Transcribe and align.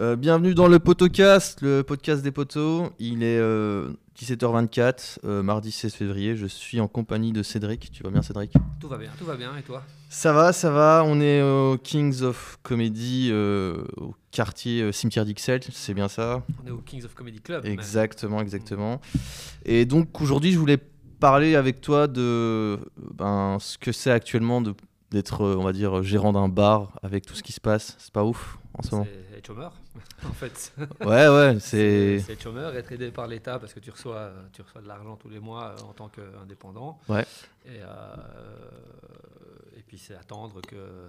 Euh, 0.00 0.16
bienvenue 0.16 0.54
dans 0.54 0.66
le 0.66 0.78
Potocast, 0.78 1.60
le 1.60 1.82
podcast 1.82 2.22
des 2.22 2.30
potos. 2.30 2.90
Il 2.98 3.22
est 3.22 3.38
euh, 3.38 3.90
17h24, 4.18 5.18
euh, 5.24 5.42
mardi 5.42 5.70
16 5.70 5.92
février. 5.92 6.36
Je 6.36 6.46
suis 6.46 6.80
en 6.80 6.88
compagnie 6.88 7.32
de 7.32 7.42
Cédric. 7.42 7.90
Tu 7.92 8.02
vas 8.02 8.08
bien, 8.08 8.22
Cédric? 8.22 8.54
Tout 8.80 8.88
va 8.88 8.96
bien, 8.96 9.10
tout 9.18 9.26
va 9.26 9.36
bien. 9.36 9.54
Et 9.58 9.62
toi? 9.62 9.82
Ça 10.08 10.32
va, 10.32 10.54
ça 10.54 10.70
va. 10.70 11.02
On 11.04 11.20
est 11.20 11.42
au 11.42 11.76
Kings 11.76 12.22
of 12.22 12.58
Comedy, 12.62 13.28
euh, 13.30 13.84
au 13.98 14.14
quartier 14.30 14.80
euh, 14.80 14.92
Cimetière 14.92 15.26
d'Ixelles, 15.26 15.60
c'est 15.70 15.92
bien 15.92 16.08
ça? 16.08 16.42
On 16.64 16.66
est 16.66 16.70
au 16.70 16.78
Kings 16.78 17.04
of 17.04 17.12
Comedy 17.14 17.40
Club. 17.40 17.64
même. 17.64 17.72
Exactement, 17.72 18.40
exactement. 18.40 19.02
Et 19.66 19.84
donc 19.84 20.18
aujourd'hui, 20.22 20.52
je 20.52 20.58
voulais 20.58 20.78
parler 21.18 21.56
avec 21.56 21.82
toi 21.82 22.06
de 22.06 22.78
ben, 23.18 23.58
ce 23.60 23.76
que 23.76 23.92
c'est 23.92 24.10
actuellement 24.10 24.62
de- 24.62 24.74
d'être, 25.10 25.42
euh, 25.42 25.56
on 25.58 25.62
va 25.64 25.74
dire, 25.74 26.02
gérant 26.02 26.32
d'un 26.32 26.48
bar 26.48 26.94
avec 27.02 27.26
tout 27.26 27.34
ce 27.34 27.42
qui 27.42 27.52
se 27.52 27.60
passe. 27.60 27.96
C'est 27.98 28.12
pas 28.14 28.24
ouf 28.24 28.56
en 28.72 28.82
ce 28.82 28.92
moment? 28.94 29.06
C'est 29.34 29.46
chômeur, 29.46 29.72
en 30.24 30.32
fait. 30.32 30.72
Ouais, 31.00 31.28
ouais, 31.28 31.58
c'est. 31.60 32.20
C'est 32.20 32.32
être 32.34 32.42
chômeur, 32.42 32.74
être 32.76 32.92
aidé 32.92 33.10
par 33.10 33.26
l'État 33.26 33.58
parce 33.58 33.72
que 33.74 33.80
tu 33.80 33.90
reçois, 33.90 34.32
tu 34.52 34.62
reçois 34.62 34.80
de 34.80 34.88
l'argent 34.88 35.16
tous 35.16 35.28
les 35.28 35.40
mois 35.40 35.74
euh, 35.78 35.82
en 35.82 35.92
tant 35.92 36.08
qu'indépendant. 36.08 36.98
Ouais. 37.08 37.26
Et, 37.66 37.80
euh, 37.80 38.16
et 39.76 39.82
puis 39.82 39.98
c'est 39.98 40.14
attendre 40.14 40.60
que 40.62 41.08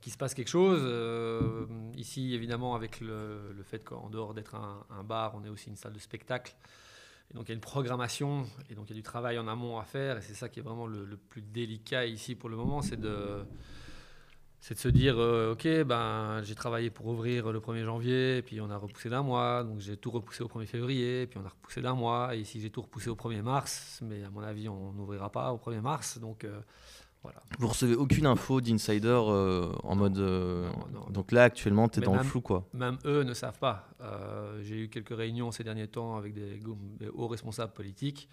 qu'il 0.00 0.12
se 0.12 0.18
passe 0.18 0.34
quelque 0.34 0.48
chose. 0.48 0.80
Euh, 0.82 1.66
ici, 1.96 2.34
évidemment, 2.34 2.74
avec 2.74 3.00
le, 3.00 3.52
le 3.56 3.62
fait 3.62 3.80
qu'en 3.80 4.08
dehors 4.08 4.34
d'être 4.34 4.54
un, 4.54 4.84
un 4.90 5.02
bar, 5.02 5.34
on 5.34 5.44
est 5.44 5.48
aussi 5.48 5.68
une 5.70 5.76
salle 5.76 5.94
de 5.94 5.98
spectacle. 5.98 6.54
Et 7.30 7.34
donc 7.34 7.46
il 7.46 7.48
y 7.48 7.52
a 7.52 7.54
une 7.54 7.60
programmation 7.60 8.46
et 8.70 8.74
donc 8.76 8.84
il 8.88 8.90
y 8.90 8.92
a 8.92 9.00
du 9.00 9.02
travail 9.02 9.38
en 9.38 9.48
amont 9.48 9.78
à 9.78 9.84
faire. 9.84 10.18
Et 10.18 10.22
c'est 10.22 10.34
ça 10.34 10.48
qui 10.48 10.60
est 10.60 10.62
vraiment 10.62 10.86
le, 10.86 11.04
le 11.04 11.16
plus 11.16 11.42
délicat 11.42 12.06
ici 12.06 12.34
pour 12.34 12.48
le 12.48 12.56
moment, 12.56 12.82
c'est 12.82 13.00
de 13.00 13.44
c'est 14.60 14.74
de 14.74 14.78
se 14.80 14.88
dire, 14.88 15.14
euh, 15.18 15.52
ok, 15.52 15.84
ben, 15.84 16.42
j'ai 16.42 16.54
travaillé 16.56 16.90
pour 16.90 17.06
ouvrir 17.06 17.52
le 17.52 17.60
1er 17.60 17.84
janvier, 17.84 18.38
et 18.38 18.42
puis 18.42 18.60
on 18.60 18.68
a 18.70 18.76
repoussé 18.76 19.08
d'un 19.08 19.22
mois, 19.22 19.62
donc 19.62 19.78
j'ai 19.80 19.96
tout 19.96 20.10
repoussé 20.10 20.42
au 20.42 20.48
1er 20.48 20.66
février, 20.66 21.22
et 21.22 21.26
puis 21.26 21.38
on 21.38 21.46
a 21.46 21.48
repoussé 21.50 21.80
d'un 21.82 21.94
mois, 21.94 22.34
et 22.34 22.40
ici 22.40 22.60
j'ai 22.60 22.70
tout 22.70 22.82
repoussé 22.82 23.08
au 23.10 23.14
1er 23.14 23.42
mars, 23.42 24.00
mais 24.02 24.24
à 24.24 24.30
mon 24.30 24.40
avis 24.42 24.68
on 24.68 24.92
n'ouvrira 24.92 25.30
pas 25.30 25.52
au 25.52 25.58
1er 25.58 25.80
mars, 25.80 26.18
donc 26.18 26.42
euh, 26.44 26.58
voilà. 27.22 27.40
Vous 27.58 27.68
recevez 27.68 27.94
aucune 27.94 28.26
info 28.26 28.60
d'insider 28.60 29.08
euh, 29.08 29.72
en 29.82 29.94
mode. 29.96 30.18
euh, 30.18 30.68
Non, 30.92 31.00
non. 31.00 31.06
Donc 31.10 31.32
là, 31.32 31.44
actuellement, 31.44 31.88
t'es 31.88 32.00
Mais 32.00 32.06
dans 32.06 32.14
le 32.14 32.22
flou, 32.22 32.40
quoi. 32.40 32.64
Même 32.72 32.98
eux 33.04 33.22
ne 33.24 33.34
savent 33.34 33.58
pas. 33.58 33.88
J'ai 34.62 34.84
eu 34.84 34.88
quelques 34.88 35.16
réunions 35.16 35.50
ces 35.50 35.64
derniers 35.64 35.88
temps 35.88 36.16
avec 36.16 36.34
des 36.34 36.60
hauts 37.14 37.26
responsables 37.26 37.72
politiques. 37.72 38.28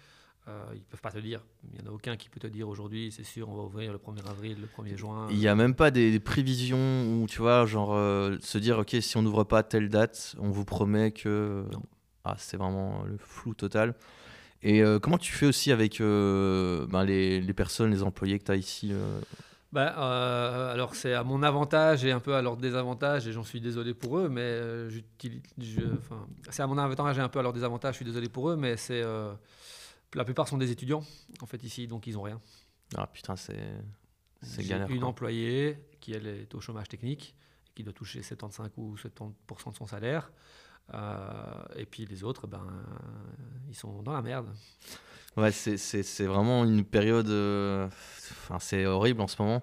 Euh, 0.46 0.62
ils 0.74 0.78
ne 0.80 0.84
peuvent 0.84 1.00
pas 1.00 1.10
te 1.10 1.18
dire. 1.18 1.40
Il 1.72 1.80
n'y 1.80 1.88
en 1.88 1.90
a 1.90 1.94
aucun 1.94 2.16
qui 2.16 2.28
peut 2.28 2.38
te 2.40 2.46
dire 2.46 2.68
aujourd'hui, 2.68 3.10
c'est 3.10 3.24
sûr, 3.24 3.48
on 3.48 3.54
va 3.56 3.62
ouvrir 3.62 3.92
le 3.92 3.98
1er 3.98 4.28
avril, 4.28 4.58
le 4.60 4.66
1er 4.66 4.96
juin. 4.96 5.26
Il 5.30 5.38
n'y 5.38 5.48
a 5.48 5.54
même 5.54 5.74
pas 5.74 5.90
des, 5.90 6.10
des 6.12 6.20
prévisions 6.20 6.76
où, 7.22 7.26
tu 7.26 7.38
vois, 7.40 7.64
genre, 7.64 7.94
euh, 7.94 8.36
se 8.40 8.58
dire, 8.58 8.78
ok, 8.78 8.94
si 9.00 9.16
on 9.16 9.22
n'ouvre 9.22 9.44
pas 9.44 9.62
telle 9.62 9.88
date, 9.88 10.34
on 10.38 10.50
vous 10.50 10.64
promet 10.66 11.12
que. 11.12 11.64
Non. 11.72 11.82
Ah, 12.24 12.36
c'est 12.38 12.56
vraiment 12.56 13.02
le 13.04 13.16
flou 13.18 13.54
total. 13.54 13.94
Et 14.62 14.82
euh, 14.82 14.98
comment 14.98 15.18
tu 15.18 15.32
fais 15.32 15.46
aussi 15.46 15.72
avec 15.72 15.98
ben, 16.00 17.04
les, 17.04 17.40
les 17.40 17.52
personnes, 17.54 17.90
les 17.90 18.02
employés 18.02 18.38
que 18.38 18.44
tu 18.44 18.52
as 18.52 18.56
ici 18.56 18.92
euh, 19.76 20.72
alors 20.72 20.94
c'est 20.94 21.14
à 21.14 21.24
mon 21.24 21.42
avantage 21.42 22.04
et 22.04 22.12
un 22.12 22.20
peu 22.20 22.34
à 22.34 22.42
leur 22.42 22.56
désavantage, 22.56 23.26
et 23.26 23.32
j'en 23.32 23.42
suis 23.44 23.60
désolé 23.60 23.94
pour 23.94 24.18
eux, 24.18 24.28
mais 24.28 24.40
euh, 24.40 24.88
j'utilise- 24.88 25.42
c'est 26.50 26.62
à 26.62 26.66
mon 26.66 26.78
avantage 26.78 27.18
et 27.18 27.20
un 27.20 27.28
peu 27.28 27.40
à 27.40 27.42
leur 27.42 27.52
désavantage, 27.52 27.94
je 27.94 27.96
suis 27.96 28.04
désolé 28.04 28.28
pour 28.28 28.50
eux, 28.50 28.56
mais 28.56 28.76
c'est 28.76 29.02
euh, 29.02 29.32
la 30.14 30.24
plupart 30.24 30.48
sont 30.48 30.58
des 30.58 30.70
étudiants 30.70 31.04
en 31.40 31.46
fait 31.46 31.62
ici, 31.62 31.86
donc 31.86 32.06
ils 32.06 32.16
ont 32.18 32.22
rien. 32.22 32.40
Ah 32.96 33.06
putain, 33.06 33.36
c'est. 33.36 33.58
C'est 34.42 34.62
galère. 34.64 34.90
une 34.90 35.00
quoi. 35.00 35.08
employée 35.08 35.78
qui 36.00 36.12
elle 36.12 36.26
est 36.26 36.54
au 36.54 36.60
chômage 36.60 36.88
technique, 36.88 37.34
qui 37.74 37.82
doit 37.82 37.94
toucher 37.94 38.22
75 38.22 38.70
ou 38.76 38.94
70% 38.96 39.70
de 39.72 39.76
son 39.76 39.86
salaire, 39.86 40.30
Euh, 40.92 41.64
et 41.76 41.86
puis 41.86 42.04
les 42.04 42.24
autres, 42.24 42.46
ben 42.46 42.62
ils 43.70 43.74
sont 43.74 44.02
dans 44.02 44.12
la 44.12 44.20
merde. 44.20 44.48
Ouais, 45.34 45.50
c'est- 45.50 45.78
c'est 45.78 46.02
c'est 46.02 46.26
vraiment 46.26 46.62
une 46.64 46.84
période. 46.84 47.28
euh, 47.30 47.86
Enfin, 48.30 48.58
c'est 48.58 48.84
horrible 48.84 49.22
en 49.22 49.26
ce 49.26 49.40
moment. 49.40 49.62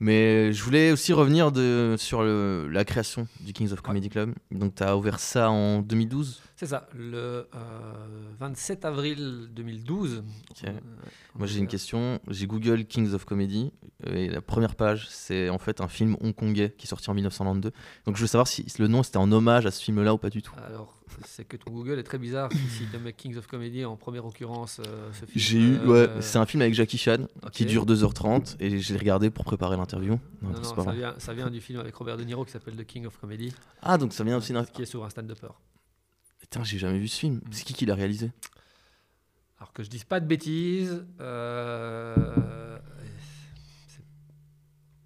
Mais 0.00 0.52
je 0.52 0.62
voulais 0.64 0.90
aussi 0.90 1.12
revenir 1.12 1.52
de, 1.52 1.94
sur 1.98 2.22
le- 2.24 2.68
la 2.68 2.84
création 2.84 3.28
du 3.40 3.52
Kings 3.52 3.70
of 3.72 3.80
Comedy 3.80 4.08
Club. 4.08 4.34
Donc, 4.50 4.74
tu 4.74 4.82
as 4.82 4.96
ouvert 4.96 5.20
ça 5.20 5.50
en 5.50 5.80
2012. 5.82 6.42
C'est 6.56 6.66
ça, 6.66 6.88
le 6.94 7.48
euh, 7.52 8.32
27 8.38 8.84
avril 8.84 9.48
2012. 9.52 10.22
Ok. 10.50 10.64
euh, 10.68 10.70
Moi, 11.34 11.48
j'ai 11.48 11.58
une 11.58 11.66
question. 11.66 12.20
J'ai 12.28 12.46
Google 12.46 12.84
Kings 12.84 13.12
of 13.12 13.24
Comedy. 13.24 13.72
euh, 14.06 14.14
Et 14.14 14.28
la 14.28 14.40
première 14.40 14.76
page, 14.76 15.08
c'est 15.10 15.48
en 15.48 15.58
fait 15.58 15.80
un 15.80 15.88
film 15.88 16.16
hongkongais 16.20 16.72
qui 16.78 16.86
est 16.86 16.88
sorti 16.88 17.10
en 17.10 17.14
1992. 17.14 17.72
Donc, 18.06 18.14
je 18.16 18.20
veux 18.20 18.28
savoir 18.28 18.46
si 18.46 18.64
le 18.78 18.86
nom 18.86 19.02
c'était 19.02 19.16
en 19.16 19.32
hommage 19.32 19.66
à 19.66 19.72
ce 19.72 19.82
film-là 19.82 20.14
ou 20.14 20.18
pas 20.18 20.30
du 20.30 20.42
tout. 20.42 20.54
Alors, 20.64 20.96
c'est 21.26 21.44
que 21.44 21.56
ton 21.56 21.72
Google 21.72 21.98
est 21.98 22.04
très 22.04 22.18
bizarre. 22.18 22.48
si 22.70 22.86
tu 22.86 22.98
mets 22.98 23.12
Kings 23.12 23.36
of 23.36 23.48
Comedy 23.48 23.84
en 23.84 23.96
première 23.96 24.24
occurrence, 24.24 24.80
euh, 24.86 25.10
ce 25.12 25.24
film. 25.26 25.30
J'ai 25.34 25.58
eu. 25.58 25.76
euh, 25.80 25.86
Ouais, 26.16 26.22
c'est 26.22 26.38
un 26.38 26.46
film 26.46 26.62
avec 26.62 26.74
Jackie 26.74 26.98
Chan 26.98 27.26
qui 27.50 27.66
dure 27.66 27.84
2h30 27.84 28.54
et 28.60 28.78
j'ai 28.78 28.96
regardé 28.96 29.30
pour 29.30 29.44
préparer 29.44 29.76
l'interview. 29.76 30.20
Non, 30.40 30.50
Non, 30.50 30.84
non, 30.84 30.90
vient, 30.92 31.14
ça 31.18 31.34
vient 31.34 31.50
du 31.50 31.60
film 31.60 31.80
avec 31.80 31.96
Robert 31.96 32.16
De 32.16 32.22
Niro 32.22 32.44
qui 32.44 32.52
s'appelle 32.52 32.76
The 32.76 32.84
King 32.86 33.06
of 33.06 33.18
Comedy, 33.18 33.52
Ah, 33.82 33.98
donc 33.98 34.12
ça 34.12 34.22
vient 34.22 34.36
aussi 34.36 34.52
d'un. 34.52 34.64
qui 34.64 34.82
est 34.82 34.86
sur 34.86 35.04
un 35.04 35.10
stand-upper. 35.10 35.48
Putain, 36.54 36.62
j'ai 36.62 36.78
jamais 36.78 37.00
vu 37.00 37.08
ce 37.08 37.18
film. 37.18 37.34
Mm. 37.38 37.40
C'est 37.50 37.64
qui 37.64 37.74
qui 37.74 37.84
l'a 37.84 37.96
réalisé? 37.96 38.30
Alors 39.58 39.72
que 39.72 39.82
je 39.82 39.90
dise 39.90 40.04
pas 40.04 40.20
de 40.20 40.26
bêtises, 40.26 41.04
euh, 41.20 42.78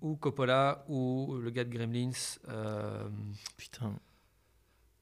ou 0.02 0.16
Coppola 0.16 0.84
ou 0.88 1.38
le 1.42 1.48
gars 1.48 1.64
de 1.64 1.70
Gremlins, 1.74 2.10
euh, 2.50 3.08
Putain. 3.56 3.94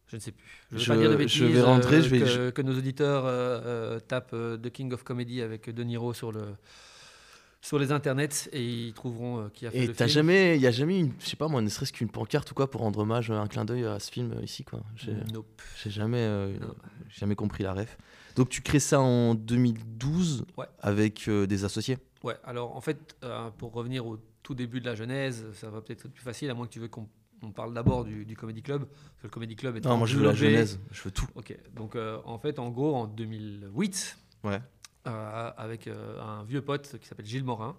je 0.07 0.15
ne 0.17 0.21
sais 0.21 0.31
plus. 0.31 0.45
Je 0.71 0.79
vais 0.79 0.87
pas 0.87 0.97
dire 0.97 1.09
de 1.09 1.15
je 1.15 1.19
bêtises. 1.19 1.43
vais 1.43 1.63
rentrer, 1.63 1.97
euh, 1.97 2.03
je 2.03 2.09
vais- 2.11 2.19
que, 2.21 2.27
je- 2.27 2.51
que 2.51 2.63
nos 2.63 2.79
auditeurs 2.79 4.01
tapent 4.07 4.37
The 4.63 4.71
King 4.71 4.93
of 4.93 5.03
Comedy 5.03 5.43
avec 5.43 5.69
De 5.71 5.83
Niro 5.83 6.15
sur 6.15 6.31
le 6.31 6.55
sur 7.61 7.79
les 7.79 7.91
internets 7.91 8.49
et 8.53 8.63
ils 8.65 8.93
trouveront 8.93 9.41
euh, 9.41 9.49
qui 9.53 9.67
a 9.67 9.71
fait 9.71 9.79
Et 9.79 9.87
le 9.87 9.93
film. 9.93 10.09
jamais, 10.09 10.57
il 10.57 10.63
y 10.63 10.67
a 10.67 10.71
jamais 10.71 11.01
une, 11.01 11.13
je 11.19 11.27
sais 11.27 11.37
pas 11.37 11.49
moi, 11.49 11.61
ne 11.63 11.69
serait-ce 11.69 11.93
qu'une 11.93 12.09
pancarte 12.09 12.51
ou 12.51 12.55
quoi 12.55 12.71
pour 12.71 12.83
rendre 12.83 13.01
hommage, 13.01 13.31
un 13.31 13.47
clin 13.49 13.65
d'œil 13.65 13.85
à 13.85 13.99
ce 13.99 14.11
film 14.13 14.33
euh, 14.33 14.43
ici 14.43 14.63
quoi. 14.65 14.83
J'ai 14.95 15.15
Nope. 15.33 15.61
jamais, 15.87 16.19
euh, 16.21 16.57
jamais 17.09 17.35
compris 17.35 17.65
la 17.65 17.75
ref. 17.75 17.97
Donc 18.37 18.51
tu 18.51 18.61
crées 18.63 18.81
ça 18.81 19.01
en 19.01 19.35
2012 19.35 20.45
Ouais. 20.57 20.67
avec 20.81 21.27
euh, 21.29 21.47
des 21.47 21.65
associés? 21.65 21.99
Ouais, 22.23 22.37
alors 22.45 22.77
en 22.77 22.81
fait, 22.81 23.17
euh, 23.25 23.51
pour 23.59 23.73
revenir 23.73 24.07
au 24.07 24.19
tout 24.43 24.55
début 24.55 24.81
de 24.81 24.87
la 24.87 24.95
genèse, 24.95 25.45
ça 25.55 25.71
va 25.71 25.81
peut-être 25.81 26.07
être 26.07 26.13
plus 26.13 26.23
facile, 26.23 26.51
à 26.51 26.55
moins 26.55 26.67
que 26.67 26.73
tu 26.73 26.81
veux 26.81 26.89
qu'on 26.89 27.09
on 27.43 27.51
parle 27.53 27.75
d'abord 27.75 28.05
du, 28.05 28.25
du 28.25 28.35
Comedy 28.37 28.63
Club. 28.63 28.87
Parce 28.87 29.21
que 29.23 29.27
le 29.27 29.31
Comedy 29.31 29.57
Club 29.57 29.77
est 29.77 29.85
Non, 29.85 29.97
moi 29.99 30.07
je 30.07 30.17
veux 30.17 30.25
la 30.25 30.35
genèse, 30.35 30.79
je 30.91 31.03
veux 31.03 31.11
tout. 31.11 31.27
Ok, 31.35 31.57
donc 31.75 31.95
euh, 31.97 32.19
en 32.25 32.39
fait, 32.39 32.59
en 32.59 32.71
gros, 32.71 32.95
en 32.95 33.07
2008, 33.07 34.19
Ouais. 34.45 34.61
Euh, 35.07 35.51
avec 35.57 35.87
euh, 35.87 36.21
un 36.21 36.45
vieux 36.45 36.63
pote 36.63 36.99
qui 36.99 37.07
s'appelle 37.07 37.27
Gilles 37.27 37.45
Morin, 37.45 37.77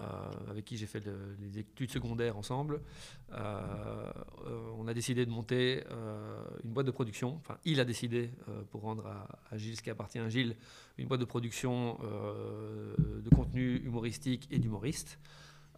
euh, 0.00 0.04
avec 0.50 0.64
qui 0.64 0.76
j'ai 0.76 0.86
fait 0.86 1.04
le- 1.04 1.36
les 1.40 1.58
études 1.58 1.90
secondaires 1.90 2.36
ensemble, 2.36 2.80
on 3.32 4.86
a 4.88 4.94
décidé 4.94 5.26
de 5.26 5.30
monter 5.30 5.84
une 6.64 6.70
boîte 6.70 6.86
de 6.86 6.90
production. 6.92 7.36
Enfin, 7.36 7.58
il 7.64 7.80
a 7.80 7.84
décidé, 7.84 8.30
pour 8.70 8.82
rendre 8.82 9.06
à, 9.06 9.58
Gilles 9.58 9.76
ce 9.76 9.82
qui 9.82 9.90
appartient 9.90 10.18
à 10.18 10.28
Gilles, 10.28 10.56
une 10.98 11.08
boîte 11.08 11.20
de 11.20 11.24
production 11.26 11.98
de 11.98 13.28
contenu 13.34 13.76
humoristique 13.84 14.46
et 14.50 14.58
d'humoristes. 14.58 15.18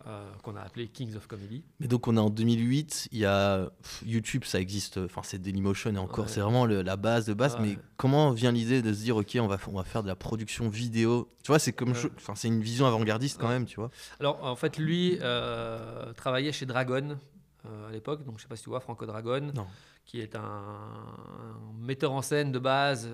Euh, 0.06 0.31
qu'on 0.43 0.56
a 0.56 0.61
appelé 0.62 0.88
Kings 0.88 1.15
of 1.16 1.27
Comedy. 1.27 1.62
Mais 1.78 1.87
donc 1.87 2.09
on 2.09 2.16
est 2.16 2.21
en 2.21 2.31
2008, 2.31 3.09
il 3.12 3.19
y 3.19 3.25
a 3.27 3.71
pff, 3.83 4.03
YouTube, 4.06 4.44
ça 4.44 4.59
existe, 4.61 4.99
enfin 4.99 5.21
c'est 5.22 5.38
Dailymotion 5.38 5.94
et 5.94 5.99
encore, 5.99 6.25
Ouais. 6.25 6.31
c'est 6.31 6.41
vraiment 6.41 6.65
le- 6.65 6.83
la 6.83 6.97
base 6.97 7.27
de 7.27 7.34
base. 7.34 7.55
Ouais. 7.56 7.61
Mais 7.62 7.78
comment 7.97 8.31
vient 8.31 8.50
l'idée 8.53 8.81
de 8.83 8.93
se 8.94 9.00
dire 9.03 9.16
ok, 9.16 9.37
on 9.41 9.47
va, 9.47 9.59
on 9.69 9.77
va 9.77 9.84
faire 9.84 10.03
de 10.03 10.09
la 10.09 10.16
production 10.16 10.69
vidéo? 10.69 11.28
Tu 11.43 11.49
vois, 11.49 11.59
c'est 11.59 11.72
comme, 11.72 11.91
Ouais. 11.93 12.11
enfin 12.16 12.34
c'est 12.34 12.49
une 12.49 12.62
vision 12.62 12.87
avant-gardiste 12.87 13.38
quand 13.41 13.49
même, 13.49 13.66
tu 13.66 13.77
vois. 13.77 13.91
Alors, 14.21 14.43
en 14.44 14.56
fait, 14.56 14.78
lui 14.78 15.19
euh, 15.21 16.12
travaillait 16.15 16.53
chez 16.53 16.65
Dragon 16.67 17.19
euh, 17.67 17.88
à 17.88 17.93
l'époque, 17.93 18.25
donc 18.25 18.38
je 18.38 18.43
sais 18.43 18.49
pas 18.49 18.56
si 18.56 18.62
tu 18.62 18.71
vois, 18.71 18.81
Franco 18.81 19.05
Dragon, 19.05 19.53
Non. 19.55 19.67
qui 20.06 20.20
est 20.20 20.35
un, 20.35 20.41
un 20.41 21.73
metteur 21.79 22.12
en 22.12 22.23
scène 22.23 22.52
de 22.52 22.58
base 22.58 23.06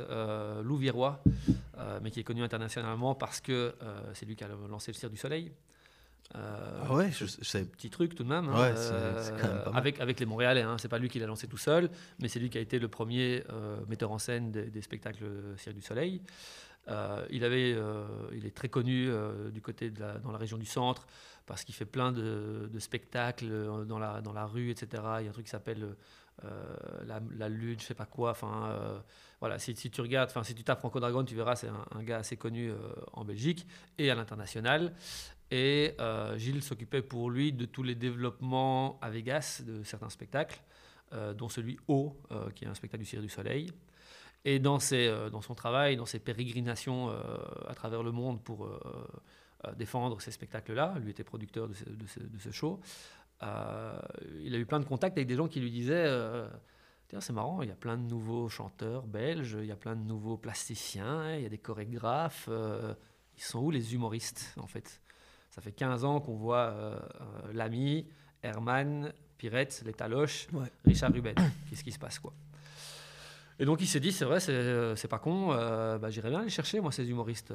louviérois, 0.63 1.21
euh, 1.79 1.99
mais 2.03 2.11
qui 2.13 2.21
est 2.21 2.25
connu 2.25 2.43
internationalement 2.45 3.15
parce 3.17 3.41
que 3.41 3.75
c'est 4.15 4.25
lui 4.25 4.37
qui 4.37 4.45
a 4.45 4.49
lancé 4.71 4.93
le 4.93 4.97
Cirque 4.97 5.13
du 5.13 5.19
Soleil. 5.19 5.51
Euh, 6.35 6.81
Ah 6.89 6.93
ouais, 6.95 7.11
je, 7.13 7.25
je 7.27 7.45
savais. 7.45 7.65
Petit 7.65 7.89
truc 7.91 8.15
tout 8.15 8.25
de 8.25 8.29
même. 8.29 8.49
hein, 8.49 8.61
Ouais, 8.61 8.75
c'est 8.77 9.31
quand 9.41 9.49
même 9.49 9.63
pas 9.65 9.71
mal. 9.71 9.79
avec, 9.79 10.01
avec 10.01 10.19
les 10.21 10.27
Montréalais, 10.27 10.63
hein, 10.63 10.77
c'est 10.79 10.89
pas 10.89 10.99
lui 10.99 11.09
qui 11.09 11.19
l'a 11.19 11.27
lancé 11.27 11.47
tout 11.47 11.57
seul, 11.57 11.89
mais 12.21 12.29
c'est 12.29 12.41
lui 12.41 12.51
qui 12.51 12.59
a 12.59 12.61
été 12.61 12.79
le 12.79 12.89
premier 12.89 13.45
euh, 13.51 13.79
metteur 13.89 14.11
en 14.11 14.19
scène 14.19 14.51
des, 14.51 14.65
des 14.67 14.83
spectacles 14.83 15.25
Cirque 15.57 15.77
du 15.77 15.83
Soleil. 15.83 16.21
Euh, 16.89 17.27
il, 17.31 17.43
avait, 17.45 17.75
euh, 17.75 18.05
il 18.33 18.47
est 18.47 18.55
très 18.55 18.69
connu 18.69 19.09
euh, 19.09 19.51
du 19.51 19.61
côté 19.61 19.91
de 19.91 19.99
la, 20.01 20.19
dans 20.19 20.31
la 20.31 20.39
région 20.39 20.57
du 20.57 20.67
centre 20.67 21.07
parce 21.45 21.65
qu'il 21.65 21.75
fait 21.75 21.85
plein 21.85 22.13
de, 22.13 22.69
de 22.73 22.79
spectacles 22.79 23.49
euh, 23.51 23.85
dans 23.85 23.99
la, 23.99 24.21
dans 24.21 24.33
la 24.33 24.47
rue, 24.47 24.71
etc. 24.71 25.03
Il 25.21 25.25
y 25.25 25.27
a 25.27 25.31
un 25.31 25.33
truc 25.33 25.47
qui 25.47 25.51
s'appelle 25.51 25.97
euh, 26.45 26.49
la, 27.07 27.21
la 27.37 27.49
Lune, 27.49 27.79
je 27.81 27.85
sais 27.85 27.95
pas 27.95 28.05
quoi. 28.07 28.31
Enfin, 28.31 28.67
euh, 28.71 28.99
voilà, 29.41 29.59
si, 29.59 29.75
si 29.75 29.91
tu 29.91 30.01
regardes, 30.01 30.31
enfin, 30.31 30.45
si 30.45 30.55
tu 30.55 30.63
tapes 30.63 30.79
Franco 30.79 31.01
Dragon, 31.01 31.25
tu 31.25 31.35
verras, 31.35 31.57
c'est 31.57 31.69
un, 31.69 31.85
un 31.99 32.03
gars 32.05 32.19
assez 32.19 32.37
connu 32.37 32.71
euh, 32.71 32.77
en 33.15 33.25
Belgique 33.25 33.67
et 33.99 34.09
à 34.11 34.15
l'international. 34.15 34.93
Et 35.51 35.95
euh, 36.01 36.37
Gilles 36.39 36.63
s'occupait 36.63 37.03
pour 37.03 37.31
lui 37.31 37.53
de 37.53 37.65
tous 37.65 37.83
les 37.83 37.95
développements 37.95 38.99
à 39.01 39.11
Vegas 39.11 39.63
de 39.65 39.83
certains 39.83 40.11
spectacles. 40.11 40.61
dont 41.39 41.49
celui 41.49 41.79
O, 41.87 42.17
qui 42.57 42.65
est 42.65 42.69
un 42.69 42.75
spectacle 42.75 43.05
du 43.05 43.09
Cirque 43.09 43.23
du 43.23 43.29
Soleil. 43.29 43.71
Et 44.45 44.59
dans, 44.59 44.81
ses, 44.81 45.09
dans 45.31 45.41
son 45.41 45.55
travail, 45.55 45.97
dans 45.97 46.05
ses 46.05 46.19
pérégrinations 46.19 47.11
à 47.67 47.75
travers 47.75 48.03
le 48.03 48.11
monde 48.11 48.43
pour 48.43 48.69
défendre 49.77 50.21
ces 50.21 50.33
spectacles-là, 50.33 50.99
lui 50.99 51.13
était 51.13 51.25
producteur 51.25 51.69
de 51.69 51.75
ce, 51.75 51.85
de 52.21 52.39
ce 52.39 52.51
show, 52.51 52.81
il 53.41 54.53
a 54.55 54.59
eu 54.59 54.67
plein 54.67 54.81
de 54.81 54.85
contacts 54.85 55.17
avec 55.17 55.29
des 55.29 55.37
gens 55.37 55.47
qui 55.47 55.61
lui 55.61 55.71
disaient 55.71 56.09
c'est 57.21 57.33
marrant, 57.33 57.63
il 57.63 57.69
y 57.69 57.73
a 57.73 57.77
plein 57.77 57.97
de 57.97 58.03
nouveaux 58.03 58.49
chanteurs 58.49 59.07
belges, 59.07 59.57
il 59.61 59.67
y 59.67 59.73
a 59.73 59.77
plein 59.77 59.97
de 59.97 60.03
nouveaux 60.03 60.37
plasticiens, 60.37 61.35
il 61.37 61.43
y 61.43 61.47
a 61.47 61.49
des 61.49 61.59
chorégraphes. 61.59 62.49
Euh, 62.51 62.95
ils 63.37 63.43
sont 63.43 63.61
où 63.61 63.71
les 63.71 63.95
humoristes, 63.95 64.55
en 64.59 64.67
fait? 64.67 65.01
Ça 65.57 65.63
fait 65.63 65.73
15 65.73 66.05
ans 66.05 66.21
qu'on 66.21 66.37
voit 66.37 66.69
euh, 66.69 66.95
euh, 66.95 67.53
l'ami, 67.53 68.07
Herman, 68.43 69.13
Pirette, 69.39 69.83
les 69.85 69.93
Taloches, 69.95 70.47
Richard 70.85 71.13
Ruben. 71.13 71.35
Qu'est-ce 71.71 71.83
qui 71.83 71.93
se 71.93 71.99
passe, 71.99 72.19
quoi? 72.19 72.33
Et 73.59 73.65
donc 73.65 73.81
il 73.81 73.87
s'est 73.87 74.01
dit, 74.01 74.13
c'est 74.13 74.27
vrai, 74.27 74.39
c'est 74.39 75.09
pas 75.09 75.19
con, 75.19 75.47
bah, 75.47 76.11
j'irais 76.11 76.29
bien 76.29 76.41
aller 76.41 76.51
chercher, 76.51 76.79
moi, 76.79 76.93
ces 76.93 77.09
humoristes. 77.09 77.55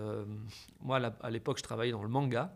moi, 0.80 1.00
à 1.22 1.30
l'époque, 1.30 1.60
je 1.60 1.64
travaillais 1.64 1.92
dans 1.92 2.02
le 2.02 2.10
manga, 2.10 2.52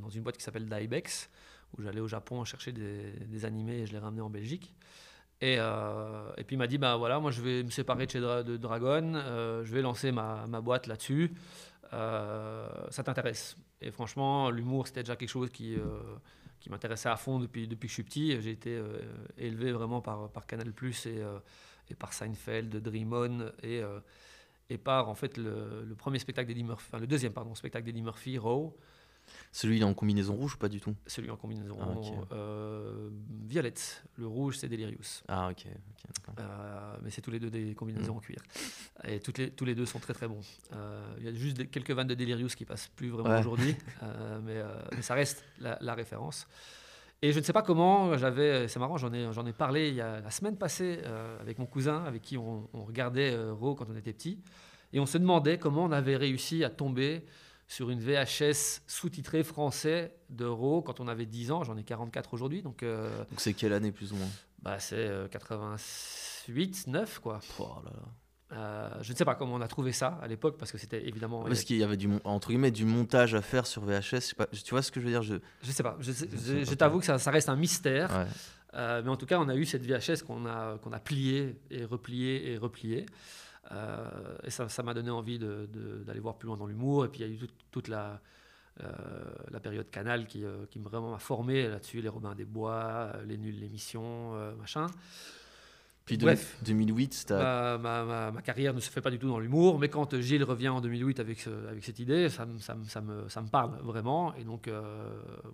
dans 0.00 0.08
une 0.08 0.22
boîte 0.22 0.38
qui 0.38 0.42
s'appelle 0.42 0.66
Daibex, 0.66 1.28
où 1.76 1.82
j'allais 1.82 2.00
au 2.00 2.08
Japon 2.08 2.42
chercher 2.46 2.72
des, 2.72 3.10
des, 3.26 3.44
animés 3.44 3.80
et 3.80 3.86
je 3.86 3.92
les 3.92 3.98
ramenais 3.98 4.22
en 4.22 4.30
Belgique. 4.30 4.74
Et, 5.42 5.56
euh, 5.58 6.32
et, 6.36 6.44
puis 6.44 6.54
il 6.54 6.58
m'a 6.58 6.68
dit, 6.68 6.78
bah 6.78 6.96
voilà, 6.96 7.18
moi 7.18 7.32
je 7.32 7.42
vais 7.42 7.64
me 7.64 7.70
séparer 7.70 8.06
de 8.06 8.12
chez 8.12 8.20
de 8.20 8.56
Dragon, 8.56 9.14
euh, 9.16 9.64
je 9.64 9.74
vais 9.74 9.82
lancer 9.82 10.12
ma, 10.12 10.46
ma 10.46 10.60
boîte 10.60 10.86
là-dessus. 10.86 11.32
Euh, 11.92 12.68
ça 12.90 13.02
t'intéresse? 13.02 13.56
Et 13.82 13.90
franchement, 13.90 14.50
l'humour, 14.50 14.86
c'était 14.86 15.02
déjà 15.02 15.16
quelque 15.16 15.28
chose 15.28 15.50
qui, 15.50 15.76
qui 16.60 16.70
m'intéressait 16.70 17.08
à 17.08 17.16
fond 17.16 17.38
depuis, 17.38 17.68
que 17.68 17.88
je 17.88 17.92
suis 17.92 18.02
petit. 18.02 18.40
J'ai 18.40 18.52
été 18.52 18.80
élevé 19.36 19.72
vraiment 19.72 20.00
par, 20.00 20.46
Canal⁇ 20.46 20.68
et, 21.08 21.22
et 21.90 21.94
par 21.94 22.12
Seinfeld, 22.12 22.76
Dream 22.76 23.12
On, 23.12 23.52
et, 23.62 23.82
par 24.78 25.08
en 25.08 25.14
fait 25.14 25.36
le, 25.36 25.94
premier 25.98 26.18
spectacle 26.18 26.54
Murphy, 26.54 26.86
enfin 26.88 26.98
le 26.98 27.06
deuxième 27.06 27.32
pardon, 27.32 27.54
spectacle 27.54 27.84
d'Eddie 27.84 28.02
Murphy, 28.02 28.38
Raw. 28.38 28.76
Celui 29.54 29.84
en 29.84 29.92
combinaison 29.92 30.34
rouge 30.34 30.54
ou 30.54 30.58
pas 30.58 30.68
du 30.68 30.80
tout 30.80 30.94
Celui 31.06 31.30
en 31.30 31.36
combinaison 31.36 31.76
ah, 31.80 32.34
euh, 32.34 33.10
violette. 33.46 34.02
Le 34.16 34.26
rouge, 34.26 34.56
c'est 34.56 34.68
Delirious. 34.68 35.22
Ah, 35.28 35.50
ok. 35.50 35.66
euh, 36.38 36.96
mais 37.02 37.10
c'est 37.10 37.20
tous 37.20 37.30
les 37.30 37.38
deux 37.38 37.50
des 37.50 37.74
combinaisons 37.74 38.14
mm. 38.14 38.16
en 38.16 38.20
cuir. 38.20 38.42
Et 39.04 39.20
toutes 39.20 39.38
les, 39.38 39.50
tous 39.50 39.66
les 39.66 39.74
deux 39.74 39.84
sont 39.84 39.98
très 39.98 40.14
très 40.14 40.26
bons. 40.26 40.40
Euh, 40.72 41.14
il 41.18 41.24
y 41.24 41.28
a 41.28 41.34
juste 41.34 41.70
quelques 41.70 41.90
vannes 41.90 42.06
de 42.06 42.14
Delirious 42.14 42.48
qui 42.48 42.64
passent 42.64 42.88
plus 42.88 43.10
vraiment 43.10 43.38
aujourd'hui, 43.38 43.76
mais, 44.42 44.62
mais, 44.92 45.02
ça 45.02 45.14
reste 45.14 45.44
la, 45.58 45.94
référence. 45.94 46.46
Et 47.20 47.32
je 47.32 47.38
ne 47.38 47.44
sais 47.44 47.52
pas 47.52 47.62
comment, 47.62 48.16
j'avais, 48.16 48.68
c'est 48.68 48.78
marrant, 48.78 48.96
j'en 48.96 49.12
ai, 49.12 49.32
j'en 49.32 49.46
ai 49.46 49.52
parlé 49.52 49.90
il 49.90 49.94
y 49.94 50.00
a, 50.00 50.20
la 50.20 50.30
semaine 50.30 50.56
passée 50.56 51.00
avec 51.40 51.58
mon 51.58 51.66
cousin, 51.66 52.04
avec 52.04 52.22
qui 52.22 52.38
on, 52.38 52.68
on 52.72 52.84
regardait 52.84 53.36
Raw 53.50 53.74
quand 53.74 53.86
on 53.90 53.96
était 53.96 54.14
petit, 54.14 54.40
et 54.92 54.98
on 54.98 55.06
se 55.06 55.18
demandait 55.18 55.58
comment 55.58 55.84
on 55.84 55.92
avait 55.92 56.16
réussi 56.16 56.64
à 56.64 56.70
tomber 56.70 57.24
sur 57.72 57.88
une 57.88 58.00
VHS 58.00 58.82
sous-titrée 58.86 59.42
français 59.42 60.14
d'Euro 60.28 60.82
quand 60.82 61.00
on 61.00 61.08
avait 61.08 61.24
10 61.24 61.52
ans. 61.52 61.64
J'en 61.64 61.76
ai 61.78 61.84
44 61.84 62.34
aujourd'hui. 62.34 62.62
Donc, 62.62 62.82
euh, 62.82 63.08
donc 63.30 63.38
c'est 63.40 63.54
quelle 63.54 63.72
année 63.72 63.92
plus 63.92 64.12
ou 64.12 64.16
moins? 64.16 64.28
bah, 64.62 64.78
C'est 64.78 65.10
88, 65.30 66.86
9 66.88 67.18
quoi. 67.20 67.40
Oh 67.58 67.76
là 67.84 67.90
là. 67.94 68.02
Euh, 68.54 68.90
je 69.00 69.12
ne 69.12 69.16
sais 69.16 69.24
pas 69.24 69.34
comment 69.34 69.54
on 69.54 69.62
a 69.62 69.68
trouvé 69.68 69.92
ça 69.92 70.18
à 70.22 70.26
l'époque 70.26 70.58
parce 70.58 70.70
que 70.70 70.76
c'était 70.76 71.08
évidemment. 71.08 71.44
Parce 71.44 71.64
qu'il 71.64 71.78
y 71.78 71.82
avait 71.82 71.96
du 71.96 72.10
entre 72.24 72.48
guillemets 72.48 72.70
du 72.70 72.84
montage 72.84 73.34
à 73.34 73.40
faire 73.40 73.66
sur 73.66 73.82
VHS. 73.82 74.34
Pas, 74.36 74.46
tu 74.48 74.70
vois 74.70 74.82
ce 74.82 74.92
que 74.92 75.00
je 75.00 75.06
veux 75.06 75.12
dire? 75.12 75.22
Je 75.22 75.36
je 75.62 75.72
sais 75.72 75.82
pas. 75.82 75.96
Je, 76.00 76.12
je, 76.12 76.74
t'avoue 76.74 76.98
que 76.98 77.06
ça, 77.06 77.18
ça, 77.18 77.30
reste 77.30 77.48
un 77.48 77.56
mystère. 77.56 78.26
Euh, 78.74 79.00
mais 79.02 79.10
en 79.10 79.16
tout 79.16 79.26
cas, 79.26 79.38
on 79.38 79.48
a 79.48 79.54
eu 79.54 79.64
cette 79.64 79.86
VHS 79.86 80.24
qu'on 80.26 80.44
a 80.44 80.76
qu'on 80.78 80.92
a 80.92 80.98
pliée 80.98 81.58
et 81.70 81.86
repliée 81.86 82.52
et 82.52 82.58
repliée. 82.58 83.06
Euh, 83.72 84.36
et 84.44 84.50
ça 84.50 84.82
m'a 84.82 84.94
donné 84.94 85.10
envie 85.10 85.38
d'aller 85.38 86.20
voir 86.20 86.36
plus 86.36 86.46
loin 86.46 86.56
dans 86.56 86.66
l'humour. 86.66 87.04
Et 87.04 87.08
puis 87.08 87.20
il 87.20 87.28
y 87.28 87.30
a 87.30 87.32
eu 87.32 87.38
toute, 87.70 87.88
la, 87.88 88.20
euh, 88.82 89.58
période 89.62 89.90
Canal 89.90 90.26
qui, 90.26 90.44
euh, 90.44 90.66
qui 90.70 90.78
vraiment 90.78 91.12
m'a 91.12 91.18
formé 91.18 91.68
là-dessus, 91.68 92.00
les 92.00 92.08
Robins 92.08 92.34
des 92.34 92.44
Bois, 92.44 93.12
les 93.26 93.38
Nuls, 93.38 93.58
l'émission, 93.58 94.32
machin. 94.58 94.86
Puis 96.04 96.16
Bref, 96.18 96.56
2008, 96.64 97.26
ma, 97.30 97.78
ma, 97.78 98.30
ma, 98.32 98.42
carrière 98.42 98.74
ne 98.74 98.80
se 98.80 98.90
fait 98.90 99.00
pas 99.00 99.10
du 99.10 99.18
tout 99.18 99.28
dans 99.28 99.38
l'humour, 99.38 99.78
mais 99.78 99.88
quand 99.88 100.20
Gilles 100.20 100.42
revient 100.42 100.68
en 100.68 100.80
2008 100.80 101.20
avec, 101.20 101.46
avec 101.68 101.84
cette 101.84 102.00
idée, 102.00 102.28
ça, 102.28 102.46
ça, 102.58 102.76
ça, 102.88 103.00
me, 103.00 103.28
ça 103.28 103.40
me, 103.40 103.48
parle 103.48 103.78
vraiment. 103.82 104.34
Et 104.34 104.42
donc, 104.42 104.68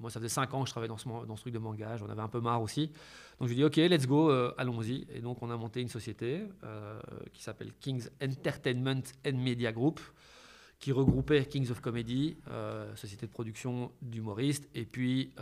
moi, 0.01 0.11
ça 0.11 0.21
faisait 0.21 0.31
5 0.31 0.55
ans 0.55 0.63
que 0.63 0.69
je 0.69 0.73
travaillais 0.73 0.89
dans 0.89 0.97
ce, 0.97 1.07
dans 1.07 1.37
ce 1.37 1.43
truc 1.43 1.53
de 1.53 1.59
manga, 1.59 1.97
j'en 1.99 2.09
avais 2.09 2.23
un 2.23 2.29
peu 2.29 2.41
marre 2.41 2.63
aussi. 2.63 2.91
Donc 3.39 3.49
je 3.49 3.55
lui 3.55 3.57
dis, 3.57 3.65
OK, 3.65 3.77
let's 3.77 4.07
go, 4.07 4.31
euh, 4.31 4.53
allons-y. 4.59 5.07
Et 5.15 5.21
donc 5.21 5.43
on 5.43 5.51
a 5.51 5.57
monté 5.57 5.81
une 5.81 5.89
société 5.89 6.43
euh, 6.65 6.99
qui 7.33 7.43
s'appelle 7.43 7.73
Kings 7.81 8.09
Entertainment 8.23 9.03
and 9.27 9.37
Media 9.37 9.73
Group, 9.73 10.01
qui 10.79 10.93
regroupait 10.93 11.45
Kings 11.47 11.71
of 11.71 11.81
Comedy, 11.81 12.37
euh, 12.51 12.95
société 12.95 13.27
de 13.27 13.33
production 13.33 13.91
d'humoristes, 14.01 14.69
et 14.75 14.85
puis 14.85 15.33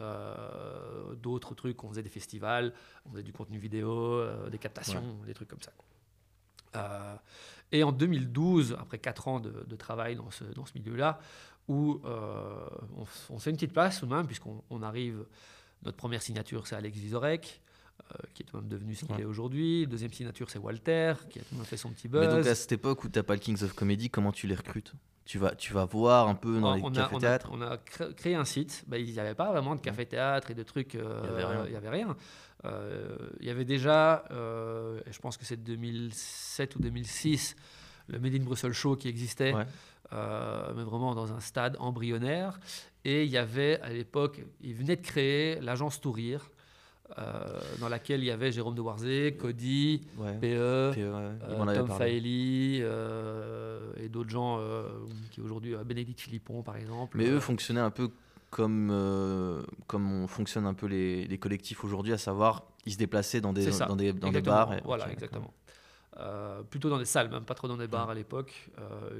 d'autres 1.22 1.54
trucs. 1.54 1.82
On 1.84 1.90
faisait 1.90 2.02
des 2.02 2.08
festivals, 2.08 2.72
on 3.04 3.10
faisait 3.10 3.22
du 3.22 3.32
contenu 3.32 3.58
vidéo, 3.58 4.24
des 4.50 4.58
captations, 4.58 5.18
des 5.26 5.34
trucs 5.34 5.48
comme 5.48 5.62
ça. 5.62 7.22
et 7.72 7.82
en 7.82 7.92
2012, 7.92 8.76
après 8.80 8.98
4 8.98 9.28
ans 9.28 9.40
de, 9.40 9.76
travail 9.76 10.16
dans 10.16 10.30
ce, 10.30 10.44
dans 10.44 10.64
ce 10.64 10.72
milieu-là, 10.78 11.20
où 11.68 12.00
on, 12.04 13.06
on, 13.30 13.38
fait 13.38 13.50
une 13.50 13.56
petite 13.56 13.72
place 13.72 14.00
tout 14.00 14.06
de 14.06 14.14
même, 14.14 14.26
puisqu'on 14.26 14.82
arrive, 14.82 15.26
notre 15.84 15.98
première 15.98 16.22
signature 16.22 16.66
c'est 16.66 16.76
Alex 16.76 16.96
Vizorek, 16.96 17.60
euh, 18.14 18.18
qui 18.34 18.42
est 18.42 18.54
même 18.54 18.68
devenu 18.68 18.94
ce 18.94 19.04
qu'il 19.04 19.18
est 19.18 19.24
aujourd'hui. 19.24 19.86
Deuxième 19.86 20.12
signature, 20.12 20.48
c'est 20.50 20.58
Walter, 20.58 21.14
qui 21.28 21.40
a 21.40 21.42
tout 21.42 21.56
fait 21.64 21.76
son 21.76 21.90
petit 21.90 22.08
buzz. 22.08 22.20
Mais 22.20 22.36
donc 22.36 22.46
à 22.46 22.54
cette 22.54 22.72
époque 22.72 23.02
où 23.02 23.08
tu 23.08 23.18
n'as 23.18 23.22
pas 23.22 23.34
le 23.34 23.40
Kings 23.40 23.62
of 23.64 23.72
Comedy, 23.72 24.10
comment 24.10 24.32
tu 24.32 24.46
les 24.46 24.54
recrutes? 24.54 24.92
Tu 25.26 25.38
vas, 25.38 25.54
tu 25.54 25.72
vas 25.72 25.84
voir 25.84 26.28
un 26.28 26.34
peu 26.34 26.60
dans 26.60 26.74
les 26.74 26.82
cafés-théâtres 26.82 27.50
on, 27.52 27.60
a 27.60 27.76
créé 27.76 28.34
un 28.34 28.44
site. 28.44 28.84
Bah, 28.86 28.96
il 28.96 29.12
n'y 29.12 29.18
avait 29.18 29.34
pas 29.34 29.50
vraiment 29.50 29.74
de 29.74 29.80
café-théâtre 29.80 30.50
et 30.52 30.54
de 30.54 30.62
trucs. 30.62 30.94
Euh, 30.94 31.64
il 31.66 31.70
n'y 31.70 31.76
avait 31.76 31.90
rien. 31.90 32.16
Euh, 32.64 33.16
il 33.40 33.46
y 33.46 33.50
avait 33.50 33.64
déjà, 33.64 34.24
je 34.30 35.18
pense 35.20 35.36
que 35.36 35.44
c'est 35.44 35.62
2007 35.62 36.76
ou 36.76 36.78
2006, 36.78 37.56
le 38.08 38.18
Made 38.18 38.34
in 38.34 38.44
Brussels 38.44 38.72
Show 38.72 38.96
qui 38.96 39.08
existait, 39.08 39.52
mais 40.12 40.84
vraiment 40.84 41.14
dans 41.14 41.32
un 41.32 41.40
stade 41.40 41.76
embryonnaire. 41.80 42.58
Et 43.04 43.24
il 43.24 43.30
y 43.30 43.38
avait 43.38 43.80
à 43.80 43.90
l'époque, 43.90 44.40
il 44.60 44.74
venait 44.74 44.96
de 44.96 45.02
créer 45.02 45.60
l'agence 45.60 46.00
Tourir, 46.00 46.50
euh, 47.18 47.60
dans 47.80 47.88
laquelle 47.88 48.20
il 48.20 48.26
y 48.26 48.30
avait 48.32 48.50
Jérôme 48.50 48.74
de 48.74 48.80
Warzé, 48.80 49.36
Cody, 49.38 50.02
PE, 50.16 50.44
e, 50.44 50.92
euh, 50.98 51.74
Tom 51.74 51.88
Faeli 51.88 52.80
euh, 52.82 53.92
et 54.02 54.08
d'autres 54.08 54.30
gens 54.30 54.60
qui 55.30 55.40
aujourd'hui, 55.40 55.74
Bénédicte 55.84 56.20
Philippon 56.20 56.62
par 56.62 56.76
exemple. 56.76 57.16
Mais 57.16 57.28
eux 57.28 57.40
fonctionnaient 57.40 57.80
un 57.80 57.90
peu 57.90 58.10
comme, 58.50 58.92
comme 59.86 60.12
on 60.12 60.26
fonctionne 60.26 60.66
un 60.66 60.74
peu 60.74 60.86
les, 60.86 61.26
les 61.26 61.38
collectifs 61.38 61.84
aujourd'hui, 61.84 62.12
à 62.12 62.18
savoir 62.18 62.64
ils 62.86 62.92
se 62.92 62.98
déplaçaient 62.98 63.40
dans 63.40 63.52
des, 63.52 63.66
dans 63.66 63.96
des, 63.96 64.12
dans 64.12 64.30
des 64.30 64.42
bars. 64.42 64.72
voilà, 64.84 65.10
exactement. 65.10 65.52
plutôt 66.70 66.90
dans 66.90 66.98
des 66.98 67.04
salles, 67.04 67.30
même 67.30 67.44
pas 67.44 67.54
trop 67.54 67.68
dans 67.68 67.76
des 67.76 67.88
bars 67.88 68.10
à 68.10 68.14
l'époque. 68.14 68.68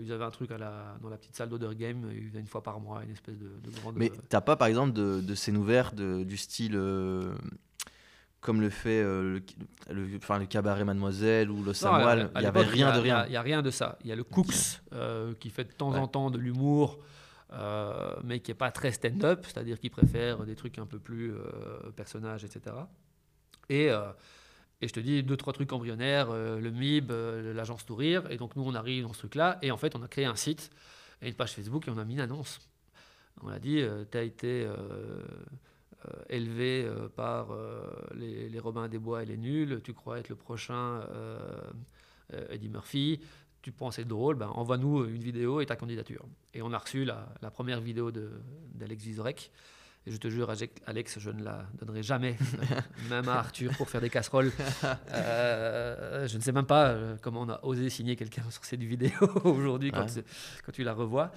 ils 0.01 0.11
avaient 0.11 0.25
un 0.25 0.31
truc 0.31 0.51
à 0.51 0.59
la, 0.59 0.97
dans 1.01 1.09
la 1.09 1.17
petite 1.19 1.37
salle 1.37 1.51
d'Other 1.51 1.75
Game, 1.77 2.11
ils 2.13 2.29
faisaient 2.29 2.41
une 2.41 2.47
fois 2.47 2.65
par 2.65 2.81
mois, 2.81 3.05
une 3.05 3.13
espèce 3.13 3.39
de, 3.39 3.49
de 3.63 3.71
grande. 3.81 3.95
Mais 3.97 4.11
t'as 4.29 4.41
pas 4.41 4.57
par 4.57 4.67
exemple 4.67 4.93
de, 4.93 5.21
de 5.21 5.35
scènes 5.37 5.57
ouvertes 5.57 5.95
du 5.95 6.37
style 6.37 6.77
comme 8.41 8.61
le 8.61 8.71
fait 8.71 9.03
euh, 9.03 9.41
le, 9.91 10.17
enfin, 10.17 10.39
le 10.39 10.47
cabaret 10.47 10.85
Mademoiselle 10.85 11.51
ou 11.51 11.63
le 11.63 11.75
Samuel, 11.75 12.31
il 12.37 12.41
n'y 12.41 12.47
avait 12.47 12.63
rien 12.63 12.95
de 12.95 13.01
rien. 13.01 13.25
Il 13.27 13.31
n'y 13.31 13.37
a, 13.37 13.43
rien 13.43 13.63
de 13.63 13.71
ça. 13.71 13.99
Il 14.03 14.09
y 14.09 14.13
a 14.13 14.17
le 14.17 14.25
Cooks 14.25 14.81
euh, 14.93 15.35
qui 15.41 15.51
fait 15.51 15.65
de 15.65 15.73
temps 15.73 15.95
en 15.95 16.07
temps 16.07 16.31
de 16.31 16.39
l'humour, 16.39 16.99
euh, 17.53 18.15
mais 18.23 18.41
qui 18.41 18.51
n'est 18.51 18.57
pas 18.57 18.71
très 18.71 18.93
stand-up, 18.93 19.45
c'est-à-dire 19.45 19.81
qui 19.81 19.91
préfère 19.91 20.45
des 20.45 20.55
trucs 20.55 20.79
un 20.79 20.87
peu 20.87 20.99
plus 20.99 21.35
personnages, 21.97 22.45
etc. 22.45 22.77
Et, 23.69 23.87
et 23.87 24.89
je 24.89 24.93
te 24.93 25.01
dis 25.01 25.23
deux, 25.23 25.37
trois 25.37 25.53
trucs 25.53 25.73
embryonnaires, 25.73 26.31
le 26.31 26.71
MIB, 26.71 27.11
l'agence 27.55 27.85
Tourir. 27.85 28.31
Et 28.31 28.37
donc 28.37 28.55
nous, 28.55 28.63
on 28.65 28.75
arrive 28.75 29.05
dans 29.05 29.13
ce 29.13 29.21
truc-là. 29.21 29.59
Et 29.63 29.71
en 29.71 29.77
fait, 29.77 29.97
on 29.97 30.03
a 30.03 30.09
créé 30.09 30.25
un 30.25 30.37
site 30.37 30.71
et 31.21 31.29
une 31.29 31.35
page 31.35 31.53
Facebook 31.53 31.89
et 31.89 31.91
on 31.91 31.99
a 31.99 32.05
mis 32.05 32.15
une 32.15 32.21
annonce. 32.21 32.61
On 33.43 33.49
a 33.49 33.59
dit, 33.59 33.83
tu 34.11 34.19
as 34.19 34.23
été 34.23 34.69
élevé 36.29 36.85
euh, 36.85 37.09
par 37.09 37.51
euh, 37.51 37.81
les, 38.15 38.49
les, 38.49 38.59
Robins 38.59 38.89
des 38.89 38.99
Bois 38.99 39.23
et 39.23 39.27
les 39.27 39.37
Nuls, 39.37 39.81
tu 39.83 39.93
crois 39.93 40.19
être 40.19 40.29
le 40.29 40.37
prochain 40.37 41.01
Eddie 42.51 42.69
Murphy, 42.69 43.21
tu 43.63 43.73
penses 43.73 43.99
être 43.99 44.09
drôle, 44.09 44.37
ben, 44.37 44.49
envoie-nous 44.49 45.05
une 45.05 45.23
vidéo 45.23 45.61
et 45.61 45.67
ta 45.67 45.77
candidature. 45.77 46.25
Et 46.55 46.63
on 46.63 46.73
a 46.73 46.79
reçu 46.79 47.05
la, 47.05 47.51
première 47.53 47.81
vidéo 47.81 48.11
d'Alex 48.11 49.05
Vizorek. 49.05 49.51
Et 50.09 50.13
je 50.13 50.19
te 50.19 50.29
jure, 50.29 50.53
Alex, 50.87 51.19
je 51.19 51.31
ne 51.31 51.43
la 51.43 51.67
donnerai 51.81 52.05
jamais, 52.05 52.37
même 53.11 53.29
à 53.29 53.41
Arthur, 53.41 53.73
pour 53.77 53.91
faire 53.91 54.01
des 54.01 54.11
casseroles. 54.11 54.53
je 55.11 56.37
ne 56.37 56.43
sais 56.43 56.53
même 56.53 56.67
pas 56.67 56.97
comment 57.23 57.43
on 57.43 57.49
a 57.49 57.61
osé 57.65 57.91
signer 57.91 58.15
quelqu'un 58.15 58.49
sur 58.51 58.65
cette 58.65 58.85
vidéo 58.85 59.11
aujourd'hui 59.45 59.91
quand, 59.91 60.07
quand, 60.65 60.73
tu 60.73 60.85
la 60.85 60.95
revois. 60.95 61.33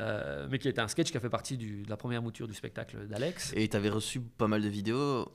Euh, 0.00 0.46
mais 0.50 0.58
qui 0.58 0.68
était 0.68 0.80
un 0.80 0.88
sketch 0.88 1.10
qui 1.10 1.16
a 1.16 1.20
fait 1.20 1.28
partie 1.28 1.56
du, 1.56 1.82
de 1.82 1.90
la 1.90 1.96
première 1.96 2.22
mouture 2.22 2.46
du 2.46 2.54
spectacle 2.54 3.08
d'Alex. 3.08 3.52
Et 3.56 3.68
tu 3.68 3.76
avais 3.76 3.88
reçu 3.88 4.20
pas 4.20 4.46
mal 4.46 4.62
de 4.62 4.68
vidéos 4.68 5.30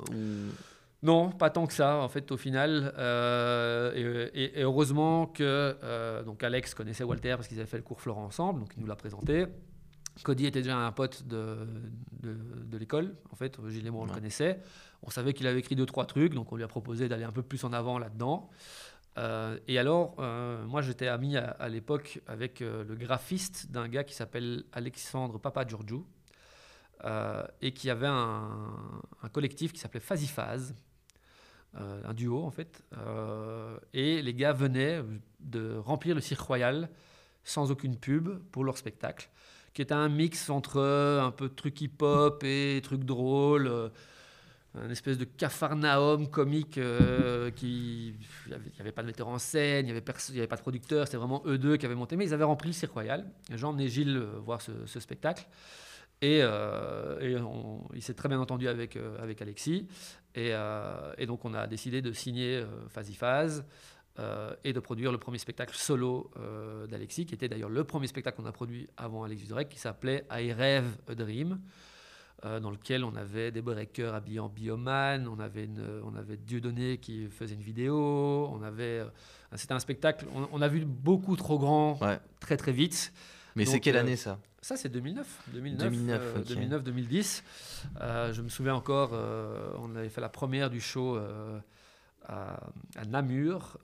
Non, 1.01 1.31
pas 1.31 1.49
tant 1.49 1.67
que 1.67 1.73
ça, 1.73 1.97
en 1.97 2.07
fait, 2.07 2.31
au 2.31 2.37
final. 2.37 2.93
Euh, 2.97 4.29
et, 4.33 4.61
heureusement 4.61 5.27
que 5.27 5.43
euh, 5.43 6.23
donc 6.23 6.43
Alex 6.43 6.73
connaissait 6.73 7.03
Walter 7.03 7.31
parce 7.35 7.47
qu'ils 7.47 7.59
avaient 7.59 7.69
fait 7.69 7.77
le 7.77 7.83
cours 7.83 7.99
Florent 7.99 8.23
ensemble, 8.23 8.61
donc 8.61 8.71
il 8.77 8.81
nous 8.81 8.87
l'a 8.87 8.95
présenté. 8.95 9.47
Cody 10.23 10.45
était 10.45 10.61
déjà 10.61 10.77
un 10.77 10.91
pote 10.91 11.27
de, 11.27 11.67
de, 12.21 12.77
l'école, 12.77 13.15
en 13.31 13.35
fait, 13.35 13.57
Gilles 13.67 13.87
et 13.87 13.89
moi 13.89 14.03
on 14.03 14.05
le 14.05 14.13
connaissait. 14.13 14.59
On 15.01 15.09
savait 15.09 15.33
qu'il 15.33 15.47
avait 15.47 15.59
écrit 15.59 15.75
deux, 15.75 15.87
trois 15.87 16.05
trucs, 16.05 16.35
donc 16.35 16.51
on 16.51 16.55
lui 16.55 16.63
a 16.63 16.67
proposé 16.67 17.09
d'aller 17.09 17.23
un 17.23 17.31
peu 17.31 17.41
plus 17.41 17.63
en 17.63 17.73
avant 17.73 17.97
là-dedans. 17.97 18.49
Euh, 19.17 19.59
et 19.67 19.77
alors, 19.77 20.15
moi 20.67 20.81
j'étais 20.81 21.07
ami 21.07 21.37
à, 21.37 21.69
l'époque 21.69 22.21
avec 22.27 22.59
le 22.61 22.95
graphiste 22.95 23.71
d'un 23.71 23.87
gars 23.87 24.03
qui 24.03 24.13
s'appelle 24.13 24.63
Alexandre 24.71 25.39
Papa 25.39 25.65
Giorgio, 25.65 26.05
et 27.61 27.73
qui 27.73 27.89
avait 27.89 28.07
un, 28.07 29.29
collectif 29.31 29.73
qui 29.73 29.79
s'appelait 29.79 29.99
Phasifaz, 29.99 30.73
euh, 31.79 32.01
un 32.05 32.13
duo 32.13 32.43
en 32.43 32.51
fait. 32.51 32.83
Euh, 32.97 33.77
et 33.93 34.21
les 34.21 34.33
gars 34.33 34.53
venaient 34.53 35.01
de 35.39 35.75
remplir 35.77 36.13
le 36.13 36.21
Cirque 36.21 36.41
Royal 36.41 36.89
sans 37.43 37.71
aucune 37.71 37.97
pub 37.97 38.29
pour 38.51 38.63
leur 38.63 38.77
spectacle, 38.77 39.29
qui 39.73 39.81
était 39.81 39.93
un 39.93 40.07
mix 40.07 40.49
entre 40.51 40.79
un 40.79 41.31
peu 41.31 41.49
de 41.49 41.53
trucs 41.55 41.81
hip-hop 41.81 42.43
et 42.43 42.79
trucs 42.83 43.03
drôles, 43.03 43.67
euh, 43.67 43.89
un 44.75 44.89
espèce 44.89 45.17
de 45.17 45.25
cafarnaum 45.25 46.29
comique 46.29 46.79
qui... 47.55 48.15
Il 48.47 48.49
n'y 48.49 48.79
avait, 48.79 48.91
pas 48.91 49.01
de 49.01 49.07
metteur 49.07 49.27
en 49.27 49.37
scène, 49.37 49.85
il 49.85 49.91
n'y 49.91 49.91
avait, 49.91 50.01
pas 50.47 50.55
de 50.55 50.61
producteur, 50.61 51.05
c'était 51.05 51.17
vraiment 51.17 51.43
eux 51.45 51.57
deux 51.57 51.77
qui 51.77 51.85
avaient 51.85 51.95
monté, 51.95 52.15
mais 52.15 52.25
ils 52.25 52.33
avaient 52.33 52.43
rempli 52.43 52.69
le 52.69 52.73
Cirque 52.73 52.93
Royal. 52.93 53.25
J'ai 53.53 53.65
emmené 53.65 53.87
Gilles 53.87 54.17
voir 54.43 54.61
ce 54.61 54.99
spectacle. 54.99 55.45
Et, 56.23 56.39
euh, 56.41 57.39
il 57.93 58.01
s'est 58.01 58.13
très 58.13 58.29
bien 58.29 58.39
entendu 58.39 58.69
avec, 58.69 58.95
euh, 58.95 59.21
avec 59.21 59.41
Alexis. 59.41 59.89
Euh, 60.37 61.13
et, 61.17 61.25
donc, 61.25 61.43
on 61.43 61.53
a 61.53 61.67
décidé 61.67 62.01
de 62.01 62.13
signer 62.13 62.63
Phasifaz 62.87 63.65
et 64.63 64.73
de 64.73 64.79
produire 64.79 65.11
le 65.11 65.17
premier 65.17 65.37
spectacle 65.37 65.75
solo 65.75 66.31
d'Alexis, 66.87 67.25
qui 67.25 67.33
était 67.33 67.49
d'ailleurs 67.49 67.69
le 67.69 67.83
premier 67.83 68.07
spectacle 68.07 68.37
qu'on 68.37 68.45
a 68.45 68.51
produit 68.53 68.87
avant 68.95 69.23
Alexis 69.25 69.47
Durek, 69.47 69.67
qui 69.67 69.79
s'appelait 69.79 70.25
I 70.31 70.53
Rêve 70.53 70.95
a 71.09 71.15
Dream. 71.15 71.59
Dans 72.43 72.71
lequel 72.71 73.03
on 73.05 73.15
avait 73.15 73.51
des 73.51 73.61
breakers 73.61 74.13
habillés 74.13 74.39
en 74.39 74.49
bioman, 74.49 75.27
on 75.27 75.39
avait, 75.39 75.65
une, 75.65 76.01
on 76.03 76.15
avait 76.15 76.35
Dieudonné 76.35 76.97
qui 76.97 77.27
faisait 77.27 77.55
une 77.55 77.61
vidéo, 77.61 78.49
on 78.51 78.61
avait, 78.63 79.01
c'était 79.55 79.73
un 79.73 79.79
spectacle, 79.79 80.25
on, 80.51 80.61
a 80.61 80.67
vu 80.67 80.83
beaucoup 80.83 81.37
trop 81.37 81.57
grand, 81.57 81.97
très 82.41 82.57
très 82.57 82.73
vite. 82.73 83.13
Mais 83.55 83.65
c'est 83.65 83.79
quelle 83.79 83.97
année 83.97 84.17
ça? 84.17 84.39
ça, 84.63 84.77
c'est 84.77 84.89
2009. 84.89 85.27
2009, 86.47 86.83
2010. 86.83 87.43
Euh, 87.99 88.31
je 88.31 88.41
me 88.41 88.47
souviens 88.47 88.75
encore, 88.75 89.11
euh, 89.13 89.73
on 89.79 89.95
avait 89.95 90.09
fait 90.09 90.21
la 90.21 90.29
première 90.29 90.69
du 90.69 90.79
show 90.79 91.17
euh, 91.17 91.59
à, 92.25 92.57
Namur 93.07 93.77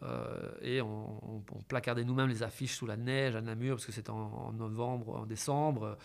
et 0.62 0.82
on, 0.82 1.44
placardait 1.68 2.06
nous-mêmes 2.06 2.30
les 2.30 2.44
affiches 2.44 2.76
sous 2.76 2.88
la 2.88 2.96
neige 2.96 3.36
à 3.36 3.42
Namur 3.42 3.76
parce 3.76 3.86
que 3.86 3.92
c'était 3.92 4.10
en, 4.10 4.54
novembre, 4.54 5.20
en 5.20 5.26
décembre. 5.26 5.98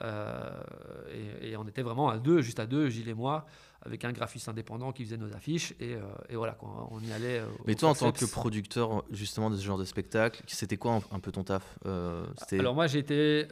Et, 0.00 1.50
et, 1.50 1.56
on 1.56 1.66
était 1.66 1.82
vraiment 1.82 2.08
à 2.08 2.18
deux, 2.18 2.40
juste 2.40 2.60
à 2.60 2.66
deux, 2.66 2.88
Gilles 2.88 3.08
et 3.08 3.14
moi 3.14 3.46
avec 3.82 4.04
un 4.04 4.12
graphiste 4.12 4.48
indépendant 4.48 4.92
qui 4.92 5.04
faisait 5.04 5.16
nos 5.16 5.32
affiches 5.34 5.72
et, 5.80 5.94
euh, 5.94 6.00
voilà 6.32 6.52
quoi, 6.52 6.88
on 6.90 7.00
y 7.00 7.12
allait. 7.12 7.40
Euh, 7.40 7.46
Mais 7.66 7.74
toi 7.74 7.90
en 7.90 7.94
tant 7.94 8.12
que 8.12 8.24
producteur 8.26 9.04
justement 9.10 9.50
de 9.50 9.56
ce 9.56 9.64
genre 9.64 9.78
de 9.78 9.84
spectacle, 9.84 10.42
c'était 10.46 10.76
quoi 10.76 11.00
un, 11.10 11.20
peu 11.20 11.32
ton 11.32 11.44
taf 11.44 11.78
euh, 11.86 12.26
Alors 12.52 12.74
moi 12.74 12.86
j'ai 12.86 12.98
été 12.98 13.46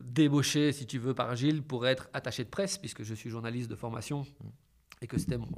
débauché 0.00 0.72
si 0.72 0.86
tu 0.86 0.98
veux 0.98 1.14
par 1.14 1.34
Gilles 1.34 1.62
pour 1.62 1.86
être 1.86 2.08
attaché 2.12 2.44
de 2.44 2.50
presse 2.50 2.78
puisque 2.78 3.02
je 3.02 3.14
suis 3.14 3.30
journaliste 3.30 3.70
de 3.70 3.76
formation 3.76 4.24
et 5.00 5.06
que 5.06 5.18
c'était 5.18 5.38
mon, 5.38 5.48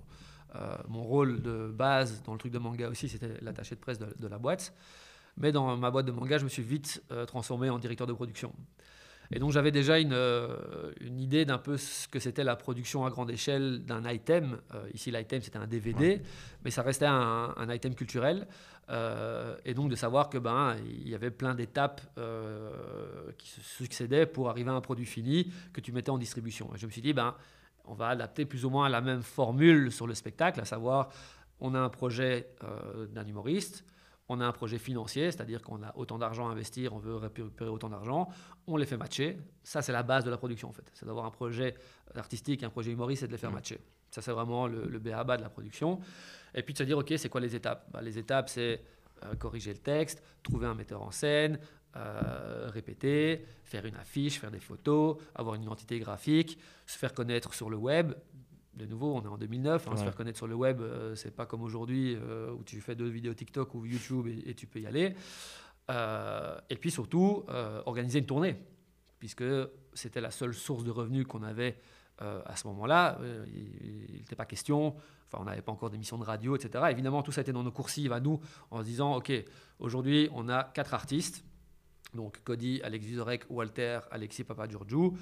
mon 0.88 1.02
rôle 1.02 1.42
de 1.42 1.70
base 1.72 2.22
dans 2.22 2.32
le 2.32 2.38
truc 2.38 2.52
de 2.52 2.58
manga 2.58 2.88
aussi, 2.88 3.08
c'était 3.08 3.38
l'attaché 3.42 3.74
de 3.74 3.80
presse 3.80 3.98
de, 3.98 4.08
de, 4.18 4.26
la 4.26 4.38
boîte. 4.38 4.72
Mais 5.36 5.52
dans 5.52 5.76
ma 5.76 5.90
boîte 5.90 6.06
de 6.06 6.12
manga, 6.12 6.38
je 6.38 6.44
me 6.44 6.48
suis 6.48 6.62
vite 6.62 7.02
transformé 7.26 7.68
en 7.68 7.78
directeur 7.78 8.06
de 8.06 8.14
production. 8.14 8.54
Et 9.32 9.38
donc 9.38 9.52
j'avais 9.52 9.70
déjà 9.70 9.98
une, 9.98 10.12
euh, 10.12 10.92
une 11.00 11.20
idée 11.20 11.44
d'un 11.44 11.58
peu 11.58 11.76
ce 11.76 12.08
que 12.08 12.18
c'était 12.18 12.44
la 12.44 12.56
production 12.56 13.04
à 13.04 13.10
grande 13.10 13.30
échelle 13.30 13.84
d'un 13.84 14.08
item. 14.08 14.58
Euh, 14.74 14.88
ici, 14.94 15.10
l'item, 15.10 15.40
c'était 15.42 15.58
un 15.58 15.66
DVD, 15.66 16.22
mais 16.64 16.70
ça 16.70 16.82
restait 16.82 17.06
un, 17.06 17.54
un 17.56 17.74
item 17.74 17.94
culturel. 17.94 18.46
Euh, 18.88 19.56
et 19.64 19.74
donc 19.74 19.90
de 19.90 19.96
savoir 19.96 20.28
que 20.28 20.38
ben 20.38 20.76
il 20.88 21.08
y 21.08 21.14
avait 21.16 21.32
plein 21.32 21.56
d'étapes 21.56 22.02
qui 23.36 23.48
se 23.48 23.60
succédaient 23.60 24.26
pour 24.26 24.48
arriver 24.48 24.70
à 24.70 24.74
un 24.74 24.80
produit 24.80 25.06
fini 25.06 25.52
que 25.72 25.80
tu 25.80 25.90
mettais 25.90 26.10
en 26.10 26.18
distribution. 26.18 26.70
Et 26.74 26.78
je 26.78 26.86
me 26.86 26.92
suis 26.92 27.02
dit 27.02 27.12
ben 27.12 27.34
on 27.84 27.94
va 27.94 28.08
adapter 28.08 28.44
plus 28.44 28.64
ou 28.64 28.70
moins 28.70 28.88
la 28.88 29.00
même 29.00 29.22
formule 29.22 29.90
sur 29.90 30.06
le 30.06 30.14
spectacle, 30.14 30.60
à 30.60 30.64
savoir 30.64 31.08
on 31.58 31.74
a 31.74 31.80
un 31.80 31.88
projet 31.88 32.48
d'un 33.12 33.26
humoriste, 33.26 33.84
on 34.28 34.40
a 34.40 34.46
un 34.46 34.52
projet 34.52 34.78
financier, 34.78 35.30
c'est-à-dire 35.30 35.62
qu'on 35.62 35.82
a 35.82 35.96
autant 35.96 36.18
d'argent 36.18 36.48
à 36.48 36.52
investir, 36.52 36.92
on 36.92 36.98
veut 36.98 37.16
récupérer 37.16 37.70
autant 37.70 37.88
d'argent, 37.88 38.28
on 38.66 38.76
les 38.76 38.86
fait 38.86 38.96
matcher. 38.96 39.38
Ça, 39.62 39.82
c'est 39.82 39.92
la 39.92 40.02
base 40.02 40.24
de 40.24 40.30
la 40.30 40.36
production, 40.36 40.68
en 40.68 40.72
fait. 40.72 40.90
C'est 40.94 41.06
d'avoir 41.06 41.26
un 41.26 41.30
projet 41.30 41.74
artistique, 42.14 42.62
un 42.62 42.70
projet 42.70 42.90
humoriste 42.90 43.22
et 43.22 43.26
de 43.26 43.32
les 43.32 43.38
faire 43.38 43.52
matcher. 43.52 43.78
Ça, 44.10 44.22
c'est 44.22 44.32
vraiment 44.32 44.66
le, 44.66 44.86
le 44.86 44.98
BABA 44.98 45.36
de 45.36 45.42
la 45.42 45.48
production. 45.48 46.00
Et 46.54 46.62
puis 46.62 46.72
de 46.72 46.78
se 46.78 46.84
dire, 46.84 46.98
OK, 46.98 47.12
c'est 47.16 47.28
quoi 47.28 47.40
les 47.40 47.54
étapes? 47.54 47.86
Bah, 47.92 48.00
Les 48.02 48.18
étapes, 48.18 48.48
c'est 48.48 48.82
euh, 49.24 49.34
corriger 49.34 49.72
le 49.72 49.78
texte, 49.78 50.22
trouver 50.42 50.66
un 50.66 50.74
metteur 50.74 51.02
en 51.02 51.10
scène, 51.10 51.58
euh, 51.96 52.68
répéter, 52.70 53.46
faire 53.64 53.86
une 53.86 53.96
affiche, 53.96 54.38
faire 54.38 54.50
des 54.50 54.60
photos, 54.60 55.16
avoir 55.34 55.54
une 55.54 55.62
identité 55.62 55.98
graphique, 55.98 56.58
se 56.86 56.98
faire 56.98 57.14
connaître 57.14 57.54
sur 57.54 57.70
le 57.70 57.76
web, 57.76 58.12
de 58.76 58.86
nouveau, 58.86 59.14
on 59.14 59.22
est 59.22 59.28
en 59.28 59.38
2009, 59.38 59.88
hein, 59.88 59.96
se 59.96 60.02
faire 60.02 60.14
connaître 60.14 60.36
sur 60.36 60.46
le 60.46 60.54
web, 60.54 60.80
euh, 60.80 61.14
c'est 61.14 61.34
pas 61.34 61.46
comme 61.46 61.62
aujourd'hui 61.62 62.14
euh, 62.14 62.52
où 62.52 62.62
tu 62.62 62.80
fais 62.80 62.94
deux 62.94 63.08
vidéos 63.08 63.34
TikTok 63.34 63.74
ou 63.74 63.86
YouTube 63.86 64.26
et, 64.26 64.54
tu 64.54 64.66
peux 64.66 64.80
y 64.80 64.86
aller. 64.86 65.14
Euh, 65.90 66.58
et 66.68 66.76
puis 66.76 66.90
surtout, 66.90 67.44
organiser 67.86 68.18
une 68.18 68.26
tournée, 68.26 68.56
puisque 69.18 69.44
c'était 69.94 70.20
la 70.20 70.30
seule 70.30 70.54
source 70.54 70.84
de 70.84 70.90
revenus 70.90 71.26
qu'on 71.26 71.42
avait 71.42 71.78
à 72.18 72.56
ce 72.56 72.66
moment-là. 72.68 73.18
il 73.46 74.16
n'était 74.18 74.36
pas 74.36 74.46
question, 74.46 74.96
enfin, 75.26 75.38
on 75.40 75.44
n'avait 75.44 75.62
pas 75.62 75.72
encore 75.72 75.90
d'émissions 75.90 76.18
de 76.18 76.24
radio, 76.24 76.56
etc. 76.56 76.84
Évidemment, 76.90 77.22
tout 77.22 77.32
ça 77.32 77.42
était 77.42 77.52
dans 77.52 77.62
nos 77.62 77.72
coursives 77.72 78.12
à 78.12 78.20
nous, 78.20 78.40
en 78.70 78.80
se 78.80 78.84
disant, 78.84 79.16
OK, 79.16 79.32
aujourd'hui, 79.78 80.28
on 80.32 80.48
a 80.48 80.64
quatre 80.64 80.94
artistes, 80.94 81.44
donc 82.14 82.42
Cody, 82.42 82.80
Alex 82.82 83.04
Vizorek, 83.04 83.44
Walter, 83.50 84.00
Alexis 84.10 84.44
Papa 84.44 84.66
Giorgio. 84.66 85.14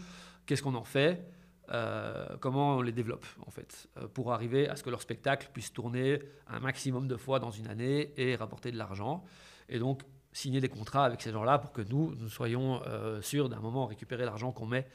Qu'est-ce 0.46 0.62
qu'on 0.62 0.74
en 0.74 0.84
fait? 0.84 1.28
Euh, 1.70 2.26
comment 2.40 2.76
on 2.76 2.82
les 2.82 2.92
développe 2.92 3.24
en 3.46 3.50
fait, 3.50 3.88
euh, 3.96 4.06
pour 4.06 4.32
arriver 4.32 4.68
à 4.68 4.76
ce 4.76 4.82
que 4.82 4.90
leur 4.90 5.00
spectacle 5.00 5.48
puisse 5.52 5.72
tourner 5.72 6.20
un 6.46 6.60
maximum 6.60 7.08
de 7.08 7.16
fois 7.16 7.38
dans 7.38 7.50
une 7.50 7.68
année 7.68 8.12
et 8.16 8.36
rapporter 8.36 8.70
de 8.70 8.76
l'argent. 8.76 9.24
Et 9.68 9.78
donc 9.78 10.02
signer 10.32 10.60
des 10.60 10.68
contrats 10.68 11.04
avec 11.04 11.22
ces 11.22 11.32
gens-là 11.32 11.58
pour 11.58 11.72
que 11.72 11.80
nous, 11.80 12.14
nous 12.16 12.28
soyons 12.28 12.82
euh, 12.86 13.22
sûrs 13.22 13.48
d'un 13.48 13.60
moment 13.60 13.86
récupérer 13.86 14.24
l'argent 14.24 14.52
qu'on 14.52 14.66
met 14.66 14.86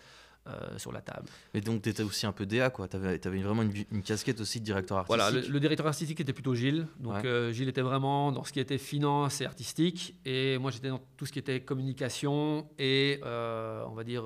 sur 0.77 0.91
la 0.91 1.01
table. 1.01 1.27
Et 1.53 1.61
donc 1.61 1.83
tu 1.83 1.89
étais 1.89 2.01
aussi 2.01 2.25
un 2.25 2.31
peu 2.31 2.47
DA, 2.47 2.71
quoi. 2.71 2.87
Tu 2.87 2.97
avais, 2.97 3.19
vraiment 3.19 3.61
une, 3.61 4.01
casquette 4.01 4.41
aussi 4.41 4.59
de 4.59 4.65
directeur 4.65 4.97
artistique. 4.97 5.21
Voilà, 5.21 5.47
le, 5.47 5.59
directeur 5.59 5.85
artistique 5.85 6.19
était 6.21 6.33
plutôt 6.33 6.55
Gilles. 6.55 6.87
Donc 6.97 7.23
Gilles 7.51 7.69
était 7.69 7.83
vraiment 7.83 8.31
dans 8.31 8.43
ce 8.43 8.51
qui 8.51 8.59
était 8.59 8.79
finance 8.79 9.41
et 9.41 9.45
artistique. 9.45 10.15
Et 10.25 10.57
moi 10.57 10.71
j'étais 10.71 10.89
dans 10.89 11.01
tout 11.17 11.27
ce 11.27 11.33
qui 11.33 11.37
était 11.37 11.61
communication 11.61 12.67
et, 12.79 13.19
on 13.23 13.93
va 13.93 14.03
dire, 14.03 14.23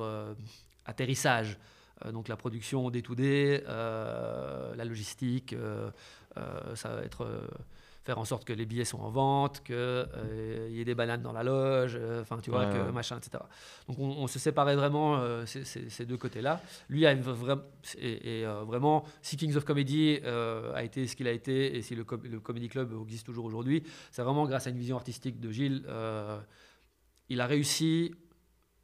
atterrissage. 0.85 1.57
Euh, 2.05 2.12
donc 2.12 2.27
la 2.27 2.36
production 2.36 2.89
day 2.89 3.01
to 3.01 3.15
day, 3.15 3.63
euh, 3.67 4.75
la 4.75 4.86
logistique, 4.86 5.53
euh, 5.53 5.89
ça 6.75 6.89
va 6.89 7.03
être 7.03 7.27
faire 8.03 8.17
en 8.17 8.25
sorte 8.25 8.43
que 8.43 8.51
les 8.51 8.65
billets 8.65 8.83
sont 8.83 9.00
en 9.00 9.10
vente, 9.10 9.63
qu'il 9.63 9.75
y 10.72 10.81
ait 10.81 10.83
des 10.83 10.95
bananes 10.95 11.22
dans 11.22 11.31
la 11.31 11.43
loge, 11.43 11.98
enfin 12.19 12.38
tu 12.41 12.50
vois, 12.50 12.65
que 12.65 12.91
machin, 12.91 13.17
etc. 13.17 13.41
Donc 13.88 13.98
on, 13.98 14.27
se 14.27 14.39
séparait 14.39 14.75
vraiment 14.75 15.24
ces, 15.45 16.05
deux 16.05 16.17
côtés-là. 16.17 16.60
Lui 16.89 17.05
a 17.05 17.13
et, 17.13 18.43
vraiment, 18.65 19.05
si 19.22 19.38
Kings 19.38 19.55
of 19.55 19.63
Comedy 19.63 20.19
a 20.25 20.83
été 20.83 21.07
ce 21.07 21.15
qu'il 21.15 21.29
a 21.29 21.31
été, 21.31 21.77
et 21.77 21.81
si 21.81 21.95
le, 21.95 22.03
le 22.24 22.39
Comedy 22.41 22.67
Club 22.67 22.93
existe 23.03 23.25
toujours 23.25 23.45
aujourd'hui, 23.45 23.83
c'est 24.12 24.24
vraiment 24.24 24.48
grâce 24.48 24.67
à 24.67 24.72
une 24.72 24.79
vision 24.79 24.98
artistique 24.98 25.39
de 25.39 25.51
Gilles. 25.51 25.86
il 27.29 27.39
a 27.39 27.45
réussi. 27.45 28.13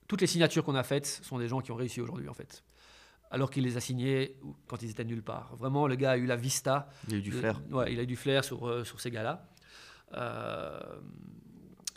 Toutes 0.08 0.22
les 0.22 0.28
signatures 0.28 0.64
qu'on 0.64 0.76
a 0.76 0.84
faites 0.84 1.08
sont 1.08 1.40
des 1.40 1.50
gens 1.50 1.60
qui 1.60 1.72
ont 1.72 1.76
réussi 1.76 2.00
aujourd'hui 2.00 2.30
en 2.30 2.34
fait 2.34 2.64
alors 3.32 3.50
qu'il 3.52 3.64
les 3.64 3.78
a 3.78 3.80
signés 3.80 4.36
quand 4.68 4.82
ils 4.82 4.90
étaient 4.90 5.04
nulle 5.04 5.22
part. 5.22 5.56
Vraiment, 5.56 5.88
le 5.88 5.96
gars 5.96 6.12
a 6.12 6.18
eu 6.18 6.26
la 6.26 6.36
vista. 6.36 6.90
Il 7.08 7.16
a 7.16 7.18
eu 7.18 7.22
du 7.22 7.32
flair. 7.32 7.62
ouais, 7.72 7.94
il 7.94 8.00
a 8.00 8.04
eu 8.04 8.08
du 8.08 8.16
flair 8.16 8.44
sur, 8.44 8.68
euh, 8.68 8.84
sur 8.84 9.00
ces 9.00 9.12
gars-là. 9.12 9.48
Euh, 10.16 10.80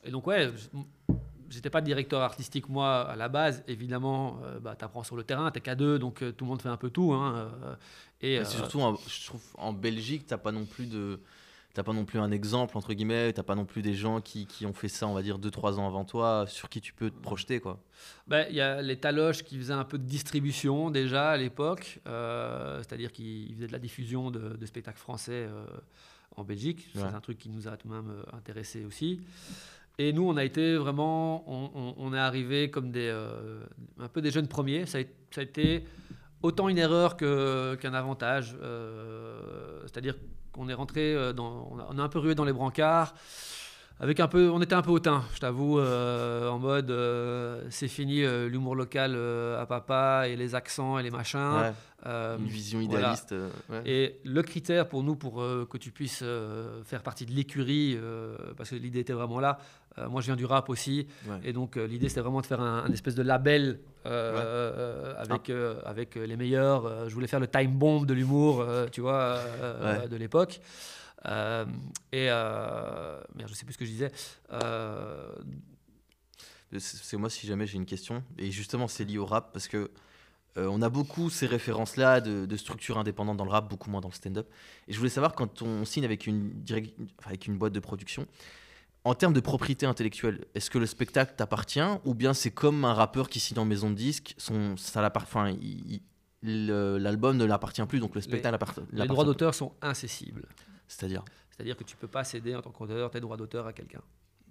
et 0.05 0.11
donc, 0.11 0.27
ouais, 0.27 0.53
j'étais 1.49 1.71
pas 1.71 1.81
directeur 1.81 2.21
artistique, 2.21 2.69
moi, 2.69 3.03
à 3.03 3.17
la 3.17 3.29
base. 3.29 3.65
Évidemment, 3.67 4.41
euh, 4.45 4.61
bah, 4.61 4.77
tu 4.79 4.85
apprends 4.85 5.05
sur 5.05 5.17
le 5.17 5.25
terrain, 5.25 5.51
tu 5.51 5.59
es 5.59 5.61
qu'à 5.63 5.75
deux, 5.75 5.99
donc 5.99 6.19
tout 6.37 6.45
le 6.45 6.49
monde 6.51 6.61
fait 6.61 6.69
un 6.69 6.77
peu 6.77 6.91
tout. 6.91 7.13
Hein, 7.13 7.51
et 8.21 8.45
surtout, 8.45 8.81
je 9.09 9.27
trouve, 9.27 9.43
en 9.55 9.73
Belgique, 9.73 10.27
tu 10.27 10.37
pas 10.37 10.53
non 10.53 10.67
plus 10.67 10.87
de 10.87 11.21
t'as 11.75 11.83
pas 11.83 11.93
non 11.93 12.05
plus 12.05 12.19
un 12.19 12.31
exemple, 12.31 12.77
entre 12.77 12.93
guillemets, 12.93 13.33
t'as 13.33 13.43
pas 13.43 13.55
non 13.55 13.65
plus 13.65 13.81
des 13.83 13.95
gens 13.95 14.21
qui, 14.21 14.47
qui 14.47 14.67
ont 14.67 14.73
fait 14.75 14.89
ça, 14.89 15.07
on 15.07 15.15
va 15.15 15.23
dire, 15.23 15.39
2-3 15.39 15.75
ans 15.79 15.87
avant 15.87 16.05
toi, 16.05 16.45
sur 16.47 16.69
qui 16.69 16.81
tu 16.81 16.93
peux 16.93 17.11
te 17.11 17.19
projeter, 17.21 17.61
quoi. 17.61 17.79
Ben, 18.27 18.47
Il 18.51 18.57
y 18.57 18.61
a 18.61 18.83
les 18.83 18.97
Taloches 18.99 19.43
qui 19.43 19.57
faisaient 19.59 19.73
un 19.73 19.85
peu 19.85 19.99
de 19.99 20.05
distribution 20.05 20.91
déjà 20.91 21.31
à 21.31 21.37
l'époque, 21.37 22.01
euh, 22.07 22.79
c'est-à-dire 22.79 23.11
qu'ils 23.13 23.55
faisaient 23.55 23.67
de 23.69 23.73
la 23.73 23.79
diffusion 23.79 24.31
de, 24.31 24.57
de 24.57 24.67
spectacles 24.67 24.99
français 24.99 25.47
euh, 25.49 25.65
en 26.37 26.45
Belgique. 26.45 26.89
Ouais. 26.95 27.01
C'est 27.03 27.15
un 27.15 27.21
truc 27.21 27.39
qui 27.39 27.49
nous 27.49 27.69
a 27.69 27.77
tout 27.77 27.89
de 27.89 27.95
même 27.95 28.11
euh, 28.11 28.37
intéressés 28.37 28.85
aussi. 28.85 29.21
Et 29.99 30.13
nous, 30.13 30.27
on 30.29 30.37
a 30.39 30.45
été 30.45 30.77
vraiment, 30.77 31.45
on, 31.47 31.71
on- 31.75 31.95
on 31.99 32.15
est 32.15 32.19
arrivé 32.19 32.71
comme 32.71 32.91
des, 32.91 33.09
euh, 33.13 33.63
un 33.99 34.09
peu 34.09 34.21
des 34.23 34.31
jeunes 34.31 34.49
premiers. 34.49 34.87
Ça 34.87 34.99
a, 34.99 35.03
ça 35.31 35.41
a 35.43 35.45
été 35.45 35.85
autant 36.43 36.69
une 36.71 36.79
erreur 36.79 37.17
qu'un 37.17 37.95
avantage. 37.95 38.57
Euh, 38.61 39.81
C'est-à-dire 39.83 40.17
qu'on 40.53 40.69
est 40.69 40.75
rentré 40.75 41.15
euh, 41.15 41.33
dans, 41.33 41.69
on 41.71 41.79
a, 41.79 41.87
on 41.91 41.99
un 41.99 42.09
peu 42.09 42.19
rué 42.19 42.35
dans 42.35 42.45
les 42.45 42.53
brancards. 42.53 43.15
Avec 44.03 44.19
un 44.19 44.27
peu, 44.27 44.51
on 44.51 44.61
était 44.61 44.75
un 44.75 44.83
peu 44.83 44.91
hautain, 44.91 45.23
je 45.33 45.39
t'avoue, 45.39 45.79
euh, 45.79 46.49
en 46.49 46.59
mode 46.59 46.91
euh, 46.91 47.63
c'est 47.71 47.87
fini 47.87 48.25
euh, 48.25 48.49
l'humour 48.49 48.75
local 48.75 49.17
à 49.57 49.65
papa 49.65 50.25
et 50.27 50.35
les 50.35 50.57
accents 50.57 50.99
et 50.99 51.05
les 51.05 51.11
machins. 51.11 51.39
Ouais, 51.39 52.37
une 52.37 52.47
vision 52.47 52.81
idéaliste. 52.81 53.33
ouais. 53.71 53.83
et 53.87 54.21
le 54.25 54.43
critère 54.43 54.89
pour 54.89 55.05
nous, 55.05 55.15
pour 55.15 55.35
que 55.37 55.79
tu 55.79 55.93
puisses 55.93 56.25
faire 56.85 57.03
partie 57.05 57.27
de 57.27 57.33
l'écurie, 57.33 57.97
parce 58.57 58.71
que 58.71 58.75
l'idée 58.75 58.99
était 58.99 59.13
vraiment 59.13 59.39
là, 59.39 59.59
euh, 59.99 60.09
moi 60.09 60.21
je 60.21 60.27
viens 60.27 60.37
du 60.37 60.45
rap 60.45 60.69
aussi, 60.71 61.07
Ouais. 61.27 61.37
et 61.45 61.53
donc 61.53 61.77
euh, 61.77 61.87
l'idée 61.87 62.09
c'était 62.09 62.21
vraiment 62.23 62.41
de 62.41 62.47
faire 62.47 62.61
un, 62.61 62.85
un 62.85 62.93
espèce 62.93 63.15
de 63.15 63.23
label 63.23 63.79
euh, 64.07 65.11
Ouais. 65.11 65.15
Ah. 65.19 65.21
avec, 65.23 65.51
avec 65.85 66.15
les 66.17 66.37
meilleurs. 66.37 67.09
Je 67.09 67.15
voulais 67.15 67.27
faire 67.27 67.41
le 67.41 67.47
time 67.49 67.73
bomb 67.73 68.05
de 68.07 68.15
l'humour, 68.15 68.65
tu 68.91 69.01
vois, 69.01 69.39
Ouais. 69.83 70.09
de 70.09 70.17
l'époque. 70.17 70.61
Et 71.25 72.27
merde, 72.27 73.49
je 73.49 73.55
sais 73.55 73.65
plus 73.65 73.75
ce 73.75 73.79
que 73.79 73.85
je 73.85 73.91
disais. 73.91 74.11
C'est 76.79 77.17
moi 77.19 77.29
si 77.29 77.47
jamais 77.47 77.67
j'ai 77.67 77.77
une 77.77 77.85
question. 77.87 78.23
Et 78.39 78.51
justement, 78.51 78.89
c'est 78.89 79.05
lié 79.05 79.19
au 79.19 79.27
rap 79.27 79.53
parce 79.53 79.69
que 79.69 79.91
euh, 80.59 80.67
on 80.71 80.83
a 80.83 80.89
beaucoup 80.91 81.31
ces 81.31 81.47
références-là 81.47 82.21
de, 82.21 82.45
de 82.47 82.57
structures 82.57 82.99
indépendantes 82.99 83.37
dans 83.37 83.45
le 83.45 83.51
rap, 83.51 83.69
beaucoup 83.71 83.91
moins 83.91 84.01
dans 84.01 84.09
le 84.09 84.15
stand-up. 84.15 84.49
Et 84.89 84.93
je 84.93 84.99
voulais 84.99 85.11
savoir 85.11 85.35
quand 85.35 85.63
on 85.63 85.85
signe 85.85 86.05
avec 86.05 86.27
une, 86.27 86.51
direct- 86.51 86.95
avec 87.25 87.47
une 87.47 87.57
boîte 87.57 87.73
de 87.73 87.81
production, 87.81 88.27
en 89.05 89.15
termes 89.15 89.33
de 89.33 89.41
propriété 89.41 89.85
intellectuelle, 89.87 90.45
est-ce 90.55 90.71
que 90.71 90.79
le 90.79 90.87
spectacle 90.87 91.35
t'appartient 91.37 91.81
ou 92.05 92.15
bien 92.15 92.35
c'est 92.35 92.51
comme 92.53 92.85
un 92.85 92.95
rappeur 92.95 93.29
qui 93.29 93.41
signe 93.41 93.59
en 93.59 93.65
maison 93.65 93.91
de 93.91 93.97
disque, 93.97 94.35
son, 94.39 94.77
ça 94.77 95.11
enfin, 95.17 95.53
l'album 96.43 97.37
ne 97.37 97.45
l'appartient 97.45 97.85
plus, 97.87 98.01
donc 98.01 98.15
le 98.15 98.21
spectacle 98.21 98.55
appart- 98.55 98.81
les 98.93 99.07
droits 99.07 99.25
d'auteur 99.25 99.55
sont 99.55 99.73
incessibles. 99.83 100.47
C'est-à-dire 100.89 101.25
C'est-à-dire 101.51 101.77
que 101.77 101.85
tu 101.85 101.97
peux 101.97 102.09
pas 102.09 102.25
céder 102.25 102.55
en 102.55 102.63
tant 102.63 102.71
qu'auteur 102.71 103.11
tes 103.11 103.21
droits 103.21 103.37
d'auteur 103.37 103.67
à 103.67 103.73
quelqu'un. 103.73 104.03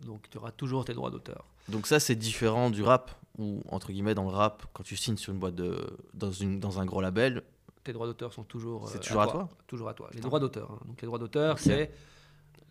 Donc 0.06 0.30
tu 0.30 0.38
auras 0.38 0.52
toujours 0.52 0.84
tes 0.86 0.94
droits 0.94 1.12
d'auteur. 1.12 1.46
Donc 1.70 1.86
ça, 1.86 2.00
c'est 2.00 2.16
différent 2.16 2.70
du 2.72 2.82
rap, 2.82 3.12
ou 3.38 3.62
entre 3.70 3.92
guillemets, 3.92 4.16
dans 4.16 4.24
le 4.24 4.30
rap, 4.32 4.66
quand 4.74 4.84
tu 4.84 4.98
signes 4.98 5.18
sur 5.18 5.32
une 5.32 5.40
boîte 5.40 5.56
de, 5.56 5.78
dans, 6.14 6.32
une, 6.32 6.60
dans 6.60 6.80
un 6.80 6.86
gros 6.86 7.02
label, 7.02 7.44
tes 7.84 7.94
droits 7.94 8.08
d'auteur 8.08 8.32
sont 8.34 8.44
toujours, 8.44 8.88
C'est 8.90 8.98
euh, 8.98 9.02
toujours 9.02 9.22
à 9.22 9.28
toi 9.28 9.50
Toujours 9.68 9.90
à 9.90 9.94
toi. 9.94 10.10
Les 10.14 10.22
droits 10.22 10.40
d'auteur. 10.40 10.72
hein. 10.72 10.80
Donc 10.88 11.02
les 11.02 11.06
droits 11.06 11.20
d'auteur, 11.20 11.58
c'est 11.60 11.92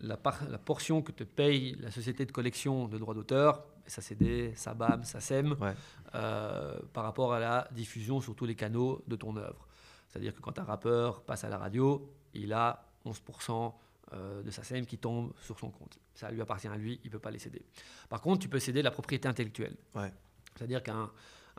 la, 0.01 0.17
portion 0.17 1.01
que 1.01 1.11
te 1.11 1.23
paye 1.23 1.75
la 1.79 1.91
société 1.91 2.25
de 2.25 2.31
collection 2.31 2.87
de 2.87 2.97
droits 2.97 3.13
d'auteur, 3.13 3.63
SACD, 3.87 4.53
SABAM, 4.55 5.03
SACEM, 5.03 5.55
Ouais. 5.59 5.73
euh, 6.15 6.79
par 6.93 7.03
rapport 7.03 7.33
à 7.33 7.39
la 7.39 7.67
diffusion 7.71 8.21
sur 8.21 8.35
tous 8.35 8.45
les 8.45 8.55
canaux 8.55 9.03
de 9.07 9.15
ton 9.15 9.35
œuvre. 9.37 9.67
C'est-à-dire 10.07 10.33
que 10.35 10.41
quand 10.41 10.59
un 10.59 10.63
rappeur 10.63 11.21
passe 11.23 11.43
à 11.43 11.49
la 11.49 11.57
radio, 11.57 12.11
il 12.33 12.53
a 12.53 12.85
11% 13.05 13.73
euh, 14.13 14.43
de 14.43 14.51
SACEM 14.51 14.85
qui 14.85 14.97
tombe 14.97 15.33
sur 15.41 15.57
son 15.57 15.69
compte. 15.71 15.97
Ça 16.13 16.29
lui 16.31 16.41
appartient 16.41 16.67
à 16.67 16.75
lui, 16.75 16.99
il 17.03 17.07
ne 17.07 17.11
peut 17.13 17.19
pas 17.19 17.31
les 17.31 17.39
céder. 17.39 17.61
Par 18.09 18.21
contre, 18.21 18.39
tu 18.39 18.49
peux 18.49 18.59
céder 18.59 18.81
la 18.81 18.91
propriété 18.91 19.27
intellectuelle. 19.27 19.75
Ouais. 19.95 20.11
C'est-à-dire 20.55 20.83
qu'un 20.83 21.09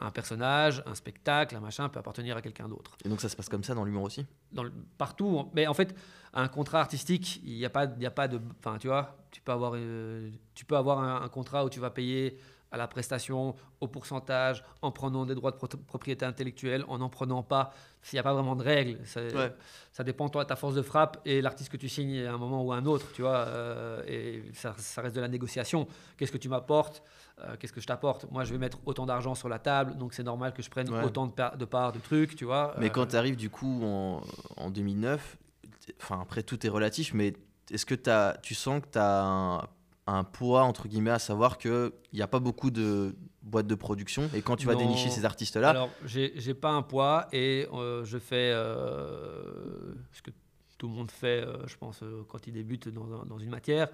un 0.06 0.10
personnage, 0.10 0.82
un 0.86 0.94
spectacle, 0.94 1.54
un 1.56 1.60
machin 1.60 1.88
peut 1.88 1.98
appartenir 1.98 2.36
à 2.36 2.42
quelqu'un 2.42 2.68
d'autre 2.68 2.96
et 3.04 3.08
donc 3.08 3.20
ça 3.20 3.28
se 3.28 3.36
passe 3.36 3.48
comme 3.48 3.64
ça 3.64 3.74
dans 3.74 3.84
l'humour 3.84 4.04
aussi? 4.04 4.26
Dans 4.52 4.64
le- 4.64 4.72
partout. 4.98 5.48
Mais 5.54 5.66
en 5.66 5.74
fait, 5.74 5.94
un 6.34 6.48
contrat 6.48 6.80
artistique, 6.80 7.40
il 7.44 7.54
n'y 7.56 7.64
a 7.64 7.70
pas, 7.70 7.86
y 7.98 8.06
a 8.06 8.10
pas 8.10 8.28
de, 8.28 8.40
enfin, 8.58 8.78
tu 8.78 8.88
vois, 8.88 9.16
tu 9.30 9.40
peux 9.40 9.52
avoir, 9.52 9.72
euh, 9.74 10.30
tu 10.54 10.64
peux 10.64 10.76
avoir 10.76 10.98
un, 11.00 11.22
un 11.22 11.28
contrat 11.28 11.64
où 11.64 11.70
tu 11.70 11.80
vas 11.80 11.90
payer 11.90 12.38
à 12.70 12.78
la 12.78 12.88
prestation, 12.88 13.54
au 13.80 13.86
pourcentage, 13.88 14.64
en 14.80 14.90
prenant 14.92 15.26
des 15.26 15.34
droits 15.34 15.50
de 15.50 15.56
pro- 15.56 15.66
propriété 15.68 16.24
intellectuelle, 16.24 16.86
en 16.88 16.96
n'en 16.98 17.10
prenant 17.10 17.42
pas. 17.42 17.74
S'il 18.00 18.16
n'y 18.16 18.20
a 18.20 18.22
pas 18.22 18.32
vraiment 18.32 18.56
de 18.56 18.62
règles, 18.64 18.98
ça, 19.04 19.20
Ouais. 19.20 19.54
ça 19.92 20.02
dépend 20.04 20.30
toi, 20.30 20.44
de 20.44 20.48
ta 20.48 20.56
force 20.56 20.74
de 20.74 20.80
frappe 20.80 21.20
et 21.26 21.42
l'artiste 21.42 21.70
que 21.70 21.76
tu 21.76 21.90
signes 21.90 22.24
à 22.24 22.32
un 22.32 22.38
moment 22.38 22.64
ou 22.64 22.72
à 22.72 22.76
un 22.76 22.86
autre, 22.86 23.12
tu 23.12 23.20
vois. 23.20 23.36
euh, 23.46 24.02
et 24.06 24.42
ça, 24.54 24.74
ça 24.78 25.02
reste 25.02 25.14
de 25.14 25.20
la 25.20 25.28
négociation. 25.28 25.86
Qu'est-ce 26.16 26.32
que 26.32 26.38
tu 26.38 26.48
m'apportes? 26.48 27.02
Euh, 27.44 27.56
Qu'est-ce 27.58 27.72
que 27.72 27.80
je 27.80 27.86
t'apporte? 27.86 28.30
Moi, 28.30 28.44
je 28.44 28.52
vais 28.52 28.58
mettre 28.58 28.78
autant 28.86 29.06
d'argent 29.06 29.34
sur 29.34 29.48
la 29.48 29.58
table, 29.58 29.96
donc 29.98 30.14
c'est 30.14 30.22
normal 30.22 30.52
que 30.52 30.62
je 30.62 30.70
prenne 30.70 30.88
Ouais. 30.90 31.04
autant 31.04 31.26
de, 31.26 31.32
par- 31.32 31.56
de 31.56 31.64
parts 31.64 31.92
de 31.92 31.98
trucs, 31.98 32.36
tu 32.36 32.44
vois. 32.44 32.74
Mais 32.78 32.86
Euh, 32.86 32.90
quand 32.90 33.06
tu 33.06 33.16
arrives 33.16 33.36
du 33.36 33.50
coup 33.50 33.82
en, 33.84 34.22
en 34.56 34.70
2009, 34.70 35.38
t- 35.86 35.94
enfin 36.00 36.20
après 36.20 36.42
tout 36.42 36.64
est 36.66 36.68
relatif, 36.68 37.14
mais 37.14 37.32
est-ce 37.70 37.86
que 37.86 37.94
as, 38.10 38.36
tu 38.42 38.54
sens 38.54 38.80
que 38.82 38.88
tu 38.92 38.98
as 38.98 39.22
un, 39.24 39.62
un 40.06 40.24
poids 40.24 40.62
entre 40.64 40.88
guillemets 40.88 41.10
à 41.10 41.18
savoir 41.18 41.58
qu'il 41.58 41.90
n'y 42.12 42.22
a 42.22 42.26
pas 42.28 42.40
beaucoup 42.40 42.70
de 42.70 43.14
boîtes 43.42 43.66
de 43.66 43.74
production? 43.74 44.28
Et 44.34 44.42
quand 44.42 44.56
tu 44.56 44.66
vas 44.66 44.74
dénicher 44.76 45.10
ces 45.10 45.24
artistes-là, 45.24 45.70
Alors, 45.70 45.90
j'ai 46.04 46.54
pas 46.54 46.70
un 46.70 46.82
poids 46.82 47.26
et 47.32 47.66
euh, 47.72 48.04
je 48.04 48.18
fais 48.18 48.52
euh, 48.54 49.94
ce 50.12 50.22
que 50.22 50.30
tout 50.78 50.88
le 50.88 50.94
monde 50.94 51.10
fait, 51.10 51.44
euh, 51.46 51.66
je 51.66 51.76
pense, 51.76 52.02
euh, 52.02 52.22
quand 52.28 52.46
il 52.46 52.52
débute 52.52 52.88
dans, 52.88 53.04
un- 53.12 53.24
dans 53.26 53.38
une 53.38 53.50
matière, 53.50 53.88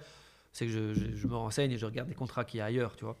c'est 0.51 0.65
que 0.65 0.71
je, 0.71 0.93
je- 0.95 1.15
je 1.15 1.27
me 1.27 1.35
renseigne 1.35 1.71
et 1.71 1.77
je 1.77 1.85
regarde 1.85 2.09
les 2.09 2.15
contrats 2.15 2.43
qu'il 2.43 2.57
y 2.57 2.61
a 2.61 2.65
ailleurs, 2.65 2.95
tu 2.95 3.05
vois. 3.05 3.15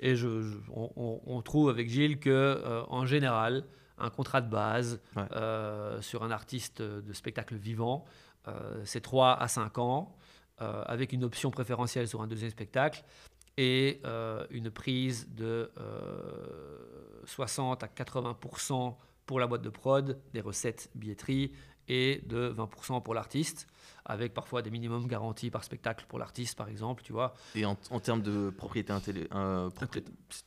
Et 0.00 0.14
je, 0.16 0.42
je- 0.42 0.58
on, 0.74 1.42
trouve 1.42 1.68
avec 1.70 1.88
Gilles 1.88 2.18
que, 2.20 2.30
euh, 2.30 2.82
en 2.88 3.06
général, 3.06 3.64
un 3.98 4.10
contrat 4.10 4.40
de 4.42 4.50
base 4.50 5.00
Ouais. 5.16 5.22
euh, 5.32 6.00
sur 6.02 6.22
un 6.22 6.30
artiste 6.30 6.82
de 6.82 7.12
spectacle 7.12 7.54
vivant, 7.56 8.04
euh, 8.48 8.80
c'est 8.84 9.00
3 9.00 9.34
à 9.40 9.48
5 9.48 9.78
ans, 9.78 10.14
euh, 10.60 10.82
avec 10.86 11.12
une 11.12 11.24
option 11.24 11.50
préférentielle 11.50 12.06
sur 12.08 12.20
un 12.22 12.26
deuxième 12.26 12.50
spectacle 12.50 13.04
et 13.58 14.02
une 14.50 14.70
prise 14.70 15.28
de 15.34 15.70
euh, 15.78 17.22
60 17.24 17.82
à 17.82 17.86
80% 17.86 18.94
pour 19.24 19.40
la 19.40 19.46
boîte 19.46 19.62
de 19.62 19.70
prod, 19.70 20.18
des 20.34 20.40
recettes 20.42 20.90
billetterie 20.94 21.52
et 21.88 22.22
de 22.26 22.52
20% 22.56 23.02
pour 23.02 23.14
l'artiste, 23.14 23.66
avec 24.04 24.34
parfois 24.34 24.62
des 24.62 24.70
minimums 24.70 25.06
garantis 25.06 25.50
par 25.50 25.64
spectacle 25.64 26.04
pour 26.08 26.18
l'artiste, 26.18 26.56
par 26.56 26.68
exemple, 26.68 27.02
tu 27.02 27.12
vois. 27.12 27.34
et 27.54 27.64
en, 27.64 27.76
en 27.90 28.00
termes 28.00 28.22
de 28.22 28.50
propriété 28.50 28.92
intellectuelle, 28.92 29.68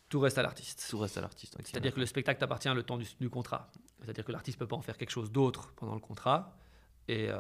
Tout 0.10 0.20
reste 0.20 0.38
à 0.38 0.42
l'artiste. 0.44 0.88
tout 0.90 0.98
reste 1.00 1.18
à 1.18 1.22
l'artiste. 1.22 1.58
C'est-à-dire 1.64 1.94
que 1.94 2.00
le 2.00 2.06
spectacle 2.06 2.40
t'appartient 2.40 2.70
le 2.74 2.84
temps 2.84 2.98
du, 2.98 3.06
du 3.20 3.30
contrat. 3.30 3.70
C'est-à-dire 4.02 4.24
que 4.26 4.32
l'artiste 4.32 4.58
peut 4.58 4.68
pas 4.68 4.76
en 4.78 4.82
faire 4.82 4.98
quelque 4.98 5.10
chose 5.12 5.32
d'autre 5.32 5.74
pendant 5.76 5.94
le 5.94 6.00
contrat. 6.00 6.56
Et 7.08 7.28
euh, 7.30 7.38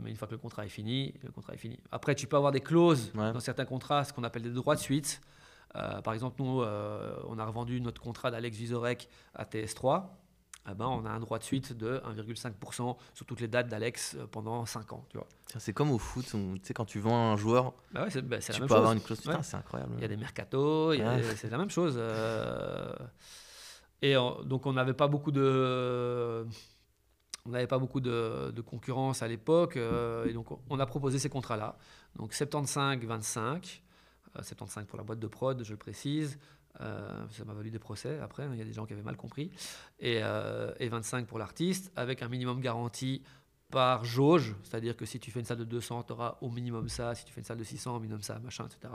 mais 0.00 0.10
une 0.10 0.16
fois 0.16 0.26
que 0.26 0.32
le 0.32 0.38
contrat 0.38 0.66
est 0.66 0.68
fini, 0.70 1.14
le 1.22 1.30
contrat 1.30 1.54
est 1.54 1.58
fini. 1.58 1.78
Après, 1.92 2.14
tu 2.16 2.26
peux 2.26 2.36
avoir 2.36 2.50
des 2.52 2.60
clauses 2.60 3.12
Ouais. 3.14 3.32
dans 3.32 3.38
certains 3.40 3.64
contrats, 3.64 4.02
ce 4.04 4.12
qu'on 4.12 4.24
appelle 4.24 4.42
des 4.42 4.50
droits 4.50 4.74
de 4.74 4.80
suite. 4.80 5.20
Euh, 5.76 6.00
par 6.02 6.12
exemple, 6.12 6.42
nous, 6.42 6.60
euh, 6.62 7.16
on 7.28 7.38
a 7.38 7.44
revendu 7.46 7.80
notre 7.80 8.02
contrat 8.02 8.32
d'Alex 8.32 8.56
Vizorek 8.56 9.08
à 9.34 9.44
TS3. 9.44 10.06
Ah 10.66 10.74
ben, 10.74 10.86
on 10.86 11.04
a 11.06 11.10
un 11.10 11.20
droit 11.20 11.38
de 11.38 11.42
suite 11.44 11.72
de 11.72 12.00
1,5% 12.04 12.96
sur 13.14 13.26
toutes 13.26 13.40
les 13.40 13.48
dates 13.48 13.68
d'Alex 13.68 14.14
euh, 14.18 14.26
pendant 14.26 14.64
5 14.66 14.92
ans. 14.92 15.04
Tu 15.08 15.16
vois. 15.16 15.26
C'est 15.58 15.72
comme 15.72 15.90
au 15.90 15.98
foot, 15.98 16.26
sais, 16.62 16.74
quand 16.74 16.84
tu 16.84 17.00
vends 17.00 17.32
un 17.32 17.36
joueur, 17.36 17.72
Bah 17.92 18.02
ouais, 18.04 18.10
c'est 18.10 18.20
bah, 18.22 18.36
la 18.36 18.42
tu 18.42 18.52
même 18.52 18.60
peux 18.62 18.68
chose. 18.68 18.76
avoir 18.76 18.92
une 18.92 19.00
clause. 19.00 19.20
Putain, 19.20 19.36
Ouais. 19.36 19.42
c'est 19.42 19.56
incroyable. 19.56 19.94
Il 19.96 20.02
y 20.02 20.04
a 20.04 20.08
des 20.08 20.18
mercatos, 20.18 20.96
c'est 21.36 21.50
la 21.50 21.58
même 21.58 21.70
chose. 21.70 21.94
euh, 21.98 22.92
et 24.02 24.16
en- 24.16 24.42
donc 24.42 24.66
on 24.66 24.72
n'avait 24.74 24.94
pas 24.94 25.08
beaucoup 25.08 25.30
de, 25.32 26.46
on 27.46 27.50
n'avait 27.50 27.66
pas 27.66 27.78
beaucoup 27.78 28.00
de, 28.00 28.50
de 28.54 28.60
concurrence 28.60 29.22
à 29.22 29.28
l'époque, 29.28 29.76
euh, 29.76 30.26
et 30.26 30.32
donc 30.34 30.46
on 30.68 30.78
a 30.78 30.86
proposé 30.86 31.18
ces 31.18 31.28
contrats-là. 31.30 31.76
Donc 32.16 32.32
75-25, 32.34 33.82
euh, 34.38 34.42
75 34.42 34.84
pour 34.86 34.98
la 34.98 35.04
boîte 35.04 35.18
de 35.20 35.26
prod, 35.26 35.62
je 35.64 35.70
le 35.72 35.78
précise. 35.78 36.38
Euh, 36.80 37.26
ça 37.30 37.44
m'a 37.44 37.52
valu 37.52 37.70
des 37.70 37.78
procès 37.78 38.18
après, 38.20 38.44
hein, 38.44 38.50
il 38.52 38.58
y 38.58 38.62
a 38.62 38.64
des 38.64 38.72
gens 38.72 38.86
qui 38.86 38.92
avaient 38.92 39.02
mal 39.02 39.16
compris. 39.16 39.50
Et, 39.98 40.20
euh, 40.22 40.72
et 40.78 40.88
25 40.88 41.26
pour 41.26 41.38
l'artiste, 41.38 41.92
avec 41.96 42.22
un 42.22 42.28
minimum 42.28 42.60
garanti 42.60 43.22
par 43.70 44.04
jauge, 44.04 44.56
c'est-à-dire 44.62 44.96
que 44.96 45.04
si 45.04 45.20
tu 45.20 45.30
fais 45.30 45.40
une 45.40 45.46
salle 45.46 45.58
de 45.58 45.64
200, 45.64 46.04
tu 46.04 46.12
auras 46.12 46.38
au 46.40 46.50
minimum 46.50 46.88
ça, 46.88 47.14
si 47.14 47.24
tu 47.24 47.32
fais 47.32 47.40
une 47.40 47.46
salle 47.46 47.58
de 47.58 47.64
600, 47.64 47.96
au 47.96 48.00
minimum 48.00 48.22
ça, 48.22 48.38
machin, 48.40 48.66
etc. 48.66 48.92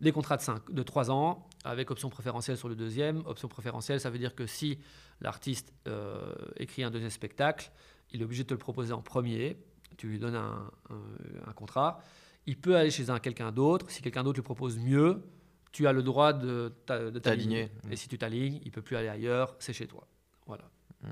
Des 0.00 0.12
contrats 0.12 0.36
de, 0.36 0.42
5, 0.42 0.70
de 0.70 0.82
3 0.82 1.10
ans, 1.10 1.48
avec 1.64 1.90
option 1.90 2.08
préférentielle 2.08 2.56
sur 2.56 2.68
le 2.68 2.76
deuxième. 2.76 3.22
Option 3.26 3.48
préférentielle, 3.48 4.00
ça 4.00 4.10
veut 4.10 4.18
dire 4.18 4.34
que 4.34 4.46
si 4.46 4.78
l'artiste 5.20 5.72
euh, 5.88 6.34
écrit 6.56 6.84
un 6.84 6.90
deuxième 6.90 7.10
spectacle, 7.10 7.72
il 8.12 8.20
est 8.20 8.24
obligé 8.24 8.44
de 8.44 8.48
te 8.48 8.54
le 8.54 8.58
proposer 8.58 8.92
en 8.92 9.02
premier. 9.02 9.56
Tu 9.96 10.06
lui 10.06 10.18
donnes 10.20 10.36
un, 10.36 11.52
contrat. 11.54 12.00
Il 12.46 12.56
peut 12.60 12.76
aller 12.76 12.90
chez 12.90 13.10
un 13.10 13.18
quelqu'un 13.18 13.50
d'autre. 13.50 13.90
Si 13.90 14.00
quelqu'un 14.00 14.22
d'autre 14.22 14.36
lui 14.36 14.44
propose 14.44 14.78
mieux, 14.78 15.24
tu 15.72 15.86
as 15.86 15.92
le 15.92 16.02
droit 16.02 16.32
de 16.32 16.72
t'a- 16.86 17.10
de 17.10 17.18
t'aligner. 17.18 17.68
T'aligner. 17.68 17.92
Et 17.92 17.96
si 17.96 18.08
tu 18.08 18.18
t'alignes, 18.18 18.60
il 18.64 18.70
peut 18.70 18.82
plus 18.82 18.96
aller 18.96 19.08
ailleurs, 19.08 19.54
c'est 19.58 19.72
chez 19.72 19.86
toi. 19.86 20.06
Voilà. 20.46 20.64
Mm. 21.02 21.08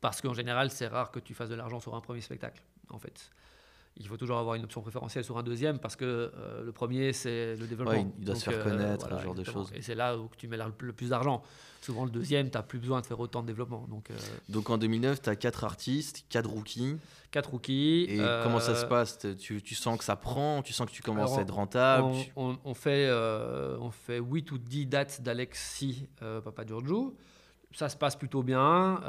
Parce 0.00 0.20
qu'en 0.20 0.34
général, 0.34 0.70
c'est 0.70 0.86
rare 0.88 1.10
que 1.10 1.18
tu 1.20 1.34
fasses 1.34 1.48
de 1.48 1.54
l'argent 1.54 1.80
sur 1.80 1.94
un 1.94 2.00
premier 2.00 2.20
spectacle, 2.20 2.62
en 2.90 2.98
fait. 2.98 3.30
Il 3.98 4.06
faut 4.06 4.16
toujours 4.16 4.38
avoir 4.38 4.54
une 4.56 4.64
option 4.64 4.82
préférentielle 4.82 5.24
sur 5.24 5.38
un 5.38 5.42
deuxième 5.42 5.78
parce 5.78 5.96
que 5.96 6.32
le 6.64 6.72
premier, 6.72 7.12
c'est 7.12 7.56
le 7.56 7.66
développement. 7.66 7.94
Ouais, 7.94 8.06
il 8.18 8.24
doit 8.24 8.34
se 8.34 8.50
faire 8.50 8.62
connaître, 8.62 9.08
ce 9.08 9.22
genre 9.22 9.34
de 9.34 9.44
choses. 9.44 9.70
Et 9.74 9.82
c'est 9.82 9.94
là 9.94 10.16
où 10.16 10.28
tu 10.36 10.48
mets 10.48 10.58
le 10.80 10.92
plus 10.92 11.10
d'argent. 11.10 11.42
Souvent, 11.80 12.04
le 12.04 12.10
deuxième, 12.10 12.50
tu 12.50 12.56
n'as 12.56 12.62
plus 12.62 12.78
besoin 12.78 13.00
de 13.00 13.06
faire 13.06 13.20
autant 13.20 13.42
de 13.42 13.46
développement. 13.46 13.86
Donc, 13.88 14.10
donc 14.48 14.70
en 14.70 14.78
2009, 14.78 15.22
tu 15.22 15.30
as 15.30 15.36
quatre 15.36 15.64
artistes, 15.64 16.24
quatre 16.28 16.50
rookies. 16.50 16.96
Quatre 17.30 17.50
rookies. 17.50 18.06
Et 18.08 18.18
comment 18.42 18.60
ça 18.60 18.74
se 18.74 18.86
passe? 18.86 19.18
Tu, 19.38 19.62
tu, 19.62 19.74
sens 19.74 19.98
que 19.98 20.04
ça 20.04 20.16
prend? 20.16 20.62
Tu 20.62 20.72
sens 20.72 20.88
que 20.88 20.92
tu 20.92 21.02
commences 21.02 21.38
à 21.38 21.42
être 21.42 21.54
rentable? 21.54 22.08
on, 22.36 22.58
on, 22.64 22.74
fait, 22.74 23.10
on 23.10 23.90
fait 23.90 24.18
8 24.18 24.52
ou 24.52 24.58
10 24.58 24.86
dates 24.86 25.22
d'Alexis 25.22 26.06
Papa 26.20 26.66
Giorgio. 26.66 27.14
Ça 27.72 27.88
se 27.88 27.96
passe 27.96 28.16
plutôt 28.16 28.42
bien. 28.42 29.00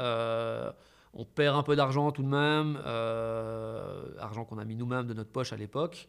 On 1.14 1.24
perd 1.24 1.56
un 1.56 1.62
peu 1.62 1.76
d'argent 1.76 2.10
tout 2.12 2.22
de 2.22 2.28
même, 2.28 2.80
euh, 2.86 4.04
argent 4.18 4.44
qu'on 4.44 4.58
a 4.58 4.64
mis 4.64 4.76
nous-mêmes 4.76 5.06
de 5.06 5.14
notre 5.14 5.30
poche 5.30 5.52
à 5.52 5.56
l'époque. 5.56 6.08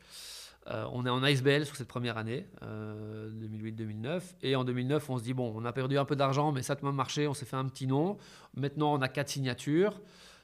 Euh, 0.67 0.85
on 0.91 1.05
est 1.05 1.09
en 1.09 1.25
ISBL 1.25 1.65
sur 1.65 1.75
cette 1.75 1.87
première 1.87 2.17
année, 2.17 2.45
2008-2009. 2.61 4.05
Euh, 4.05 4.19
et 4.43 4.55
en 4.55 4.63
2009, 4.63 5.09
on 5.09 5.17
se 5.17 5.23
dit, 5.23 5.33
bon, 5.33 5.51
on 5.55 5.65
a 5.65 5.71
perdu 5.71 5.97
un 5.97 6.05
peu 6.05 6.15
d'argent, 6.15 6.51
mais 6.51 6.61
ça 6.61 6.73
a 6.73 6.85
même 6.85 6.93
marché, 6.93 7.27
on 7.27 7.33
s'est 7.33 7.45
fait 7.45 7.55
un 7.55 7.65
petit 7.65 7.87
nom. 7.87 8.17
Maintenant, 8.55 8.93
on 8.93 9.01
a 9.01 9.07
quatre 9.07 9.29
signatures. 9.29 9.99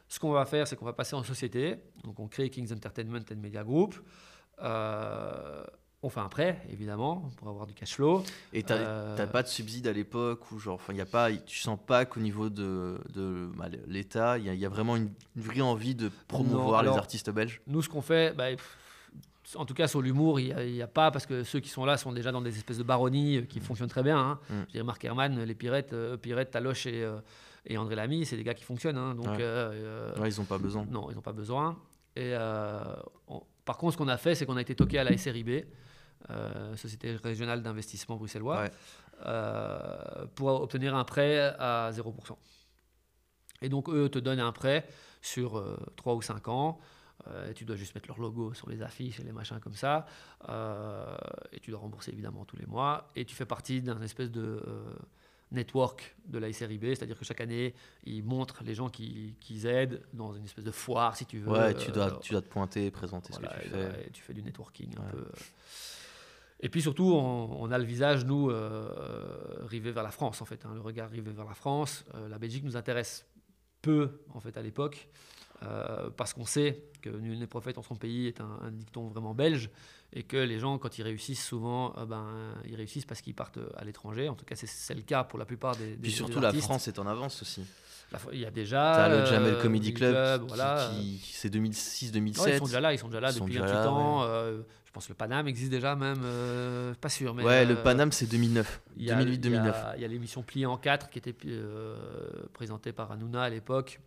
Ce 0.07 0.19
qu'on 0.19 0.31
va 0.31 0.45
faire, 0.45 0.67
c'est 0.67 0.75
qu'on 0.75 0.85
va 0.85 0.93
passer 0.93 1.15
en 1.15 1.23
société. 1.23 1.75
Donc, 2.03 2.19
on 2.19 2.27
crée 2.27 2.49
Kings 2.49 2.71
Entertainment 2.73 3.25
and 3.31 3.37
Media 3.37 3.63
Group. 3.63 3.95
On 6.05 6.09
fait 6.09 6.19
un 6.19 6.29
prêt, 6.29 6.61
évidemment, 6.71 7.31
pour 7.37 7.49
avoir 7.49 7.65
du 7.65 7.73
cash 7.73 7.95
flow. 7.95 8.23
Et 8.53 8.61
tu 8.61 8.71
n'as 8.71 8.77
euh, 8.77 9.25
pas 9.25 9.41
de 9.41 9.47
subside 9.47 9.87
à 9.87 9.91
l'époque 9.91 10.51
ou 10.51 10.59
genre, 10.59 10.79
y 10.93 11.01
a 11.01 11.05
pas, 11.07 11.31
tu 11.31 11.57
sens 11.57 11.79
pas 11.83 12.05
qu'au 12.05 12.19
niveau 12.19 12.51
de, 12.51 12.99
de 13.15 13.49
bah, 13.57 13.65
l'État, 13.87 14.37
il 14.37 14.45
y, 14.53 14.65
a 14.67 14.69
vraiment 14.69 14.97
une, 14.97 15.09
vraie 15.35 15.61
envie 15.61 15.95
de 15.95 16.11
promouvoir 16.27 16.83
les 16.83 16.89
artistes 16.89 17.31
belges? 17.31 17.59
Nous, 17.65 17.81
ce 17.81 17.89
qu'on 17.89 18.03
fait, 18.03 18.35
bah, 18.35 18.49
en 19.55 19.65
tout 19.65 19.73
cas 19.73 19.87
sur 19.87 19.99
l'humour, 19.99 20.39
il 20.39 20.53
n'y 20.53 20.81
a, 20.83 20.85
pas, 20.85 21.09
parce 21.09 21.25
que 21.25 21.43
ceux 21.43 21.59
qui 21.59 21.69
sont 21.69 21.85
là 21.85 21.97
sont 21.97 22.11
déjà 22.11 22.31
dans 22.31 22.41
des 22.41 22.55
espèces 22.55 22.77
de 22.77 22.83
baronnies 22.83 23.37
euh, 23.37 23.41
qui 23.41 23.59
fonctionnent 23.59 23.89
très 23.89 24.03
bien. 24.03 24.19
Hein. 24.19 24.39
Mm. 24.47 24.53
Je 24.67 24.71
dirais 24.73 24.83
Marc 24.83 25.03
Herman, 25.03 25.43
les 25.43 25.55
Pirettes, 25.55 25.93
euh, 25.93 26.45
Taloche 26.51 26.85
et, 26.85 27.03
et, 27.65 27.79
André 27.79 27.95
Lamy, 27.95 28.27
c'est 28.27 28.37
des 28.37 28.43
gars 28.43 28.53
qui 28.53 28.63
fonctionnent. 28.63 28.99
Hein. 28.99 29.15
donc, 29.15 29.39
ils 29.39 30.37
n'ont 30.37 30.45
pas 30.45 30.59
besoin. 30.59 30.85
Non, 30.87 31.09
ils 31.09 31.15
n'ont 31.15 31.21
pas 31.21 31.33
besoin. 31.33 31.79
Et 32.15 32.35
par 33.65 33.77
contre, 33.77 33.93
ce 33.93 33.97
qu'on 33.97 34.07
a 34.07 34.17
fait, 34.17 34.35
c'est 34.35 34.45
qu'on 34.45 34.57
a 34.57 34.61
été 34.61 34.75
toqué 34.75 34.99
à 34.99 35.03
la 35.03 35.17
SRIB. 35.17 35.65
Euh, 36.31 36.75
Société 36.75 37.15
régionale 37.15 37.61
d'investissement 37.61 38.15
bruxellois, 38.15 38.65
euh, 39.25 40.25
pour 40.33 40.61
obtenir 40.61 40.95
un 40.95 41.03
prêt 41.03 41.55
à 41.59 41.91
0%. 41.91 42.37
Et 43.61 43.69
donc, 43.69 43.89
eux 43.89 44.09
te 44.09 44.19
donnent 44.19 44.39
un 44.39 44.51
prêt 44.51 44.87
sur 45.21 45.63
3 45.95 46.13
euh, 46.13 46.15
ou 46.17 46.21
5 46.21 46.47
ans. 46.47 46.79
et 47.49 47.53
tu 47.53 47.63
dois 47.63 47.75
juste 47.75 47.95
mettre 47.95 48.07
leur 48.07 48.19
logo 48.19 48.53
sur 48.53 48.69
les 48.69 48.81
affiches 48.81 49.19
et 49.19 49.23
les 49.23 49.31
machins 49.31 49.59
comme 49.59 49.75
ça. 49.75 50.05
et 51.51 51.59
tu 51.59 51.71
dois 51.71 51.79
rembourser 51.79 52.11
évidemment 52.11 52.43
tous 52.45 52.57
les 52.57 52.65
mois. 52.65 53.09
Et 53.15 53.25
tu 53.25 53.35
fais 53.35 53.45
partie 53.45 53.81
d'un 53.81 54.01
espèce 54.01 54.31
de 54.31 54.61
network 55.51 56.15
de 56.25 56.39
la 56.39 56.51
SRIB, 56.51 56.85
c'est-à-dire 56.85 57.17
que 57.17 57.23
chaque 57.23 57.39
année, 57.39 57.75
ils 58.03 58.23
montrent 58.23 58.63
les 58.63 58.73
gens 58.73 58.89
qui, 58.89 59.35
qui, 59.39 59.65
aident 59.65 60.01
dans 60.11 60.33
une 60.33 60.43
espèce 60.43 60.65
de 60.65 60.71
foire, 60.71 61.15
si 61.15 61.25
tu 61.25 61.37
veux. 61.37 61.51
Ouais, 61.51 61.73
tu 61.75 61.91
dois, 61.91 62.19
tu 62.19 62.31
dois 62.31 62.41
te 62.41 62.49
pointer, 62.49 62.89
présenter 62.89 63.31
ce 63.31 63.39
que 63.39 63.61
tu 63.61 63.69
fais. 63.69 64.07
Et 64.07 64.11
tu 64.11 64.23
fais 64.23 64.33
du 64.33 64.41
networking 64.41 64.89
un 64.97 65.09
peu. 65.11 65.25
Et 66.61 66.69
puis 66.69 66.81
surtout, 66.81 67.11
on, 67.13 67.69
a 67.71 67.77
le 67.77 67.83
visage, 67.83 68.25
nous, 68.25 68.49
euh, 68.49 68.87
rivé 69.67 69.91
vers 69.91 70.03
la 70.03 70.11
France, 70.11 70.41
en 70.41 70.45
fait. 70.45 70.65
Hein, 70.65 70.71
le 70.73 70.81
regard 70.81 71.09
rivé 71.09 71.31
vers 71.31 71.45
la 71.45 71.53
France. 71.53 72.05
Euh, 72.15 72.29
la 72.29 72.39
Belgique 72.39 72.63
nous 72.63 72.77
intéresse 72.77 73.25
peu, 73.81 74.21
en 74.33 74.39
fait, 74.39 74.55
à 74.57 74.61
l'époque, 74.61 75.09
euh, 75.63 76.09
parce 76.15 76.33
qu'on 76.33 76.45
sait 76.45 76.83
que 77.01 77.09
Nul 77.09 77.39
n'est 77.39 77.47
prophète 77.47 77.77
en 77.77 77.83
son 77.83 77.95
pays 77.95 78.27
est 78.27 78.39
un, 78.39 78.71
dicton 78.71 79.07
vraiment 79.09 79.33
belge, 79.33 79.69
et 80.13 80.23
que 80.23 80.37
les 80.37 80.59
gens, 80.59 80.77
quand 80.77 80.97
ils 80.97 81.03
réussissent, 81.03 81.45
souvent, 81.45 81.93
ben, 82.07 82.25
ils 82.65 82.75
réussissent 82.75 83.05
parce 83.05 83.21
qu'ils 83.21 83.35
partent 83.35 83.59
à 83.75 83.83
l'étranger. 83.83 84.29
En 84.29 84.35
tout 84.35 84.45
cas, 84.45 84.55
c'est 84.55 84.95
le 84.95 85.01
cas 85.01 85.25
pour 85.25 85.37
la 85.37 85.45
plupart 85.45 85.75
des, 85.75 85.91
des 85.91 85.97
Puis 85.97 86.11
surtout, 86.11 86.39
la 86.39 86.53
France 86.53 86.87
est 86.87 86.99
en 86.99 87.05
avance 87.05 87.41
aussi. 87.41 87.65
Il 88.31 88.39
y 88.39 88.45
a 88.45 88.51
déjà. 88.51 89.09
le 89.09 89.25
Jamel 89.25 89.57
Comedy 89.57 89.93
Club, 89.93 90.45
voilà. 90.47 90.89
c'est 91.21 91.53
2006-2007. 91.53 92.53
ils 92.53 92.57
sont 92.57 92.65
déjà 92.65 92.79
là, 92.79 92.93
ils 92.93 92.97
sont 92.97 93.07
déjà 93.07 93.19
là 93.19 93.33
depuis 93.33 93.57
un 93.57 93.65
petit 93.65 93.83
temps 93.83 94.23
pense 94.95 95.07
que 95.07 95.11
le 95.11 95.17
Paname 95.17 95.47
existe 95.47 95.71
déjà 95.71 95.95
même, 95.95 96.21
euh, 96.23 96.93
pas 96.95 97.09
sûr. 97.09 97.35
Mais, 97.35 97.43
ouais, 97.43 97.65
le 97.65 97.77
euh, 97.77 97.83
Paname 97.83 98.13
c'est 98.13 98.27
2009, 98.27 98.81
2008-2009. 98.97 99.73
Il 99.97 100.01
y 100.01 100.05
a, 100.05 100.07
l'émission 100.07 100.41
Pliée 100.41 100.65
en 100.65 100.77
4 100.77 101.09
qui 101.09 101.19
était 101.19 101.35
euh, 101.45 101.97
présentée 102.53 102.93
par 102.93 103.11
Hanouna 103.11 103.43
à 103.43 103.49
l'époque. 103.49 103.99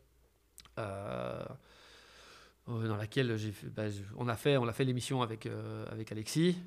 Dans 2.69 2.97
laquelle 2.97 3.37
j'ai 3.37 3.55
bah, 3.75 3.85
on 4.17 4.29
a 4.29 4.37
fait 4.37 4.57
on 4.57 4.69
a 4.69 4.73
fait 4.73 4.85
l'émission 4.85 5.23
avec 5.23 5.49
avec 5.91 6.13
Alexis 6.13 6.59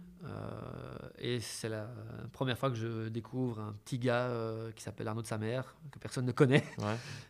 et 1.20 1.40
c'est 1.40 1.70
la 1.70 1.88
première 2.32 2.58
fois 2.58 2.70
que 2.70 2.76
je 2.76 3.08
découvre 3.10 3.60
un 3.60 3.74
petit 3.86 4.00
gars 4.00 4.30
qui 4.76 4.84
s'appelle 4.84 5.08
Arnaud 5.08 5.22
de 5.22 5.28
sa 5.28 5.38
mère 5.38 5.76
que 5.92 6.00
personne 6.00 6.26
ne 6.26 6.32
connaît 6.32 6.64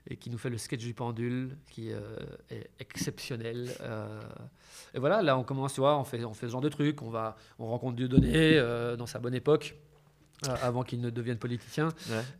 et 0.07 0.15
qui 0.15 0.29
nous 0.29 0.37
fait 0.37 0.49
le 0.49 0.57
sketch 0.57 0.81
du 0.81 0.93
pendule 0.93 1.57
qui 1.69 1.89
est 1.89 2.69
exceptionnel 2.79 3.69
et 4.93 4.99
voilà, 4.99 5.21
là, 5.21 5.37
on 5.37 5.43
commence, 5.43 5.73
tu 5.73 5.79
vois, 5.79 5.97
on 5.97 6.03
fait, 6.03 6.23
on 6.25 6.33
fait 6.33 6.47
ce 6.47 6.51
genre 6.51 6.61
de 6.61 6.69
trucs. 6.69 7.01
On, 7.01 7.09
va, 7.09 7.37
on 7.59 7.67
rencontre 7.67 7.95
Dieudonné 7.95 8.57
euh, 8.57 8.95
dans 8.95 9.05
sa 9.05 9.19
bonne 9.19 9.33
époque, 9.33 9.75
euh, 10.47 10.55
avant 10.61 10.83
qu'il 10.83 11.01
ne 11.01 11.09
devienne 11.09 11.37
politicien. 11.37 11.89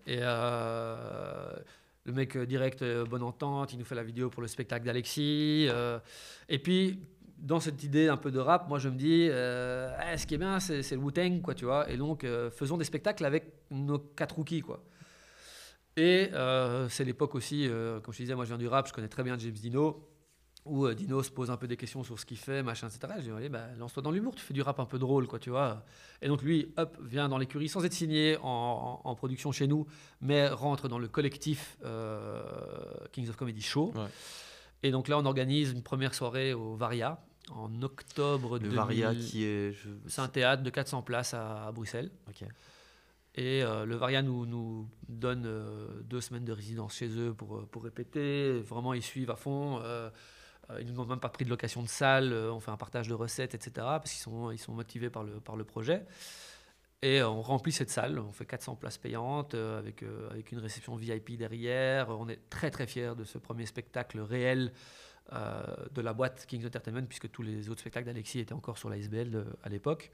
Et 0.08 0.20
euh, 0.22 1.54
le 2.06 2.14
mec 2.14 2.38
direct, 2.38 2.84
bonne 3.10 3.24
entente, 3.24 3.74
il 3.74 3.80
nous 3.80 3.86
fait 3.86 3.96
la 3.96 4.04
vidéo 4.04 4.30
pour 4.30 4.42
le 4.42 4.48
spectacle 4.48 4.86
d'Alexis. 4.86 5.68
et 6.50 6.60
puis, 6.60 7.00
dans 7.38 7.60
cette 7.60 7.84
idée 7.84 8.08
un 8.08 8.18
peu 8.18 8.32
de 8.32 8.40
rap, 8.40 8.70
moi 8.70 8.80
je 8.80 8.90
me 8.90 8.96
dis, 8.96 9.24
eh, 9.24 10.18
ce 10.18 10.26
qui 10.26 10.36
est 10.36 10.38
bien, 10.38 10.60
c'est, 10.60 10.90
le 10.92 10.98
Wu-Tang, 10.98 11.42
quoi, 11.42 11.54
tu 11.54 11.66
vois. 11.66 11.90
Et 11.92 11.98
donc, 11.98 12.26
faisons 12.52 12.78
des 12.78 12.86
spectacles 12.86 13.26
avec 13.26 13.54
nos 13.70 14.00
quatre 14.00 14.36
rookies, 14.36 14.62
quoi. 14.62 14.84
Et 15.96 16.32
c'est 16.90 17.04
l'époque 17.06 17.36
aussi, 17.36 17.70
comme 18.04 18.14
je 18.14 18.18
disais, 18.18 18.36
moi 18.36 18.46
je 18.46 18.50
viens 18.50 18.58
du 18.58 18.68
rap, 18.68 18.88
je 18.88 18.94
connais 18.94 19.08
très 19.08 19.24
bien 19.24 19.38
James 19.38 19.52
Dino 19.52 20.11
où 20.66 20.86
euh, 20.86 20.94
Dino 20.94 21.24
se 21.24 21.32
pose 21.32 21.50
un 21.50 21.58
peu 21.58 21.68
des 21.68 21.78
questions 21.78 22.04
sur 22.04 22.20
ce 22.20 22.26
qu'il 22.26 22.38
fait, 22.38 22.62
machin, 22.62 22.88
etc. 22.88 23.14
Je 23.20 23.32
dis, 23.42 23.50
bah, 23.50 23.68
lance-toi 23.80 24.04
dans 24.04 24.12
l'humour, 24.12 24.36
tu 24.36 24.42
fais 24.42 24.54
du 24.54 24.62
rap 24.62 24.80
un 24.80 24.86
peu 24.86 25.00
drôle, 25.00 25.28
quoi, 25.28 25.40
tu 25.40 25.50
vois. 25.50 25.84
Et 26.22 26.28
donc 26.28 26.44
lui, 26.44 26.72
hop, 26.78 26.98
vient 27.02 27.30
dans 27.30 27.38
l'écurie 27.38 27.68
sans 27.68 27.84
être 27.84 27.94
signé 27.94 28.38
en, 28.42 29.16
production 29.16 29.52
chez 29.52 29.68
nous, 29.68 29.88
mais 30.22 30.48
rentre 30.50 30.88
dans 30.88 31.00
le 31.00 31.08
collectif 31.08 31.78
euh, 31.84 32.44
Kings 33.12 33.30
of 33.30 33.36
Comedy 33.36 33.62
Show. 33.62 33.94
Et 34.84 34.92
donc 34.92 35.08
là, 35.08 35.18
on 35.18 35.26
organise 35.26 35.72
une 35.72 35.84
première 35.84 36.14
soirée 36.14 36.54
au 36.54 36.76
Varia 36.76 37.20
en 37.52 37.82
octobre. 37.82 38.58
Le 38.60 38.70
Varia 38.70 39.14
qui 39.14 39.44
est. 39.44 39.76
C'est 40.08 40.22
un 40.22 40.28
théâtre 40.28 40.64
de 40.64 40.70
400 40.70 41.02
places 41.02 41.34
à, 41.34 41.72
Bruxelles. 41.74 42.12
Et 43.34 43.64
euh, 43.64 43.86
le 43.86 43.96
Varia 43.96 44.22
nous, 44.22 44.46
nous 44.46 44.90
donne 45.08 45.48
deux 46.04 46.20
semaines 46.20 46.46
de 46.46 46.52
résidence 46.52 46.96
chez 46.96 47.10
eux 47.18 47.34
pour, 47.34 47.66
pour 47.68 47.84
répéter. 47.84 48.60
Vraiment, 48.60 48.94
ils 48.94 49.04
suivent 49.04 49.32
à 49.32 49.36
fond. 49.36 49.82
Euh, 50.72 50.82
ils 50.82 50.88
ne 50.88 50.92
nous 50.92 51.00
ont 51.02 51.06
même 51.06 51.20
pas 51.20 51.30
pris 51.30 51.46
de 51.46 51.50
location 51.50 51.82
de 51.82 51.88
salle, 51.88 52.34
euh, 52.34 52.52
on 52.52 52.60
fait 52.60 52.72
un 52.72 52.78
partage 52.78 53.08
de 53.08 53.14
recettes, 53.14 53.56
etc. 53.56 53.72
Parce 53.76 54.12
qu'ils 54.12 54.22
sont, 54.22 54.52
ils 54.52 54.60
sont 54.60 54.74
motivés 54.74 55.10
par 55.10 55.24
le, 55.24 55.40
par 55.40 55.56
le 55.56 55.64
projet. 55.64 56.06
Et 57.02 57.22
euh, 57.22 57.30
on 57.30 57.42
remplit 57.42 57.72
cette 57.72 57.90
salle, 57.90 58.20
on 58.20 58.32
fait 58.32 58.46
400 58.46 58.76
places 58.76 58.98
payantes 58.98 59.56
avec, 59.56 60.04
avec 60.30 60.52
une 60.52 60.60
réception 60.60 60.96
VIP 60.96 61.38
derrière. 61.38 62.10
On 62.10 62.30
est 62.30 62.50
très 62.50 62.70
très 62.70 62.86
fiers 62.86 63.14
de 63.18 63.24
ce 63.24 63.38
premier 63.38 63.66
spectacle 63.66 64.20
réel 64.20 64.72
de 65.32 66.02
la 66.02 66.12
boîte 66.12 66.46
Kings 66.46 66.66
Entertainment, 66.66 67.06
puisque 67.06 67.32
tous 67.32 67.42
les 67.42 67.70
autres 67.70 67.80
spectacles 67.80 68.08
d'Alexis 68.08 68.40
étaient 68.40 68.54
encore 68.54 68.78
sur 68.78 68.90
la 68.90 68.98
SBL 68.98 69.46
à 69.64 69.70
l'époque. 69.70 70.12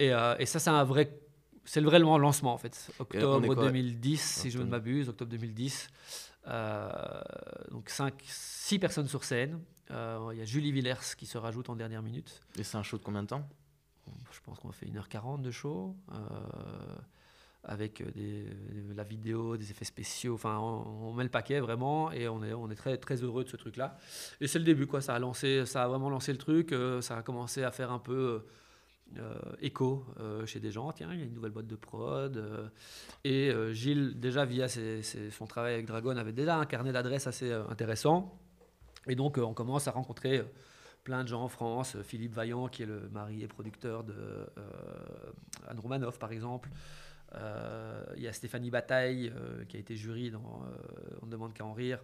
Et, 0.00 0.10
et, 0.38 0.46
ça, 0.46 0.58
c'est 0.58 0.70
un 0.70 0.82
vrai. 0.82 1.16
C'est 1.64 1.80
le 1.80 1.86
vrai 1.86 2.00
lancement 2.00 2.52
en 2.52 2.58
fait. 2.58 2.90
Octobre 2.98 3.54
2010, 3.54 4.20
si 4.20 4.50
je 4.50 4.58
ne 4.58 4.64
m'abuse, 4.64 5.08
octobre 5.08 5.30
2010. 5.30 5.88
Euh, 6.48 6.88
donc 7.70 7.88
5, 7.88 8.14
6 8.24 8.78
personnes 8.78 9.08
sur 9.08 9.24
scène. 9.24 9.60
Euh, 9.90 10.30
il 10.32 10.38
y 10.38 10.42
a 10.42 10.44
Julie 10.44 10.72
Villers 10.72 11.14
qui 11.16 11.26
se 11.26 11.38
rajoute 11.38 11.70
en 11.70 11.76
dernière 11.76 12.02
minute. 12.02 12.40
Et 12.58 12.64
c'est 12.64 12.76
un 12.76 12.82
show 12.82 12.98
de 12.98 13.02
combien 13.02 13.22
de 13.22 13.28
temps? 13.28 13.48
Je 14.30 14.40
pense 14.44 14.58
qu'on 14.58 14.72
fait 14.72 14.86
1h40 14.86 15.42
de 15.42 15.50
show. 15.50 15.96
Euh, 16.12 16.18
avec 17.64 18.00
des, 18.14 18.46
la 18.94 19.02
vidéo, 19.02 19.56
des 19.56 19.72
effets 19.72 19.84
spéciaux. 19.84 20.34
Enfin, 20.34 20.58
on, 20.58 21.12
met 21.12 21.24
le 21.24 21.30
paquet 21.30 21.58
vraiment 21.58 22.12
et 22.12 22.28
on 22.28 22.44
est, 22.44 22.52
on 22.52 22.70
est 22.70 22.76
très, 22.76 22.96
très 22.96 23.16
heureux 23.16 23.42
de 23.42 23.48
ce 23.48 23.56
truc-là. 23.56 23.98
Et 24.40 24.46
c'est 24.46 24.60
le 24.60 24.64
début, 24.64 24.86
quoi. 24.86 25.00
Ça 25.00 25.14
a, 25.14 25.18
lancé, 25.18 25.66
ça 25.66 25.82
a 25.82 25.88
vraiment 25.88 26.08
lancé 26.08 26.30
le 26.30 26.38
truc. 26.38 26.72
ça 27.00 27.18
a 27.18 27.22
commencé 27.22 27.64
à 27.64 27.72
faire 27.72 27.90
un 27.90 27.98
peu 27.98 28.14
euh, 28.14 28.46
écho 29.60 30.04
euh, 30.20 30.46
chez 30.46 30.60
des 30.60 30.70
gens. 30.70 30.92
Tiens, 30.92 31.08
il 31.12 31.18
y 31.18 31.22
a 31.22 31.24
une 31.24 31.34
nouvelle 31.34 31.52
boîte 31.52 31.66
de 31.66 31.76
prod. 31.76 32.36
Euh, 32.36 32.68
et 33.24 33.52
Gilles, 33.74 34.18
déjà 34.18 34.44
via 34.44 34.68
son 34.68 35.46
travail 35.46 35.74
avec 35.74 35.86
Dragon, 35.86 36.16
avait 36.16 36.32
déjà 36.32 36.56
un 36.56 36.66
carnet 36.66 36.92
d'adresses 36.92 37.26
assez 37.26 37.52
intéressant. 37.52 38.38
Et 39.06 39.14
donc, 39.14 39.38
on 39.38 39.54
commence 39.54 39.88
à 39.88 39.92
rencontrer 39.92 40.44
plein 41.04 41.22
de 41.22 41.28
gens 41.28 41.42
en 41.42 41.48
France. 41.48 41.96
Philippe 42.02 42.34
Vaillant, 42.34 42.68
qui 42.68 42.82
est 42.82 42.86
le 42.86 43.08
mari 43.10 43.42
et 43.42 43.48
producteur 43.48 44.02
de 44.04 44.14
Anne 45.68 45.78
Romanoff, 45.78 46.18
par 46.18 46.32
exemple. 46.32 46.68
Il 47.34 48.22
y 48.22 48.26
a 48.26 48.32
Stéphanie 48.32 48.70
Bataille, 48.70 49.32
qui 49.68 49.76
a 49.76 49.80
été 49.80 49.94
jury 49.94 50.30
dans 50.30 50.64
On 51.22 51.26
ne 51.26 51.30
demande 51.30 51.54
qu'à 51.54 51.64
en 51.64 51.72
rire, 51.72 52.02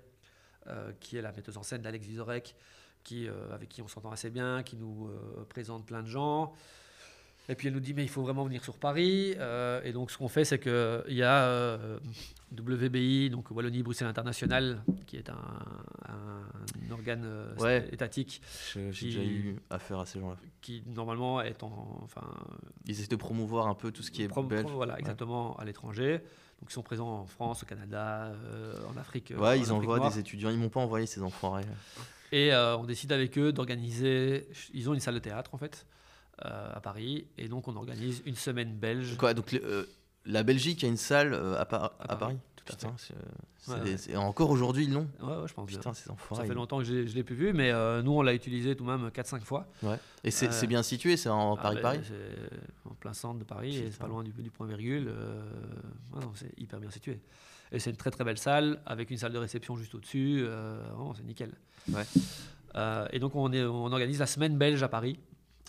qui 1.01 1.17
est 1.17 1.23
la 1.23 1.33
metteuse 1.33 1.57
en 1.57 1.65
scène 1.65 1.83
d'Alex 1.83 2.07
Vizorek 2.07 2.55
qui, 3.03 3.29
avec 3.53 3.69
qui 3.69 3.83
on 3.83 3.89
s'entend 3.89 4.13
assez 4.13 4.31
bien, 4.31 4.63
qui 4.63 4.77
nous 4.77 5.11
présente 5.49 5.85
plein 5.85 6.03
de 6.03 6.09
gens. 6.09 6.53
Et 7.49 7.55
puis 7.57 7.69
elle 7.69 7.75
nous 7.75 7.81
dit, 7.81 7.93
mais 7.93 8.05
il 8.05 8.09
faut 8.09 8.23
vraiment 8.23 8.45
venir 8.45 8.63
sur 8.63 8.77
Paris. 8.77 9.35
Euh, 9.39 9.81
et 9.85 9.93
donc 9.93 10.11
ce 10.11 10.19
qu'on 10.19 10.29
fait, 10.29 10.45
c'est 10.45 10.61
qu'il 10.61 11.03
y 11.09 11.23
a 11.23 11.45
euh, 11.45 11.99
WBI, 12.57 13.31
donc 13.31 13.51
Wallonie-Bruxelles 13.51 14.07
International, 14.07 14.83
qui 15.07 15.17
est 15.17 15.29
un, 15.29 16.93
organe 16.93 17.25
euh, 17.25 17.81
étatique. 17.91 18.43
J'ai 18.75 19.07
déjà 19.07 19.23
eu 19.23 19.57
affaire 19.71 19.99
à 19.99 20.07
ces 20.07 20.21
gens-là. 20.21 20.37
Qui 20.61 20.85
normalement 20.87 21.41
est 21.41 21.65
en. 21.65 22.01
Enfin, 22.05 22.29
ils 22.87 22.93
essaient 22.93 23.09
de 23.09 23.17
promouvoir 23.17 23.67
un 23.67 23.75
peu 23.75 23.91
tout 23.91 24.03
ce 24.03 24.13
qui 24.13 24.23
est 24.23 24.29
belge. 24.29 24.71
Voilà, 24.71 24.99
exactement, 24.99 25.57
à 25.57 25.65
l'étranger. 25.65 26.21
Donc 26.61 26.71
ils 26.71 26.75
sont 26.75 26.83
présents 26.83 27.09
en 27.09 27.27
France, 27.27 27.65
au 27.65 27.67
Canada, 27.67 28.33
en 28.89 28.97
Afrique. 28.97 29.33
Ouais, 29.37 29.59
ils 29.59 29.73
envoient 29.73 30.09
des 30.09 30.21
étudiants. 30.21 30.51
Ils 30.51 30.59
m'ont 30.59 30.69
pas 30.69 30.81
envoyé 30.81 31.07
ces 31.07 31.23
enfants. 31.23 31.59
Et 32.31 32.55
on 32.55 32.85
décide 32.85 33.11
avec 33.11 33.37
eux 33.37 33.53
d'organiser. 33.53 34.47
Ils 34.73 34.89
ont 34.89 34.95
une 34.95 35.01
salle 35.01 35.15
de 35.15 35.19
théâtre 35.19 35.53
en 35.55 35.59
fait. 35.59 35.85
Euh, 36.45 36.73
à 36.75 36.81
Paris. 36.81 37.27
Et 37.39 37.47
donc, 37.47 37.69
on 37.69 37.77
organise 37.77 38.23
une 38.27 38.35
semaine 38.35 38.75
belge. 38.75 39.17
Quoi, 39.17 39.33
donc, 39.33 39.55
euh, 39.55 39.85
la 40.25 40.43
Belgique 40.43 40.83
a 40.83 40.89
une 40.89 40.97
salle 40.97 41.35
euh, 41.35 41.55
à, 41.55 41.61
à, 41.61 42.17
Paris, 42.17 42.37
Tout 42.57 42.75
à 42.75 43.77
fait. 43.77 44.17
encore 44.17 44.51
aujourd'hui, 44.51 44.85
ils 44.87 44.93
l'ont 44.93 45.07
Ouais, 45.23 45.47
je 45.47 45.55
pense 45.55 45.69
Putain, 45.69 45.93
Ça 45.95 46.45
fait 46.45 46.55
longtemps 46.55 46.79
que 46.79 46.85
je 46.85 46.95
ne 46.95 47.03
l'ai 47.03 47.23
plus 47.23 47.37
vu, 47.37 47.53
mais 47.53 47.71
nous, 48.03 48.13
on 48.13 48.23
l'a 48.23 48.35
utilisé 48.35 48.75
tout 48.75 48.85
de 48.85 48.91
même 48.91 49.09
4-5 49.09 49.41
fois. 49.43 49.69
Ouais. 49.85 49.97
Et 50.25 50.33
c'est 50.33 50.67
bien 50.67 50.83
situé, 50.83 51.17
c'est 51.17 51.29
en 51.29 51.55
ah, 51.55 51.63
Paris-Paris 51.63 52.01
C'est 52.03 52.91
en 52.91 52.95
plein 52.95 53.13
centre 53.13 53.39
de 53.39 53.45
Paris, 53.45 53.77
et 53.77 53.91
c'est 53.93 54.01
pas 54.01 54.09
loin 54.09 54.25
du, 54.25 54.33
du 54.33 54.51
point-virgule. 54.51 55.13
c'est 56.35 56.59
hyper 56.59 56.81
bien 56.81 56.91
situé. 56.91 57.21
Et 57.71 57.79
c'est 57.79 57.91
une 57.91 57.97
très 57.97 58.11
très 58.11 58.25
belle 58.25 58.39
salle, 58.39 58.81
avec 58.85 59.11
une 59.13 59.19
salle 59.19 59.33
de 59.33 59.39
réception 59.39 59.77
juste 59.77 59.95
au-dessus. 59.95 60.45
c'est 61.15 61.25
nickel. 61.25 61.53
Ouais. 61.93 62.05
et 63.13 63.21
donc, 63.21 63.37
on, 63.37 63.53
est, 63.53 63.63
on 63.63 63.93
organise 63.93 64.19
la 64.19 64.27
semaine 64.27 64.59
belge 64.59 64.83
à 64.83 64.89
Paris. 64.89 65.21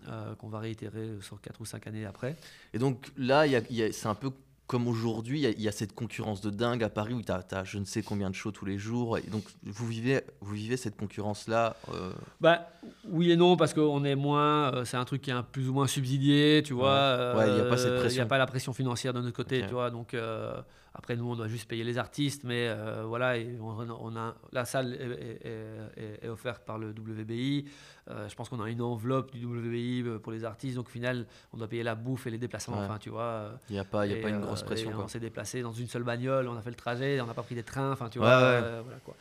Euh, 0.10 0.36
qu'on 0.36 0.50
va 0.50 0.60
réitérer 0.60 1.10
sur 1.22 1.40
4 1.40 1.62
ou 1.62 1.66
5 1.66 1.88
années 1.88 2.06
après. 2.06 2.36
Et 2.74 2.80
donc 2.80 3.12
là, 3.18 3.46
c'est 3.92 4.08
un 4.08 4.16
peu 4.16 4.32
comme 4.68 4.88
aujourd'hui, 4.88 5.42
il 5.42 5.62
y, 5.62 5.68
a 5.68 5.72
cette 5.72 5.94
concurrence 5.94 6.42
de 6.42 6.50
dingue 6.50 6.84
à 6.84 6.90
Paris 6.90 7.14
où 7.14 7.22
tu 7.22 7.32
as, 7.32 7.64
je 7.64 7.78
ne 7.78 7.86
sais 7.86 8.02
combien 8.02 8.30
de 8.30 8.36
shows 8.36 8.52
tous 8.52 8.66
les 8.66 8.78
jours. 8.78 9.18
Et 9.18 9.22
donc, 9.22 9.44
vous 9.64 9.88
vivez, 9.88 10.22
vous 10.42 10.56
vivez 10.56 10.78
cette 10.78 10.96
concurrence-là 10.96 11.76
euh... 11.94 12.12
bah, 12.40 12.70
Oui 13.10 13.32
et 13.32 13.36
non, 13.36 13.58
parce 13.58 13.74
qu'on 13.74 14.04
est 14.04 14.16
moins. 14.16 14.74
Euh, 14.74 14.86
c'est 14.86 14.98
un 14.98 15.06
truc 15.06 15.22
qui 15.22 15.30
est 15.30 15.34
un 15.34 15.44
plus 15.44 15.70
ou 15.70 15.74
moins 15.74 15.86
subsidié, 15.86 16.64
tu 16.66 16.74
vois. 16.74 17.36
Ouais, 17.36 17.50
il 17.50 17.54
n'y 17.56 17.62
a 17.62 17.66
pas 17.66 17.78
cette 17.78 17.98
pression. 17.98 18.10
Il 18.10 18.16
n'y 18.16 18.22
a 18.22 18.26
pas 18.26 18.38
la 18.38 18.48
pression 18.48 18.74
financière 18.74 19.14
de 19.14 19.22
notre 19.22 19.36
côté, 19.36 19.64
tu 19.68 19.74
vois. 19.74 19.92
Donc, 19.92 20.14
euh, 20.14 20.54
après, 20.96 21.16
nous, 21.16 21.26
on 21.26 21.36
doit 21.36 21.48
juste 21.48 21.68
payer 21.68 21.84
les 21.84 21.98
artistes, 21.98 22.44
mais 22.44 22.68
euh, 22.68 23.04
voilà, 23.06 23.38
et 23.38 23.58
on, 23.60 24.16
a, 24.16 24.36
la 24.52 24.64
salle 24.64 24.94
est, 24.94 26.28
offerte 26.28 26.64
par 26.66 26.78
le 26.78 26.92
WBI. 26.92 27.66
Euh, 28.10 28.30
je 28.30 28.36
pense 28.36 28.50
qu'on 28.50 28.62
a 28.62 28.70
une 28.70 28.82
enveloppe 28.82 29.32
du 29.32 29.44
WBI 29.44 30.04
euh, 30.06 30.20
pour 30.20 30.32
les 30.32 30.46
artistes, 30.46 30.76
donc 30.76 30.88
au 30.88 30.92
final, 30.92 31.26
on 31.52 31.58
doit 31.58 31.68
payer 31.68 31.82
la 31.82 31.96
bouffe 31.96 32.28
et 32.28 32.30
les 32.30 32.38
déplacements. 32.38 32.78
Enfin, 32.78 33.00
tu 33.00 33.10
vois. 33.10 33.54
Il 33.70 33.74
n'y 33.74 33.80
a 33.80 33.86
pas, 33.86 34.06
y 34.06 34.14
a 34.14 34.22
pas 34.22 34.30
une 34.30 34.42
grosse 34.42 34.62
pression. 34.62 34.92
On 34.96 35.08
s'est 35.08 35.20
déplacé 35.20 35.64
dans 35.64 35.74
une 35.74 35.88
seule 35.88 36.04
bagnole, 36.04 36.48
on 36.48 36.56
a 36.56 36.62
fait 36.62 36.70
le 36.70 36.76
trajet, 36.76 37.20
on 37.22 37.26
n'a 37.26 37.34
pas 37.34 37.44
pris 37.44 37.56
des 37.56 37.64
trains. 37.64 37.92
Enfin, 37.92 38.10
tu 38.10 38.20
vois. 38.20 38.60
voilà, 38.62 39.00
quoi. 39.04 39.16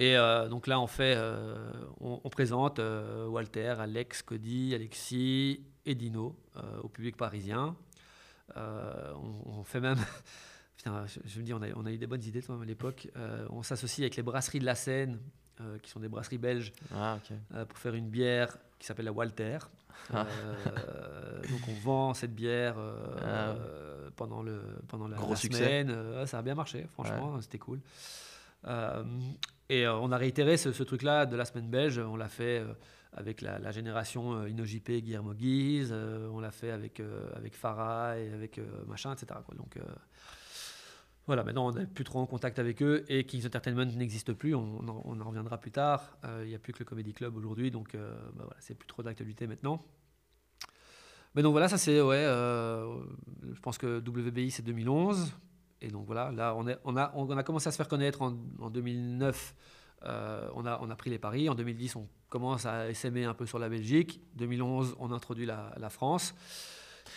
Et 0.00 0.16
donc 0.48 0.66
là, 0.66 0.80
on 0.80 0.86
fait, 0.86 1.18
on, 2.00 2.30
présente 2.30 2.80
Walter, 3.28 3.74
Alex, 3.78 4.22
Cody, 4.22 4.74
Alexis 4.74 5.60
et 5.84 5.94
Dino 5.94 6.34
au 6.82 6.88
public 6.88 7.18
parisien. 7.18 7.76
on, 8.56 9.62
fait 9.64 9.80
même 9.80 9.98
je, 10.84 11.38
me 11.38 11.44
dis, 11.44 11.54
on 11.54 11.62
a, 11.62 11.66
on 11.76 11.86
a, 11.86 11.90
eu 11.90 11.98
des 11.98 12.06
bonnes 12.06 12.24
idées 12.24 12.42
à 12.48 12.64
l'époque. 12.64 13.08
Euh, 13.16 13.46
on 13.50 13.62
s'associe 13.62 14.00
avec 14.00 14.16
les 14.16 14.22
brasseries 14.22 14.58
de 14.58 14.64
la 14.64 14.74
Seine, 14.74 15.18
euh, 15.60 15.78
qui 15.78 15.90
sont 15.90 16.00
des 16.00 16.08
brasseries 16.08 16.38
belges, 16.38 16.72
ah, 16.94 17.18
euh, 17.54 17.64
pour 17.64 17.78
faire 17.78 17.94
une 17.94 18.08
bière 18.08 18.56
qui 18.78 18.86
s'appelle 18.86 19.06
la 19.06 19.12
Walter. 19.12 19.58
Ah. 20.12 20.26
donc 21.48 21.60
on 21.68 21.72
vend 21.74 22.14
cette 22.14 22.34
bière 22.34 22.76
ah. 23.24 23.54
pendant, 24.16 24.42
le, 24.42 24.60
pendant 24.88 25.06
la, 25.06 25.16
Gros 25.16 25.36
semaine. 25.36 26.26
ça 26.26 26.40
a 26.40 26.42
bien 26.42 26.54
marché, 26.56 26.86
franchement, 26.92 27.40
c'était 27.40 27.58
cool. 27.58 27.80
et 29.68 29.88
on 29.88 30.12
a 30.12 30.16
réitéré 30.16 30.56
ce, 30.56 30.82
truc-là 30.82 31.26
de 31.26 31.36
la 31.36 31.44
semaine 31.44 31.70
belge. 31.70 31.98
On 31.98 32.16
l'a 32.16 32.28
fait 32.28 32.62
avec 33.12 33.40
la, 33.40 33.70
génération 33.70 34.42
InnoJP, 34.42 35.00
Guillermo 35.00 35.32
Guise. 35.32 35.92
on 35.92 36.40
l'a 36.40 36.50
fait 36.50 36.72
avec, 36.72 37.00
avec 37.34 37.54
Farah 37.54 38.18
et 38.18 38.32
avec 38.32 38.60
machin, 38.86 39.14
etc. 39.14 39.40
Quoi. 39.46 39.54
Donc 39.54 39.78
voilà, 41.26 41.42
maintenant 41.42 41.66
on 41.68 41.72
n'est 41.72 41.86
plus 41.86 42.04
trop 42.04 42.18
en 42.18 42.26
contact 42.26 42.58
avec 42.58 42.82
eux 42.82 43.04
et 43.08 43.24
Kings 43.24 43.46
Entertainment 43.46 43.86
n'existe 43.86 44.34
plus, 44.34 44.54
on, 44.54 44.86
en, 44.88 45.24
reviendra 45.24 45.58
plus 45.58 45.70
tard. 45.70 46.18
Euh, 46.24 46.42
il 46.44 46.50
n'y 46.50 46.54
a 46.54 46.58
plus 46.58 46.74
que 46.74 46.80
le 46.80 46.84
Comedy 46.84 47.14
Club 47.14 47.34
aujourd'hui, 47.36 47.70
donc 47.70 47.94
euh, 47.94 48.14
bah 48.34 48.48
c'est 48.58 48.74
plus 48.74 48.86
trop 48.86 49.02
d'actualité 49.02 49.46
maintenant. 49.46 49.82
Mais 51.34 51.42
donc 51.42 51.52
voilà, 51.52 51.68
ça 51.68 51.78
c'est, 51.78 52.00
ouais, 52.00 52.16
euh, 52.16 52.94
je 53.52 53.60
pense 53.60 53.78
que 53.78 54.00
WBI 54.00 54.50
c'est 54.50 54.62
2011. 54.62 55.32
Et 55.80 55.88
donc 55.88 56.06
voilà, 56.06 56.30
là 56.30 56.54
on, 56.56 56.96
a, 56.96 57.42
commencé 57.42 57.68
à 57.68 57.72
se 57.72 57.76
faire 57.76 57.88
connaître 57.88 58.20
en, 58.22 58.30
2009. 58.70 59.54
on, 60.04 60.66
a, 60.66 60.96
pris 60.96 61.10
les 61.10 61.18
paris. 61.18 61.48
En 61.48 61.54
2010, 61.54 61.96
on 61.96 62.08
commence 62.28 62.66
à 62.66 62.92
s'aimer 62.92 63.24
un 63.24 63.34
peu 63.34 63.46
sur 63.46 63.58
la 63.58 63.68
Belgique. 63.68 64.20
2011, 64.36 64.96
on 64.98 65.10
introduit 65.10 65.46
la 65.46 65.90
France. 65.90 66.34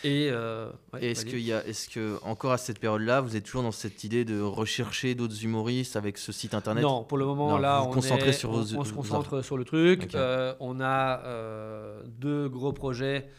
Et 0.03 0.29
euh, 0.31 0.69
est-ce 0.99 1.25
qu'il 1.25 1.39
y 1.39 1.51
a, 1.51 1.65
est-ce 1.65 1.89
que 1.89 2.23
encore 2.23 2.51
à 2.51 2.57
cette 2.57 2.79
période-là, 2.79 3.21
vous 3.21 3.35
êtes 3.35 3.45
toujours 3.45 3.63
dans 3.63 3.71
cette 3.71 4.03
idée 4.03 4.25
de 4.25 4.39
rechercher 4.39 5.15
d'autres 5.15 5.43
humoristes 5.43 5.95
avec 5.95 6.17
ce 6.17 6.31
site 6.31 6.53
internet? 6.53 6.83
Non, 6.83 7.03
pour 7.03 7.17
le 7.17 7.25
moment 7.25 7.57
là, 7.57 7.83
on, 7.83 7.99
sur 8.01 8.15
on, 8.51 8.83
se 8.83 8.93
concentre 8.93 9.41
sur 9.41 9.57
le 9.57 9.65
truc. 9.65 10.13
Euh, 10.13 10.53
on 10.59 10.79
a 10.81 11.21
euh, 11.23 12.03
deux 12.05 12.47
gros 12.47 12.73
projets 12.73 13.29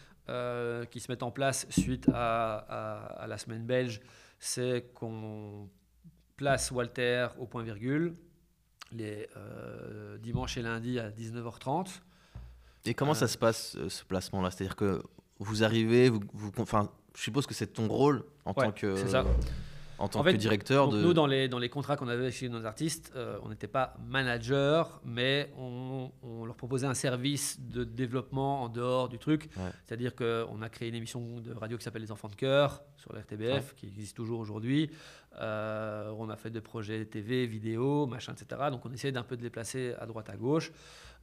qui 0.91 1.01
se 1.01 1.11
mettent 1.11 1.23
en 1.23 1.31
place 1.31 1.67
suite 1.71 2.11
à, 2.13 3.25
la 3.27 3.39
semaine 3.39 3.65
belge. 3.65 4.01
C'est 4.39 4.93
qu'on 4.95 5.69
place 6.37 6.71
Walter 6.71 7.29
au 7.39 7.47
point 7.47 7.63
virgule 7.63 8.15
les 8.93 9.29
dimanches 10.21 10.57
et 10.57 10.63
lundis 10.63 10.99
à 10.99 11.11
19h30. 11.11 12.01
Et 12.85 12.95
comment 12.95 13.15
ça 13.15 13.29
se 13.29 13.39
passe 13.39 13.77
ce 13.89 14.05
placement-là? 14.05 14.51
C'est-à-dire 14.51 14.77
que 14.77 15.03
vous 15.38 15.64
arrivez, 15.64 16.11
vous, 16.11 16.53
enfin, 16.59 16.90
je 17.16 17.22
suppose 17.22 17.46
que 17.46 17.55
c'est 17.55 17.68
ton 17.68 17.88
rôle 17.88 18.24
en 18.44 18.55
tant 18.55 18.72
que. 18.72 18.94
En 19.98 20.07
tant 20.07 20.22
que 20.22 20.31
directeur 20.31 20.88
de... 20.88 21.03
Nous, 21.03 21.12
dans 21.12 21.27
les, 21.27 21.48
dans 21.48 21.59
les 21.59 21.68
contrats 21.68 21.96
qu'on 21.96 22.07
avait 22.07 22.31
chez 22.31 22.48
nos 22.48 22.64
artistes, 22.66 23.12
euh, 23.16 23.37
on 23.42 23.48
n'était 23.48 23.66
pas 23.66 23.96
manager, 24.07 25.01
mais 25.05 25.53
on, 25.59 26.11
leur 26.44 26.55
proposait 26.55 26.87
un 26.87 26.94
service 26.94 27.59
de 27.61 27.83
développement 27.83 28.62
en 28.62 28.68
dehors 28.68 29.09
du 29.09 29.18
truc. 29.18 29.51
C'est-à-dire 29.85 30.14
qu'on 30.14 30.62
a 30.62 30.68
créé 30.68 30.88
une 30.88 30.94
émission 30.94 31.40
de 31.40 31.53
radio 31.53 31.77
qui 31.77 31.83
s'appelle 31.83 32.03
Les 32.03 32.12
Enfants 32.12 32.29
de 32.29 32.37
Cœur 32.37 32.83
sur 32.96 33.12
l'RTBF, 33.12 33.74
qui 33.74 33.87
existe 33.87 34.16
toujours 34.16 34.38
aujourd'hui. 34.38 34.88
Euh, 35.40 36.12
on 36.16 36.31
a 36.31 36.37
fait 36.37 36.51
des 36.51 36.61
projets 36.61 37.05
TV, 37.05 37.46
vidéo, 37.46 38.07
machin, 38.07 38.33
etc. 38.33 38.70
Donc 38.70 38.87
on 38.87 38.92
essayait 38.92 39.12
d'un 39.12 39.24
peu 39.24 39.37
de 39.37 39.42
les 39.42 39.51
placer 39.51 39.94
à 39.98 40.07
droite, 40.07 40.31
à 40.31 40.37
gauche. 40.37 40.70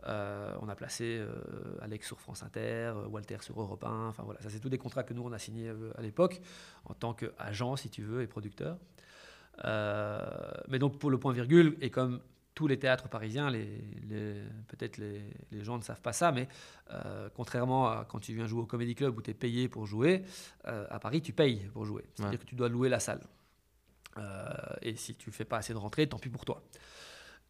Euh, 0.07 0.55
on 0.61 0.69
a 0.69 0.75
placé 0.75 1.17
euh, 1.19 1.33
Alex 1.81 2.05
sur 2.05 2.19
France 2.19 2.43
Inter, 2.43 2.93
euh, 2.95 3.07
Walter 3.07 3.37
sur 3.41 3.59
Europe 3.59 3.83
1. 3.83 4.07
Enfin 4.07 4.23
voilà, 4.23 4.39
ça 4.41 4.49
c'est 4.49 4.59
tous 4.59 4.69
des 4.69 4.77
contrats 4.77 5.03
que 5.03 5.13
nous 5.13 5.23
on 5.23 5.31
a 5.31 5.39
signés 5.39 5.71
à 5.97 6.01
l'époque 6.01 6.41
en 6.85 6.93
tant 6.93 7.13
qu'agent, 7.13 7.75
si 7.75 7.89
tu 7.89 8.03
veux, 8.03 8.21
et 8.21 8.27
producteur. 8.27 8.77
mais 9.63 10.79
donc 10.79 10.99
pour 10.99 11.09
le 11.09 11.17
point 11.17 11.33
virgule, 11.33 11.77
et 11.81 11.89
comme 11.89 12.21
tous 12.53 12.67
les 12.67 12.79
théâtres 12.79 13.09
parisiens, 13.09 13.49
les, 13.49 13.67
peut-être 14.67 14.97
les, 14.97 15.63
gens 15.63 15.77
ne 15.77 15.83
savent 15.83 16.01
pas 16.01 16.13
ça, 16.13 16.31
mais 16.31 16.47
contrairement 17.35 17.87
à 17.87 18.05
quand 18.05 18.19
tu 18.19 18.33
viens 18.33 18.47
jouer 18.47 18.61
au 18.61 18.65
Comedy 18.65 18.95
Club 18.95 19.17
où 19.17 19.21
tu 19.21 19.31
es 19.31 19.33
payé 19.33 19.67
pour 19.67 19.85
jouer, 19.85 20.23
à 20.63 20.99
Paris 20.99 21.21
tu 21.21 21.33
payes 21.33 21.67
pour 21.73 21.85
jouer. 21.85 22.05
C'est-à-dire 22.13 22.39
que 22.39 22.45
tu 22.45 22.55
dois 22.55 22.69
louer 22.69 22.89
la 22.89 22.99
salle. 22.99 23.21
et 24.81 24.95
si 24.95 25.15
tu 25.15 25.31
fais 25.31 25.45
pas 25.45 25.57
assez 25.57 25.73
de 25.73 25.79
rentrées, 25.79 26.07
tant 26.07 26.19
pis 26.19 26.29
pour 26.29 26.45
toi. 26.45 26.63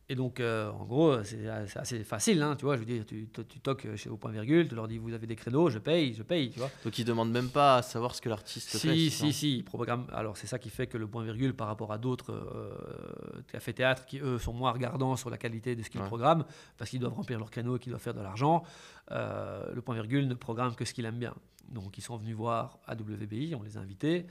Et 0.07 0.13
donc, 0.13 0.39
euh, 0.39 0.69
en 0.69 0.85
gros, 0.85 1.23
c'est 1.23 1.47
assez 1.47 2.03
facile, 2.03 2.39
hein, 2.43 2.55
tu 2.55 2.65
vois. 2.65 2.75
Je 2.75 2.81
veux 2.81 2.85
dire, 2.85 3.03
tu, 3.07 3.27
tu, 3.49 3.59
toques 3.59 3.87
chez 3.95 4.07
au 4.07 4.17
point 4.17 4.31
virgule, 4.31 4.67
tu 4.67 4.75
leur 4.75 4.87
dis 4.87 4.99
vous 4.99 5.13
avez 5.13 5.25
des 5.25 5.35
créneaux, 5.35 5.71
je 5.71 5.79
paye, 5.79 6.13
je 6.13 6.21
paye, 6.21 6.51
tu 6.51 6.59
vois. 6.59 6.69
Donc 6.83 6.99
ils 6.99 7.05
demandent 7.05 7.31
même 7.31 7.49
pas 7.49 7.77
à 7.77 7.81
savoir 7.81 8.13
ce 8.13 8.21
que 8.21 8.29
l'artiste 8.29 8.69
si, 8.69 8.77
fait. 8.77 8.93
Si, 8.95 9.09
si, 9.09 9.33
si, 9.33 9.63
programme. 9.63 10.05
Alors 10.13 10.37
c'est 10.37 10.45
ça 10.45 10.59
qui 10.59 10.69
fait 10.69 10.85
que 10.85 10.99
le 10.99 11.07
point 11.07 11.23
virgule, 11.23 11.55
par 11.55 11.65
rapport 11.65 11.91
à 11.91 11.97
d'autres 11.97 12.33
euh, 12.33 13.41
cafés 13.51 13.73
théâtres 13.73 14.05
qui 14.05 14.19
eux 14.19 14.37
sont 14.37 14.53
moins 14.53 14.71
regardants 14.71 15.15
sur 15.15 15.31
la 15.31 15.37
qualité 15.37 15.75
de 15.75 15.81
ce 15.81 15.89
qu'ils 15.89 16.01
programment, 16.01 16.45
parce 16.77 16.91
qu'ils 16.91 16.99
doivent 16.99 17.15
remplir 17.15 17.39
leurs 17.39 17.49
créneaux 17.49 17.77
et 17.77 17.79
qu'ils 17.79 17.91
doivent 17.91 18.01
faire 18.01 18.13
de 18.13 18.21
l'argent. 18.21 18.63
Euh, 19.11 19.73
le 19.73 19.81
point 19.81 19.95
virgule 19.95 20.27
ne 20.27 20.35
programme 20.35 20.75
que 20.75 20.85
ce 20.85 20.93
qu'il 20.93 21.05
aime 21.05 21.17
bien. 21.17 21.33
Donc 21.69 21.97
ils 21.97 22.01
sont 22.01 22.17
venus 22.17 22.35
voir 22.35 22.77
à 22.85 22.93
WBI, 22.93 23.55
on 23.55 23.63
les 23.63 23.77
a 23.77 23.79
invités. 23.79 24.27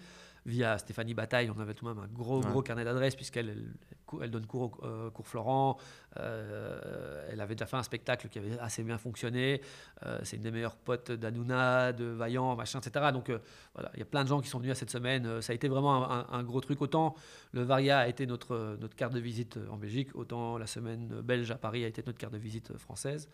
Via 0.47 0.77
Stéphanie 0.79 1.15
Bataille, 1.15 1.51
on 1.55 1.59
avait 1.61 1.75
tout 1.75 1.87
de 1.87 1.91
même 1.91 2.03
un 2.03 2.09
gros, 2.09 2.41
gros 2.41 2.63
carnet 2.63 2.85
d'adresses, 2.85 3.17
puisqu'elle 3.17 3.73
elle, 4.21 4.31
donne 4.31 4.47
cours 4.47 4.79
au 4.83 4.85
euh, 4.85 5.11
cours 5.11 5.27
Florent. 5.27 5.79
Euh, 6.19 7.27
elle 7.31 7.41
avait 7.41 7.55
déjà 7.55 7.67
fait 7.67 7.77
un 7.77 7.83
spectacle 7.83 8.29
qui 8.29 8.39
avait 8.39 8.59
assez 8.59 8.83
bien 8.83 8.99
fonctionné. 8.99 9.63
Euh, 10.05 10.19
c'est 10.23 10.37
une 10.37 10.43
des 10.43 10.51
meilleures 10.51 10.77
potes 10.77 11.11
d'Anouna, 11.11 11.93
de 11.93 12.05
Vaillant, 12.05 12.55
machin, 12.57 12.81
etc. 12.81 13.07
Donc 13.13 13.33
voilà, 13.75 13.91
il 13.95 14.01
y 14.01 14.03
a 14.03 14.07
plein 14.07 14.23
de 14.23 14.29
gens 14.29 14.41
qui 14.41 14.49
sont 14.49 14.59
venus 14.59 14.73
à 14.73 14.75
cette 14.75 14.91
semaine. 14.91 15.41
ça 15.41 15.53
a 15.53 15.55
été 15.55 15.69
vraiment 15.69 16.11
un, 16.11 16.43
gros 16.43 16.61
truc. 16.61 16.81
Autant 16.83 17.15
le 17.53 17.63
Varia 17.63 18.01
a 18.01 18.09
été 18.09 18.27
notre, 18.27 18.77
notre 18.81 18.97
carte 18.97 19.15
de 19.15 19.21
visite 19.21 19.59
en 19.71 19.77
Belgique, 19.77 20.15
autant 20.15 20.59
la 20.59 20.67
semaine 20.67 21.09
belge 21.23 21.51
à 21.51 21.57
Paris 21.57 21.85
a 21.85 21.89
été 21.89 22.03
notre 22.07 22.19
carte 22.19 22.33
de 22.33 22.39
visite 22.39 22.77
française. 22.77 23.29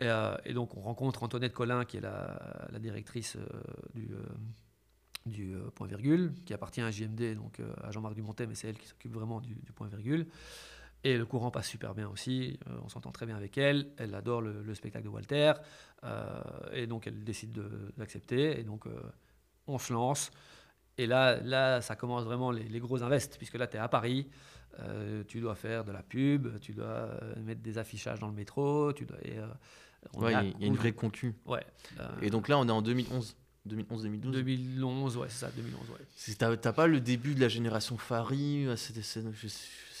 Et, 0.00 0.52
donc 0.52 0.76
on 0.76 0.80
rencontre 0.80 1.22
Antoinette 1.22 1.54
Collin, 1.54 1.84
qui 1.84 1.96
est 1.96 2.00
la, 2.00 2.68
la 2.70 2.78
directrice 2.78 3.38
du 3.94 4.08
du 5.26 5.54
euh, 5.54 5.70
point 5.74 5.86
virgule, 5.86 6.32
qui 6.44 6.52
appartient 6.54 6.80
à 6.80 6.90
JMD, 6.90 7.34
donc 7.34 7.60
euh, 7.60 7.72
à 7.82 7.90
Jean-Marc 7.90 8.14
Dumontet, 8.14 8.46
mais 8.46 8.54
c'est 8.54 8.68
elle 8.68 8.78
qui 8.78 8.86
s'occupe 8.86 9.12
vraiment 9.12 9.40
du, 9.40 9.54
point 9.74 9.88
virgule. 9.88 10.26
Et 11.02 11.16
le 11.18 11.26
courant 11.26 11.50
passe 11.50 11.68
super 11.68 11.94
bien 11.94 12.08
aussi, 12.08 12.58
euh, 12.68 12.78
on 12.82 12.88
s'entend 12.88 13.10
très 13.10 13.26
bien 13.26 13.36
avec 13.36 13.58
elle, 13.58 13.90
elle 13.98 14.14
adore 14.14 14.40
le, 14.40 14.74
spectacle 14.74 15.04
de 15.04 15.10
Walter, 15.10 15.52
et 16.72 16.86
donc 16.86 17.06
elle 17.06 17.24
décide 17.24 17.58
d'accepter, 17.96 18.60
et 18.60 18.62
donc 18.62 18.84
on 19.66 19.78
se 19.78 19.92
lance. 19.92 20.30
Et 20.96 21.06
là, 21.06 21.40
là, 21.40 21.80
ça 21.80 21.96
commence 21.96 22.24
vraiment 22.24 22.50
les, 22.50 22.78
gros 22.78 23.02
invests, 23.02 23.36
puisque 23.38 23.54
là, 23.54 23.66
tu 23.66 23.76
es 23.76 23.80
à 23.80 23.88
Paris, 23.88 24.28
tu 25.28 25.40
dois 25.40 25.54
faire 25.54 25.84
de 25.84 25.92
la 25.92 26.02
pub, 26.02 26.58
tu 26.60 26.72
dois 26.72 27.08
mettre 27.42 27.62
des 27.62 27.78
affichages 27.78 28.18
dans 28.18 28.28
le 28.28 28.34
métro, 28.34 28.92
tu 28.92 29.06
dois... 29.06 29.16
il 29.22 30.30
y 30.30 30.34
a 30.34 30.66
une 30.66 30.76
vraie 30.76 30.92
concu. 30.92 31.34
Ouais. 31.46 31.64
et 32.20 32.28
donc 32.28 32.48
là, 32.48 32.58
on 32.58 32.68
est 32.68 32.72
en 32.72 32.82
2011 32.82 33.34
2011-2012 33.68 34.30
2011, 34.30 35.16
ouais, 35.16 35.26
c'est 35.30 35.46
ça, 35.46 35.50
2011, 35.56 35.80
ouais. 35.90 36.56
T'as 36.56 36.72
pas 36.72 36.86
le 36.86 37.00
début 37.00 37.34
de 37.34 37.40
la 37.40 37.48
génération 37.48 37.96
Fari 37.96 38.66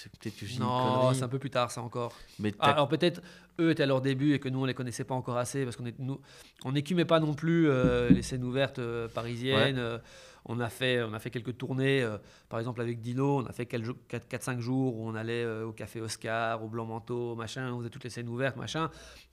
c'est 0.04 0.12
peut-être 0.18 0.36
que 0.36 0.60
Non, 0.60 1.14
c'est 1.14 1.22
un 1.22 1.28
peu 1.28 1.38
plus 1.38 1.50
tard, 1.50 1.70
ça 1.70 1.80
encore. 1.80 2.12
Mais 2.38 2.52
ah, 2.58 2.72
alors 2.72 2.88
peut-être 2.88 3.22
eux 3.58 3.70
étaient 3.70 3.84
à 3.84 3.86
leur 3.86 4.02
début 4.02 4.34
et 4.34 4.38
que 4.38 4.50
nous 4.50 4.60
on 4.60 4.64
les 4.66 4.74
connaissait 4.74 5.04
pas 5.04 5.14
encore 5.14 5.38
assez 5.38 5.64
parce 5.64 5.76
qu'on 5.76 5.84
nous 5.98 6.20
on 6.64 6.72
n'écumait 6.72 7.06
pas 7.06 7.20
non 7.20 7.34
plus 7.34 7.68
euh, 7.68 8.10
les 8.10 8.22
scènes 8.22 8.44
ouvertes 8.44 8.78
euh, 8.78 9.08
parisiennes. 9.08 9.78
Euh, 9.78 9.98
on 10.44 10.60
a 10.60 10.68
fait 10.68 11.02
on 11.02 11.14
a 11.14 11.18
fait 11.18 11.30
quelques 11.30 11.56
tournées, 11.56 12.06
par 12.50 12.58
exemple 12.58 12.82
avec 12.82 13.00
Dino, 13.00 13.38
on 13.38 13.46
a 13.46 13.52
fait 13.52 13.64
4-5 13.64 14.58
jours 14.58 14.98
où 14.98 15.08
on 15.08 15.14
allait 15.14 15.46
au 15.62 15.72
café 15.72 16.02
Oscar, 16.02 16.62
au 16.62 16.68
Blanc 16.68 16.84
Manteau, 16.84 17.34
machin, 17.34 17.72
on 17.72 17.78
faisait 17.78 17.88
toutes 17.88 18.04
les 18.04 18.10
scènes 18.10 18.28
ouvertes, 18.28 18.56
machin. 18.56 18.90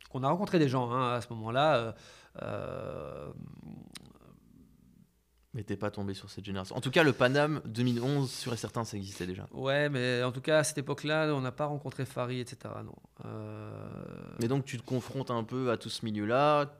Qu'on 0.10 0.24
a 0.24 0.30
rencontré 0.30 0.58
des 0.58 0.70
gens 0.70 0.89
hein, 0.89 1.15
à 1.15 1.20
ce 1.20 1.28
moment-là. 1.34 1.96
Mais 5.54 5.64
t'es 5.64 5.76
pas 5.76 5.92
tombé 5.92 6.14
sur 6.14 6.30
cette 6.30 6.46
génération. 6.46 6.76
En 6.78 6.82
tout 6.82 6.92
cas, 6.92 7.04
le 7.04 7.12
Paname 7.12 7.62
2011, 7.66 8.32
sur 8.32 8.54
et 8.54 8.58
certain, 8.58 8.86
ça 8.86 8.96
existait 8.96 9.28
déjà. 9.28 9.48
Ouais, 9.52 9.90
mais 9.90 10.24
en 10.24 10.32
tout 10.32 10.40
cas, 10.40 10.60
à 10.60 10.64
cette 10.64 10.78
époque-là, 10.78 11.34
on 11.34 11.42
n'a 11.42 11.52
pas 11.52 11.66
rencontré 11.66 12.06
Fari, 12.06 12.40
etc. 12.40 12.74
Non. 12.86 12.96
Euh, 13.26 13.72
mais 14.40 14.48
donc, 14.48 14.64
tu 14.64 14.78
te 14.78 14.84
confrontes 14.84 15.30
un 15.30 15.44
peu 15.44 15.72
à 15.72 15.78
tout 15.78 15.90
ce 15.90 16.06
milieu-là. 16.06 16.78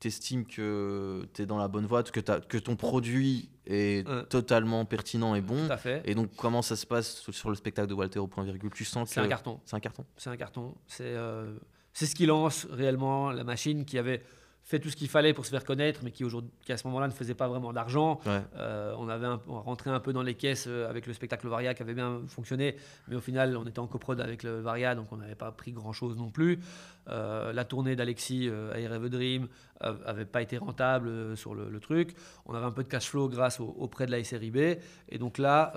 T'estimes 0.00 0.44
que 0.46 1.28
tu 1.34 1.42
es 1.42 1.46
dans 1.46 1.58
la 1.58 1.68
bonne 1.68 1.86
voie, 1.86 2.02
que, 2.02 2.20
que 2.20 2.58
ton 2.58 2.74
produit 2.74 3.50
est 3.66 4.08
totalement 4.28 4.84
pertinent 4.86 5.34
et 5.36 5.40
bon. 5.40 5.66
Tout 5.66 5.72
à 5.72 5.76
fait. 5.76 6.02
Et 6.04 6.14
donc, 6.14 6.30
comment 6.36 6.62
ça 6.62 6.74
se 6.74 6.86
passe 6.86 7.30
sur 7.30 7.50
le 7.50 7.54
spectacle 7.54 7.86
de 7.86 7.94
Walter 7.94 8.18
au 8.18 8.26
point 8.26 8.42
virgule? 8.42 8.70
Tu 8.74 8.84
sens 8.84 9.08
que. 9.08 9.14
C'est 9.14 9.20
un 9.20 9.28
carton. 9.28 9.60
C'est 9.66 9.76
un 9.76 9.80
carton. 9.80 10.04
C'est 10.16 10.30
un 10.30 10.36
carton. 10.36 10.74
C'est 10.86 11.04
euh, 11.04 11.54
c'est 11.92 12.06
ce 12.06 12.14
qui 12.14 12.26
lance 12.26 12.66
réellement 12.70 13.30
la 13.30 13.44
machine 13.44 13.84
qui 13.84 13.98
avait 13.98 14.22
fait 14.70 14.78
tout 14.78 14.88
ce 14.88 14.94
qu'il 14.94 15.08
fallait 15.08 15.34
pour 15.34 15.44
se 15.44 15.50
faire 15.50 15.64
connaître, 15.64 16.00
mais 16.04 16.12
qui, 16.12 16.24
qui 16.64 16.72
à 16.72 16.76
ce 16.76 16.86
moment-là 16.86 17.08
ne 17.08 17.12
faisait 17.12 17.34
pas 17.34 17.48
vraiment 17.48 17.72
d'argent. 17.72 18.20
Euh, 18.56 18.94
on 18.98 19.08
avait 19.08 19.26
un, 19.26 19.40
rentré 19.48 19.90
un 19.90 19.98
peu 19.98 20.12
dans 20.12 20.22
les 20.22 20.34
caisses 20.34 20.66
euh, 20.68 20.88
avec 20.88 21.08
le 21.08 21.12
spectacle 21.12 21.48
Varia 21.48 21.74
qui 21.74 21.82
avait 21.82 21.94
bien 21.94 22.20
fonctionné, 22.28 22.76
mais 23.08 23.16
au 23.16 23.20
final, 23.20 23.56
on 23.56 23.66
était 23.66 23.80
en 23.80 23.88
coprod 23.88 24.20
avec 24.20 24.44
le 24.44 24.60
Varia, 24.60 24.94
donc 24.94 25.08
on 25.10 25.16
n'avait 25.16 25.34
pas 25.34 25.50
pris 25.50 25.72
grand-chose 25.72 26.16
non 26.16 26.30
plus. 26.30 26.60
Euh, 27.08 27.52
la 27.52 27.64
tournée 27.64 27.96
d'Alexis 27.96 28.48
à 28.72 28.78
I 28.78 28.86
Dream 29.10 29.48
avait 29.80 30.26
pas 30.26 30.42
été 30.42 30.58
rentable 30.58 31.36
sur 31.36 31.54
le, 31.54 31.80
truc. 31.80 32.14
On 32.46 32.54
avait 32.54 32.66
un 32.66 32.70
peu 32.70 32.84
de 32.84 32.88
cash 32.88 33.08
flow 33.08 33.28
grâce 33.28 33.58
au, 33.58 33.74
auprès 33.78 34.06
de 34.06 34.12
la 34.12 34.22
SRIB, 34.22 34.56
et 34.56 35.18
donc 35.18 35.38
là, 35.38 35.72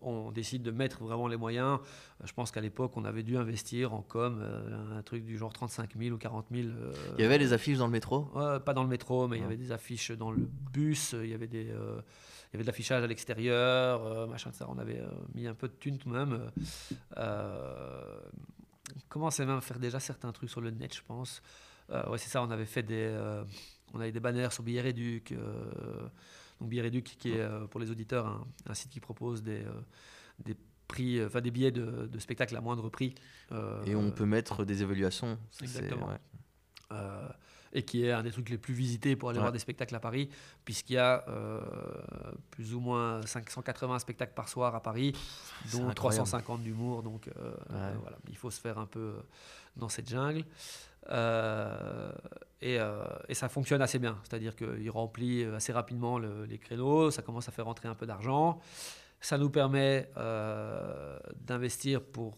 on 0.00 0.30
décide 0.30 0.62
de 0.62 0.70
mettre 0.70 1.02
vraiment 1.02 1.26
les 1.26 1.36
moyens. 1.36 1.80
Je 2.24 2.32
pense 2.32 2.50
qu'à 2.50 2.60
l'époque, 2.60 2.92
on 2.96 3.04
avait 3.04 3.22
dû 3.22 3.36
investir 3.36 3.92
en 3.92 4.00
com 4.00 4.42
un 4.96 5.02
truc 5.02 5.24
du 5.24 5.36
genre 5.36 5.52
35 5.52 5.96
000 5.98 6.14
ou 6.14 6.18
40 6.18 6.46
000. 6.50 6.68
Il 7.18 7.22
y 7.22 7.24
avait 7.24 7.38
les 7.38 7.52
affiches 7.52 7.78
dans 7.78 7.86
le 7.86 7.92
métro? 7.92 8.22
Pas 8.64 8.72
dans 8.74 8.82
le 8.82 8.88
métro, 8.88 9.28
mais 9.28 9.36
il 9.36 9.42
y 9.42 9.44
avait 9.44 9.56
des 9.56 9.70
affiches 9.72 10.12
dans 10.12 10.30
le 10.30 10.48
bus, 10.72 11.14
il 11.22 11.28
y 11.28 11.34
avait 11.34 11.46
des. 11.46 11.70
Euh, 11.70 12.00
il 12.48 12.54
y 12.54 12.56
avait 12.56 12.62
de 12.62 12.68
l'affichage 12.68 13.02
à 13.02 13.06
l'extérieur, 13.06 14.06
euh, 14.06 14.26
machin, 14.26 14.52
ça. 14.52 14.66
On 14.68 14.78
avait 14.78 15.00
euh, 15.00 15.08
mis 15.34 15.46
un 15.46 15.54
peu 15.54 15.68
de 15.68 15.74
thunes 15.74 15.98
tout 15.98 16.08
de 16.08 16.14
même. 16.14 16.50
on 17.16 19.00
commençait 19.08 19.44
même 19.44 19.58
à 19.58 19.60
faire 19.60 19.78
déjà 19.78 20.00
certains 20.00 20.32
trucs 20.32 20.50
sur 20.50 20.60
le 20.60 20.70
net, 20.70 20.94
je 20.94 21.02
pense. 21.02 21.42
ouais, 21.90 22.18
c'est 22.18 22.30
ça, 22.30 22.42
on 22.42 22.50
avait 22.50 22.66
fait 22.66 22.82
des, 22.82 23.14
on 23.92 24.00
avait 24.00 24.12
des 24.12 24.20
banners 24.20 24.50
sur 24.52 24.62
Billet 24.62 24.80
Réduc. 24.80 25.34
donc 26.60 26.68
Billet 26.68 26.82
Réduc, 26.82 27.16
qui 27.18 27.32
est 27.32 27.48
pour 27.70 27.80
les 27.80 27.90
auditeurs 27.90 28.46
un, 28.66 28.74
site 28.74 28.90
qui 28.90 29.00
propose 29.00 29.42
des, 29.42 29.64
des 30.44 30.56
prix, 30.86 31.24
enfin 31.24 31.40
des 31.40 31.50
billets 31.50 31.72
de, 31.72 32.06
de, 32.06 32.18
spectacle 32.18 32.56
à 32.56 32.60
moindre 32.60 32.88
prix. 32.88 33.14
Et 33.86 33.94
on 33.94 34.10
peut 34.10 34.26
mettre 34.26 34.64
des 34.64 34.82
évaluations. 34.82 35.38
Exactement 35.60 36.10
et 37.76 37.82
qui 37.82 38.06
est 38.06 38.12
un 38.12 38.22
des 38.22 38.30
trucs 38.30 38.48
les 38.48 38.56
plus 38.56 38.72
visités 38.72 39.16
pour 39.16 39.28
aller 39.28 39.38
voir 39.38 39.52
des 39.52 39.58
spectacles 39.58 39.94
à 39.94 40.00
Paris, 40.00 40.30
puisqu'il 40.64 40.94
y 40.94 40.98
a 40.98 41.24
euh, 41.28 41.60
plus 42.50 42.74
ou 42.74 42.80
moins 42.80 43.20
580 43.26 43.98
spectacles 43.98 44.32
par 44.34 44.48
soir 44.48 44.74
à 44.74 44.82
Paris, 44.82 45.12
dont 45.72 45.90
350 45.90 46.62
d'humour. 46.62 47.02
Donc 47.02 47.28
euh, 47.28 47.54
voilà, 48.00 48.16
il 48.30 48.36
faut 48.36 48.50
se 48.50 48.60
faire 48.60 48.78
un 48.78 48.86
peu 48.86 49.00
euh, 49.00 49.20
dans 49.76 49.90
cette 49.90 50.08
jungle. 50.08 50.44
Et, 52.62 52.78
et, 53.28 53.34
ça 53.34 53.48
fonctionne 53.48 53.82
assez 53.82 53.98
bien, 53.98 54.18
c'est-à-dire 54.24 54.56
qu'il 54.56 54.90
remplit 54.90 55.44
assez 55.44 55.72
rapidement 55.72 56.18
les 56.18 56.58
créneaux, 56.58 57.12
ça 57.12 57.22
commence 57.22 57.48
à 57.48 57.52
faire 57.52 57.66
rentrer 57.66 57.86
un 57.86 57.94
peu 57.94 58.06
d'argent. 58.06 58.58
Ça 59.20 59.38
nous 59.38 59.50
permet 59.50 60.10
d'investir 61.46 62.02
pour 62.02 62.36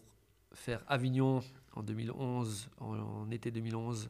faire 0.53 0.83
Avignon 0.87 1.41
en 1.75 1.83
2011, 1.83 2.69
en 2.79 3.29
été 3.31 3.51
2011, 3.51 4.09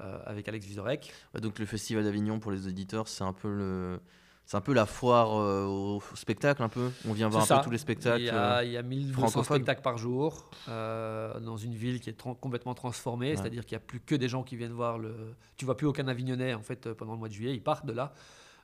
euh, 0.00 0.18
avec 0.24 0.48
Alex 0.48 0.64
Vizorek. 0.64 1.12
donc 1.40 1.58
le 1.58 1.66
Festival 1.66 2.04
d'Avignon 2.04 2.40
pour 2.40 2.50
les 2.50 2.66
auditeurs, 2.66 3.08
c'est 3.08 3.24
un 3.24 3.32
peu 3.32 3.52
le... 3.54 4.00
C'est 4.44 4.56
un 4.56 4.60
peu 4.60 4.72
la 4.72 4.86
foire 4.86 5.36
euh, 5.36 5.64
au 5.66 6.02
spectacle, 6.14 6.64
un 6.64 6.68
peu. 6.68 6.90
On 7.08 7.12
vient 7.12 7.28
voir 7.28 7.50
un 7.50 7.58
peu 7.58 7.64
tous 7.64 7.70
les 7.70 7.78
spectacles. 7.78 8.22
Il 8.22 8.26
y 8.26 8.30
a, 8.30 8.64
il 8.64 8.72
y 8.72 8.76
a 8.76 8.82
1200 8.82 9.44
spectacles 9.44 9.82
par 9.82 9.98
jour 9.98 10.50
euh, 10.68 11.38
dans 11.38 11.56
une 11.56 11.74
ville 11.74 12.00
qui 12.00 12.10
est 12.10 12.22
complètement 12.40 12.74
transformée. 12.74 13.36
C'est-à-dire 13.36 13.64
qu'il 13.64 13.76
n'y 13.76 13.82
a 13.82 13.86
plus 13.86 14.00
que 14.00 14.16
des 14.16 14.28
gens 14.28 14.42
qui 14.42 14.56
viennent 14.56 14.72
voir 14.72 14.98
le. 14.98 15.14
Tu 15.56 15.64
vois 15.64 15.76
plus 15.76 15.86
aucun 15.86 16.08
Avignonnais 16.08 16.54
en 16.54 16.62
fait 16.62 16.92
pendant 16.92 17.12
le 17.12 17.18
mois 17.18 17.28
de 17.28 17.34
juillet. 17.34 17.54
Ils 17.54 17.62
partent 17.62 17.86
de 17.86 17.92
là. 17.92 18.12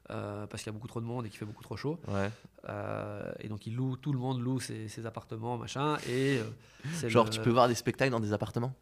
Parce 0.08 0.62
qu'il 0.62 0.66
y 0.66 0.70
a 0.70 0.72
beaucoup 0.72 0.88
trop 0.88 1.00
de 1.00 1.06
monde 1.06 1.26
et 1.26 1.28
qu'il 1.28 1.38
fait 1.38 1.44
beaucoup 1.44 1.62
trop 1.62 1.76
chaud. 1.76 1.98
et 3.40 3.48
donc 3.48 3.66
ils 3.66 3.74
louent, 3.74 3.96
tout 3.96 4.12
le 4.12 4.18
monde 4.18 4.40
loue 4.40 4.60
ses, 4.60 5.06
appartements, 5.06 5.56
machin. 5.56 5.96
Et 6.08 6.40
genre 7.06 7.30
tu 7.30 7.40
peux 7.40 7.50
voir 7.50 7.68
des 7.68 7.74
spectacles 7.74 8.12
dans 8.12 8.20
des 8.20 8.32
appartements? 8.32 8.74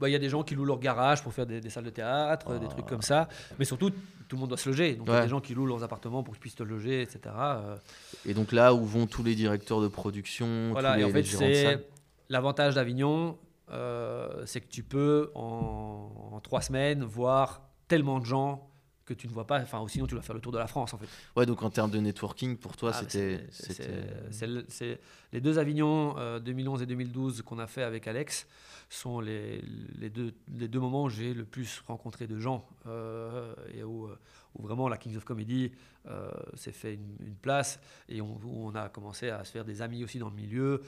Bah, 0.00 0.08
il 0.08 0.12
y 0.12 0.16
a 0.16 0.18
des 0.18 0.30
gens 0.30 0.42
qui 0.42 0.54
louent 0.54 0.64
leur 0.64 0.78
garage 0.78 1.22
pour 1.22 1.34
faire 1.34 1.44
des, 1.44 1.68
salles 1.68 1.84
de 1.84 1.90
théâtre, 1.90 2.58
des 2.58 2.68
trucs 2.68 2.86
comme 2.86 3.02
ça. 3.02 3.28
Mais 3.58 3.66
surtout, 3.66 3.90
tout 3.90 4.36
le 4.36 4.38
monde 4.38 4.48
doit 4.48 4.56
se 4.56 4.70
loger. 4.70 4.94
Donc 4.94 5.08
il 5.08 5.12
y 5.12 5.16
a 5.16 5.22
des 5.22 5.28
gens 5.28 5.40
qui 5.40 5.54
louent 5.54 5.66
leurs 5.66 5.84
appartements 5.84 6.22
pour 6.22 6.32
qu'ils 6.32 6.40
puissent 6.40 6.56
se 6.56 6.62
loger, 6.62 7.02
etc. 7.02 7.20
Euh. 7.36 7.76
Et 8.24 8.32
donc 8.32 8.52
là 8.52 8.72
où 8.72 8.84
vont 8.84 9.06
tous 9.06 9.22
les 9.22 9.34
directeurs 9.34 9.82
de 9.82 9.88
production 9.88 10.70
Voilà, 10.72 10.98
et 10.98 11.04
en 11.04 11.10
fait, 11.10 11.24
c'est 11.24 11.86
l'avantage 12.30 12.76
d'Avignon, 12.76 13.36
euh, 13.72 14.46
c'est 14.46 14.62
que 14.62 14.70
tu 14.70 14.82
peux 14.82 15.30
en, 15.34 16.40
trois 16.42 16.62
semaines 16.62 17.04
voir 17.04 17.62
tellement 17.86 18.20
de 18.20 18.24
gens 18.24 18.69
que 19.10 19.20
tu 19.20 19.26
ne 19.26 19.32
vois 19.32 19.46
pas. 19.46 19.60
Enfin, 19.60 19.84
sinon, 19.88 20.06
tu 20.06 20.14
dois 20.14 20.22
faire 20.22 20.34
le 20.34 20.40
tour 20.40 20.52
de 20.52 20.58
la 20.58 20.66
France, 20.66 20.94
en 20.94 20.98
fait. 20.98 21.08
Ouais, 21.36 21.46
donc 21.46 21.62
en 21.62 21.70
termes 21.70 21.90
de 21.90 21.98
networking, 21.98 22.56
pour 22.56 22.76
toi, 22.76 22.92
ah, 22.94 23.00
c'était. 23.00 23.44
C'est 23.50 25.00
les 25.32 25.40
deux 25.40 25.58
Avignon 25.58 26.14
2011 26.40 26.80
euh, 26.80 26.84
et 26.84 26.86
2012 26.86 27.42
qu'on 27.42 27.58
a 27.58 27.66
fait 27.66 27.82
avec 27.82 28.06
Alex 28.08 28.46
sont 28.88 29.20
les, 29.20 29.62
les, 29.98 30.10
deux, 30.10 30.34
les 30.58 30.66
deux 30.66 30.80
moments 30.80 31.04
où 31.04 31.08
j'ai 31.08 31.32
le 31.32 31.44
plus 31.44 31.82
rencontré 31.86 32.26
de 32.26 32.38
gens 32.40 32.66
euh, 32.86 33.54
et 33.72 33.84
où, 33.84 34.06
euh, 34.06 34.18
où, 34.54 34.62
vraiment 34.62 34.88
la 34.88 34.96
Kings 34.96 35.16
of 35.16 35.24
Comedy 35.24 35.72
euh, 36.08 36.30
s'est 36.54 36.72
fait 36.72 36.94
une, 36.94 37.34
place 37.40 37.80
et 38.08 38.20
on, 38.20 38.38
où 38.44 38.66
on 38.66 38.74
a 38.74 38.88
commencé 38.88 39.30
à 39.30 39.44
se 39.44 39.52
faire 39.52 39.64
des 39.64 39.82
amis 39.82 40.04
aussi 40.04 40.18
dans 40.18 40.28
le 40.28 40.34
milieu, 40.34 40.82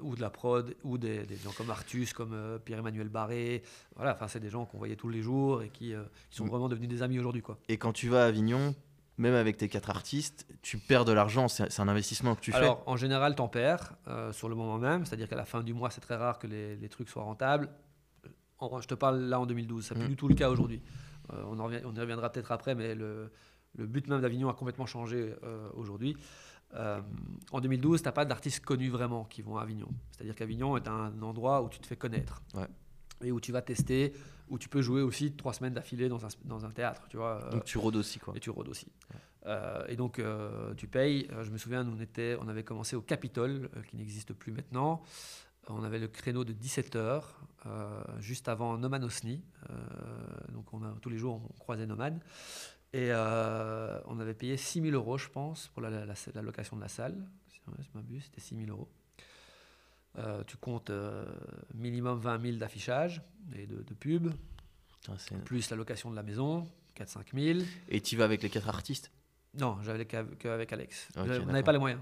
ou 0.00 0.14
de 0.14 0.20
la 0.20 0.30
prod, 0.30 0.74
ou 0.84 0.98
des, 0.98 1.26
gens 1.42 1.52
comme 1.56 1.70
Artus, 1.70 2.12
comme 2.12 2.58
Pierre-Emmanuel 2.64 3.08
Barré. 3.08 3.62
Voilà, 3.96 4.14
enfin, 4.14 4.28
c'est 4.28 4.40
des 4.40 4.50
gens 4.50 4.64
qu'on 4.64 4.78
voyait 4.78 4.96
tous 4.96 5.08
les 5.08 5.22
jours 5.22 5.62
et 5.62 5.68
qui, 5.68 5.94
qui 6.30 6.36
sont 6.36 6.46
vraiment 6.46 6.68
devenus 6.68 6.88
des 6.88 7.02
amis 7.02 7.18
aujourd'hui. 7.18 7.42
Quoi. 7.42 7.58
Et 7.68 7.76
quand 7.76 7.92
tu 7.92 8.08
vas 8.08 8.24
à 8.24 8.26
Avignon, 8.26 8.74
même 9.20 9.34
avec 9.34 9.58
tes 9.58 9.68
quatre 9.68 9.90
artistes, 9.90 10.46
tu 10.62 10.78
perds 10.78 11.04
de 11.04 11.12
l'argent, 11.12 11.46
c'est 11.46 11.78
un 11.78 11.88
investissement 11.88 12.34
que 12.34 12.40
tu 12.40 12.52
fais 12.52 12.58
Alors, 12.58 12.82
en 12.86 12.96
général, 12.96 13.36
tu 13.36 13.42
en 13.42 13.48
perds 13.48 13.92
euh, 14.08 14.32
sur 14.32 14.48
le 14.48 14.54
moment 14.54 14.78
même, 14.78 15.04
c'est-à-dire 15.04 15.28
qu'à 15.28 15.36
la 15.36 15.44
fin 15.44 15.62
du 15.62 15.74
mois, 15.74 15.90
c'est 15.90 16.00
très 16.00 16.16
rare 16.16 16.38
que 16.38 16.46
les, 16.46 16.88
trucs 16.88 17.10
soient 17.10 17.22
rentables. 17.22 17.68
En, 18.58 18.80
je 18.80 18.88
te 18.88 18.94
parle 18.94 19.20
là 19.20 19.38
en 19.38 19.46
2012, 19.46 19.84
ça 19.84 19.94
n'est 19.94 20.00
plus 20.00 20.06
mm. 20.06 20.10
du 20.10 20.16
tout 20.16 20.28
le 20.28 20.34
cas 20.34 20.48
aujourd'hui. 20.48 20.80
Euh, 21.32 21.42
on, 21.46 21.58
on, 21.60 21.70
y 21.70 22.00
reviendra 22.00 22.30
peut-être 22.30 22.52
après, 22.52 22.74
mais 22.74 22.94
le, 22.94 23.30
le 23.76 23.86
but 23.86 24.06
même 24.08 24.20
d'Avignon 24.20 24.48
a 24.48 24.54
complètement 24.54 24.86
changé 24.86 25.34
euh, 25.42 25.68
aujourd'hui. 25.74 26.16
Euh, 26.74 27.00
en 27.50 27.60
2012, 27.60 28.00
tu 28.00 28.04
n'as 28.06 28.12
pas 28.12 28.24
d'artistes 28.24 28.64
connus 28.64 28.90
vraiment 28.90 29.24
qui 29.24 29.42
vont 29.42 29.56
à 29.56 29.62
Avignon. 29.62 29.88
C'est-à-dire 30.12 30.34
qu'Avignon 30.36 30.76
est 30.76 30.88
un 30.88 31.20
endroit 31.22 31.62
où 31.62 31.68
tu 31.68 31.78
te 31.80 31.86
fais 31.86 31.96
connaître. 31.96 32.42
Ouais. 32.54 32.68
Et 33.22 33.32
où 33.32 33.40
tu 33.40 33.52
vas 33.52 33.60
tester, 33.60 34.14
où 34.48 34.58
tu 34.58 34.68
peux 34.68 34.80
jouer 34.80 35.02
aussi 35.02 35.32
trois 35.32 35.52
semaines 35.52 35.74
d'affilée 35.74 36.08
dans 36.08 36.24
un, 36.24 36.28
dans 36.44 36.64
un 36.64 36.70
théâtre. 36.70 37.02
Tu 37.10 37.16
vois, 37.16 37.48
Donc 37.50 37.64
tu 37.64 37.76
rôdes 37.76 37.96
aussi, 37.96 38.18
quoi. 38.18 38.34
et 38.36 38.40
tu 38.40 38.50
rôdes 38.50 38.68
aussi. 38.68 38.86
Euh, 39.46 39.84
et 39.88 39.96
donc, 39.96 40.22
tu 40.76 40.86
payes. 40.86 41.28
Je 41.42 41.50
me 41.50 41.58
souviens, 41.58 41.84
nous, 41.84 41.96
on, 41.96 42.00
était, 42.00 42.36
on 42.40 42.48
avait 42.48 42.64
commencé 42.64 42.96
au 42.96 43.02
Capitole, 43.02 43.68
qui 43.88 43.96
n'existe 43.96 44.32
plus 44.32 44.52
maintenant. 44.52 45.02
On 45.72 45.82
avait 45.84 45.98
le 45.98 46.08
créneau 46.08 46.44
de 46.44 46.52
17h, 46.52 47.22
juste 48.18 48.48
avant 48.48 48.76
Noman 48.78 49.02
Osni. 49.04 49.42
Euh, 49.70 49.74
donc, 50.52 50.72
on 50.72 50.82
a, 50.82 50.94
tous 51.00 51.10
les 51.10 51.18
jours, 51.18 51.40
on 51.48 51.58
croisait 51.58 51.86
Noman. 51.86 52.18
Et 52.92 53.08
euh, 53.12 54.00
on 54.06 54.18
avait 54.18 54.34
payé 54.34 54.56
6 54.56 54.80
000 54.82 54.94
euros, 54.94 55.16
je 55.16 55.28
pense, 55.28 55.68
pour 55.68 55.82
la, 55.82 55.90
la- 55.90 56.06
la- 56.06 56.14
la 56.34 56.42
location 56.42 56.76
de 56.76 56.80
la 56.82 56.88
salle. 56.88 57.16
Si 57.48 57.60
je 57.66 57.88
m'abuse, 57.94 58.24
c'était 58.24 58.40
6 58.40 58.56
000 58.56 58.70
euros. 58.70 58.88
Euh, 60.18 60.42
tu 60.44 60.56
comptes 60.56 60.90
euh, 60.90 61.24
minimum 61.74 62.18
20 62.18 62.40
000 62.42 62.56
d'affichage 62.56 63.22
et 63.54 63.66
de, 63.68 63.82
de 63.82 63.94
pub, 63.94 64.28
c'est- 65.18 65.36
plus 65.44 65.70
la 65.70 65.76
location 65.76 66.10
de 66.10 66.16
la 66.16 66.24
maison, 66.24 66.66
4-5 66.96 67.32
000. 67.32 67.60
Et 67.88 68.00
tu 68.00 68.16
vas 68.16 68.24
avec 68.24 68.42
les 68.42 68.50
quatre 68.50 68.68
artistes? 68.68 69.12
Non, 69.54 69.78
j'avais 69.82 70.04
qu'avec 70.06 70.72
Alex. 70.72 71.08
On 71.16 71.46
n'avait 71.46 71.62
pas 71.62 71.72
les 71.72 71.78
moyens. 71.78 72.00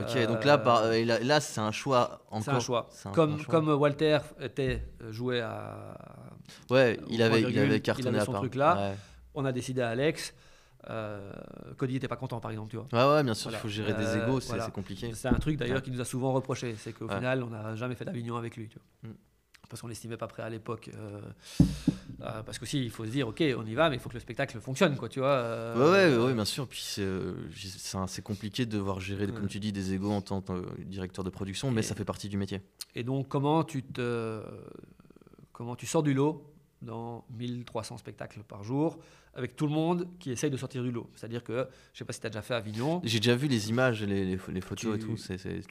Ok, 0.00 0.16
Euh, 0.16 0.26
donc 0.26 0.44
là, 0.44 0.58
par- 0.58 0.92
et 0.92 1.04
là, 1.04 1.18
là, 1.20 1.40
c'est 1.40 1.60
un 1.60 1.72
choix 1.72 2.22
encore. 2.30 2.42
C'est 2.44 2.50
un 2.50 2.60
choix. 2.60 2.88
Un 3.04 3.10
Comme, 3.10 3.38
choix. 3.38 3.46
comme 3.52 3.68
Walter 3.68 4.18
était 4.40 4.82
euh, 5.02 5.12
joué 5.12 5.40
à. 5.40 5.96
Ouais, 6.70 6.98
il 7.08 7.22
avait, 7.22 7.40
il 7.40 7.46
virgule, 7.46 7.72
il 7.74 7.82
cartonné 7.82 8.08
avait 8.10 8.18
à 8.20 8.24
son 8.24 8.32
part. 8.32 8.40
truc 8.42 8.54
là. 8.54 8.76
Ouais. 8.90 8.96
On 9.34 9.44
a 9.44 9.52
décidé 9.52 9.80
à 9.82 9.90
Alex. 9.90 10.34
Euh, 10.88 11.30
Cody 11.76 11.92
n'était 11.94 12.08
pas 12.08 12.16
content, 12.16 12.40
par 12.40 12.50
exemple, 12.50 12.70
tu 12.70 12.76
vois. 12.78 12.86
Ouais, 12.92 13.16
ouais, 13.16 13.22
bien 13.22 13.34
sûr, 13.34 13.50
Voilà. 13.50 13.58
il 13.58 13.60
faut 13.60 13.68
gérer 13.68 13.92
des 13.92 14.04
Euh, 14.06 14.24
égos, 14.26 14.40
c'est 14.40 14.48
voilà. 14.48 14.70
compliqué. 14.70 15.10
C'est 15.14 15.28
un 15.28 15.34
truc 15.34 15.58
d'ailleurs 15.58 15.82
qu'il 15.82 15.92
nous 15.92 16.00
a 16.00 16.04
souvent 16.06 16.32
reproché, 16.32 16.74
c'est 16.78 16.92
qu'au 16.94 17.06
Ouais. 17.06 17.14
final, 17.16 17.42
on 17.42 17.48
n'a 17.50 17.76
jamais 17.76 17.94
fait 17.94 18.04
d'Avignon 18.06 18.36
avec 18.36 18.56
lui. 18.56 18.68
Tu 18.68 18.78
vois. 19.02 19.10
Mm. 19.10 19.14
Parce 19.70 19.80
qu'on 19.80 19.86
l'estimait 19.88 20.16
pas 20.16 20.26
prêt 20.26 20.42
à 20.42 20.50
l'époque. 20.50 20.90
euh, 20.96 21.20
euh, 22.22 22.42
parce 22.42 22.58
qu'aussi, 22.58 22.82
il 22.84 22.90
faut 22.90 23.04
se 23.06 23.10
dire, 23.10 23.28
ok, 23.28 23.40
on 23.56 23.64
y 23.64 23.74
va, 23.74 23.88
mais 23.88 23.96
il 23.96 24.00
faut 24.00 24.08
que 24.08 24.14
le 24.14 24.20
spectacle 24.20 24.58
fonctionne, 24.60 24.96
quoi, 24.96 25.08
tu 25.08 25.20
vois. 25.20 25.28
euh, 25.28 26.10
Ouais, 26.10 26.16
ouais, 26.18 26.24
ouais, 26.26 26.34
bien 26.34 26.44
sûr. 26.44 26.66
Puis 26.66 26.82
c'est 26.84 27.02
euh, 27.02 27.34
c'est 28.08 28.22
compliqué 28.22 28.66
de 28.66 28.72
devoir 28.76 28.98
gérer, 29.00 29.26
Ouais. 29.26 29.32
comme 29.32 29.46
tu 29.46 29.60
dis, 29.60 29.72
des 29.72 29.94
égos 29.94 30.10
en 30.10 30.20
tant 30.22 30.40
que 30.42 30.52
directeur 30.82 31.24
de 31.24 31.30
production, 31.30 31.70
mais 31.70 31.80
Et- 31.80 31.84
ça 31.84 31.94
fait 31.94 32.04
partie 32.04 32.28
du 32.28 32.36
métier. 32.36 32.60
Et 32.96 33.04
donc, 33.04 33.28
comment 33.28 33.62
tu, 33.62 33.84
te, 33.84 34.42
comment 35.52 35.76
tu 35.76 35.86
sors 35.86 36.02
du 36.02 36.14
lot 36.14 36.44
dans 36.82 37.24
1300 37.30 37.98
spectacles 37.98 38.42
par 38.42 38.62
jour, 38.64 38.98
avec 39.34 39.54
tout 39.54 39.66
le 39.66 39.72
monde 39.72 40.08
qui 40.18 40.30
essaye 40.30 40.50
de 40.50 40.56
sortir 40.56 40.82
du 40.82 40.90
lot 40.90 41.08
C'est-à-dire 41.14 41.44
que, 41.44 41.68
je 41.92 41.98
sais 41.98 42.04
pas 42.04 42.12
si 42.12 42.20
tu 42.20 42.26
as 42.26 42.30
déjà 42.30 42.42
fait 42.42 42.54
Avignon, 42.54 43.00
J'ai 43.04 43.18
déjà 43.20 43.34
vu 43.36 43.48
les 43.48 43.68
images, 43.70 44.02
les, 44.02 44.24
les, 44.24 44.38
les 44.48 44.60
photos 44.60 44.78
Tu- 44.78 44.94
et 44.96 44.98
tout. 44.98 45.16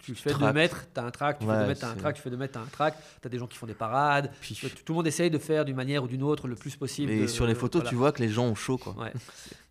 tu 0.03 0.16
fais 0.16 0.30
2 0.30 0.36
tractes. 0.38 0.55
mètres, 0.55 0.86
tu 0.93 0.99
as 0.99 1.03
un 1.03 1.12
track, 1.12 1.39
tu 1.39 1.45
fais 1.45 1.51
2 1.60 1.66
mètres, 1.68 1.80
tu 1.80 1.86
as 1.86 1.89
un 1.89 1.95
track, 1.95 2.16
tu 2.16 2.22
fais 2.22 2.30
2 2.30 2.38
mètres, 2.38 2.53
tu 2.53 2.60
as 2.60 2.62
un 2.62 2.66
track, 2.68 2.95
tu 3.22 3.28
as 3.28 3.30
des 3.30 3.38
gens 3.39 3.47
qui 3.47 3.57
font 3.57 3.66
des 3.68 3.74
parades, 3.74 4.32
Puis- 4.39 4.55
tout 4.55 4.70
tout 4.70 4.93
le 4.93 4.97
monde 4.97 5.07
essaye 5.07 5.30
de 5.32 5.38
faire 5.39 5.66
d'une 5.66 5.76
manière 5.76 6.03
ou 6.03 6.07
d'une 6.07 6.24
autre 6.24 6.47
le 6.47 6.55
plus 6.55 6.76
possible. 6.76 7.12
et 7.12 7.22
de- 7.22 7.28
sur 7.28 7.47
les 7.47 7.55
photos, 7.55 7.82
voilà. 7.82 7.89
tu 7.89 7.95
vois 7.95 8.12
que 8.12 8.22
les 8.22 8.30
gens 8.30 8.45
ont 8.45 8.55
chaud, 8.55 8.78
quoi. 8.78 8.95
Ouais. 8.97 9.12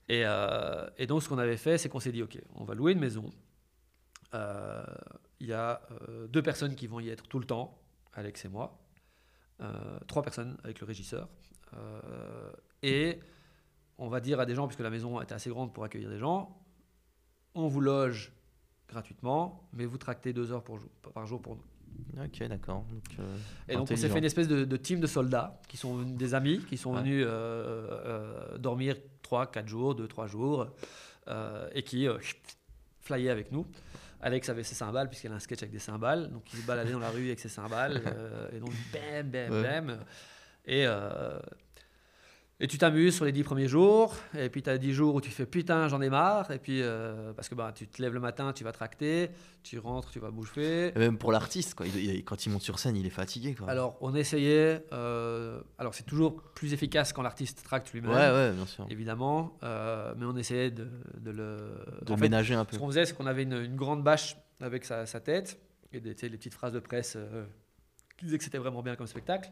Et, 0.08 0.22
euh, 0.26 0.88
et 0.98 1.06
donc, 1.06 1.22
ce 1.22 1.28
qu'on 1.28 1.38
avait 1.38 1.56
fait, 1.58 1.78
c'est 1.78 1.88
qu'on 1.88 2.00
s'est 2.00 2.12
dit, 2.12 2.22
OK, 2.22 2.38
on 2.56 2.64
va 2.64 2.74
louer 2.74 2.92
une 2.92 2.98
maison. 3.00 3.30
Euh, 4.34 4.82
Il 5.40 5.46
y 5.46 5.52
a 5.52 5.80
euh, 6.08 6.26
deux 6.26 6.42
personnes 6.42 6.74
qui 6.74 6.88
vont 6.88 6.98
y 6.98 7.08
être 7.10 7.28
tout 7.28 7.38
le 7.38 7.44
temps, 7.46 7.78
Alex 8.14 8.44
et 8.44 8.48
moi. 8.48 8.76
Euh, 9.60 9.98
trois 10.06 10.22
personnes 10.22 10.56
avec 10.64 10.80
le 10.80 10.86
régisseur. 10.86 11.28
Euh, 11.74 12.50
et 12.82 13.18
on 13.98 14.08
va 14.08 14.20
dire 14.20 14.38
à 14.40 14.46
des 14.46 14.54
gens, 14.54 14.66
puisque 14.68 14.80
la 14.80 14.90
maison 14.90 15.20
était 15.20 15.34
assez 15.34 15.50
grande 15.50 15.72
pour 15.74 15.82
accueillir 15.84 16.08
des 16.10 16.18
gens, 16.18 16.56
on 17.54 17.66
vous 17.66 17.80
loge 17.80 18.32
gratuitement, 18.88 19.68
mais 19.72 19.84
vous 19.84 19.98
tractez 19.98 20.32
deux 20.32 20.52
heures 20.52 20.62
pour 20.62 20.78
jour- 20.78 20.90
par 21.12 21.26
jour 21.26 21.42
pour 21.42 21.56
nous. 21.56 21.64
Ok, 22.24 22.42
d'accord. 22.48 22.84
Euh, 23.18 23.36
Et 23.68 23.74
donc 23.74 23.90
on 23.90 23.96
s'est 23.96 24.08
fait 24.08 24.18
une 24.18 24.24
espèce 24.24 24.46
de, 24.48 24.64
de 24.64 24.76
team 24.76 25.00
de 25.00 25.06
soldats 25.08 25.60
qui 25.68 25.76
sont 25.76 26.02
des 26.02 26.34
amis, 26.34 26.60
qui 26.68 26.76
sont 26.76 26.92
Ouais. 26.94 27.00
venus 27.00 27.24
euh, 27.26 27.88
euh, 28.06 28.58
dormir 28.58 28.94
3, 29.22 29.50
4 29.50 29.66
jours, 29.66 29.94
2, 29.96 30.06
3 30.06 30.26
jours, 30.28 30.68
et 31.74 31.82
qui 31.82 32.06
flyaient 33.00 33.28
avec 33.30 33.50
nous. 33.52 33.66
Alex 34.20 34.48
avait 34.48 34.64
ses 34.64 34.74
cymbales, 34.74 35.08
puisqu'il 35.08 35.30
a 35.30 35.34
un 35.34 35.38
sketch 35.38 35.62
avec 35.62 35.72
des 35.72 35.78
cymbales, 35.78 36.30
donc 36.30 36.42
il 36.52 36.60
se 36.60 36.66
baladait 36.66 36.92
dans 36.92 36.98
la 36.98 37.10
rue 37.10 37.26
avec 37.26 37.40
ses 37.40 37.48
cymbales, 37.48 38.02
euh, 38.06 38.48
et 38.52 38.58
donc 38.58 38.72
bam, 38.92 39.30
bam, 39.30 39.62
bam. 39.62 39.98
Et, 40.66 40.86
euh, 40.86 41.38
et 42.60 42.66
tu 42.66 42.76
t'amuses 42.76 43.14
sur 43.14 43.24
les 43.24 43.30
10 43.30 43.44
premiers 43.44 43.68
jours, 43.68 44.16
et 44.36 44.48
puis 44.48 44.62
tu 44.62 44.70
as 44.70 44.78
10 44.78 44.92
jours 44.92 45.14
où 45.14 45.20
tu 45.20 45.30
fais 45.30 45.46
putain, 45.46 45.86
j'en 45.86 46.00
ai 46.00 46.10
marre, 46.10 46.50
et 46.50 46.58
puis 46.58 46.82
euh, 46.82 47.32
parce 47.34 47.48
que 47.48 47.54
bah, 47.54 47.70
tu 47.72 47.86
te 47.86 48.02
lèves 48.02 48.12
le 48.14 48.18
matin, 48.20 48.52
tu 48.52 48.64
vas 48.64 48.72
tracter, 48.72 49.30
tu 49.62 49.78
rentres, 49.78 50.10
tu 50.10 50.18
vas 50.18 50.30
bouffer. 50.32 50.88
Et 50.88 50.98
même 50.98 51.18
pour 51.18 51.30
l'artiste, 51.30 51.74
quoi. 51.74 51.86
il- 51.86 51.96
il- 51.96 52.24
quand 52.24 52.46
il 52.46 52.50
monte 52.50 52.62
sur 52.62 52.78
scène, 52.80 52.96
il 52.96 53.06
est 53.06 53.10
fatigué, 53.10 53.54
quoi. 53.54 53.70
Alors, 53.70 53.96
on 54.00 54.12
essayait. 54.14 54.84
euh, 54.92 55.60
alors, 55.78 55.94
c'est 55.94 56.02
toujours 56.06 56.42
plus 56.54 56.72
efficace 56.72 57.12
quand 57.12 57.22
l'artiste 57.22 57.62
tracte 57.62 57.92
lui-même, 57.92 58.10
ouais, 58.10 58.30
ouais, 58.32 58.52
bien 58.52 58.66
sûr. 58.66 58.86
évidemment. 58.90 59.56
euh, 59.62 60.12
mais 60.16 60.24
on 60.26 60.36
essayait 60.36 60.70
de, 60.72 60.88
de 61.20 61.30
le. 61.30 61.58
De 62.04 62.12
en 62.12 62.16
fait, 62.16 62.22
ménager 62.22 62.54
un 62.54 62.64
peu. 62.64 62.74
ce 62.74 62.80
qu'on 62.80 62.88
faisait, 62.88 63.04
c'est 63.06 63.14
qu'on 63.16 63.26
avait 63.26 63.44
une, 63.44 63.52
une 63.54 63.76
grande 63.76 64.02
bâche 64.02 64.36
avec 64.60 64.84
sa, 64.84 65.06
sa 65.06 65.20
tête 65.20 65.60
et 65.92 66.00
des, 66.00 66.14
les 66.22 66.36
petites 66.36 66.54
phrases 66.54 66.72
de 66.72 66.80
presse 66.80 67.16
qui 68.18 68.24
disaient 68.24 68.38
que 68.38 68.44
c'était 68.44 68.58
vraiment 68.58 68.82
bien 68.82 68.96
comme 68.96 69.06
spectacle. 69.06 69.50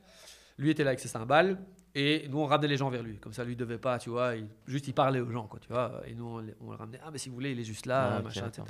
Lui 0.59 0.71
était 0.71 0.83
là 0.85 0.91
avec 0.91 1.01
ses 1.01 1.09
cymbales 1.09 1.59
et 1.99 2.29
nous 2.29 2.39
on 2.41 2.45
ramenait 2.47 2.69
les 2.69 2.77
gens 2.77 2.91
vers 2.91 3.03
lui. 3.03 3.17
Comme 3.19 3.33
ça, 3.33 3.43
lui 3.43 3.57
devait 3.57 3.79
pas, 3.79 3.99
tu 3.99 4.11
vois, 4.11 4.37
il- 4.37 4.47
juste 4.67 4.87
il 4.87 4.93
parlait 4.93 5.21
aux 5.21 5.31
gens, 5.31 5.47
quoi, 5.47 5.59
tu 5.59 5.69
vois. 5.69 6.03
Et 6.07 6.15
nous 6.15 6.27
on, 6.27 6.71
le 6.71 6.77
ramenait. 6.77 7.01
Ah, 7.03 7.11
mais 7.11 7.17
si 7.17 7.31
vous 7.31 7.35
voulez, 7.35 7.53
il 7.53 7.59
est 7.61 7.65
juste 7.65 7.87
là, 7.87 8.17
Ah, 8.19 8.23
machin, 8.23 8.47
etc. 8.49 8.65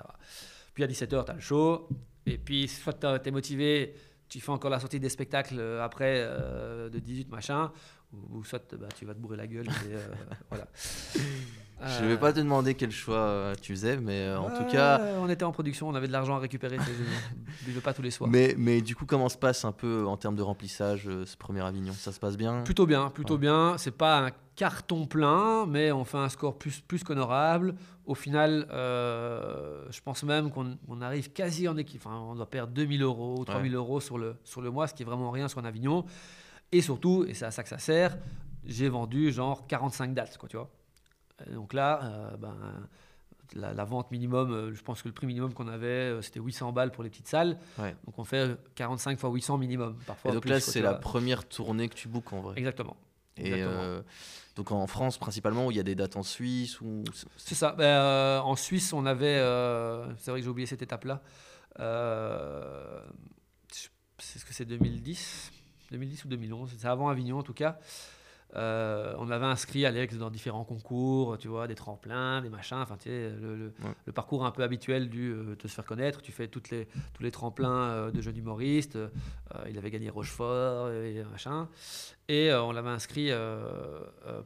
Puis 0.72 0.84
à 0.84 0.86
17h, 0.86 1.24
tu 1.24 1.30
as 1.32 1.34
le 1.34 1.40
show. 1.40 1.88
Et 2.24 2.38
puis, 2.38 2.68
soit 2.68 2.92
tu 2.92 3.28
es 3.28 3.30
motivé, 3.32 3.94
tu 4.28 4.40
fais 4.40 4.50
encore 4.50 4.70
la 4.70 4.78
sortie 4.78 5.00
des 5.00 5.08
spectacles 5.08 5.58
euh, 5.58 5.82
après 5.82 6.18
euh, 6.18 6.88
de 6.88 6.98
18 7.00 7.28
machin, 7.30 7.72
ou, 8.12 8.38
ou 8.38 8.44
soit 8.44 8.74
bah, 8.76 8.88
tu 8.96 9.04
vas 9.04 9.14
te 9.14 9.18
bourrer 9.18 9.36
la 9.36 9.46
gueule. 9.48 9.66
et, 9.66 9.94
euh, 9.94 10.06
voilà. 10.48 10.66
Je 11.80 12.04
vais 12.04 12.14
Euh, 12.14 12.16
pas 12.16 12.32
te 12.32 12.38
demander 12.40 12.74
quel 12.74 12.90
choix 12.90 13.16
euh, 13.16 13.54
tu 13.60 13.72
faisais, 13.72 13.98
mais 13.98 14.20
euh, 14.22 14.38
en 14.40 14.50
tout 14.50 14.62
Ouais, 14.62 14.68
cas. 14.70 14.98
on 15.18 15.28
était 15.28 15.44
en 15.44 15.52
production, 15.52 15.88
on 15.88 15.94
avait 15.94 16.06
de 16.06 16.12
l'argent 16.12 16.36
à 16.36 16.38
récupérer. 16.38 16.78
Je 17.60 17.66
buvais 17.66 17.80
pas 17.82 17.92
tous 17.92 18.02
les 18.02 18.10
soirs. 18.10 18.30
Mais, 18.30 18.54
mais 18.56 18.80
du 18.80 18.96
coup, 18.96 19.04
comment 19.04 19.28
se 19.28 19.36
passe 19.36 19.64
un 19.64 19.72
peu 19.72 20.06
en 20.06 20.16
termes 20.16 20.36
de 20.36 20.42
remplissage 20.42 21.06
euh, 21.06 21.26
ce 21.26 21.36
premier 21.36 21.60
Avignon? 21.60 21.92
Ça 21.92 22.12
se 22.12 22.18
passe 22.20 22.36
bien? 22.36 22.62
Plutôt 22.62 22.86
bien, 22.86 23.10
plutôt 23.10 23.34
Ouais. 23.34 23.40
bien. 23.40 23.76
C'est 23.78 23.90
pas 23.96 24.26
un 24.26 24.30
carton 24.56 25.04
plein, 25.06 25.66
mais 25.66 25.92
on 25.92 26.04
fait 26.06 26.16
un 26.16 26.30
score 26.30 26.56
plus, 26.56 26.80
plus 26.80 27.04
qu'honorable. 27.04 27.74
Au 28.06 28.14
final, 28.14 28.66
euh, 28.70 29.84
je 29.90 30.00
pense 30.00 30.22
même 30.22 30.50
qu'on 30.50 30.78
on 30.88 31.02
arrive 31.02 31.30
quasi 31.32 31.68
en 31.68 31.76
équipe. 31.76 32.00
Enfin, 32.06 32.16
on 32.18 32.36
doit 32.36 32.48
perdre 32.48 32.72
2000 32.72 33.02
euros, 33.02 33.44
3000 33.44 33.74
euros 33.74 34.00
sur 34.00 34.16
le, 34.16 34.36
sur 34.44 34.62
le 34.62 34.70
mois, 34.70 34.86
ce 34.86 34.94
qui 34.94 35.02
est 35.02 35.06
vraiment 35.06 35.30
rien 35.30 35.46
sur 35.48 35.58
un 35.58 35.64
Avignon. 35.66 36.06
Et 36.72 36.80
surtout, 36.80 37.26
et 37.28 37.34
c'est 37.34 37.44
à 37.44 37.50
ça 37.50 37.62
que 37.62 37.68
ça 37.68 37.78
sert, 37.78 38.16
j'ai 38.64 38.88
vendu 38.88 39.30
genre 39.30 39.66
45 39.66 40.14
dates, 40.14 40.38
quoi, 40.38 40.48
tu 40.48 40.56
vois. 40.56 40.70
Et 41.48 41.52
donc 41.54 41.72
là, 41.74 42.00
euh, 42.04 42.36
ben, 42.36 42.56
la, 43.54 43.72
la 43.72 43.84
vente 43.84 44.10
minimum, 44.10 44.52
euh, 44.52 44.74
je 44.74 44.82
pense 44.82 45.02
que 45.02 45.08
le 45.08 45.14
prix 45.14 45.26
minimum 45.26 45.52
qu'on 45.54 45.68
avait, 45.68 45.86
euh, 45.86 46.22
c'était 46.22 46.40
800 46.40 46.72
balles 46.72 46.90
pour 46.92 47.04
les 47.04 47.10
petites 47.10 47.28
salles. 47.28 47.58
Ouais. 47.78 47.94
Donc 48.06 48.18
on 48.18 48.24
fait 48.24 48.56
45 48.74 49.18
fois 49.18 49.30
800 49.30 49.58
minimum, 49.58 49.96
parfois. 50.06 50.30
Et 50.30 50.34
donc 50.34 50.42
plus, 50.42 50.50
là, 50.50 50.60
c'est 50.60 50.80
la 50.80 50.94
première 50.94 51.46
tournée 51.46 51.88
que 51.88 51.94
tu 51.94 52.08
bookes 52.08 52.32
en 52.32 52.40
vrai. 52.40 52.54
Exactement. 52.58 52.96
Et 53.38 53.52
euh, 53.52 54.00
donc 54.56 54.72
en 54.72 54.86
France, 54.86 55.18
principalement, 55.18 55.66
où 55.66 55.70
il 55.70 55.76
y 55.76 55.80
a 55.80 55.82
des 55.82 55.94
dates 55.94 56.16
en 56.16 56.22
Suisse 56.22 56.80
ou 56.80 57.04
C'est 57.36 57.54
ça. 57.54 57.72
Ben, 57.72 57.84
euh, 57.84 58.40
en 58.40 58.56
Suisse, 58.56 58.94
on 58.94 59.04
avait. 59.04 59.36
euh, 59.36 60.06
c'est 60.16 60.30
vrai 60.30 60.40
que 60.40 60.44
j'ai 60.44 60.50
oublié 60.50 60.66
cette 60.66 60.80
étape-là. 60.82 61.22
Euh, 61.80 63.00
c'est 64.18 64.38
ce 64.38 64.46
que 64.46 64.54
c'est 64.54 64.64
2010 64.64 65.52
2010 65.90 66.24
ou 66.24 66.28
2011 66.28 66.74
C'est 66.78 66.88
avant 66.88 67.10
Avignon 67.10 67.38
en 67.38 67.42
tout 67.42 67.52
cas. 67.52 67.78
Euh, 68.56 69.14
on 69.18 69.30
avait 69.30 69.44
inscrit 69.44 69.84
Alex 69.84 70.16
dans 70.16 70.30
différents 70.30 70.64
concours, 70.64 71.36
tu 71.38 71.46
vois, 71.48 71.66
des 71.66 71.74
tremplins, 71.74 72.40
des 72.40 72.48
machins, 72.48 72.78
enfin, 72.78 72.96
tu 72.96 73.10
sais, 73.10 73.30
le, 73.30 73.54
le- 73.56 73.66
Ouais. 73.84 73.94
le 74.06 74.12
parcours 74.12 74.46
un 74.46 74.50
peu 74.50 74.62
habituel 74.62 75.10
du 75.10 75.30
euh, 75.32 75.56
de 75.56 75.68
se 75.68 75.74
faire 75.74 75.84
connaître. 75.84 76.22
Tu 76.22 76.32
fais 76.32 76.48
toutes 76.48 76.70
les, 76.70 76.86
tous 77.12 77.22
les 77.22 77.30
tremplins 77.30 77.90
euh, 77.90 78.10
de 78.10 78.20
jeunes 78.22 78.38
humoristes. 78.38 78.96
Euh, 78.96 79.08
il 79.68 79.76
avait 79.76 79.90
gagné 79.90 80.08
Rochefort 80.08 80.90
et 80.90 81.22
machin. 81.30 81.68
Et 82.28 82.52
on 82.52 82.72
l'avait 82.72 82.88
inscrit 82.88 83.30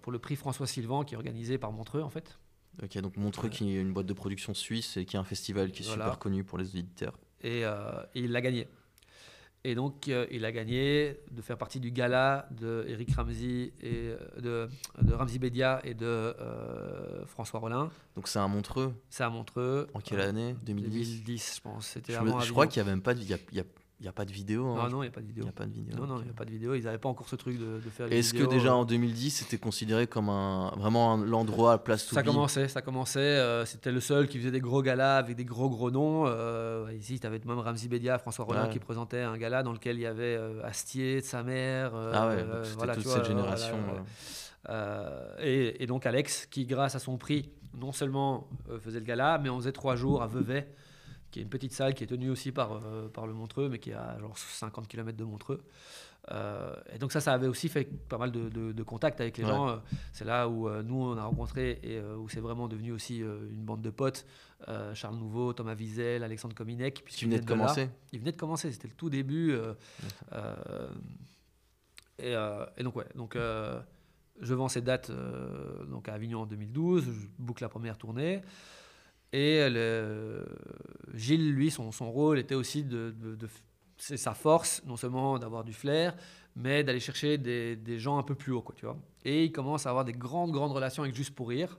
pour 0.03 0.13
le 0.13 0.19
prix 0.19 0.37
François 0.37 0.67
Sylvain 0.67 1.05
qui 1.05 1.15
est 1.15 1.17
organisé 1.17 1.57
par 1.59 1.73
Montreux 1.73 2.03
en 2.03 2.11
fait. 2.11 2.39
Ok, 2.83 2.99
donc 2.99 3.17
Montreux, 3.17 3.49
qui 3.49 3.77
est 3.77 3.81
une 3.81 3.93
boîte 3.93 4.07
de 4.07 4.13
production 4.13 4.55
suisse 4.55 4.97
et 4.97 5.05
qui 5.05 5.17
est 5.17 5.19
un 5.19 5.25
festival 5.25 5.71
qui 5.73 5.83
est 5.83 5.87
Voilà. 5.87 6.05
super 6.05 6.19
connu 6.19 6.45
pour 6.45 6.59
les 6.59 6.67
auditeurs. 6.71 7.19
et, 7.43 7.61
et 7.63 7.65
il 8.15 8.33
l'a 8.33 8.41
gagné. 8.41 8.69
Et 9.63 9.75
donc, 9.75 10.09
euh, 10.09 10.27
il 10.31 10.47
a 10.47 10.53
gagné 10.53 11.19
de 11.31 11.43
faire 11.43 11.59
partie 11.59 11.81
du 11.81 11.91
gala 11.91 12.49
de 12.51 12.85
Eric 12.89 13.15
Ramsey 13.15 13.73
et 13.83 14.09
euh, 14.09 14.17
de, 14.41 14.69
de 15.07 15.13
Ramsey 15.13 15.39
Bedia 15.39 15.81
et 15.85 15.93
de 15.93 16.07
euh, 16.07 17.27
François 17.27 17.61
Rollin. 17.61 17.91
Donc 18.17 18.27
c'est 18.29 18.39
un 18.39 18.49
Montreux. 18.49 18.95
C'est 19.11 19.23
à 19.23 19.29
Montreux. 19.29 19.87
En 19.93 20.01
quelle 20.01 20.21
année? 20.21 20.55
2010 20.65 21.23
2010, 21.25 21.55
je 21.57 21.61
pense. 21.61 21.87
C'était 21.89 22.15
je, 22.15 22.21
me- 22.21 22.41
je 22.41 22.51
crois 22.53 22.67
qu'il 22.67 22.83
n'y 22.83 22.89
a 22.89 22.93
même 22.93 23.03
pas 23.03 23.13
de, 23.13 23.21
il 23.21 23.29
y 23.29 23.35
a, 23.35 23.39
il 23.53 23.59
y 23.59 23.61
a 23.61 23.65
il 24.01 24.05
n'y 24.05 24.09
a 24.09 24.13
pas 24.13 24.25
de 24.25 24.33
vidéo. 24.33 24.67
hein. 24.67 24.83
Ah 24.87 24.89
non, 24.89 25.03
il 25.03 25.07
n'y 25.07 25.09
a 25.09 25.13
pas 25.13 25.21
de 25.21 25.27
vidéo. 25.27 25.43
Il 25.43 25.45
n'y 25.45 25.51
a 25.51 25.53
pas 25.53 25.67
de 25.67 25.73
vidéo. 25.73 25.95
Non, 25.99 26.07
non, 26.07 26.19
il 26.21 26.25
n'y 26.25 26.31
a 26.31 26.33
pas 26.33 26.47
de 26.47 26.51
vidéo. 26.51 26.75
Ils 26.75 26.85
n'avaient 26.85 26.97
pas 26.99 27.11
encore 27.11 27.29
ce 27.29 27.37
truc 27.37 27.59
de, 27.59 27.81
de 27.85 27.91
faire 27.91 28.11
Est-ce 28.11 28.33
que 28.33 28.45
déjà 28.45 28.75
en 28.75 28.87
2010, 28.87 29.31
c'était 29.31 29.59
considéré 29.59 30.07
comme 30.07 30.31
un 30.31 30.71
vraiment 30.79 31.19
l'endroit 31.19 31.75
à 31.75 31.79
place 31.79 32.07
to 32.07 32.15
Ça 32.15 32.23
commençait, 32.23 32.67
ça 32.69 32.81
commençait. 32.81 33.21
euh, 33.21 33.67
C'était 33.67 33.93
le 33.93 34.01
seul 34.01 34.27
qui 34.27 34.39
faisait 34.39 34.51
des 34.51 34.61
gros 34.61 34.81
galas 34.83 35.19
avec 35.19 35.37
des 35.37 35.45
gros 35.45 35.69
gros 35.69 35.91
noms. 35.91 36.25
Euh, 36.27 36.91
ici, 36.99 37.21
tu 37.21 37.27
avais 37.27 37.41
même 37.45 37.59
Ramzi 37.59 37.89
Bedia, 37.89 38.19
François 38.19 38.47
Rollin 38.47 38.65
Ouais. 38.65 38.71
qui 38.71 38.79
présentait 38.79 39.21
un 39.21 39.37
gala 39.37 39.63
dans 39.63 39.73
lequel 39.73 39.97
il 39.97 40.03
y 40.03 40.07
avait 40.07 40.35
euh, 40.39 40.65
Astier, 40.65 41.21
sa 41.21 41.43
mère. 41.43 41.93
Ah 41.95 42.29
ouais, 42.29 42.37
c'était 42.65 42.77
voilà, 42.79 42.95
toute 42.95 43.07
cette 43.07 43.27
génération. 43.27 43.77
voilà. 43.85 44.03
euh, 44.71 45.35
et, 45.41 45.83
et 45.83 45.87
donc 45.87 46.07
Alex, 46.07 46.47
qui 46.47 46.65
grâce 46.67 46.95
à 46.95 46.99
son 46.99 47.17
prix, 47.19 47.51
non 47.79 47.93
seulement 47.93 48.49
faisait 48.81 48.99
le 48.99 49.05
gala, 49.05 49.39
mais 49.43 49.49
on 49.51 49.59
faisait 49.59 49.73
trois 49.73 49.95
jours 49.97 50.23
à 50.23 50.27
Vevey, 50.27 50.67
qui 51.31 51.41
est 51.41 51.43
une 51.43 51.49
petite 51.49 51.72
salle 51.72 51.95
qui 51.95 52.05
est 52.05 52.09
tenue 52.09 52.31
aussi 52.31 52.53
par, 52.53 52.72
euh, 52.72 53.09
par 53.09 53.26
le 53.26 53.33
Montreux, 53.33 53.68
mais 53.68 53.78
qui 53.78 53.91
est 53.91 53.95
à 53.95 54.18
genre 54.18 54.37
50 54.37 54.89
km 54.89 55.16
de 55.16 55.24
Montreux. 55.24 55.62
Euh, 56.33 56.74
et 56.93 56.99
donc 56.99 57.12
ça, 57.12 57.20
ça 57.20 57.33
avait 57.33 57.47
aussi 57.47 57.68
fait 57.70 57.85
pas 58.09 58.18
mal 58.18 58.31
de, 58.31 58.51
de- 58.51 58.72
de 58.72 58.83
contacts 58.83 59.20
avec 59.22 59.39
les 59.39 59.45
Ouais. 59.45 59.51
gens. 59.51 59.68
Euh, 59.70 59.76
C'est 60.12 60.24
là 60.26 60.49
où 60.49 60.68
euh, 60.68 60.83
nous, 60.83 60.95
on 61.03 61.16
a 61.16 61.24
rencontré 61.24 61.81
et 61.83 61.99
où 62.01 62.28
c'est 62.28 62.41
vraiment 62.41 62.68
devenu 62.68 62.93
aussi 62.93 63.18
une 63.18 63.64
bande 63.64 63.81
de 63.83 63.91
potes. 63.91 64.26
Charles 64.95 65.16
Nouveau, 65.16 65.53
Thomas 65.55 65.74
Wiesel, 65.74 66.22
Alexandre 66.22 66.55
Cominec. 66.55 67.03
Qui 67.07 67.24
venait 67.24 67.39
de 67.41 67.47
viennent 67.47 67.59
là. 67.59 67.64
commencer? 67.64 67.89
Il 68.12 68.18
venait 68.20 68.33
de 68.33 68.37
commencer, 68.37 68.70
c'était 68.70 68.89
le 68.89 68.95
tout 68.95 69.09
début. 69.09 69.57
et, 72.18 72.35
et 72.76 72.83
donc, 72.83 72.97
ouais, 72.97 73.07
donc 73.14 73.37
je 73.37 74.55
vends 74.55 74.68
ces 74.68 74.83
dates 74.83 75.11
donc 75.89 76.09
à 76.09 76.14
Avignon 76.14 76.41
en 76.43 76.47
2012, 76.47 77.05
je 77.05 77.26
boucle 77.39 77.62
la 77.62 77.68
première 77.68 77.97
tournée. 77.99 78.43
Et 79.33 79.68
le- 79.70 80.45
Gilles, 81.14 81.53
lui, 81.53 81.70
son, 81.70 81.93
son 81.93 82.11
rôle 82.11 82.39
était 82.39 82.55
aussi 82.55 82.85
de. 82.85 83.14
de- 83.16 83.37
de- 83.37 83.49
c'est 83.97 84.16
sa 84.16 84.33
force, 84.33 84.83
non 84.87 84.97
seulement 84.97 85.39
d'avoir 85.39 85.62
du 85.62 85.74
flair, 85.74 86.16
mais 86.57 86.83
d'aller 86.83 87.01
chercher 87.01 87.37
des, 87.37 87.76
des 87.76 87.99
gens 87.99 88.16
un 88.18 88.22
peu 88.22 88.35
plus 88.35 88.51
haut, 88.51 88.62
quoi, 88.62 88.74
tu 88.74 88.87
vois. 88.87 88.97
Et 89.26 89.45
il 89.45 89.53
commence 89.53 89.85
à 89.87 89.91
avoir 89.91 90.07
des 90.07 90.14
grandes, 90.14 90.53
grandes 90.53 90.72
relations 90.72 91.03
avec 91.03 91.14
Juste 91.14 91.35
pour 91.35 91.51
Rire, 91.51 91.78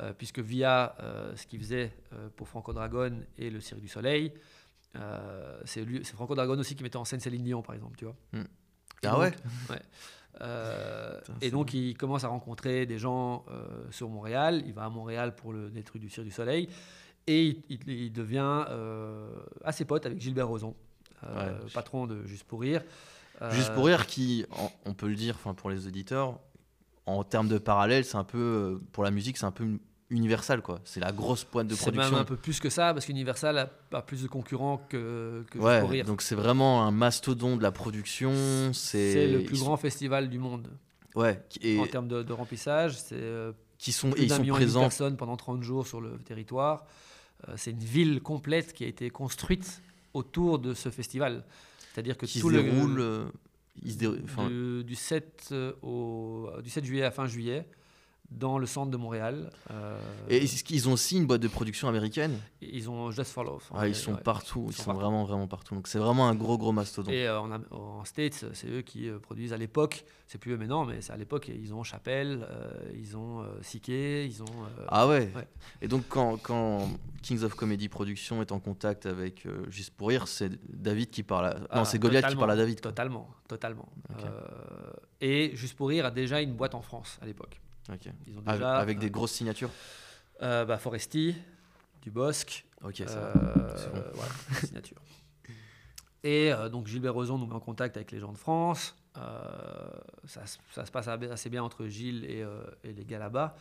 euh, 0.00 0.12
puisque 0.12 0.40
via 0.40 0.96
euh, 1.00 1.36
ce 1.36 1.46
qu'il 1.46 1.60
faisait 1.60 1.92
euh, 2.14 2.28
pour 2.34 2.48
Franco 2.48 2.72
Dragon 2.72 3.20
et 3.38 3.48
le 3.48 3.60
Cirque 3.60 3.80
du 3.80 3.86
Soleil, 3.88 4.32
euh, 4.96 5.60
c'est 5.64 5.86
Franco 6.14 6.34
Dragon 6.34 6.58
aussi 6.58 6.74
qui 6.74 6.82
mettait 6.82 6.96
en 6.96 7.04
scène 7.04 7.20
Céline 7.20 7.44
Dion, 7.44 7.62
par 7.62 7.76
exemple, 7.76 7.96
tu 7.96 8.04
vois. 8.06 8.16
Hmm. 8.32 8.42
Ah 9.04 9.10
donc- 9.12 9.20
ouais 9.20 9.32
Euh, 10.40 11.18
Putain, 11.20 11.34
et 11.42 11.50
donc 11.50 11.74
il 11.74 11.96
commence 11.96 12.24
à 12.24 12.28
rencontrer 12.28 12.86
des 12.86 12.98
gens 12.98 13.44
euh, 13.50 13.64
sur 13.90 14.08
Montréal. 14.08 14.62
Il 14.66 14.72
va 14.72 14.84
à 14.84 14.88
Montréal 14.88 15.34
pour 15.36 15.52
le, 15.52 15.70
des 15.70 15.82
trucs 15.82 16.00
du 16.02 16.08
Cirque 16.08 16.26
du 16.26 16.32
Soleil. 16.32 16.68
Et 17.26 17.44
il, 17.46 17.62
il- 17.68 17.88
il 17.88 18.12
devient 18.12 18.64
euh, 18.70 19.28
assez 19.64 19.84
pote 19.84 20.06
avec 20.06 20.20
Gilbert 20.20 20.48
Rozon, 20.48 20.74
Ouais. 21.22 21.52
patron 21.72 22.06
de 22.08 22.24
Juste 22.24 22.44
pour 22.44 22.60
Rire. 22.62 22.82
Juste 23.50 23.72
pour 23.74 23.86
rire, 23.86 24.06
qui, 24.06 24.44
on 24.84 24.94
peut 24.94 25.08
le 25.08 25.16
dire, 25.16 25.34
enfin 25.34 25.52
pour 25.52 25.68
les 25.70 25.86
auditeurs, 25.88 26.38
en 27.06 27.24
termes 27.24 27.48
de 27.48 27.58
parallèle, 27.58 28.04
c'est 28.04 28.16
un 28.16 28.22
peu 28.24 28.80
pour 28.92 29.02
la 29.02 29.10
musique, 29.10 29.36
c'est 29.36 29.46
un 29.46 29.50
peu 29.52 29.78
universal 30.12 30.62
quoi. 30.62 30.80
C'est 30.84 31.00
la 31.00 31.10
grosse 31.12 31.42
pointe 31.44 31.66
de 31.68 31.74
C'est 31.74 31.86
même 31.86 31.94
production. 31.94 32.18
un 32.18 32.24
peu 32.24 32.36
plus 32.36 32.60
que 32.60 32.70
ça, 32.70 32.92
parce 32.94 33.06
qu'Universal 33.06 33.58
a, 33.58 33.70
a 33.92 34.02
plus 34.02 34.22
de 34.22 34.28
concurrents 34.28 34.78
que, 34.88 35.44
que 35.50 35.58
Ouais, 35.58 35.80
Rire. 35.80 36.04
donc 36.04 36.22
c'est 36.22 36.34
vraiment 36.34 36.84
un 36.84 36.90
mastodon 36.92 37.56
de 37.56 37.62
la 37.62 37.72
production. 37.72 38.32
C'est 38.72 39.26
le 39.26 39.40
ils 39.40 39.46
plus 39.46 39.56
sont- 39.56 39.64
grand 39.66 39.76
festival 39.76 40.28
du 40.30 40.38
monde 40.38 40.68
Ouais, 41.14 41.42
et 41.60 41.78
en 41.78 41.86
termes 41.86 42.08
de, 42.08 42.22
de 42.22 42.32
remplissage. 42.32 42.96
C'est 42.98 43.14
euh, 43.14 43.52
qui 43.78 43.92
sont 43.92 44.10
et 44.10 44.12
plus 44.12 44.22
ils 44.24 44.28
sont 44.28 44.36
et 44.36 44.38
demi 44.38 44.48
de 44.48 44.52
présents. 44.54 44.80
personnes 44.80 45.16
pendant 45.16 45.36
30 45.36 45.62
jours 45.62 45.86
sur 45.86 46.00
le 46.00 46.18
territoire. 46.18 46.86
Euh, 47.48 47.54
c'est 47.56 47.72
une 47.72 47.78
ville 47.78 48.20
complète 48.22 48.72
qui 48.72 48.84
a 48.84 48.86
été 48.86 49.10
construite 49.10 49.82
autour 50.14 50.58
de 50.58 50.72
ce 50.74 50.88
festival. 50.90 51.44
C'est-à-dire 51.92 52.16
que 52.16 52.26
qui 52.26 52.40
tout 52.40 52.50
se 52.50 52.56
le 52.56 52.62
déroulent. 52.62 53.00
euh, 53.00 53.24
ils 53.82 53.92
se 53.92 53.98
dérou- 53.98 54.18
enfin, 54.24 54.48
du, 54.48 54.84
du 54.84 54.94
7 54.94 55.48
euh, 55.52 55.72
au 55.82 56.48
du 56.62 56.70
7 56.70 56.84
juillet 56.84 57.02
à 57.04 57.10
fin 57.10 57.26
juillet 57.26 57.66
dans 58.38 58.58
le 58.58 58.66
centre 58.66 58.90
de 58.90 58.96
Montréal. 58.96 59.50
Euh, 59.70 59.98
Et 60.28 60.38
est-ce 60.44 60.64
qu'ils 60.64 60.88
ont 60.88 60.92
aussi 60.92 61.16
une 61.16 61.26
boîte 61.26 61.40
de 61.42 61.48
production 61.48 61.88
américaine? 61.88 62.38
ils 62.60 62.88
ont 62.88 63.10
Just 63.10 63.32
for 63.32 63.44
Love. 63.44 63.64
Ah, 63.74 63.86
Ils 63.88 63.94
sont 63.94 64.14
Ouais. 64.14 64.20
partout, 64.22 64.64
Ils 64.66 64.70
ils 64.70 64.72
sont 64.74 64.82
sont 64.82 64.90
partout. 64.90 65.00
vraiment, 65.00 65.24
vraiment 65.24 65.46
partout. 65.48 65.74
Donc 65.74 65.88
c'est 65.88 65.98
vraiment 65.98 66.28
un 66.28 66.34
gros, 66.34 66.56
gros 66.58 66.72
mastodon. 66.72 67.10
Et 67.10 67.26
euh, 67.26 67.40
en, 67.40 68.04
States, 68.04 68.44
c'est 68.52 68.68
eux 68.68 68.82
qui 68.82 69.08
euh, 69.08 69.18
produisent 69.18 69.52
à 69.52 69.56
l'époque, 69.56 70.04
c'est 70.26 70.38
plus 70.38 70.52
eux 70.52 70.56
maintenant, 70.56 70.84
mais 70.84 71.00
c'est 71.00 71.12
à 71.12 71.16
l'époque, 71.16 71.48
ils 71.48 71.72
ont 71.74 71.82
Chapelle, 71.82 72.46
euh, 72.50 72.70
ils 72.94 73.16
ont 73.16 73.44
Siké, 73.62 74.24
ils 74.26 74.42
ont. 74.42 74.46
Ah 74.88 75.06
ouais. 75.06 75.30
Ouais. 75.34 75.46
Et 75.80 75.88
donc 75.88 76.04
quand, 76.08 76.36
quand 76.42 76.88
Kings 77.22 77.42
of 77.44 77.54
Comedy 77.54 77.88
Production 77.88 78.40
est 78.40 78.52
en 78.52 78.58
contact 78.60 79.06
avec 79.06 79.46
Juste 79.68 79.90
pour 79.94 80.08
rire, 80.08 80.26
c'est 80.28 80.50
David 80.68 81.10
qui 81.10 81.22
parle 81.22 81.46
à... 81.46 81.56
Ah, 81.70 81.78
non, 81.78 81.84
c'est 81.84 81.98
Goliath 81.98 82.26
qui 82.28 82.36
parle 82.36 82.50
à 82.50 82.56
David. 82.56 82.80
quoi. 82.80 82.90
Totalement, 82.90 83.28
totalement. 83.48 83.88
Et 85.20 85.52
Juste 85.54 85.76
pour 85.76 85.88
rire 85.88 86.06
a 86.06 86.10
déjà 86.10 86.40
une 86.40 86.54
boîte 86.54 86.74
en 86.74 86.82
France 86.82 87.18
à 87.22 87.26
l'époque. 87.26 87.60
Ok. 87.90 88.08
Ils 88.26 88.36
ont 88.38 88.42
Avec, 88.46 88.58
déjà 88.60 88.76
avec 88.78 88.98
des 88.98 89.06
euh, 89.06 89.10
grosses 89.10 89.32
signatures 89.32 89.70
euh, 90.42 90.64
bah, 90.64 90.78
Foresti, 90.78 91.36
Dubosc, 92.02 92.64
Ok, 92.82 92.96
ça 93.06 93.18
euh, 93.18 94.12
bon. 94.12 94.20
signature. 94.64 95.00
Et 96.24 96.52
donc 96.70 96.86
Gilbert 96.86 97.14
Rozon 97.14 97.38
nous 97.38 97.46
met 97.46 97.54
en 97.54 97.60
contact 97.60 97.96
avec 97.96 98.12
les 98.12 98.20
gens 98.20 98.32
de 98.32 98.38
France. 98.38 98.96
Ça, 99.14 100.46
se- 100.46 100.58
ça 100.72 100.86
se 100.86 100.90
passe 100.92 101.08
assez 101.08 101.50
bien 101.50 101.62
entre 101.64 101.86
Gilles 101.86 102.24
et, 102.24 102.46
et 102.84 102.92
les 102.92 103.04
gars 103.04 103.18
là-bas. 103.18 103.56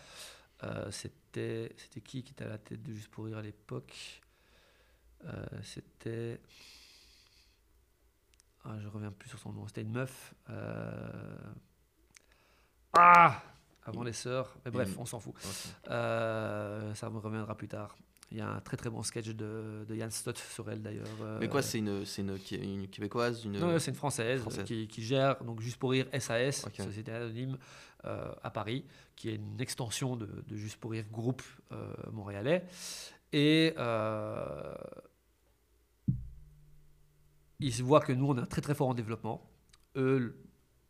C'était, 0.92 1.74
c'était 1.78 2.02
qui 2.02 2.24
qui 2.24 2.34
était 2.34 2.44
à 2.46 2.50
la 2.50 2.58
tête 2.60 2.84
de 2.84 2.94
Juste 2.94 3.10
pour 3.10 3.26
rire 3.26 3.38
à 3.40 3.42
l'époque? 3.42 4.22
Euh, 5.26 5.44
C'était. 5.64 6.40
Ah, 8.64 8.80
je 8.80 8.88
reviens 8.88 9.12
plus 9.12 9.30
sur 9.30 9.40
son 9.40 9.52
nom. 9.54 9.68
C'était 9.68 9.82
une 9.82 9.92
meuf. 9.92 10.36
Euh, 10.52 11.38
Ah 12.94 13.42
Avant 13.84 14.04
les 14.04 14.14
sœurs. 14.14 14.56
Mais 14.66 14.72
bref, 14.72 14.94
Une- 14.94 15.02
on 15.02 15.06
s'en 15.06 15.20
fout. 15.20 15.34
Euh, 15.90 16.94
ça 16.94 17.10
me 17.10 17.18
reviendra 17.18 17.56
plus 17.56 17.68
tard. 17.68 17.96
Il 18.34 18.38
y 18.38 18.42
a 18.42 18.48
un 18.50 18.62
très 18.62 18.78
très 18.78 18.90
bon 18.90 19.04
sketch 19.04 19.28
de, 19.30 19.84
de 19.88 19.94
Yann 19.96 20.10
Stott 20.10 20.38
sur 20.38 20.70
elle 20.72 20.82
d'ailleurs. 20.82 21.06
Mais 21.42 21.50
quoi, 21.50 21.60
Euh, 21.60 21.64
c'est 21.64 21.80
une, 21.80 22.06
c'est 22.06 22.22
une, 22.22 22.38
une 22.52 22.88
québécoise 22.88 23.44
une... 23.44 23.60
non, 23.60 23.78
c'est 23.78 23.92
une 23.92 23.98
française, 23.98 24.40
Française. 24.42 24.64
Qui, 24.64 24.88
qui 24.88 25.04
gère, 25.04 25.44
donc 25.44 25.60
juste 25.60 25.78
pour 25.78 25.92
rire, 25.92 26.06
SAS, 26.18 26.66
Ok. 26.66 26.76
Société 26.78 27.12
Anonyme, 27.12 27.58
euh, 28.06 28.32
à 28.42 28.50
Paris, 28.50 28.86
qui 29.18 29.30
est 29.30 29.36
une 29.36 29.60
extension 29.60 30.16
de, 30.16 30.28
de 30.48 30.56
Juste 30.56 30.78
pour 30.78 30.92
rire 30.92 31.04
groupe 31.12 31.42
euh, 31.74 31.94
montréalais. 32.14 32.66
Et 33.34 33.74
euh, 33.78 34.74
ils 37.60 37.84
voient 37.84 38.02
que 38.02 38.14
nous, 38.14 38.28
on 38.30 38.38
est 38.42 38.46
très 38.46 38.62
très 38.62 38.76
fort 38.76 38.90
en 38.90 38.94
développement. 38.94 39.50
Eux, 39.96 40.36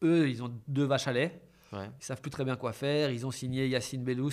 eux 0.04 0.30
ils 0.30 0.44
ont 0.44 0.54
deux 0.68 0.86
vaches 0.86 1.08
à 1.08 1.14
lait. 1.14 1.42
Ouais. 1.74 1.90
Ils 2.00 2.04
savent 2.04 2.22
plus 2.22 2.32
très 2.32 2.44
bien 2.44 2.56
quoi 2.58 2.74
faire. 2.74 3.12
Ils 3.12 3.26
ont 3.26 3.32
signé 3.32 3.68
Yacine 3.68 4.04
Bellous, 4.04 4.32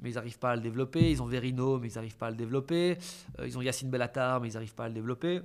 mais 0.00 0.10
ils 0.10 0.14
n'arrivent 0.14 0.38
pas 0.38 0.50
à 0.52 0.56
le 0.56 0.62
développer. 0.62 1.10
Ils 1.10 1.22
ont 1.22 1.26
Verino, 1.26 1.78
mais 1.78 1.88
ils 1.90 1.94
n'arrivent 1.94 2.16
pas 2.16 2.26
à 2.26 2.30
le 2.30 2.36
développer. 2.36 2.98
Euh, 3.38 3.46
ils 3.46 3.56
ont 3.56 3.62
Yacine 3.62 3.88
Bellatar, 3.90 4.40
mais 4.40 4.48
ils 4.48 4.54
n'arrivent 4.54 4.74
pas 4.74 4.84
à 4.84 4.88
le 4.88 4.94
développer. 4.94 5.36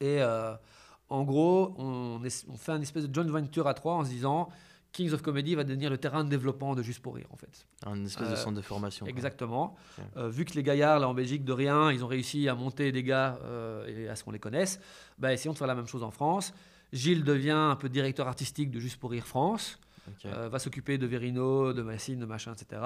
Et 0.00 0.20
euh, 0.22 0.54
en 1.08 1.24
gros, 1.24 1.74
on, 1.78 2.22
est- 2.24 2.46
on 2.48 2.56
fait 2.56 2.72
un 2.72 2.80
espèce 2.80 3.04
de 3.08 3.14
joint 3.14 3.24
venture 3.30 3.66
à 3.66 3.74
trois 3.74 3.94
en 3.94 4.04
se 4.04 4.10
disant 4.10 4.48
Kings 4.92 5.12
of 5.12 5.20
Comedy 5.20 5.54
va 5.54 5.64
devenir 5.64 5.90
le 5.90 5.98
terrain 5.98 6.24
de 6.24 6.30
développement 6.30 6.74
de 6.74 6.82
Juste 6.82 7.00
pour 7.00 7.16
Rire, 7.16 7.26
en 7.30 7.36
fait. 7.36 7.66
Un 7.84 8.02
espèce 8.06 8.28
de 8.28 8.32
Euh, 8.32 8.36
centre 8.36 8.56
de 8.56 8.62
formation. 8.62 9.04
Exactement. 9.04 9.76
Euh, 10.16 10.28
vu 10.30 10.46
que 10.46 10.54
les 10.54 10.62
gaillards, 10.62 11.00
là, 11.00 11.08
en 11.08 11.12
Belgique, 11.12 11.44
de 11.44 11.52
rien, 11.52 11.92
ils 11.92 12.02
ont 12.02 12.06
réussi 12.06 12.48
à 12.48 12.54
monter 12.54 12.92
des 12.92 13.02
gars 13.02 13.38
euh, 13.42 13.86
et 13.88 14.08
à 14.08 14.16
ce 14.16 14.24
qu'on 14.24 14.30
les 14.30 14.38
connaisse, 14.38 14.80
bah, 15.18 15.34
essayons 15.34 15.52
de 15.52 15.58
faire 15.58 15.66
la 15.66 15.74
même 15.74 15.86
chose 15.86 16.02
en 16.02 16.10
France. 16.10 16.54
Gilles 16.94 17.24
devient 17.24 17.50
un 17.50 17.76
peu 17.76 17.90
directeur 17.90 18.26
artistique 18.26 18.70
de 18.70 18.80
Juste 18.80 18.98
pour 18.98 19.10
Rire 19.10 19.26
France. 19.26 19.78
Euh, 20.24 20.48
va 20.48 20.58
s'occuper 20.58 20.98
de 20.98 21.06
Verino, 21.06 21.72
de 21.72 21.82
Massine, 21.82 22.18
de 22.18 22.26
machin, 22.26 22.52
etc. 22.52 22.82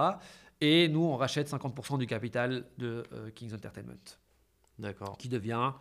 Et 0.61 0.89
nous, 0.89 1.03
on 1.03 1.17
rachète 1.17 1.51
50% 1.51 1.99
du 1.99 2.07
capital 2.07 2.67
de 2.79 3.05
euh, 3.13 3.31
Kings 3.31 3.55
Entertainment, 3.55 4.19
D'accord. 4.79 5.17
qui 5.17 5.29
devient. 5.29 5.73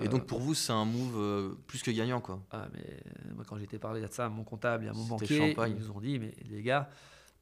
Et 0.00 0.06
euh, 0.06 0.08
donc 0.08 0.26
pour 0.26 0.40
vous, 0.40 0.54
c'est 0.54 0.72
un 0.72 0.84
move 0.84 1.56
plus 1.66 1.82
que 1.82 1.90
gagnant, 1.90 2.20
quoi. 2.20 2.42
ah, 2.50 2.66
mais 2.74 3.00
moi, 3.34 3.44
quand 3.46 3.56
j'ai 3.56 3.64
été 3.64 3.78
parlé 3.78 4.00
de 4.00 4.08
ça 4.10 4.26
à 4.26 4.28
mon 4.28 4.42
comptable 4.42 4.86
et 4.86 4.88
à 4.88 4.92
mon 4.92 5.04
banquier, 5.04 5.50
champagne. 5.50 5.74
ils 5.76 5.86
nous 5.86 5.90
ont 5.92 6.00
dit, 6.00 6.18
mais 6.18 6.34
les 6.48 6.62
gars, 6.62 6.90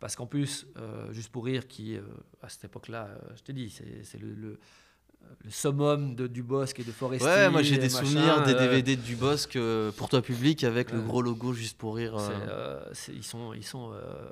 parce 0.01 0.17
qu'en 0.17 0.27
plus, 0.27 0.67
juste 1.11 1.31
pour 1.31 1.47
rire, 1.47 1.67
qui 1.67 1.97
à 2.43 2.49
cette 2.49 2.65
époque-là, 2.65 3.09
je 3.37 3.43
t'ai 3.43 3.53
dit, 3.53 3.71
c'est 3.71 4.05
c'est 4.05 4.19
le, 4.19 4.35
le, 4.35 4.59
le 5.45 5.51
summum 5.51 6.15
de 6.15 6.27
Dubosc 6.29 6.79
et 6.79 6.85
de 6.85 6.93
Foresti. 6.93 7.25
Ouais, 7.27 7.51
moi 7.51 7.63
j'ai 7.63 7.77
des 7.77 7.89
machin, 7.89 8.05
souvenirs 8.05 8.43
des 8.45 8.55
euh, 8.55 8.59
DVD 8.61 8.97
du 8.97 9.17
Bosque 9.17 9.57
euh, 9.57 9.91
pour 9.93 10.09
toi 10.09 10.23
public 10.23 10.63
avec 10.65 10.93
le 10.93 11.01
gros 11.01 11.21
logo 11.23 11.53
juste 11.53 11.77
pour 11.79 11.97
rire. 11.97 12.17
Euh. 12.17 12.31
euh, 12.49 12.93
ils 13.09 13.25
sont, 13.25 13.53
ils 13.53 13.65
sont 13.65 13.91
euh, 13.93 14.29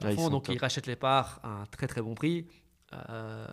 à 0.00 0.06
Ouais, 0.06 0.12
ils 0.12 0.16
fond, 0.16 0.24
sont 0.24 0.30
donc 0.30 0.44
top. 0.44 0.54
ils 0.54 0.58
rachètent 0.58 0.86
les 0.86 0.96
parts 0.96 1.40
à 1.42 1.48
un 1.48 1.66
très 1.66 1.86
très 1.86 2.00
bon 2.00 2.14
prix. 2.14 2.46
Euh, 3.10 3.46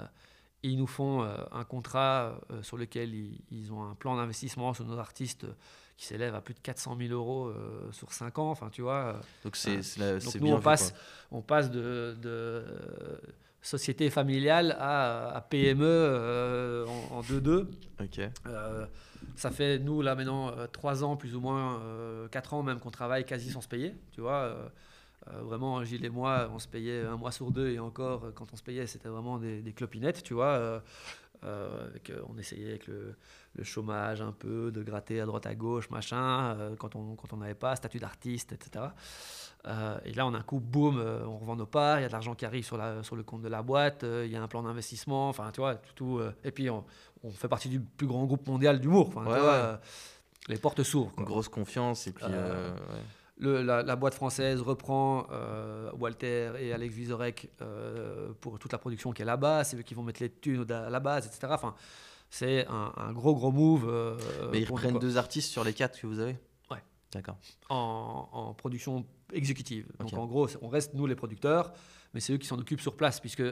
ils 0.64 0.78
nous 0.78 0.88
font 0.88 1.24
euh, 1.24 1.36
un 1.52 1.64
contrat 1.64 2.40
euh, 2.52 2.62
sur 2.62 2.78
lequel 2.78 3.14
ils, 3.16 3.42
ils 3.52 3.74
ont 3.74 3.84
un 3.84 3.96
plan 3.96 4.16
d'investissement 4.16 4.74
sur 4.74 4.86
nos 4.86 4.98
artistes 5.00 5.44
euh, 5.46 5.54
qui 5.98 6.06
s'élève 6.06 6.34
à 6.36 6.42
plus 6.42 6.54
de 6.54 6.60
400 6.60 6.96
000 7.00 7.12
euros 7.14 7.48
euh, 7.48 7.92
sur 7.92 8.14
5 8.14 8.38
ans. 8.40 8.52
Enfin, 8.52 8.70
tu 8.72 8.82
vois. 8.84 8.94
euh, 8.94 9.14
Donc 9.44 9.56
c'est 9.56 9.78
Ouais. 9.78 9.82
c'est 9.82 10.00
la- 10.00 10.12
donc 10.14 10.22
c'est 10.22 10.40
nous, 10.40 10.46
bien 10.46 10.56
on 10.56 10.62
passe, 10.62 10.92
quoi. 10.92 11.00
on 11.40 11.42
passe 11.42 11.72
de, 11.72 12.16
de, 12.22 12.30
euh, 12.30 13.18
société 13.62 14.10
familiale 14.10 14.76
à, 14.80 15.30
à 15.36 15.42
PME 15.42 15.86
euh, 15.86 16.86
en 16.86 17.18
en 17.18 17.22
2-2. 17.22 17.68
Ok. 18.02 18.20
Euh, 18.48 18.86
ça 19.36 19.52
fait, 19.52 19.80
nous, 19.80 20.02
là, 20.02 20.16
maintenant, 20.16 20.52
3 20.72 21.04
ans, 21.04 21.16
plus 21.16 21.36
ou 21.36 21.40
moins, 21.40 21.80
4 22.32 22.54
ans 22.54 22.64
même, 22.64 22.80
qu'on 22.80 22.92
travaille 22.92 23.26
quasi 23.26 23.52
sans 23.52 23.62
se 23.62 23.68
payer, 23.68 23.94
tu 24.12 24.22
vois. 24.22 24.56
vraiment, 25.28 25.84
Gilles 25.84 26.06
et 26.06 26.10
moi, 26.10 26.50
on 26.54 26.60
se 26.60 26.68
payait 26.68 27.02
un 27.06 27.18
mois 27.18 27.32
sur 27.32 27.52
deux, 27.52 27.70
et 27.70 27.80
encore, 27.80 28.34
quand 28.36 28.52
on 28.52 28.56
se 28.56 28.64
payait, 28.64 28.88
c'était 28.88 29.10
vraiment 29.10 29.38
des, 29.38 29.62
des 29.62 29.74
clopinettes, 29.74 30.24
tu 30.24 30.34
vois. 30.34 30.82
On 31.44 32.38
essayait 32.38 32.70
avec 32.70 32.88
le, 32.88 33.16
le, 33.56 33.64
chômage 33.64 34.22
un 34.22 34.32
peu, 34.32 34.72
de 34.72 34.84
gratter 34.84 35.22
à 35.22 35.26
droite 35.26 35.46
à 35.46 35.56
gauche, 35.56 35.90
machin, 35.90 36.76
quand 36.80 36.96
on 36.96 37.16
quand 37.16 37.34
on 37.34 37.38
n'avait 37.38 37.54
pas 37.54 37.76
statut 37.76 38.00
d'artiste, 38.00 38.54
etc. 38.54 38.90
Euh, 39.68 40.00
et 40.06 40.14
là, 40.14 40.26
on 40.26 40.34
a 40.34 40.40
un 40.40 40.44
coup, 40.44 40.60
boum, 40.60 40.98
euh, 40.98 41.24
on 41.26 41.38
revend 41.38 41.56
nos 41.56 41.66
parts, 41.66 42.00
il 42.00 42.02
y 42.02 42.06
a 42.06 42.08
de 42.08 42.14
l'argent 42.14 42.34
qui 42.34 42.46
arrive 42.46 42.66
sur, 42.66 42.78
la, 42.78 43.04
sur 43.04 43.16
le 43.16 43.24
compte 43.24 43.42
de 43.42 43.48
la 43.48 43.62
boîte, 43.62 44.04
euh, 44.04 44.24
il 44.26 44.32
y 44.32 44.36
a 44.36 44.42
un 44.42 44.48
plan 44.48 44.64
d'investissement, 44.64 45.30
enfin, 45.30 45.52
tu 45.54 45.62
vois, 45.62 45.76
tout. 45.96 46.20
et 46.44 46.52
puis, 46.52 46.70
on, 46.70 46.84
fait 47.34 47.48
partie 47.48 47.70
du 47.70 47.80
plus 47.80 48.08
grand 48.08 48.26
groupe 48.26 48.48
mondial 48.48 48.80
d'humour. 48.80 49.12
les 50.48 50.58
portes 50.58 50.84
s'ouvrent. 50.84 51.14
Grosse 51.18 51.50
confiance, 51.50 52.08
et 52.08 52.14
puis. 52.14 52.26
La, 53.42 53.96
boîte 53.96 54.14
française 54.14 54.62
reprend 54.62 55.28
Walter 55.98 56.54
et 56.60 56.74
Alex 56.74 56.94
Vizorek 56.94 57.50
pour 58.40 58.60
toute 58.60 58.72
la 58.72 58.78
production 58.78 59.12
qui 59.12 59.22
est 59.22 59.26
là-bas, 59.26 59.64
c'est 59.64 59.78
eux 59.78 59.82
qui 59.82 59.94
vont 59.94 60.04
mettre 60.04 60.22
les 60.22 60.30
thunes 60.30 60.70
à 60.72 60.90
la 60.90 61.00
base, 61.00 61.26
etc. 61.28 61.48
Enfin, 61.50 61.76
c'est 62.30 62.66
un, 62.68 63.12
gros, 63.14 63.36
gros 63.36 63.52
move. 63.52 64.20
Mais 64.52 64.62
ils 64.62 64.66
reprennent 64.66 65.00
deux 65.00 65.18
artistes 65.18 65.50
sur 65.50 65.64
les 65.64 65.74
quatre 65.74 66.00
que 66.00 66.08
vous 66.08 66.20
avez? 66.20 66.38
Ouais. 66.70 66.84
D'accord. 67.12 67.38
En, 67.70 68.30
en, 68.32 68.54
production 68.54 69.06
exécutive. 69.34 69.88
Donc 70.00 70.14
en 70.14 70.26
gros, 70.28 70.48
on 70.62 70.70
reste 70.70 70.94
nous 70.94 71.08
les 71.08 71.16
producteurs, 71.16 71.74
mais 72.14 72.20
c'est 72.20 72.34
eux 72.34 72.38
qui 72.38 72.48
s'en 72.48 72.60
occupent 72.60 72.82
sur 72.82 72.96
place, 72.96 73.20
puisque 73.20 73.44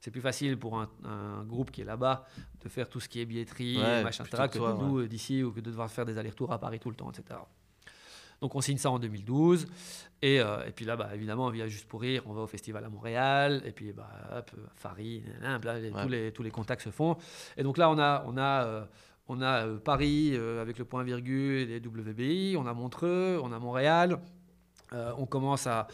c'est 0.00 0.10
plus 0.10 0.22
facile 0.22 0.58
pour 0.58 0.78
un, 0.78 1.44
groupe 1.44 1.70
qui 1.70 1.82
est 1.82 1.84
là-bas 1.84 2.24
de 2.62 2.68
faire 2.68 2.88
tout 2.88 3.00
ce 3.00 3.08
qui 3.08 3.20
est 3.20 3.26
billetterie, 3.26 3.76
machin, 4.02 4.24
etc., 4.24 4.48
que 4.50 4.58
nous 4.58 5.06
d'ici, 5.06 5.42
ou 5.42 5.52
que 5.52 5.60
de 5.60 5.70
devoir 5.70 5.90
faire 5.90 6.06
des 6.06 6.16
allers-retours 6.16 6.52
à 6.52 6.58
Paris 6.58 6.80
tout 6.80 6.88
le 6.88 6.96
temps, 6.96 7.10
etc. 7.10 7.38
Donc 8.40 8.54
on 8.54 8.60
signe 8.60 8.78
ça 8.78 8.90
en 8.90 8.98
2012. 8.98 9.66
Et, 10.22 10.40
euh, 10.40 10.66
et 10.66 10.72
puis 10.72 10.84
là, 10.84 10.96
bah, 10.96 11.10
évidemment, 11.14 11.46
on 11.46 11.50
vient 11.50 11.66
juste 11.66 11.86
pour 11.86 12.00
rire, 12.00 12.22
on 12.26 12.32
va 12.32 12.42
au 12.42 12.46
festival 12.46 12.84
à 12.84 12.88
Montréal. 12.88 13.62
Et 13.64 13.72
puis, 13.72 13.92
bah, 13.92 14.10
hop, 14.36 14.50
Farine, 14.76 15.24
tous, 16.02 16.08
les, 16.08 16.32
tous 16.32 16.42
les 16.42 16.50
contacts 16.50 16.82
se 16.82 16.90
font. 16.90 17.16
Et 17.56 17.62
donc 17.62 17.78
là, 17.78 17.90
on 17.90 17.98
a, 17.98 18.24
on 18.26 18.36
a, 18.36 18.64
euh, 18.64 18.84
on 19.28 19.40
a 19.40 19.66
euh, 19.66 19.78
Paris 19.78 20.36
avec 20.36 20.78
le 20.78 20.84
point 20.84 21.02
virgule 21.02 21.70
et 21.70 21.78
WBI, 21.78 22.56
on 22.58 22.66
a 22.66 22.74
Montreux, 22.74 23.40
on 23.42 23.52
a 23.52 23.58
Montréal. 23.58 24.20
On 24.92 25.24
commence 25.24 25.68
à, 25.68 25.86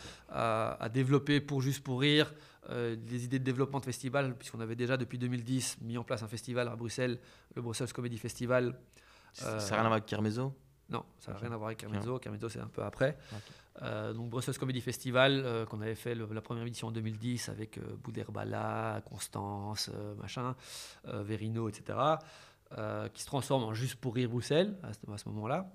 développer 0.90 1.40
pour 1.40 1.60
juste 1.60 1.84
pour 1.84 2.00
rire 2.00 2.32
des 2.70 3.24
idées 3.24 3.38
de 3.38 3.44
développement 3.44 3.78
de 3.78 3.84
festival, 3.84 4.34
puisqu'on 4.34 4.60
avait 4.60 4.74
déjà 4.74 4.96
depuis 4.96 5.18
2010 5.18 5.82
mis 5.82 5.98
en 5.98 6.02
place 6.02 6.22
un 6.22 6.28
festival 6.28 6.66
à 6.66 6.76
Bruxelles, 6.76 7.18
le 7.54 7.60
Brussels 7.60 7.92
Comedy 7.92 8.16
Festival. 8.16 8.74
ça 9.34 9.56
n'a 9.56 9.58
rien 9.58 9.76
à 9.76 9.80
voir 9.82 9.92
avec 9.92 10.06
Kermezo 10.06 10.54
Non, 10.88 11.04
ça 11.18 11.32
n'a 11.32 11.38
rien 11.38 11.52
à 11.52 11.56
voir 11.56 11.68
avec 11.68 11.78
Kermezo. 11.78 12.18
Kermezo, 12.18 12.48
c'est 12.48 12.60
un 12.60 12.68
peu 12.68 12.82
après. 12.82 13.18
Euh, 13.82 14.12
donc 14.12 14.30
Brussels 14.30 14.56
Comedy 14.56 14.80
Festival, 14.80 15.66
qu'on 15.68 15.80
avait 15.80 15.94
fait 15.94 16.14
la 16.14 16.40
première 16.40 16.64
édition 16.64 16.88
en 16.88 16.92
2010 16.92 17.48
avec 17.48 17.80
Bouderbala, 18.02 19.02
Constance, 19.08 19.90
machin, 20.18 20.54
Verino, 21.04 21.68
etc., 21.68 21.98
qui 23.12 23.22
se 23.22 23.26
transforme 23.26 23.64
en 23.64 23.74
Juste 23.74 23.96
pour 23.96 24.14
rire 24.14 24.28
Bruxelles 24.28 24.76
à 24.82 25.18
ce, 25.18 25.28
moment-là. 25.28 25.70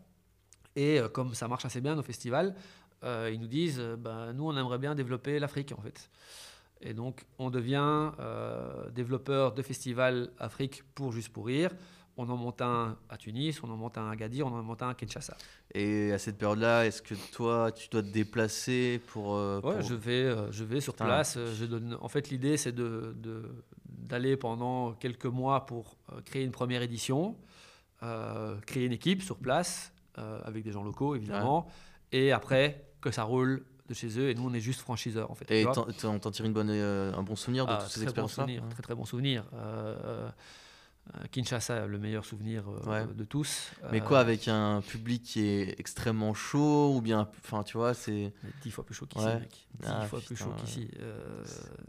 Et 0.76 1.00
comme 1.14 1.34
ça 1.34 1.50
marche 1.50 1.66
assez 1.66 1.82
bien 1.82 1.96
nos 1.96 2.04
festivals, 2.04 2.56
euh, 3.04 3.32
ils 3.34 3.40
nous 3.40 3.48
disent 3.48 3.80
euh, 3.80 3.96
bah, 3.96 4.32
nous, 4.34 4.48
on 4.48 4.56
aimerait 4.56 4.78
bien 4.78 4.96
développer 4.96 5.40
l'Afrique, 5.40 5.74
en 5.78 5.82
fait. 5.82 6.10
Et 6.82 6.94
donc, 6.94 7.26
on 7.40 7.50
devient 7.50 8.12
euh, 8.20 8.90
développeur 8.90 9.54
de 9.54 9.62
festivals 9.62 10.32
Afrique 10.40 10.84
pour 10.96 11.12
Juste 11.12 11.30
pour 11.30 11.48
Rire. 11.48 11.72
On 12.18 12.30
en 12.30 12.38
monte 12.38 12.62
un 12.62 12.98
à 13.10 13.18
Tunis, 13.18 13.62
on 13.64 13.70
en 13.70 13.78
monte 13.78 13.98
un 13.98 14.10
à 14.10 14.16
Gadir, 14.16 14.46
on 14.46 14.52
en 14.52 14.62
monte 14.62 14.84
un 14.84 14.90
à 14.90 14.94
Kinshasa. 14.94 15.36
Et 15.74 16.12
à 16.12 16.18
cette 16.18 16.38
période-là, 16.38 16.86
est-ce 16.86 17.02
que 17.02 17.16
toi, 17.32 17.72
tu 17.72 17.88
dois 17.90 18.02
te 18.02 18.10
déplacer 18.10 19.02
pour... 19.08 19.34
ouais, 19.34 19.82
je 19.82 19.96
vais, 19.96 20.36
je 20.52 20.64
vais 20.64 20.82
sur 20.82 20.96
place. 20.96 21.38
Je 21.56 21.66
donne... 21.66 21.98
En 22.02 22.10
fait, 22.10 22.30
l'idée, 22.30 22.58
c'est 22.58 22.74
de, 22.74 23.16
d'aller 23.86 24.38
pendant 24.38 24.94
quelques 24.94 25.26
mois 25.26 25.66
pour 25.66 25.98
créer 26.26 26.44
une 26.44 26.52
première 26.52 26.82
édition, 26.82 27.38
créer 28.66 28.86
une 28.86 28.94
équipe 28.94 29.24
sur 29.24 29.38
place, 29.38 29.94
avec 30.16 30.64
des 30.64 30.72
gens 30.72 30.84
locaux, 30.84 31.16
évidemment. 31.16 31.68
Et 32.12 32.32
après, 32.32 32.92
que 33.02 33.12
ça 33.12 33.24
roule 33.24 33.66
de 33.88 33.94
chez 33.94 34.20
eux 34.20 34.30
et 34.30 34.36
nous 34.36 34.48
on 34.48 34.54
est 34.54 34.60
juste 34.60 34.82
franchiseurs 34.82 35.30
en 35.32 35.36
fait. 35.36 35.50
Et 35.52 35.66
on 35.66 36.20
t'en 36.20 36.32
tire 36.32 36.46
une 36.46 36.54
bonne, 36.54 36.70
euh, 36.70 37.14
un 37.14 37.24
bon 37.24 37.36
souvenir 37.36 37.66
de 37.66 37.72
ah, 37.74 37.78
toutes 37.82 37.92
ces 37.92 38.04
expériences-là 38.04 38.46
Très 38.70 38.84
très 38.84 38.96
bon 38.96 39.06
souvenir. 39.06 39.44
Euh, 39.54 39.98
euh, 40.06 40.30
Kinshasa, 41.32 41.88
le 41.88 42.00
meilleur 42.00 42.26
souvenir 42.26 42.64
de 43.16 43.24
tous. 43.24 43.72
Mais 43.92 44.02
quoi, 44.02 44.20
avec 44.20 44.48
un 44.48 44.82
public 44.82 45.24
qui 45.24 45.46
est 45.46 45.80
extrêmement 45.80 46.34
chaud 46.34 46.96
ou 46.96 47.02
bien, 47.02 47.30
enfin, 47.44 47.64
tu 47.64 47.78
vois, 47.78 47.94
c'est 47.94 48.34
dix 48.62 48.72
fois 48.72 48.86
plus 48.86 48.96
chaud 48.96 49.06
qu'ici, 49.06 49.26
mec. 49.26 49.68
Dix 49.80 49.88
ah, 49.90 50.06
fois 50.08 50.20
plus 50.22 50.36
chaud 50.36 50.54
qu'ici. 50.58 50.90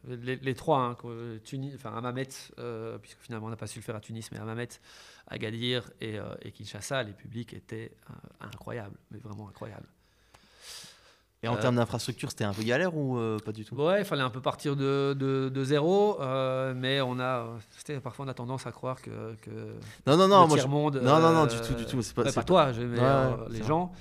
les, 0.08 0.54
trois, 0.54 0.80
hein, 0.80 0.96
Tunis, 1.44 1.74
enfin, 1.74 1.94
Amamet, 1.96 2.28
puisque 3.00 3.20
finalement 3.20 3.46
on 3.46 3.50
n'a 3.50 3.56
pas 3.56 3.66
su 3.66 3.78
le 3.78 3.84
faire 3.84 3.96
à 3.96 4.00
Tunis, 4.00 4.30
mais 4.32 4.38
Amamet, 4.38 4.68
Agadir 5.28 5.90
et, 6.00 6.18
et 6.42 6.52
Kinshasa, 6.52 7.02
les 7.02 7.12
publics 7.12 7.54
étaient 7.54 7.92
incroyables, 8.40 8.96
mais 9.10 9.18
vraiment 9.18 9.48
incroyables. 9.48 9.88
Et 11.44 11.48
en 11.48 11.56
euh, 11.56 11.60
termes 11.60 11.74
d'infrastructure, 11.74 12.30
c'était 12.30 12.44
un 12.44 12.52
peu 12.52 12.62
galère 12.62 12.96
ou 12.96 13.18
euh, 13.18 13.38
pas 13.38 13.50
du 13.50 13.64
tout? 13.64 13.74
Ouais, 13.74 14.00
il 14.00 14.04
fallait 14.04 14.22
un 14.22 14.30
peu 14.30 14.40
partir 14.40 14.76
de, 14.76 15.12
de, 15.12 15.64
zéro, 15.64 16.20
euh, 16.20 16.72
mais 16.76 17.00
on 17.00 17.18
a, 17.18 17.46
parfois 18.02 18.26
on 18.26 18.28
a 18.28 18.34
tendance 18.34 18.66
à 18.66 18.70
croire 18.70 19.02
que, 19.02 19.34
que 19.42 19.50
non, 20.06 20.16
non, 20.16 20.28
non, 20.28 20.46
le 20.46 20.52
tiers 20.52 20.68
monde, 20.68 21.00
non, 21.02 21.18
non, 21.18 21.32
non, 21.32 21.46
du 21.46 21.56
tout, 21.56 21.74
du 21.74 21.84
tout, 21.84 22.00
c'est 22.02 22.14
pas, 22.14 22.30
pas 22.30 22.44
toi, 22.44 22.70
mais 22.78 22.98
les 23.50 23.64
gens. 23.64 23.92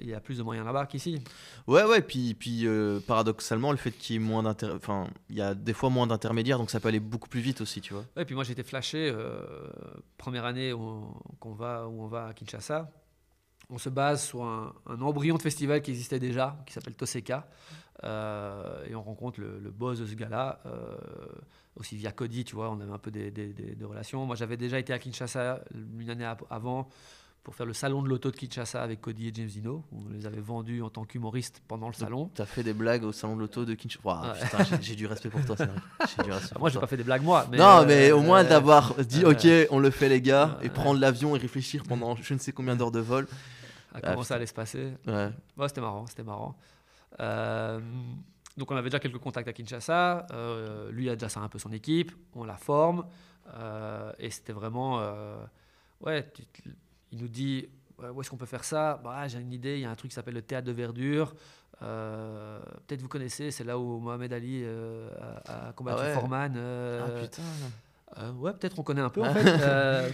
Il 0.00 0.06
y 0.06 0.12
a 0.12 0.20
plus 0.20 0.36
de 0.36 0.42
moyens 0.42 0.66
là-bas 0.66 0.84
qu'ici. 0.84 1.22
Ouais, 1.66 1.84
ouais, 1.84 2.02
puis, 2.02 2.34
puis 2.34 2.66
paradoxalement, 3.06 3.70
le 3.70 3.78
fait 3.78 3.92
qu'il 3.92 4.16
y 4.16 4.16
ait 4.16 4.22
moins 4.22 4.44
enfin, 4.44 5.06
il 5.30 5.36
y 5.36 5.42
a 5.42 5.54
des 5.54 5.72
fois 5.72 5.88
moins 5.88 6.06
d'intermédiaires, 6.06 6.58
donc 6.58 6.70
ça 6.70 6.78
peut 6.78 6.88
aller 6.88 7.00
beaucoup 7.00 7.30
plus 7.30 7.40
vite 7.40 7.62
aussi, 7.62 7.80
tu 7.80 7.94
vois. 7.94 8.04
Ouais, 8.16 8.22
et 8.22 8.24
puis 8.26 8.34
moi 8.34 8.44
j'étais 8.44 8.64
flashé, 8.64 9.14
première 10.18 10.44
année 10.44 10.74
où 10.74 11.06
on, 11.40 11.54
va, 11.54 11.88
où 11.88 12.02
on 12.02 12.06
va 12.06 12.26
à 12.26 12.32
Kinshasa, 12.34 12.90
on 13.70 13.78
se 13.78 13.88
base 13.88 14.24
sur 14.24 14.44
un, 14.44 14.72
embryon 15.00 15.36
de 15.36 15.42
festival 15.42 15.82
qui 15.82 15.90
existait 15.90 16.18
déjà, 16.18 16.56
qui 16.66 16.72
s'appelle 16.72 16.94
Toseka. 16.94 17.48
Euh, 18.04 18.86
et 18.86 18.94
on 18.94 19.02
rencontre 19.02 19.40
le, 19.40 19.70
boss 19.70 19.98
de 19.98 20.06
ce 20.06 20.14
gars-là, 20.14 20.60
euh, 20.66 20.96
aussi 21.76 21.96
via 21.96 22.12
Cody, 22.12 22.44
tu 22.44 22.54
vois, 22.54 22.70
on 22.70 22.80
avait 22.80 22.92
un 22.92 22.98
peu 22.98 23.10
des, 23.10 23.32
relations. 23.82 24.24
Moi, 24.24 24.36
j'avais 24.36 24.56
déjà 24.56 24.78
été 24.78 24.92
à 24.92 24.98
Kinshasa 24.98 25.60
une 25.98 26.08
année 26.08 26.30
avant 26.50 26.88
pour 27.42 27.54
faire 27.54 27.66
le 27.66 27.72
salon 27.72 28.02
de 28.02 28.08
l'auto 28.08 28.30
de 28.30 28.36
Kinshasa 28.36 28.82
avec 28.82 29.00
Cody 29.00 29.28
et 29.28 29.32
James 29.34 29.48
Dino. 29.48 29.84
On 29.92 30.12
les 30.12 30.26
avait 30.26 30.40
vendus 30.40 30.82
en 30.82 30.90
tant 30.90 31.04
qu'humoristes 31.04 31.62
pendant 31.66 31.88
le 31.88 31.94
salon. 31.94 32.30
Tu 32.34 32.42
as 32.42 32.46
fait 32.46 32.62
des 32.62 32.74
blagues 32.74 33.04
au 33.04 33.12
salon 33.12 33.36
de 33.36 33.40
l'auto 33.40 33.64
de 33.64 33.74
Kinshasa 33.74 34.34
J'ai 34.80 34.94
du 34.94 35.06
respect 35.06 35.30
pour 35.30 35.44
toi, 35.44 35.56
c'est 35.56 35.66
vrai. 35.66 36.38
Moi, 36.58 36.68
j'ai 36.68 36.78
pas 36.78 36.86
fait 36.86 36.98
des 36.98 37.04
blagues, 37.04 37.22
moi. 37.22 37.46
Mais 37.50 37.58
non, 37.58 37.84
mais 37.86 38.12
au 38.12 38.20
moins 38.20 38.44
d'avoir 38.44 38.94
dit, 39.02 39.24
OK, 39.24 39.46
on 39.70 39.78
le 39.78 39.90
fait, 39.90 40.08
les 40.08 40.20
gars, 40.20 40.58
et 40.62 40.68
prendre 40.68 41.00
l'avion 41.00 41.34
et 41.36 41.38
réfléchir 41.38 41.82
pendant 41.88 42.16
je 42.16 42.34
ne 42.34 42.38
sais 42.38 42.52
combien 42.52 42.76
d'heures 42.76 42.92
de 42.92 43.00
vol 43.00 43.26
à 43.98 44.10
comment 44.10 44.22
ça 44.22 44.34
allait 44.34 44.46
se 44.46 44.54
passer. 44.54 44.92
Ouais. 45.06 45.30
c'était 45.66 45.80
marrant, 45.80 46.06
c'était 46.06 46.22
marrant. 46.22 46.56
Euh, 47.20 47.80
donc 48.56 48.70
on 48.70 48.76
avait 48.76 48.90
déjà 48.90 48.98
quelques 48.98 49.18
contacts 49.18 49.48
à 49.48 49.52
Kinshasa. 49.52 50.26
Euh, 50.32 50.90
lui 50.90 51.08
a 51.08 51.14
déjà 51.14 51.28
ça 51.28 51.40
un 51.40 51.48
peu 51.48 51.58
son 51.58 51.72
équipe. 51.72 52.12
On 52.34 52.44
la 52.44 52.56
forme. 52.56 53.06
Euh, 53.54 54.12
et 54.18 54.30
c'était 54.30 54.52
vraiment... 54.52 55.02
ouais, 56.00 56.30
il 57.12 57.18
nous 57.18 57.28
dit, 57.28 57.68
où 57.98 58.20
est-ce 58.20 58.30
qu'on 58.30 58.36
peut 58.36 58.46
faire 58.46 58.64
ça? 58.64 59.00
Bah, 59.02 59.26
J'ai 59.28 59.40
une 59.40 59.52
idée, 59.52 59.76
il 59.76 59.80
y 59.80 59.84
a 59.84 59.90
un 59.90 59.96
truc 59.96 60.10
qui 60.10 60.14
s'appelle 60.14 60.34
le 60.34 60.42
théâtre 60.42 60.66
de 60.66 60.72
verdure. 60.72 61.34
Peut-être 61.80 63.00
vous 63.00 63.08
connaissez, 63.08 63.50
c'est 63.50 63.64
là 63.64 63.78
où 63.78 63.98
Mohamed 64.00 64.32
Ali 64.32 64.64
a, 64.64 65.72
combattu 65.74 66.02
ah 66.04 66.14
Foreman. 66.14 66.56
ah 66.56 67.20
putain 67.20 67.42
euh, 68.16 68.32
ouais, 68.32 68.52
peut-être 68.52 68.78
on 68.78 68.82
connaît 68.82 69.02
un 69.02 69.10
peu 69.10 69.22
en 69.22 69.34
fait. 69.34 69.44
Euh, 69.46 70.10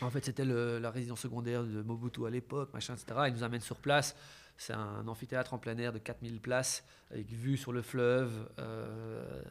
en 0.00 0.10
fait, 0.10 0.24
c'était 0.24 0.44
la 0.44 0.90
résidence 0.90 1.20
secondaire 1.20 1.62
de 1.62 1.82
Mobutu 1.82 2.26
à 2.26 2.30
l'époque, 2.30 2.70
machin, 2.72 2.94
etc. 2.94 3.20
Il 3.28 3.34
nous 3.34 3.44
amène 3.44 3.60
sur 3.60 3.76
place. 3.76 4.16
C'est 4.56 4.72
un 4.74 5.06
amphithéâtre 5.06 5.54
en 5.54 5.58
plein 5.58 5.76
air 5.78 5.92
de 5.92 5.98
4000 5.98 6.40
places, 6.40 6.84
avec 7.10 7.30
vue 7.30 7.56
sur 7.56 7.72
le 7.72 7.82
fleuve. 7.82 8.30
Euh, 8.58 9.42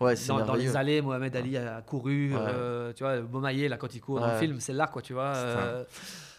ouais, 0.00 0.14
dans, 0.28 0.44
dans, 0.44 0.54
les 0.54 0.76
allées, 0.76 1.00
Mohamed 1.02 1.34
Ali 1.34 1.56
a 1.56 1.82
couru. 1.82 2.32
tu 2.96 3.02
vois, 3.02 3.20
Beaumaillé, 3.20 3.68
là, 3.68 3.76
quand 3.76 3.94
il 3.94 4.00
court 4.00 4.20
dans 4.20 4.32
le 4.32 4.38
film, 4.38 4.60
c'est 4.60 4.72
là, 4.72 4.86
quoi, 4.86 5.02
tu 5.02 5.12
vois. 5.12 5.34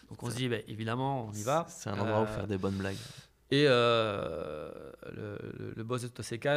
donc 0.08 0.22
on 0.22 0.30
se 0.30 0.36
dit, 0.36 0.48
bah, 0.48 0.56
évidemment, 0.66 1.26
on 1.28 1.32
y 1.32 1.42
va. 1.42 1.66
C'est 1.68 1.90
un 1.90 1.98
endroit 1.98 2.22
où 2.22 2.26
faire 2.26 2.46
des 2.46 2.58
bonnes 2.58 2.76
blagues. 2.76 2.96
Et 3.50 3.64
euh, 3.66 4.70
le, 5.14 5.82
boss 5.82 6.02
de 6.02 6.08
Toseka 6.08 6.52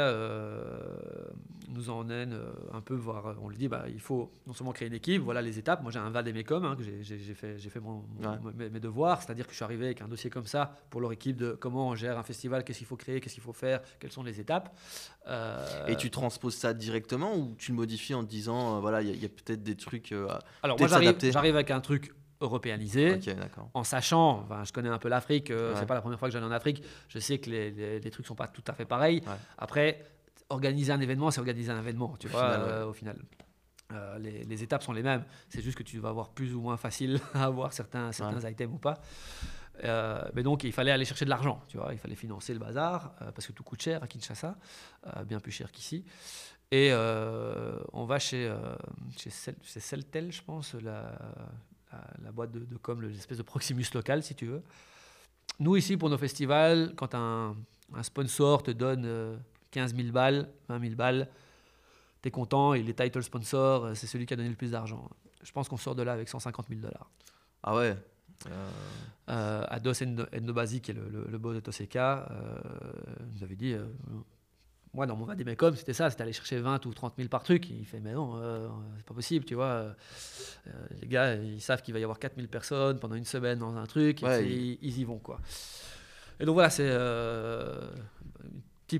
nous 1.69 1.89
emmène 1.89 2.33
euh, 2.33 2.51
un 2.73 2.81
peu 2.81 2.93
voir. 2.93 3.27
euh, 3.27 3.33
On 3.41 3.49
lui 3.49 3.57
dit, 3.57 3.67
bah, 3.67 3.85
il 3.87 3.99
faut 3.99 4.31
non 4.47 4.53
seulement 4.53 4.71
créer 4.73 4.87
une 4.87 4.93
équipe, 4.93 5.21
voilà 5.21 5.41
les 5.41 5.57
étapes. 5.59 5.81
Moi, 5.81 5.91
j'ai 5.91 5.99
un 5.99 6.09
VAD 6.09 6.27
et 6.27 6.33
mes 6.33 6.43
hein, 6.49 6.75
que 6.75 6.83
j'ai- 6.83 7.17
fait, 7.33 7.57
fait 7.57 7.79
mon, 7.79 8.03
mon- 8.19 8.29
Ouais. 8.29 8.37
mes, 8.55 8.69
mes 8.69 8.79
devoirs, 8.79 9.21
c'est-à-dire 9.21 9.45
que 9.45 9.51
je 9.51 9.55
suis 9.55 9.63
arrivé 9.63 9.85
avec 9.85 10.01
un 10.01 10.07
dossier 10.07 10.29
comme 10.29 10.45
ça 10.45 10.75
pour 10.89 11.01
leur 11.01 11.11
équipe 11.11 11.37
de 11.37 11.53
comment 11.53 11.89
on 11.89 11.95
gère 11.95 12.17
un 12.17 12.23
festival, 12.23 12.63
qu'est-ce 12.63 12.79
qu'il 12.79 12.87
faut 12.87 12.95
créer, 12.97 13.19
qu'est-ce 13.21 13.33
qu'il 13.35 13.43
faut 13.43 13.53
faire, 13.53 13.81
quelles 13.99 14.11
sont 14.11 14.23
les 14.23 14.39
étapes. 14.39 14.75
Euh, 15.27 15.87
Et 15.87 15.95
tu 15.95 16.11
transposes 16.11 16.55
ça 16.55 16.73
directement 16.73 17.35
ou 17.35 17.55
tu 17.57 17.71
le 17.71 17.77
modifies 17.77 18.13
en 18.13 18.23
te 18.23 18.29
disant, 18.29 18.77
euh, 18.77 18.79
voilà, 18.79 19.01
il 19.01 19.21
y 19.21 19.25
a, 19.25 19.29
peut-être 19.29 19.63
des 19.63 19.75
trucs. 19.75 20.11
euh, 20.11 20.27
à- 20.27 20.39
alors 20.63 20.77
moi, 20.77 20.87
j'arrive 20.87 21.55
avec 21.55 21.71
un 21.71 21.81
truc 21.81 22.13
européanisé. 22.43 23.19
En 23.73 23.83
sachant, 23.83 24.39
enfin, 24.41 24.63
je 24.63 24.71
connais 24.73 24.89
un 24.89 24.97
peu 24.99 25.09
l'Afrique, 25.09 25.49
euh, 25.49 25.73
Ouais. 25.73 25.79
c'est 25.79 25.85
pas 25.85 25.95
la 25.95 26.01
première 26.01 26.19
fois 26.19 26.27
que 26.27 26.33
j'allais 26.33 26.45
en 26.45 26.51
Afrique, 26.51 26.83
je 27.07 27.19
sais 27.19 27.39
que 27.39 27.49
les, 27.49 27.71
les- 27.71 27.99
les 27.99 28.11
trucs 28.11 28.25
sont 28.27 28.35
pas 28.35 28.47
tout 28.47 28.63
à 28.67 28.73
fait 28.73 28.85
pareils. 28.85 29.21
Ouais. 29.25 29.33
Après, 29.57 30.05
organiser 30.49 30.91
un 30.91 30.99
événement, 31.01 31.31
c'est 31.31 31.39
organiser 31.39 31.71
un 31.71 31.79
événement, 31.79 32.15
tu 32.19 32.27
Au 32.27 32.31
vois, 32.31 32.51
final, 32.53 32.61
ouais. 32.61 32.69
euh, 32.71 32.85
au 32.87 32.93
final. 32.93 33.17
Euh, 33.91 34.17
les, 34.19 34.43
les 34.43 34.63
étapes 34.63 34.81
sont 34.83 34.93
les 34.93 35.03
mêmes, 35.03 35.23
c'est 35.49 35.61
juste 35.61 35.77
que 35.77 35.83
tu 35.83 35.99
vas 35.99 36.09
avoir 36.09 36.29
plus 36.29 36.53
ou 36.55 36.61
moins 36.61 36.77
facile 36.77 37.19
à 37.33 37.45
avoir 37.45 37.73
certains, 37.73 38.11
certains 38.11 38.47
items 38.49 38.73
ou 38.75 38.79
pas. 38.79 38.99
Euh, 39.83 40.23
mais 40.35 40.43
donc, 40.43 40.63
il 40.63 40.71
fallait 40.71 40.91
aller 40.91 41.05
chercher 41.05 41.25
de 41.25 41.29
l'argent, 41.29 41.61
tu 41.67 41.77
vois, 41.77 41.89
il 41.93 41.97
fallait 41.97 42.15
financer 42.15 42.53
le 42.53 42.59
bazar, 42.59 43.13
euh, 43.21 43.31
parce 43.31 43.47
que 43.47 43.51
tout 43.53 43.63
coûte 43.63 43.81
cher 43.81 44.03
à 44.03 44.07
Kinshasa, 44.07 44.55
euh, 45.07 45.23
bien 45.23 45.39
plus 45.39 45.51
cher 45.51 45.71
qu'ici. 45.71 46.05
Et 46.71 46.91
on 47.93 48.05
va 48.05 48.17
chez, 48.17 48.51
chez, 49.17 49.29
Cel- 49.29 49.55
chez 49.61 49.79
Celtel, 49.79 50.31
je 50.31 50.41
pense, 50.41 50.73
la, 50.73 51.11
la, 51.93 52.25
la 52.25 52.31
boîte 52.31 52.51
de, 52.51 52.59
de 52.59 52.77
com, 52.77 53.01
l'espèce 53.01 53.37
de 53.37 53.43
Proximus 53.43 53.85
local, 53.93 54.23
si 54.23 54.35
tu 54.35 54.45
veux. 54.45 54.61
Nous, 55.59 55.75
ici, 55.75 55.97
pour 55.97 56.09
nos 56.09 56.17
festivals, 56.17 56.93
quand 56.95 57.13
un, 57.15 57.55
un 57.93 58.03
sponsor 58.03 58.63
te 58.63 58.71
donne 58.71 59.03
euh, 59.05 59.37
15 59.71 59.95
000 59.95 60.09
balles, 60.11 60.49
20 60.69 60.79
000 60.81 60.95
balles, 60.95 61.27
t'es 62.21 62.31
content, 62.31 62.73
et 62.73 62.81
les 62.81 62.93
title 62.93 63.21
sponsors, 63.23 63.85
euh, 63.85 63.93
c'est 63.93 64.07
celui 64.07 64.25
qui 64.25 64.33
a 64.33 64.37
donné 64.37 64.49
le 64.49 64.55
plus 64.55 64.71
d'argent. 64.71 65.09
Je 65.43 65.51
pense 65.51 65.67
qu'on 65.69 65.77
sort 65.77 65.95
de 65.95 66.03
là 66.03 66.13
avec 66.13 66.29
150 66.29 66.67
000 66.69 66.81
dollars. 66.81 67.09
Ah 67.63 67.75
ouais. 67.75 67.95
Euh, 68.47 68.69
Euh, 69.29 69.63
Ados 69.69 70.01
Endo- 70.01 70.27
Endobazi, 70.35 70.81
qui 70.81 70.91
est 70.91 70.93
le, 70.93 71.07
le, 71.09 71.25
le 71.29 71.37
boss 71.37 71.55
de 71.55 71.61
Toseka, 71.61 72.27
euh, 72.29 72.59
nous 73.33 73.41
avait 73.43 73.55
dit 73.55 73.71
euh, 73.71 73.85
Moi, 74.93 75.07
dans 75.07 75.15
mon 75.15 75.25
Vademecum, 75.25 75.75
c'était 75.75 75.93
ça, 75.93 76.11
c'était 76.11 76.21
aller 76.21 76.33
chercher 76.33 76.59
20 76.59 76.85
ou 76.85 76.93
30 76.93 77.15
000 77.17 77.27
par 77.27 77.41
truc. 77.41 77.67
Il 77.69 77.85
fait 77.85 77.99
Mais 77.99 78.13
non, 78.13 78.33
euh, 78.35 78.67
c'est 78.97 79.05
pas 79.05 79.13
possible, 79.15 79.43
tu 79.43 79.55
vois. 79.55 79.65
Euh, 79.65 79.93
les 81.01 81.07
gars, 81.07 81.33
ils 81.33 81.61
savent 81.61 81.81
qu'il 81.81 81.95
va 81.95 81.99
y 81.99 82.03
avoir 82.03 82.19
4 82.19 82.35
000 82.35 82.47
personnes 82.47 82.99
pendant 82.99 83.15
une 83.15 83.25
semaine 83.25 83.57
dans 83.57 83.75
un 83.75 83.85
truc, 83.87 84.21
et 84.21 84.25
Ouais, 84.25 84.43
puis 84.43 84.77
ils, 84.81 84.99
y 84.99 85.03
vont, 85.03 85.17
quoi. 85.17 85.39
Et 86.39 86.45
donc 86.45 86.53
voilà, 86.53 86.69
c'est 86.69 86.85
euh, 86.87 87.89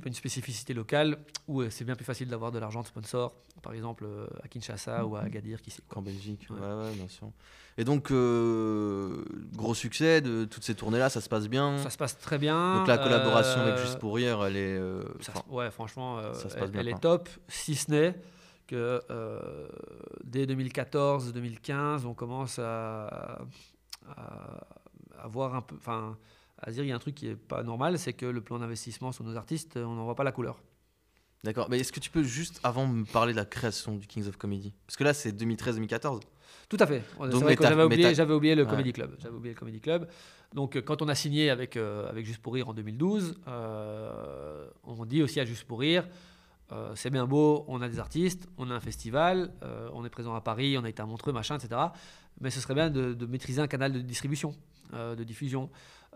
une 0.05 0.13
spécificité 0.13 0.73
locale 0.73 1.17
où 1.47 1.61
euh, 1.61 1.69
c'est 1.69 1.83
bien 1.85 1.95
plus 1.95 2.05
facile 2.05 2.27
d'avoir 2.29 2.51
de 2.51 2.59
l'argent 2.59 2.81
de 2.81 2.87
sponsor, 2.87 3.33
par 3.61 3.73
exemple 3.73 4.05
euh, 4.05 4.27
à 4.43 4.47
Kinshasa 4.47 5.05
ou 5.05 5.15
à 5.15 5.21
Agadir 5.21 5.61
qu'ici. 5.61 5.81
quoi. 5.81 5.95
qu'en 5.95 6.01
Belgique. 6.01 6.47
Ouais. 6.49 6.59
Ouais. 6.59 6.73
ouais, 6.85 6.91
bien 6.95 7.07
sûr. 7.07 7.29
Et 7.77 7.83
donc, 7.83 8.11
euh, 8.11 9.23
gros 9.53 9.73
succès 9.73 10.21
de 10.21 10.45
toutes 10.45 10.63
ces 10.63 10.75
tournées-là, 10.75 11.09
ça 11.09 11.21
se 11.21 11.29
passe 11.29 11.47
bien? 11.47 11.77
Ça 11.79 11.89
se 11.89 11.97
passe 11.97 12.17
très 12.19 12.37
bien. 12.37 12.77
Donc 12.77 12.87
la 12.87 12.97
collaboration 12.99 13.61
avec 13.61 13.77
Juste 13.77 13.97
pour 13.99 14.15
Rire, 14.15 14.43
elle 14.45 14.55
est. 14.57 14.77
euh, 14.77 15.01
Ça 15.21 15.33
ouais, 15.49 15.71
franchement, 15.71 16.21
ça 16.33 16.49
se 16.49 16.57
elle, 16.57 16.69
bien, 16.71 16.85
est 16.85 16.99
top, 16.99 17.29
si 17.47 17.75
ce 17.75 17.89
n'est 17.91 18.15
que 18.67 19.01
dès 20.23 20.45
2014-2015, 20.45 22.05
on 22.05 22.13
commence 22.13 22.59
à, 22.59 23.41
à, 24.15 24.67
à 25.19 25.27
voir 25.27 25.55
un 25.55 25.61
peu, 25.61 25.75
enfin, 25.75 26.17
à 26.64 26.68
se 26.70 26.76
dire 26.76 26.84
il 26.84 26.88
y 26.89 26.91
a 26.91 26.95
un 26.95 26.99
truc 26.99 27.16
qui 27.16 27.28
est 27.28 27.36
pas 27.36 27.64
normal, 27.64 27.99
c'est 27.99 28.14
que 28.14 28.26
le 28.26 28.41
plan 28.41 28.59
d'investissement 28.59 29.11
sur 29.11 29.24
nos 29.24 29.36
artistes, 29.36 29.78
on 29.78 29.93
n'en 29.93 30.05
voit 30.05 30.16
pas 30.16 30.24
la 30.24 30.32
couleur. 30.32 30.59
D'accord. 31.43 31.68
Mais 31.70 31.80
est-ce 31.80 31.91
que 31.91 31.99
tu 31.99 32.09
peux 32.09 32.24
juste, 32.24 32.61
avant, 32.64 32.88
me 32.88 33.03
parler 33.03 33.34
de 33.34 33.38
la 33.38 33.45
création 33.45 33.95
du 33.95 34.07
Kings 34.07 34.28
of 34.28 34.38
Comedy? 34.38 34.74
Parce 34.88 34.95
que 34.95 35.03
là, 35.03 35.14
c'est 35.14 35.32
2013-2014. 35.32 36.22
Tout 36.70 36.78
à 36.80 36.88
fait. 36.88 37.03
J'avais 37.59 37.84
oublié, 37.84 38.16
j'avais 38.16 38.34
oublié 38.34 38.55
le 38.55 38.64
Ouais. 38.64 38.70
Comedy 38.70 38.93
Club. 38.93 39.16
J'avais 39.20 39.36
oublié 39.36 39.53
le 39.53 39.59
Comedy 39.59 39.82
Club. 39.82 40.07
Donc, 40.53 40.76
euh, 40.76 40.82
quand 40.82 41.01
on 41.01 41.09
a 41.09 41.16
signé 41.16 41.49
avec, 41.49 41.76
euh, 41.76 42.09
avec 42.09 42.26
Juste 42.26 42.41
pour 42.41 42.53
Rire 42.53 42.70
en 42.70 42.74
2012, 42.74 43.41
euh, 43.47 44.68
on 44.86 45.05
dit 45.05 45.22
aussi 45.22 45.39
à 45.39 45.45
Juste 45.45 45.66
pour 45.66 45.82
Rire 45.82 46.07
euh, 46.72 46.93
c'est 46.95 47.09
bien 47.09 47.28
beau, 47.28 47.66
on 47.68 47.82
a 47.82 47.89
des 47.89 47.99
artistes, 47.99 48.47
on 48.57 48.72
a 48.72 48.74
un 48.74 48.80
festival, 48.80 49.51
on 49.93 50.05
est 50.05 50.09
présent 50.09 50.34
à 50.34 50.41
Paris, 50.41 50.76
on 50.78 50.84
a 50.86 50.89
été 50.89 51.03
à 51.03 51.05
Montreux, 51.05 51.34
machin, 51.34 51.57
etc. 51.57 51.80
Mais 52.39 52.49
ce 52.49 52.61
serait 52.61 52.74
bien 52.74 52.89
de, 52.89 53.14
de 53.14 53.26
maîtriser 53.28 53.61
un 53.61 53.68
canal 53.68 53.91
de 53.91 53.99
distribution, 53.99 54.55
de 54.91 55.24
diffusion. 55.24 55.70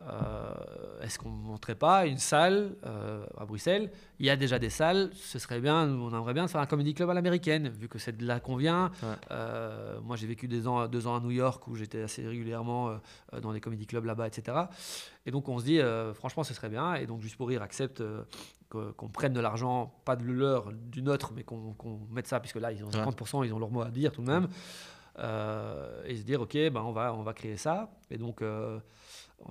Euh, 0.10 1.02
Est-ce 1.02 1.20
qu'on 1.20 1.30
ne 1.30 1.42
montrait 1.42 1.76
pas 1.76 2.06
une 2.06 2.18
salle 2.18 2.76
euh, 2.86 3.26
à 3.38 3.46
Bruxelles? 3.46 3.92
Il 4.20 4.26
y 4.26 4.30
a 4.30 4.36
déjà 4.36 4.60
des 4.60 4.70
salles, 4.70 5.10
ce 5.14 5.40
serait 5.40 5.60
bien, 5.60 5.88
on 5.88 6.10
aimerait 6.10 6.34
bien 6.34 6.48
faire 6.48 6.62
un 6.62 6.66
comedy 6.66 6.94
club 6.94 7.10
à 7.10 7.14
l'américaine, 7.14 7.70
vu 7.70 7.88
que 7.88 8.00
c'est 8.00 8.16
de 8.16 8.26
là 8.26 8.40
qu'on 8.40 8.56
vient. 8.56 8.92
Ouais. 9.04 9.10
Euh, 9.32 10.00
moi, 10.02 10.16
j'ai 10.16 10.28
vécu 10.28 10.48
deux 10.48 10.68
ans, 10.68 10.88
deux 10.88 11.08
ans 11.08 11.16
à 11.16 11.20
New 11.20 11.32
York 11.32 11.68
où 11.68 11.76
j'étais 11.76 12.02
assez 12.02 12.26
régulièrement 12.26 13.00
dans 13.42 13.52
les 13.52 13.60
comedy 13.60 13.86
clubs 13.86 14.06
là-bas, 14.06 14.28
etc. 14.28 14.58
Et 15.26 15.32
donc, 15.32 15.50
on 15.50 15.60
se 15.60 15.66
dit, 15.66 15.80
franchement, 16.14 16.44
ce 16.44 16.54
serait 16.54 16.70
bien. 16.70 16.96
Et 16.96 17.06
donc, 17.06 17.22
Juste 17.22 17.36
pour 17.36 17.50
Rire 17.50 17.62
accepte 17.62 18.02
qu'on 18.70 19.10
prenne 19.10 19.34
de 19.34 19.40
l'argent, 19.40 19.94
pas 20.06 20.16
de 20.16 20.24
leur, 20.24 20.72
du 20.72 21.02
nôtre, 21.02 21.32
mais 21.36 21.44
qu'on 21.44 21.74
qu'on 21.74 22.00
mette 22.12 22.28
ça, 22.28 22.40
puisque 22.40 22.58
là, 22.58 22.72
ils 22.72 22.84
ont 22.84 22.90
50%, 22.90 23.46
ils 23.46 23.54
ont 23.54 23.60
leur 23.60 23.72
mot 23.72 23.82
à 23.82 23.90
dire 23.90 24.12
tout 24.12 24.22
de 24.22 24.28
même. 24.28 24.48
Euh, 25.20 26.04
et 26.06 26.16
se 26.16 26.24
dire, 26.24 26.42
OK, 26.42 26.54
ben, 26.54 26.82
on, 26.82 26.92
va, 26.92 27.14
on 27.14 27.24
va 27.24 27.34
créer 27.34 27.58
ça. 27.58 27.90
Et 28.10 28.18
donc, 28.18 28.42
euh, 28.42 28.80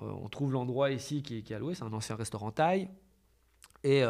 euh, 0.01 0.11
on 0.21 0.29
trouve 0.29 0.53
l'endroit 0.53 0.91
ici 0.91 1.21
qui, 1.21 1.37
est 1.37 1.51
alloué, 1.51 1.75
c'est 1.75 1.83
un 1.83 1.93
ancien 1.93 2.15
restaurant 2.15 2.51
taille. 2.51 2.89
Et 3.83 4.03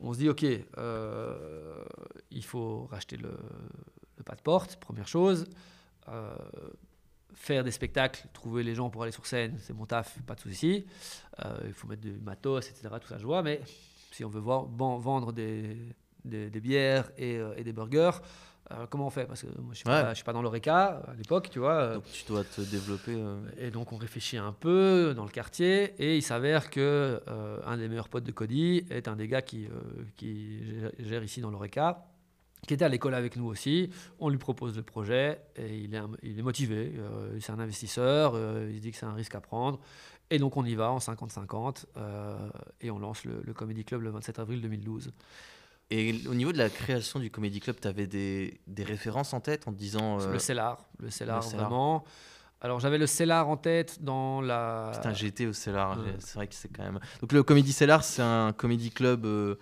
on 0.00 0.12
se 0.12 0.18
dit, 0.18 0.28
OK, 0.28 0.42
il 0.42 2.44
faut 2.44 2.88
racheter 2.90 3.16
le, 3.16 3.38
le 4.16 4.24
pas 4.24 4.34
de 4.34 4.42
porte, 4.42 4.76
première 4.76 5.08
chose. 5.08 5.48
Faire 7.34 7.64
des 7.64 7.70
spectacles, 7.70 8.26
trouver 8.34 8.62
les 8.62 8.74
gens 8.74 8.90
pour 8.90 9.04
aller 9.04 9.12
sur 9.12 9.24
scène, 9.24 9.56
c'est 9.60 9.72
mon 9.72 9.86
taf, 9.86 10.20
pas 10.22 10.34
de 10.34 10.40
souci. 10.40 10.84
Il 11.64 11.72
faut 11.72 11.86
mettre 11.86 12.02
du 12.02 12.18
matos, 12.18 12.68
etc. 12.68 12.88
Tout 13.00 13.08
ça, 13.08 13.18
je 13.18 13.24
vois. 13.24 13.42
Mais 13.42 13.62
si 14.10 14.24
on 14.24 14.28
veut 14.28 14.40
voir, 14.40 14.66
vendre 14.66 15.32
des, 15.32 15.76
des, 16.24 16.60
bières 16.60 17.10
et 17.16 17.62
des 17.62 17.72
burgers, 17.72 18.20
euh, 18.70 18.86
comment 18.88 19.06
on 19.06 19.10
fait? 19.10 19.26
Parce 19.26 19.42
que 19.42 19.46
moi, 19.48 19.54
je 19.64 19.68
ne 19.70 19.74
suis, 19.74 19.88
Ouais. 19.88 20.02
pas- 20.02 20.10
je 20.10 20.14
suis 20.14 20.24
pas 20.24 20.32
dans 20.32 20.40
l'ORECA 20.42 21.02
à 21.08 21.14
l'époque, 21.14 21.50
tu 21.50 21.58
vois. 21.58 21.74
euh, 21.74 21.94
Donc 21.96 22.04
tu 22.12 22.24
dois 22.26 22.44
te 22.44 22.60
développer. 22.60 23.14
euh, 23.14 23.40
et 23.58 23.70
donc 23.70 23.92
on 23.92 23.96
réfléchit 23.96 24.36
un 24.38 24.52
peu 24.52 25.12
dans 25.14 25.24
le 25.24 25.30
quartier 25.30 25.94
et 25.98 26.16
il 26.16 26.22
s'avère 26.22 26.70
que 26.70 27.20
euh, 27.28 27.58
un 27.66 27.76
des 27.76 27.88
meilleurs 27.88 28.08
potes 28.08 28.24
de 28.24 28.32
Cody 28.32 28.84
est 28.90 29.08
un 29.08 29.16
des 29.16 29.28
gars 29.28 29.42
qui, 29.42 29.66
qui 30.16 30.60
gère, 31.00 31.22
ici 31.24 31.40
dans 31.40 31.50
l'ORECA, 31.50 32.06
qui 32.66 32.74
était 32.74 32.84
à 32.84 32.88
l'école 32.88 33.14
avec 33.14 33.36
nous 33.36 33.46
aussi. 33.46 33.90
On 34.20 34.28
lui 34.28 34.38
propose 34.38 34.76
le 34.76 34.82
projet 34.82 35.40
et 35.56 35.78
il 35.78 35.94
est, 35.94 35.98
un- 35.98 36.10
il 36.22 36.38
est 36.38 36.42
motivé. 36.42 36.92
c'est 37.40 37.52
un 37.52 37.58
investisseur, 37.58 38.34
il 38.70 38.76
se 38.76 38.80
dit 38.80 38.90
que 38.92 38.96
c'est 38.96 39.06
un 39.06 39.14
risque 39.14 39.34
à 39.34 39.40
prendre. 39.40 39.80
Et 40.30 40.38
donc 40.38 40.56
on 40.56 40.64
y 40.64 40.74
va 40.74 40.90
en 40.90 40.98
50-50 40.98 41.84
euh, 41.98 42.48
et 42.80 42.90
on 42.90 42.98
lance 42.98 43.24
le, 43.24 43.42
le 43.44 43.52
Comedy 43.52 43.84
Club 43.84 44.00
le 44.02 44.10
27 44.10 44.38
avril 44.38 44.62
2012. 44.62 45.12
Et 45.94 46.26
au 46.26 46.32
niveau 46.34 46.52
de 46.52 46.58
la 46.58 46.70
création 46.70 47.18
du 47.20 47.30
Comedy 47.30 47.60
Club, 47.60 47.76
tu 47.80 47.86
avais 47.86 48.06
des, 48.06 48.60
des 48.66 48.82
références 48.82 49.34
en 49.34 49.40
tête 49.40 49.68
en 49.68 49.72
te 49.72 49.78
disant. 49.78 50.20
euh, 50.20 50.32
Le 50.32 50.38
Cellar, 50.38 50.86
le 50.98 51.10
Cellar 51.10 51.42
vraiment. 51.42 52.04
Alors 52.62 52.80
j'avais 52.80 52.96
le 52.96 53.06
Cellar 53.06 53.48
en 53.48 53.56
tête 53.58 54.02
dans 54.02 54.40
la... 54.40 54.92
Putain, 54.94 55.12
été 55.12 55.46
au 55.46 55.52
Cellar. 55.52 55.98
Ouais. 55.98 56.04
j'ai- 56.06 56.20
C'est 56.20 56.34
vrai 56.36 56.46
que 56.46 56.54
c'est 56.54 56.68
quand 56.68 56.84
même. 56.84 56.98
Donc 57.20 57.32
le 57.32 57.42
Comedy 57.42 57.72
Cellar, 57.72 58.04
c'est 58.04 58.22
un 58.22 58.52
comedy 58.52 58.90
club 58.90 59.26
euh, 59.26 59.56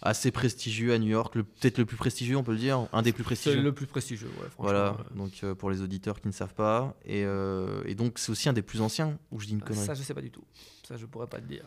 assez 0.00 0.30
prestigieux 0.30 0.94
à 0.94 0.98
New 0.98 1.08
York, 1.08 1.34
peut-être 1.34 1.76
le 1.78 1.84
plus 1.84 1.96
prestigieux, 1.96 2.36
on 2.36 2.44
peut 2.44 2.52
le 2.52 2.58
dire, 2.58 2.86
un 2.92 3.02
des 3.02 3.12
plus 3.12 3.22
C'est 3.24 3.26
prestigieux. 3.26 3.60
le 3.62 3.72
plus 3.74 3.86
prestigieux, 3.86 4.28
ouais, 4.28 4.48
franchement. 4.50 4.54
Voilà, 4.62 4.86
euh, 4.98 5.16
donc 5.16 5.32
euh, 5.42 5.54
pour 5.54 5.68
les 5.70 5.82
auditeurs 5.82 6.20
qui 6.20 6.28
ne 6.28 6.32
savent 6.32 6.54
pas. 6.54 6.94
Et, 7.04 7.24
euh, 7.24 7.82
et 7.86 7.94
donc 7.94 8.18
c'est 8.18 8.30
aussi 8.30 8.48
un 8.48 8.52
des 8.52 8.62
plus 8.62 8.80
anciens, 8.80 9.18
où 9.32 9.40
je 9.40 9.46
dis 9.46 9.52
une 9.52 9.62
connerie. 9.62 9.84
Ça, 9.84 9.94
je 9.94 10.02
sais 10.02 10.14
pas 10.14 10.22
du 10.22 10.30
tout. 10.30 10.44
Ça, 10.86 10.96
je 10.96 11.04
pourrais 11.06 11.26
pas 11.26 11.40
te 11.40 11.46
dire. 11.46 11.64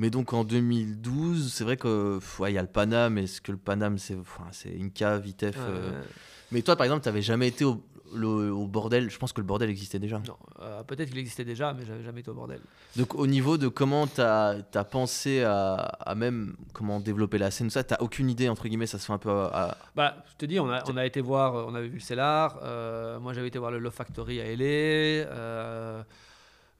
Mais 0.00 0.08
donc 0.08 0.32
en 0.32 0.44
2012, 0.44 1.52
c'est 1.52 1.62
vrai 1.64 1.76
que 1.76 2.16
pff, 2.18 2.40
ouais, 2.40 2.52
il 2.52 2.54
y 2.54 2.58
a 2.58 2.62
le 2.62 2.68
Paname, 2.68 3.18
est-ce 3.18 3.42
que 3.42 3.52
le 3.52 3.58
Paname 3.58 3.98
c'est 3.98 4.16
enfin, 4.16 4.46
c'est 4.50 4.74
Inca, 4.80 5.18
Vitef 5.18 5.56
euh. 5.58 6.00
Mais 6.52 6.62
toi 6.62 6.74
par 6.74 6.86
exemple, 6.86 7.02
tu 7.02 7.08
n'avais 7.10 7.20
jamais 7.20 7.48
été 7.48 7.66
au, 7.66 7.84
le- 8.14 8.50
au 8.50 8.66
bordel, 8.66 9.10
je 9.10 9.18
pense 9.18 9.34
que 9.34 9.42
le 9.42 9.46
bordel 9.46 9.68
existait 9.68 9.98
déjà. 9.98 10.18
non, 10.26 10.36
euh, 10.62 10.82
peut-être 10.84 11.10
qu'il 11.10 11.18
existait 11.18 11.44
déjà, 11.44 11.74
mais 11.74 11.84
j'avais 11.86 12.02
jamais 12.02 12.20
été 12.20 12.30
au 12.30 12.34
bordel. 12.34 12.60
Donc 12.96 13.14
au 13.14 13.26
niveau 13.26 13.58
de 13.58 13.68
comment 13.68 14.06
tu 14.06 14.22
as, 14.22 14.64
pensé 14.90 15.42
à, 15.42 15.74
à 15.74 16.14
même 16.14 16.56
comment 16.72 16.98
développer 16.98 17.36
la 17.36 17.50
scène, 17.50 17.68
ça, 17.68 17.84
tu 17.84 17.94
aucune 18.00 18.30
idée, 18.30 18.48
entre 18.48 18.66
guillemets, 18.68 18.86
ça 18.86 18.98
se 18.98 19.04
fait 19.04 19.12
un 19.12 19.18
peu 19.18 19.30
à... 19.30 19.44
à- 19.52 19.76
Bah, 19.94 20.16
je 20.32 20.36
te 20.38 20.46
dis, 20.46 20.58
on 20.58 20.70
a, 20.70 20.82
on 20.90 20.96
a 20.96 21.04
été 21.04 21.20
voir, 21.20 21.54
euh, 21.56 21.64
on 21.68 21.74
avait 21.74 21.88
vu 21.88 21.98
le 21.98 22.00
Cellar. 22.00 22.58
euh, 22.62 23.20
moi, 23.20 23.34
j'avais 23.34 23.48
été 23.48 23.58
voir 23.58 23.70
le 23.70 23.78
Love 23.78 23.92
Factory 23.92 24.40
à 24.40 24.46
LA. 24.46 25.26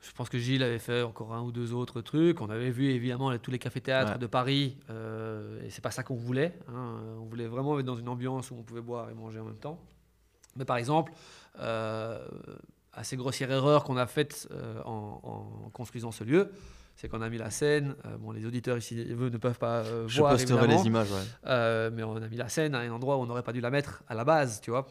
Je 0.03 0.12
pense 0.12 0.28
que 0.30 0.38
Gilles 0.38 0.62
avait 0.62 0.78
fait 0.78 1.03
encore 1.03 1.34
un 1.34 1.42
ou 1.42 1.53
deux 1.53 1.72
autres 1.74 2.01
trucs. 2.01 2.40
On 2.40 2.48
avait 2.48 2.70
vu 2.70 2.90
évidemment 2.90 3.36
tous 3.38 3.51
les 3.51 3.59
cafés-théâtres 3.59 4.12
Ouais. 4.12 4.18
de 4.18 4.26
Paris. 4.26 4.76
euh, 4.88 5.62
et 5.62 5.70
c'est 5.70 5.82
pas 5.82 5.90
ça 5.90 6.03
qu'on 6.03 6.14
voulait. 6.16 6.59
hein. 6.68 6.96
On 7.20 7.26
voulait 7.26 7.46
vraiment 7.46 7.78
être 7.78 7.84
dans 7.86 7.96
une 7.96 8.09
ambiance 8.09 8.51
où 8.51 8.55
on 8.59 8.62
pouvait 8.62 8.80
boire 8.80 9.11
et 9.11 9.14
manger 9.14 9.40
en 9.40 9.44
même 9.44 9.59
temps. 9.59 9.78
Mais 10.57 10.64
par 10.64 10.78
exemple, 10.78 11.12
euh, 11.61 12.26
assez 12.92 13.16
grossière 13.16 13.51
erreur 13.51 13.84
qu'on 13.84 13.96
a 13.96 14.07
faite 14.07 14.48
euh, 14.53 14.80
en, 14.84 15.20
en 15.64 15.70
construisant 15.70 16.11
ce 16.12 16.24
lieu, 16.24 16.51
c'est 16.96 17.09
qu'on 17.09 17.22
a 17.22 17.28
mis 17.30 17.38
la 17.38 17.51
scène. 17.51 17.94
euh, 18.07 18.16
bon, 18.18 18.32
les 18.32 18.44
auditeurs 18.46 18.76
ici 18.76 18.96
eux, 19.09 19.28
ne 19.30 19.36
peuvent 19.38 19.59
pas 19.59 19.84
euh, 19.84 20.09
Je 20.09 20.18
voir. 20.18 20.32
posterai 20.32 20.59
évidemment. 20.64 20.80
les 20.82 20.86
images. 20.88 21.09
ouais. 21.12 21.90
Mais 21.92 22.03
on 22.03 22.16
a 22.16 22.28
mis 22.28 22.36
la 22.36 22.48
scène 22.48 22.74
à 22.74 22.80
un 22.80 22.90
endroit 22.90 23.16
où 23.16 23.20
on 23.20 23.26
n'aurait 23.26 23.42
pas 23.44 23.53
dû 23.53 23.61
la 23.61 23.70
mettre 23.70 24.03
à 24.09 24.14
la 24.14 24.24
base, 24.24 24.61
tu 24.61 24.70
vois. 24.70 24.86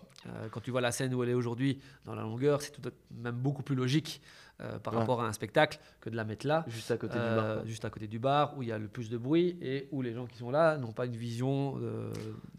Quand 0.51 0.59
tu 0.61 0.71
vois 0.71 0.81
la 0.81 0.91
scène 0.91 1.13
où 1.13 1.23
elle 1.23 1.29
est 1.29 1.33
aujourd'hui, 1.33 1.81
dans 2.05 2.15
la 2.15 2.21
longueur, 2.23 2.61
c'est 2.61 2.71
tout 2.71 2.81
même 3.11 3.35
beaucoup 3.35 3.63
plus 3.63 3.75
logique 3.75 4.21
euh, 4.61 4.77
par 4.79 4.93
Ouais. 4.93 4.99
rapport 4.99 5.21
à 5.21 5.27
un 5.27 5.33
spectacle 5.33 5.79
que 6.01 6.09
de 6.09 6.15
la 6.15 6.23
mettre 6.25 6.45
là, 6.47 6.65
Juste 6.67 6.91
à 6.91 6.97
côté 6.97 7.13
du 7.13 7.19
euh, 7.21 7.55
bar. 7.57 7.65
juste 7.65 7.85
à 7.85 7.89
côté 7.89 8.07
du 8.07 8.19
bar, 8.19 8.57
où 8.57 8.63
il 8.63 8.69
y 8.69 8.71
a 8.71 8.77
le 8.77 8.87
plus 8.87 9.09
de 9.09 9.17
bruit 9.17 9.57
et 9.61 9.87
où 9.91 10.01
les 10.01 10.13
gens 10.13 10.25
qui 10.25 10.37
sont 10.37 10.51
là 10.51 10.77
n'ont 10.77 10.91
pas 10.93 11.05
une 11.05 11.15
vision 11.15 11.77
euh, 11.81 12.11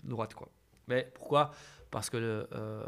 droite, 0.04 0.34
quoi. 0.34 0.48
Mais 0.88 1.10
pourquoi? 1.14 1.50
Parce 1.92 2.08
que 2.08 2.16
euh, 2.54 2.82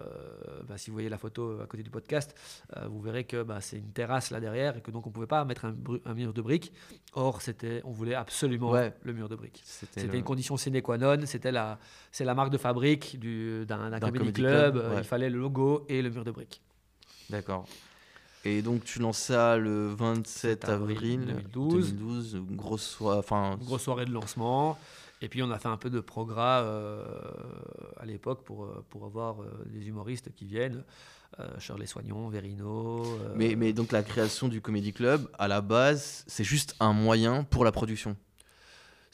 bah, 0.68 0.78
si 0.78 0.90
vous 0.90 0.94
voyez 0.94 1.08
la 1.08 1.18
photo 1.18 1.60
à 1.60 1.66
côté 1.66 1.82
du 1.82 1.90
podcast, 1.90 2.36
euh, 2.76 2.86
vous 2.88 3.00
verrez 3.00 3.24
que 3.24 3.42
bah, 3.42 3.60
c'est 3.60 3.78
une 3.78 3.90
terrasse 3.90 4.30
là 4.30 4.38
derrière 4.38 4.76
et 4.76 4.80
que 4.80 4.92
donc 4.92 5.08
on 5.08 5.10
pouvait 5.10 5.26
pas 5.26 5.44
mettre 5.44 5.64
un, 5.64 6.14
mur 6.14 6.32
de 6.32 6.40
briques. 6.40 6.72
Or, 7.14 7.42
c'était, 7.42 7.80
on 7.84 7.90
voulait 7.90 8.14
absolument 8.14 8.70
Ouais. 8.70 8.94
le 9.02 9.12
mur 9.12 9.28
de 9.28 9.34
briques. 9.34 9.60
C'était 9.64 10.06
le- 10.06 10.14
une 10.14 10.22
condition 10.22 10.56
sine 10.56 10.80
qua 10.82 10.98
non. 10.98 11.18
C'était 11.26 11.50
la, 11.50 11.80
c'est 12.12 12.24
la 12.24 12.34
marque 12.34 12.50
de 12.52 12.58
fabrique 12.58 13.18
du, 13.18 13.66
d'un, 13.66 13.90
comedy, 13.98 14.18
comedy 14.18 14.32
club. 14.34 14.74
club, 14.78 14.92
ouais. 14.92 14.98
Il 14.98 15.04
fallait 15.04 15.30
le 15.30 15.38
logo 15.40 15.84
et 15.88 16.00
le 16.00 16.10
mur 16.10 16.24
de 16.24 16.30
briques. 16.30 16.62
D'accord. 17.28 17.66
Et 18.44 18.62
donc 18.62 18.84
tu 18.84 18.98
lances 18.98 19.18
ça 19.18 19.56
le 19.56 19.88
27 19.94 20.68
avril 20.68 20.96
avril 20.96 21.20
2012. 21.54 21.94
2012, 21.94 22.34
une 22.50 22.56
grosse 22.56 22.82
soirée. 22.86 23.18
Enfin, 23.18 23.56
grosse 23.60 23.82
soirée 23.82 24.04
de 24.04 24.10
lancement. 24.12 24.78
Et 25.20 25.28
puis 25.28 25.42
on 25.42 25.50
a 25.52 25.58
fait 25.58 25.68
un 25.68 25.76
peu 25.76 25.88
de 25.90 26.00
progrès 26.00 26.40
euh, 26.40 27.04
à 28.00 28.04
l'époque 28.04 28.42
pour, 28.44 28.64
euh, 28.64 28.84
pour 28.90 29.04
avoir 29.04 29.40
euh, 29.42 29.46
des 29.66 29.86
humoristes 29.86 30.32
qui 30.34 30.44
viennent. 30.44 30.82
Euh, 31.40 31.46
Shirley 31.60 31.86
Soignon, 31.86 32.28
Verino. 32.28 33.04
euh, 33.04 33.32
mais, 33.36 33.54
mais 33.56 33.72
donc 33.72 33.92
la 33.92 34.02
création 34.02 34.48
du 34.48 34.60
Comedy 34.60 34.92
Club, 34.92 35.28
à 35.38 35.48
la 35.48 35.60
base, 35.62 36.24
c'est 36.26 36.44
juste 36.44 36.74
un 36.80 36.92
moyen 36.92 37.44
pour 37.44 37.64
la 37.64 37.72
production. 37.72 38.16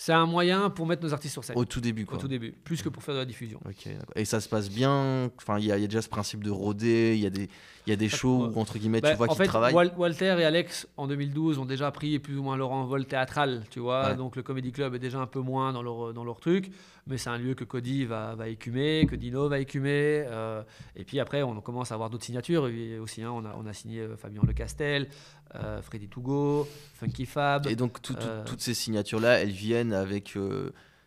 C'est 0.01 0.12
un 0.12 0.26
moyen 0.26 0.70
pour 0.70 0.86
mettre 0.86 1.03
nos 1.03 1.12
artistes 1.12 1.32
sur 1.32 1.42
scène. 1.42 1.59
Au 1.59 1.64
tout 1.64 1.80
début, 1.80 2.05
Au 2.05 2.07
quoi. 2.07 2.18
tout 2.18 2.28
début. 2.28 2.53
Plus 2.53 2.82
que 2.82 2.88
pour 2.88 3.03
faire 3.03 3.14
de 3.14 3.18
la 3.18 3.24
diffusion. 3.24 3.59
Ok, 3.66 3.84
d'accord. 3.84 4.12
Et 4.14 4.24
ça 4.24 4.38
se 4.40 4.49
passe 4.49 4.70
bien? 4.70 5.28
Enfin, 5.38 5.59
il 5.59 5.64
y, 5.64 5.68
y 5.68 5.72
a 5.72 5.78
déjà 5.78 6.03
ce 6.03 6.09
principe 6.09 6.44
de 6.44 6.53
roder. 6.53 7.14
Il 7.16 7.20
y 7.20 7.26
a 7.26 7.30
des, 7.30 7.49
il 7.84 7.90
y 7.90 7.92
a 7.92 7.96
des 7.96 8.09
shows 8.09 8.49
où 8.55 8.61
entre 8.61 8.78
guillemets 8.78 9.01
Bah, 9.01 9.11
tu 9.11 9.16
vois 9.16 9.26
qu'ils 9.26 9.46
travaillent. 9.49 9.74
Wal- 9.74 9.92
Walter 9.96 10.36
et 10.38 10.44
Alex, 10.44 10.86
en 10.96 11.09
2012, 11.09 11.59
ont 11.59 11.64
déjà 11.64 11.90
pris 11.90 12.20
plus 12.20 12.38
ou 12.38 12.44
moins 12.44 12.57
leur 12.57 12.70
envol 12.70 13.07
théâtral, 13.07 13.64
tu 13.70 13.80
vois. 13.80 14.11
Ouais. 14.11 14.16
Donc 14.16 14.36
le 14.36 14.44
Comedy 14.44 14.70
Club 14.70 14.94
est 14.94 15.01
déjà 15.01 15.18
un 15.18 15.26
peu 15.26 15.40
moins 15.40 15.72
dans 15.72 15.82
leur, 15.82 16.14
dans 16.14 16.22
leur 16.22 16.38
truc, 16.38 16.70
mais 17.09 17.18
c'est 17.18 17.30
un 17.30 17.38
lieu 17.38 17.54
que 17.54 17.64
Cody 17.64 18.04
va, 18.04 18.34
va 18.36 18.48
écumer, 18.48 19.06
que 19.11 19.16
Dino 19.16 19.48
va 19.48 19.59
écumer. 19.59 20.24
euh, 20.26 20.62
et 20.94 21.04
puis 21.04 21.18
après, 21.18 21.42
on 21.42 21.61
commence 21.61 21.90
à 21.90 21.94
avoir 21.94 22.11
d'autres 22.11 22.24
signatures 22.24 22.68
aussi. 23.00 23.22
hein, 23.22 23.30
on, 23.32 23.44
a, 23.44 23.54
on 23.59 23.66
a 23.66 23.72
signé 23.72 24.00
euh, 24.02 24.16
Fabien 24.16 24.42
Lecastel, 24.46 25.09
euh, 25.56 25.82
Freddy 25.82 26.09
Tougo, 26.09 26.68
Funky 26.94 27.26
Fab. 27.26 27.66
Et 27.66 27.74
donc 27.76 28.00
tout- 28.02 28.14
tout- 28.14 28.20
Euh, 28.26 28.44
toutes 28.44 28.61
ces 28.61 28.74
signatures 28.74 29.20
là, 29.20 29.40
elles 29.40 29.50
viennent 29.50 29.92
avec 29.92 30.36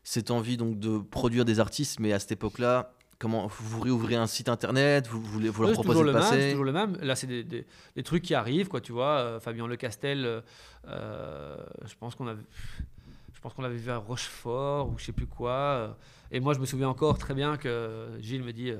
cette 0.03 0.31
envie 0.31 0.57
donc 0.57 0.79
de 0.79 0.97
produire 0.97 1.45
des 1.45 1.59
artistes, 1.59 1.99
mais 1.99 2.11
à 2.13 2.19
cette 2.19 2.31
époque-là. 2.33 2.93
Comment 3.19 3.45
vous 3.45 3.81
réouvrez 3.81 4.15
un 4.15 4.25
site 4.25 4.49
internet, 4.49 5.07
vous, 5.07 5.21
vous, 5.21 5.39
vous 5.51 5.61
leur 5.61 5.73
proposez 5.73 5.99
de 5.99 6.05
le 6.05 6.11
même, 6.11 6.23
c'est 6.23 6.29
passer. 6.37 6.49
toujours 6.49 6.63
le 6.65 6.71
même. 6.71 6.97
Là, 7.03 7.15
c'est 7.15 7.27
des, 7.27 7.43
des- 7.43 7.67
des 7.95 8.01
trucs 8.01 8.23
qui 8.23 8.33
arrivent, 8.33 8.67
quoi, 8.67 8.81
tu 8.81 8.93
vois. 8.93 9.39
Fabien 9.39 9.67
Lecastel, 9.67 10.25
euh, 10.25 10.41
euh, 10.87 11.55
je 11.85 11.93
pense 11.99 12.15
qu'on 12.15 12.25
avait, 12.25 12.41
je 12.79 13.00
pense 13.41 13.53
qu'on 13.53 13.61
l'avait 13.63 13.75
vu 13.77 13.89
à 13.91 13.97
Rochefort 13.97 14.89
ou 14.89 14.97
je 14.97 15.05
sais 15.05 15.11
plus 15.11 15.27
quoi. 15.27 15.51
euh, 15.51 15.87
Et 16.31 16.39
moi, 16.39 16.53
je 16.53 16.59
me 16.59 16.65
souviens 16.65 16.89
encore 16.89 17.17
très 17.17 17.33
bien 17.33 17.57
que 17.57 18.09
Gilles 18.19 18.43
me 18.43 18.53
dit, 18.53 18.69
euh, 18.71 18.77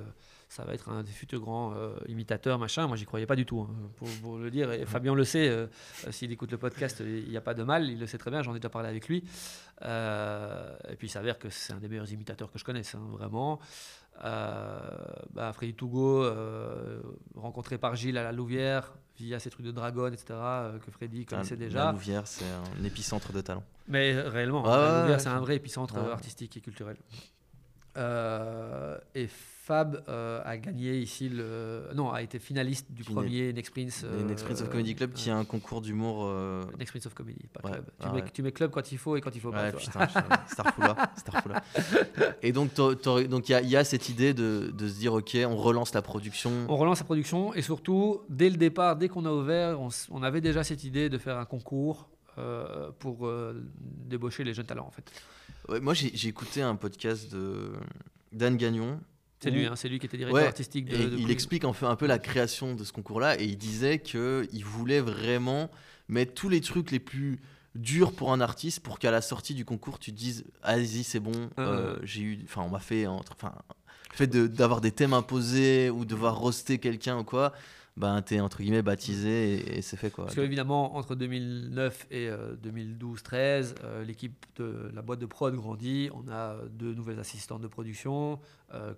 ça 0.50 0.64
va 0.66 0.74
être 0.74 0.90
un 0.90 1.02
des 1.04 1.12
futurs 1.12 1.40
grands 1.40 1.74
euh, 1.74 1.96
imitateurs, 2.08 2.60
machin. 2.60 2.86
Moi, 2.88 2.98
j'y 2.98 3.06
croyais 3.06 3.26
pas 3.26 3.36
du 3.38 3.46
tout, 3.46 3.62
hein, 3.62 3.74
pour, 3.96 4.08
pour 4.22 4.38
le 4.38 4.52
dire. 4.52 4.72
Et 4.72 4.86
Fabien 4.86 5.16
le 5.16 5.24
sait. 5.24 5.48
euh, 5.50 5.68
S'il 6.12 6.32
écoute 6.32 6.52
le 6.52 6.58
podcast, 6.58 7.02
il 7.06 7.30
n'y 7.30 7.38
a 7.38 7.42
pas 7.42 7.54
de 7.54 7.64
mal. 7.64 7.90
Il 7.90 8.00
le 8.00 8.06
sait 8.08 8.18
très 8.18 8.30
bien. 8.32 8.42
J'en 8.42 8.54
ai 8.54 8.60
déjà 8.60 8.70
parlé 8.70 8.90
avec 8.90 9.08
lui. 9.08 9.24
Euh, 9.84 10.76
et 10.90 10.96
puis, 10.96 11.08
il 11.08 11.12
s'avère 11.12 11.40
que 11.40 11.50
c'est 11.50 11.74
un 11.74 11.78
des 11.80 11.88
meilleurs 11.88 12.12
imitateurs 12.12 12.52
que 12.52 12.60
je 12.60 12.64
connaisse, 12.66 12.96
hein, 12.96 13.02
vraiment. 13.12 13.60
Euh, 14.24 14.80
bah, 15.34 15.52
Freddy 15.54 15.74
Tougo, 15.74 16.24
euh, 16.24 17.02
rencontré 17.36 17.78
par 17.78 17.96
Gilles 17.96 18.18
à 18.18 18.24
la 18.24 18.32
Louvière, 18.32 18.94
via 19.18 19.40
ces 19.40 19.50
trucs 19.50 19.66
de 19.66 19.72
dragon, 19.72 20.08
etc., 20.08 20.26
euh, 20.32 20.80
que 20.80 20.92
Freddy 20.92 21.26
connaissait 21.26 21.56
La- 21.56 21.66
déjà. 21.66 21.86
La 21.86 21.92
Louvière, 21.92 22.28
c'est 22.28 22.46
un 22.46 22.84
épicentre 22.84 23.32
de 23.34 23.42
talent. 23.42 23.64
Mais 23.88 24.20
réellement, 24.22 24.64
Ah 24.66 24.78
la 24.78 25.00
Louvière, 25.00 25.18
ouais, 25.18 25.24
c'est 25.24 25.30
un 25.30 25.40
vrai 25.40 25.56
épicentre 25.56 25.96
Ouais. 25.96 26.12
artistique 26.12 26.56
et 26.58 26.62
culturel. 26.62 26.98
Euh, 27.98 28.98
et 29.16 29.28
Fab 29.28 30.04
euh, 30.08 30.42
a 30.44 30.58
gagné 30.58 30.98
ici 30.98 31.30
le. 31.30 31.84
Non, 31.94 32.12
a 32.12 32.22
été 32.22 32.40
finaliste 32.40 32.92
du 32.92 33.04
premier 33.04 33.54
Next 33.54 33.72
Prince. 33.72 34.04
Next 34.28 34.44
Prince 34.46 34.62
of 34.62 34.68
euh, 34.68 34.72
Comedy 34.72 34.96
Club, 34.96 35.12
qui 35.14 35.30
est 35.30 35.34
euh, 35.34 35.36
un 35.38 35.46
concours 35.46 35.82
d'humour. 35.82 36.24
euh, 36.26 36.64
Next 36.80 36.92
Prince 36.92 37.06
of 37.06 37.14
Comedy, 37.14 37.48
pas 37.54 37.62
Ouais, 37.64 37.74
club. 37.74 37.86
Tu, 38.00 38.08
ah 38.08 38.14
mets, 38.14 38.24
tu 38.34 38.42
mets 38.44 38.52
club 38.52 38.72
quand 38.72 38.92
il 38.92 38.98
faut 38.98 39.18
et 39.18 39.22
quand 39.22 39.36
il 39.36 39.42
faut 39.42 39.52
pas. 39.52 39.64
Ouais, 39.66 39.72
vois. 39.72 39.80
putain, 39.80 40.08
putain, 40.08 40.24
Starfoula, 40.48 41.12
Starfoula. 41.18 41.64
Et 42.42 42.52
donc, 42.54 42.72
il 42.80 43.52
y, 43.52 43.56
a- 43.56 43.62
y 43.62 43.76
a 43.76 43.84
cette 43.84 44.10
idée 44.10 44.34
de, 44.34 44.72
de 44.74 44.88
se 44.88 44.98
dire, 44.98 45.14
ok, 45.14 45.38
on 45.48 45.56
relance 45.56 45.94
la 45.94 46.02
production. 46.02 46.52
On 46.70 46.78
relance 46.78 47.00
la 47.00 47.06
production 47.06 47.54
et 47.54 47.62
surtout, 47.62 48.22
dès 48.30 48.50
le 48.50 48.58
départ, 48.58 48.96
dès 48.96 49.10
qu'on 49.10 49.26
a 49.26 49.32
ouvert, 49.32 49.80
on, 49.80 49.90
on 50.10 50.24
avait 50.24 50.42
déjà 50.42 50.64
cette 50.64 50.84
idée 50.84 51.10
de 51.10 51.18
faire 51.18 51.38
un 51.38 51.46
concours 51.46 52.10
euh, 52.38 52.90
pour 53.00 53.28
euh, 53.28 53.64
débaucher 53.80 54.44
les 54.44 54.54
jeunes 54.54 54.66
talents 54.66 54.88
en 54.88 54.92
fait. 54.92 55.04
Ouais, 55.72 55.80
moi, 55.80 55.94
j'ai 55.94 56.28
écouté 56.28 56.62
un 56.62 56.76
podcast 56.76 57.32
de 57.32 57.72
d'Anne 58.32 58.58
Gagnon. 58.58 59.00
C'est 59.40 59.50
lui, 59.50 59.66
hein, 59.66 59.76
c'est 59.76 59.90
lui 59.90 59.98
qui 60.00 60.06
était 60.06 60.18
directeur 60.18 60.40
Ouais, 60.42 60.48
artistique 60.48 60.86
de, 60.86 60.96
Et 60.96 61.06
de 61.10 61.18
il 61.18 61.32
explique 61.32 61.64
en 61.66 61.74
fait 61.74 61.86
un 61.88 61.96
peu 61.96 62.06
la 62.06 62.20
création 62.20 62.76
de 62.76 62.84
ce 62.84 62.92
concours-là 62.92 63.40
et 63.42 63.46
il 63.46 63.58
disait 63.58 63.98
qu'il 64.00 64.64
voulait 64.64 65.00
vraiment 65.00 65.72
mettre 66.10 66.34
tous 66.36 66.48
les 66.48 66.62
trucs 66.62 66.92
les 66.92 67.00
plus 67.00 67.40
durs 67.74 68.12
pour 68.14 68.32
un 68.34 68.40
artiste 68.42 68.82
pour 68.82 69.00
qu'à 69.00 69.10
la 69.10 69.22
sortie 69.22 69.56
du 69.56 69.66
concours 69.66 69.98
tu 69.98 70.12
te 70.12 70.18
dises 70.18 70.44
vas-y 70.64 71.04
c'est 71.04 71.20
bon 71.22 71.50
Ah, 71.58 71.62
euh, 71.62 71.96
j'ai 72.04 72.22
eu 72.22 72.40
enfin 72.44 72.62
on 72.64 72.70
m'a 72.70 72.80
fait 72.82 73.08
entre 73.08 73.32
enfin 73.34 73.54
le 74.12 74.16
fait 74.16 74.28
de- 74.28 74.46
d'avoir 74.46 74.80
des 74.82 74.92
thèmes 74.92 75.14
imposés 75.14 75.90
ou 75.90 76.04
devoir 76.06 76.38
roster 76.38 76.78
quelqu'un 76.80 77.18
ou 77.18 77.24
quoi 77.24 77.54
ben 77.98 78.22
t'es 78.22 78.40
entre 78.40 78.62
guillemets 78.62 78.82
baptisé 78.82 79.78
et, 79.78 79.82
c'est 79.82 79.98
fait 79.98 80.10
quoi 80.10 80.26
Parce 80.26 80.36
qu'évidemment, 80.36 80.96
entre 80.96 81.16
2009 81.16 82.08
et 82.12 82.30
2012-13, 82.64 83.76
l'équipe 84.06 84.46
de 84.56 84.92
la 84.94 85.02
boîte 85.02 85.20
de 85.20 85.26
prod 85.26 85.54
grandit. 85.56 86.10
On 86.14 86.28
a 86.30 86.54
euh, 86.54 86.68
deux 86.70 86.94
nouvelles 86.94 87.20
assistantes 87.20 87.62
de 87.62 87.68
production, 87.68 88.34
euh, 88.34 88.38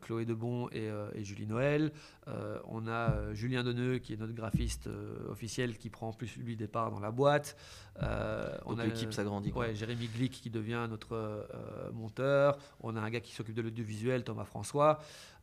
Chloé 0.01 0.26
Debon 0.26 0.69
et, 0.69 0.89
euh, 0.89 1.09
et 1.15 1.24
Julie 1.24 1.47
Noël. 1.47 1.91
Euh, 2.28 2.59
on 2.65 2.88
a 2.88 3.11
euh, 3.11 3.34
Julien 3.34 3.63
Deneux, 3.63 3.97
qui 3.99 4.13
est 4.13 4.17
notre 4.17 4.34
graphiste 4.34 4.88
euh, 4.88 5.30
officiel, 5.30 5.78
qui 5.78 5.89
prend 5.89 6.13
plus 6.13 6.38
lui 6.38 6.55
des 6.55 6.67
parts 6.67 6.91
dans 6.91 6.99
la 6.99 7.11
boîte. 7.11 7.55
Euh, 8.01 8.57
on 8.65 8.80
a 8.80 8.86
l'équipe 8.86 9.13
s'agrandit. 9.13 9.51
Ouais, 9.51 9.76
Jérémy 9.76 10.07
Glick 10.07 10.32
qui 10.32 10.49
devient 10.49 10.88
notre 10.89 11.15
euh, 11.15 11.91
monteur. 11.93 12.57
On 12.82 12.95
a 12.95 13.01
un 13.01 13.09
gars 13.09 13.19
qui 13.19 13.34
s'occupe 13.34 13.55
de 13.55 13.61
l'audiovisuel, 13.61 14.24
Thomas 14.24 14.45
François. 14.45 14.99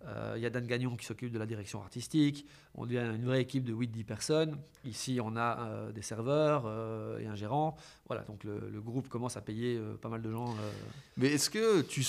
Euh, 0.06 0.32
Il 0.36 0.42
y 0.42 0.46
a 0.46 0.50
Dan 0.50 0.66
Gagnon 0.66 0.96
qui 0.96 1.04
s'occupe 1.04 1.30
de 1.32 1.38
la 1.38 1.46
direction 1.46 1.80
artistique. 1.82 2.46
On 2.74 2.86
devient 2.86 3.04
une 3.14 3.24
vraie 3.24 3.42
équipe 3.42 3.64
de 3.64 3.74
8-10 3.74 4.04
personnes. 4.04 4.56
Ici, 4.84 5.20
on 5.22 5.36
a 5.36 5.60
euh, 5.68 5.92
des 5.92 6.02
serveurs 6.02 6.64
euh, 6.66 7.18
et 7.18 7.26
un 7.26 7.34
gérant. 7.36 7.76
Voilà, 8.08 8.22
donc 8.22 8.42
le, 8.44 8.58
le 8.72 8.80
groupe 8.80 9.08
commence 9.08 9.36
à 9.36 9.42
payer 9.42 9.76
euh, 9.76 9.96
pas 9.96 10.08
mal 10.08 10.22
de 10.22 10.30
gens. 10.32 10.50
euh. 10.52 10.70
Mais 11.18 11.28
est-ce 11.28 11.50
que 11.50 11.82
tu 11.82 12.02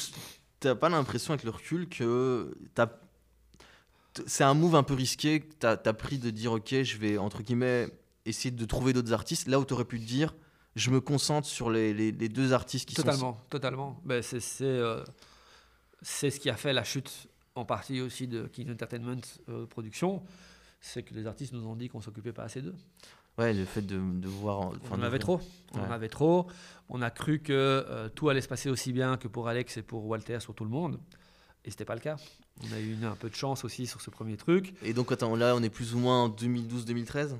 n'as 0.67 0.75
pas 0.75 0.89
l'impression 0.89 1.33
avec 1.33 1.43
le 1.43 1.51
recul 1.51 1.87
que 1.89 2.55
t'as- 2.75 2.97
c'est 4.25 4.43
un 4.43 4.53
move 4.53 4.75
un 4.75 4.83
peu 4.83 4.93
risqué 4.93 5.39
que 5.41 5.53
tu 5.59 5.65
as, 5.67 5.93
pris 5.93 6.17
de 6.17 6.29
dire 6.29 6.51
ok 6.53 6.81
je 6.83 6.97
vais 6.97 7.17
entre 7.17 7.41
guillemets 7.43 7.87
essayer 8.25 8.51
de 8.51 8.65
trouver 8.65 8.93
d'autres 8.93 9.13
artistes 9.13 9.47
là 9.47 9.59
où 9.59 9.65
tu 9.65 9.73
aurais 9.73 9.85
pu 9.85 9.99
te 9.99 10.05
dire 10.05 10.35
je 10.75 10.89
me 10.91 11.01
concentre 11.01 11.47
sur 11.47 11.69
les, 11.69 11.93
les- 11.93 12.11
les 12.11 12.29
deux 12.29 12.53
artistes 12.53 12.87
qui 12.87 12.95
Totalement, 12.95 13.39
totalement. 13.49 13.99
Ben, 14.05 14.21
c'est 14.21 14.39
c'est, 14.39 14.63
euh, 14.65 15.03
ce 16.01 16.27
qui 16.27 16.49
a 16.49 16.55
fait 16.55 16.71
la 16.73 16.83
chute 16.85 17.27
en 17.55 17.65
partie 17.65 17.99
aussi 17.99 18.27
de 18.27 18.47
King 18.47 18.71
Entertainment 18.71 19.19
euh, 19.49 19.65
Production. 19.65 20.23
C'est 20.79 21.03
que 21.03 21.13
les 21.13 21.27
artistes 21.27 21.51
nous 21.53 21.67
ont 21.67 21.75
dit 21.75 21.89
qu'on 21.89 21.99
s'occupait 22.01 22.31
pas 22.33 22.43
assez 22.43 22.61
d'eux. 22.61 22.75
Ouais 23.37 23.53
le 23.53 23.65
fait 23.65 23.81
de, 23.81 23.97
de 23.97 24.27
voir 24.27 24.71
On 24.91 24.95
en 24.95 25.01
avait 25.03 25.19
trop. 25.19 25.39
On 25.73 25.79
en 25.81 25.91
avait 25.91 26.09
trop. 26.09 26.47
On 26.89 27.01
a 27.01 27.09
cru 27.09 27.39
que 27.39 27.53
euh, 27.53 28.09
tout 28.09 28.29
allait 28.29 28.41
se 28.41 28.47
passer 28.49 28.69
aussi 28.69 28.91
bien 28.91 29.17
que 29.17 29.27
pour 29.27 29.47
Alex 29.47 29.77
et 29.77 29.81
pour 29.81 30.05
Walter 30.07 30.39
sur 30.39 30.53
tout 30.53 30.63
le 30.65 30.69
monde. 30.69 30.99
Et 31.63 31.69
c'était 31.71 31.85
pas 31.85 31.95
le 31.95 32.01
cas. 32.01 32.17
On 32.69 32.73
a 32.75 32.79
eu 32.79 32.93
une- 32.93 33.05
un 33.05 33.15
peu 33.15 33.29
de 33.29 33.35
chance 33.35 33.63
aussi 33.63 33.87
sur 33.87 34.01
ce 34.01 34.09
premier 34.09 34.35
truc. 34.37 34.73
et 34.83 34.93
donc 34.93 35.11
attends 35.11 35.35
là 35.35 35.55
on 35.55 35.63
est 35.63 35.69
plus 35.69 35.93
ou 35.95 35.99
moins 35.99 36.23
en 36.23 36.29
2012-2013 36.29 37.35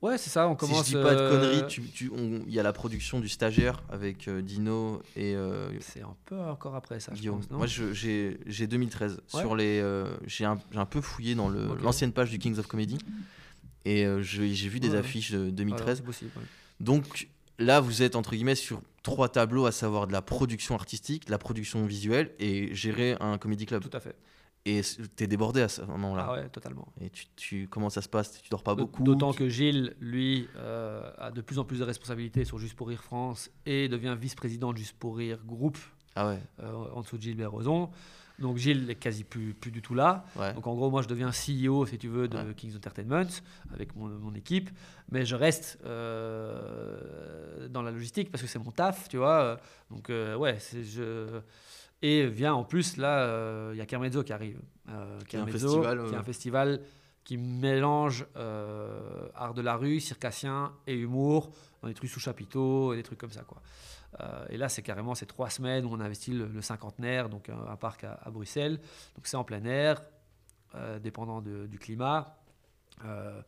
Ouais, 0.00 0.16
c'est 0.16 0.30
ça. 0.30 0.46
On 0.46 0.54
commence. 0.54 0.84
si 0.84 0.92
je 0.92 0.98
dis 0.98 1.02
pas 1.02 1.12
de 1.12 1.18
euh, 1.18 1.30
conneries 1.30 1.66
tu- 1.66 1.82
tu- 1.82 2.08
on- 2.14 2.44
il 2.46 2.54
y 2.54 2.60
a 2.60 2.62
la 2.62 2.72
production 2.72 3.18
du 3.18 3.28
stagiaire 3.28 3.82
avec 3.90 4.28
euh, 4.28 4.42
Dino 4.42 5.02
et 5.16 5.34
euh, 5.34 5.68
C'est 5.80 6.02
un 6.02 6.14
peu 6.24 6.38
encore 6.38 6.76
après 6.76 7.00
ça, 7.00 7.10
je 7.14 7.18
Guillaume. 7.18 7.38
pense. 7.40 7.50
Non? 7.50 7.58
Moi, 7.58 7.66
j'ai 7.66 8.38
j'ai 8.46 8.66
2013. 8.68 9.20
Ouais. 9.34 9.40
Sur 9.40 9.56
les, 9.56 9.80
euh, 9.80 10.06
j'ai 10.24 10.44
un, 10.44 10.56
un 10.76 10.86
peu 10.86 11.00
fouillé 11.00 11.34
dans 11.34 11.48
l'ancienne 11.48 12.12
page 12.12 12.30
du 12.30 12.38
Kings 12.38 12.58
of 12.60 12.68
Comedy 12.68 12.98
et 13.90 14.04
euh, 14.04 14.22
je- 14.22 14.42
j'ai 14.44 14.68
vu 14.68 14.80
des 14.80 14.90
Ouais, 14.90 14.96
affiches 14.98 15.30
de 15.32 15.38
Alors, 15.38 15.52
2013. 15.52 15.98
c'est 15.98 16.04
possible. 16.04 16.30
ouais. 16.36 16.42
Donc 16.80 17.28
là, 17.58 17.80
vous 17.80 18.02
êtes 18.02 18.16
entre 18.16 18.32
guillemets 18.32 18.54
sur 18.54 18.80
trois 19.02 19.28
tableaux, 19.28 19.66
à 19.66 19.72
savoir 19.72 20.06
de 20.06 20.12
la 20.12 20.22
production 20.22 20.74
artistique, 20.74 21.26
de 21.26 21.30
la 21.30 21.38
production 21.38 21.84
visuelle 21.86 22.32
et 22.38 22.74
gérer 22.74 23.16
un 23.20 23.38
comedy 23.38 23.66
club. 23.66 23.82
Tout 23.82 23.96
à 23.96 24.00
fait. 24.00 24.16
Et 24.66 24.82
tu 25.16 25.24
es 25.24 25.26
débordé 25.26 25.62
à 25.62 25.68
ce 25.68 25.80
moment-là. 25.82 26.26
Ah 26.28 26.32
ouais, 26.34 26.48
totalement. 26.50 26.92
Et 27.00 27.08
tu, 27.08 27.24
tu, 27.36 27.68
comment 27.70 27.88
ça 27.88 28.02
se 28.02 28.08
passe? 28.08 28.42
Tu 28.42 28.50
dors 28.50 28.62
pas 28.62 28.74
beaucoup? 28.74 29.02
D'autant 29.02 29.32
tu- 29.32 29.38
que 29.38 29.48
Gilles, 29.48 29.94
lui, 29.98 30.46
euh, 30.56 31.10
a 31.16 31.30
de 31.30 31.40
plus 31.40 31.58
en 31.58 31.64
plus 31.64 31.78
de 31.78 31.84
responsabilités 31.84 32.44
sur 32.44 32.58
Juste 32.58 32.74
pour 32.74 32.88
Rire 32.88 33.02
France 33.02 33.50
et 33.64 33.88
devient 33.88 34.14
vice-président 34.20 34.72
de 34.74 34.78
Juste 34.78 34.96
pour 34.98 35.16
Rire 35.16 35.38
Groupe 35.46 35.78
Ah 36.14 36.28
ouais, 36.28 36.40
euh, 36.60 36.72
en 36.92 37.00
dessous 37.00 37.16
de 37.16 37.22
Gilbert 37.22 37.50
Rozon. 37.52 37.88
Donc 38.38 38.56
Gilles 38.56 38.88
est 38.88 38.94
quasi 38.94 39.24
plus, 39.24 39.52
plus 39.52 39.70
du 39.72 39.82
tout 39.82 39.94
là. 39.94 40.24
ouais. 40.36 40.52
Donc 40.54 40.66
en 40.66 40.74
gros, 40.74 40.90
moi 40.90 41.02
je 41.02 41.08
deviens 41.08 41.30
CEO, 41.30 41.86
si 41.86 41.98
tu 41.98 42.08
veux, 42.08 42.28
de 42.28 42.36
Ouais. 42.36 42.54
Kings 42.56 42.76
Entertainment 42.76 43.26
avec 43.74 43.96
mon, 43.96 44.06
mon 44.08 44.34
équipe, 44.34 44.70
mais 45.10 45.24
je 45.24 45.34
reste 45.34 45.78
euh, 45.84 47.68
dans 47.68 47.82
la 47.82 47.90
logistique 47.90 48.30
parce 48.30 48.42
que 48.42 48.48
c'est 48.48 48.58
mon 48.58 48.70
taf, 48.70 49.08
tu 49.08 49.16
vois. 49.16 49.58
Donc 49.90 50.10
euh, 50.10 50.36
ouais, 50.36 50.58
je 50.72 51.40
et 52.00 52.26
vient 52.28 52.54
en 52.54 52.62
plus 52.62 52.96
là, 52.96 53.24
euh, 53.24 53.70
il 53.74 53.78
y 53.78 53.80
a 53.80 53.86
Kermezzo 53.86 54.22
qui 54.22 54.32
arrive. 54.32 54.60
Qui 54.86 54.92
est 55.36 55.40
Kermezzo, 55.40 55.68
festival, 55.82 55.98
qui 56.06 56.12
est 56.12 56.16
euh, 56.16 56.20
un 56.20 56.22
festival 56.22 56.80
qui 57.24 57.36
mélange 57.36 58.26
art 59.34 59.52
de 59.54 59.62
la 59.62 59.76
rue, 59.76 60.00
circassien 60.00 60.72
et 60.86 60.94
humour 60.94 61.50
dans 61.82 61.88
des 61.88 61.94
trucs 61.94 62.08
sous 62.10 62.20
chapiteau 62.20 62.92
et 62.92 62.96
des 62.96 63.02
trucs 63.02 63.18
comme 63.18 63.32
ça 63.32 63.42
quoi. 63.42 63.60
Euh, 64.20 64.46
et 64.48 64.56
là, 64.56 64.68
c'est 64.68 64.82
carrément 64.82 65.14
ces 65.14 65.26
trois 65.26 65.50
semaines 65.50 65.84
où 65.84 65.90
on 65.92 66.00
investit 66.00 66.32
le, 66.32 66.46
le 66.46 66.62
cinquantenaire, 66.62 67.28
donc 67.28 67.48
un, 67.50 67.58
un 67.66 67.76
parc 67.76 68.04
à, 68.04 68.14
à 68.14 68.30
Bruxelles. 68.30 68.78
Donc 69.16 69.26
c'est 69.26 69.36
en 69.36 69.44
plein 69.44 69.64
air, 69.64 70.00
euh, 70.74 70.98
dépendant 70.98 71.40
de- 71.42 71.66
du 71.66 71.78
climat. 71.78 72.38
Euh, 73.04 73.40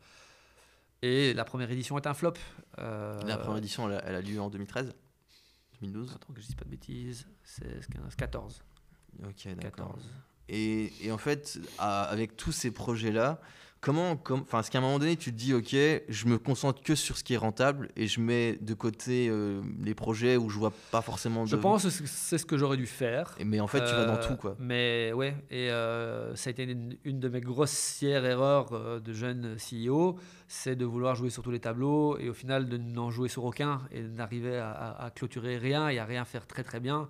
et 1.01 1.33
la 1.33 1.43
première 1.45 1.71
édition 1.71 1.97
est 1.97 2.05
un 2.07 2.13
flop. 2.13 2.33
La 2.77 3.37
première 3.37 3.57
édition, 3.57 3.89
elle 3.89 3.97
a, 3.97 4.05
elle 4.05 4.15
a 4.15 4.21
lieu 4.21 4.39
en 4.39 4.49
2013 4.49 4.93
2012 5.81 6.13
Attends 6.15 6.31
que 6.33 6.39
je 6.41 6.45
dise 6.45 6.55
pas 6.55 6.65
de 6.65 6.69
bêtises, 6.69 7.25
c'est 7.43 7.89
15, 7.91 8.15
14. 8.15 8.61
Ok, 9.23 9.47
d'accord. 9.55 9.87
14. 9.95 10.09
Et, 10.49 10.93
et 11.05 11.11
en 11.11 11.17
fait, 11.17 11.59
à- 11.79 12.03
avec 12.03 12.37
tous 12.37 12.51
ces 12.51 12.69
projets-là, 12.71 13.41
comment, 13.81 14.15
comme, 14.15 14.41
enfin, 14.41 14.59
est-ce 14.59 14.69
qu'à 14.71 14.77
un 14.77 14.81
moment 14.81 14.99
donné, 14.99 15.17
tu 15.17 15.31
te 15.31 15.37
dis, 15.37 15.53
ok, 15.53 15.75
je 16.07 16.25
me 16.27 16.37
concentre 16.37 16.81
que 16.83 16.93
sur 16.95 17.17
ce 17.17 17.23
qui 17.23 17.33
est 17.33 17.37
rentable 17.37 17.89
et 17.95 18.07
je 18.07 18.21
mets 18.21 18.57
de 18.61 18.73
côté 18.75 19.27
euh, 19.29 19.61
les 19.83 19.95
projets 19.95 20.37
où 20.37 20.49
je 20.49 20.57
vois 20.59 20.71
pas 20.91 21.01
forcément. 21.01 21.45
Je 21.45 21.55
de- 21.55 21.61
pense 21.61 21.83
que 21.83 21.89
c'est 22.05 22.37
ce 22.37 22.45
que 22.45 22.57
j'aurais 22.57 22.77
dû 22.77 22.85
faire. 22.85 23.35
Et- 23.39 23.43
Mais 23.43 23.59
en 23.59 23.67
fait, 23.67 23.79
tu 23.79 23.93
vas 23.95 24.05
dans 24.05 24.13
Euh, 24.17 24.27
tout, 24.27 24.35
quoi. 24.35 24.55
Mais 24.59 25.11
ouais, 25.13 25.35
et 25.49 25.71
euh, 25.71 26.35
ça 26.35 26.49
a 26.49 26.51
été 26.51 26.63
une, 26.63 26.95
une 27.03 27.19
de 27.19 27.27
mes 27.27 27.41
grossières 27.41 28.23
erreurs 28.23 28.71
euh, 28.73 28.99
de 28.99 29.13
jeune 29.13 29.57
CEO, 29.57 30.17
c'est 30.47 30.75
de 30.75 30.85
vouloir 30.85 31.15
jouer 31.15 31.29
sur 31.31 31.41
tous 31.43 31.51
les 31.51 31.59
tableaux 31.59 32.17
et 32.19 32.29
au 32.29 32.33
final 32.33 32.69
de 32.69 32.77
n'en 32.77 33.09
jouer 33.09 33.29
sur 33.29 33.43
aucun 33.45 33.81
et 33.91 34.01
d'arriver 34.03 34.57
à, 34.57 34.69
à- 34.71 35.05
à 35.05 35.09
clôturer 35.09 35.57
rien 35.57 35.89
et 35.89 35.97
à 35.97 36.05
rien 36.05 36.23
faire 36.25 36.45
très 36.45 36.63
très 36.63 36.79
bien. 36.79 37.09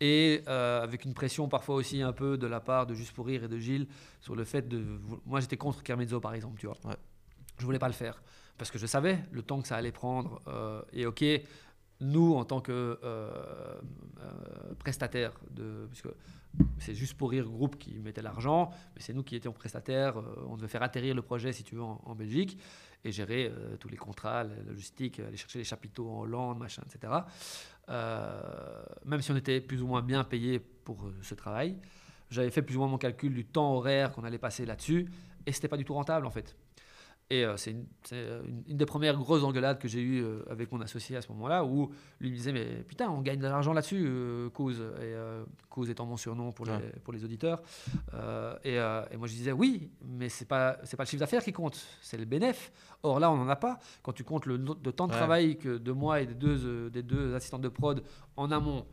Et 0.00 0.42
euh, 0.46 0.82
avec 0.82 1.04
une 1.04 1.14
pression 1.14 1.48
parfois 1.48 1.74
aussi 1.74 2.02
un 2.02 2.12
peu 2.12 2.38
de 2.38 2.46
la 2.46 2.60
part 2.60 2.86
de 2.86 2.94
Juste 2.94 3.12
pour 3.12 3.26
Rire 3.26 3.44
et 3.44 3.48
de 3.48 3.58
Gilles 3.58 3.88
sur 4.20 4.36
le 4.36 4.44
fait 4.44 4.68
de. 4.68 4.84
Moi 5.26 5.40
j'étais 5.40 5.56
contre 5.56 5.82
Kermezzo 5.82 6.20
par 6.20 6.34
exemple, 6.34 6.58
tu 6.60 6.66
vois. 6.66 6.76
Ouais. 6.84 6.96
Je 7.58 7.64
voulais 7.64 7.80
pas 7.80 7.88
le 7.88 7.94
faire 7.94 8.22
parce 8.56 8.70
que 8.70 8.78
je 8.78 8.86
savais 8.86 9.18
le 9.32 9.42
temps 9.42 9.60
que 9.60 9.68
ça 9.68 9.76
allait 9.76 9.92
prendre. 9.92 10.40
euh, 10.46 10.82
et 10.92 11.06
ok, 11.06 11.24
nous 12.00 12.34
en 12.34 12.44
tant 12.44 12.60
que 12.60 12.72
euh, 12.72 12.98
euh, 13.02 14.74
prestataires 14.78 15.32
de. 15.50 15.86
Puisque 15.90 16.08
c'est 16.78 16.94
juste 16.94 17.14
pour 17.14 17.30
rire 17.30 17.44
groupe 17.44 17.76
qui 17.76 17.98
mettait 17.98 18.22
l'argent, 18.22 18.70
mais 18.94 19.02
c'est 19.02 19.12
nous 19.12 19.22
qui 19.22 19.36
étions 19.36 19.52
prestataires. 19.52 20.14
on 20.48 20.56
devait 20.56 20.68
faire 20.68 20.82
atterrir 20.82 21.14
le 21.14 21.22
projet, 21.22 21.52
si 21.52 21.62
tu 21.62 21.74
veux, 21.74 21.82
en, 21.82 22.00
en 22.04 22.14
Belgique 22.14 22.58
et 23.04 23.12
gérer 23.12 23.46
euh, 23.46 23.76
tous 23.76 23.88
les 23.88 23.96
contrats, 23.96 24.44
la 24.44 24.62
logistique, 24.66 25.20
aller 25.20 25.36
chercher 25.36 25.58
les 25.58 25.64
chapiteaux 25.64 26.10
en 26.10 26.20
Hollande, 26.20 26.58
machin, 26.58 26.82
etc. 26.86 27.12
Euh, 27.88 28.82
même 29.04 29.22
si 29.22 29.30
on 29.30 29.36
était 29.36 29.60
plus 29.60 29.82
ou 29.82 29.86
moins 29.86 30.02
bien 30.02 30.24
payé 30.24 30.58
pour 30.58 31.06
euh, 31.06 31.14
ce 31.22 31.34
travail, 31.34 31.76
j'avais 32.30 32.50
fait 32.50 32.62
plus 32.62 32.76
ou 32.76 32.80
moins 32.80 32.88
mon 32.88 32.98
calcul 32.98 33.32
du 33.32 33.44
temps 33.44 33.74
horaire 33.74 34.12
qu'on 34.12 34.24
allait 34.24 34.38
passer 34.38 34.66
là-dessus 34.66 35.08
et 35.46 35.52
c'était 35.52 35.68
pas 35.68 35.76
du 35.76 35.84
tout 35.84 35.94
rentable 35.94 36.26
en 36.26 36.30
fait. 36.30 36.56
Et 37.30 37.44
euh, 37.44 37.58
c'est 37.58 37.72
une, 37.72 37.84
euh, 38.12 38.42
une- 38.66 38.76
des 38.76 38.86
premières 38.86 39.14
grosses 39.18 39.42
engueulades 39.42 39.78
que 39.78 39.86
j'ai 39.86 40.00
eues 40.00 40.22
euh, 40.24 40.42
avec 40.48 40.72
mon 40.72 40.80
associé 40.80 41.14
à 41.14 41.20
ce 41.20 41.28
moment-là, 41.32 41.62
où 41.62 41.90
lui 42.20 42.30
me 42.30 42.34
disait 42.34 42.52
Mais 42.52 42.64
putain, 42.88 43.10
on 43.10 43.20
gagne 43.20 43.38
de 43.38 43.46
l'argent 43.46 43.74
là-dessus, 43.74 44.02
euh, 44.08 44.48
Cause. 44.48 44.78
Et 44.80 44.82
euh, 45.02 45.44
Cause 45.68 45.90
étant 45.90 46.06
mon 46.06 46.16
surnom 46.16 46.52
pour 46.52 46.64
les, 46.64 46.72
Ouais. 46.72 46.92
pour 47.04 47.12
les 47.12 47.22
auditeurs. 47.24 47.60
Et, 48.64 48.74
et 48.76 49.16
moi 49.18 49.26
je 49.26 49.32
disais 49.34 49.52
Oui, 49.52 49.90
mais 50.06 50.28
c'est 50.30 50.46
pas, 50.46 50.78
c'est 50.84 50.96
pas 50.96 51.02
le 51.04 51.08
chiffre 51.08 51.20
d'affaires 51.20 51.44
qui 51.44 51.52
compte, 51.52 51.78
c'est 52.00 52.16
le 52.16 52.24
bénéf. 52.24 52.72
Or 53.02 53.20
là, 53.20 53.30
on 53.30 53.36
n'en 53.36 53.48
a 53.48 53.56
pas. 53.56 53.78
Quand 54.02 54.12
tu 54.12 54.24
comptes 54.24 54.46
le, 54.46 54.58
temps 54.64 55.06
de 55.06 55.12
Ouais. 55.12 55.18
travail 55.18 55.58
que 55.58 55.76
de 55.78 55.92
moi 55.92 56.20
et 56.22 56.26
des 56.26 56.34
deux, 56.34 56.88
des 56.90 57.02
deux 57.02 57.34
assistantes 57.34 57.60
de 57.62 57.68
prod 57.68 58.02
en 58.36 58.50
amont, 58.50 58.86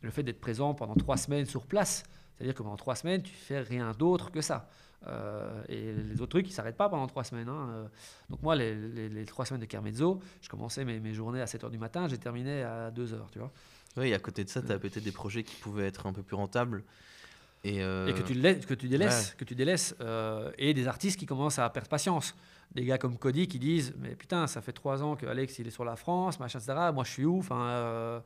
le 0.00 0.10
fait 0.10 0.22
d'être 0.22 0.40
présent 0.40 0.72
pendant 0.74 0.94
trois 0.94 1.16
semaines 1.18 1.46
sur 1.46 1.66
place, 1.66 2.02
c'est-à-dire 2.34 2.54
que 2.54 2.62
pendant 2.62 2.76
trois 2.76 2.94
semaines, 2.94 3.22
tu 3.22 3.32
fais 3.32 3.60
rien 3.60 3.92
d'autre 3.92 4.30
que 4.30 4.40
ça. 4.40 4.68
Euh, 5.06 5.62
et 5.68 5.92
les 5.92 6.14
autres 6.20 6.30
trucs, 6.30 6.48
ils 6.48 6.52
s'arrêtent 6.52 6.76
pas 6.76 6.88
pendant 6.88 7.06
trois 7.06 7.24
semaines. 7.24 7.48
hein. 7.48 7.68
Euh, 7.70 7.84
Donc 8.30 8.42
moi, 8.42 8.56
les, 8.56 8.74
les- 8.74 9.08
les 9.08 9.24
trois 9.26 9.44
semaines 9.44 9.60
de 9.60 9.66
Kermezzo, 9.66 10.20
je 10.40 10.48
commençais 10.48 10.84
mes, 10.84 10.98
mes 11.00 11.12
journées 11.12 11.40
à 11.42 11.46
7h 11.46 11.70
du 11.70 11.78
matin, 11.78 12.08
j'ai 12.08 12.18
terminé 12.18 12.62
à 12.62 12.90
2h, 12.90 13.30
tu 13.30 13.38
vois. 13.38 13.52
Oui, 13.96 14.08
et 14.08 14.14
à 14.14 14.18
côté 14.18 14.42
de 14.44 14.48
ça, 14.48 14.62
tu 14.62 14.72
as 14.72 14.78
peut-être 14.78 15.04
des 15.04 15.12
projets 15.12 15.42
qui 15.44 15.56
pouvaient 15.56 15.86
être 15.86 16.06
un 16.06 16.12
peu 16.12 16.22
plus 16.22 16.36
rentables. 16.36 16.82
Et, 17.64 17.82
euh, 17.82 18.08
Et 18.08 18.14
que 18.14 18.22
tu, 18.22 18.34
laisses, 18.34 18.66
que 18.66 18.74
tu 18.74 18.88
délaisses, 18.88 19.34
que 19.38 19.44
tu 19.44 19.54
délaisses 19.54 19.94
euh, 20.00 20.50
et 20.58 20.74
des 20.74 20.86
artistes 20.86 21.18
qui 21.18 21.24
commencent 21.26 21.58
à 21.58 21.68
perdre 21.70 21.88
patience. 21.88 22.34
Des 22.74 22.84
gars 22.84 22.98
comme 22.98 23.16
Cody 23.18 23.46
qui 23.46 23.58
disent 23.58 23.94
Mais 23.98 24.14
putain, 24.16 24.46
ça 24.46 24.60
fait 24.60 24.72
trois 24.72 25.02
ans 25.02 25.16
que 25.16 25.24
Alex 25.26 25.58
il 25.60 25.66
est 25.66 25.70
sur 25.70 25.84
la 25.84 25.96
France, 25.96 26.40
machin, 26.40 26.58
etc. 26.58 26.90
Moi, 26.92 27.04
je 27.04 27.10
suis 27.10 27.24
où 27.24 27.38
Enfin, 27.38 27.62
euh, 27.62 28.20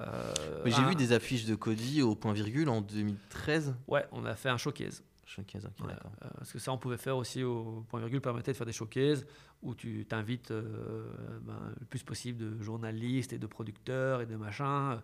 euh, 0.00 0.32
mais 0.64 0.70
j'ai 0.70 0.78
un- 0.78 0.88
vu 0.88 0.94
des 0.96 1.12
affiches 1.12 1.44
de 1.44 1.54
Cody 1.54 2.02
au 2.02 2.14
point 2.14 2.32
virgule 2.32 2.68
en 2.68 2.80
2013. 2.80 3.74
Ouais, 3.86 4.06
on 4.12 4.24
a 4.24 4.34
fait 4.34 4.48
un 4.48 4.56
showcase. 4.56 5.02
Showcase, 5.32 5.64
ok, 5.66 5.86
Ouais, 5.86 5.94
d'accord. 5.94 6.12
euh, 6.24 6.28
parce 6.38 6.52
que 6.52 6.58
ça, 6.58 6.72
on 6.72 6.78
pouvait 6.78 6.96
faire 6.98 7.16
aussi 7.16 7.42
au 7.42 7.84
point 7.88 8.00
virgule, 8.00 8.20
permettait 8.20 8.52
de 8.52 8.56
faire 8.56 8.66
des 8.66 8.72
showcases 8.72 9.24
où 9.62 9.74
tu 9.74 10.04
t'invites 10.08 10.50
euh, 10.50 11.08
ben, 11.42 11.56
le 11.78 11.86
plus 11.86 12.02
possible 12.02 12.38
de 12.38 12.62
journalistes 12.62 13.32
et 13.32 13.38
de 13.38 13.46
producteurs 13.46 14.20
et 14.20 14.26
de 14.26 14.36
machins. 14.36 14.98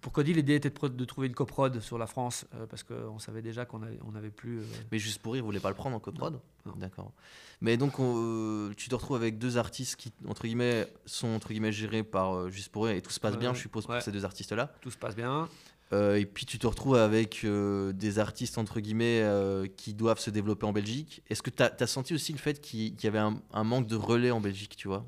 Pour 0.00 0.12
Cody, 0.12 0.32
l'idée 0.34 0.54
était 0.54 0.70
de, 0.70 1.04
trouver 1.04 1.26
une 1.28 1.34
coprod 1.34 1.80
sur 1.80 1.98
la 1.98 2.06
France 2.06 2.46
euh, 2.54 2.66
parce 2.66 2.82
qu'on 2.82 3.18
savait 3.18 3.42
déjà 3.42 3.64
qu'on 3.66 3.82
avait, 3.82 3.98
on 4.06 4.14
avait 4.14 4.30
plus. 4.30 4.60
euh, 4.60 4.64
Mais 4.92 4.98
juste 4.98 5.20
pour 5.20 5.34
rire, 5.34 5.42
vous 5.42 5.48
voulez 5.48 5.60
pas 5.60 5.68
le 5.68 5.74
prendre 5.74 5.94
en 5.96 6.00
coprod 6.00 6.40
Non. 6.64 6.72
D'accord. 6.76 7.12
Mais 7.60 7.76
donc, 7.76 7.98
on- 7.98 8.14
euh, 8.16 8.74
tu 8.76 8.88
te 8.88 8.94
retrouves 8.94 9.16
avec 9.16 9.38
deux 9.38 9.58
artistes 9.58 9.96
qui, 9.96 10.12
entre 10.26 10.42
guillemets, 10.44 10.86
sont 11.06 11.28
entre 11.28 11.48
guillemets 11.48 11.72
gérés 11.72 12.02
par 12.02 12.48
Juste 12.50 12.70
pour 12.72 12.86
rire 12.86 12.96
et 12.96 13.02
tout 13.02 13.10
se 13.10 13.20
passe 13.20 13.36
bien, 13.36 13.52
je 13.54 13.60
suppose, 13.60 13.86
ouais. 13.86 13.96
pour 13.96 14.02
ces 14.02 14.12
deux 14.12 14.24
artistes-là. 14.24 14.72
tout 14.80 14.90
se 14.90 14.98
passe 14.98 15.16
bien. 15.16 15.48
Euh, 15.92 16.16
et 16.16 16.26
puis 16.26 16.44
tu 16.44 16.58
te 16.58 16.66
retrouves 16.66 16.96
avec 16.96 17.44
euh, 17.44 17.92
des 17.92 18.18
artistes 18.18 18.58
entre 18.58 18.80
guillemets 18.80 19.22
euh, 19.22 19.66
qui 19.76 19.94
doivent 19.94 20.18
se 20.18 20.30
développer 20.30 20.66
en 20.66 20.72
Belgique. 20.72 21.22
Est-ce 21.30 21.42
que 21.42 21.50
tu 21.50 21.62
as, 21.62 21.86
senti 21.86 22.12
aussi 22.12 22.32
le 22.32 22.38
fait 22.38 22.60
qu'il 22.60 23.00
y 23.02 23.06
avait 23.06 23.18
un, 23.18 23.40
un 23.52 23.64
manque 23.64 23.86
de 23.86 23.96
relais 23.96 24.30
en 24.30 24.40
Belgique, 24.40 24.76
tu 24.76 24.88
vois? 24.88 25.06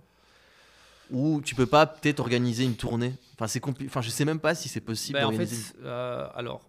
Ou 1.11 1.43
tu 1.43 1.55
peux 1.55 1.66
pas 1.66 1.87
peut-être 1.87 2.20
organiser 2.20 2.64
une 2.64 2.76
tournée? 2.76 3.12
Enfin, 3.35 3.47
c'est 3.47 3.61
Enfin, 3.66 4.01
je 4.01 4.11
sais 4.11 4.24
même 4.24 4.39
pas 4.39 4.55
si 4.55 4.68
c'est 4.68 4.81
possible 4.81 5.18
Ben, 5.18 5.26
en 5.26 5.33
fait, 5.33 5.51
euh, 5.83 6.28
alors, 6.35 6.68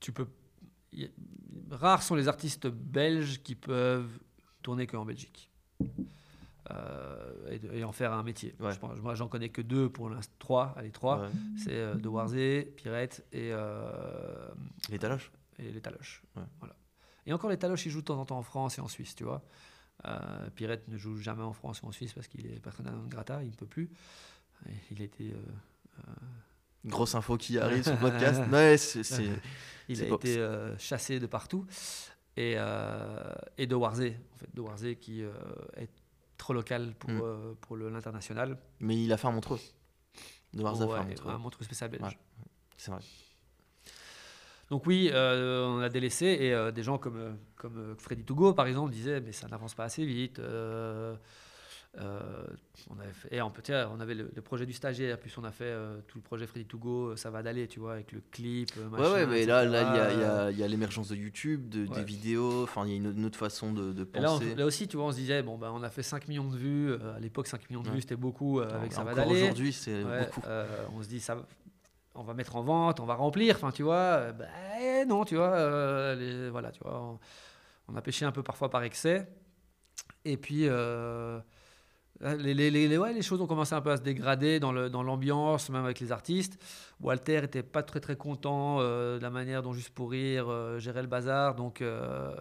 tu 0.00 0.12
peux. 0.12 0.26
y- 0.92 1.08
Rares 1.70 2.02
sont 2.02 2.14
les 2.14 2.28
artistes 2.28 2.66
belges 2.66 3.40
qui 3.42 3.54
peuvent 3.54 4.10
tourner 4.62 4.86
qu'en 4.86 5.04
Belgique. 5.04 5.50
Euh, 6.70 7.50
et, 7.50 7.58
de- 7.58 7.72
et 7.74 7.84
en 7.84 7.92
faire 7.92 8.12
un 8.14 8.22
métier. 8.22 8.54
Ouais. 8.58 8.72
Je 8.72 8.78
pense- 8.78 8.98
moi, 8.98 9.14
j'en 9.14 9.28
connais 9.28 9.50
que 9.50 9.60
deux 9.60 9.90
pour 9.90 10.08
l'instant. 10.08 10.32
Trois, 10.38 10.74
allez, 10.78 10.90
trois. 10.90 11.20
Ouais. 11.20 11.28
C'est 11.58 11.72
euh, 11.72 11.94
De 11.94 12.08
Warzé, 12.08 12.72
Pirette 12.76 13.26
et, 13.32 13.50
euh, 13.52 14.48
Les 14.88 14.98
taloches 14.98 15.30
et 15.58 15.70
les 15.70 15.80
Taloches. 15.80 16.22
Ouais. 16.36 16.42
Voilà. 16.60 16.74
Et 17.26 17.32
encore, 17.34 17.50
les 17.50 17.58
Taloches, 17.58 17.84
ils 17.86 17.90
jouent 17.90 18.00
de 18.00 18.06
temps 18.06 18.18
en 18.20 18.24
temps 18.24 18.38
en 18.38 18.42
France 18.42 18.78
et 18.78 18.80
en 18.80 18.88
Suisse, 18.88 19.14
tu 19.14 19.24
vois. 19.24 19.42
Euh, 20.06 20.18
Pirette 20.54 20.88
ne 20.88 20.96
joue 20.96 21.16
jamais 21.18 21.42
en 21.42 21.52
France 21.52 21.82
ou 21.82 21.86
en 21.86 21.92
Suisse 21.92 22.12
parce 22.14 22.28
qu'il 22.28 22.46
est 22.46 22.60
persona 22.60 22.90
non 22.90 23.06
grata, 23.08 23.42
il 23.42 23.50
ne 23.50 23.54
peut 23.54 23.66
plus. 23.66 23.90
Et 24.66 24.72
Il 24.90 25.02
euh, 25.32 26.02
Grosse 26.86 27.14
info 27.14 27.36
qui 27.36 27.58
arrive 27.58 27.82
sur 27.82 27.92
le 27.92 27.98
podcast. 28.10 28.42
Ouais, 28.50 28.76
c'est. 28.78 29.02
c'est- 29.02 29.24
il 29.88 29.98
C'est 29.98 30.10
a 30.10 30.14
été 30.14 30.38
euh, 30.38 30.76
chassé 30.78 31.20
de 31.20 31.26
partout. 31.26 31.66
Et, 32.36 32.54
euh, 32.56 33.32
et 33.58 33.66
de 33.66 33.74
Warzé, 33.74 34.16
en 34.32 34.36
fait, 34.38 34.48
de 34.54 34.60
Warzé 34.60 34.96
qui 34.96 35.22
euh, 35.22 35.30
est 35.76 35.88
trop 36.36 36.52
local 36.52 36.94
pour, 36.98 37.10
Mm. 37.10 37.20
euh, 37.22 37.54
pour 37.60 37.76
l'international. 37.76 38.58
Mais 38.80 39.02
il 39.02 39.12
a 39.12 39.16
fait 39.16 39.26
un 39.28 39.32
Montreux. 39.32 39.60
De 40.52 40.64
un 40.64 40.72
Montreux. 40.72 41.30
un 41.30 41.38
montreux 41.38 41.64
spécial 41.64 41.90
belge. 41.90 42.02
Ouais. 42.02 42.18
C'est 42.76 42.90
vrai. 42.90 43.00
Donc 44.70 44.86
oui, 44.86 45.10
euh, 45.12 45.66
on 45.66 45.80
a 45.80 45.88
délaissé 45.88 46.26
et 46.26 46.52
euh, 46.54 46.70
des 46.72 46.82
gens 46.82 46.96
comme, 46.98 47.36
comme 47.56 47.94
Freddy 47.98 48.24
Tougo, 48.24 48.54
par 48.54 48.66
exemple, 48.66 48.92
disaient 48.92 49.20
mais 49.20 49.32
ça 49.32 49.46
n'avance 49.48 49.74
pas 49.74 49.84
assez 49.84 50.04
vite. 50.06 50.38
euh, 50.38 51.16
euh, 52.00 52.20
on 52.90 52.98
avait 52.98 53.12
fait- 53.12 53.32
et 53.34 53.40
en 53.40 53.50
petit, 53.50 53.72
on 53.72 54.00
avait 54.00 54.14
le, 54.14 54.30
le 54.34 54.42
projet 54.42 54.66
du 54.66 54.72
stagiaire, 54.72 55.18
puis 55.18 55.32
on 55.38 55.44
a 55.44 55.52
fait 55.52 55.64
euh, 55.64 56.00
tout 56.08 56.18
le 56.18 56.22
projet 56.22 56.46
Freddy 56.46 56.66
Tougo, 56.66 57.10
euh, 57.10 57.16
ça 57.16 57.30
va 57.30 57.42
d'aller, 57.42 57.68
tu 57.68 57.78
vois, 57.80 57.92
avec 57.92 58.10
le 58.12 58.20
clip, 58.32 58.68
Ouais, 58.76 58.84
machin, 58.90 59.12
ouais, 59.12 59.26
mais 59.26 59.46
là, 59.46 59.62
etc. 59.64 59.72
là, 59.72 60.50
il 60.50 60.58
y 60.58 60.62
a- 60.64 60.68
l'émergence 60.68 61.08
de 61.08 61.16
YouTube, 61.16 61.68
de, 61.68 61.82
Ouais. 61.86 61.94
des 61.96 62.02
vidéos. 62.04 62.64
Enfin, 62.64 62.84
il 62.86 62.90
y 62.90 62.94
a 62.94 62.96
une, 62.96 63.16
une 63.16 63.24
autre 63.24 63.38
façon 63.38 63.72
de, 63.72 63.92
de 63.92 64.08
Et 64.14 64.20
là, 64.20 64.32
on- 64.32 64.38
penser. 64.38 64.54
là 64.56 64.66
aussi, 64.66 64.88
tu 64.88 64.96
vois, 64.96 65.06
on 65.06 65.12
se 65.12 65.16
disait, 65.18 65.42
bon, 65.42 65.56
ben, 65.56 65.70
on 65.72 65.82
a 65.82 65.90
fait 65.90 66.02
5 66.02 66.26
millions 66.28 66.48
de 66.50 66.56
vues. 66.56 66.90
euh, 66.90 67.14
à 67.16 67.20
l'époque, 67.20 67.46
5 67.46 67.68
millions 67.70 67.82
de 67.82 67.88
Ouais. 67.88 67.94
vues, 67.94 68.00
c'était 68.00 68.16
beaucoup 68.16 68.58
avec 68.60 68.92
Ça 68.92 69.04
va 69.04 69.14
d'aller. 69.14 69.30
aujourd'hui, 69.42 69.72
c'est 69.72 70.02
Ouais, 70.02 70.26
beaucoup. 70.34 70.40
on 70.96 71.02
se 71.02 71.08
dit, 71.08 71.20
ça, 71.20 71.36
on 72.16 72.22
va 72.24 72.34
mettre 72.34 72.56
en 72.56 72.62
vente, 72.62 72.98
on 73.00 73.06
va 73.06 73.14
remplir. 73.14 73.54
Enfin, 73.56 73.70
tu 73.70 73.82
vois, 73.84 74.32
bah, 74.32 74.46
eh, 74.80 75.04
non, 75.04 75.24
tu 75.24 75.36
vois, 75.36 76.14
les- 76.16 76.50
voilà, 76.50 76.70
tu 76.72 76.80
vois, 76.82 77.00
on, 77.00 77.18
on 77.86 77.96
a 77.96 78.02
pêché 78.02 78.24
un 78.24 78.32
peu 78.32 78.42
parfois 78.42 78.68
par 78.70 78.82
excès. 78.82 79.28
Et 80.24 80.36
puis, 80.36 80.66
euh, 80.68 81.38
les, 82.20 82.54
les- 82.54 82.70
les- 82.70 82.88
les- 82.88 82.98
ouais, 82.98 83.12
les 83.12 83.22
choses 83.22 83.40
ont 83.40 83.46
commencé 83.46 83.74
un 83.74 83.80
peu 83.80 83.90
à 83.90 83.96
se 83.96 84.02
dégrader 84.02 84.60
dans 84.60 84.72
le- 84.72 84.88
dans 84.90 85.02
l'ambiance, 85.02 85.68
même 85.70 85.84
avec 85.84 86.00
les 86.00 86.12
artistes. 86.12 86.58
Walter 87.00 87.40
était 87.44 87.62
pas 87.62 87.82
très 87.82 88.00
très 88.00 88.16
content 88.16 88.78
euh, 88.80 89.18
de 89.18 89.22
la 89.22 89.30
manière 89.30 89.62
dont 89.62 89.72
Juste 89.72 89.90
pour 89.90 90.10
rire 90.12 90.46
euh, 90.48 90.78
gérait 90.78 91.02
le 91.02 91.08
bazar, 91.08 91.54
donc. 91.54 91.80
euh, 91.82 92.32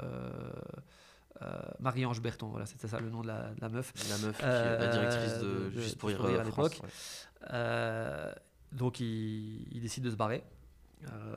euh, 1.41 1.51
Marie-Ange 1.79 2.21
Berton, 2.21 2.47
voilà, 2.47 2.65
c'était 2.65 2.87
ça 2.87 2.99
le 2.99 3.09
nom 3.09 3.21
de 3.21 3.27
la, 3.27 3.49
de 3.53 3.59
la 3.61 3.67
meuf. 3.67 3.91
La 4.09 4.17
meuf, 4.27 4.37
qui 4.37 4.43
est 4.43 4.47
Euh, 4.47 4.79
la 4.79 4.87
directrice 4.87 5.39
de, 5.39 5.71
Juste 5.81 5.97
pour 5.97 6.09
rire, 6.09 6.21
à 6.23 6.27
euh, 6.27 6.43
l'époque. 6.43 6.79
ouais. 6.83 6.89
Euh, 7.51 8.31
donc 8.71 8.99
il, 9.01 9.67
il 9.71 9.81
décide 9.81 10.03
de 10.05 10.11
se 10.11 10.15
barrer. 10.15 10.43
Euh, 11.11 11.35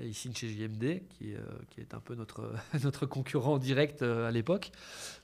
et 0.00 0.08
il 0.08 0.14
signe 0.14 0.34
chez 0.34 0.48
JMD, 0.48 1.06
qui, 1.08 1.30
est, 1.32 1.36
euh, 1.36 1.40
qui 1.70 1.80
est 1.80 1.94
un 1.94 2.00
peu 2.00 2.14
notre, 2.14 2.52
notre 2.84 3.06
concurrent 3.06 3.56
direct 3.56 4.02
euh, 4.02 4.28
à 4.28 4.30
l'époque. 4.30 4.72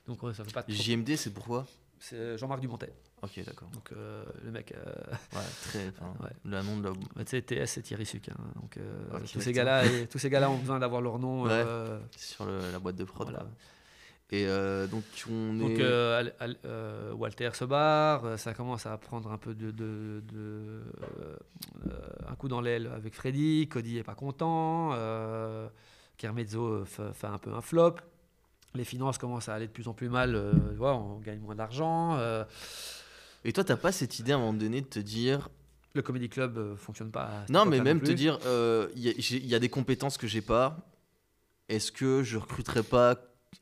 Donc 0.07 0.23
euh, 0.23 0.33
ça 0.33 0.43
fait 0.43 0.53
pas 0.53 0.63
trop- 0.63 0.71
JMD, 0.73 1.15
c'est 1.15 1.31
pourquoi? 1.31 1.67
C'est 2.05 2.37
Jean-Marc 2.37 2.59
Dumontet. 2.59 2.93
Ok, 3.21 3.39
d'accord. 3.45 3.69
Donc 3.69 3.91
euh, 3.93 4.25
le 4.43 4.51
mec, 4.51 4.73
euh, 4.75 4.93
Ouais, 5.33 5.39
très. 5.63 5.87
enfin, 5.89 6.13
Ouais. 6.23 6.31
Le 6.43 6.61
nom 6.61 6.77
de 6.77 6.83
la. 6.83 6.91
bah, 7.15 7.23
tu 7.23 7.29
sais, 7.31 7.41
TS 7.41 7.65
c'est 7.67 7.81
Thierry 7.81 8.05
Suc. 8.05 8.27
hein. 8.29 8.35
donc 8.61 8.75
euh, 8.75 9.19
tous 9.31 9.39
ces 9.39 9.51
et- 9.51 10.07
tous 10.07 10.19
ces 10.19 10.29
gars-là 10.29 10.49
ont 10.51 10.57
besoin 10.57 10.79
d'avoir 10.79 11.01
leur 11.01 11.17
nom. 11.17 11.43
Ouais. 11.43 11.51
euh, 11.51 11.99
Sur 12.17 12.45
le- 12.45 12.71
la 12.73 12.79
boîte 12.79 12.97
de 12.97 13.05
prod. 13.05 13.29
Voilà. 13.29 13.45
Et 14.31 14.47
euh, 14.47 14.87
donc, 14.87 15.03
on 15.29 15.53
Donc 15.53 15.71
est. 15.71 15.81
euh, 15.81 16.29
euh, 16.65 17.13
Walter 17.13 17.51
se 17.53 17.65
barre, 17.65 18.25
euh, 18.25 18.37
ça 18.37 18.53
commence 18.53 18.85
à 18.87 18.97
prendre 18.97 19.31
un 19.31 19.37
peu 19.37 19.53
de, 19.53 19.69
de- 19.71 20.23
de, 20.25 20.35
euh, 20.37 21.35
euh, 21.87 21.91
un 22.27 22.35
coup 22.35 22.47
dans 22.47 22.59
l'aile 22.59 22.87
avec 22.95 23.13
Freddy, 23.13 23.67
Cody 23.69 23.99
est 23.99 24.03
pas 24.03 24.15
content, 24.15 24.89
euh, 24.93 25.69
Kermezzo 26.17 26.65
euh, 26.65 26.85
fait 26.85 27.27
un 27.27 27.37
peu 27.37 27.53
un 27.53 27.61
flop, 27.61 27.95
les 28.75 28.83
finances 28.85 29.17
commencent 29.17 29.49
à 29.49 29.53
aller 29.55 29.67
de 29.67 29.71
plus 29.71 29.87
en 29.87 29.93
plus 29.93 30.09
mal, 30.09 30.35
euh, 30.35 30.71
tu 30.71 30.77
vois, 30.77 30.95
on 30.95 31.19
gagne 31.19 31.39
moins 31.39 31.55
d'argent, 31.55 32.15
euh, 32.17 32.43
Et 33.45 33.51
toi, 33.53 33.63
t'as 33.63 33.75
pas 33.75 33.91
cette 33.91 34.19
idée 34.19 34.31
à 34.31 34.35
un 34.35 34.39
moment 34.39 34.53
donné 34.53 34.81
de 34.81 34.87
te 34.87 34.99
dire. 34.99 35.49
le 35.95 36.01
comedy 36.01 36.27
club 36.29 36.57
euh, 36.57 36.75
fonctionne 36.75 37.11
pas. 37.11 37.29
Non, 37.49 37.65
mais 37.65 37.79
même 37.81 38.01
te 38.01 38.11
dire, 38.11 38.39
il 38.95 39.01
y, 39.03 39.09
a- 39.09 39.57
y 39.57 39.59
des 39.59 39.69
compétences 39.69 40.17
que 40.17 40.27
j'ai 40.27 40.41
pas. 40.41 40.77
Est-ce 41.69 41.91
que 41.91 42.23
je 42.23 42.37
recruterais 42.37 42.83
pas 42.83 43.15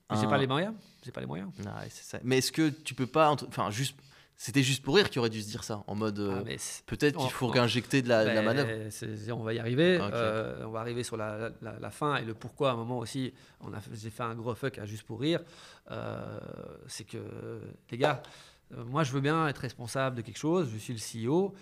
Mais 0.10 0.18
J'ai 0.18 0.26
un- 0.26 0.30
pas 0.30 0.38
les 0.38 0.48
moyens, 0.48 0.74
j'ai 1.04 1.12
pas 1.12 1.20
les 1.22 1.28
moyens. 1.28 1.50
Ouais, 1.60 1.88
c'est 1.90 2.04
ça. 2.04 2.20
Mais 2.24 2.38
est-ce 2.38 2.52
que 2.52 2.70
tu 2.70 2.94
peux 2.96 3.06
pas. 3.08 3.30
Enfin, 3.32 3.70
juste. 3.70 3.98
C'était 4.44 4.64
juste 4.64 4.82
pour 4.82 4.96
rire 4.96 5.12
qui 5.12 5.20
aurait 5.20 5.30
dû 5.30 5.40
se 5.40 5.48
dire 5.48 5.64
ça. 5.64 5.84
En 5.86 5.94
mode. 5.94 6.18
euh, 6.18 6.42
Ah, 6.44 6.50
Peut-être 6.88 7.16
qu'il 7.20 7.30
faut 7.30 7.46
réinjecter 7.46 8.02
de 8.02 8.10
la, 8.10 8.24
de 8.26 8.30
la 8.32 8.42
manœuvre. 8.42 8.72
on 9.38 9.44
va 9.44 9.54
y 9.54 9.60
arriver. 9.60 10.00
Ok. 10.00 10.10
euh, 10.14 10.64
on 10.66 10.72
va 10.72 10.80
arriver 10.80 11.04
sur 11.04 11.16
la, 11.16 11.52
la- 11.62 11.78
la 11.80 11.90
fin 11.92 12.16
et 12.16 12.26
le 12.26 12.34
pourquoi. 12.34 12.72
À 12.72 12.74
un 12.74 12.76
moment 12.76 12.98
aussi, 12.98 13.36
on 13.60 13.72
a, 13.72 13.78
j'ai 13.94 14.10
fait 14.10 14.24
un 14.24 14.34
gros 14.34 14.56
fuck 14.56 14.80
à 14.80 14.88
juste 14.88 15.04
pour 15.04 15.20
rire. 15.20 15.42
Euh, 15.92 16.40
c'est 16.88 17.04
que 17.04 17.20
les 17.92 18.00
gars, 18.00 18.24
moi 18.88 19.04
je 19.04 19.12
veux 19.12 19.22
bien 19.22 19.48
être 19.48 19.60
responsable 19.60 20.16
de 20.16 20.22
quelque 20.24 20.40
chose. 20.40 20.70
Je 20.74 20.78
suis 20.80 20.94
le 20.94 21.28
CEO, 21.30 21.54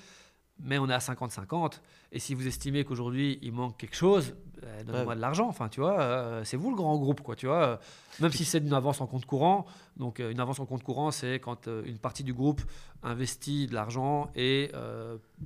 mais 0.61 0.77
on 0.77 0.87
est 0.89 0.93
à 0.93 0.97
50-50. 0.99 1.81
Et 2.11 2.19
si 2.19 2.33
vous 2.33 2.47
estimez 2.47 2.83
qu'aujourd'hui 2.83 3.39
il 3.41 3.51
manque 3.53 3.77
quelque 3.77 3.95
chose, 3.95 4.35
ben, 4.61 4.85
donnez-moi 4.85 5.09
Ouais. 5.09 5.15
de 5.15 5.21
l'argent. 5.21 5.47
Enfin, 5.47 5.69
tu 5.69 5.79
vois, 5.79 5.99
euh, 6.01 6.43
c'est 6.43 6.57
vous 6.57 6.69
le 6.71 6.75
grand 6.75 6.97
groupe, 6.97 7.21
quoi. 7.21 7.35
Tu 7.35 7.45
vois, 7.47 7.63
Euh, 7.63 7.77
même 8.19 8.31
si 8.31 8.43
c'est 8.45 8.57
une 8.57 8.73
avance 8.73 8.99
en 9.01 9.07
compte 9.07 9.25
courant. 9.25 9.65
Donc, 9.97 10.19
euh, 10.19 10.31
une 10.31 10.39
avance 10.39 10.59
en 10.59 10.65
compte 10.65 10.83
courant, 10.83 11.11
c'est 11.11 11.39
quand 11.39 11.67
euh, 11.67 11.81
une 11.85 11.97
partie 11.97 12.23
du 12.23 12.33
groupe 12.33 12.61
investit 13.03 13.67
de 13.67 13.73
l'argent 13.73 14.29
et 14.35 14.71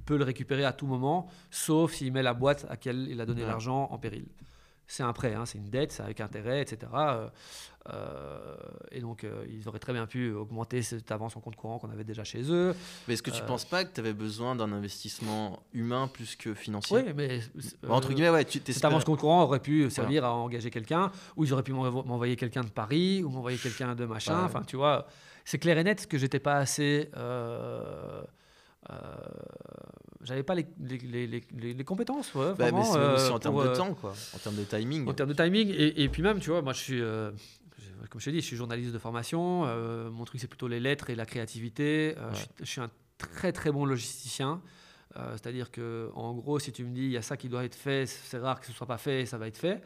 peut 0.05 0.17
le 0.17 0.23
récupérer 0.23 0.65
à 0.65 0.73
tout 0.73 0.87
moment, 0.87 1.27
sauf 1.51 1.93
s'il 1.93 2.11
met 2.11 2.23
la 2.23 2.33
boîte 2.33 2.65
à 2.65 2.69
laquelle 2.71 3.07
il 3.09 3.21
a 3.21 3.25
donné 3.25 3.41
Ouais. 3.41 3.47
l'argent 3.47 3.87
en 3.91 3.97
péril. 3.99 4.25
C'est 4.93 5.01
un 5.01 5.11
prêt, 5.11 5.33
hein, 5.33 5.47
c'est 5.47 5.57
une 5.57 5.71
dette, 5.71 5.91
c'est 5.91 6.03
avec 6.03 6.21
intérêt, 6.21 6.61
etc. 6.61 6.77
Euh, 6.93 7.27
euh, 7.89 8.55
et 8.91 9.01
donc, 9.01 9.23
euh, 9.23 9.43
ils 9.49 9.67
auraient 9.67 9.79
très 9.79 9.91
bien 9.91 10.05
pu 10.05 10.31
augmenter 10.31 10.83
cette 10.83 11.11
avance 11.11 11.35
en 11.35 11.39
compte 11.39 11.55
courant 11.55 11.79
qu'on 11.79 11.89
avait 11.89 12.03
déjà 12.03 12.23
chez 12.23 12.43
eux. 12.51 12.75
Mais 13.07 13.15
est-ce 13.15 13.23
que 13.23 13.31
tu 13.31 13.41
euh, 13.41 13.45
penses 13.47 13.65
pas 13.65 13.85
que 13.85 13.91
tu 13.91 13.99
avais 13.99 14.13
besoin 14.13 14.55
d'un 14.55 14.71
investissement 14.71 15.63
humain 15.73 16.07
plus 16.07 16.35
que 16.35 16.53
financier? 16.53 16.95
Oui, 17.07 17.11
mais 17.15 17.39
Entre 17.89 18.13
guillemets, 18.13 18.29
ouais, 18.29 18.45
tu 18.45 18.61
Cette 18.71 18.85
avance 18.85 19.03
compte 19.03 19.19
courant 19.19 19.41
aurait 19.41 19.61
pu 19.61 19.89
servir 19.89 20.25
à 20.25 20.33
engager 20.35 20.69
quelqu'un, 20.69 21.11
ou 21.37 21.43
ils 21.43 21.51
auraient 21.53 21.63
pu 21.63 21.73
m'envo- 21.73 22.03
m'envoyer 22.03 22.35
quelqu'un 22.35 22.61
de 22.61 22.69
Paris, 22.69 23.23
ou 23.23 23.29
m'envoyer 23.29 23.57
quelqu'un 23.57 23.95
de 23.95 24.05
machin. 24.05 24.43
Enfin, 24.45 24.61
tu 24.61 24.75
vois, 24.75 25.07
c'est 25.43 25.57
clair 25.57 25.75
et 25.79 25.83
net 25.83 26.05
que 26.05 26.19
j'étais 26.19 26.39
pas 26.39 26.57
assez. 26.57 27.09
Euh, 28.89 28.93
euh, 28.93 28.97
J'avais 30.23 30.43
pas 30.43 30.55
les, 30.55 30.65
les, 30.79 31.27
les- 31.27 31.73
les- 31.73 31.83
compétences, 31.83 32.33
ouais, 32.35 32.45
Bah, 32.51 32.55
mais 32.57 32.63
vraiment, 32.71 32.83
c'est 32.83 32.99
même 32.99 33.13
aussi 33.13 33.25
euh, 33.31 33.35
en 33.35 33.39
termes 33.39 33.55
pour, 33.55 33.63
de 33.63 33.69
euh, 33.69 33.75
temps, 33.75 33.93
quoi. 33.93 34.13
En 34.33 34.37
termes 34.37 34.55
de 34.55 34.63
timing. 34.63 35.07
En 35.09 35.13
termes 35.13 35.29
de 35.29 35.33
timing, 35.43 35.69
et, 35.69 36.03
et 36.03 36.09
puis 36.09 36.21
même, 36.21 36.39
tu 36.39 36.49
vois, 36.49 36.61
moi 36.61 36.73
je 36.73 36.79
suis, 36.79 37.01
euh, 37.01 37.31
comme 38.09 38.21
je 38.21 38.25
t'ai 38.25 38.31
dit, 38.31 38.39
je 38.41 38.45
suis 38.45 38.55
journaliste 38.55 38.91
de 38.93 38.97
formation. 38.99 39.63
euh, 39.65 40.09
mon 40.09 40.23
truc, 40.25 40.39
c'est 40.39 40.47
plutôt 40.47 40.67
les 40.67 40.79
lettres 40.79 41.09
et 41.09 41.15
la 41.15 41.25
créativité. 41.25 42.15
Euh, 42.17 42.29
Ouais. 42.29 42.33
je, 42.33 42.39
suis, 42.39 42.49
je 42.59 42.65
suis 42.65 42.81
un 42.81 42.89
très 43.17 43.51
très 43.51 43.71
bon 43.71 43.85
logisticien. 43.85 44.61
Euh, 45.17 45.31
C'est-à-dire 45.33 45.69
que, 45.71 46.09
en 46.15 46.33
gros, 46.33 46.57
si 46.59 46.71
tu 46.71 46.83
me 46.83 46.93
dis 46.93 47.01
il 47.03 47.11
y 47.11 47.17
a 47.17 47.21
ça 47.21 47.37
qui 47.37 47.47
doit 47.49 47.63
être 47.65 47.75
fait, 47.75 48.05
c'est 48.07 48.37
rare 48.39 48.59
que 48.59 48.65
ce 48.65 48.71
soit 48.73 48.87
pas 48.87 48.97
fait, 48.97 49.25
ça 49.25 49.37
va 49.37 49.47
être 49.47 49.57
fait. 49.57 49.81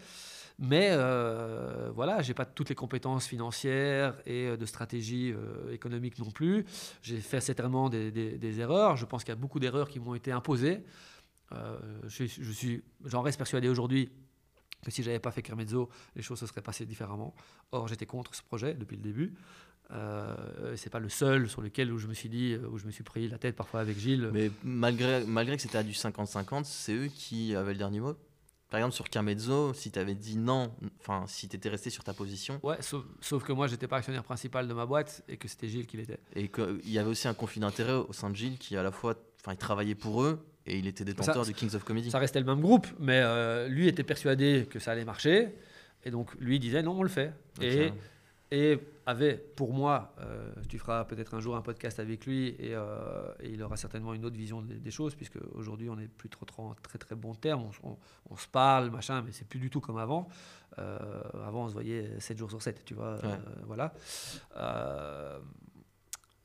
Mais 0.59 0.89
euh, 0.91 1.91
voilà, 1.93 2.21
j'ai 2.21 2.33
pas 2.33 2.45
toutes 2.45 2.69
les 2.69 2.75
compétences 2.75 3.27
financières 3.27 4.17
et 4.25 4.47
euh, 4.47 4.57
de 4.57 4.65
stratégie 4.65 5.31
euh, 5.31 5.71
économique 5.71 6.17
non 6.17 6.31
plus. 6.31 6.65
J'ai 7.03 7.19
fait 7.19 7.41
certainement 7.41 7.89
des, 7.89 8.59
erreurs. 8.59 8.97
Je 8.97 9.05
pense 9.05 9.23
qu'il 9.23 9.31
y 9.31 9.37
a 9.37 9.39
beaucoup 9.39 9.59
d'erreurs 9.59 9.87
qui 9.87 9.99
m'ont 9.99 10.15
été 10.15 10.31
imposées. 10.31 10.83
Euh, 11.51 11.77
je, 12.07 12.25
suis- 12.25 12.43
je 12.43 12.51
suis, 12.51 12.83
j'en 13.05 13.21
reste 13.21 13.37
persuadé 13.37 13.69
aujourd'hui 13.69 14.09
que 14.83 14.89
si 14.89 15.03
j'avais 15.03 15.19
pas 15.19 15.31
fait 15.31 15.43
Kermezzo, 15.43 15.89
les 16.15 16.21
choses 16.23 16.39
se 16.39 16.47
seraient 16.47 16.61
passées 16.61 16.85
différemment. 16.85 17.35
Or, 17.71 17.87
j'étais 17.87 18.05
contre 18.05 18.33
ce 18.33 18.41
projet 18.41 18.73
depuis 18.73 18.95
le 18.95 19.03
début. 19.03 19.35
Euh, 19.91 20.75
c'est 20.75 20.89
pas 20.89 20.99
le 20.99 21.07
seul 21.09 21.49
sur 21.49 21.61
lequel 21.61 21.91
où 21.91 21.97
je 21.99 22.07
me 22.07 22.13
suis 22.13 22.29
dit, 22.29 22.55
où 22.55 22.77
je 22.77 22.85
me 22.85 22.91
suis 22.91 23.03
pris 23.03 23.27
la 23.27 23.37
tête 23.37 23.55
parfois 23.55 23.79
avec 23.79 23.97
Gilles. 23.97 24.31
Mais 24.33 24.51
malgré, 24.63 25.23
malgré 25.25 25.55
que 25.55 25.61
c'était 25.61 25.77
à 25.77 25.83
du 25.83 25.93
50-50, 25.93 26.63
c'est 26.65 26.93
eux 26.93 27.07
qui 27.07 27.55
avaient 27.55 27.73
le 27.73 27.77
dernier 27.77 27.99
mot? 27.99 28.15
Par 28.70 28.80
exemple, 28.80 28.95
sur 28.95 29.09
Carmezzo, 29.09 29.74
si 29.74 29.91
tu 29.91 29.97
avais 29.99 30.13
dit 30.15 30.36
non, 30.38 30.74
enfin, 30.99 31.24
si 31.28 31.47
tu 31.47 31.55
étais 31.55 31.70
resté 31.70 31.89
sur 31.89 32.03
ta 32.03 32.13
position, 32.13 32.59
Ouais, 32.63 32.76
sauf, 32.82 33.05
sauf 33.22 33.43
que 33.43 33.53
moi, 33.53 33.68
j'étais 33.68 33.88
pas 33.88 33.97
actionnaire 33.97 34.24
principal 34.26 34.68
de 34.68 34.74
ma 34.74 34.86
boîte 34.86 35.24
et 35.30 35.38
que 35.38 35.47
c'était 35.47 35.68
Gilles 35.70 35.88
qui 35.88 35.95
l'était. 35.97 36.20
et 36.36 36.49
qu'il 36.49 36.89
y 36.89 36.99
avait 36.99 37.09
aussi 37.09 37.28
un 37.30 37.34
conflit 37.34 37.61
d'intérêt 37.61 37.93
au 37.93 38.11
sein 38.11 38.30
de 38.30 38.36
Gilles 38.36 38.57
qui, 38.57 38.76
à 38.76 38.84
la 38.84 38.91
fois, 38.91 39.15
enfin, 39.39 39.53
il 39.53 39.57
travaillait 39.57 39.95
pour 39.95 40.22
eux 40.24 40.45
et 40.65 40.78
il 40.78 40.86
était 40.86 41.05
détenteur 41.05 41.45
Ça- 41.45 41.49
du 41.49 41.53
Kings 41.53 41.74
of 41.76 41.84
Comedy. 41.86 42.11
Ça 42.11 42.20
restait 42.20 42.39
le 42.41 42.45
même 42.45 42.59
groupe, 42.59 42.88
mais 42.99 43.22
euh, 43.24 43.70
lui 43.70 43.88
était 43.88 44.03
persuadé 44.03 44.68
que 44.70 44.80
ça 44.80 44.91
allait 44.91 45.05
marcher. 45.05 45.55
Et 46.03 46.11
donc, 46.11 46.34
lui 46.39 46.59
disait 46.59 46.84
non, 46.84 46.99
on 46.99 47.03
le 47.03 47.09
fait. 47.09 47.34
Et, 47.61 47.91
et 48.51 48.79
avait 49.05 49.35
pour 49.37 49.73
moi, 49.73 50.13
euh, 50.19 50.51
tu 50.69 50.77
feras 50.79 51.03
peut-être 51.05 51.33
un 51.33 51.39
jour 51.41 51.55
un 51.57 51.61
podcast 51.61 51.99
avec 51.99 52.25
lui 52.25 52.49
et, 52.59 52.73
euh, 52.75 53.27
et 53.41 53.49
il 53.51 53.61
aura 53.61 53.75
certainement 53.77 54.13
une 54.13 54.23
autre 54.25 54.37
vision 54.37 54.61
des, 54.61 54.75
des 54.75 54.91
choses, 54.91 55.15
puisque 55.15 55.37
aujourd'hui 55.53 55.89
on 55.89 55.95
n'est 55.97 56.07
plus 56.07 56.29
trop, 56.29 56.45
trop 56.45 56.63
en 56.63 56.75
très 56.81 56.97
très 56.97 57.15
bons 57.15 57.35
termes, 57.35 57.69
on, 57.83 57.89
on- 57.91 57.97
on 58.29 58.35
se 58.37 58.47
parle, 58.47 58.89
machin, 58.89 59.21
mais 59.21 59.31
c'est 59.31 59.47
plus 59.47 59.59
du 59.59 59.69
tout 59.69 59.81
comme 59.81 59.97
avant. 59.97 60.27
Euh, 60.79 60.97
avant 61.45 61.65
on 61.65 61.67
se 61.69 61.73
voyait 61.73 62.19
7 62.19 62.37
jours 62.37 62.49
sur 62.49 62.61
7, 62.61 62.83
tu 62.85 62.93
vois. 62.93 63.17
voilà. 63.65 63.93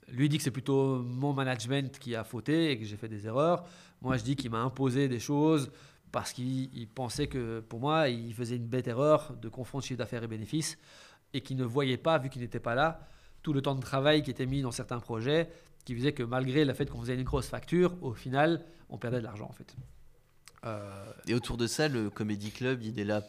Lui 0.09 0.28
dit 0.28 0.36
que 0.36 0.42
c'est 0.42 0.50
plutôt 0.50 1.03
mon 1.03 1.32
management 1.32 1.98
qui 1.98 2.14
a 2.14 2.24
fauté 2.24 2.70
et 2.72 2.78
que 2.78 2.84
j'ai 2.84 2.96
fait 2.96 3.09
des 3.09 3.26
erreurs. 3.26 3.64
Moi 4.03 4.16
je 4.16 4.24
dis 4.24 4.36
qu'il 4.36 4.50
m'a 4.50 4.61
imposé 4.61 5.09
des 5.09 5.20
choses 5.20 5.70
parce 6.11 6.32
qu'il 6.32 6.76
il 6.76 6.86
pensait 6.88 7.28
que 7.28 7.61
pour 7.61 7.80
moi 7.80 8.09
il 8.09 8.34
faisait 8.34 8.57
une 8.57 8.66
bête 8.66 8.88
erreur 8.88 9.34
de 9.40 9.48
confondre 9.48 9.84
chiffre 9.84 9.98
d'affaires 9.98 10.22
et 10.24 10.26
bénéfices 10.28 10.76
et 11.35 11.41
qu'il 11.41 11.57
ne 11.57 11.64
voyait 11.64 11.97
pas, 11.97 12.18
vu 12.18 12.28
qu'il 12.28 12.43
n'était 12.43 12.61
pas 12.61 12.74
là, 12.74 13.01
tout 13.43 13.53
le 13.53 13.62
temps 13.62 13.74
de 13.74 13.80
travail 13.80 14.22
qui 14.22 14.30
était 14.30 14.47
mis 14.47 14.62
dans 14.62 14.70
certains 14.70 15.01
projets, 15.01 15.49
qui 15.85 15.95
faisait 15.95 16.12
que 16.12 16.22
malgré 16.22 16.64
le 16.64 16.74
fait 16.74 16.87
qu'on 16.89 17.01
faisait 17.01 17.14
une 17.14 17.24
grosse 17.24 17.49
facture, 17.49 17.97
au 18.03 18.12
final, 18.14 18.64
on 18.89 18.99
perdait 18.99 19.18
de 19.18 19.24
l'argent 19.24 19.47
en 19.49 19.53
fait. 19.53 19.74
Euh, 20.64 21.05
Et 21.26 21.35
autour 21.35 21.57
de 21.57 21.66
ça, 21.66 21.89
le 21.89 22.09
Comedy 22.11 22.53
Club, 22.53 22.83
il 22.83 23.01
est 23.01 23.05
là. 23.05 23.22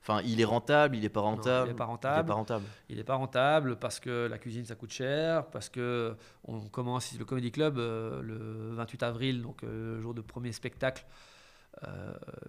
Enfin, 0.00 0.20
il 0.24 0.40
est 0.40 0.44
rentable, 0.44 0.96
il 0.96 1.04
est 1.04 1.08
pas 1.08 1.20
rentable. 1.20 1.68
il 1.68 1.70
est 1.70 1.74
pas 1.74 1.84
Il 1.84 1.86
est 1.86 1.90
rentable. 1.90 2.28
pas 2.28 2.34
rentable. 2.34 2.64
Il 2.90 2.96
n'est 2.96 3.04
pas 3.04 3.14
rentable 3.14 3.76
parce 3.78 4.00
que 4.00 4.26
la 4.26 4.38
cuisine 4.38 4.64
ça 4.66 4.74
coûte 4.74 4.90
cher, 4.92 5.46
parce 5.46 5.68
que 5.70 6.14
on 6.42 6.60
commence 6.68 7.16
le 7.18 7.24
Comedy 7.24 7.50
Club 7.52 7.78
euh, 7.78 8.20
le 8.20 8.74
28 8.74 9.02
avril, 9.04 9.40
donc 9.42 9.62
euh, 9.62 9.94
le 9.96 10.00
jour 10.02 10.12
de 10.12 10.20
premier 10.20 10.52
spectacle. 10.52 11.06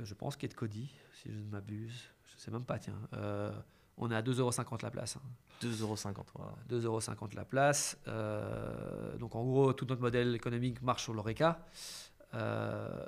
je 0.02 0.14
pense 0.16 0.36
qu'il 0.36 0.48
est 0.48 0.54
de 0.54 0.58
Cody, 0.58 0.92
si 1.14 1.30
je 1.32 1.38
ne 1.38 1.50
m'abuse. 1.50 2.10
Je 2.26 2.42
sais 2.42 2.52
même 2.52 2.66
pas, 2.66 2.78
tiens. 2.80 3.00
On 3.98 4.12
est 4.12 4.16
à 4.16 4.22
2,50€ 4.22 4.84
la 4.84 4.92
place. 4.92 5.18
hein. 5.18 5.22
2,50€. 5.62 6.16
voilà. 6.36 6.54
2,50€ 6.70 7.36
la 7.36 7.46
place. 7.46 7.98
Euh, 8.08 9.16
donc 9.18 9.36
en 9.36 9.44
gros, 9.44 9.72
tout 9.74 9.86
notre 9.86 10.02
modèle 10.02 10.36
économique 10.36 10.82
marche 10.82 11.04
sur 11.04 11.14
l'ORECA. 11.14 11.60
Euh, 12.34 13.06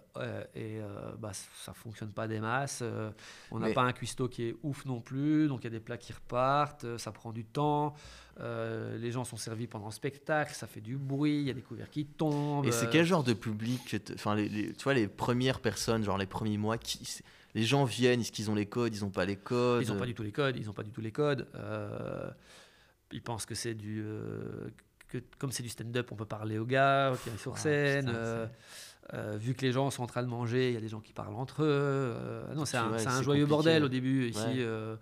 et 0.56 0.80
euh, 0.80 1.12
bah, 1.20 1.32
ça 1.34 1.74
fonctionne 1.74 2.12
pas 2.14 2.28
des 2.30 2.40
masses. 2.40 2.80
euh, 2.82 3.12
on 3.52 3.60
n'a 3.60 3.68
Mais- 3.68 3.74
pas 3.74 3.82
un 3.84 3.92
cuistot 3.92 4.30
qui 4.30 4.44
est 4.44 4.56
ouf 4.64 4.86
non 4.86 5.02
plus, 5.02 5.48
donc 5.50 5.62
il 5.62 5.64
y 5.66 5.68
a 5.68 5.72
des 5.72 5.82
plats 5.82 5.98
qui 5.98 6.14
repartent, 6.14 6.98
ça 6.98 7.12
prend 7.12 7.34
du 7.34 7.44
temps. 7.44 7.94
les 8.40 9.12
gens 9.12 9.26
sont 9.26 9.36
servis 9.36 9.68
pendant 9.68 9.88
le 9.88 9.92
spectacle, 9.92 10.54
ça 10.54 10.68
fait 10.68 10.80
du 10.80 10.96
bruit, 10.96 11.40
il 11.40 11.48
y 11.48 11.50
a 11.50 11.54
des 11.54 11.62
couverts 11.64 11.90
qui 11.90 12.06
tombent. 12.06 12.66
Et 12.68 12.72
c'est 12.72 12.90
quel 12.90 13.06
genre 13.06 13.24
de 13.24 13.34
public 13.34 13.98
Enfin, 14.14 14.36
les, 14.36 14.48
les- 14.48 14.74
tu 14.74 14.84
vois, 14.86 14.94
les 14.94 15.08
premières 15.10 15.60
personnes, 15.60 16.04
genre 16.04 16.18
les 16.20 16.28
premiers 16.28 16.58
mois, 16.58 16.78
qui, 16.78 17.00
les 17.58 17.64
gens 17.64 17.86
viennent, 17.86 18.20
est-ce 18.22 18.32
qu'ils 18.32 18.52
ont 18.52 18.56
les 18.56 18.68
codes, 18.68 18.94
ils 18.94 19.04
ont 19.04 19.10
pas 19.10 19.26
les 19.26 19.36
codes? 19.36 19.82
Ils 19.84 19.90
n'ont 19.92 19.98
pas 19.98 20.06
du 20.06 20.14
tout 20.14 20.22
les 20.22 20.32
codes, 20.32 20.56
ils 20.58 20.70
ont 20.70 20.74
pas 20.74 20.84
du 20.84 20.92
tout 20.92 21.02
les 21.02 21.12
codes. 21.12 21.48
euh, 21.56 22.30
ils 23.12 23.24
pensent 23.24 23.48
que 23.48 23.56
c'est 23.56 23.74
du, 23.74 24.04
euh, 24.06 24.68
que 25.08 25.18
comme 25.40 25.52
c'est 25.52 25.64
du 25.64 25.70
stand-up, 25.70 26.12
on 26.12 26.16
peut 26.16 26.26
parler 26.26 26.60
aux 26.60 26.68
gars 26.68 27.14
qui 27.24 27.30
arrivent 27.30 27.42
sur 27.42 27.54
Ah, 27.56 27.60
scène. 27.60 28.12
euh, 28.14 28.48
vu 29.40 29.56
que 29.56 29.62
les 29.66 29.72
gens 29.72 29.90
sont 29.90 30.04
en 30.04 30.08
train 30.08 30.22
de 30.22 30.28
manger, 30.28 30.68
il 30.70 30.74
y 30.76 30.78
a 30.78 30.82
des 30.82 30.88
gens 30.90 31.00
qui 31.00 31.14
parlent 31.14 31.34
entre 31.34 31.64
eux. 31.64 32.16
non, 32.56 32.66
c'est 32.66 32.78
un, 32.78 33.22
joyeux 33.24 33.48
bordel 33.48 33.84
au 33.84 33.90
début 33.90 34.28
ici. 34.28 34.40
Ouais. 34.40 34.96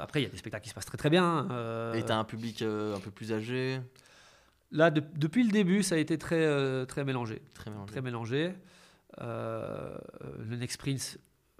après, 0.00 0.20
il 0.20 0.24
y 0.24 0.26
a 0.26 0.30
des 0.30 0.36
spectacles 0.36 0.62
qui 0.62 0.70
se 0.70 0.74
passent 0.76 0.86
très 0.86 0.98
très 0.98 1.10
bien. 1.10 1.48
Et 1.94 2.04
t'as 2.04 2.18
un 2.18 2.24
public 2.24 2.62
un 2.62 3.00
peu 3.00 3.10
plus 3.10 3.32
âgé, 3.32 3.80
Là, 4.70 4.90
de- 4.90 5.02
depuis 5.16 5.44
le 5.44 5.50
début, 5.50 5.82
ça 5.82 5.94
a 5.94 5.98
été 5.98 6.18
très, 6.18 6.86
très 6.86 7.02
mélangé. 7.04 7.40
très 7.54 7.70
mélangé. 7.70 7.90
Très 7.90 8.02
mélangé. 8.02 8.52
Euh, 9.22 9.96
le 10.48 10.56
Next 10.56 10.78
Prince 10.78 11.18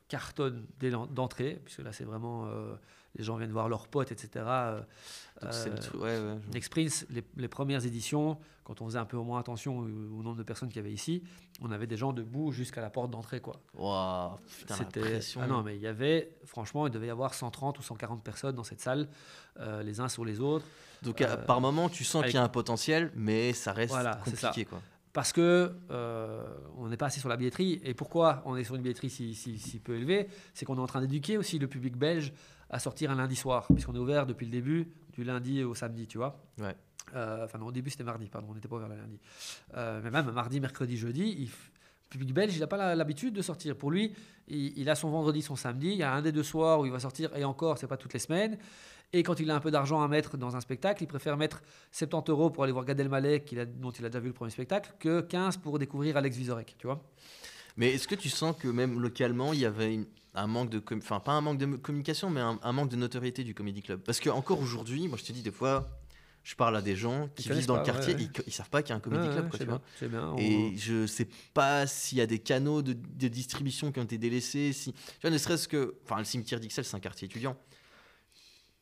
cartonne 0.08 0.66
dès 0.80 0.90
d'entrée, 0.90 1.60
puisque 1.64 1.80
là, 1.80 1.92
c'est 1.92 2.04
vraiment. 2.04 2.46
euh, 2.46 2.74
les 3.16 3.24
gens 3.24 3.36
viennent 3.36 3.50
voir 3.52 3.68
leurs 3.68 3.88
potes, 3.88 4.12
etc. 4.12 4.44
euh, 4.46 4.80
le 5.42 5.98
ouais, 5.98 6.18
ouais, 6.34 6.38
je- 6.52 7.04
les, 7.10 7.24
les 7.36 7.48
premières 7.48 7.84
éditions, 7.86 8.38
quand 8.64 8.80
on 8.82 8.86
faisait 8.86 8.98
un 8.98 9.06
peu 9.06 9.16
moins 9.16 9.40
attention 9.40 9.78
au, 9.78 9.82
au 9.82 10.22
nombre 10.22 10.36
de 10.36 10.42
personnes 10.42 10.68
qu'il 10.68 10.76
y 10.76 10.80
avait 10.84 10.92
ici, 10.92 11.22
on 11.62 11.70
avait 11.72 11.86
des 11.86 11.96
gens 11.96 12.12
debout 12.12 12.52
jusqu'à 12.52 12.80
la 12.82 12.90
porte 12.90 13.10
d'entrée. 13.10 13.40
quoi. 13.40 13.56
Ouah, 13.74 14.38
putain, 14.58 14.74
C'était 14.74 15.20
ah 15.40 15.46
non 15.46 15.62
mais 15.62 15.76
il 15.76 15.80
y 15.82 15.86
avait 15.86 16.36
franchement 16.44 16.86
il 16.86 16.92
devait 16.92 17.06
y 17.06 17.10
avoir 17.10 17.32
130 17.34 17.78
ou 17.78 17.82
140 17.82 18.22
personnes 18.22 18.54
dans 18.54 18.62
cette 18.64 18.80
salle 18.80 19.08
euh, 19.58 19.82
les 19.82 20.00
uns 20.00 20.08
sur 20.08 20.24
les 20.24 20.38
autres 20.40 20.66
Donc 21.02 21.20
à- 21.22 21.30
euh, 21.32 21.36
par 21.38 21.60
moment, 21.60 21.88
tu 21.88 22.04
sens 22.04 22.16
avec- 22.20 22.30
qu'il 22.32 22.38
y 22.38 22.40
a 22.40 22.44
un 22.44 22.48
potentiel, 22.48 23.10
mais 23.16 23.52
ça 23.54 23.72
reste 23.72 23.92
Voilà, 23.94 24.20
compliqué, 24.24 24.64
quoi. 24.66 24.80
Parce 25.12 25.32
que 25.32 25.72
euh, 25.90 26.44
on 26.76 26.88
n'est 26.88 26.96
pas 26.96 27.06
assis 27.06 27.20
sur 27.20 27.28
la 27.28 27.36
billetterie. 27.36 27.80
Et 27.84 27.94
pourquoi 27.94 28.42
on 28.44 28.56
est 28.56 28.64
sur 28.64 28.74
une 28.74 28.82
billetterie 28.82 29.10
si, 29.10 29.34
si- 29.34 29.58
si 29.58 29.78
peu 29.78 29.94
élevée? 29.96 30.28
C'est 30.54 30.64
qu'on 30.64 30.76
est 30.76 30.80
en 30.80 30.86
train 30.86 31.00
d'éduquer 31.00 31.38
aussi 31.38 31.58
le 31.58 31.66
public 31.66 31.96
belge 31.96 32.32
à 32.70 32.78
sortir 32.78 33.10
un 33.10 33.14
lundi 33.16 33.34
soir 33.36 33.66
puisqu'on 33.72 33.94
est 33.94 33.98
ouvert 33.98 34.26
depuis 34.26 34.44
le 34.46 34.52
début 34.52 34.92
du 35.14 35.24
lundi 35.24 35.64
au 35.64 35.74
samedi 35.74 36.06
tu 36.06 36.18
vois? 36.18 36.44
Ouais. 36.58 36.76
Euh, 37.14 37.44
enfin 37.46 37.56
non 37.58 37.66
au 37.66 37.72
début 37.72 37.88
c'était 37.88 38.04
mardi 38.04 38.28
pardon 38.28 38.48
on 38.50 38.54
n'était 38.54 38.68
pas 38.68 38.76
ouvert 38.76 38.88
le 38.88 38.96
lundi. 38.96 39.18
Euh, 39.74 40.00
mais 40.04 40.10
même 40.10 40.30
mardi 40.30 40.60
mercredi 40.60 40.96
jeudi 40.98 41.34
il 41.38 41.44
le 41.46 42.08
public 42.10 42.34
belge 42.34 42.54
il 42.54 42.60
n'a 42.60 42.66
pas 42.66 42.94
l'habitude 42.94 43.32
de 43.34 43.40
sortir. 43.42 43.76
Pour 43.76 43.90
lui 43.90 44.12
il, 44.48 44.78
il 44.78 44.90
a 44.90 44.94
son 44.94 45.08
vendredi 45.08 45.40
son 45.40 45.56
samedi. 45.56 45.88
Il 45.88 45.96
y 45.96 46.02
a 46.02 46.12
un 46.12 46.20
des 46.20 46.32
deux 46.32 46.42
soirs 46.42 46.80
où 46.80 46.86
il 46.86 46.92
va 46.92 47.00
sortir 47.00 47.34
et 47.34 47.44
encore 47.44 47.78
c'est 47.78 47.86
pas 47.86 47.96
toutes 47.96 48.12
les 48.12 48.18
semaines 48.18 48.58
et 49.12 49.22
quand 49.22 49.40
il 49.40 49.50
a 49.50 49.54
un 49.54 49.60
peu 49.60 49.70
d'argent 49.70 50.02
à 50.02 50.08
mettre 50.08 50.36
dans 50.36 50.56
un 50.56 50.60
spectacle, 50.60 51.02
il 51.02 51.06
préfère 51.06 51.36
mettre 51.36 51.62
70 51.92 52.30
euros 52.30 52.50
pour 52.50 52.64
aller 52.64 52.72
voir 52.72 52.84
Gad 52.84 53.00
Elmaleh, 53.00 53.40
qu'il 53.44 53.58
a- 53.60 53.64
dont 53.66 53.90
il 53.90 54.04
a 54.04 54.08
déjà 54.08 54.20
vu 54.20 54.28
le 54.28 54.34
premier 54.34 54.50
spectacle, 54.50 54.92
que 54.98 55.20
15 55.22 55.56
pour 55.56 55.78
découvrir 55.78 56.16
Alex 56.16 56.36
Vizorek, 56.36 56.76
tu 56.78 56.86
vois. 56.86 57.02
Mais 57.76 57.92
est-ce 57.94 58.08
que 58.08 58.14
tu 58.14 58.28
sens 58.28 58.56
que 58.58 58.68
même 58.68 59.00
localement, 59.00 59.52
il 59.52 59.60
y 59.60 59.64
avait 59.66 59.94
une- 59.94 60.06
un 60.34 60.46
manque 60.46 60.68
de, 60.70 60.82
enfin 60.96 61.20
pas 61.20 61.32
un 61.32 61.40
manque 61.40 61.58
de 61.58 61.66
communication, 61.76 62.28
mais 62.30 62.40
un, 62.40 62.58
un 62.62 62.72
manque 62.72 62.90
de 62.90 62.96
notoriété 62.96 63.44
du 63.44 63.54
comedy 63.54 63.82
club? 63.82 64.00
Parce 64.00 64.20
que 64.20 64.28
encore 64.30 64.60
aujourd'hui, 64.60 65.08
moi 65.08 65.16
je 65.16 65.24
te 65.24 65.32
dis 65.32 65.42
des 65.42 65.50
fois, 65.52 65.86
je 66.44 66.54
parle 66.54 66.76
à 66.76 66.82
des 66.82 66.96
gens 66.96 67.28
qui 67.36 67.48
vivent 67.50 67.66
dans 67.66 67.76
le 67.76 67.82
quartier, 67.84 68.14
ouais, 68.14 68.20
ouais. 68.20 68.30
Ils, 68.38 68.42
ils 68.48 68.52
savent 68.52 68.70
pas 68.70 68.82
qu'il 68.82 68.90
y 68.90 68.92
a 68.92 68.96
un 68.96 69.00
comedy 69.00 69.26
Ouais, 69.28 69.32
club, 69.32 69.48
quoi, 69.48 69.58
tu 69.96 70.08
bien, 70.08 70.28
on- 70.32 70.36
Et 70.38 70.76
je 70.76 71.06
sais 71.06 71.28
pas 71.54 71.86
s'il 71.86 72.18
y 72.18 72.20
a 72.20 72.26
des 72.26 72.38
canaux 72.40 72.82
de, 72.82 72.92
de 72.94 73.28
distribution 73.28 73.90
qui 73.92 74.00
ont 74.00 74.04
été 74.04 74.18
délaissés. 74.18 74.72
Si... 74.72 74.92
Tu 74.92 75.00
vois, 75.22 75.30
ne 75.30 75.38
serait-ce 75.38 75.66
que. 75.68 75.96
Enfin, 76.04 76.18
le 76.18 76.24
cimetière 76.24 76.60
d'Ixelles, 76.60 76.84
c'est 76.84 76.96
un 76.96 77.00
quartier 77.00 77.26
étudiant. 77.26 77.56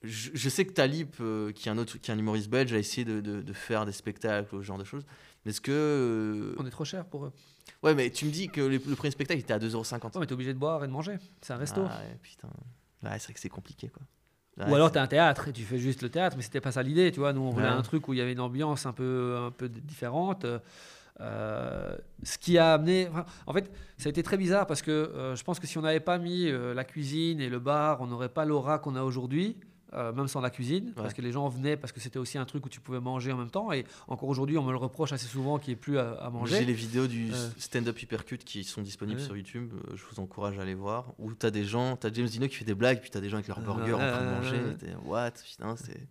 Je, 0.03 0.31
je 0.35 0.49
sais 0.49 0.65
que 0.65 0.73
Talib, 0.73 1.09
euh, 1.21 1.53
qui, 1.53 1.69
est 1.69 1.73
un 1.73 1.79
autre, 1.79 1.99
qui 1.99 2.11
est 2.11 2.15
un 2.15 2.19
humoriste 2.19 2.49
belge, 2.51 2.73
a 2.73 2.79
essayé 2.79 3.05
de, 3.05 3.21
de- 3.21 3.43
de 3.43 3.53
faire 3.53 3.87
des 3.87 3.93
spectacles, 3.93 4.49
ce 4.51 4.63
genre 4.63 4.79
de 4.79 4.85
choses. 4.85 5.05
Mais 5.45 5.51
est-ce 5.51 5.61
que. 5.61 5.73
euh, 5.73 6.55
on 6.59 6.67
est 6.67 6.71
trop 6.71 6.85
cher 6.85 7.05
pour 7.07 7.25
eux. 7.27 7.33
Ouais, 7.83 7.95
mais 7.95 8.11
tu 8.11 8.25
me 8.27 8.31
dis 8.31 8.49
que 8.49 8.61
le, 8.61 8.77
le 8.87 8.95
premier 8.97 9.11
spectacle 9.11 9.41
était 9.41 9.53
à 9.55 9.59
2,50€. 9.59 10.05
Ouais, 10.05 10.11
mais 10.21 10.27
t'es 10.27 10.33
obligé 10.35 10.53
de 10.55 10.59
boire 10.59 10.85
et 10.85 10.87
de 10.87 10.93
manger. 10.93 11.17
C'est 11.41 11.53
un 11.53 11.57
resto. 11.57 11.83
Ah 11.89 12.01
ouais, 12.01 12.19
putain. 12.23 12.49
Ouais, 13.03 13.11
c'est 13.19 13.25
vrai 13.25 13.35
que 13.35 13.41
c'est 13.41 13.49
compliqué, 13.49 13.89
quoi. 13.89 14.03
Ou 14.69 14.75
alors 14.75 14.91
tu 14.91 14.97
as 14.99 15.03
un 15.03 15.07
théâtre 15.07 15.49
et 15.49 15.53
tu 15.53 15.63
fais 15.65 15.77
juste 15.79 16.01
le 16.03 16.09
théâtre, 16.09 16.35
mais 16.37 16.43
c'était 16.43 16.63
pas 16.63 16.73
ça 16.73 16.83
l'idée, 16.83 17.13
tu 17.13 17.21
vois. 17.21 17.33
Nous, 17.35 17.43
on 17.43 17.51
voulait 17.51 17.67
Ouais. 17.67 17.71
un 17.73 17.83
truc 17.83 18.09
où 18.09 18.15
il 18.15 18.19
y 18.19 18.23
avait 18.23 18.33
une 18.33 18.41
ambiance 18.41 18.87
un 18.87 18.93
peu, 18.93 19.37
un 19.39 19.51
peu 19.51 19.69
différente. 19.69 20.47
Euh, 21.21 21.97
ce 22.23 22.39
qui 22.39 22.59
a 22.59 22.75
amené. 22.75 23.09
enfin, 23.11 23.25
en 23.47 23.53
fait, 23.53 23.71
ça 23.99 24.09
a 24.09 24.11
été 24.11 24.23
très 24.23 24.37
bizarre 24.37 24.67
parce 24.67 24.83
que 24.83 24.91
euh, 24.91 25.35
je 25.35 25.45
pense 25.45 25.59
que 25.61 25.67
si 25.67 25.79
on 25.79 25.83
n'avait 25.83 26.01
pas 26.01 26.19
mis 26.19 26.49
euh, 26.49 26.75
la 26.75 26.85
cuisine 26.85 27.41
et 27.41 27.49
le 27.49 27.59
bar, 27.59 28.01
on 28.03 28.07
n'aurait 28.07 28.29
pas 28.29 28.45
l'aura 28.45 28.79
qu'on 28.79 28.97
a 28.97 29.03
aujourd'hui. 29.03 29.57
Euh, 29.95 30.13
même 30.13 30.29
sans 30.29 30.41
la 30.41 30.51
cuisine, 30.51 30.93
parce 30.97 31.15
que 31.15 31.23
les 31.23 31.33
gens 31.33 31.49
venaient 31.49 31.77
parce 31.77 31.93
que 31.93 32.01
c'était 32.01 32.19
aussi 32.19 32.39
un 32.39 32.45
truc 32.45 32.67
où 32.67 32.69
tu 32.69 32.81
pouvais 32.81 33.01
manger 33.01 33.33
en 33.33 33.37
même 33.37 33.51
temps. 33.51 33.73
Et 33.73 33.85
encore 34.09 34.29
aujourd'hui, 34.29 34.59
on 34.59 34.63
me 34.65 34.73
le 34.73 34.79
reproche 34.79 35.13
assez 35.13 35.27
souvent 35.27 35.59
qu'il 35.59 35.69
n'y 35.69 35.73
ait 35.75 35.81
plus 35.81 35.99
à, 35.99 36.13
à 36.15 36.31
manger. 36.31 36.59
J'ai 36.59 36.65
les 36.65 36.73
vidéos 36.73 37.07
du 37.07 37.33
Euh. 37.33 37.49
stand-up 37.59 38.01
hypercut 38.03 38.39
qui 38.39 38.65
sont 38.65 38.83
disponibles 38.83 39.21
Ouais. 39.21 39.27
sur 39.27 39.37
YouTube. 39.37 39.73
euh, 39.75 39.97
Je 39.97 40.03
vous 40.11 40.21
encourage 40.21 40.59
à 40.59 40.63
aller 40.63 40.75
voir. 40.75 41.13
Où 41.19 41.33
t'as 41.35 41.51
des 41.51 41.65
gens, 41.65 41.97
t'as 41.97 42.13
James 42.13 42.27
Dino 42.27 42.49
qui 42.49 42.57
fait 42.57 42.65
des 42.65 42.75
blagues, 42.75 43.01
puis 43.01 43.11
t'as 43.11 43.21
des 43.21 43.29
gens 43.29 43.37
avec 43.37 43.49
leur 43.49 43.61
burger 43.61 43.93
en 43.95 43.99
train 43.99 44.21
de 44.25 44.31
manger. 44.31 44.61
What 45.05 45.31
Putain, 45.49 45.77
c'est. 45.77 46.07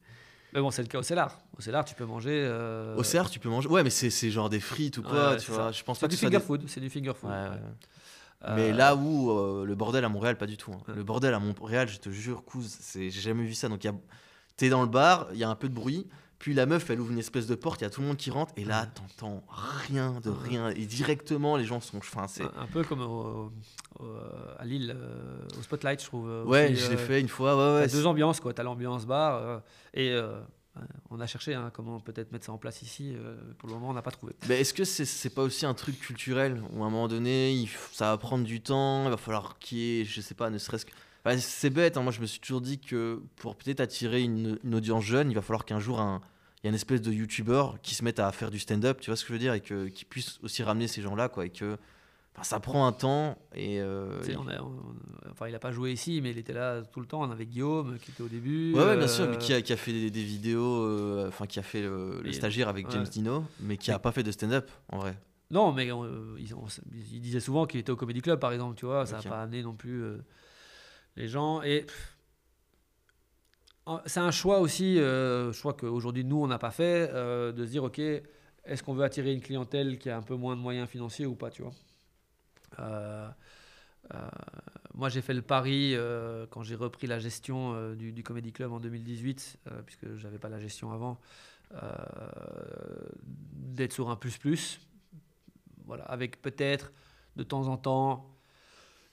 Mais 0.53 0.61
bon, 0.61 0.71
c'est 0.71 0.83
le 0.83 0.87
cas 0.87 0.99
au 0.99 1.03
Cellar. 1.03 1.37
Au 1.57 1.61
Cellar, 1.61 1.83
tu 1.83 1.95
peux 1.95 2.05
manger. 2.05 2.31
euh, 2.45 2.95
Au 2.95 3.01
CR, 3.03 3.29
tu 3.29 3.39
peux 3.39 3.49
manger. 3.49 3.67
Ouais, 3.67 3.83
mais 3.83 3.89
c'est 3.89 4.31
genre 4.31 4.49
des 4.49 4.61
frites 4.61 4.97
ou 4.99 5.03
quoi, 5.03 5.31
Ouais, 5.31 5.35
tu 5.37 5.47
c'est 5.47 5.51
vois. 5.51 5.65
ça. 5.65 5.71
Je 5.73 5.83
pense 5.83 5.97
C'est 5.99 6.05
pas 6.05 6.07
du 6.07 6.15
que 6.15 6.21
finger 6.21 6.37
des- 6.37 6.43
food. 6.43 6.63
C'est 6.67 6.79
du 6.79 6.89
finger 6.89 7.11
food. 7.13 7.29
Ouais, 7.29 7.35
ouais. 7.35 7.59
Ouais. 8.41 8.47
Euh, 8.49 8.55
Mais 8.55 8.71
là 8.73 8.95
où 8.95 9.31
euh, 9.31 9.65
le 9.65 9.75
bordel 9.75 10.03
à 10.05 10.09
Montréal, 10.09 10.37
pas 10.37 10.45
du 10.47 10.57
tout. 10.57 10.71
hein. 10.71 10.93
Le 10.95 11.03
bordel 11.03 11.33
à 11.33 11.39
Montréal, 11.39 11.87
je 11.89 11.97
te 11.99 12.09
jure, 12.09 12.43
c'est- 12.61 13.09
j'ai 13.09 13.21
jamais 13.21 13.43
vu 13.43 13.53
ça. 13.53 13.69
Donc 13.69 13.83
y 13.83 13.87
a- 13.87 13.95
t'es 14.57 14.69
dans 14.69 14.81
le 14.81 14.87
bar, 14.87 15.27
il 15.33 15.37
y 15.39 15.43
a 15.43 15.49
un 15.49 15.55
peu 15.55 15.69
de 15.69 15.73
bruit. 15.73 16.07
Puis 16.37 16.53
la 16.53 16.65
meuf, 16.65 16.89
elle 16.89 16.99
ouvre 16.99 17.11
une 17.13 17.17
espèce 17.17 17.47
de 17.47 17.55
porte, 17.55 17.79
il 17.79 17.85
y 17.85 17.87
a 17.87 17.89
tout 17.89 18.01
le 18.01 18.07
monde 18.07 18.17
qui 18.17 18.29
rentre, 18.29 18.53
et 18.57 18.65
là, 18.65 18.85
t'entends 18.87 19.41
rien 19.87 20.19
de 20.21 20.29
rien. 20.29 20.69
Et 20.71 20.85
directement, 20.85 21.55
les 21.55 21.63
gens 21.63 21.79
sont. 21.79 21.97
Enfin, 21.97 22.27
c'est. 22.27 22.43
Un, 22.43 22.67
peu 22.71 22.83
comme 22.83 23.01
au- 23.01 23.51
au- 23.99 24.03
à 24.59 24.65
Lille, 24.65 24.93
euh, 24.95 25.37
au 25.57 25.63
Spotlight, 25.63 26.01
je 26.01 26.05
trouve. 26.07 26.29
euh, 26.29 26.43
Ouais, 26.43 26.75
je 26.75 26.89
l'ai 26.89 26.95
euh, 26.95 26.97
fait 26.97 27.21
une 27.21 27.29
fois, 27.29 27.55
ouais, 27.55 27.79
ouais. 27.81 27.87
t'as 27.87 27.93
deux 27.93 28.05
ambiances, 28.05 28.41
quoi. 28.41 28.53
T'as 28.53 28.63
l'ambiance 28.63 29.05
bar 29.05 29.35
euh, 29.35 29.59
et 29.93 30.11
euh, 30.11 30.37
on 31.09 31.19
a 31.19 31.27
cherché 31.27 31.53
hein, 31.53 31.71
comment 31.73 31.99
peut-être 31.99 32.31
mettre 32.31 32.45
ça 32.45 32.51
en 32.51 32.57
place 32.57 32.81
ici. 32.81 33.13
euh, 33.15 33.35
pour 33.57 33.69
le 33.69 33.75
moment, 33.75 33.89
on 33.89 33.93
n'a 33.93 34.01
pas 34.01 34.11
trouvé. 34.11 34.33
Mais 34.47 34.61
est-ce 34.61 34.73
que 34.73 34.83
c'est 34.83 35.05
c'est 35.05 35.29
pas 35.29 35.43
aussi 35.43 35.65
un 35.65 35.73
truc 35.73 35.99
culturel 35.99 36.61
où 36.71 36.83
à 36.83 36.87
un 36.87 36.89
moment 36.89 37.07
donné, 37.07 37.67
ça 37.91 38.11
va 38.11 38.17
prendre 38.17 38.43
du 38.43 38.61
temps, 38.61 39.05
il 39.05 39.11
va 39.11 39.17
falloir 39.17 39.57
qu'il 39.59 39.77
y 39.77 40.01
ait, 40.01 40.05
je 40.05 40.21
sais 40.21 40.35
pas, 40.35 40.49
ne 40.49 40.57
serait-ce 40.57 40.85
que. 40.85 40.91
C'est 41.39 41.71
bête, 41.71 41.97
hein, 41.97 42.03
moi 42.03 42.11
je 42.11 42.21
me 42.21 42.27
suis 42.27 42.39
toujours 42.39 42.61
dit 42.61 42.77
que 42.77 43.19
pour 43.37 43.55
peut-être 43.55 43.79
attirer 43.79 44.21
une, 44.21 44.59
audience 44.71 45.03
jeune, 45.03 45.31
il 45.31 45.33
va 45.33 45.41
falloir 45.41 45.65
qu'un 45.65 45.79
jour 45.79 45.99
il 45.99 46.65
y 46.65 46.67
ait 46.67 46.69
une 46.69 46.75
espèce 46.75 47.01
de 47.01 47.11
youtubeur 47.11 47.81
qui 47.81 47.95
se 47.95 48.03
mette 48.03 48.19
à 48.19 48.31
faire 48.31 48.51
du 48.51 48.59
stand-up, 48.59 48.99
tu 49.01 49.09
vois 49.09 49.17
ce 49.17 49.23
que 49.23 49.29
je 49.29 49.33
veux 49.33 49.39
dire, 49.39 49.55
et 49.55 49.61
que, 49.61 49.87
qui 49.87 50.05
puisse 50.05 50.39
aussi 50.43 50.61
ramener 50.61 50.87
ces 50.87 51.01
gens-là, 51.01 51.27
quoi, 51.27 51.47
et 51.47 51.49
que 51.49 51.79
enfin, 52.35 52.43
ça 52.43 52.59
prend 52.59 52.85
un 52.85 52.91
temps, 52.91 53.37
et. 53.53 53.79
euh, 53.79 54.21
on 54.37 54.47
a- 54.47 54.61
on- 54.61 54.95
enfin, 55.31 55.47
il 55.47 55.53
n'a 55.53 55.59
pas 55.59 55.71
joué 55.71 55.91
ici, 55.91 56.21
mais 56.21 56.31
il 56.31 56.37
était 56.37 56.53
là 56.53 56.81
tout 56.83 56.99
le 56.99 57.05
temps. 57.05 57.21
On 57.21 57.31
avait 57.31 57.45
Guillaume 57.45 57.97
qui 57.99 58.11
était 58.11 58.21
au 58.21 58.27
début. 58.27 58.73
Ouais, 58.73 58.83
ouais, 58.85 58.97
bien 58.97 59.05
euh, 59.05 59.07
sûr, 59.07 59.27
mais 59.27 59.37
qui 59.37 59.53
a, 59.53 59.61
qui 59.61 59.73
a 59.73 59.77
fait 59.77 59.91
des, 59.93 60.11
des 60.11 60.23
vidéos, 60.23 60.83
euh, 60.83 61.27
enfin 61.27 61.47
qui 61.47 61.59
a 61.59 61.63
fait 61.63 61.81
le, 61.81 62.21
le 62.21 62.31
stagiaire 62.31 62.67
avec 62.69 62.89
James. 62.91 63.03
Dino, 63.03 63.43
mais 63.59 63.77
qui 63.77 63.91
a 63.91 63.99
pas 63.99 64.11
fait 64.11 64.23
de 64.23 64.31
stand-up 64.31 64.69
en 64.89 64.99
vrai. 64.99 65.17
Non, 65.51 65.71
mais 65.71 65.91
euh, 65.91 66.35
ils, 66.39 66.53
ont- 66.55 66.65
ils 66.93 67.21
disaient 67.21 67.39
souvent 67.39 67.65
qu'il 67.65 67.79
était 67.79 67.91
au 67.91 67.95
Comedy 67.95 68.21
Club, 68.21 68.39
par 68.39 68.51
exemple, 68.51 68.75
tu 68.75 68.85
vois. 68.85 69.05
Ça 69.05 69.17
n'a 69.17 69.23
pas 69.23 69.41
amené 69.43 69.61
non 69.61 69.75
plus 69.75 70.03
euh, 70.03 70.17
les 71.15 71.27
gens. 71.27 71.61
Et 71.61 71.85
c'est 74.07 74.19
un 74.19 74.31
choix 74.31 74.59
aussi, 74.59 74.99
euh, 74.99 75.53
choix 75.53 75.73
qu'aujourd'hui, 75.73 76.23
nous, 76.23 76.37
on 76.41 76.47
n'a 76.47 76.57
pas 76.57 76.71
fait, 76.71 77.09
euh, 77.13 77.51
de 77.51 77.65
se 77.65 77.69
dire, 77.71 77.83
OK, 77.83 77.99
est-ce 77.99 78.81
qu'on 78.81 78.95
veut 78.95 79.03
attirer 79.03 79.31
une 79.33 79.41
clientèle 79.41 79.99
qui 79.99 80.09
a 80.09 80.17
un 80.17 80.23
peu 80.23 80.35
moins 80.35 80.55
de 80.55 80.61
moyens 80.61 80.89
financiers 80.89 81.27
ou 81.27 81.35
pas, 81.35 81.51
tu 81.51 81.61
vois? 81.61 81.71
Euh, 81.71 81.73
euh, 81.75 81.84
moi, 84.95 85.09
j'ai 85.09 85.21
fait 85.21 85.33
le 85.33 85.41
pari 85.41 85.93
euh, 85.93 86.45
quand 86.49 86.63
j'ai 86.63 86.75
repris 86.75 87.05
la 87.05 87.19
gestion 87.19 87.73
euh, 87.73 87.95
du, 87.95 88.23
Comedy 88.23 88.53
Club 88.53 88.71
en 88.71 88.79
2018, 88.79 89.59
euh, 89.67 89.81
puisque 89.85 90.15
j'avais 90.15 90.37
pas 90.37 90.47
la 90.47 90.59
gestion 90.59 90.91
avant, 90.91 91.19
euh, 91.73 91.79
d'être 93.23 93.91
sur 93.91 94.09
un 94.09 94.15
plus 94.15 94.37
plus. 94.37 94.79
Voilà, 95.85 96.05
avec 96.05 96.41
peut-être 96.41 96.93
de 97.35 97.43
temps 97.43 97.67
en 97.67 97.77
temps 97.77 98.34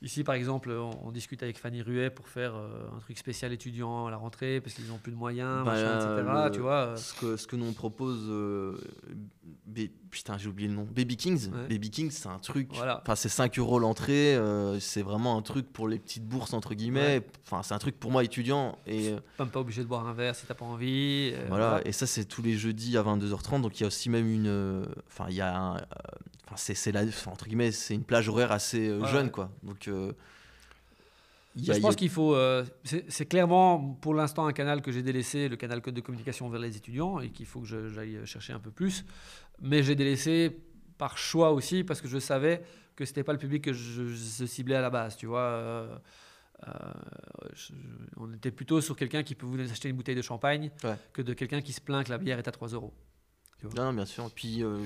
Ici, 0.03 0.25
par 0.25 0.35
exemple, 0.35 0.71
on, 0.71 0.91
on 1.07 1.13
discute 1.13 1.43
avec 1.45 1.59
Fanny 1.59 1.81
Ruet 1.81 2.11
pour 2.11 2.27
faire 2.29 2.55
euh, 2.57 2.89
un 2.97 2.99
truc 2.99 3.17
spécial 3.17 3.53
étudiant 3.53 4.07
à 4.07 4.11
la 4.11 4.17
rentrée 4.17 4.61
parce 4.61 4.75
qu'ils 4.75 4.89
n'ont 4.89 4.99
plus 4.99 5.13
de 5.13 5.17
moyens, 5.17 5.65
Bah, 5.65 5.73
machin, 5.73 5.97
etc. 5.97 6.29
le- 6.47 6.51
Tu 6.51 6.61
vois. 6.61 6.73
euh, 6.73 6.97
Ce 6.97 7.15
que, 7.15 7.37
ce 7.37 7.47
que 7.47 7.55
nous 7.57 7.67
on 7.67 7.73
propose, 7.73 8.25
euh, 8.29 8.77
putain 10.11 10.37
j'ai 10.39 10.49
oublié 10.49 10.69
le 10.69 10.75
nom, 10.75 10.85
Baby 10.95 11.17
Kings. 11.17 11.51
Ouais. 11.51 11.69
Baby 11.69 11.91
Kings 11.91 12.11
c'est 12.11 12.29
un 12.29 12.39
truc, 12.39 12.69
Voilà. 12.75 13.01
enfin 13.03 13.15
c'est 13.15 13.29
5 13.29 13.59
euros 13.59 13.79
l'entrée, 13.79 14.35
euh, 14.37 14.79
c'est 14.81 15.03
vraiment 15.03 15.37
un 15.39 15.43
truc 15.43 15.73
pour 15.73 15.89
les 15.89 15.99
petites 15.99 16.27
bourses 16.27 16.53
entre 16.53 16.75
guillemets, 16.75 17.23
enfin 17.47 17.63
c'est 17.63 17.75
un 17.75 17.79
truc 17.79 17.99
pour 17.99 18.11
moi 18.11 18.23
étudiant 18.25 18.79
et 18.87 19.13
Même 19.39 19.49
pas 19.51 19.61
obligé 19.61 19.83
de 19.83 19.89
boire 19.89 20.07
un 20.07 20.13
verre 20.13 20.35
si 20.35 20.47
t'as 20.47 20.55
pas 20.55 20.65
envie. 20.67 21.33
euh, 21.35 21.47
voilà, 21.49 21.81
et 21.87 21.93
ça 21.93 22.07
c'est 22.07 22.25
tous 22.25 22.43
les 22.43 22.55
jeudis 22.55 22.97
à 22.99 23.03
22h30 23.03 23.63
donc 23.63 23.79
il 23.79 23.83
y 23.83 23.85
a 23.85 23.87
aussi 23.87 24.11
même 24.11 24.29
une, 24.31 24.85
enfin 25.07 25.27
il 25.31 25.37
y 25.37 25.41
a, 25.41 25.57
un, 25.57 25.77
enfin 26.53 26.57
c'est 26.63 26.75
c'est 26.75 26.93
la, 26.93 27.03
enfin, 27.05 27.31
entre 27.31 27.47
guillemets 27.47 27.73
c'est 27.73 27.95
une 27.95 28.05
plage 28.05 28.29
horaire 28.29 28.53
assez 28.53 28.89
euh, 28.89 29.01
Ouais, 29.01 29.09
jeune 29.09 29.31
quoi, 29.31 29.51
donc 29.63 29.89
euh, 29.89 30.13
y 31.57 31.65
Je 31.67 31.73
a- 31.73 31.81
pense 31.81 31.95
a- 31.95 31.97
qu'il 31.97 32.09
faut. 32.11 32.35
euh, 32.35 32.65
c'est 33.09 33.27
clairement 33.27 33.95
pour 34.01 34.15
l'instant 34.15 34.47
un 34.47 34.53
canal 34.53 34.81
que 34.83 34.91
j'ai 34.93 35.03
délaissé, 35.03 35.49
le 35.49 35.57
canal 35.57 35.83
code 35.83 35.95
de 35.95 36.01
communication 36.01 36.49
vers 36.49 36.61
les 36.61 36.77
étudiants, 36.77 37.21
et 37.21 37.31
qu'il 37.31 37.47
faut 37.47 37.61
que 37.61 37.89
j'aille 37.89 38.21
chercher 38.25 38.53
un 38.53 38.59
peu 38.61 38.71
plus. 38.71 39.05
Mais 39.61 39.83
j'ai 39.83 39.95
délaissé 39.95 40.57
par 40.99 41.19
choix 41.19 41.53
aussi 41.53 41.85
parce 41.85 42.01
que 42.01 42.09
je 42.09 42.19
savais 42.19 42.63
que 42.97 43.05
c'était 43.05 43.25
pas 43.25 43.33
le 43.33 43.39
public 43.39 43.63
que 43.65 43.73
je, 43.73 44.07
je 44.09 44.47
ciblais 44.47 44.77
à 44.77 44.81
la 44.81 44.91
base. 44.91 45.17
Tu 45.17 45.27
vois. 45.27 45.41
euh, 45.41 45.97
euh, 46.69 46.71
je- 47.55 47.73
on 48.17 48.33
était 48.33 48.51
plutôt 48.53 48.81
sur 48.81 48.97
quelqu'un 48.97 49.23
qui 49.25 49.35
peut 49.35 49.47
vous 49.47 49.59
acheter 49.61 49.89
une 49.89 49.97
bouteille 49.97 50.15
de 50.15 50.23
champagne 50.23 50.71
Ouais. 50.85 50.95
que 51.13 51.21
de 51.21 51.35
quelqu'un 51.35 51.61
qui 51.61 51.73
se 51.73 51.81
plaint 51.81 52.05
que 52.07 52.11
la 52.11 52.19
bière 52.19 52.39
est 52.39 52.47
à 52.49 52.53
3 52.53 52.69
euros. 52.69 52.93
Non, 53.77 53.85
non, 53.87 53.93
bien 53.93 54.07
sûr. 54.07 54.31
Puis, 54.35 54.63
euh, 54.63 54.79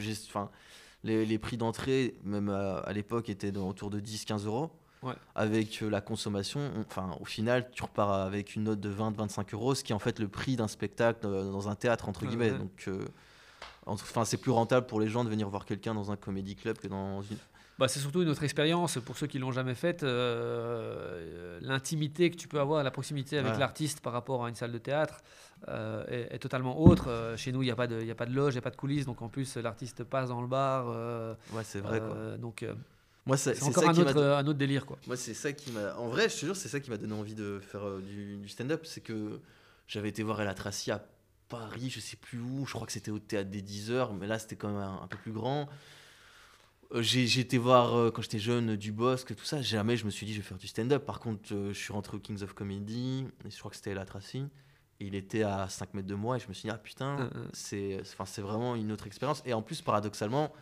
les, 1.06 1.24
les 1.24 1.38
prix 1.38 1.56
d'entrée, 1.56 2.14
même 2.24 2.48
à, 2.50 2.78
à 2.80 2.92
l'époque, 2.92 3.28
étaient 3.30 3.56
autour 3.56 3.88
de 3.90 4.00
10-15 4.00 4.44
euros. 4.46 4.70
Ouais. 5.02 5.12
Avec 5.34 5.82
euh, 5.82 5.88
la 5.90 6.00
consommation, 6.00 6.60
on- 6.76 6.80
enfin, 6.80 7.16
au 7.20 7.24
final, 7.24 7.70
tu 7.72 7.82
repars 7.82 8.12
avec 8.12 8.56
une 8.56 8.64
note 8.64 8.80
de 8.80 8.90
20-25 8.90 9.54
euros, 9.54 9.74
ce 9.74 9.84
qui 9.84 9.92
est 9.92 9.94
en 9.94 9.98
fait 10.00 10.18
le 10.18 10.26
prix 10.28 10.56
d'un 10.56 10.68
spectacle 10.68 11.26
euh, 11.26 11.50
dans 11.52 11.68
un 11.68 11.74
théâtre, 11.76 12.08
entre 12.08 12.22
Ouais, 12.22 12.28
guillemets. 12.28 12.50
ouais. 12.50 12.58
Donc, 12.58 12.84
euh, 12.88 13.04
enfin, 13.86 14.24
c'est 14.24 14.36
plus 14.38 14.50
rentable 14.50 14.86
pour 14.86 14.98
les 15.00 15.08
gens 15.08 15.22
de 15.22 15.28
venir 15.30 15.48
voir 15.48 15.64
quelqu'un 15.64 15.94
dans 15.94 16.10
un 16.10 16.16
comédie 16.16 16.56
club 16.56 16.78
que 16.78 16.88
dans 16.88 17.22
une. 17.22 17.36
Bah, 17.78 17.88
c'est 17.88 18.00
surtout 18.00 18.22
une 18.22 18.28
autre 18.30 18.42
expérience 18.42 18.96
pour 19.04 19.18
ceux 19.18 19.26
qui 19.26 19.38
l'ont 19.38 19.52
jamais 19.52 19.74
faite. 19.74 20.02
euh, 20.02 21.58
L'intimité 21.62 22.30
que 22.30 22.36
tu 22.36 22.48
peux 22.48 22.60
avoir, 22.60 22.82
la 22.82 22.90
proximité 22.90 23.38
avec 23.38 23.52
Ouais. 23.52 23.58
l'artiste 23.58 24.00
par 24.00 24.12
rapport 24.12 24.44
à 24.44 24.48
une 24.48 24.54
salle 24.54 24.72
de 24.72 24.78
théâtre 24.78 25.20
euh, 25.68 26.04
est, 26.08 26.34
est 26.34 26.38
totalement 26.38 26.80
autre. 26.80 27.08
Euh, 27.08 27.36
chez 27.36 27.52
nous, 27.52 27.62
il 27.62 27.66
n'y 27.66 27.70
a, 27.70 27.76
pas 27.76 27.86
de- 27.86 28.02
y 28.02 28.10
a 28.10 28.14
pas 28.14 28.26
de 28.26 28.32
loge, 28.34 28.54
il 28.54 28.56
n'y 28.56 28.60
a 28.60 28.62
pas 28.62 28.70
de 28.70 28.76
coulisses. 28.76 29.06
Donc 29.06 29.20
en 29.22 29.28
plus, 29.28 29.56
l'artiste 29.56 30.04
passe 30.04 30.28
dans 30.28 30.40
le 30.40 30.46
bar. 30.46 31.36
Ouais, 31.52 31.64
c'est 31.64 31.80
vrai, 31.80 32.00
quoi. 32.00 32.36
donc 32.38 32.64
Moi, 33.26 33.36
c'est 33.36 33.62
encore 33.62 33.84
ça 33.84 33.90
un 33.90 33.92
qui 33.92 34.00
autre, 34.00 34.22
un 34.22 34.46
autre 34.46 34.58
délire. 34.58 34.86
Quoi. 34.86 34.98
Moi, 35.06 35.16
c'est 35.16 35.34
ça 35.34 35.52
qui 35.52 35.70
m'a. 35.72 35.94
En 35.96 36.08
vrai, 36.08 36.28
je 36.28 36.34
te 36.40 36.46
jure, 36.46 36.56
c'est 36.56 36.68
ça 36.68 36.80
qui 36.80 36.90
m'a 36.90 36.96
donné 36.96 37.12
envie 37.14 37.34
de 37.34 37.58
faire 37.60 37.98
du, 37.98 38.36
du 38.38 38.48
stand-up. 38.48 38.84
C'est 38.86 39.00
que 39.02 39.40
j'avais 39.86 40.08
été 40.08 40.22
voir 40.22 40.40
Ella 40.40 40.54
Tracy 40.54 40.90
à 40.90 41.04
Paris, 41.48 41.90
je 41.90 42.00
sais 42.00 42.16
plus 42.16 42.38
où. 42.40 42.64
Je 42.66 42.72
crois 42.72 42.86
que 42.86 42.92
c'était 42.92 43.10
au 43.10 43.18
théâtre 43.18 43.50
des 43.50 43.62
10 43.62 43.90
heures, 43.90 44.14
mais 44.14 44.26
là, 44.26 44.38
c'était 44.38 44.56
quand 44.56 44.68
même 44.68 44.78
un, 44.78 45.00
un 45.02 45.06
peu 45.06 45.16
plus 45.18 45.32
grand. 45.32 45.68
Euh, 46.94 47.02
J'ai 47.02 47.40
été 47.40 47.58
voir 47.58 47.94
euh, 47.96 48.10
quand 48.10 48.22
j'étais 48.22 48.38
jeune 48.38 48.76
du 48.76 48.92
Bosque, 48.92 49.34
tout 49.34 49.44
ça. 49.44 49.60
Jamais 49.62 49.96
je 49.96 50.04
me 50.04 50.10
suis 50.10 50.24
dit 50.26 50.32
je 50.32 50.38
vais 50.40 50.46
faire 50.46 50.58
du 50.58 50.66
stand-up. 50.68 51.04
Par 51.04 51.20
contre, 51.20 51.52
euh, 51.52 51.72
je 51.72 51.78
suis 51.78 51.92
rentré 51.92 52.16
au 52.16 52.20
Kings 52.20 52.42
of 52.42 52.52
Comedy, 52.54 53.26
et 53.44 53.50
je 53.50 53.58
crois 53.58 53.70
que 53.70 53.76
c'était 53.76 53.90
Ella 53.90 54.04
Tracy. 54.04 54.44
Et 55.00 55.06
il 55.06 55.14
était 55.14 55.42
à 55.42 55.68
5 55.68 55.92
mètres 55.94 56.06
de 56.08 56.14
moi, 56.14 56.36
et 56.36 56.40
je 56.40 56.48
me 56.48 56.54
suis 56.54 56.68
dit, 56.68 56.70
ah 56.74 56.78
putain, 56.78 57.16
Hein, 57.18 57.30
hein. 57.34 57.46
c'est 57.52 57.98
enfin, 58.00 58.24
c'est 58.24 58.40
vraiment 58.40 58.76
une 58.76 58.92
autre 58.92 59.06
expérience. 59.06 59.42
Et 59.44 59.52
en 59.52 59.60
plus, 59.62 59.82
paradoxalement, 59.82 60.52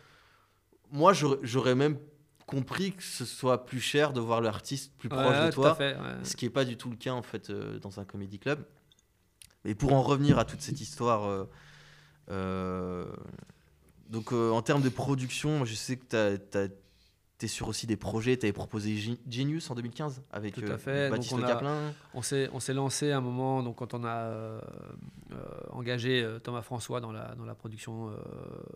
moi, 0.91 1.13
j'aurais- 1.13 1.75
même 1.75 1.99
compris 2.47 2.93
que 2.93 3.03
ce 3.03 3.25
soit 3.25 3.65
plus 3.65 3.81
cher 3.81 4.13
de 4.13 4.21
voir 4.21 4.41
l'artiste 4.41 4.93
plus 4.99 5.09
proche 5.09 5.47
de 5.47 5.51
toi, 5.53 5.75
fait, 5.75 5.95
ouais. 5.95 6.25
ce 6.25 6.37
qui 6.37 6.45
n'est 6.47 6.51
pas 6.51 6.65
du 6.65 6.77
tout 6.77 6.91
le 6.91 6.97
cas 6.97 7.13
en 7.13 7.23
fait 7.23 7.49
euh, 7.49 7.79
dans 7.79 8.01
un 8.01 8.05
comédie 8.05 8.39
club. 8.39 8.67
Et 9.65 9.75
pour 9.75 9.95
en 9.95 10.03
revenir 10.03 10.39
à 10.39 10.45
toute 10.45 10.61
cette 10.61 10.79
histoire, 10.81 11.47
donc 14.15 14.33
euh, 14.33 14.51
en 14.51 14.63
termes 14.63 14.81
de 14.83 14.89
production, 14.89 15.59
moi, 15.59 15.67
je 15.67 15.75
sais 15.75 15.97
que 15.97 16.37
tu 17.39 17.45
es 17.45 17.49
sur 17.49 17.69
aussi 17.69 17.87
des 17.87 17.97
projets, 17.97 18.37
tu 18.39 18.47
avais 18.47 18.53
proposé 18.55 18.95
Ge- 18.97 19.19
Genius 19.29 19.71
en 19.71 19.75
2015 19.75 20.23
avec 20.31 20.55
Tout 20.55 20.63
à 20.63 20.71
euh, 20.71 20.79
fait, 20.79 21.03
donc 21.09 21.19
Baptiste 21.19 21.35
on 21.35 21.43
a- 21.43 21.47
Caplin. 21.49 21.93
On 22.15 22.23
s'est, 22.23 22.49
on 22.55 22.61
s'est 22.61 22.73
lancé 22.75 23.11
à 23.11 23.19
un 23.19 23.21
moment, 23.21 23.63
donc 23.63 23.77
quand 23.77 23.93
on 23.93 24.05
a 24.05 24.17
euh, 24.17 24.61
engagé 25.71 26.27
Thomas 26.43 26.63
François 26.63 27.01
dans 27.01 27.13
la, 27.13 27.35
dans 27.35 27.45
la 27.45 27.55
production 27.55 28.11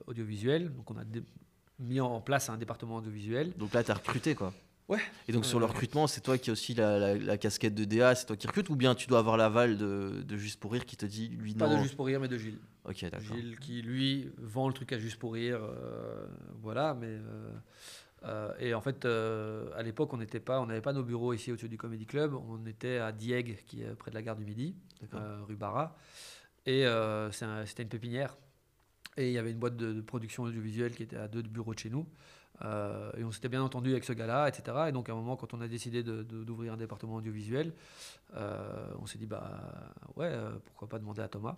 audiovisuelle, 0.06 0.74
donc 0.74 0.90
on 0.90 0.96
a 0.98 1.04
mis 1.78 2.00
en 2.00 2.20
place 2.20 2.50
un 2.50 2.56
département 2.58 2.96
audiovisuel. 2.96 3.52
Donc 3.56 3.72
là, 3.72 3.84
tu 3.84 3.90
as 3.90 3.94
recruté 3.94 4.34
quoi. 4.34 4.52
Ouais. 4.88 5.00
Et 5.28 5.32
donc 5.32 5.44
sur 5.44 5.58
le 5.60 5.66
recrutement, 5.66 6.06
c'est 6.06 6.22
toi 6.22 6.38
qui 6.38 6.48
as 6.48 6.54
aussi 6.54 6.72
la, 6.72 6.98
la- 6.98 7.14
la 7.18 7.36
casquette 7.36 7.74
de 7.74 7.84
DA, 7.84 8.14
c'est 8.14 8.24
toi 8.24 8.36
qui 8.36 8.46
recrutes 8.46 8.70
ou 8.70 8.76
bien 8.76 8.94
tu 8.94 9.06
dois 9.06 9.18
avoir 9.18 9.36
l'aval 9.36 9.76
de, 9.76 10.22
de 10.26 10.36
Juste 10.38 10.58
pour 10.60 10.72
Rire 10.72 10.86
qui 10.86 10.96
te 10.96 11.04
dit 11.04 11.28
lui 11.28 11.52
Pas 11.54 11.68
non 11.68 11.76
de 11.76 11.82
Juste 11.82 11.94
pour 11.96 12.06
Rire, 12.06 12.20
mais 12.20 12.28
de 12.28 12.38
Gilles. 12.38 12.58
Ok, 12.86 13.02
d'accord. 13.02 13.20
Gilles 13.36 13.58
qui, 13.58 13.82
lui, 13.82 14.30
vend 14.38 14.66
le 14.66 14.72
truc 14.72 14.90
à 14.94 14.98
Juste 14.98 15.18
pour 15.18 15.34
Rire. 15.34 15.60
euh, 15.62 16.26
voilà, 16.62 16.94
mais. 16.94 17.06
euh, 17.08 17.50
euh, 18.24 18.52
et 18.58 18.72
en 18.72 18.80
fait, 18.80 19.04
à 19.04 19.82
l'époque, 19.82 20.12
on 20.14 20.16
n'était 20.16 20.40
pas, 20.40 20.58
on 20.60 20.66
n'avait 20.66 20.80
pas 20.80 20.94
nos 20.94 21.02
bureaux 21.04 21.34
ici 21.34 21.52
au-dessus 21.52 21.68
du 21.68 21.76
Comedy 21.76 22.06
Club. 22.06 22.34
On 22.34 22.64
était 22.66 22.96
à 22.96 23.12
Dieg, 23.12 23.62
qui 23.66 23.82
est 23.82 23.94
près 23.94 24.10
de 24.10 24.16
la 24.16 24.22
gare 24.22 24.36
du 24.36 24.44
Midi, 24.46 24.74
rue 25.46 25.54
Barra. 25.56 25.94
Et 26.64 26.84
un- 26.86 27.30
c'était 27.30 27.82
une 27.82 27.88
pépinière. 27.90 28.36
Et 29.18 29.26
il 29.28 29.32
y 29.34 29.38
avait 29.38 29.50
une 29.50 29.58
boîte 29.58 29.76
de, 29.76 29.92
de 29.92 30.00
production 30.00 30.44
audiovisuelle 30.44 30.92
qui 30.94 31.02
était 31.02 31.16
à 31.16 31.28
deux 31.28 31.42
bureaux 31.42 31.74
de 31.74 31.78
chez 31.78 31.90
nous. 31.90 32.06
Euh, 32.64 33.10
et 33.16 33.24
on 33.24 33.30
s'était 33.30 33.48
bien 33.48 33.62
entendu 33.62 33.92
avec 33.92 34.04
ce 34.04 34.12
gars-là, 34.12 34.48
etc. 34.48 34.76
Et 34.88 34.92
donc, 34.92 35.08
à 35.08 35.12
un 35.12 35.14
moment, 35.14 35.36
quand 35.36 35.54
on 35.54 35.60
a 35.60 35.68
décidé 35.68 36.02
d'ouvrir 36.02 36.72
un 36.72 36.76
département 36.76 37.16
audiovisuel, 37.16 37.72
euh, 38.34 38.88
on 39.00 39.06
s'est 39.06 39.18
dit, 39.18 39.26
bah 39.26 39.60
ouais, 40.16 40.26
euh, 40.26 40.50
pourquoi 40.64 40.88
pas 40.88 40.98
demander 40.98 41.22
à 41.22 41.28
Thomas. 41.28 41.56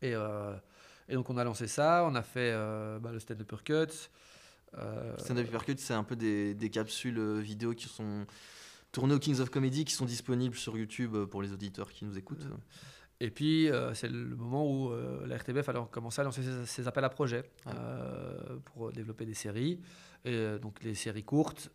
Et, 0.00 0.14
euh, 0.14 0.54
et 1.08 1.14
donc, 1.14 1.28
on 1.30 1.36
a 1.36 1.44
lancé 1.44 1.66
ça. 1.66 2.04
On 2.06 2.14
a 2.14 2.22
fait 2.22 2.52
bah, 3.00 3.12
le 3.12 3.18
stand 3.18 3.40
up 3.40 3.62
Cuts. 3.64 4.08
Euh, 4.76 5.16
Stand 5.16 5.38
Up 5.38 5.46
Hypercut, 5.46 5.78
c'est 5.78 5.94
un 5.94 6.04
peu 6.04 6.14
des, 6.14 6.54
des 6.54 6.70
capsules 6.70 7.38
vidéo 7.40 7.72
qui 7.72 7.88
sont 7.88 8.26
tournées 8.92 9.14
au 9.14 9.18
Kings 9.18 9.40
of 9.40 9.50
Comedy, 9.50 9.84
qui 9.84 9.94
sont 9.94 10.04
disponibles 10.04 10.56
sur 10.56 10.76
YouTube 10.76 11.16
pour 11.24 11.42
les 11.42 11.52
auditeurs 11.52 11.90
qui 11.90 12.04
nous 12.04 12.18
écoutent. 12.18 12.46
Et 13.20 13.30
puis, 13.30 13.68
euh, 13.70 13.94
c'est 13.94 14.08
le 14.08 14.36
moment 14.36 14.64
où 14.70 14.92
euh, 14.92 15.26
la 15.26 15.36
RTBF 15.38 15.68
a 15.70 15.88
commencé 15.90 16.20
à 16.20 16.24
lancer 16.24 16.42
ses, 16.42 16.66
ses 16.66 16.86
appels 16.86 17.04
à 17.04 17.08
projets 17.08 17.42
Ouais. 17.66 17.72
euh, 17.74 18.58
pour 18.64 18.92
développer 18.92 19.24
des 19.26 19.34
séries. 19.34 19.80
Et 20.24 20.58
donc, 20.60 20.80
des 20.80 20.94
séries 20.94 21.24
courtes 21.24 21.70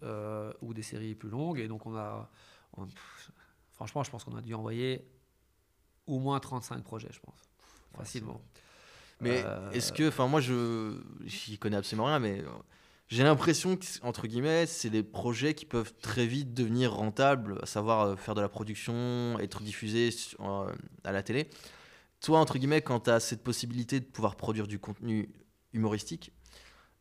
ou 0.62 0.74
des 0.74 0.82
séries 0.84 1.16
plus 1.16 1.30
longues. 1.30 1.60
Et 1.60 1.68
donc, 1.68 1.86
on 1.86 1.96
a. 1.96 2.30
on- 2.78 2.86
pff, 2.86 3.32
franchement, 3.72 4.04
je 4.04 4.12
pense 4.12 4.24
qu'on 4.24 4.36
a 4.38 4.42
dû 4.42 4.54
envoyer 4.54 5.06
au 6.08 6.20
moins 6.20 6.40
35 6.40 6.84
projets, 6.84 7.10
je 7.12 7.20
pense. 7.20 7.42
Facilement. 7.98 8.42
Mais 9.22 9.44
est-ce 9.72 9.94
que, 9.94 10.08
enfin 10.10 10.28
moi 10.28 10.42
je 10.42 11.00
j'y 11.26 11.58
connais 11.58 11.78
absolument 11.78 12.08
rien, 12.08 12.20
mais 12.20 12.44
j'ai 13.14 13.24
l'impression 13.24 13.78
que 13.78 13.86
entre 14.02 14.26
guillemets 14.26 14.66
c'est 14.66 14.90
des 14.90 15.04
projets 15.04 15.54
qui 15.54 15.66
peuvent 15.66 15.94
très 16.02 16.26
vite 16.26 16.54
devenir 16.54 16.94
rentables, 16.94 17.60
à 17.62 17.66
savoir 17.68 18.02
euh, 18.02 18.16
faire 18.16 18.34
de 18.34 18.42
la 18.42 18.50
production, 18.50 19.38
être 19.40 19.62
diffusé 19.62 20.10
sur- 20.10 20.44
euh, 20.44 20.72
à 21.04 21.12
la 21.12 21.22
télé. 21.22 21.48
Toi 22.22 22.40
entre 22.40 22.58
guillemets 22.58 22.82
quand 22.82 23.02
tu 23.02 23.12
as 23.12 23.20
cette 23.20 23.44
possibilité 23.44 24.00
de 24.00 24.06
pouvoir 24.06 24.36
produire 24.36 24.66
du 24.66 24.80
contenu 24.80 25.30
humoristique, 25.74 26.32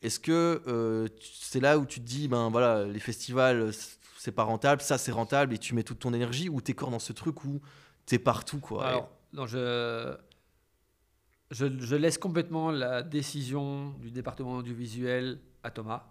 est-ce 0.02 0.20
que 0.20 0.62
euh, 0.66 1.08
c'est 1.20 1.60
là 1.60 1.78
où 1.78 1.86
tu 1.86 2.00
te 2.00 2.04
dis 2.04 2.28
ben 2.28 2.50
voilà 2.50 2.84
les 2.84 3.00
festivals 3.00 3.70
c'est 4.18 4.32
pas 4.32 4.44
rentable, 4.44 4.82
ça 4.82 4.98
c'est 4.98 5.12
rentable 5.12 5.54
et 5.54 5.58
tu 5.58 5.74
mets 5.74 5.82
toute 5.82 6.00
ton 6.00 6.12
énergie 6.12 6.48
ou 6.50 6.60
t'es 6.60 6.74
encore 6.74 6.90
dans 6.90 6.98
ce 6.98 7.12
truc 7.14 7.44
où 7.44 7.60
t'es 8.04 8.18
partout 8.18 8.58
quoi. 8.60 8.86
Alors, 8.86 9.46
je, 9.46 10.14
je 11.50 11.96
laisse 11.96 12.18
complètement 12.18 12.70
la 12.70 13.02
décision 13.02 13.90
du 14.00 14.10
département 14.10 14.56
audiovisuel 14.56 15.40
à 15.62 15.70
Thomas. 15.70 16.04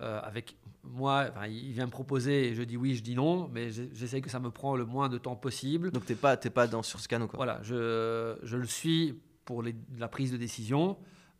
Euh, 0.00 0.20
avec 0.22 0.56
moi, 0.82 1.26
enfin, 1.30 1.46
il 1.46 1.70
vient 1.72 1.86
me 1.86 1.90
proposer 1.90 2.48
et 2.48 2.54
je 2.54 2.62
dis 2.64 2.76
oui, 2.76 2.96
je 2.96 3.02
dis 3.02 3.14
non, 3.14 3.48
mais 3.48 3.70
j'essaye 3.70 4.20
que 4.20 4.28
ça 4.28 4.40
me 4.40 4.50
prend 4.50 4.74
le 4.76 4.84
moins 4.84 5.08
de 5.08 5.18
temps 5.18 5.36
possible. 5.36 5.92
Donc 5.92 6.04
t'es 6.04 6.16
pas 6.16 6.36
pas 6.36 6.66
dans 6.66 6.82
sur 6.82 6.98
ce 6.98 7.06
canot 7.08 7.28
quoi. 7.28 7.36
Voilà, 7.36 7.60
je, 7.62 8.36
je 8.42 8.56
le 8.56 8.66
suis 8.66 9.20
pour 9.44 9.62
les- 9.62 9.76
la 9.98 10.08
prise 10.08 10.32
de 10.32 10.36
décision, 10.36 10.96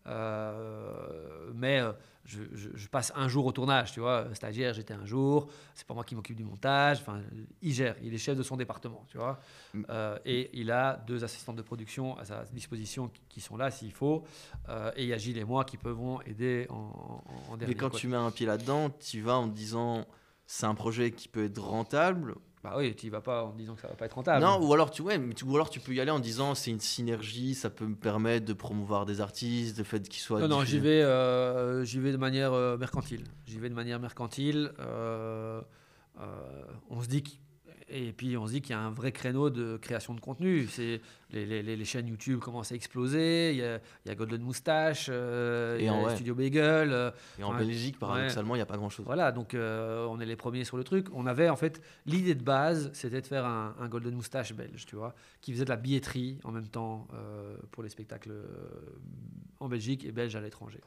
euh, 0.07 1.51
mais 1.55 1.81
euh, 1.81 1.93
je, 2.25 2.43
je- 2.53 2.71
je 2.75 2.89
passe 2.89 3.13
un 3.17 3.29
jour 3.29 3.47
au 3.47 3.53
tournage, 3.53 3.93
tu 3.93 4.01
vois. 4.01 4.27
Stagiaire, 4.35 4.75
j'étais 4.75 4.95
un 4.95 5.05
jour, 5.05 5.49
c'est 5.75 5.87
pas 5.87 5.95
moi 5.95 6.05
qui 6.05 6.15
m'occupe 6.15 6.37
du 6.37 6.45
montage, 6.45 6.99
enfin, 7.01 7.21
il 7.61 7.73
gère, 7.73 7.97
il 8.03 8.15
est 8.15 8.19
chef 8.19 8.37
de 8.37 8.43
son 8.43 8.57
département, 8.57 9.05
tu 9.09 9.19
vois. 9.19 9.41
Mm. 9.75 9.83
Euh, 9.91 10.19
et 10.25 10.51
il 10.53 10.71
a 10.71 10.97
deux 11.07 11.25
assistantes 11.25 11.57
de 11.57 11.63
production 11.63 12.17
à 12.19 12.25
sa 12.25 12.45
disposition 12.45 13.09
qui, 13.09 13.21
qui 13.29 13.41
sont 13.41 13.57
là 13.57 13.71
s'il 13.71 13.93
faut, 13.93 14.25
Euh, 14.69 14.93
et 14.97 15.03
il 15.03 15.09
y 15.09 15.13
a 15.13 15.19
Gilles 15.19 15.39
et 15.39 15.45
moi 15.45 15.65
qui 15.65 15.77
peuvent 15.77 15.99
aider 16.27 16.67
en, 16.71 16.75
en- 16.77 17.53
en 17.53 17.57
dernier. 17.57 17.75
Mais 17.75 17.81
quand 17.81 17.91
quoi. 17.91 17.99
tu 17.99 18.07
mets 18.09 18.17
un 18.17 18.31
pied 18.31 18.47
là-dedans, 18.47 18.91
tu 18.91 19.21
vas 19.21 19.37
en 19.37 19.47
disant 19.49 20.07
c'est 20.47 20.67
un 20.67 20.75
projet 20.75 21.11
qui 21.11 21.29
peut 21.29 21.45
être 21.45 21.61
rentable. 21.63 22.37
Bah 22.63 22.75
oui, 22.77 22.95
tu 22.95 23.07
y 23.07 23.11
vas 23.11 23.21
pas 23.21 23.43
en 23.43 23.53
disant 23.55 23.75
que 23.75 23.81
ça 23.81 23.89
va 23.89 23.95
pas 23.95 24.07
être 24.07 24.13
rentable. 24.15 24.41
non, 24.45 24.65
ou 24.65 24.73
alors 24.73 24.93
tu 24.93 25.03
ouais, 25.03 25.19
mais 25.19 25.35
tu, 25.35 25.45
ou 25.45 25.55
alors 25.57 25.69
tu 25.69 25.81
peux 25.81 25.93
y 25.95 26.01
aller 26.01 26.13
en 26.13 26.21
disant 26.21 26.55
c'est 26.55 26.71
une 26.71 26.79
synergie, 26.79 27.57
ça 27.57 27.71
peut 27.71 27.87
me 27.87 27.97
permettre 27.97 28.47
de 28.47 28.53
promouvoir 28.53 29.05
des 29.05 29.21
artistes, 29.21 29.79
le 29.79 29.85
fait 29.85 30.09
qu'ils 30.09 30.23
soient. 30.23 30.39
Non, 30.41 30.47
non, 30.47 30.59
diffusés. 30.61 30.77
j'y 30.77 30.83
vais, 30.83 31.03
euh, 31.03 31.85
j'y 31.85 31.99
vais 31.99 32.13
de 32.13 32.17
manière 32.19 32.53
euh, 32.53 32.77
mercantile. 32.79 33.25
J'y 33.47 33.59
vais 33.59 33.69
de 33.69 33.75
manière 33.75 33.99
mercantile. 33.99 34.71
euh, 34.79 35.61
on 36.89 37.03
se 37.03 37.09
dit 37.09 37.25
et 37.93 38.13
puis 38.13 38.37
on 38.37 38.47
se 38.47 38.53
dit 38.53 38.63
qu'il 38.63 38.75
y 38.75 38.79
a 38.79 38.81
un 38.81 38.91
vrai 38.91 39.13
créneau 39.13 39.51
de 39.51 39.77
création 39.77 40.15
de 40.15 40.21
contenu. 40.21 40.67
C'est 40.67 41.01
les, 41.31 41.45
les, 41.45 41.63
les, 41.63 41.85
chaînes 41.85 42.09
YouTube 42.09 42.41
commencent 42.41 42.73
à 42.73 42.75
exploser. 42.75 43.53
Il 43.53 43.59
y 43.59 43.63
a, 43.63 43.81
il 44.05 44.09
y 44.09 44.11
a 44.11 44.15
Golden 44.15 44.41
Moustache, 44.41 45.07
euh, 45.11 45.77
il 45.79 45.85
y 45.85 45.89
a 45.89 46.11
Studio 46.15 46.35
Bagel. 46.35 46.91
Euh, 46.93 47.11
et 47.39 47.45
en 47.45 47.55
Belgique, 47.55 47.99
paradoxalement, 47.99 48.55
il 48.55 48.59
n'y 48.59 48.63
a 48.63 48.67
pas 48.67 48.77
grand-chose. 48.77 49.05
Voilà, 49.05 49.31
donc 49.31 49.55
euh, 49.55 50.07
on 50.07 50.21
est 50.21 50.27
les 50.27 50.37
premiers 50.37 50.65
sur 50.65 50.77
le 50.77 50.85
truc. 50.85 51.07
On 51.13 51.27
avait 51.27 51.51
en 51.51 51.57
fait 51.57 51.83
l'idée 52.07 52.35
de 52.35 52.43
base, 52.43 52.91
c'était 52.95 53.21
de 53.21 53.27
faire 53.27 53.45
un, 53.45 53.89
Golden 53.89 54.15
Moustache 54.15 54.55
belge, 54.55 54.87
tu 54.87 54.97
vois, 54.97 55.15
qui 55.43 55.53
faisait 55.53 55.65
de 55.65 55.71
la 55.71 55.77
billetterie 55.77 56.39
en 56.45 56.53
même 56.53 56.69
temps 56.69 57.09
pour 57.73 57.83
les 57.83 57.91
spectacles 57.91 58.33
en 59.61 59.69
Belgique 59.69 60.05
et 60.05 60.13
belge 60.13 60.35
à 60.35 60.41
l'étranger. 60.41 60.81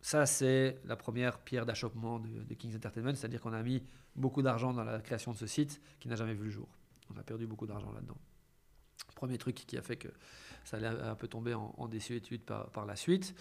ça, 0.00 0.24
c'est 0.24 0.80
la 0.86 0.96
première 0.96 1.38
pierre 1.38 1.66
d'achoppement 1.66 2.18
de, 2.18 2.44
de 2.44 2.54
Kings 2.54 2.74
Entertainment, 2.74 3.14
c'est-à-dire 3.14 3.42
qu'on 3.42 3.52
a 3.52 3.62
mis 3.62 3.82
beaucoup 4.16 4.42
d'argent 4.42 4.72
dans 4.72 4.84
la 4.84 5.00
création 5.00 5.32
de 5.32 5.36
ce 5.36 5.46
site 5.46 5.80
qui 5.98 6.08
n'a 6.08 6.16
jamais 6.16 6.34
vu 6.34 6.44
le 6.44 6.50
jour. 6.50 6.68
On 7.14 7.18
a 7.18 7.22
perdu 7.22 7.46
beaucoup 7.46 7.66
d'argent 7.66 7.92
là-dedans. 7.92 8.16
Premier 9.14 9.38
truc 9.38 9.54
qui 9.54 9.76
a 9.76 9.82
fait 9.82 9.96
que 9.96 10.08
ça 10.64 10.76
allait 10.76 10.88
un 10.88 11.14
peu 11.14 11.28
tomber 11.28 11.54
en, 11.54 11.74
en 11.76 11.88
désuétude 11.88 12.42
par, 12.42 12.70
par, 12.70 12.86
la 12.86 12.96
suite. 12.96 13.34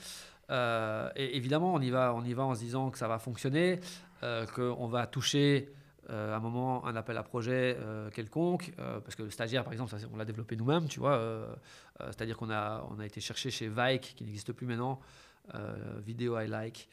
Euh, 0.50 1.10
et 1.16 1.38
évidemment, 1.38 1.74
on 1.74 1.82
y, 1.82 1.90
va, 1.90 2.14
on 2.14 2.24
y 2.24 2.34
va 2.34 2.44
en 2.44 2.56
se 2.56 2.60
disant 2.60 2.90
que 2.90 2.98
ça 2.98 3.08
va 3.08 3.20
fonctionner, 3.20 3.80
euh, 4.24 4.46
qu'on 4.48 4.88
va 4.88 5.06
toucher 5.08 5.72
euh, 6.10 6.34
à 6.34 6.38
un 6.38 6.40
moment 6.40 6.86
un 6.88 6.96
appel 6.96 7.18
à 7.18 7.24
projet 7.24 7.78
quelconque, 8.14 8.74
parce 8.78 9.16
que 9.16 9.24
le 9.24 9.30
stagiaire, 9.30 9.64
par 9.64 9.74
exemple, 9.74 9.94
on 10.12 10.18
l'a 10.18 10.26
développé 10.26 10.56
nous-mêmes, 10.56 10.88
tu 10.88 11.00
vois. 11.00 11.22
C'est-à-dire 12.00 12.38
qu'on 12.38 12.50
a, 12.50 12.86
on 12.90 13.00
a 13.00 13.06
été 13.06 13.22
chercher 13.22 13.52
chez 13.52 13.68
Vike, 13.68 14.16
qui 14.16 14.24
n'existe 14.24 14.54
plus 14.54 14.66
maintenant, 14.66 15.00
Video 16.00 16.40
I 16.40 16.48
Like. 16.48 16.90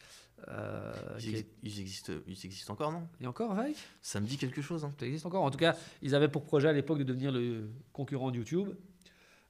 Euh, 0.49 0.93
ils, 1.21 1.81
existent, 1.81 2.13
ils 2.27 2.47
existent 2.47 2.73
encore, 2.73 2.93
non? 2.93 3.09
A 3.23 3.29
encore 3.29 3.55
Vike 3.55 3.77
Ça 4.03 4.21
me 4.21 4.27
dit 4.27 4.37
quelque 4.37 4.63
chose. 4.63 4.85
Hein. 4.85 4.93
Ça 4.99 5.07
existe 5.07 5.27
encore. 5.27 5.43
En 5.43 5.51
tout 5.51 5.59
cas, 5.59 5.77
ils 6.03 6.15
avaient 6.15 6.29
pour 6.29 6.45
projet 6.45 6.69
à 6.69 6.73
l'époque 6.73 6.99
de 6.99 7.05
devenir 7.05 7.33
le 7.33 7.69
concurrent 7.93 8.31
de 8.31 8.37
YouTube. 8.37 8.71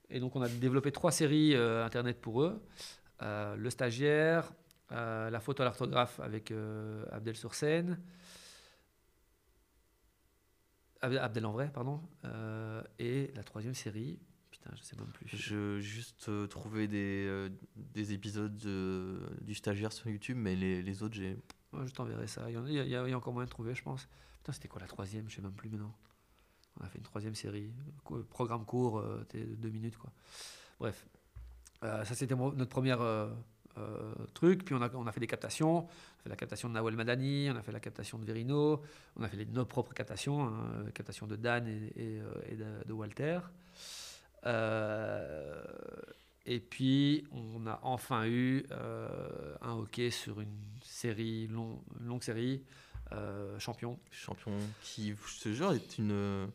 Et 0.09 0.21
donc, 0.21 0.37
on 0.37 0.43
a 0.43 0.49
développé 0.49 0.93
trois 0.93 1.11
séries 1.11 1.55
euh, 1.55 1.85
Internet 1.85 2.21
pour 2.21 2.43
eux. 2.43 2.63
Euh, 3.23 3.57
le 3.57 3.71
stagiaire, 3.71 4.53
la 4.91 5.41
photo 5.41 5.63
à 5.63 5.67
l'orthographe 5.67 6.21
avec 6.21 6.53
Abdel 7.11 7.37
sur 7.37 7.55
scène. 7.55 7.99
Abdel 11.03 11.47
en 11.47 11.53
vrai, 11.53 11.71
pardon. 11.73 12.01
et 12.99 13.31
la 13.35 13.43
troisième 13.43 13.75
série, 13.75 14.19
je 14.75 14.83
sais 14.83 14.97
même 14.97 15.09
plus. 15.09 15.29
Je 15.29 15.79
juste 15.81 16.29
euh, 16.29 16.47
trouvé 16.47 16.89
des, 16.89 17.27
euh, 17.29 17.49
des 17.77 18.13
épisodes 18.13 18.57
du 18.57 19.55
stagiaire 19.55 19.93
sur 19.93 20.09
YouTube, 20.09 20.37
mais 20.37 20.57
les, 20.57 20.83
les 20.83 21.03
autres, 21.03 21.15
j'ai. 21.15 21.37
je 21.73 21.93
t'enverrai 21.93 22.27
ça. 22.27 22.51
Il 22.51 22.55
y, 22.73 22.81
a, 22.81 22.85
il, 22.85 22.91
y 22.91 22.97
a, 22.97 23.17
encore 23.17 23.33
moyen 23.33 23.47
de 23.47 23.51
trouver, 23.51 23.75
je 23.75 23.83
pense. 23.83 24.09
Putain, 24.39 24.53
c'était 24.53 24.69
quoi 24.69 24.81
la 24.81 24.87
troisième? 24.87 25.29
Je 25.29 25.37
sais 25.37 25.43
même 25.43 25.53
plus 25.53 25.69
maintenant. 25.69 25.95
On 26.81 26.85
a 26.85 26.89
fait 26.89 26.99
une 26.99 27.05
troisième 27.05 27.35
série. 27.35 27.73
Programme 28.31 28.65
court, 28.65 28.99
euh, 28.99 29.27
deux 29.35 29.71
minutes, 29.71 29.97
quoi. 29.97 30.13
Bref. 30.79 31.07
ça, 31.83 32.05
c'était 32.15 32.35
notre 32.35 32.69
première. 32.69 33.01
truc, 34.35 34.65
puis 34.65 34.75
on 34.75 34.83
a, 34.83 34.91
on 34.95 35.07
a 35.07 35.13
fait 35.13 35.21
des 35.21 35.27
captations, 35.27 35.81
on 35.81 36.21
a 36.21 36.23
fait 36.23 36.29
la 36.31 36.37
captation 36.37 36.69
de 36.69 36.75
Nawel 36.75 36.97
Madani, 36.97 37.51
on 37.51 37.57
a 37.57 37.63
fait 37.63 37.73
la 37.73 37.81
captation 37.81 38.19
de 38.19 38.25
Verino, 38.25 38.83
on 39.17 39.23
a 39.23 39.29
fait 39.29 39.37
les, 39.37 39.47
nos 39.47 39.67
propres 39.67 39.93
captations, 39.93 40.47
hein, 40.47 40.85
captation 40.95 41.27
de 41.27 41.37
Dan 41.37 41.69
et, 41.69 42.21
et, 42.49 42.57
de, 42.57 42.93
Walter. 42.93 43.41
Euh, 44.47 45.63
et 46.47 46.61
puis, 46.61 47.25
on 47.33 47.67
a 47.67 47.81
enfin 47.83 48.27
eu 48.27 48.65
euh, 48.71 49.57
un 49.61 49.73
hockey 49.73 50.11
sur 50.11 50.41
une 50.41 50.57
série, 50.85 51.49
longue 51.49 52.23
série, 52.23 52.63
euh, 53.13 53.59
Champion. 53.59 53.99
Champion, 54.11 54.53
qui, 54.83 55.15
ce 55.27 55.53
jeu 55.53 55.67
est 55.75 55.99
une. 55.99 56.49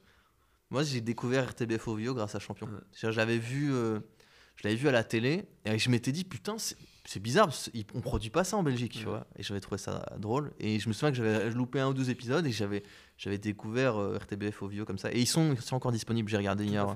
Moi, 0.69 0.83
j'ai 0.83 1.01
découvert 1.01 1.49
RTBF 1.49 1.89
Ovio 1.89 2.13
grâce 2.13 2.35
à 2.35 2.39
Champion. 2.39 2.69
J'avais 2.93 3.37
vu, 3.37 3.67
je 3.67 4.63
l'avais 4.63 4.77
vu 4.77 4.87
à 4.87 4.93
la 4.93 5.03
télé 5.03 5.43
et 5.65 5.77
je 5.77 5.89
m'étais 5.89 6.13
dit, 6.13 6.23
putain, 6.23 6.55
c'est 6.57 7.19
bizarre, 7.19 7.51
on 7.93 7.99
produit 7.99 8.29
pas 8.29 8.45
ça 8.45 8.55
en 8.55 8.63
Belgique, 8.63 8.93
tu 8.93 9.03
vois. 9.03 9.27
Et 9.35 9.43
j'avais 9.43 9.59
trouvé 9.59 9.77
ça 9.77 10.05
drôle. 10.17 10.53
Et 10.61 10.79
je 10.79 10.87
me 10.87 10.93
souviens 10.93 11.11
que 11.11 11.17
j'avais 11.17 11.49
loupé 11.49 11.81
un 11.81 11.89
ou 11.89 11.93
deux 11.93 12.09
épisodes 12.09 12.47
et 12.47 12.53
j'avais 12.53 13.37
découvert 13.37 13.97
RTBF 13.97 14.61
Ovio 14.61 14.85
comme 14.85 14.97
ça. 14.97 15.11
Et 15.11 15.19
ils 15.19 15.27
sont, 15.27 15.57
sont 15.57 15.75
encore 15.75 15.91
disponibles, 15.91 16.29
j'ai 16.29 16.37
regardé 16.37 16.63
hier. 16.63 16.95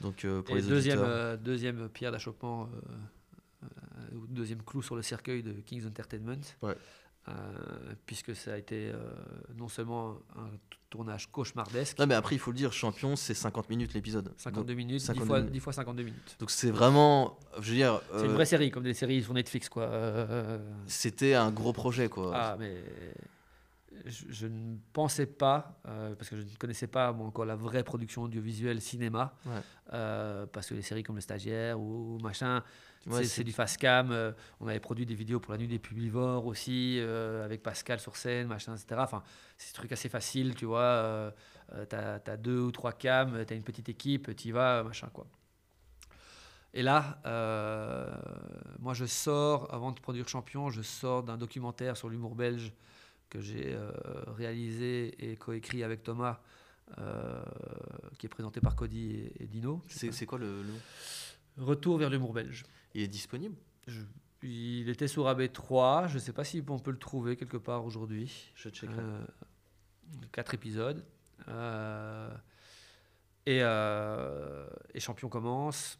Donc 0.00 0.24
euh, 0.24 0.42
pour 0.42 0.56
les 0.56 0.62
deuxième, 0.62 1.00
euh, 1.02 1.36
deuxième 1.36 1.88
pierre 1.88 2.12
d'achoppement, 2.12 2.68
euh, 3.62 3.66
deuxième 4.28 4.62
clou 4.62 4.82
sur 4.82 4.96
le 4.96 5.02
cercueil 5.02 5.42
de 5.42 5.52
Kings 5.52 5.86
Entertainment. 5.86 6.40
puisque 8.06 8.34
ça 8.34 8.54
a 8.54 8.56
été 8.56 8.92
non 9.56 9.68
seulement 9.68 10.18
un 10.36 10.48
tournage 10.88 11.30
cauchemardesque. 11.30 11.98
Non, 11.98 12.06
mais 12.06 12.14
après, 12.14 12.34
il 12.34 12.38
faut 12.38 12.50
le 12.50 12.56
dire, 12.56 12.72
champion, 12.72 13.14
c'est 13.14 13.34
50 13.34 13.68
minutes 13.70 13.94
l'épisode. 13.94 14.32
52 14.36 14.74
minutes, 14.74 15.12
10, 15.12 15.20
fois, 15.20 15.40
10, 15.40 15.60
fois, 15.60 15.72
52 15.72 16.02
minutes. 16.02 16.36
Donc 16.40 16.50
c'est 16.50 16.70
vraiment, 16.70 17.38
je 17.60 17.70
veux 17.70 17.76
dire. 17.76 18.00
C'est 18.16 18.24
une 18.24 18.32
vraie 18.32 18.46
série, 18.46 18.70
comme 18.70 18.82
des 18.82 18.94
séries 18.94 19.22
sur 19.22 19.34
Netflix, 19.34 19.68
quoi. 19.68 19.90
C'était 20.86 21.34
un 21.34 21.52
gros 21.52 21.72
projet, 21.72 22.08
quoi. 22.08 22.32
Ah, 22.34 22.56
mais 22.58 22.82
je, 24.06 24.46
ne 24.46 24.76
pensais 24.92 25.26
pas, 25.26 25.80
euh, 25.86 26.14
parce 26.14 26.30
que 26.30 26.36
je 26.36 26.42
ne 26.42 26.56
connaissais 26.58 26.86
pas 26.86 27.12
encore 27.12 27.44
la 27.44 27.56
vraie 27.56 27.82
production 27.82 28.22
audiovisuelle 28.22 28.80
cinéma, 28.80 29.34
euh, 29.92 30.46
parce 30.46 30.68
que 30.68 30.74
les 30.74 30.82
séries 30.82 31.02
comme 31.02 31.16
Le 31.16 31.20
Stagiaire 31.20 31.78
ou, 31.78 32.18
machin, 32.22 32.62
c'est 33.22 33.44
du 33.44 33.52
fast 33.52 33.78
cam. 33.78 34.10
Euh, 34.10 34.32
on 34.60 34.68
avait 34.68 34.80
produit 34.80 35.06
des 35.06 35.14
vidéos 35.14 35.40
pour 35.40 35.52
la 35.52 35.58
nuit 35.58 35.68
des 35.68 35.78
publivores 35.78 36.46
aussi, 36.46 37.00
avec 37.44 37.62
Pascal 37.62 38.00
sur 38.00 38.16
scène, 38.16 38.46
machin, 38.46 38.74
etc. 38.74 39.00
Enfin, 39.02 39.22
c'est 39.58 39.72
des 39.72 39.76
trucs 39.76 39.92
assez 39.92 40.08
faciles, 40.08 40.54
tu 40.54 40.66
vois. 40.66 41.32
tu 41.88 41.96
as, 41.96 42.36
deux 42.36 42.60
ou 42.60 42.70
trois 42.70 42.92
cams, 42.92 43.44
tu 43.46 43.52
as 43.52 43.56
une 43.56 43.64
petite 43.64 43.88
équipe, 43.88 44.34
tu 44.36 44.48
y 44.48 44.50
vas, 44.52 44.82
machin, 44.82 45.08
quoi. 45.12 45.26
Et 46.72 46.82
là, 46.82 47.20
moi 48.78 48.94
je 48.94 49.04
sors, 49.04 49.72
avant 49.74 49.92
de 49.92 50.00
produire 50.00 50.28
Champion, 50.28 50.70
je 50.70 50.82
sors 50.82 51.22
d'un 51.22 51.36
documentaire 51.36 51.96
sur 51.96 52.08
l'humour 52.08 52.34
belge 52.34 52.72
que 53.30 53.40
j'ai 53.40 53.72
euh, 53.72 53.90
réalisé 54.26 55.14
et 55.18 55.36
coécrit 55.36 55.82
avec 55.82 56.02
Thomas, 56.02 56.40
euh, 56.98 57.42
qui 58.18 58.26
est 58.26 58.28
présenté 58.28 58.60
par 58.60 58.76
Cody 58.76 59.30
et, 59.38 59.46
Dino. 59.46 59.82
C'est 59.86 60.26
quoi 60.26 60.38
le, 60.38 60.62
nom? 60.62 60.78
Retour 61.56 61.96
vers 61.96 62.10
l'humour 62.10 62.32
belge. 62.32 62.64
Il 62.94 63.02
est 63.02 63.08
disponible? 63.08 63.56
Il 64.42 64.88
était 64.88 65.08
sur 65.08 65.26
AB3, 65.26 66.08
je 66.08 66.14
ne 66.14 66.18
sais 66.18 66.32
pas 66.32 66.44
si 66.44 66.62
on 66.68 66.78
peut 66.78 66.90
le 66.90 66.98
trouver 66.98 67.36
quelque 67.36 67.56
part 67.56 67.84
aujourd'hui. 67.84 68.50
Je 68.54 68.68
checkerai. 68.68 68.98
Euh, 68.98 69.24
quatre 70.32 70.54
épisodes. 70.54 71.04
et, 73.46 73.60
et 73.60 75.00
Champion 75.00 75.28
commence. 75.28 75.98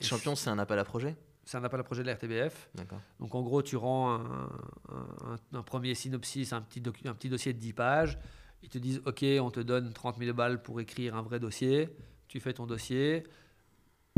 Champion, 0.00 0.34
c'est 0.34 0.50
un 0.50 0.58
appel 0.58 0.78
à 0.78 0.84
projet? 0.84 1.16
C'est 1.48 1.56
un 1.56 1.64
appel 1.64 1.80
à 1.80 1.82
projet 1.82 2.02
de 2.02 2.08
la 2.08 2.14
RTBF. 2.14 2.68
Donc 3.20 3.34
en 3.34 3.40
gros, 3.40 3.62
tu 3.62 3.76
rends 3.76 4.20
un, 5.54 5.62
premier 5.62 5.94
synopsis, 5.94 6.52
un 6.52 6.60
petit, 6.60 6.82
un 7.06 7.14
petit 7.14 7.30
dossier 7.30 7.54
de 7.54 7.58
10 7.58 7.72
pages. 7.72 8.18
Ils 8.62 8.68
te 8.68 8.76
disent, 8.76 9.00
OK, 9.06 9.24
on 9.40 9.50
te 9.50 9.60
donne 9.60 9.94
30 9.94 10.18
000 10.18 10.34
balles 10.34 10.60
pour 10.60 10.78
écrire 10.78 11.16
un 11.16 11.22
vrai 11.22 11.40
dossier. 11.40 11.88
Tu 12.26 12.38
fais 12.38 12.52
ton 12.52 12.66
dossier. 12.66 13.24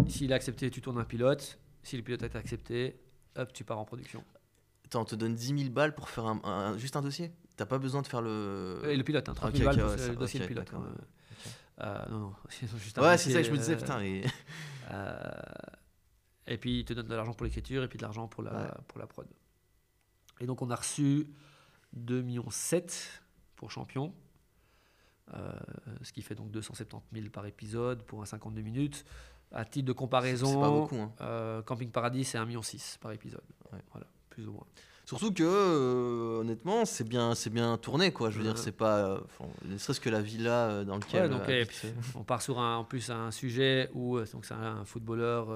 S'il 0.09 0.32
est 0.32 0.35
accepté, 0.35 0.70
tu 0.70 0.81
tournes 0.81 0.98
un 0.98 1.05
pilote. 1.05 1.61
Si 1.85 1.97
le 1.97 2.02
pilote 2.02 2.24
est 2.24 2.35
accepté, 2.35 3.01
hop, 3.36 3.52
tu 3.52 3.62
pars 3.62 3.78
en 3.78 3.85
production. 3.85 4.24
Attends, 4.86 5.02
on 5.02 5.05
te 5.05 5.15
donne 5.15 5.36
10 5.36 5.57
000 5.57 5.70
balles 5.70 5.94
pour 5.94 6.09
faire 6.09 6.24
un, 6.24 6.77
juste 6.78 6.97
un 6.97 7.02
dossier? 7.02 7.31
T'as 7.57 7.66
pas 7.66 7.78
besoin 7.78 8.02
de 8.02 8.09
faire 8.09 8.23
le... 8.23 8.81
le 8.82 9.02
pilote, 9.05 9.28
hein, 9.28 9.35
30 9.35 9.55
000 9.57 9.70
balles 9.70 9.81
pour 9.81 10.05
le 10.09 10.16
dossier 10.16 10.40
de 10.40 10.47
pilote. 10.47 10.73
Hein. 10.74 10.82
Euh, 11.82 12.05
non, 12.11 12.19
non, 12.19 12.35
juste 12.78 12.98
un 12.98 13.02
Ouais, 13.02 13.16
c'est 13.16 13.31
ça 13.31 13.39
que 13.39 13.47
je 13.47 13.52
me 13.52 13.57
disais, 13.57 13.77
putain. 13.77 14.02
Et... 14.02 14.24
Euh, 14.90 15.20
et 16.51 16.59
puis, 16.59 16.81
il 16.81 16.85
te 16.85 16.93
donne 16.93 17.06
de 17.06 17.14
l'argent 17.14 17.32
pour 17.32 17.44
l'écriture 17.44 17.85
et 17.85 17.89
puis 17.89 17.97
de 17.97 18.02
l'argent 18.02 18.27
pour 18.27 18.43
la, 18.43 18.77
pour 18.89 18.98
la 18.98 19.06
prod. 19.06 19.27
Et 20.40 20.47
donc, 20.47 20.62
on 20.62 20.70
a 20.70 20.74
reçu 20.74 21.28
2,7 21.97 22.22
millions 22.24 22.44
pour 23.55 23.70
Champion. 23.70 24.12
Euh, 25.32 25.52
ce 26.02 26.12
qui 26.12 26.22
fait 26.22 26.35
donc 26.35 26.51
270 26.51 27.05
000 27.12 27.31
par 27.31 27.47
épisode 27.47 28.02
pour 28.02 28.20
un 28.20 28.27
52 28.27 28.62
minutes. 28.62 29.05
À 29.52 29.64
titre 29.64 29.86
de 29.86 29.93
comparaison, 29.93 30.60
pas 30.60 30.70
beaucoup, 30.70 30.97
hein. 30.97 31.12
euh, 31.20 31.62
Camping 31.62 31.90
Paradis, 31.90 32.24
c'est 32.24 32.39
1,6 32.39 32.47
million 32.47 32.62
par 33.01 33.12
épisode. 33.12 33.43
Voilà, 33.93 34.06
plus 34.28 34.48
ou 34.48 34.52
moins. 34.52 34.66
Surtout 35.10 35.32
que, 35.32 35.42
euh, 35.42 36.38
honnêtement, 36.38 36.84
c'est 36.84 37.02
bien, 37.02 37.34
c'est 37.34 37.50
bien 37.50 37.76
tourné, 37.78 38.12
quoi. 38.12 38.30
Je 38.30 38.38
veux 38.38 38.44
dire, 38.44 38.56
c'est 38.56 38.70
pas, 38.70 39.18
ne 39.64 39.76
serait-ce 39.76 39.98
que 39.98 40.08
la 40.08 40.20
villa 40.20 40.68
euh, 40.68 40.84
dans 40.84 40.94
lequel. 40.94 41.28
donc, 41.28 41.48
euh, 41.48 41.64
on 42.14 42.22
part 42.22 42.40
sur 42.40 42.60
un, 42.60 42.76
en 42.76 42.84
plus 42.84 43.10
un 43.10 43.32
sujet 43.32 43.90
où 43.92 44.20
donc 44.20 44.44
c'est 44.44 44.54
un, 44.54 44.84
footballeur 44.84 45.48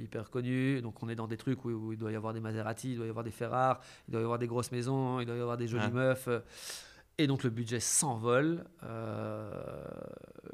hyper 0.00 0.28
connu. 0.28 0.82
Donc, 0.82 1.00
on 1.04 1.08
est 1.08 1.14
dans 1.14 1.28
des 1.28 1.36
trucs 1.36 1.64
où, 1.64 1.92
il 1.92 1.98
doit 1.98 2.10
y 2.10 2.16
avoir 2.16 2.34
des 2.34 2.40
Maserati, 2.40 2.90
il 2.90 2.96
doit 2.96 3.06
y 3.06 3.10
avoir 3.10 3.24
des 3.24 3.30
Ferrari, 3.30 3.78
il 4.08 4.10
doit 4.10 4.22
y 4.22 4.24
avoir 4.24 4.40
des 4.40 4.48
grosses 4.48 4.72
maisons, 4.72 5.20
il 5.20 5.26
doit 5.26 5.36
y 5.36 5.40
avoir 5.40 5.56
des 5.56 5.68
jolies 5.68 5.92
meufs. 5.92 6.28
Et 7.22 7.26
donc 7.26 7.44
le 7.44 7.50
budget 7.50 7.80
s'envole. 7.80 8.64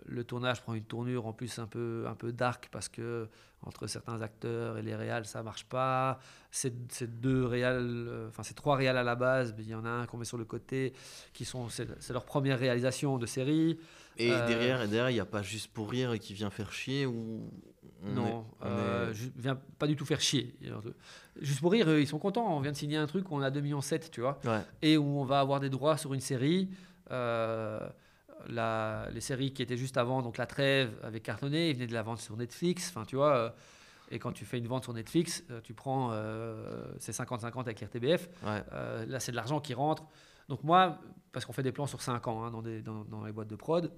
le 0.06 0.24
tournage 0.24 0.60
prend 0.62 0.74
une 0.74 0.84
tournure 0.84 1.26
en 1.26 1.32
plus 1.32 1.58
un 1.58 1.66
peu, 1.66 2.04
un 2.08 2.14
peu 2.14 2.32
dark 2.32 2.68
parce 2.72 2.88
que 2.88 3.28
entre 3.62 3.86
certains 3.86 4.20
acteurs 4.22 4.78
et 4.78 4.82
les 4.82 4.94
réals, 4.94 5.26
ça 5.26 5.42
marche 5.42 5.64
pas. 5.64 6.18
Ces, 6.50 6.72
ces 6.88 7.06
deux 7.06 7.44
réals, 7.44 8.06
euh, 8.08 8.28
enfin 8.28 8.42
ces 8.42 8.54
trois 8.54 8.76
réals 8.76 8.96
à 8.96 9.02
la 9.02 9.14
base, 9.16 9.54
il 9.58 9.68
y 9.68 9.74
en 9.74 9.84
a 9.84 9.88
un 9.90 10.06
qu'on 10.06 10.16
met 10.18 10.24
sur 10.24 10.38
le 10.38 10.44
côté, 10.44 10.92
qui 11.32 11.44
sont 11.44 11.68
c'est 11.68 12.12
leur 12.12 12.24
première 12.24 12.58
réalisation 12.58 13.18
de 13.18 13.26
série. 13.26 13.78
Et 14.18 14.30
Euh, 14.30 14.46
derrière, 14.46 14.82
et 14.82 14.88
derrière, 14.88 15.10
il 15.10 15.14
n'y 15.14 15.20
a 15.20 15.24
pas 15.26 15.42
juste 15.42 15.72
pour 15.72 15.90
rire 15.90 16.12
et 16.12 16.18
qui 16.18 16.34
vient 16.34 16.50
faire 16.50 16.72
chier 16.72 17.06
ou 17.06 17.50
on 18.04 18.10
non, 18.12 18.40
est- 18.62 18.66
euh, 18.66 19.10
est- 19.10 19.14
je 19.14 19.28
viens 19.36 19.58
pas 19.78 19.86
du 19.86 19.96
tout 19.96 20.04
faire 20.06 20.20
chier. 20.20 20.54
Juste 21.40 21.60
pour 21.60 21.72
rire, 21.72 21.88
ils 21.98 22.06
sont 22.06 22.18
contents. 22.18 22.56
On 22.56 22.60
vient 22.60 22.72
de 22.72 22.76
signer 22.76 22.96
un 22.96 23.06
truc 23.06 23.30
où 23.30 23.36
on 23.36 23.42
a 23.42 23.50
2,7 23.50 23.62
millions, 23.62 23.80
tu 24.10 24.20
vois. 24.20 24.38
Ouais. 24.44 24.60
et 24.82 24.96
où 24.96 25.04
on 25.20 25.24
va 25.24 25.40
avoir 25.40 25.60
des 25.60 25.68
droits 25.70 25.96
sur 25.96 26.14
une 26.14 26.20
série. 26.20 26.70
Euh, 27.10 27.80
la- 28.48 29.08
les 29.12 29.20
séries 29.20 29.52
qui 29.52 29.62
étaient 29.62 29.76
juste 29.76 29.96
avant, 29.96 30.22
donc 30.22 30.38
La 30.38 30.46
Trêve 30.46 30.90
avait 31.02 31.20
cartonné, 31.20 31.70
ils 31.70 31.74
venaient 31.74 31.86
de 31.86 31.92
la 31.94 32.02
vente 32.02 32.20
sur 32.20 32.36
Netflix. 32.36 32.90
Enfin, 32.90 33.04
tu 33.04 33.16
vois. 33.16 33.34
euh, 33.36 33.50
et 34.10 34.18
quand 34.20 34.30
tu 34.32 34.44
fais 34.44 34.58
une 34.58 34.68
vente 34.68 34.84
sur 34.84 34.92
Netflix, 34.92 35.42
euh, 35.50 35.60
tu 35.62 35.74
prends 35.74 36.12
c'est 37.00 37.12
50-50 37.12 37.60
avec 37.66 37.80
RTBF. 37.80 38.28
Ouais. 38.44 38.62
Là, 39.08 39.18
c'est 39.20 39.32
de 39.32 39.36
l'argent 39.36 39.60
qui 39.60 39.74
rentre. 39.74 40.04
Donc 40.48 40.62
moi, 40.62 40.98
parce 41.32 41.44
qu'on 41.44 41.52
fait 41.52 41.64
des 41.64 41.72
plans 41.72 41.86
sur 41.88 42.00
5 42.00 42.28
ans 42.28 42.44
hein, 42.44 42.50
dans, 42.52 42.62
des- 42.62 42.82
dans- 42.82 43.04
dans 43.04 43.24
les 43.24 43.32
boîtes 43.32 43.48
de 43.48 43.56
prod, 43.56 43.90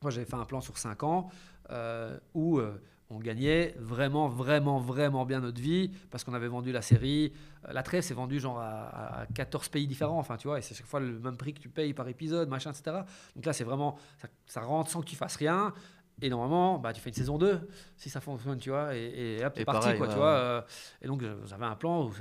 moi 0.00 0.10
j'avais 0.10 0.24
fait 0.26 0.34
un 0.36 0.44
plan 0.46 0.60
sur 0.62 0.78
5 0.78 1.02
ans 1.02 1.28
euh, 1.70 2.18
où 2.32 2.58
euh, 2.58 2.80
on 3.14 3.20
gagnait 3.20 3.74
vraiment, 3.78 4.28
vraiment, 4.28 4.78
vraiment 4.78 5.24
bien 5.24 5.40
notre 5.40 5.60
vie 5.60 5.90
parce 6.10 6.24
qu'on 6.24 6.34
avait 6.34 6.48
vendu 6.48 6.72
la 6.72 6.82
série. 6.82 7.32
Euh, 7.68 7.72
La 7.72 7.82
Trêve, 7.82 8.02
c'est 8.02 8.14
vendu 8.14 8.40
genre 8.40 8.58
à, 8.60 9.20
à 9.22 9.26
14 9.26 9.68
pays 9.68 9.86
différents, 9.86 10.18
enfin 10.18 10.36
tu 10.36 10.48
vois, 10.48 10.58
et 10.58 10.62
c'est 10.62 10.74
chaque 10.74 10.86
fois 10.86 11.00
le 11.00 11.18
même 11.18 11.36
prix 11.36 11.54
que 11.54 11.60
tu 11.60 11.68
payes 11.68 11.94
par 11.94 12.08
épisode, 12.08 12.48
machin, 12.48 12.70
etc. 12.72 12.98
Donc 13.36 13.46
là, 13.46 13.52
c'est 13.52 13.64
vraiment, 13.64 13.96
ça, 14.18 14.28
ça 14.46 14.60
rentre 14.60 14.90
sans 14.90 15.00
que 15.00 15.06
tu 15.06 15.16
fasses 15.16 15.36
rien. 15.36 15.72
Et 16.22 16.30
normalement, 16.30 16.78
bah, 16.78 16.92
tu 16.92 17.00
fais 17.00 17.10
une 17.10 17.14
saison 17.16 17.38
2 17.38 17.68
si 17.96 18.08
ça 18.08 18.20
fonctionne, 18.20 18.58
tu 18.58 18.70
vois, 18.70 18.94
et, 18.96 19.38
et 19.38 19.44
hop, 19.44 19.52
c'est 19.56 19.64
parti, 19.64 19.80
pareil, 19.80 19.98
quoi, 19.98 20.06
ouais, 20.06 20.12
tu 20.12 20.18
vois. 20.18 20.28
euh, 20.28 20.62
et 21.02 21.06
donc, 21.08 21.22
j'avais 21.46 21.64
un 21.66 21.74
plan 21.74 22.04
où, 22.04 22.12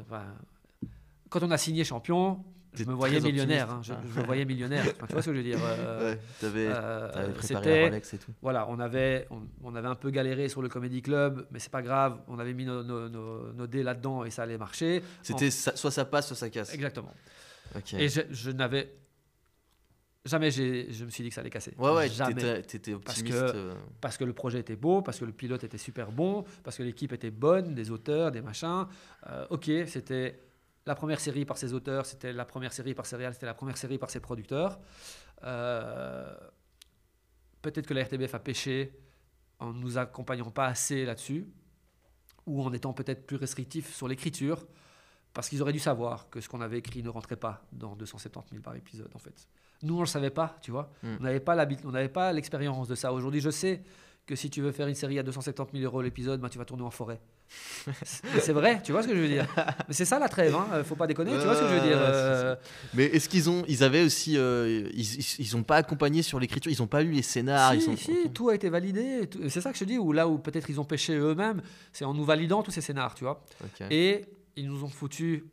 quand 1.29 1.43
on 1.43 1.51
a 1.51 1.57
signé 1.57 1.83
champion, 1.83 2.43
je 2.75 2.83
me 2.85 2.93
voyais 2.93 3.19
millionnaire. 3.19 3.69
hein, 3.71 3.77
optimiste. 3.79 4.01
je, 4.07 4.13
je 4.13 4.19
me 4.19 4.25
voyais 4.25 4.45
millionnaire. 4.45 4.83
Enfin, 4.95 5.05
tu 5.07 5.13
vois 5.13 5.21
ce 5.21 5.29
que 5.29 5.33
je 5.35 5.37
veux 5.37 5.43
dire 5.43 5.59
euh, 5.61 6.13
Ouais, 6.13 6.19
t'avais 6.39 6.67
euh, 6.69 7.11
t'avais 7.11 7.33
préparé 7.33 7.83
Rolex 7.85 8.13
et 8.13 8.17
tout. 8.17 8.31
voilà, 8.41 8.67
on 8.69 8.79
avait, 8.79 9.27
on, 9.29 9.41
on 9.63 9.75
avait 9.75 9.87
un 9.87 9.95
peu 9.95 10.09
galéré 10.09 10.49
sur 10.49 10.61
le 10.61 10.69
Comedy 10.69 11.01
Club, 11.01 11.45
mais 11.51 11.59
c'est 11.59 11.71
pas 11.71 11.81
grave. 11.81 12.19
On 12.27 12.39
avait 12.39 12.53
mis 12.53 12.65
nos, 12.65 12.83
nos, 12.83 13.09
nos- 13.09 13.53
nos 13.53 13.67
dés 13.67 13.83
là-dedans 13.83 14.23
et 14.25 14.29
ça 14.31 14.43
allait 14.43 14.57
marcher. 14.57 15.01
C'était 15.21 15.51
soit 15.51 15.91
ça 15.91 16.05
passe, 16.05 16.27
soit 16.27 16.35
ça 16.37 16.49
casse. 16.49 16.73
Exactement. 16.73 17.13
Et 17.97 18.09
je, 18.09 18.21
je 18.29 18.51
n'avais 18.51 18.93
jamais, 20.25 20.51
je 20.51 21.03
me 21.05 21.09
suis 21.09 21.23
dit 21.23 21.29
que 21.29 21.35
ça 21.35 21.41
allait 21.41 21.49
casser. 21.49 21.73
Ouais, 21.77 21.91
ouais, 21.91 22.09
jamais. 22.09 22.33
t'étais 22.35 22.61
t'étais 22.61 22.91
Parce 22.93 23.19
optimiste. 23.19 23.37
que- 23.51 23.57
euh, 23.57 23.73
Parce 23.99 24.17
que 24.17 24.23
le 24.23 24.33
projet 24.33 24.59
était 24.59 24.75
beau, 24.75 25.01
parce 25.01 25.19
que 25.19 25.25
le 25.25 25.31
pilote 25.33 25.63
était 25.63 25.77
super 25.77 26.11
bon, 26.11 26.45
parce 26.63 26.77
que 26.77 26.83
l'équipe 26.83 27.11
était 27.13 27.31
bonne, 27.31 27.73
des 27.75 27.91
auteurs, 27.91 28.31
des 28.31 28.41
machins. 28.41 28.85
Euh, 29.29 29.45
ok, 29.49 29.69
c'était 29.87 30.39
la 30.85 30.95
première 30.95 31.19
série 31.19 31.45
par 31.45 31.57
ses 31.57 31.73
auteurs, 31.73 32.05
c'était 32.05 32.33
la 32.33 32.45
première 32.45 32.73
série 32.73 32.93
par 32.93 33.05
ses 33.05 33.15
réals, 33.15 33.33
c'était 33.33 33.45
la 33.45 33.53
première 33.53 33.77
série 33.77 33.97
par 33.97 34.09
ses 34.09 34.19
producteurs. 34.19 34.79
Euh, 35.43 36.33
Peut-être 37.61 37.87
que 37.87 37.93
la 37.93 38.03
RTBF 38.03 38.35
a 38.35 38.39
pêché 38.39 38.99
en 39.59 39.71
ne 39.71 39.79
nous 39.79 39.97
accompagnant 39.97 40.51
pas 40.51 40.65
assez 40.65 41.05
là-dessus, 41.05 41.47
ou 42.45 42.61
en 42.61 42.73
étant 42.73 42.91
peut-être 42.91 43.25
plus 43.25 43.37
restrictif 43.37 43.95
sur 43.95 44.09
l'écriture, 44.09 44.65
parce 45.33 45.47
qu'ils 45.47 45.61
auraient 45.61 45.71
dû 45.71 45.79
savoir 45.79 46.29
que 46.29 46.41
ce 46.41 46.49
qu'on 46.49 46.59
avait 46.59 46.79
écrit 46.79 47.01
ne 47.01 47.07
rentrait 47.09 47.37
pas 47.37 47.65
dans 47.71 47.95
270 47.95 48.49
000 48.51 48.61
par 48.61 48.75
épisode, 48.75 49.09
en 49.15 49.19
fait. 49.19 49.47
Nous, 49.81 49.93
on 49.93 49.97
ne 49.99 50.03
le 50.03 50.07
savait 50.07 50.29
pas, 50.29 50.57
tu 50.61 50.71
vois. 50.71 50.91
Mm. 51.03 51.15
On 51.19 51.23
n'avait 51.23 51.39
pas 51.39 51.55
l'habit- 51.55 51.77
on 51.85 51.91
n'avait 51.91 52.09
pas 52.09 52.33
l'expérience 52.33 52.89
de 52.89 52.95
ça. 52.95 53.13
Aujourd'hui, 53.13 53.39
je 53.39 53.49
sais 53.49 53.81
que 54.25 54.35
si 54.35 54.49
tu 54.49 54.61
veux 54.61 54.71
faire 54.71 54.87
une 54.87 54.95
série 54.95 55.19
à 55.19 55.23
270 55.23 55.77
000 55.77 55.85
euros 55.85 56.01
l'épisode, 56.01 56.39
ben, 56.39 56.47
tu 56.47 56.57
vas 56.57 56.63
tourner 56.63 56.83
en 56.83 56.91
forêt. 56.91 57.19
c'est 58.39 58.53
vrai, 58.53 58.81
tu 58.81 58.93
vois 58.93 59.03
ce 59.03 59.07
que 59.07 59.15
je 59.15 59.19
veux 59.19 59.27
dire. 59.27 59.45
Mais 59.87 59.93
c'est 59.93 60.05
ça 60.05 60.17
la 60.17 60.29
trêve, 60.29 60.55
hein. 60.55 60.83
faut 60.83 60.95
pas 60.95 61.07
déconner, 61.07 61.31
tu 61.31 61.43
vois 61.43 61.55
ce 61.55 61.61
que 61.61 61.67
je 61.67 61.73
veux 61.73 61.87
dire. 61.87 61.97
Euh, 61.99 62.55
Mais 62.93 63.05
est-ce 63.05 63.27
qu'ils 63.27 63.49
ont, 63.49 63.65
ils 63.67 63.83
avaient 63.83 64.03
aussi, 64.03 64.37
euh, 64.37 64.89
ils, 64.93 65.19
ils, 65.19 65.25
ils 65.39 65.57
ont 65.57 65.63
pas 65.63 65.75
accompagné 65.75 66.21
sur 66.21 66.39
l'écriture, 66.39 66.71
ils 66.71 66.81
ont 66.81 66.87
pas 66.87 67.03
lu 67.03 67.11
les 67.11 67.21
scénars, 67.21 67.71
si, 67.71 67.77
ils 67.77 67.81
sont. 67.81 67.97
si, 67.97 68.29
tout 68.33 68.47
a 68.49 68.55
été 68.55 68.69
validé. 68.69 69.29
C'est 69.49 69.61
ça 69.61 69.71
que 69.71 69.77
je 69.77 69.83
te 69.83 69.89
dis, 69.89 69.97
ou 69.97 70.13
là 70.13 70.27
où 70.29 70.37
peut-être 70.37 70.69
ils 70.69 70.79
ont 70.79 70.85
pêché 70.85 71.15
eux-mêmes, 71.15 71.61
c'est 71.91 72.05
en 72.05 72.13
nous 72.13 72.23
validant 72.23 72.63
tous 72.63 72.71
ces 72.71 72.81
scénars, 72.81 73.15
tu 73.15 73.25
vois. 73.25 73.43
Et 73.91 74.25
ils 74.55 74.67
nous 74.67 74.83
ont 74.85 74.89
foutu 74.89 75.45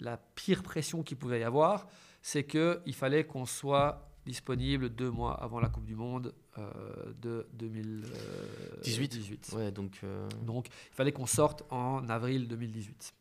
la 0.00 0.16
pire 0.16 0.62
pression 0.62 1.02
qu'il 1.02 1.18
pouvait 1.18 1.40
y 1.40 1.44
avoir, 1.44 1.86
c'est 2.22 2.44
qu'il 2.44 2.94
fallait 2.94 3.24
qu'on 3.24 3.44
soit 3.44 4.13
disponible 4.26 4.88
deux 4.90 5.10
mois 5.10 5.34
avant 5.42 5.60
la 5.60 5.68
Coupe 5.68 5.84
du 5.84 5.94
Monde 5.94 6.34
euh, 6.58 7.12
de 7.20 7.46
2018. 7.54 9.08
18. 9.12 9.52
Ouais, 9.54 9.70
donc. 9.70 10.00
euh, 10.04 10.28
Donc 10.42 10.68
il 10.68 10.94
fallait 10.94 11.12
qu'on 11.12 11.26
sorte 11.26 11.64
en 11.70 12.08
avril 12.08 12.48
2018. 12.48 13.14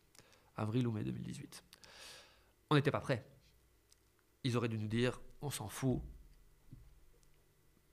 Avril 0.57 0.87
ou 0.87 0.91
mai 0.91 1.03
2018. 1.03 1.63
On 2.69 2.75
n'était 2.75 2.91
pas 2.91 2.99
prêts. 3.01 3.25
Ils 4.43 4.55
auraient 4.57 4.69
dû 4.69 4.77
nous 4.77 4.87
dire, 4.87 5.19
on 5.41 5.49
s'en 5.49 5.67
fout. 5.67 5.99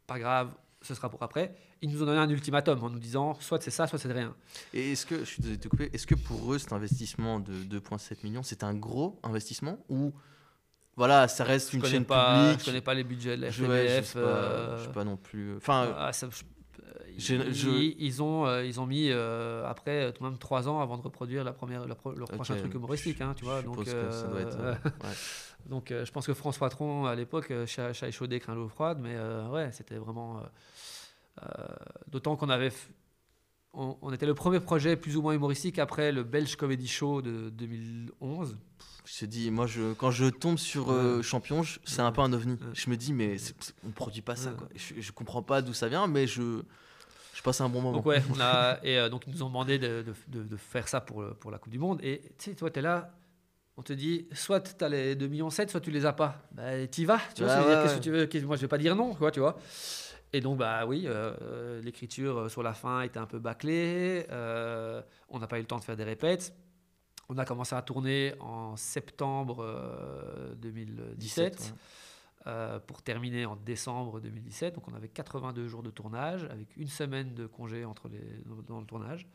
Pas 0.07 0.19
grave, 0.19 0.53
ce 0.83 0.95
sera 0.95 1.09
pour 1.09 1.23
après. 1.23 1.55
Ils 1.83 1.91
nous 1.91 2.03
ont 2.03 2.07
donné 2.07 2.19
un 2.19 2.29
ultimatum 2.29 2.83
en 2.83 2.91
nous 2.91 2.99
disant, 2.99 3.35
soit 3.41 3.63
c'est 3.63 3.71
ça, 3.71 3.87
soit 3.87 3.99
c'est 3.99 4.13
rien. 4.13 4.35
Et 4.75 4.93
est-ce 4.93 5.07
que, 5.07 5.21
je 5.21 5.25
suis 5.25 5.41
désolé 5.43 5.57
de 5.59 5.63
te 5.63 5.69
couper, 5.69 5.91
est-ce 5.93 6.07
que 6.07 6.15
pour 6.17 6.53
eux 6.53 6.59
cet 6.59 6.73
investissement 6.73 7.41
de 7.41 7.53
2,7 7.55 8.25
millions, 8.25 8.43
c'est 8.43 8.65
un 8.65 8.75
gros 8.75 9.19
investissement 9.23 9.79
ou 9.89 10.13
voilà, 11.01 11.29
ça 11.29 11.45
reste 11.45 11.71
Je 11.73 11.77
une 11.79 11.85
chaîne 11.87 12.05
pas, 12.05 12.35
publique 12.43 12.61
je 12.61 12.65
connais 12.67 12.81
pas 12.83 12.93
les 12.93 13.05
budgets 13.05 13.37
de 13.39 13.43
la 13.43 13.51
Je- 13.51 13.65
ouais, 13.65 13.89
je 13.89 13.93
RTBF. 13.95 14.07
sais 14.07 14.21
pas, 14.21 14.27
euh, 14.27 14.77
je 14.79 14.83
sais 14.85 14.93
pas 14.93 15.05
non 15.05 15.17
plus. 15.17 15.57
Enfin, 15.57 15.95
ah, 15.97 16.13
ça- 16.13 16.29
je- 16.31 17.35
ils, 17.39 17.97
ils 17.99 18.23
ont, 18.23 18.47
euh, 18.47 18.65
ils 18.65 18.79
ont 18.81 18.87
mis 18.87 19.09
euh, 19.11 19.65
après 19.67 20.05
euh, 20.05 20.13
tout 20.13 20.23
de 20.23 20.29
même 20.29 20.39
trois 20.39 20.69
ans 20.69 20.81
avant 20.81 20.99
de 20.99 21.03
reproduire 21.03 21.43
la 21.43 21.53
première, 21.53 21.87
la 21.87 21.95
pro- 21.95 22.13
leur 22.13 22.29
prochain 22.29 22.55
truc 22.57 22.75
humoristique, 22.75 23.21
hein, 23.23 23.33
tu 23.35 23.45
vois. 23.45 23.61
je 23.61 23.67
Donc, 23.67 23.87
ça 23.87 24.29
doit 24.29 24.41
être. 24.43 24.59
ouais. 24.59 24.77
Donc 25.71 25.87
je 25.91 26.11
pense 26.11 26.27
que 26.27 26.35
François 26.35 26.69
Tron 26.71 27.07
à 27.07 27.15
l'époque, 27.15 27.51
chat, 27.67 27.93
chat 27.95 28.09
échaudé, 28.09 28.41
craint 28.41 28.55
l'eau 28.55 28.69
froide, 28.69 28.99
mais 29.01 29.17
ouais, 29.51 29.71
c'était 29.73 29.97
vraiment. 29.97 30.43
D'autant 32.09 32.37
qu'on 32.37 32.49
avait. 32.51 32.73
On, 33.73 33.97
on 34.03 34.13
était 34.13 34.27
le 34.27 34.35
premier 34.35 34.59
projet 34.59 34.97
plus 34.97 35.17
ou 35.17 35.23
moins 35.23 35.33
humoristique 35.33 35.79
après 35.79 36.11
le 36.11 36.25
Belge 36.25 36.57
Comedy 36.57 36.89
Show 36.89 37.23
de 37.23 37.51
2011. 37.51 38.57
Je 39.05 39.19
te 39.21 39.25
dis, 39.25 39.51
moi, 39.51 39.67
je, 39.67 39.93
quand 39.95 40.11
je 40.11 40.27
tombe 40.27 40.59
sur 40.59 40.91
euh. 40.91 41.23
Champion, 41.23 41.63
c'est 41.85 42.01
un 42.03 42.11
peu 42.13 42.21
un 42.21 42.33
ovni. 42.33 42.57
Je 42.75 42.91
me 42.91 42.97
dis, 42.97 43.13
mais 43.13 43.39
c'est- 43.39 43.75
on 43.87 43.91
produit 43.91 44.23
pas 44.23 44.35
ça, 44.37 44.51
quoi. 44.51 44.69
Je, 44.75 45.01
je 45.01 45.13
comprends 45.13 45.43
pas 45.43 45.63
d'où 45.63 45.73
ça 45.73 45.89
vient, 45.89 46.07
mais 46.09 46.27
je, 46.27 46.63
je 47.35 47.43
passe 47.43 47.61
un 47.61 47.69
bon 47.69 47.81
moment. 47.81 47.99
Donc 47.99 48.07
ouais, 48.07 48.23
on 48.35 48.41
a, 48.41 48.79
et 48.83 48.99
euh, 48.99 49.09
donc 49.09 49.23
ils 49.27 49.33
nous 49.33 49.43
ont 49.45 49.49
demandé 49.49 49.79
de, 49.79 50.03
de- 50.03 50.39
de- 50.39 50.45
de 50.49 50.57
faire 50.57 50.89
ça 50.89 51.01
pour, 51.01 51.23
le- 51.23 51.35
pour 51.35 51.51
la 51.53 51.59
Coupe 51.59 51.73
du 51.73 51.79
Monde. 51.79 52.01
Et 52.03 52.21
tu 52.39 52.51
sais, 52.51 52.55
toi, 52.57 52.71
tu 52.71 52.81
es 52.81 52.83
là, 52.83 53.13
on 53.77 53.83
te 53.83 53.93
dit, 53.93 54.27
soit 54.33 54.61
tu 54.61 54.85
as 54.85 54.89
les 54.89 55.15
2,7 55.15 55.29
millions, 55.29 55.51
soit 55.51 55.81
tu 55.81 55.91
les 55.93 56.05
as 56.07 56.13
pas. 56.13 56.43
Bah, 56.53 56.87
tu 56.89 57.03
y 57.03 57.05
vas, 57.05 57.21
tu 57.35 57.45
vois, 57.45 57.53
Ah 57.53 57.61
veux 57.63 57.69
dire, 57.69 57.77
ouais, 57.79 57.83
qu'est-ce 57.85 57.93
ouais. 57.95 57.99
que 58.01 58.05
tu 58.05 58.11
veux, 58.11 58.27
qu'est-ce- 58.27 58.45
moi 58.47 58.57
je 58.57 58.61
vais 58.63 58.69
pas 58.69 58.79
dire 58.79 58.97
non, 58.97 59.15
quoi, 59.15 59.31
tu 59.31 59.41
vois. 59.41 59.57
Et 60.33 60.41
donc, 60.41 60.59
bah 60.59 60.87
oui, 60.87 61.07
euh, 61.07 61.35
euh, 61.43 61.83
l'écriture 61.83 62.39
euh, 62.39 62.49
sur 62.49 62.63
la 62.63 62.73
fin 62.73 63.03
était 63.03 63.19
un 63.19 63.27
peu 63.27 63.39
bâclée, 63.39 64.27
euh, 64.31 65.03
on 65.29 65.39
n'a 65.41 65.47
pas 65.47 65.59
eu 65.59 65.63
le 65.63 65.67
temps 65.67 65.79
de 65.79 65.85
faire 65.85 65.97
des 65.97 66.05
répètes. 66.05 66.55
On 67.29 67.39
a 67.39 67.45
commencé 67.45 67.75
à 67.75 67.83
tourner 67.83 68.35
en 68.41 68.77
septembre 68.77 69.59
euh, 69.61 70.55
2017 70.57 71.59
ouais. 71.61 71.79
euh, 72.49 72.79
pour 72.81 73.03
terminer 73.03 73.47
en 73.47 73.55
décembre 73.57 74.21
2017. 74.21 74.75
Donc 74.75 74.89
on 74.89 74.95
avait 74.95 75.09
82 75.09 75.69
jours 75.69 75.83
de 75.83 75.91
tournage 75.91 76.45
avec 76.45 76.77
une 76.77 76.89
semaine 76.89 77.35
de 77.35 77.47
congé 77.47 77.85
entre 77.85 78.09
les, 78.09 78.21
dans, 78.67 78.81
le 78.81 78.87
tournage. 78.87 79.29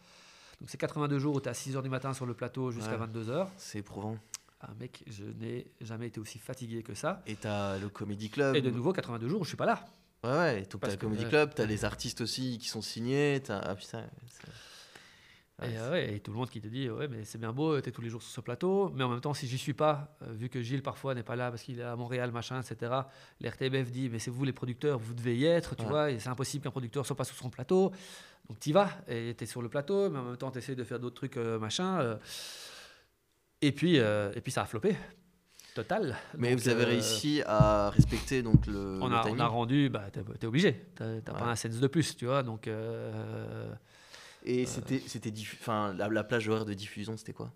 Donc 0.60 0.70
c'est 0.70 0.78
82 0.78 1.20
jours 1.20 1.36
où 1.36 1.42
tu 1.42 1.48
es 1.48 1.50
à 1.50 1.54
6h 1.54 1.82
du 1.84 1.90
matin 1.90 2.14
sur 2.14 2.26
le 2.26 2.34
plateau 2.34 2.72
jusqu'à 2.72 2.98
Ouais. 2.98 3.08
22h. 3.08 3.48
C'est 3.58 3.80
éprouvant. 3.80 4.18
Ah 4.60 4.72
mec, 4.80 5.04
je 5.08 5.24
n'ai 5.24 5.72
jamais 5.80 6.08
été 6.08 6.20
aussi 6.20 6.40
fatigué 6.40 6.84
que 6.84 6.96
ça. 6.96 7.22
Et 7.28 7.36
t'as 7.36 7.78
le 7.78 7.88
Comedy 7.88 8.30
Club. 8.30 8.56
Et 8.56 8.62
de 8.62 8.72
nouveau 8.72 8.92
82 8.94 9.28
jours 9.30 9.42
où 9.42 9.44
je 9.44 9.50
suis 9.50 9.58
pas 9.58 9.66
là. 9.66 9.86
Ouais, 10.26 10.38
ouais. 10.38 10.58
et 10.60 10.66
donc 10.66 10.82
Parce 10.82 10.94
t'as 10.94 10.98
le 10.98 10.98
Comedy 11.02 11.24
ouais. 11.24 11.30
Club, 11.30 11.54
t'as 11.56 11.66
les 11.66 11.86
artistes 11.86 12.22
aussi 12.22 12.58
qui 12.58 12.68
sont 12.68 12.82
signés. 12.82 13.42
T'as... 13.44 13.60
Ah 13.60 13.76
putain. 13.76 14.04
Ouais, 15.62 15.72
et, 15.72 15.78
euh, 15.78 15.92
ouais, 15.92 16.14
et 16.16 16.20
tout 16.20 16.32
le 16.32 16.38
monde 16.38 16.50
qui 16.50 16.60
te 16.60 16.68
dit 16.68 16.90
ouais 16.90 17.08
mais 17.08 17.24
c'est 17.24 17.38
bien 17.38 17.54
beau, 17.54 17.80
tu 17.80 17.88
es 17.88 17.92
tous 17.94 18.02
les 18.02 18.10
jours 18.10 18.22
sur 18.22 18.30
ce 18.30 18.42
plateau, 18.42 18.92
mais 18.94 19.06
en 19.06 19.10
même 19.10 19.22
temps 19.22 19.34
si 19.34 19.48
j'y 19.48 19.58
suis 19.58 19.74
pas, 19.74 20.14
euh, 20.22 20.34
vu 20.34 20.50
que 20.50 20.62
Gilles 20.62 20.84
parfois 20.84 21.16
n'est 21.16 21.24
pas 21.24 21.38
là 21.38 21.50
parce 21.50 21.64
qu'il 21.64 21.80
est 21.80 21.84
à 21.84 21.96
Montréal, 21.96 22.30
machin, 22.34 22.62
etc. 22.62 22.92
L'RTBF 23.40 23.90
dit 23.90 24.10
mais 24.10 24.20
c'est 24.20 24.32
vous 24.32 24.44
les 24.44 24.52
producteurs, 24.52 25.00
vous 25.00 25.14
devez 25.14 25.38
y 25.38 25.46
être, 25.46 25.76
tu 25.78 25.84
Ouais. 25.84 25.90
vois, 25.90 26.12
et 26.12 26.20
c'est 26.20 26.28
impossible 26.28 26.62
qu'un 26.66 26.72
producteur 26.72 27.06
soit 27.06 27.16
pas 27.16 27.24
sur 27.24 27.38
son 27.38 27.50
plateau. 27.50 27.94
Donc 28.50 28.60
tu 28.60 28.74
vas 28.74 28.90
et 29.08 29.34
tu 29.38 29.46
es 29.46 29.48
sur 29.48 29.62
le 29.62 29.70
plateau, 29.70 30.10
mais 30.10 30.20
en 30.20 30.24
même 30.26 30.38
temps 30.38 30.52
tu 30.52 30.58
essaies 30.58 30.76
de 30.76 30.84
faire 30.84 31.00
d'autres 31.00 31.16
trucs, 31.16 31.38
euh, 31.38 31.58
machin. 31.58 32.02
euh. 32.02 32.18
et, 33.62 33.72
puis, 33.72 33.98
euh, 34.00 34.34
et 34.36 34.42
puis 34.42 34.52
ça 34.52 34.64
a 34.64 34.66
floppé. 34.66 34.98
Total. 35.76 36.16
Mais 36.38 36.52
Donc, 36.52 36.60
vous 36.62 36.70
avez 36.70 36.84
euh, 36.84 36.88
réussi 36.88 37.42
à 37.46 37.90
respecter 37.92 38.42
donc 38.42 38.66
le. 38.66 38.98
on 39.02 39.08
le 39.10 39.16
a, 39.16 39.20
on 39.20 39.24
timing. 39.26 39.40
a 39.42 39.48
rendu, 39.48 39.90
bah, 39.90 40.10
t'es 40.12 40.24
t'es 40.40 40.48
obligé. 40.48 40.74
T'as 40.96 41.06
Ouais. 41.16 41.22
pas 41.22 41.46
un 41.52 41.56
sens 41.56 41.80
de 41.80 41.88
plus, 41.88 42.16
tu 42.18 42.26
vois. 42.26 42.42
Donc, 42.44 42.68
euh, 42.68 43.72
Et 44.44 44.66
c'était, 44.66 45.00
c'était 45.06 45.32
diffu- 45.32 45.58
enfin, 45.60 45.94
la, 45.94 46.08
la 46.08 46.24
plage 46.24 46.48
horaire 46.50 46.66
de 46.66 46.74
diffusion, 46.74 47.16
c'était 47.18 47.34
quoi? 47.34 47.52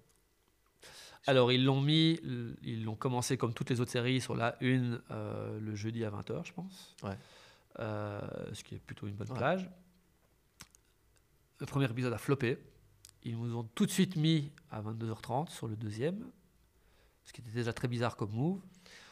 Alors, 1.27 1.51
ils 1.51 1.63
l'ont 1.63 1.79
mis, 1.81 2.19
ils 2.61 2.83
l'ont 2.83 2.95
commencé 2.95 3.37
comme 3.37 3.53
toutes 3.53 3.69
les 3.69 3.79
autres 3.79 3.91
séries 3.91 4.19
sur 4.21 4.35
la 4.35 4.55
une 4.61 5.01
euh, 5.11 5.57
le 5.59 5.75
jeudi 5.75 6.03
à 6.03 6.09
20h, 6.09 6.45
je 6.45 6.53
pense. 6.53 6.95
Ouais. 7.03 7.17
Euh, 7.79 8.19
ce 8.53 8.63
qui 8.65 8.75
est 8.75 8.79
plutôt 8.79 9.07
une 9.07 9.15
bonne 9.15 9.29
Ouais. 9.31 9.37
plage. 9.37 9.69
le 11.59 11.65
premier 11.65 11.85
épisode 11.89 12.11
a 12.13 12.17
floppé. 12.17 12.57
Ils 13.23 13.37
nous 13.37 13.55
ont 13.55 13.63
tout 13.75 13.85
de 13.85 13.91
suite 13.91 14.15
mis 14.15 14.51
à 14.71 14.81
22h30 14.81 15.49
sur 15.51 15.67
le 15.67 15.75
deuxième, 15.75 16.25
ce 17.29 17.33
qui 17.33 17.41
était 17.41 17.51
déjà 17.51 17.71
très 17.73 17.87
bizarre 17.87 18.15
comme 18.17 18.31
move. 18.31 18.59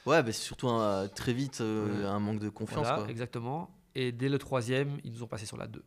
Ouais, 0.07 0.23
mais 0.23 0.31
c'est 0.31 0.41
surtout 0.41 0.69
un- 0.69 1.07
très 1.07 1.34
vite 1.34 1.61
euh, 1.61 2.07
un 2.07 2.19
manque 2.19 2.39
de 2.39 2.49
confiance. 2.49 2.84
Voilà, 2.88 3.03
quoi. 3.03 3.10
exactement. 3.11 3.69
Et 3.94 4.11
dès 4.11 4.27
le 4.27 4.39
troisième, 4.39 4.98
ils 5.03 5.11
nous 5.11 5.22
ont 5.22 5.27
passé 5.27 5.45
sur 5.45 5.56
la 5.56 5.68
2. 5.68 5.84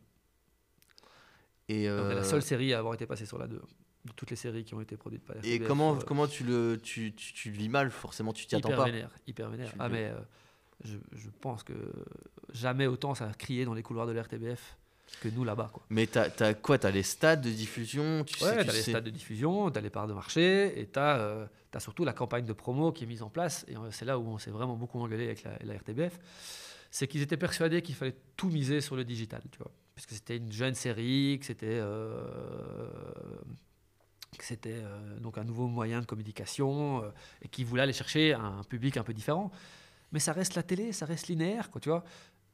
Et, 1.67 1.87
Donc, 1.87 1.91
euh, 1.99 2.13
la 2.15 2.23
seule 2.23 2.41
série 2.41 2.73
à 2.73 2.79
avoir 2.79 2.93
été 2.93 3.05
passée 3.05 3.25
sur 3.25 3.37
la 3.37 3.47
2. 3.47 3.61
De 4.05 4.11
toutes 4.13 4.29
les 4.29 4.37
séries 4.37 4.63
qui 4.63 4.73
ont 4.73 4.79
été 4.81 4.95
produites 4.95 5.25
par 5.25 5.35
la 5.35 5.45
et 5.45 5.59
comment, 5.59 5.95
euh, 5.95 5.99
comment 6.07 6.25
tu, 6.25 6.45
le, 6.45 6.79
tu, 6.81 7.13
tu, 7.13 7.33
tu 7.33 7.51
le 7.51 7.57
vis 7.57 7.67
mal 7.69 7.91
Forcément, 7.91 8.31
tu 8.31 8.45
t'y 8.47 8.55
attends 8.55 8.69
pas. 8.69 8.85
vénère, 8.85 9.11
hyper 9.27 9.49
vénère. 9.49 9.69
Tu 9.69 9.75
Ah 9.77 9.89
mais 9.89 10.13
je, 10.85 10.97
je 11.11 11.29
pense 11.41 11.63
que 11.63 11.73
jamais 12.53 12.87
autant 12.87 13.13
ça 13.13 13.27
a 13.27 13.33
crié 13.33 13.65
dans 13.65 13.73
les 13.73 13.83
couloirs 13.83 14.07
de 14.07 14.13
l'RTBF 14.13 14.77
que 15.19 15.29
nous 15.29 15.43
là-bas. 15.43 15.69
Quoi. 15.71 15.83
Mais 15.89 16.07
t'as 16.07 16.29
as 16.39 16.53
quoi? 16.53 16.77
T'as 16.77 16.91
les 16.91 17.03
stades 17.03 17.41
de 17.41 17.49
diffusion 17.49 18.23
tu 18.23 18.37
sais, 18.37 18.45
Ouais, 18.45 18.59
tu 18.59 18.65
t'as 18.65 18.73
les 18.73 18.81
stades 18.81 19.03
de 19.03 19.09
diffusion, 19.09 19.69
t'as 19.69 19.81
les 19.81 19.89
parts 19.89 20.07
de 20.07 20.13
marché, 20.13 20.79
et 20.79 20.87
t'as 20.87 21.17
euh, 21.19 21.45
t'as 21.71 21.79
surtout 21.79 22.03
la 22.03 22.13
campagne 22.13 22.45
de 22.45 22.53
promo 22.53 22.91
qui 22.91 23.03
est 23.03 23.07
mise 23.07 23.23
en 23.23 23.29
place. 23.29 23.65
Et 23.67 23.75
euh, 23.75 23.91
c'est 23.91 24.05
là 24.05 24.17
où 24.17 24.27
on 24.27 24.37
s'est 24.37 24.51
vraiment 24.51 24.75
beaucoup 24.75 24.99
engueulé 24.99 25.25
avec 25.25 25.43
la, 25.43 25.57
la 25.63 25.75
RTBF. 25.75 26.19
C'est 26.89 27.07
qu'ils 27.07 27.21
étaient 27.21 27.37
persuadés 27.37 27.81
qu'il 27.81 27.95
fallait 27.95 28.17
tout 28.35 28.49
miser 28.49 28.81
sur 28.81 28.95
le 28.95 29.03
digital, 29.05 29.41
tu 29.51 29.59
vois. 29.59 29.71
Parce 29.95 30.05
que 30.05 30.15
c'était 30.15 30.37
une 30.37 30.51
jeune 30.51 30.73
série, 30.73 31.37
que 31.39 31.45
c'était 31.45 31.67
euh, 31.79 32.25
que 34.37 34.45
c'était 34.45 34.79
euh, 34.81 35.19
donc 35.19 35.37
un 35.37 35.43
nouveau 35.43 35.67
moyen 35.67 36.01
de 36.01 36.05
communication, 36.05 37.03
et 37.41 37.47
qu'ils 37.47 37.65
voulaient 37.65 37.83
aller 37.83 37.93
chercher 37.93 38.33
un 38.33 38.63
public 38.63 38.97
un 38.97 39.03
peu 39.03 39.13
différent. 39.13 39.51
Mais 40.11 40.19
ça 40.19 40.33
reste 40.33 40.55
la 40.55 40.63
télé, 40.63 40.91
ça 40.91 41.05
reste 41.05 41.27
linéaire, 41.27 41.69
quoi, 41.69 41.79
tu 41.79 41.89
vois. 41.89 42.03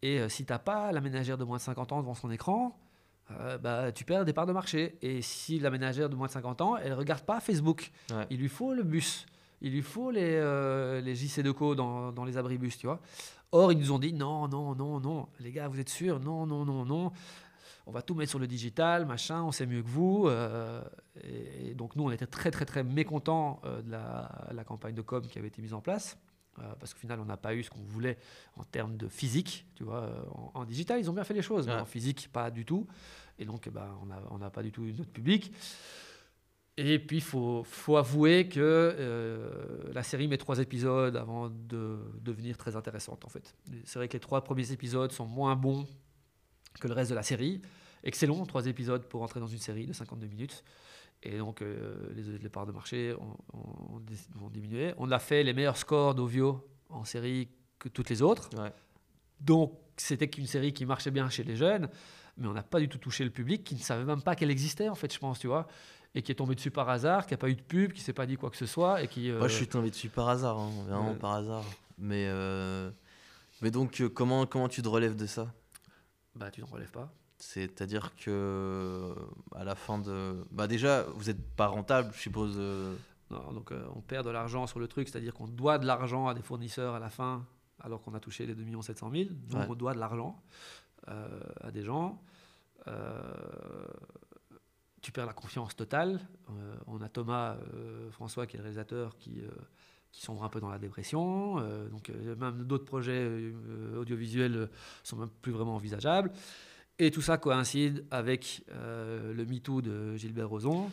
Et 0.02 0.20
euh, 0.20 0.30
si 0.30 0.46
t'as 0.46 0.60
pas 0.60 0.92
la 0.92 1.02
ménagère 1.02 1.38
de 1.38 1.44
moins 1.44 1.58
de 1.58 1.62
50 1.62 1.92
ans 1.92 2.02
devant 2.02 2.14
son 2.14 2.30
écran, 2.32 2.78
euh, 3.32 3.58
bah, 3.58 3.92
tu 3.92 4.04
perds 4.06 4.26
des 4.26 4.34
parts 4.34 4.46
de 4.46 4.54
marché. 4.54 4.98
Et 5.02 5.22
si 5.22 5.60
la 5.60 5.70
ménagère 5.70 6.10
de 6.10 6.16
moins 6.16 6.28
de 6.28 6.32
50 6.32 6.62
ans, 6.62 6.78
elle 6.78 6.94
regarde 6.94 7.24
pas 7.24 7.40
Facebook, 7.40 7.92
Ouais. 8.12 8.26
il 8.30 8.38
lui 8.40 8.48
faut 8.50 8.74
le 8.74 8.84
bus, 8.84 9.26
il 9.62 9.72
lui 9.72 9.82
faut 9.82 10.12
les, 10.12 10.22
euh, 10.36 11.02
les 11.02 11.16
JC 11.16 11.42
de 11.42 11.52
co 11.52 11.74
dans, 11.76 12.12
dans 12.12 12.24
les 12.26 12.38
abribus, 12.38 12.78
tu 12.78 12.86
vois. 12.88 13.00
Or, 13.52 13.72
ils 13.72 13.78
nous 13.80 13.92
ont 13.92 14.00
dit 14.00 14.14
non, 14.14 14.48
non, 14.48 14.76
non, 14.76 15.00
non, 15.00 15.28
les 15.40 15.52
gars, 15.52 15.68
vous 15.68 15.80
êtes 15.80 15.90
sûrs? 15.90 16.20
Non, 16.20 16.46
non, 16.46 16.64
non, 16.66 16.86
non. 16.86 17.12
On 17.88 17.92
va 17.92 18.02
tout 18.02 18.14
mettre 18.16 18.30
sur 18.32 18.40
le 18.40 18.48
digital, 18.48 19.06
machin, 19.06 19.44
on 19.44 19.52
sait 19.54 19.66
mieux 19.66 19.82
que 19.82 19.88
vous. 19.88 20.28
euh, 20.28 20.82
et, 21.24 21.70
et 21.70 21.74
donc, 21.74 21.96
nous, 21.96 22.04
on 22.04 22.12
était 22.12 22.28
très, 22.28 22.52
très, 22.52 22.66
très 22.66 22.84
mécontents 22.84 23.62
de 23.64 23.90
la, 23.90 24.30
la 24.52 24.64
campagne 24.66 24.94
de 24.94 25.02
com 25.02 25.26
qui 25.26 25.40
avait 25.40 25.48
été 25.48 25.62
mise 25.62 25.74
en 25.74 25.80
place. 25.82 26.18
Euh, 26.60 26.74
parce 26.80 26.94
qu'au 26.94 27.00
final, 27.00 27.20
on 27.20 27.26
n'a 27.26 27.38
pas 27.38 27.54
eu 27.54 27.64
ce 27.64 27.70
qu'on 27.70 27.84
voulait 27.84 28.18
en 28.56 28.64
termes 28.64 28.98
de 28.98 29.08
physique. 29.08 29.66
Tu 29.76 29.84
vois, 29.84 30.04
euh, 30.04 30.22
en, 30.32 30.52
en 30.62 30.66
digital, 30.66 31.00
ils 31.00 31.10
ont 31.10 31.14
bien 31.14 31.24
fait 31.24 31.34
les 31.34 31.42
choses, 31.42 31.68
mais 31.68 31.74
en 31.74 31.86
physique, 31.86 32.30
pas 32.32 32.52
du 32.52 32.66
tout. 32.66 32.88
Et 33.40 33.46
donc, 33.46 33.68
eh 33.68 33.70
ben, 33.70 33.88
on 34.32 34.38
n'a 34.38 34.50
pas 34.50 34.64
du 34.64 34.72
tout 34.72 34.84
eu 34.86 34.94
notre 34.94 35.12
public. 35.12 35.52
Et 36.80 37.00
puis, 37.00 37.18
il 37.18 37.24
faut, 37.24 37.64
faut 37.64 37.98
avouer 37.98 38.48
que 38.48 38.60
euh, 38.60 39.92
la 39.94 40.04
série 40.04 40.28
met 40.28 40.38
trois 40.38 40.60
épisodes 40.60 41.16
avant 41.16 41.50
de 41.50 41.98
devenir 42.22 42.56
très 42.56 42.76
intéressante, 42.76 43.26
en 43.26 43.30
fait. 43.30 43.56
C'est 43.84 43.98
vrai 43.98 44.08
que 44.08 44.14
les 44.14 44.20
trois 44.20 44.44
premiers 44.44 44.72
épisodes 44.72 45.12
sont 45.12 45.26
moins 45.26 45.56
bons 45.56 45.88
que 46.80 46.88
le 46.88 46.94
reste 46.94 47.10
de 47.10 47.16
la 47.16 47.24
série. 47.24 47.62
Long, 48.28 48.46
trois 48.46 48.68
épisodes 48.68 49.04
pour 49.04 49.24
entrer 49.24 49.40
dans 49.40 49.48
une 49.48 49.58
série 49.58 49.88
de 49.88 49.94
52 49.94 50.28
minutes. 50.28 50.64
Et 51.24 51.38
donc, 51.40 51.62
euh, 51.62 51.96
les, 52.16 52.38
les 52.38 52.50
parts 52.50 52.66
de 52.66 52.72
marché 52.72 53.14
ont, 53.20 53.38
ont- 53.54 54.02
ont 54.46 54.50
diminué. 54.50 54.94
On 54.98 55.12
a 55.12 55.20
fait 55.20 55.44
les 55.44 55.54
meilleurs 55.54 55.78
scores 55.78 56.14
d'Ovio 56.16 56.64
en 56.90 57.04
série 57.04 57.50
que 57.80 57.90
toutes 57.90 58.10
les 58.10 58.22
autres. 58.22 58.50
Ouais. 58.58 58.72
Donc, 59.40 59.74
c'était 59.98 60.30
qu'une 60.30 60.46
série 60.48 60.74
qui 60.74 60.86
marchait 60.86 61.12
bien 61.12 61.30
chez 61.30 61.44
les 61.44 61.56
jeunes, 61.56 61.90
mais 62.38 62.48
on 62.48 62.54
n'a 62.54 62.64
pas 62.64 62.80
du 62.80 62.88
tout 62.88 62.98
touché 63.00 63.24
le 63.24 63.30
public 63.32 63.64
qui 63.64 63.76
ne 63.76 63.80
savait 63.80 64.04
même 64.06 64.22
pas 64.22 64.36
qu'elle 64.36 64.52
existait, 64.52 64.90
en 64.90 64.96
fait, 64.96 65.12
je 65.14 65.20
pense, 65.20 65.40
tu 65.40 65.48
vois, 65.48 65.68
et 66.16 66.22
qui 66.22 66.32
est 66.32 66.36
tombé 66.36 66.56
dessus 66.56 66.72
par 66.72 66.88
hasard, 66.90 67.26
qui 67.26 67.34
n'a 67.34 67.38
pas 67.38 67.50
eu 67.50 67.56
de 67.56 67.62
pub, 67.62 67.94
qui 67.94 68.02
s'est 68.02 68.14
pas 68.14 68.26
dit 68.26 68.38
quoi 68.38 68.50
que 68.50 68.58
ce 68.58 68.66
soit, 68.68 69.02
et 69.04 69.08
qui. 69.08 69.30
euh, 69.32 69.40
Moi, 69.40 69.48
je 69.48 69.56
suis 69.56 69.68
tombé 69.68 69.90
dessus 69.90 70.10
par 70.10 70.30
hasard, 70.30 70.58
hein, 70.60 70.70
vraiment 70.88 71.12
Ouais. 71.12 71.18
par 71.18 71.32
hasard. 71.34 71.66
Mais, 71.98 72.26
euh, 72.28 72.92
mais 73.62 73.72
donc, 73.72 74.02
euh, 74.02 74.10
comment, 74.10 74.46
comment 74.46 74.70
tu 74.70 74.82
te 74.84 74.88
relèves 74.88 75.16
de 75.16 75.26
ça? 75.26 75.52
Bah, 76.36 76.52
tu 76.52 76.62
n'en 76.62 76.68
relèves 76.68 76.92
pas. 76.92 77.12
C'est-à-dire 77.40 78.16
que 78.16 79.14
à 79.56 79.64
la 79.64 79.76
fin 79.76 80.00
de. 80.00 80.44
Bah, 80.52 80.68
déjà, 80.68 81.04
vous 81.04 81.26
n'êtes 81.26 81.42
pas 81.56 81.68
rentable, 81.68 82.12
je 82.14 82.20
suppose. 82.20 82.56
euh, 82.58 82.96
Non, 83.30 83.52
donc, 83.52 83.72
euh, 83.72 83.86
on 83.96 84.02
perd 84.02 84.26
de 84.26 84.32
l'argent 84.32 84.66
sur 84.68 84.80
le 84.80 84.88
truc, 84.88 85.08
c'est-à-dire 85.10 85.34
qu'on 85.34 85.48
doit 85.48 85.78
de 85.78 85.86
l'argent 85.86 86.28
à 86.28 86.34
des 86.34 86.42
fournisseurs 86.42 86.96
à 86.96 87.00
la 87.00 87.10
fin, 87.10 87.46
alors 87.80 88.02
qu'on 88.02 88.14
a 88.16 88.20
touché 88.20 88.46
les 88.46 88.56
2 88.56 88.82
700 88.82 89.12
000. 89.12 89.30
Nous, 89.50 89.58
Ouais. 89.58 89.66
on 89.70 89.76
doit 89.76 89.94
de 89.94 90.00
l'argent 90.00 90.42
euh, 91.10 91.28
à 91.62 91.70
des 91.72 91.84
gens. 91.84 92.22
Euh, 92.88 93.22
tu 95.02 95.12
perds 95.12 95.26
la 95.28 95.34
confiance 95.34 95.76
totale. 95.76 96.20
On 96.88 97.02
a 97.02 97.08
Thomas 97.10 97.56
François, 98.12 98.48
qui 98.48 98.56
est 98.56 98.60
le 98.60 98.64
réalisateur, 98.64 99.16
qui, 99.18 99.42
qui 100.12 100.22
sombre 100.22 100.44
un 100.44 100.50
peu 100.50 100.60
dans 100.60 100.70
la 100.70 100.80
dépression. 100.80 101.56
Donc, 101.92 102.10
même 102.10 102.64
d'autres 102.64 102.84
projets 102.86 103.54
audiovisuels 103.96 104.70
sont 105.04 105.18
même 105.18 105.30
plus 105.42 105.52
vraiment 105.52 105.76
envisageables. 105.76 106.32
Et 107.00 107.12
tout 107.12 107.22
ça 107.22 107.38
coïncide 107.38 108.06
avec 108.12 108.64
euh, 108.72 109.34
le 109.34 109.46
MeToo 109.46 109.82
de 109.82 110.16
Gilbert 110.16 110.50
Rozon, 110.50 110.90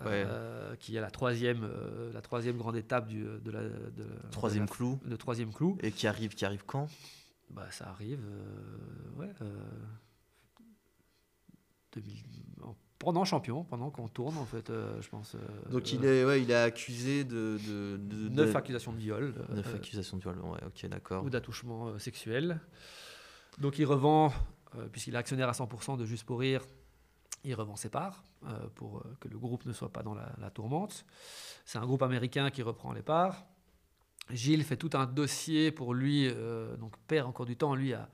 euh, 0.00 0.74
qui 0.76 0.96
est 0.96 1.00
la 1.00 1.10
troisième, 1.10 1.62
euh, 1.64 2.12
la 2.12 2.20
troisième 2.20 2.56
grande 2.56 2.76
étape 2.76 3.06
du, 3.06 3.22
de 3.24 3.50
la 3.50 3.62
de, 3.62 4.04
Troisième 4.32 4.64
de 4.64 4.70
la- 4.70 4.76
clou. 4.76 4.98
le 5.04 5.16
troisième 5.16 5.52
clou. 5.52 5.78
Et 5.80 5.92
qui 5.92 6.06
arrive, 6.08 6.34
qui 6.34 6.44
arrive 6.44 6.64
quand? 6.66 6.88
Bah, 7.50 7.66
ça 7.70 7.88
arrive, 7.88 8.20
euh, 8.24 9.20
ouais, 9.20 9.32
euh, 9.42 9.46
2000 11.92 12.22
en- 12.62 12.76
pendant 12.98 13.24
champion, 13.24 13.62
pendant 13.64 13.90
qu'on 13.90 14.08
tourne 14.08 14.36
en 14.38 14.44
fait, 14.44 14.70
euh, 14.70 15.00
je 15.00 15.08
pense. 15.08 15.36
euh, 15.36 15.70
Donc, 15.70 15.92
il 15.92 16.04
euh, 16.04 16.22
est, 16.22 16.24
ouais, 16.24 16.42
il 16.42 16.50
est 16.50 16.54
accusé 16.54 17.22
de. 17.24 17.58
neuf 18.30 18.54
accusations 18.56 18.92
de 18.92 18.98
viol. 18.98 19.34
euh, 19.50 19.54
neuf 19.54 19.72
accusations 19.74 20.16
de 20.16 20.22
viol. 20.22 20.38
Ouais, 20.40 20.58
ok, 20.66 20.86
d'accord. 20.88 21.24
ou 21.24 21.30
d'attouchement 21.30 21.88
euh, 21.88 21.98
sexuel. 21.98 22.60
Donc 23.58 23.78
il 23.80 23.86
revend, 23.86 24.26
euh, 24.28 24.30
puisqu'il 24.92 25.14
est 25.14 25.18
actionnaire 25.18 25.48
à 25.48 25.52
100% 25.52 25.96
de 25.96 26.04
Juste 26.04 26.24
pour 26.24 26.40
Rire, 26.40 26.62
il 27.44 27.54
revend 27.54 27.76
ses 27.76 27.88
parts 27.88 28.24
euh, 28.46 28.68
pour 28.74 28.98
euh, 28.98 29.16
que 29.20 29.28
le 29.28 29.38
groupe 29.38 29.64
ne 29.66 29.72
soit 29.72 29.92
pas 29.92 30.02
dans 30.02 30.14
la, 30.14 30.50
tourmente. 30.50 31.04
C'est 31.64 31.78
un 31.78 31.86
groupe 31.86 32.02
américain 32.02 32.50
qui 32.50 32.62
reprend 32.62 32.92
les 32.92 33.02
parts. 33.02 33.46
Gilles 34.30 34.64
fait 34.64 34.76
tout 34.76 34.90
un 34.94 35.06
dossier 35.06 35.70
pour 35.70 35.94
lui, 35.94 36.26
euh, 36.26 36.76
donc 36.76 36.96
perd 37.06 37.26
encore 37.26 37.46
du 37.46 37.56
temps, 37.56 37.74
lui, 37.74 37.94
à 37.94 38.08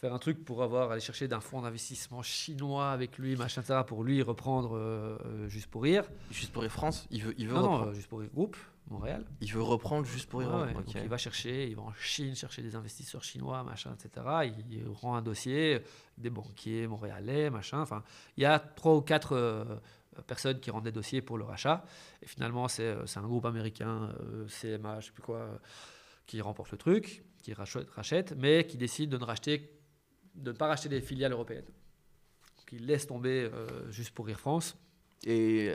faire 0.00 0.14
un 0.14 0.18
truc 0.18 0.44
pour 0.44 0.62
avoir, 0.62 0.90
aller 0.90 1.00
chercher 1.00 1.28
d'un 1.28 1.40
fonds 1.40 1.60
d'investissement 1.60 2.22
chinois 2.22 2.90
avec 2.90 3.18
lui, 3.18 3.36
machin, 3.36 3.60
etc., 3.60 3.80
pour 3.86 4.02
lui 4.02 4.22
reprendre 4.22 4.74
euh, 4.74 5.48
Juste 5.48 5.66
pour 5.66 5.82
Rire. 5.82 6.04
Juste 6.30 6.52
pour 6.52 6.62
Rire 6.62 6.72
France 6.72 7.06
Il 7.10 7.22
veut, 7.22 7.34
il 7.36 7.48
veut, 7.48 7.54
Non, 7.54 7.62
reprendre, 7.62 7.88
euh, 7.90 7.94
Juste 7.94 8.08
pour 8.08 8.20
Rire 8.20 8.30
Groupe, 8.32 8.56
Montréal. 8.88 9.26
il 9.42 9.52
veut 9.52 9.62
reprendre 9.62 10.06
Juste 10.06 10.28
pour 10.30 10.40
Rire 10.40 10.54
ouais. 10.54 10.72
Donc 10.72 10.94
il 10.94 11.08
va 11.08 11.18
chercher, 11.18 11.68
il 11.68 11.76
va 11.76 11.82
en 11.82 11.92
Chine 11.92 12.34
chercher 12.34 12.62
des 12.62 12.74
investisseurs 12.76 13.22
chinois, 13.22 13.62
machin, 13.62 13.94
etc. 13.94 14.26
Il, 14.44 14.78
il 14.78 14.88
rend 14.88 15.16
un 15.16 15.22
dossier, 15.22 15.82
des 16.16 16.30
banquiers 16.30 16.86
montréalais, 16.86 17.50
machin. 17.50 17.80
Enfin, 17.80 18.02
il 18.38 18.42
y 18.42 18.46
a 18.46 18.58
trois 18.58 18.96
ou 18.96 19.02
quatre 19.02 19.36
euh, 19.36 19.64
personnes 20.26 20.60
qui 20.60 20.70
rendent 20.70 20.84
des 20.84 20.92
dossiers 20.92 21.20
pour 21.20 21.36
le 21.36 21.44
rachat. 21.44 21.84
Et 22.22 22.26
finalement, 22.26 22.68
c'est 22.68 22.96
un 23.16 23.22
groupe 23.22 23.44
américain, 23.44 24.12
euh, 24.20 24.46
CMA, 24.48 25.00
je 25.00 25.06
sais 25.06 25.12
plus 25.12 25.22
quoi, 25.22 25.60
qui 26.26 26.40
remporte 26.40 26.72
le 26.72 26.78
truc, 26.78 27.22
qui 27.42 27.52
rachète, 27.52 27.90
rachète, 27.90 28.34
mais 28.38 28.66
qui 28.66 28.78
décide 28.78 29.10
de 29.10 29.18
ne 29.18 29.24
racheter, 29.24 29.79
de 30.34 30.52
ne 30.52 30.56
pas 30.56 30.66
racheter 30.68 30.88
des 30.88 31.00
filiales 31.00 31.32
européennes. 31.32 31.64
Donc 31.64 32.72
il 32.72 32.86
laisse 32.86 33.06
tomber 33.06 33.50
euh, 33.52 33.90
juste 33.90 34.12
pour 34.14 34.26
Rire 34.26 34.40
France. 34.40 34.76
Et 35.24 35.74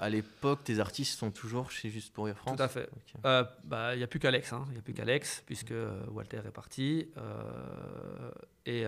à 0.00 0.08
l'époque, 0.10 0.64
tes 0.64 0.80
artistes 0.80 1.18
sont 1.18 1.30
toujours 1.30 1.70
chez 1.70 1.88
Juste 1.88 2.12
pour 2.12 2.26
Rire 2.26 2.36
France? 2.36 2.56
Tout 2.56 2.62
à 2.62 2.68
fait. 2.68 2.88
Euh, 3.24 3.44
bah, 3.64 3.94
Il 3.94 3.98
n'y 3.98 4.04
a 4.04 4.06
plus 4.08 4.18
qu'Alex, 4.18 4.52
hein. 4.52 4.64
il 4.68 4.72
n'y 4.72 4.78
a 4.78 4.82
plus 4.82 4.94
qu'Alex, 4.94 5.42
puisque 5.46 5.70
euh, 5.70 6.04
Walter 6.08 6.40
est 6.44 6.50
parti. 6.50 7.08
euh, 7.16 8.30
et, 8.66 8.84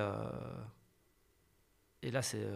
et 2.02 2.10
là, 2.10 2.22
c'est 2.22 2.46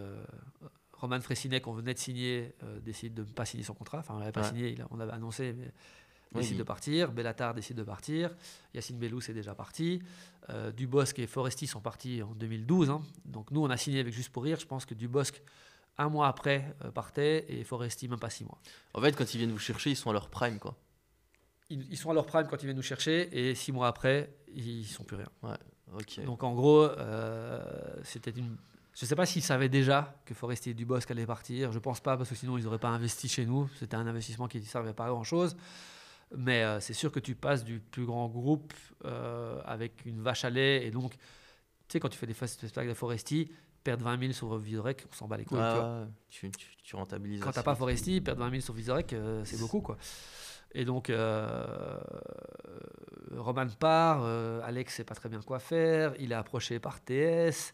Roman 0.92 1.20
Fressinet, 1.20 1.60
qu'on 1.60 1.72
venait 1.72 1.94
de 1.94 1.98
signer, 1.98 2.54
décide 2.82 3.14
de 3.14 3.22
ne 3.22 3.28
pas 3.28 3.44
signer 3.44 3.64
son 3.64 3.74
contrat. 3.74 3.98
Enfin, 3.98 4.14
on 4.14 4.18
l'avait 4.18 4.32
pas 4.32 4.42
Ouais. 4.42 4.48
signé, 4.48 4.76
on 4.90 4.96
l'avait 4.96 5.12
annoncé, 5.12 5.52
mais 5.52 5.70
Oui, 6.34 6.42
décide 6.42 6.58
de 6.58 6.62
partir. 6.62 7.10
Bellatar 7.12 7.54
décide 7.54 7.76
de 7.76 7.82
partir. 7.82 8.30
Yacine 8.74 8.98
Bellous 8.98 9.30
est 9.30 9.34
déjà 9.34 9.54
parti. 9.54 10.02
Euh, 10.50 10.70
Dubosc 10.72 11.18
et 11.18 11.26
Foresti 11.26 11.66
sont 11.66 11.80
partis 11.80 12.22
en 12.22 12.34
2012. 12.34 12.90
hein. 12.90 13.00
Donc 13.24 13.50
nous, 13.50 13.62
on 13.62 13.70
a 13.70 13.76
signé 13.76 14.00
avec 14.00 14.12
Juste 14.12 14.30
pour 14.30 14.44
Rire. 14.44 14.58
Je 14.60 14.66
pense 14.66 14.84
que 14.84 14.94
Dubosc, 14.94 15.40
un 15.96 16.08
mois 16.08 16.28
après, 16.28 16.74
euh, 16.84 16.90
partait 16.90 17.46
et 17.48 17.64
Foresti, 17.64 18.08
même 18.08 18.18
pas 18.18 18.30
six 18.30 18.44
mois. 18.44 18.58
En 18.94 19.00
fait, 19.00 19.12
quand 19.16 19.32
ils 19.34 19.38
viennent 19.38 19.52
vous 19.52 19.58
chercher, 19.58 19.90
ils 19.90 19.96
sont 19.96 20.10
à 20.10 20.12
leur 20.12 20.28
prime, 20.28 20.58
quoi. 20.58 20.76
Ils, 21.70 21.86
ils 21.90 21.96
sont 21.98 22.10
à 22.10 22.14
leur 22.14 22.26
prime 22.26 22.46
quand 22.48 22.56
ils 22.62 22.66
viennent 22.66 22.76
nous 22.76 22.82
chercher 22.82 23.28
et 23.50 23.54
six 23.54 23.72
mois 23.72 23.88
après, 23.88 24.32
ils 24.54 24.86
sont 24.86 25.04
plus 25.04 25.16
rien. 25.16 25.28
Donc 26.24 26.42
en 26.42 26.54
gros, 26.54 26.82
euh, 26.84 27.60
c'était 28.04 28.30
une. 28.30 28.56
Je 28.94 29.04
ne 29.04 29.08
sais 29.08 29.16
pas 29.16 29.26
s'ils 29.26 29.42
savaient 29.42 29.68
déjà 29.68 30.14
que 30.24 30.34
Forestier 30.34 30.72
et 30.72 30.74
Dubosc 30.74 31.10
allaient 31.10 31.24
partir. 31.26 31.70
Je 31.72 31.78
pense 31.78 32.00
pas 32.00 32.16
parce 32.16 32.28
que 32.28 32.34
sinon 32.34 32.58
ils 32.58 32.64
n'auraient 32.64 32.78
pas 32.78 32.88
investi 32.88 33.28
chez 33.28 33.46
nous. 33.46 33.68
C'était 33.78 33.94
un 33.96 34.06
investissement 34.06 34.48
qui 34.48 34.58
ne 34.58 34.64
servait 34.64 34.92
pas 34.92 35.06
à 35.06 35.08
grand 35.08 35.24
chose. 35.24 35.56
Mais 36.36 36.62
euh, 36.62 36.80
c'est 36.80 36.94
sûr 36.94 37.10
que 37.10 37.20
tu 37.20 37.34
passes 37.34 37.64
du 37.64 37.80
plus 37.80 38.04
grand 38.04 38.28
groupe 38.28 38.74
euh, 39.04 39.60
avec 39.64 40.04
une 40.04 40.20
vache 40.20 40.44
à 40.44 40.50
lait 40.50 40.86
et 40.86 40.90
donc, 40.90 41.12
tu 41.12 41.18
sais, 41.88 42.00
quand 42.00 42.08
tu 42.08 42.18
fais 42.18 42.26
des 42.26 42.34
spectacles 42.34 42.88
de 42.88 42.94
Foresti, 42.94 43.50
perdre 43.82 44.04
20 44.04 44.20
000 44.20 44.32
sur 44.32 44.54
Visorek, 44.58 45.06
on 45.10 45.14
s'en 45.14 45.26
bat 45.26 45.38
les 45.38 45.46
couilles. 45.46 45.58
Tu 46.28 46.50
tu, 46.84 46.96
rentabilises. 46.96 47.40
Quand 47.40 47.52
t'as 47.52 47.62
pas. 47.62 47.74
Foresti, 47.74 48.20
perdre 48.20 48.42
20 48.42 48.50
000 48.50 48.60
sur 48.60 48.74
Visorek, 48.74 49.14
euh, 49.14 49.42
c'est 49.44 49.58
beaucoup 49.58 49.80
quoi. 49.80 49.96
Et 50.72 50.84
donc, 50.84 51.10
Roman 53.34 53.66
part, 53.78 54.22
Alex 54.64 54.96
sait 54.96 55.04
pas 55.04 55.14
très 55.14 55.30
bien 55.30 55.40
quoi 55.40 55.60
faire, 55.60 56.12
il 56.18 56.32
est 56.32 56.34
approché 56.34 56.78
par 56.78 57.00
TS, 57.00 57.72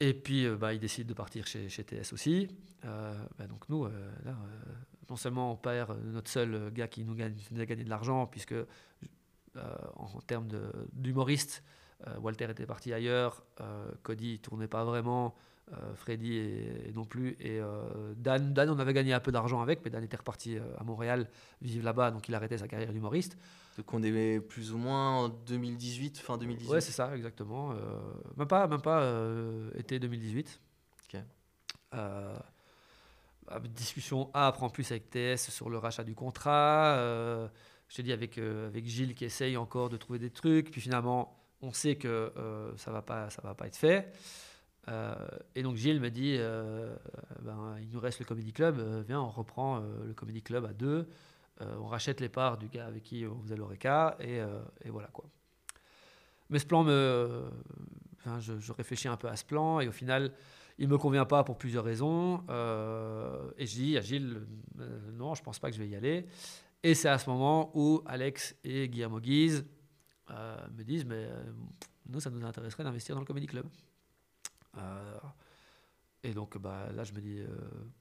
et 0.00 0.14
puis 0.14 0.46
euh, 0.46 0.56
bah, 0.56 0.74
il 0.74 0.80
décide 0.80 1.06
de 1.06 1.14
partir 1.14 1.46
chez, 1.46 1.68
TS 1.68 2.12
aussi. 2.12 2.48
Euh, 2.84 3.14
bah, 3.38 3.46
donc 3.46 3.68
nous, 3.68 3.84
euh, 3.84 4.10
non 5.08 5.16
seulement 5.16 5.52
on 5.52 5.56
perd 5.56 5.96
notre 6.04 6.30
seul 6.30 6.70
gars 6.72 6.88
qui 6.88 7.04
nous, 7.04 7.14
a 7.20 7.64
gagné 7.66 7.84
de 7.84 7.90
l'argent, 7.90 8.26
puisque 8.26 8.52
euh, 8.52 8.66
en 9.96 10.20
termes 10.26 10.48
d'humoriste, 10.92 11.62
Walter 12.20 12.50
était 12.50 12.66
parti 12.66 12.92
ailleurs, 12.92 13.42
Cody 14.02 14.38
tournait 14.38 14.68
pas 14.68 14.84
vraiment, 14.84 15.34
Freddy 15.96 16.34
et, 16.34 16.88
et 16.88 16.92
non 16.92 17.04
plus, 17.04 17.36
et 17.40 17.58
euh, 17.60 18.14
Dan, 18.16 18.54
Dan, 18.54 18.70
on 18.70 18.78
avait 18.78 18.92
gagné 18.92 19.12
un 19.12 19.20
peu 19.20 19.32
d'argent 19.32 19.60
avec, 19.60 19.84
mais 19.84 19.90
Dan 19.90 20.04
était 20.04 20.16
reparti 20.16 20.56
euh, 20.56 20.60
à 20.78 20.84
Montréal 20.84 21.28
vivre 21.60 21.84
là-bas, 21.84 22.12
donc 22.12 22.28
il 22.28 22.34
arrêtait 22.34 22.58
sa 22.58 22.68
carrière 22.68 22.92
d'humoriste. 22.92 23.36
Donc 23.76 23.92
on 23.92 24.02
est 24.02 24.40
plus 24.40 24.72
ou 24.72 24.78
moins 24.78 25.24
en 25.24 25.28
2018, 25.28 26.18
fin 26.18 26.38
2018. 26.38 26.70
Ouais, 26.70 26.80
c'est 26.80 26.92
ça, 26.92 27.14
exactement. 27.16 27.72
Euh, 27.72 27.76
même 28.36 28.48
pas, 28.48 28.66
même 28.68 28.80
pas 28.80 29.02
euh, 29.02 29.70
été 29.76 29.98
2018. 29.98 30.60
Ok. 31.04 31.20
Euh, 31.94 32.36
ah, 33.48 33.60
discussion 33.60 34.30
âpre 34.34 34.62
en 34.62 34.70
plus 34.70 34.90
avec 34.90 35.10
TS 35.10 35.50
sur 35.50 35.68
le 35.68 35.78
rachat 35.78 36.04
du 36.04 36.14
contrat. 36.14 36.96
euh, 36.96 37.48
je 37.88 37.96
te 37.96 38.02
dis 38.02 38.12
avec, 38.12 38.38
euh, 38.38 38.66
avec 38.68 38.86
Gilles 38.86 39.14
qui 39.14 39.24
essaye 39.24 39.56
encore 39.56 39.88
de 39.88 39.96
trouver 39.96 40.18
des 40.18 40.30
trucs. 40.30 40.70
Puis 40.70 40.80
finalement, 40.80 41.38
on 41.62 41.72
sait 41.72 41.96
que 41.96 42.32
euh, 42.36 42.76
ça 42.76 42.90
va 42.90 43.02
pas, 43.02 43.30
ça 43.30 43.42
va 43.42 43.54
pas 43.54 43.66
être 43.66 43.76
fait. 43.76 44.12
Euh, 44.88 45.14
et 45.54 45.62
donc 45.62 45.76
Gilles 45.76 46.00
me 46.00 46.10
dit, 46.10 46.36
euh, 46.38 46.94
ben, 47.42 47.76
il 47.80 47.88
nous 47.90 48.00
reste 48.00 48.20
le 48.20 48.24
Comedy 48.24 48.52
Club, 48.52 48.78
euh, 48.78 49.02
viens, 49.06 49.20
on 49.20 49.30
reprend 49.30 49.80
le 49.80 50.14
Comedy 50.14 50.42
Club 50.42 50.64
à 50.64 50.72
deux, 50.72 51.08
on 51.60 51.86
rachète 51.86 52.20
les 52.20 52.28
parts 52.28 52.58
du 52.58 52.68
gars 52.68 52.86
avec 52.86 53.02
qui 53.02 53.24
on 53.26 53.40
faisait 53.40 53.56
l'Oreca, 53.56 54.16
et, 54.20 54.40
et 54.84 54.90
voilà 54.90 55.08
quoi. 55.08 55.24
Mais 56.50 56.58
ce 56.58 56.66
plan 56.66 56.84
je, 56.86 58.58
je 58.58 58.72
réfléchis 58.72 59.08
un 59.08 59.16
peu 59.16 59.28
à 59.28 59.36
ce 59.36 59.44
plan, 59.44 59.80
et 59.80 59.88
au 59.88 59.92
final, 59.92 60.32
il 60.78 60.88
me 60.88 60.98
convient 60.98 61.24
pas 61.24 61.44
pour 61.44 61.56
plusieurs 61.56 61.84
raisons. 61.84 62.40
et 63.56 63.66
je 63.66 63.74
dis 63.74 63.96
à 63.96 64.02
Gilles, 64.02 64.42
non, 65.14 65.34
je 65.34 65.42
pense 65.42 65.58
pas 65.58 65.70
que 65.70 65.76
je 65.76 65.82
vais 65.82 65.88
y 65.88 65.96
aller. 65.96 66.26
Et 66.82 66.94
c'est 66.94 67.08
à 67.08 67.18
ce 67.18 67.28
moment 67.30 67.70
où 67.74 68.02
Alex 68.04 68.54
et 68.62 68.88
Guillermo 68.88 69.18
Guise 69.18 69.64
me 70.28 70.82
disent, 70.82 71.06
mais 71.06 71.26
nous, 72.06 72.20
ça 72.20 72.28
nous 72.28 72.44
intéresserait 72.44 72.84
d'investir 72.84 73.14
dans 73.14 73.22
le 73.22 73.26
Comedy 73.26 73.46
Club. 73.46 73.66
Euh, 74.76 75.18
et 76.22 76.32
donc 76.32 76.58
bah, 76.58 76.88
là, 76.94 77.04
je 77.04 77.12
me 77.12 77.20
dis, 77.20 77.38
euh, 77.38 77.48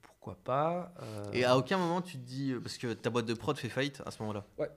pourquoi 0.01 0.35
pas 0.43 0.93
euh, 1.01 1.31
Et 1.33 1.45
à 1.45 1.57
aucun 1.57 1.77
moment 1.77 2.01
tu 2.01 2.17
te 2.17 2.23
dis, 2.23 2.53
parce 2.61 2.77
que 2.77 2.93
ta 2.93 3.09
boîte 3.09 3.25
de 3.25 3.33
prod 3.33 3.57
fait 3.57 3.69
faillite 3.69 4.01
à 4.05 4.11
ce 4.11 4.21
moment-là. 4.21 4.45
Ouais. 4.57 4.69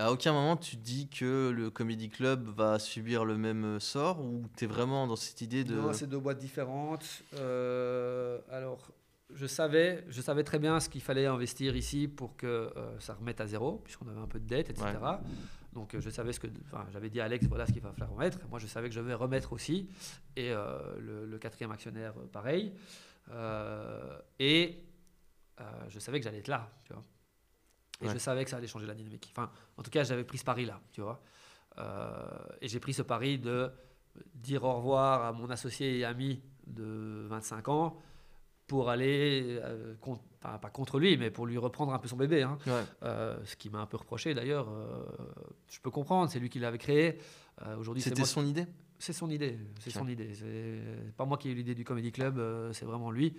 À 0.00 0.12
aucun 0.12 0.32
moment 0.32 0.56
tu 0.56 0.76
te 0.76 0.82
dis 0.82 1.08
que 1.08 1.50
le 1.50 1.70
Comedy 1.70 2.08
Club 2.08 2.48
va 2.48 2.78
subir 2.78 3.24
le 3.24 3.36
même 3.36 3.80
sort 3.80 4.20
ou 4.20 4.44
tu 4.56 4.64
es 4.64 4.66
vraiment 4.68 5.06
dans 5.06 5.16
cette 5.16 5.40
idée 5.40 5.64
de. 5.64 5.74
Non, 5.74 5.92
c'est 5.92 6.06
deux 6.06 6.20
boîtes 6.20 6.38
différentes. 6.38 7.22
Alors, 7.32 8.92
je 9.34 9.46
savais, 9.46 10.04
je 10.08 10.20
savais 10.20 10.44
très 10.44 10.58
bien 10.58 10.80
ce 10.80 10.88
qu'il 10.88 11.02
fallait 11.02 11.26
investir 11.26 11.76
ici 11.76 12.08
pour 12.08 12.36
que 12.36 12.46
euh, 12.46 12.98
ça 12.98 13.14
remette 13.14 13.40
à 13.40 13.46
zéro, 13.46 13.80
puisqu'on 13.84 14.08
avait 14.08 14.20
un 14.20 14.26
peu 14.26 14.40
de 14.40 14.46
dette, 14.46 14.70
etc. 14.70 14.86
Donc, 15.72 15.94
euh, 15.94 16.00
je 16.00 16.10
savais 16.10 16.32
ce 16.32 16.40
que. 16.40 16.46
Enfin, 16.64 16.86
j'avais 16.92 17.10
dit 17.10 17.20
à 17.20 17.24
Alex, 17.24 17.46
voilà 17.46 17.66
ce 17.66 17.72
qu'il 17.72 17.82
va 17.82 17.92
falloir 17.92 18.10
remettre. 18.16 18.38
Moi, 18.48 18.58
je 18.58 18.66
savais 18.66 18.88
que 18.88 18.94
je 18.94 19.00
vais 19.00 19.14
remettre 19.14 19.52
aussi. 19.52 19.88
Et 20.36 20.50
euh, 20.50 20.98
le, 20.98 21.26
le 21.26 21.38
quatrième 21.38 21.70
actionnaire, 21.72 22.14
euh, 22.18 22.26
pareil. 22.26 22.72
Euh, 23.30 24.18
et 24.38 24.82
euh, 25.60 25.64
je 25.88 25.98
savais 25.98 26.18
que 26.18 26.24
j'allais 26.24 26.38
être 26.38 26.48
là, 26.48 26.70
tu 26.84 26.92
vois. 26.92 27.04
Et 28.00 28.06
Ouais. 28.06 28.12
je 28.14 28.18
savais 28.18 28.44
que 28.44 28.50
ça 28.50 28.56
allait 28.58 28.66
changer 28.68 28.86
la 28.86 28.94
dynamique. 28.94 29.28
Enfin, 29.32 29.50
en 29.76 29.82
tout 29.82 29.90
cas, 29.90 30.04
j'avais 30.04 30.24
pris 30.24 30.38
ce 30.38 30.44
pari-là, 30.44 30.80
tu 30.92 31.00
vois. 31.00 31.20
Et 32.60 32.66
j'ai 32.68 32.80
pris 32.80 32.92
ce 32.92 33.02
pari 33.02 33.38
de 33.38 33.70
dire 34.34 34.64
au 34.64 34.74
revoir 34.78 35.24
à 35.24 35.32
mon 35.32 35.48
associé 35.50 35.98
et 35.98 36.04
ami 36.04 36.42
de 36.66 37.26
25 37.28 37.68
ans 37.68 38.00
pour 38.66 38.88
aller, 38.90 39.60
pas, 40.40 40.58
pas 40.58 40.70
contre 40.70 40.98
lui, 40.98 41.16
mais 41.16 41.30
pour 41.30 41.46
lui 41.46 41.58
reprendre 41.58 41.92
un 41.92 41.98
peu 41.98 42.08
son 42.08 42.16
bébé. 42.16 42.42
hein. 42.42 42.58
Ouais. 42.66 42.84
Euh, 43.02 43.36
ce 43.44 43.56
qui 43.56 43.70
m'a 43.70 43.80
un 43.80 43.86
peu 43.86 43.96
reproché 43.96 44.34
d'ailleurs. 44.34 44.68
euh, 44.70 45.04
je 45.70 45.80
peux 45.80 45.90
comprendre, 45.90 46.30
c'est 46.30 46.38
lui 46.38 46.48
qui 46.50 46.58
l'avait 46.60 46.78
créé. 46.78 47.18
Euh, 47.66 47.76
Aujourd'hui, 47.76 48.02
c'est 48.02 48.10
C'était 48.10 48.24
son 48.24 48.44
idée? 48.46 48.66
C'est 49.00 49.12
son 49.12 49.30
idée, 49.30 49.58
c'est 49.80 49.90
Ok. 49.96 50.02
son 50.02 50.08
idée. 50.08 50.34
C'est 50.34 51.12
pas 51.16 51.24
moi 51.24 51.38
qui 51.38 51.48
ai 51.48 51.52
eu 51.52 51.54
l'idée 51.54 51.74
du 51.74 51.84
Comedy 51.84 52.10
Club, 52.12 52.38
euh, 52.38 52.72
c'est 52.72 52.84
vraiment 52.84 53.10
lui. 53.10 53.36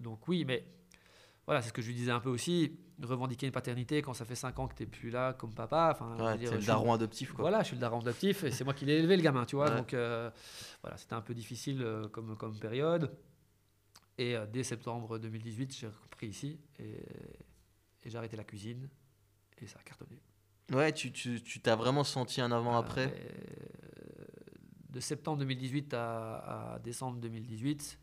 Donc 0.00 0.26
oui, 0.28 0.44
mais 0.44 0.64
voilà, 1.46 1.62
c'est 1.62 1.68
ce 1.68 1.72
que 1.72 1.82
je 1.82 1.88
lui 1.88 1.94
disais 1.94 2.10
un 2.12 2.20
peu 2.20 2.28
aussi. 2.30 2.78
Revendiquer 3.02 3.46
une 3.46 3.52
paternité 3.52 4.02
quand 4.02 4.12
ça 4.12 4.24
fait 4.24 4.34
5 4.34 4.58
ans 4.58 4.68
que 4.68 4.74
tu 4.74 4.82
n'es 4.82 4.88
plus 4.88 5.10
là 5.10 5.32
comme 5.32 5.54
papa. 5.54 5.90
Enfin, 5.92 6.16
Ouais, 6.22 6.36
t'es 6.38 6.44
le 6.44 6.50
je 6.52 6.56
suis- 6.58 6.66
daron 6.66 6.92
adoptif 6.92 7.32
quoi. 7.32 7.42
Voilà, 7.44 7.60
je 7.62 7.68
suis 7.68 7.76
le 7.76 7.80
daron 7.80 8.00
adoptif 8.00 8.44
et 8.44 8.50
c'est 8.50 8.62
moi 8.64 8.74
qui 8.74 8.84
l'ai 8.84 8.98
élevé 8.98 9.16
le 9.16 9.22
gamin, 9.22 9.44
tu 9.46 9.56
vois. 9.56 9.70
Ouais. 9.70 9.76
Donc 9.76 9.90
voilà, 9.94 10.96
c'était 10.96 11.14
un 11.14 11.20
peu 11.22 11.32
difficile 11.34 11.84
comme, 12.12 12.36
comme 12.36 12.58
période. 12.58 13.10
Et 14.20 14.36
euh, 14.36 14.44
dès 14.46 14.62
septembre 14.64 15.18
2018, 15.18 15.74
j'ai 15.74 15.86
repris 15.86 16.26
ici 16.26 16.58
et, 16.78 16.82
et 18.04 18.10
j'ai 18.10 18.18
arrêté 18.18 18.36
la 18.36 18.44
cuisine 18.44 18.86
et 19.62 19.66
ça 19.66 19.78
a 19.78 19.82
cartonné. 19.82 20.20
Ouais, 20.72 20.92
tu 20.92 21.10
tu- 21.10 21.42
tu 21.42 21.60
t'as 21.60 21.74
vraiment 21.74 22.04
senti 22.04 22.42
un 22.42 22.52
avant-après. 22.52 23.06
Euh, 23.16 24.24
de 24.90 25.00
septembre 25.00 25.38
2018 25.38 25.94
à, 25.94 26.74
à 26.74 26.78
décembre 26.80 27.18
2018, 27.18 27.98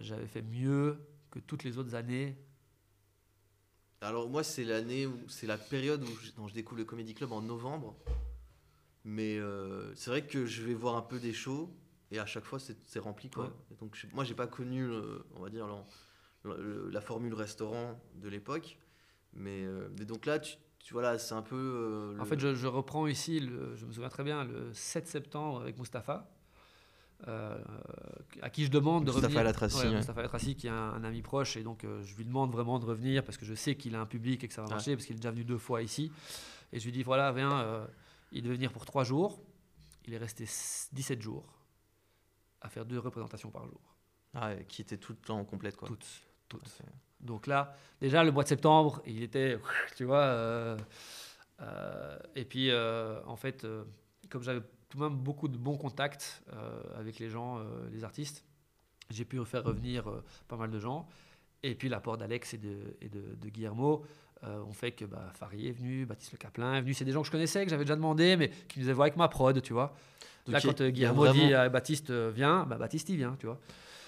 j'avais 0.00 0.26
fait 0.26 0.42
mieux 0.42 0.98
que 1.30 1.38
toutes 1.38 1.62
les 1.62 1.78
autres 1.78 1.94
années. 1.94 2.36
Alors 4.00 4.28
moi 4.28 4.42
c'est 4.42 4.64
l'année 4.64 5.06
où 5.06 5.16
c'est 5.28 5.46
la 5.46 5.56
période 5.56 6.02
où 6.02 6.16
je, 6.20 6.32
dont 6.32 6.48
je 6.48 6.54
découvre 6.54 6.78
le 6.80 6.84
Comedy 6.84 7.14
Club 7.14 7.30
en 7.30 7.42
novembre. 7.42 7.94
Mais 9.04 9.36
euh, 9.38 9.94
c'est 9.94 10.10
vrai 10.10 10.26
que 10.26 10.46
je 10.46 10.62
vais 10.62 10.74
voir 10.74 10.96
un 10.96 11.02
peu 11.02 11.20
des 11.20 11.32
shows 11.32 11.70
et 12.14 12.18
à 12.18 12.26
chaque 12.26 12.44
fois 12.44 12.58
c'est 12.58 12.98
rempli 12.98 13.28
quoi. 13.30 13.44
Ouais. 13.44 13.50
Et 13.72 13.74
donc 13.76 13.94
je- 13.96 14.06
moi 14.14 14.24
j'ai 14.24 14.34
pas 14.34 14.46
connu 14.46 14.86
le- 14.86 15.24
on 15.36 15.40
va 15.40 15.50
dire 15.50 15.66
le- 16.44 16.56
le- 16.62 16.90
la 16.90 17.00
formule 17.00 17.34
restaurant 17.34 18.00
de 18.16 18.28
l'époque. 18.28 18.78
Mais, 19.32 19.64
euh, 19.64 19.88
donc 19.88 20.26
là 20.26 20.38
tu, 20.38 20.56
tu 20.78 20.92
vois 20.92 21.02
là 21.02 21.18
c'est 21.18 21.34
un 21.34 21.42
peu. 21.42 21.56
euh, 21.56 22.18
En 22.20 22.24
fait, 22.24 22.38
je, 22.38 22.54
je 22.54 22.66
reprends 22.68 23.06
ici, 23.06 23.40
je 23.40 23.84
me 23.86 23.92
souviens 23.92 24.08
très 24.10 24.22
bien, 24.24 24.44
le 24.44 24.72
7 24.72 25.08
septembre 25.08 25.60
avec 25.62 25.78
Mustapha, 25.78 26.30
euh, 27.26 27.58
à 28.42 28.50
qui 28.50 28.64
je 28.64 28.70
demande 28.70 29.04
de 29.04 29.10
revenir. 29.10 29.42
Latraci, 29.42 29.78
ouais. 29.86 29.94
Mustapha 29.96 30.22
Latraci, 30.22 30.54
qui 30.56 30.66
est 30.66 30.70
un, 30.70 30.74
un 30.94 31.02
ami 31.04 31.22
proche, 31.22 31.56
et 31.56 31.62
donc 31.62 31.84
euh, 31.84 32.02
je 32.04 32.14
lui 32.16 32.24
demande 32.24 32.52
vraiment 32.52 32.78
de 32.78 32.84
revenir 32.84 33.24
parce 33.24 33.38
que 33.38 33.46
je 33.46 33.54
sais 33.54 33.76
qu'il 33.76 33.94
a 33.96 34.00
un 34.00 34.06
public 34.06 34.44
et 34.44 34.48
que 34.48 34.54
ça 34.54 34.60
va 34.62 34.68
Ouais. 34.68 34.74
marcher, 34.74 34.94
parce 34.94 35.06
qu'il 35.06 35.16
est 35.16 35.20
déjà 35.20 35.30
venu 35.30 35.44
deux 35.44 35.58
fois 35.58 35.82
ici. 35.82 36.12
Et 36.72 36.78
je 36.78 36.84
lui 36.84 36.92
dis 36.92 37.02
voilà, 37.02 37.32
viens, 37.32 37.58
euh, 37.60 37.86
il 38.32 38.42
devait 38.42 38.54
venir 38.54 38.72
pour 38.72 38.84
trois 38.84 39.04
jours. 39.04 39.40
Il 40.06 40.12
est 40.14 40.18
resté 40.18 40.44
s- 40.44 40.90
17 40.92 41.22
jours 41.22 41.44
à 42.64 42.68
faire 42.68 42.84
deux 42.84 42.98
représentations 42.98 43.50
par 43.50 43.66
jour. 43.66 43.80
Ah 44.34 44.54
qui 44.66 44.82
était 44.82 44.96
tout 44.96 45.12
le 45.12 45.18
temps 45.18 45.44
complète 45.44 45.76
quoi. 45.76 45.86
Toutes. 45.86 46.06
toutes. 46.48 46.82
Donc 47.20 47.46
là, 47.46 47.76
déjà 48.00 48.24
le 48.24 48.32
mois 48.32 48.42
de 48.42 48.48
septembre, 48.48 49.00
il 49.06 49.22
était, 49.22 49.58
tu 49.96 50.04
vois. 50.04 50.22
euh, 50.22 50.76
euh, 51.60 52.18
et 52.34 52.44
puis, 52.44 52.70
euh, 52.70 53.22
en 53.26 53.36
fait, 53.36 53.64
comme 54.28 54.42
j'avais 54.42 54.60
tout 54.88 54.98
de 54.98 55.02
même 55.04 55.16
beaucoup 55.16 55.46
de 55.46 55.56
bons 55.56 55.76
contacts 55.76 56.42
avec 56.96 57.18
les 57.18 57.30
gens, 57.30 57.60
les 57.92 58.02
artistes, 58.02 58.44
j'ai 59.10 59.24
pu 59.24 59.42
faire 59.44 59.62
revenir 59.62 60.04
pas 60.48 60.56
mal 60.56 60.70
de 60.70 60.80
gens. 60.80 61.06
Et 61.62 61.74
puis 61.74 61.88
l'apport 61.88 62.18
d'Alex 62.18 62.54
et 62.54 62.58
de, 62.58 62.96
et 63.00 63.08
de, 63.08 63.34
de 63.36 63.48
Guillermo 63.48 64.04
euh, 64.46 64.62
ont 64.62 64.72
fait 64.72 64.92
que 64.92 65.06
bah, 65.06 65.30
Farid 65.32 65.64
est 65.64 65.72
venu, 65.72 66.04
Baptiste 66.04 66.32
Le 66.32 66.38
Caplin 66.38 66.74
est 66.74 66.80
venu. 66.82 66.92
C'est 66.92 67.04
des 67.04 67.12
gens 67.12 67.22
que 67.22 67.26
je 67.26 67.32
connaissais, 67.32 67.64
que 67.64 67.70
j'avais 67.70 67.84
déjà 67.84 67.96
demandé, 67.96 68.36
mais 68.36 68.50
qui 68.68 68.80
nous 68.80 68.88
avaient 68.88 69.00
avec 69.00 69.16
ma 69.16 69.28
prod, 69.28 69.62
tu 69.62 69.72
vois. 69.72 69.94
Là, 70.46 70.60
quand 70.60 70.80
euh, 70.80 70.88
a 70.88 70.90
Guillermo 70.90 71.24
vraiment- 71.24 71.46
dit 71.46 71.54
à 71.54 71.68
Baptiste 71.68 72.10
euh, 72.10 72.30
viens, 72.34 72.64
bah, 72.64 72.76
Baptiste 72.76 73.08
il 73.08 73.16
vient, 73.16 73.36
tu 73.38 73.46
vois. 73.46 73.58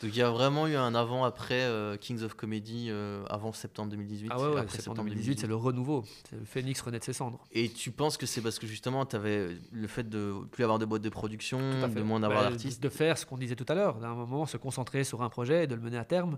Donc 0.02 0.10
il 0.14 0.18
y 0.18 0.22
a 0.22 0.30
vraiment 0.30 0.66
eu 0.66 0.76
un 0.76 0.94
avant-après 0.94 1.62
euh, 1.62 1.96
Kings 1.96 2.22
of 2.22 2.34
Comedy 2.34 2.88
euh, 2.90 3.24
avant 3.30 3.52
septembre 3.54 3.90
2018. 3.92 4.28
Ah 4.30 4.38
ouais, 4.38 4.60
après 4.60 4.76
septembre 4.76 5.04
2018, 5.04 5.40
c'est 5.40 5.46
le 5.46 5.56
renouveau. 5.56 6.04
C'est 6.28 6.36
le 6.36 6.44
phénix 6.44 6.78
renaît 6.82 6.98
de 6.98 7.04
ses 7.04 7.14
cendres. 7.14 7.42
Et 7.52 7.70
tu 7.70 7.90
penses 7.92 8.18
que 8.18 8.26
c'est 8.26 8.42
parce 8.42 8.58
que 8.58 8.66
justement, 8.66 9.06
tu 9.06 9.16
avais 9.16 9.48
le 9.72 9.86
fait 9.88 10.06
de 10.06 10.34
plus 10.52 10.64
avoir 10.64 10.78
de 10.78 10.84
boîtes 10.84 11.00
de 11.00 11.08
production, 11.08 11.58
de 11.88 12.02
moins 12.02 12.20
d'avoir 12.20 12.44
Bah, 12.44 12.50
d'artistes. 12.50 12.82
De 12.82 12.90
faire 12.90 13.16
ce 13.16 13.24
qu'on 13.24 13.38
disait 13.38 13.56
tout 13.56 13.64
à 13.68 13.74
l'heure, 13.74 13.98
d'un 13.98 14.14
moment 14.14 14.44
se 14.44 14.58
concentrer 14.58 15.02
sur 15.02 15.22
un 15.22 15.30
projet 15.30 15.64
et 15.64 15.66
de 15.66 15.74
le 15.74 15.80
mener 15.80 15.96
à 15.96 16.04
terme. 16.04 16.36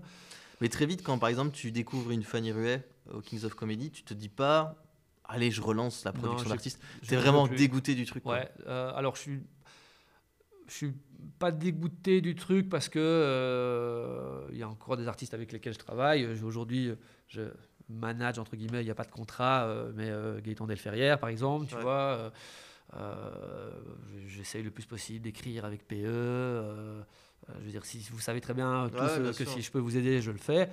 Mais 0.61 0.69
très 0.69 0.85
vite, 0.85 1.03
quand 1.03 1.17
par 1.19 1.27
exemple 1.27 1.51
tu 1.51 1.71
découvres 1.71 2.11
une 2.11 2.23
Fanny 2.23 2.53
Ruet 2.53 2.87
au 3.13 3.19
Kings 3.19 3.43
of 3.43 3.55
Comedy, 3.55 3.91
tu 3.91 4.03
te 4.03 4.13
dis 4.13 4.29
pas, 4.29 4.75
allez, 5.25 5.51
je 5.51 5.61
relance 5.61 6.05
la 6.05 6.13
production 6.13 6.47
d'artistes. 6.49 6.81
T'es 7.07 7.17
vraiment 7.17 7.47
dégoûté 7.47 7.93
du 7.93 8.05
truc. 8.05 8.25
Ouais, 8.25 8.49
euh, 8.67 8.91
alors 8.95 9.15
je 9.17 9.21
suis, 9.21 9.39
je 10.69 10.73
suis 10.75 10.93
pas 11.39 11.51
dégoûté 11.51 12.21
du 12.21 12.35
truc 12.35 12.69
parce 12.69 12.87
que 12.89 12.99
euh, 12.99 14.41
il 14.51 14.57
y 14.57 14.63
a 14.63 14.69
encore 14.69 14.97
des 14.97 15.07
artistes 15.07 15.33
avec 15.33 15.51
lesquels 15.51 15.73
je 15.73 15.79
travaille. 15.79 16.25
Aujourd'hui, 16.43 16.93
je 17.27 17.41
manage 17.89 18.37
entre 18.39 18.55
guillemets, 18.55 18.81
il 18.81 18.85
n'y 18.85 18.91
a 18.91 18.95
pas 18.95 19.03
de 19.03 19.11
contrat, 19.11 19.65
euh, 19.65 19.91
mais 19.95 20.09
euh, 20.09 20.39
Gaëtan 20.41 20.67
Delferrière 20.67 21.19
par 21.19 21.29
exemple, 21.29 21.65
tu 21.67 21.75
Ouais. 21.75 21.81
vois. 21.81 22.31
euh, 22.95 23.71
J'essaye 24.27 24.63
le 24.63 24.71
plus 24.71 24.85
possible 24.85 25.21
d'écrire 25.21 25.65
avec 25.65 25.87
PE. 25.87 27.03
je 27.59 27.63
veux 27.65 27.71
dire, 27.71 27.85
si 27.85 28.05
vous 28.11 28.19
savez 28.19 28.41
très 28.41 28.53
bien 28.53 28.89
tous, 28.89 29.01
Ouais, 29.01 29.19
bien 29.19 29.31
que 29.31 29.43
sûr. 29.43 29.47
si 29.53 29.61
je 29.61 29.71
peux 29.71 29.79
vous 29.79 29.97
aider, 29.97 30.21
je 30.21 30.31
le 30.31 30.37
fais. 30.37 30.69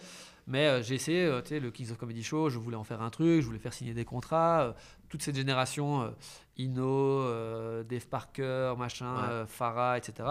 Mais 0.47 0.83
j'ai 0.83 0.95
essayé, 0.95 1.29
tu 1.43 1.49
sais, 1.49 1.61
le 1.61 1.71
Kings 1.71 1.91
of 1.91 1.97
Comedy 1.99 2.23
Show, 2.23 2.51
je 2.51 2.59
voulais 2.59 2.77
en 2.77 2.85
faire 2.85 3.03
un 3.03 3.11
truc, 3.11 3.41
je 3.41 3.47
voulais 3.47 3.59
faire 3.59 3.73
signer 3.73 3.95
des 3.95 4.05
contrats. 4.05 4.75
toute 5.09 5.23
cette 5.23 5.37
génération, 5.37 6.13
Ino, 6.59 7.21
euh, 7.21 7.83
Dave 7.85 8.07
Parker, 8.07 8.75
machin, 8.79 9.15
Ouais. 9.15 9.29
euh, 9.31 9.47
Farah, 9.47 9.99
etc. 9.99 10.29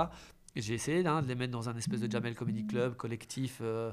Et 0.56 0.62
J'ai 0.62 0.74
essayé 0.74 1.06
hein, 1.06 1.22
de 1.22 1.28
les 1.28 1.36
mettre 1.36 1.52
dans 1.52 1.68
un 1.70 1.76
espèce 1.76 2.00
de 2.00 2.10
Jamel 2.10 2.34
Comedy 2.36 2.66
Club 2.66 2.96
collectif. 2.96 3.60
euh, 3.62 3.92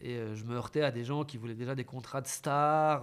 et 0.00 0.16
je 0.34 0.44
me 0.44 0.54
heurtais 0.56 0.82
à 0.82 0.90
des 0.90 1.04
gens 1.04 1.24
qui 1.24 1.36
voulaient 1.38 1.54
déjà 1.54 1.74
des 1.74 1.84
contrats 1.84 2.20
de 2.20 2.26
stars, 2.28 3.02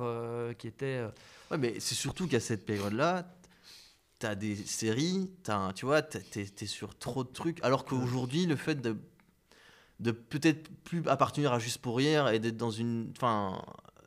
qui 0.58 0.68
étaient. 0.68 1.06
Ouais, 1.52 1.58
mais 1.58 1.80
c'est 1.80 1.96
surtout 1.96 2.28
qu'à 2.28 2.40
cette 2.40 2.66
période-là, 2.66 3.26
t'as 4.20 4.36
des 4.36 4.56
séries, 4.56 5.30
t'as 5.44 5.58
un- 5.58 5.74
tu 5.74 5.86
vois, 5.86 6.02
t'es 6.02 6.24
es 6.60 6.66
sur 6.66 6.98
trop 6.98 7.24
de 7.24 7.30
trucs. 7.30 7.64
Alors 7.64 7.86
qu'aujourd'hui, 7.86 8.46
le 8.46 8.56
fait 8.56 8.76
de, 8.82 8.98
de 10.00 10.12
peut-être 10.12 10.70
plus 10.84 11.04
appartenir 11.08 11.52
à 11.54 11.60
Juste 11.60 11.80
pour 11.80 11.98
rire 11.98 12.28
et 12.30 12.40
d'être 12.40 12.58
dans 12.58 12.72
une. 12.72 13.12
Enfin, 13.16 13.62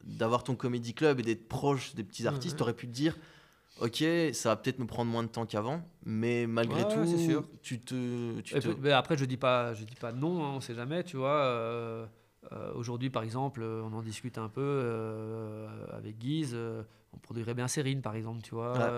d'avoir 0.04 0.42
ton 0.44 0.54
comédie 0.56 0.94
club 0.94 1.20
et 1.20 1.22
d'être 1.22 1.46
proche 1.48 1.94
des 1.94 2.02
petits 2.04 2.26
artistes, 2.26 2.54
ouais. 2.54 2.58
t'aurais 2.58 2.74
pu 2.74 2.86
te 2.86 2.92
dire. 2.92 3.16
Ok, 3.80 4.02
ça 4.32 4.48
va 4.50 4.56
peut-être 4.56 4.78
me 4.80 4.86
prendre 4.86 5.10
moins 5.10 5.22
de 5.22 5.28
temps 5.28 5.46
qu'avant, 5.46 5.82
mais 6.04 6.46
malgré 6.46 6.82
Ouais, 6.82 6.88
tout, 6.92 6.98
ouais, 7.00 7.06
c'est 7.06 7.18
sûr. 7.18 7.44
tu 7.62 7.78
te, 7.80 8.40
tu 8.40 8.58
te- 8.58 8.68
mais 8.80 8.90
après, 8.92 9.16
je 9.16 9.24
dis 9.24 9.36
pas, 9.36 9.72
je 9.74 9.84
dis 9.84 9.94
pas 9.94 10.10
non, 10.12 10.44
hein, 10.44 10.52
on 10.56 10.60
sait 10.60 10.74
jamais, 10.74 11.04
tu 11.04 11.16
vois. 11.16 11.30
euh, 11.44 12.06
euh, 12.52 12.72
Aujourd'hui, 12.74 13.08
par 13.10 13.22
exemple, 13.22 13.60
euh, 13.62 13.82
on 13.84 13.92
en 13.92 14.02
discute 14.02 14.36
un 14.38 14.48
peu 14.48 14.60
euh, 14.64 15.68
avec 15.92 16.18
Guise. 16.18 16.56
on 17.12 17.18
produirait 17.18 17.54
bien 17.54 17.68
Sérine, 17.68 18.02
par 18.02 18.16
exemple, 18.16 18.42
tu 18.42 18.54
vois. 18.54 18.72
Ouais. 18.78 18.90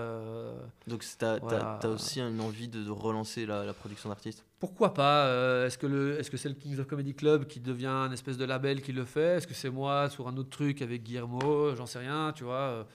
donc 0.87 1.03
c'est- 1.03 1.23
Voilà. 1.43 1.79
as 1.83 1.89
aussi 1.89 2.21
une 2.21 2.41
envie 2.41 2.69
de, 2.69 2.83
de 2.83 2.91
relancer 2.91 3.45
la, 3.47 3.65
la 3.65 3.75
production 3.75 4.09
d'artistes? 4.09 4.45
pourquoi 4.59 4.93
pas 4.95 5.65
Est-ce 5.67 5.79
que 5.79 5.87
le, 5.87 6.19
est-ce 6.19 6.31
que 6.31 6.37
c'est 6.37 6.49
le 6.51 6.55
Kings 6.55 6.79
of 6.79 6.87
Comedy 6.87 7.15
Club 7.15 7.47
qui 7.47 7.61
devient 7.61 7.87
un 7.87 8.13
espèce 8.13 8.37
de 8.37 8.45
label 8.45 8.83
qui 8.83 8.93
le 8.93 9.05
fait? 9.05 9.37
Est-ce 9.39 9.47
que 9.47 9.55
c'est 9.55 9.71
moi 9.71 10.09
sur 10.11 10.27
un 10.29 10.37
autre 10.37 10.51
truc 10.51 10.83
avec 10.83 11.03
Guillermo? 11.03 11.75
J'en 11.77 11.87
sais 11.87 11.99
rien, 11.99 12.33
tu 12.35 12.45
vois. 12.45 12.87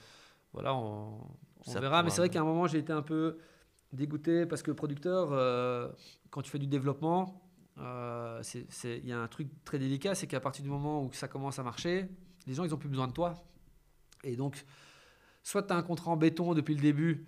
voilà, 0.53 0.73
on, 0.75 1.17
on 1.67 1.71
Ça 1.71 1.79
verra. 1.79 2.03
Mais 2.03 2.09
c'est 2.09 2.21
vrai 2.21 2.29
qu'à 2.29 2.41
un 2.41 2.45
moment, 2.45 2.67
j'ai 2.67 2.79
été 2.79 2.93
un 2.93 3.01
peu 3.01 3.37
dégoûté 3.93 4.45
parce 4.45 4.61
que 4.61 4.71
producteur, 4.71 5.29
euh, 5.31 5.89
quand 6.29 6.41
tu 6.41 6.51
fais 6.51 6.59
du 6.59 6.67
développement, 6.67 7.41
euh, 7.79 8.41
il 8.83 9.07
y 9.07 9.11
a 9.11 9.19
un 9.19 9.27
truc 9.27 9.49
très 9.63 9.79
délicat, 9.79 10.15
c'est 10.15 10.27
qu'à 10.27 10.39
partir 10.39 10.63
du 10.63 10.69
moment 10.69 11.03
où 11.03 11.11
ça 11.13 11.27
commence 11.27 11.59
à 11.59 11.63
marcher, 11.63 12.07
les 12.47 12.53
gens, 12.53 12.63
ils 12.63 12.73
ont 12.73 12.77
plus 12.77 12.89
besoin 12.89 13.07
de 13.07 13.13
toi. 13.13 13.33
Et 14.23 14.35
donc, 14.35 14.65
soit 15.43 15.63
tu 15.63 15.73
as 15.73 15.75
un 15.75 15.83
contrat 15.83 16.11
en 16.11 16.17
béton 16.17 16.53
depuis 16.53 16.75
le 16.75 16.81
début, 16.81 17.25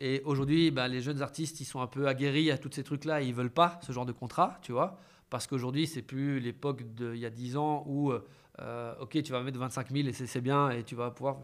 et 0.00 0.22
aujourd'hui, 0.24 0.70
bah, 0.70 0.88
les 0.88 1.02
jeunes 1.02 1.20
artistes, 1.20 1.60
ils 1.60 1.66
sont 1.66 1.80
un 1.80 1.86
peu 1.86 2.08
aguerris 2.08 2.50
à 2.50 2.56
tous 2.56 2.70
ces 2.72 2.82
trucs-là, 2.82 3.22
et 3.22 3.26
ils 3.26 3.34
veulent 3.34 3.52
pas 3.52 3.78
ce 3.82 3.92
genre 3.92 4.06
de 4.06 4.12
contrat, 4.12 4.58
tu 4.62 4.72
vois, 4.72 4.98
parce 5.28 5.46
qu'aujourd'hui, 5.46 5.86
c'est 5.86 6.02
plus 6.02 6.40
l'époque 6.40 6.82
d'il 6.94 7.16
y 7.16 7.26
a 7.26 7.30
10 7.30 7.56
ans 7.56 7.84
où, 7.86 8.12
euh, 8.12 8.94
ok, 9.00 9.22
tu 9.22 9.32
vas 9.32 9.42
mettre 9.42 9.58
25 9.58 9.90
000 9.90 10.08
et 10.08 10.12
c'est 10.12 10.40
bien, 10.40 10.70
et 10.70 10.84
tu 10.84 10.94
vas 10.94 11.10
pouvoir... 11.10 11.40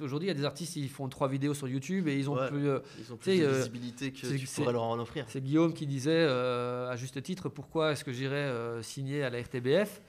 Aujourd'hui, 0.00 0.28
il 0.28 0.32
y 0.32 0.34
a 0.36 0.38
des 0.38 0.44
artistes, 0.44 0.76
ils 0.76 0.88
font 0.88 1.08
trois 1.08 1.28
vidéos 1.28 1.54
sur 1.54 1.68
YouTube 1.68 2.08
et 2.08 2.16
ils 2.16 2.28
ont 2.30 2.34
Ouais. 2.36 2.48
plus... 2.48 2.68
euh, 2.68 2.78
Ils 2.98 3.12
ont 3.12 3.16
plus 3.16 3.38
de 3.38 3.44
euh, 3.44 3.56
visibilité 3.58 4.12
que 4.12 4.26
tu 4.36 4.46
pourrais 4.46 4.72
leur 4.72 4.82
en 4.84 4.98
offrir. 4.98 5.24
c'est 5.28 5.40
Guillaume 5.42 5.72
qui 5.74 5.86
disait, 5.86 6.10
euh, 6.12 6.88
à 6.90 6.96
juste 6.96 7.22
titre, 7.22 7.48
pourquoi 7.48 7.92
est-ce 7.92 8.04
que 8.04 8.12
j'irais 8.12 8.36
euh, 8.36 8.82
signer 8.82 9.22
à 9.24 9.30
la 9.30 9.40
RTBF, 9.40 10.00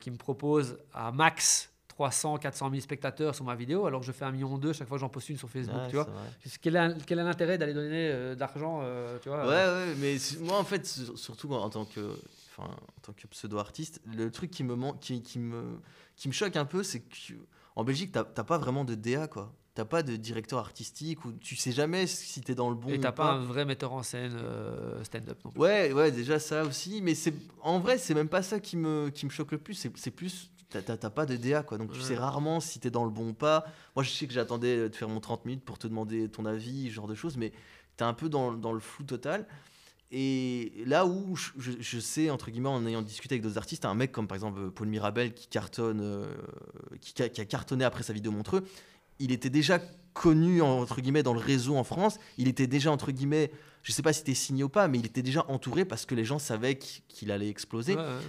qui 0.00 0.10
me 0.10 0.16
propose 0.16 0.78
à 0.92 1.10
max 1.12 1.70
300, 1.88 2.36
400 2.38 2.70
000 2.70 2.80
spectateurs 2.80 3.34
sur 3.34 3.44
ma 3.44 3.56
vidéo, 3.56 3.86
alors 3.86 4.00
que 4.00 4.06
je 4.06 4.12
fais 4.12 4.24
un 4.24 4.30
million 4.30 4.56
deux 4.58 4.72
chaque 4.72 4.86
fois 4.86 4.98
que 4.98 5.00
j'en 5.00 5.08
poste 5.08 5.30
une 5.30 5.36
sur 5.38 5.48
Facebook, 5.50 5.74
Ouais, 5.80 5.88
tu 5.88 5.96
vois. 5.96 6.06
Quel 6.62 6.76
est, 6.76 7.04
quel 7.06 7.18
est 7.18 7.24
l'intérêt 7.24 7.58
d'aller 7.58 7.74
donner 7.74 8.10
de 8.12 8.36
l'argent, 8.38 8.82
tu 9.22 9.28
vois 9.30 9.44
Ouais, 9.48 9.54
ouais, 9.54 9.94
mais 9.98 10.16
moi 10.40 10.58
en 10.58 10.64
fait, 10.64 10.86
sur- 10.86 11.18
surtout 11.18 11.52
en 11.54 11.68
tant 11.70 11.84
que, 11.86 12.00
enfin, 12.58 12.70
en 12.72 13.00
tant 13.02 13.12
que 13.12 13.26
pseudo-artiste, 13.26 14.00
le 14.04 14.30
truc 14.30 14.50
qui 14.50 14.64
me, 14.64 14.76
qui, 15.00 15.22
qui 15.22 15.38
me, 15.38 15.78
qui 16.16 16.28
me 16.28 16.32
choque 16.32 16.56
un 16.56 16.64
peu, 16.64 16.82
c'est 16.82 17.00
qu'en 17.74 17.84
Belgique, 17.84 18.12
t'as 18.12 18.24
pas 18.24 18.58
vraiment 18.58 18.84
de 18.84 18.94
DA, 18.94 19.28
quoi. 19.28 19.52
T'as 19.74 19.84
pas 19.84 20.02
de 20.02 20.16
directeur 20.16 20.58
artistique, 20.58 21.24
ou 21.24 21.32
tu 21.32 21.54
sais 21.54 21.70
jamais 21.70 22.08
si 22.08 22.40
t'es 22.40 22.56
dans 22.56 22.68
le 22.68 22.74
bon 22.74 22.88
Et 22.90 22.98
t'as 22.98 23.12
pas 23.12 23.30
un 23.34 23.38
vrai 23.44 23.64
metteur 23.64 23.92
en 23.92 24.02
scène 24.02 24.32
euh, 24.34 25.04
stand-up 25.04 25.38
non 25.44 25.52
plus. 25.52 25.60
Ouais, 25.60 25.92
ouais, 25.92 26.10
déjà 26.10 26.40
ça 26.40 26.64
aussi, 26.64 27.00
mais 27.00 27.14
c'est 27.14 27.32
en 27.62 27.78
vrai, 27.78 27.96
c'est 27.96 28.14
même 28.14 28.28
pas 28.28 28.42
ça 28.42 28.58
qui 28.58 28.76
me, 28.76 29.10
qui 29.10 29.24
me 29.24 29.30
choque 29.30 29.52
le 29.52 29.58
plus, 29.58 29.74
c'est 29.94 30.10
plus. 30.10 30.50
T'as 30.70 30.82
pas 31.10 31.24
de 31.24 31.36
DA 31.36 31.62
quoi, 31.62 31.78
donc 31.78 31.92
tu 31.92 31.98
Ouais. 31.98 32.04
sais 32.04 32.16
rarement 32.16 32.60
si 32.60 32.78
t'es 32.80 32.90
dans 32.90 33.04
le 33.04 33.10
bon 33.10 33.32
pas. 33.32 33.64
Moi 33.96 34.02
je 34.02 34.10
sais 34.10 34.26
que 34.26 34.34
j'attendais 34.34 34.90
de 34.90 34.94
faire 34.94 35.08
mon 35.08 35.18
30 35.20 35.46
minutes 35.46 35.64
pour 35.64 35.78
te 35.78 35.86
demander 35.86 36.28
ton 36.28 36.44
avis, 36.44 36.88
ce 36.88 36.92
genre 36.94 37.06
de 37.06 37.14
choses, 37.14 37.38
mais 37.38 37.52
t'es 37.96 38.04
un 38.04 38.12
peu 38.12 38.28
dans, 38.28 38.52
dans 38.52 38.72
le 38.72 38.80
flou 38.80 39.04
total. 39.04 39.46
Et 40.10 40.72
là 40.86 41.04
où 41.04 41.36
je, 41.36 41.98
sais, 42.00 42.30
entre 42.30 42.50
guillemets, 42.50 42.70
en 42.70 42.86
ayant 42.86 43.02
discuté 43.02 43.34
avec 43.34 43.42
d'autres 43.42 43.58
artistes, 43.58 43.84
un 43.84 43.94
mec 43.94 44.10
comme 44.10 44.26
par 44.26 44.36
exemple 44.36 44.70
Paul 44.70 44.88
Mirabel 44.88 45.34
qui 45.34 45.48
cartonne, 45.48 46.00
euh, 46.00 46.26
qui, 47.00 47.22
a 47.22 47.28
cartonné 47.28 47.84
après 47.84 48.02
sa 48.02 48.14
vidéo 48.14 48.32
Montreux, 48.32 48.64
il 49.18 49.32
était 49.32 49.50
déjà 49.50 49.80
connu 50.14 50.62
entre 50.62 51.00
guillemets 51.00 51.22
dans 51.22 51.34
le 51.34 51.40
réseau 51.40 51.76
en 51.76 51.84
France. 51.84 52.18
Il 52.38 52.48
était 52.48 52.66
déjà 52.66 52.90
entre 52.90 53.12
guillemets, 53.12 53.50
je 53.82 53.92
sais 53.92 54.02
pas 54.02 54.12
si 54.14 54.20
c'était 54.20 54.34
signé 54.34 54.64
ou 54.64 54.70
pas, 54.70 54.88
mais 54.88 54.98
il 54.98 55.04
était 55.06 55.22
déjà 55.22 55.44
entouré 55.48 55.84
parce 55.84 56.06
que 56.06 56.14
les 56.14 56.24
gens 56.24 56.38
savaient 56.38 56.76
qu'- 56.78 57.02
qu'il 57.08 57.30
allait 57.30 57.48
exploser. 57.48 57.94
Ouais, 57.94 58.00
ouais. 58.00 58.20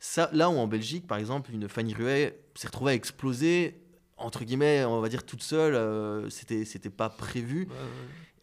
Ça, 0.00 0.30
là 0.32 0.50
où 0.50 0.56
en 0.56 0.66
Belgique, 0.66 1.06
par 1.06 1.18
exemple, 1.18 1.52
une 1.52 1.68
Fanny 1.68 1.94
Ruet 1.94 2.40
s'est 2.56 2.66
retrouvée 2.66 2.92
à 2.92 2.94
exploser 2.94 3.80
entre 4.16 4.42
guillemets, 4.44 4.84
on 4.84 5.00
va 5.00 5.08
dire 5.08 5.24
toute 5.24 5.44
seule. 5.44 5.76
euh, 5.76 6.28
c'était 6.30 6.64
c'était 6.64 6.90
pas 6.90 7.08
prévu. 7.08 7.68
Ouais. 7.70 7.76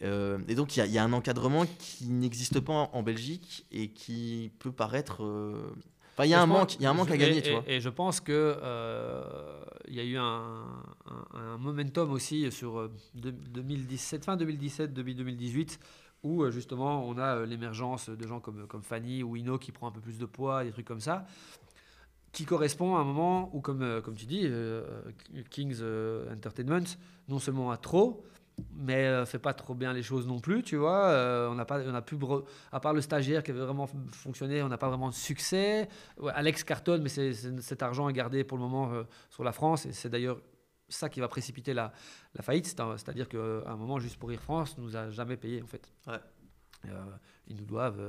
Euh, 0.01 0.39
et 0.47 0.55
donc 0.55 0.75
il 0.75 0.79
y, 0.79 0.81
a- 0.81 0.85
il 0.85 0.91
y 0.91 0.97
a 0.97 1.03
un 1.03 1.13
encadrement 1.13 1.65
qui 1.79 2.07
n'existe 2.07 2.59
pas 2.59 2.89
en, 2.91 3.03
Belgique 3.03 3.65
et 3.71 3.89
qui 3.89 4.51
peut 4.59 4.71
paraître. 4.71 5.23
euh, 5.23 5.69
Enfin, 6.17 6.25
il 6.25 6.29
y 6.29 6.33
a 6.33 6.41
un 6.41 6.45
manque, 6.45 6.75
il 6.79 6.85
un 6.85 6.93
manque 6.93 7.11
à 7.11 7.17
gagner, 7.17 7.37
et, 7.39 7.41
tu 7.41 7.51
vois. 7.51 7.63
Et 7.67 7.79
je 7.81 7.89
pense 7.89 8.21
que 8.21 8.31
euh, 8.61 9.23
il 9.87 9.95
y 9.95 9.99
a 9.99 10.03
eu 10.03 10.17
un, 10.17 10.23
un- 10.23 11.37
un 11.37 11.57
momentum 11.57 12.11
aussi 12.11 12.49
sur 12.51 12.89
de- 13.15 13.31
2017, 13.31 14.23
fin 14.25 14.37
2017, 14.37 14.93
début 14.93 15.13
2018, 15.13 15.79
où 16.23 16.49
justement 16.51 17.05
on 17.07 17.17
a 17.17 17.45
l'émergence 17.45 18.09
de 18.09 18.27
gens 18.27 18.39
comme, 18.39 18.65
comme 18.67 18.81
Fanny 18.81 19.23
ou 19.23 19.35
Ino 19.35 19.57
qui 19.57 19.71
prend 19.73 19.87
un 19.87 19.91
peu 19.91 19.99
plus 20.01 20.17
de 20.17 20.25
poids, 20.25 20.63
des 20.63 20.71
trucs 20.71 20.87
comme 20.87 21.01
ça, 21.01 21.25
qui 22.31 22.45
correspond 22.45 22.95
à 22.95 22.99
un 22.99 23.03
moment 23.05 23.49
où, 23.53 23.61
comme, 23.61 24.01
comme 24.01 24.15
tu 24.15 24.25
dis, 24.25 24.45
Kings 25.49 25.81
Entertainment, 26.33 26.83
non 27.29 27.39
seulement 27.39 27.71
a 27.71 27.77
trop, 27.77 28.23
mais 28.73 29.05
euh, 29.05 29.25
fait 29.25 29.39
pas 29.39 29.53
trop 29.53 29.73
bien 29.73 29.93
les 29.93 30.03
choses 30.03 30.27
non 30.27 30.39
plus, 30.39 30.63
tu 30.63 30.77
vois. 30.77 31.05
Euh, 31.07 31.49
on 31.49 31.55
n'a 31.55 31.65
pas, 31.65 31.81
on 31.81 31.93
a 31.93 32.03
à 32.71 32.79
part 32.79 32.93
le 32.93 33.01
stagiaire 33.01 33.43
qui 33.43 33.51
avait 33.51 33.61
vraiment 33.61 33.87
fonctionné, 34.11 34.61
on 34.63 34.69
n'a 34.69 34.77
pas 34.77 34.89
vraiment 34.89 35.09
de 35.09 35.13
succès. 35.13 35.89
Ouais, 36.17 36.31
Alex 36.35 36.63
cartonne, 36.63 37.01
mais 37.01 37.09
cet 37.09 37.83
argent 37.83 38.07
est 38.09 38.13
gardé 38.13 38.43
pour 38.43 38.57
le 38.57 38.63
moment 38.63 38.93
euh, 38.93 39.03
sur 39.29 39.43
la 39.43 39.51
France, 39.51 39.85
et 39.85 39.93
c'est 39.93 40.09
d'ailleurs 40.09 40.39
ça 40.87 41.09
qui 41.09 41.19
va 41.19 41.27
précipiter 41.27 41.73
la, 41.73 41.91
la 42.35 42.43
faillite. 42.43 42.67
C'est-à-dire 42.67 43.27
qu'à 43.27 43.37
un 43.37 43.75
moment, 43.75 43.99
juste 43.99 44.17
pour 44.17 44.29
Rire 44.29 44.41
France, 44.41 44.77
nous 44.77 44.95
a 44.95 45.09
jamais 45.09 45.37
payé 45.37 45.61
en 45.61 45.67
fait. 45.67 45.91
Ouais. 46.07 46.19
Euh, 46.89 47.03
ils 47.47 47.55
nous 47.55 47.65
doivent 47.65 47.99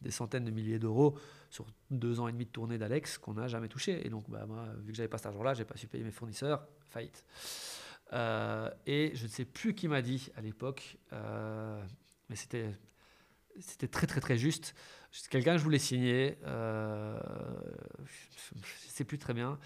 des 0.00 0.12
centaines 0.12 0.44
de 0.44 0.50
milliers 0.50 0.78
d'euros 0.78 1.18
sur 1.50 1.66
deux 1.90 2.20
ans 2.20 2.28
et 2.28 2.32
demi 2.32 2.44
de 2.44 2.50
tournée 2.50 2.78
d'Alex 2.78 3.18
qu'on 3.18 3.34
n'a 3.34 3.48
jamais 3.48 3.68
touché. 3.68 4.06
Et 4.06 4.10
donc, 4.10 4.30
bah, 4.30 4.44
moi, 4.46 4.64
vu 4.84 4.92
que 4.92 4.96
j'avais 4.96 5.08
pas 5.08 5.18
cet 5.18 5.26
argent-là, 5.26 5.54
j'ai 5.54 5.64
pas 5.64 5.76
su 5.76 5.88
payer 5.88 6.04
mes 6.04 6.12
fournisseurs. 6.12 6.64
Faillite. 6.88 7.24
Euh, 8.12 8.70
et 8.86 9.12
je 9.14 9.24
ne 9.24 9.28
sais 9.28 9.44
plus 9.44 9.74
qui 9.74 9.88
m'a 9.88 10.02
dit 10.02 10.28
à 10.36 10.40
l'époque, 10.42 10.98
euh, 11.12 11.82
mais 12.28 12.36
c'était 12.36 12.74
c'était 13.60 13.88
très 13.88 14.06
très 14.06 14.20
très 14.20 14.36
juste. 14.38 14.74
C'est 15.10 15.28
Quelqu'un 15.30 15.52
que 15.52 15.58
je 15.58 15.64
voulais 15.64 15.78
signer, 15.78 16.38
euh, 16.46 17.18
je 18.54 18.54
ne 18.58 18.90
sais 18.90 19.04
plus 19.04 19.18
très 19.18 19.34
bien, 19.34 19.58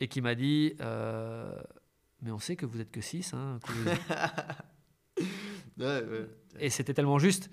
et 0.00 0.08
qui 0.08 0.20
m'a 0.20 0.34
dit, 0.34 0.74
mais 0.80 2.30
on 2.30 2.38
sait 2.38 2.54
que 2.56 2.66
vous 2.66 2.80
êtes 2.80 2.90
que 2.92 3.00
6, 3.00 3.34
hein, 3.34 3.58
que 3.64 3.72
vous- 3.72 3.90
Ouais, 5.78 6.04
ouais. 6.04 6.28
et 6.60 6.70
c'était 6.70 6.94
tellement 6.94 7.18
juste. 7.18 7.50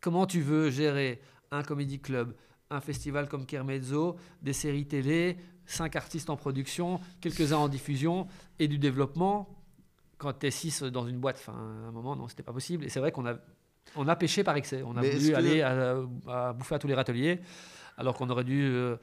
Comment 0.00 0.26
tu 0.26 0.40
veux 0.40 0.70
gérer 0.70 1.20
un 1.50 1.62
comédie 1.62 2.00
club, 2.00 2.36
un 2.70 2.80
festival 2.80 3.28
comme 3.28 3.46
Kermezzo, 3.46 4.16
des 4.42 4.52
séries 4.52 4.86
télé, 4.86 5.36
cinq 5.64 5.96
artistes 5.96 6.30
en 6.30 6.36
production, 6.36 7.00
quelques-uns 7.20 7.56
en 7.58 7.68
diffusion 7.68 8.28
et 8.58 8.68
du 8.68 8.78
développement 8.78 9.48
quand 10.18 10.32
tu 10.38 10.46
es 10.46 10.50
six 10.50 10.82
dans 10.82 11.06
une 11.06 11.18
boîte 11.18 11.36
Enfin, 11.38 11.52
à 11.52 11.88
un 11.88 11.92
moment, 11.92 12.16
non, 12.16 12.28
c'était 12.28 12.42
pas 12.42 12.52
possible. 12.52 12.84
Et 12.84 12.88
c'est 12.88 13.00
vrai 13.00 13.12
qu'on 13.12 13.26
a, 13.26 13.34
on 13.96 14.08
a 14.08 14.16
pêché 14.16 14.44
par 14.44 14.56
excès. 14.56 14.82
On 14.82 14.96
a 14.96 15.00
Mais 15.02 15.10
voulu 15.10 15.30
que- 15.30 15.36
aller 15.36 15.62
à, 15.62 15.96
à 16.28 16.52
bouffer 16.52 16.74
à 16.74 16.78
tous 16.78 16.86
les 16.88 16.94
râteliers 16.94 17.40
alors 17.96 18.14
qu'on 18.14 18.28
aurait 18.30 18.44
dû 18.44 18.62
euh, 18.64 18.96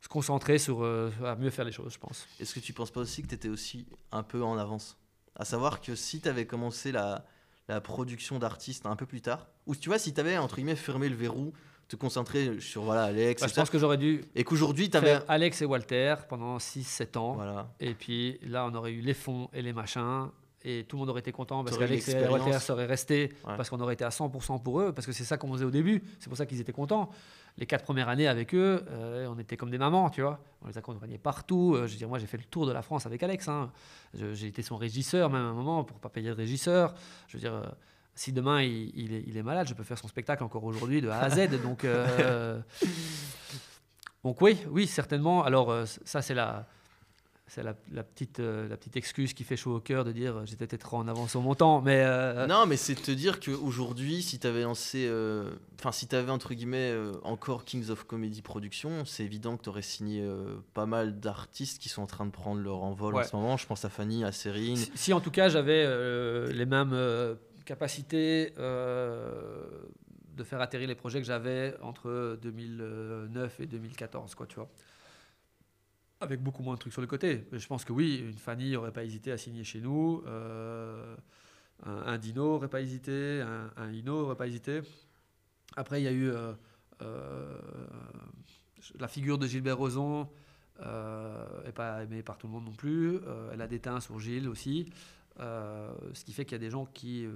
se 0.00 0.08
concentrer 0.08 0.58
sur 0.58 0.82
euh, 0.84 1.10
à 1.24 1.36
mieux 1.36 1.50
faire 1.50 1.64
les 1.64 1.72
choses, 1.72 1.92
je 1.94 1.98
pense. 1.98 2.26
Est-ce 2.40 2.54
que 2.54 2.60
tu 2.60 2.72
penses 2.72 2.90
pas 2.90 3.00
aussi 3.00 3.22
que 3.22 3.28
tu 3.28 3.34
étais 3.34 3.48
aussi 3.48 3.86
un 4.12 4.22
peu 4.22 4.42
en 4.42 4.56
avance? 4.58 4.96
À 5.34 5.44
savoir 5.44 5.80
que 5.80 5.94
si 5.94 6.20
tu 6.20 6.28
avais 6.28 6.46
commencé 6.46 6.92
la, 6.92 7.26
la 7.68 7.80
production 7.80 8.38
d'artistes 8.38 8.86
un 8.86 8.96
peu 8.96 9.04
plus 9.06 9.20
tard, 9.20 9.46
ou 9.66 9.74
tu 9.76 9.88
vois, 9.90 9.98
si 9.98 10.14
tu 10.14 10.20
avais 10.20 10.38
entre 10.38 10.56
guillemets 10.56 10.76
fermé 10.76 11.08
le 11.10 11.16
verrou, 11.16 11.52
te 11.88 11.96
concentrer 11.96 12.58
sur 12.60 12.82
voilà, 12.82 13.04
Alex, 13.04 13.42
Bah, 13.42 13.48
je 13.48 13.54
pense 13.54 13.70
que 13.70 13.78
j'aurais 13.78 13.96
dû 13.98 14.22
et 14.34 14.42
qu'aujourd'hui 14.44 14.90
tu 14.90 14.96
avais. 14.96 15.18
Alex 15.28 15.62
et 15.62 15.66
Walter 15.66 16.14
pendant 16.28 16.58
6-7 16.58 17.16
ans. 17.16 17.34
Voilà. 17.34 17.68
Et 17.80 17.94
puis 17.94 18.38
là, 18.42 18.66
on 18.70 18.74
aurait 18.74 18.92
eu 18.92 19.00
les 19.00 19.14
fonds 19.14 19.48
et 19.52 19.62
les 19.62 19.72
machins. 19.72 20.28
et 20.68 20.82
tout 20.88 20.96
le 20.96 21.00
monde 21.00 21.10
aurait 21.10 21.20
été 21.20 21.30
content 21.30 21.62
parce 21.62 21.78
qu'Alex 21.78 22.08
et. 22.08 22.26
Walter 22.28 22.58
seraient 22.58 22.86
restés, 22.86 23.28
Ouais. 23.46 23.56
parce 23.56 23.70
qu'on 23.70 23.78
aurait 23.80 23.94
été 23.94 24.02
à 24.04 24.08
100% 24.10 24.58
pour 24.60 24.80
eux, 24.80 24.92
parce 24.92 25.06
que 25.06 25.12
c'est 25.12 25.22
ça 25.22 25.36
qu'on 25.36 25.52
faisait 25.52 25.64
au 25.64 25.70
début, 25.70 26.02
c'est 26.18 26.28
pour 26.28 26.36
ça 26.36 26.44
qu'ils 26.44 26.60
étaient 26.60 26.72
contents. 26.72 27.08
Les 27.56 27.66
quatre 27.66 27.84
premières 27.84 28.08
années 28.08 28.26
avec 28.26 28.52
eux, 28.52 28.84
euh, 28.90 29.28
on 29.32 29.38
était 29.38 29.56
comme 29.56 29.70
des 29.70 29.78
mamans, 29.78 30.10
tu 30.10 30.22
vois. 30.22 30.40
On 30.62 30.66
les 30.68 30.76
accompagnait 30.76 31.18
partout. 31.18 31.74
Euh, 31.76 31.86
je 31.86 31.92
veux 31.92 31.98
dire, 31.98 32.08
moi, 32.08 32.18
j'ai 32.18 32.26
fait 32.26 32.36
le 32.36 32.42
tour 32.44 32.66
de 32.66 32.72
la 32.72 32.82
France 32.82 33.06
avec 33.06 33.22
Alex. 33.22 33.46
hein. 33.48 33.70
J'ai 34.12 34.48
été 34.48 34.60
son 34.62 34.76
régisseur, 34.76 35.30
même 35.30 35.42
à 35.42 35.50
un 35.50 35.52
moment, 35.54 35.84
pour 35.84 35.98
pas 36.00 36.08
payer 36.08 36.30
de 36.30 36.34
régisseur. 36.34 36.94
Je 37.28 37.36
veux 37.36 37.40
dire, 37.40 37.54
euh, 37.54 37.62
si 38.16 38.32
demain 38.32 38.62
il, 38.62 38.90
il 38.98 39.14
est, 39.14 39.22
il 39.28 39.36
est 39.36 39.42
malade, 39.44 39.68
je 39.68 39.74
peux 39.74 39.84
faire 39.84 39.98
son 39.98 40.08
spectacle 40.08 40.42
encore 40.42 40.64
aujourd'hui 40.64 41.00
de 41.00 41.08
A 41.08 41.20
à 41.20 41.30
Z. 41.30 41.48
donc, 41.62 41.84
euh, 41.84 42.58
donc 44.24 44.40
oui, 44.40 44.58
oui, 44.70 44.86
certainement. 44.86 45.44
Alors, 45.44 45.70
euh, 45.70 45.84
ça, 46.04 46.22
c'est 46.22 46.34
la. 46.34 46.66
C'est 47.48 47.62
la, 47.62 47.76
la 47.92 48.02
petite, 48.02 48.40
euh, 48.40 48.66
la 48.68 48.76
petite 48.76 48.96
excuse 48.96 49.32
qui 49.32 49.44
fait 49.44 49.56
chaud 49.56 49.76
au 49.76 49.78
cœur 49.80 50.04
de 50.04 50.10
dire 50.10 50.44
j'étais 50.46 50.66
peut-être 50.66 50.80
trop 50.80 50.96
en 50.96 51.06
avance 51.06 51.30
sur 51.30 51.40
mon 51.42 51.54
temps. 51.54 51.80
Mais 51.80 52.02
euh, 52.04 52.44
Non, 52.48 52.66
mais 52.66 52.76
c'est 52.76 52.96
de 52.96 53.00
te 53.00 53.12
dire 53.12 53.38
qu'aujourd'hui, 53.38 54.20
si 54.20 54.40
tu 54.40 54.48
avais 54.48 54.62
lancé. 54.62 55.06
euh, 55.08 55.52
Enfin, 55.78 55.92
si 55.92 56.08
tu 56.08 56.16
avais 56.16 56.32
entre 56.32 56.54
guillemets 56.54 56.90
euh, 56.90 57.12
encore 57.22 57.64
Kings 57.64 57.88
of 57.90 58.02
Comedy 58.02 58.42
Production, 58.42 59.04
c'est 59.04 59.22
évident 59.22 59.56
que 59.56 59.62
tu 59.62 59.68
aurais 59.68 59.82
signé 59.82 60.28
pas 60.74 60.86
mal 60.86 61.20
d'artistes 61.20 61.80
qui 61.80 61.88
sont 61.88 62.02
en 62.02 62.06
train 62.06 62.26
de 62.26 62.32
prendre 62.32 62.60
leur 62.60 62.82
envol 62.82 63.14
Ouais. 63.14 63.22
en 63.24 63.28
ce 63.28 63.36
moment. 63.36 63.56
Je 63.56 63.66
pense 63.68 63.84
à 63.84 63.90
Fanny, 63.90 64.24
à 64.24 64.32
Cérine. 64.32 64.74
Si, 64.74 64.90
si, 64.96 65.12
en 65.12 65.20
tout 65.20 65.30
cas 65.30 65.48
j'avais 65.48 65.84
les 66.52 66.66
mêmes 66.66 66.90
capacités 67.66 68.54
euh, 68.58 69.66
de 70.34 70.44
faire 70.44 70.62
atterrir 70.62 70.88
les 70.88 70.94
projets 70.94 71.20
que 71.20 71.26
j'avais 71.26 71.76
entre 71.82 72.38
2009 72.40 73.60
et 73.60 73.66
2014, 73.66 74.34
quoi, 74.34 74.46
tu 74.46 74.56
vois. 74.56 74.70
Avec 76.20 76.42
beaucoup 76.42 76.62
moins 76.62 76.74
de 76.74 76.78
trucs 76.78 76.94
sur 76.94 77.02
le 77.02 77.08
côté. 77.08 77.44
Je 77.52 77.66
pense 77.66 77.84
que 77.84 77.92
oui, 77.92 78.24
une 78.26 78.38
Fanny 78.38 78.72
n'aurait 78.72 78.92
pas 78.92 79.04
hésité 79.04 79.32
à 79.32 79.36
signer 79.36 79.64
chez 79.64 79.80
nous, 79.80 80.22
euh, 80.26 81.14
un, 81.84 82.16
Dino 82.16 82.52
n'aurait 82.52 82.68
pas 82.68 82.80
hésité, 82.80 83.42
un, 83.76 83.92
Ino 83.92 84.22
n'aurait 84.22 84.36
pas 84.36 84.46
hésité. 84.46 84.80
Après, 85.76 86.00
il 86.00 86.04
y 86.04 86.08
a 86.08 86.12
eu 86.12 86.30
euh, 87.02 87.58
la 88.98 89.08
figure 89.08 89.36
de 89.36 89.46
Gilbert 89.46 89.76
Rozon, 89.76 90.30
n'est 90.78 91.72
pas 91.72 92.02
aimée 92.04 92.22
par 92.22 92.38
tout 92.38 92.46
le 92.46 92.54
monde 92.54 92.64
non 92.64 92.72
plus. 92.72 93.18
Elle 93.52 93.60
a 93.60 93.66
déteint 93.66 94.00
sur 94.00 94.18
Gilles 94.18 94.48
aussi. 94.48 94.90
Euh, 95.40 95.90
ce 96.14 96.24
qui 96.24 96.32
fait 96.32 96.44
qu'il 96.44 96.52
y 96.52 96.60
a 96.60 96.64
des 96.64 96.70
gens 96.70 96.86
qui 96.86 97.26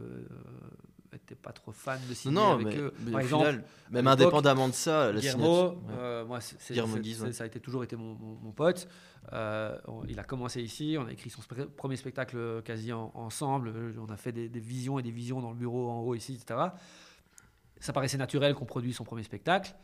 n'étaient 1.13 1.35
pas 1.35 1.53
trop 1.53 1.73
fans 1.73 1.99
de 2.09 2.15
signer 2.15 2.35
Non, 2.35 2.53
avec 2.53 2.67
mais, 2.69 2.77
eux. 2.79 2.95
mais 3.01 3.11
Par 3.11 3.21
au 3.21 3.25
exemple, 3.25 3.47
final, 3.49 3.65
même 3.91 4.07
indépendamment 4.07 4.69
de 4.69 4.73
ça, 4.75 5.13
la 5.13 5.19
Guillermo, 5.21 5.69
ouais. 5.71 5.77
euh, 5.99 6.25
moi, 6.25 6.39
Guillermo 6.69 6.97
Guise, 6.99 7.23
ouais. 7.23 7.33
ça 7.33 7.45
a 7.45 7.47
été 7.47 7.61
toujours 7.61 7.85
été 7.85 7.97
mon, 7.97 8.15
mon- 8.15 8.37
mon 8.43 8.53
pote. 8.53 8.89
Euh, 9.33 9.77
on- 9.87 10.05
il 10.09 10.19
a 10.19 10.25
commencé 10.25 10.63
ici, 10.63 10.97
on 10.99 11.07
a 11.07 11.13
écrit 11.13 11.29
son 11.31 11.43
premier 11.77 11.97
spectacle 11.97 12.63
quasi 12.63 12.93
en- 12.93 13.11
ensemble. 13.15 13.69
Euh, 13.75 13.93
On 14.01 14.11
a 14.11 14.17
fait 14.17 14.33
des, 14.33 14.49
des 14.49 14.61
visions 14.61 14.99
et 14.99 15.03
des 15.03 15.11
visions 15.11 15.41
dans 15.43 15.51
le 15.51 15.57
bureau 15.57 15.91
en 15.91 16.01
haut 16.01 16.15
ici, 16.15 16.35
etc. 16.41 16.59
Ça 17.81 17.93
paraissait 17.93 18.17
naturel 18.19 18.55
qu'on 18.55 18.65
produise 18.67 18.97
son 18.97 19.05
premier 19.05 19.23
spectacle. 19.25 19.75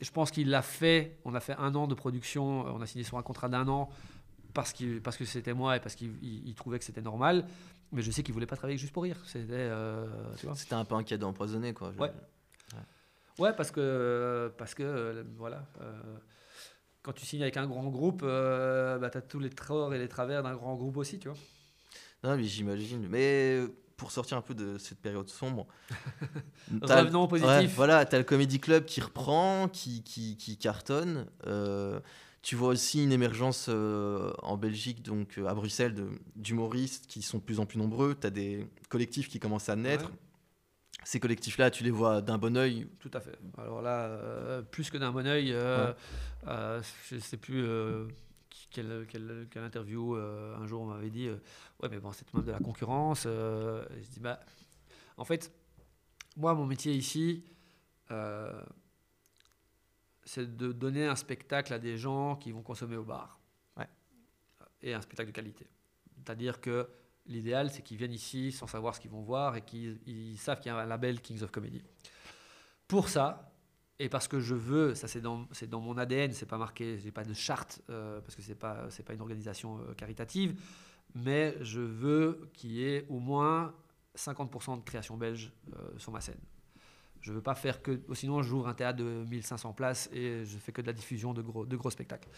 Et 0.00 0.04
je 0.04 0.10
pense 0.10 0.30
qu'il 0.30 0.50
l'a 0.50 0.62
fait. 0.62 1.18
On 1.24 1.34
a 1.34 1.40
fait 1.40 1.54
un 1.58 1.74
an 1.76 1.86
de 1.86 1.94
production. 1.94 2.66
euh, 2.66 2.70
On 2.74 2.80
a 2.82 2.86
signé 2.86 3.04
sur 3.04 3.16
un 3.16 3.22
contrat 3.22 3.48
d'un 3.48 3.68
an 3.68 3.88
parce, 4.54 4.72
qu'il- 4.72 5.00
parce 5.02 5.16
que 5.16 5.24
c'était 5.24 5.54
moi 5.54 5.76
et 5.76 5.80
parce 5.80 5.94
qu'il 5.94 6.12
il- 6.22 6.48
il 6.48 6.54
trouvait 6.54 6.78
que 6.78 6.84
c'était 6.84 7.00
normal. 7.02 7.46
Mais 7.92 8.00
je 8.02 8.10
sais 8.10 8.22
qu'il 8.22 8.32
voulait 8.32 8.46
pas 8.46 8.56
travailler 8.56 8.78
juste 8.78 8.92
pour 8.92 9.02
rire. 9.02 9.18
C'était, 9.26 9.52
euh. 9.52 10.06
C'était 10.54 10.74
un 10.74 10.84
peu 10.84 10.94
un 10.94 11.02
cadeau 11.02 11.26
empoisonné, 11.26 11.74
quoi. 11.74 11.92
Je- 11.94 12.00
Ouais. 12.00 12.12
Ouais, 13.38 13.52
parce 13.54 13.70
que, 13.70 14.52
parce 14.58 14.74
que 14.74 14.82
euh, 14.82 15.24
voilà, 15.38 15.64
euh, 15.80 15.92
quand 17.02 17.12
tu 17.12 17.24
signes 17.24 17.42
avec 17.42 17.56
un 17.56 17.66
grand 17.66 17.88
groupe, 17.88 18.20
euh, 18.24 18.98
bah, 18.98 19.08
tu 19.10 19.18
as 19.18 19.22
tous 19.22 19.38
les 19.40 19.48
torts 19.50 19.94
et 19.94 19.98
les 19.98 20.08
travers 20.08 20.42
d'un 20.42 20.54
grand 20.54 20.74
groupe 20.76 20.96
aussi, 20.98 21.18
tu 21.18 21.28
vois. 21.28 21.38
Non, 22.22 22.36
mais 22.36 22.44
j'imagine. 22.44 23.06
Mais 23.08 23.62
pour 23.96 24.10
sortir 24.12 24.36
un 24.36 24.42
peu 24.42 24.54
de 24.54 24.76
cette 24.78 24.98
période 25.00 25.28
sombre, 25.28 25.66
Revenons 26.82 27.22
au 27.24 27.28
positif. 27.28 27.50
Ouais, 27.52 27.66
voilà, 27.66 28.04
tu 28.04 28.14
as 28.14 28.18
le 28.18 28.24
Comedy 28.24 28.60
Club 28.60 28.84
qui 28.84 29.00
reprend, 29.00 29.68
qui, 29.68 30.02
qui, 30.02 30.36
qui 30.36 30.56
cartonne. 30.58 31.26
Euh, 31.46 32.00
tu 32.42 32.56
vois 32.56 32.68
aussi 32.68 33.02
une 33.04 33.12
émergence 33.12 33.66
euh, 33.68 34.32
en 34.42 34.56
Belgique, 34.56 35.02
donc 35.02 35.38
euh, 35.38 35.46
à 35.46 35.54
Bruxelles, 35.54 35.94
d'humoristes 36.36 37.06
qui 37.06 37.22
sont 37.22 37.38
de 37.38 37.42
plus 37.42 37.60
en 37.60 37.66
plus 37.66 37.78
nombreux. 37.78 38.16
Tu 38.20 38.26
as 38.26 38.30
des 38.30 38.66
collectifs 38.88 39.28
qui 39.28 39.38
commencent 39.38 39.68
à 39.68 39.76
naître. 39.76 40.06
Ouais. 40.10 40.16
Ces 41.04 41.18
collectifs-là, 41.20 41.70
tu 41.70 41.82
les 41.84 41.90
vois 41.90 42.20
d'un 42.20 42.38
bon 42.38 42.56
oeil? 42.56 42.86
Tout 43.00 43.10
à 43.14 43.20
fait. 43.20 43.36
Alors 43.58 43.82
là, 43.82 44.06
euh, 44.06 44.62
plus 44.62 44.90
que 44.90 44.98
d'un 44.98 45.10
bon 45.10 45.26
oeil, 45.26 45.52
euh, 45.52 45.92
Ouais. 46.46 46.82
je 47.10 47.14
ne 47.16 47.20
sais 47.20 47.36
plus 47.36 47.64
quelle, 48.70 49.06
quelle- 49.08 49.46
quelle 49.50 49.62
interview 49.64 50.14
un 50.14 50.66
jour 50.66 50.82
on 50.82 50.86
m'avait 50.86 51.10
dit 51.10 51.28
Ouais, 51.80 51.88
mais 51.90 51.98
bon, 51.98 52.12
c'est 52.12 52.24
tout 52.24 52.32
de 52.32 52.38
même 52.38 52.46
de 52.46 52.52
la 52.52 52.60
concurrence. 52.60 53.22
je 53.24 54.08
dis 54.12 54.20
Bah, 54.20 54.38
en 55.16 55.24
fait, 55.24 55.52
moi, 56.36 56.54
mon 56.54 56.66
métier 56.66 56.92
ici, 56.92 57.42
c'est 60.24 60.56
de 60.56 60.72
donner 60.72 61.06
un 61.06 61.16
spectacle 61.16 61.72
à 61.72 61.78
des 61.78 61.96
gens 61.96 62.36
qui 62.36 62.52
vont 62.52 62.62
consommer 62.62 62.96
au 62.96 63.04
bar. 63.04 63.40
Ouais. 63.76 63.88
Et 64.82 64.94
un 64.94 65.00
spectacle 65.00 65.30
de 65.30 65.34
qualité. 65.34 65.66
C'est-à-dire 66.16 66.60
que 66.60 66.88
l'idéal, 67.26 67.70
c'est 67.70 67.82
qu'ils 67.82 67.96
viennent 67.96 68.12
ici 68.12 68.52
sans 68.52 68.66
savoir 68.66 68.94
ce 68.94 69.00
qu'ils 69.00 69.10
vont 69.10 69.22
voir 69.22 69.56
et 69.56 69.62
qu'ils 69.62 70.00
ils 70.06 70.38
savent 70.38 70.60
qu'il 70.60 70.70
y 70.70 70.74
a 70.74 70.78
un 70.78 70.86
label 70.86 71.20
Kings 71.20 71.42
of 71.42 71.50
Comedy. 71.50 71.82
Pour 72.88 73.08
ça, 73.08 73.52
et 73.98 74.08
parce 74.08 74.28
que 74.28 74.40
je 74.40 74.54
veux, 74.54 74.94
ça 74.94 75.06
c'est 75.06 75.20
dans, 75.20 75.46
c'est 75.52 75.68
dans 75.68 75.80
mon 75.80 75.96
ADN, 75.96 76.32
c'est 76.32 76.46
pas 76.46 76.58
marqué, 76.58 76.98
j'ai 76.98 77.12
pas 77.12 77.24
de 77.24 77.34
charte, 77.34 77.80
euh, 77.90 78.20
parce 78.20 78.34
que 78.34 78.42
c'est 78.42 78.54
pas, 78.54 78.90
c'est 78.90 79.04
pas 79.04 79.14
une 79.14 79.20
organisation 79.20 79.78
euh, 79.78 79.94
caritative, 79.94 80.60
mais 81.14 81.56
je 81.60 81.80
veux 81.80 82.50
qu'il 82.52 82.72
y 82.72 82.84
ait 82.84 83.06
au 83.08 83.18
moins 83.18 83.74
50% 84.16 84.78
de 84.78 84.84
création 84.84 85.16
belge 85.16 85.52
euh, 85.74 85.98
sur 85.98 86.12
ma 86.12 86.20
scène. 86.20 86.40
Je 87.22 87.32
veux 87.32 87.40
pas 87.40 87.54
faire 87.54 87.80
que, 87.82 88.00
sinon 88.14 88.42
j'ouvre 88.42 88.68
un 88.68 88.74
théâtre 88.74 88.98
de 88.98 89.24
1500 89.30 89.72
places 89.72 90.10
et 90.12 90.44
je 90.44 90.58
fais 90.58 90.72
que 90.72 90.82
de 90.82 90.86
la 90.88 90.92
diffusion 90.92 91.32
de 91.32 91.40
gros, 91.40 91.64
de 91.64 91.76
gros 91.76 91.88
spectacles. 91.90 92.28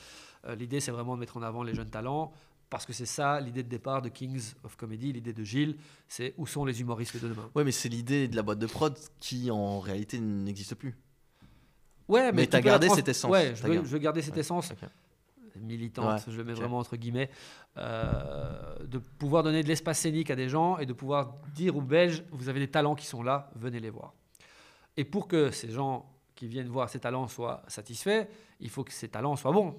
Euh, 0.47 0.55
l'idée 0.55 0.79
c'est 0.81 0.93
vraiment 0.93 1.15
de 1.17 1.21
mettre 1.21 1.37
en 1.37 1.43
avant 1.43 1.63
les 1.63 1.75
jeunes 1.75 1.91
talents, 1.91 2.33
parce 2.71 2.85
que 2.87 2.93
c'est 2.93 3.07
ça 3.07 3.41
l'idée 3.41 3.63
de 3.63 3.69
départ 3.69 4.03
de 4.03 4.09
Kings 4.11 4.53
of 4.63 4.77
Comedy, 4.77 5.13
l'idée 5.13 5.33
de 5.33 5.43
Gilles, 5.43 5.77
c'est 6.09 6.35
où 6.37 6.47
sont 6.47 6.65
les 6.65 6.81
humoristes 6.81 7.17
de 7.23 7.29
demain. 7.29 7.49
Ouais, 7.55 7.65
mais 7.65 7.73
c'est 7.73 7.89
l'idée 7.89 8.29
de 8.29 8.37
la 8.37 8.43
boîte 8.43 8.59
de 8.59 8.67
prod 8.67 8.97
qui, 9.21 9.51
en 9.51 9.81
réalité, 9.81 10.19
n'existe 10.21 10.75
plus. 10.75 10.95
Ouais, 12.09 12.31
Mais 12.33 12.47
tu 12.47 12.53
la 12.53 12.61
gardé 12.61 12.87
trans- 12.89 12.97
cette 12.97 13.09
essence, 13.09 13.31
Ouais, 13.31 13.55
je 13.57 13.63
veux, 13.63 13.73
gardé. 13.75 13.89
je 13.89 13.93
veux 13.93 13.99
garder 13.99 14.21
cette 14.23 14.35
Ouais, 14.35 14.41
essence 14.41 14.73
militante, 15.57 16.27
Ouais, 16.27 16.33
je 16.33 16.37
le 16.37 16.45
mets 16.45 16.53
vraiment 16.53 16.79
entre 16.79 16.97
guillemets, 16.97 17.31
euh, 17.79 18.77
de 18.87 18.99
pouvoir 18.99 19.43
donner 19.45 19.63
de 19.63 19.69
l'espace 19.69 20.01
scénique 20.01 20.31
à 20.31 20.37
des 20.37 20.49
gens 20.49 20.79
et 20.79 20.85
de 20.87 20.93
pouvoir 20.93 21.37
dire 21.55 21.77
aux 21.77 21.81
Belges, 21.81 22.25
vous 22.33 22.49
avez 22.49 22.61
des 22.61 22.69
talents 22.71 22.95
qui 22.95 23.07
sont 23.07 23.23
là, 23.23 23.51
venez 23.55 23.79
les 23.81 23.91
voir. 23.91 24.13
Et 24.97 25.05
pour 25.05 25.29
que 25.29 25.51
ces 25.51 25.71
gens 25.71 26.07
qui 26.35 26.47
viennent 26.49 26.69
voir 26.69 26.89
ces 26.89 26.99
talents 27.01 27.29
soient 27.29 27.63
satisfaits, 27.69 28.27
il 28.61 28.71
faut 28.71 28.85
que 28.85 28.93
ces 28.93 29.09
talents 29.09 29.37
soient 29.37 29.53
bons. 29.53 29.77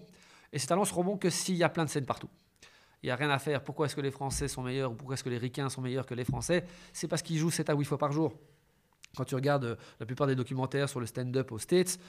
Et 0.54 0.60
ces 0.60 0.68
talents 0.68 0.86
seront 0.86 1.04
bons 1.04 1.18
que 1.18 1.30
s'il 1.30 1.56
y 1.56 1.64
a 1.64 1.70
plein 1.70 1.86
de 1.86 1.90
scènes 1.90 2.06
partout. 2.06 2.30
Il 3.04 3.08
n'y 3.08 3.12
a 3.12 3.16
rien 3.16 3.30
à 3.30 3.40
faire. 3.40 3.64
Pourquoi 3.64 3.86
est-ce 3.86 3.96
que 3.96 4.02
les 4.02 4.12
Français 4.12 4.48
sont 4.48 4.64
meilleurs 4.64 4.92
ou 4.92 4.96
pourquoi 4.96 5.14
est-ce 5.16 5.24
que 5.24 5.30
les 5.30 5.38
Ricains 5.38 5.70
sont 5.70 5.82
meilleurs 5.82 6.06
que 6.06 6.16
les 6.16 6.24
Français? 6.26 6.66
C'est 6.94 7.08
parce 7.08 7.22
qu'ils 7.22 7.38
jouent 7.38 7.52
7 7.52 7.70
à 7.70 7.76
8 7.76 7.86
fois 7.86 7.98
par 7.98 8.12
jour. 8.12 8.34
Quand 9.16 9.26
tu 9.26 9.36
regardes 9.36 9.66
euh, 9.66 9.76
la 10.00 10.06
plupart 10.06 10.28
des 10.28 10.36
documentaires 10.36 10.90
sur 10.90 11.00
le 11.00 11.06
stand-up 11.06 11.52
aux 11.52 11.60
States, 11.60 12.00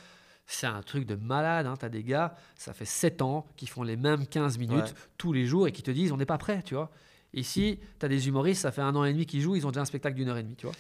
c'est 0.47 0.67
un 0.67 0.81
truc 0.83 1.07
de 1.07 1.17
malade. 1.17 1.67
Hein. 1.67 1.75
Tu 1.79 1.85
as 1.85 1.89
des 1.89 2.03
gars, 2.03 2.35
ça 2.55 2.73
fait 2.73 2.85
7 2.85 3.21
ans, 3.21 3.47
qui 3.57 3.67
font 3.67 3.83
les 3.83 3.97
mêmes 3.97 4.27
15 4.27 4.59
minutes 4.59 4.77
Ouais. 4.79 4.93
tous 5.19 5.33
les 5.33 5.45
jours 5.45 5.67
et 5.69 5.73
qui 5.73 5.83
te 5.83 5.91
disent 5.91 6.13
on 6.13 6.17
n'est 6.17 6.25
pas 6.25 6.39
prêt, 6.39 6.63
tu 6.63 6.75
vois. 6.75 6.91
Ici, 7.35 7.79
tu 7.99 8.07
as 8.07 8.09
des 8.09 8.29
humoristes, 8.29 8.63
ça 8.63 8.71
fait 8.73 8.81
un 8.81 8.95
an 8.97 9.05
et 9.05 9.13
demi 9.13 9.27
qu'ils 9.27 9.43
jouent, 9.43 9.57
ils 9.57 9.67
ont 9.67 9.71
déjà 9.71 9.83
un 9.83 9.87
spectacle 9.87 10.17
d'une 10.17 10.29
heure 10.29 10.39
et 10.39 10.43
demie, 10.43 10.57
tu 10.57 10.67
vois. 10.67 10.75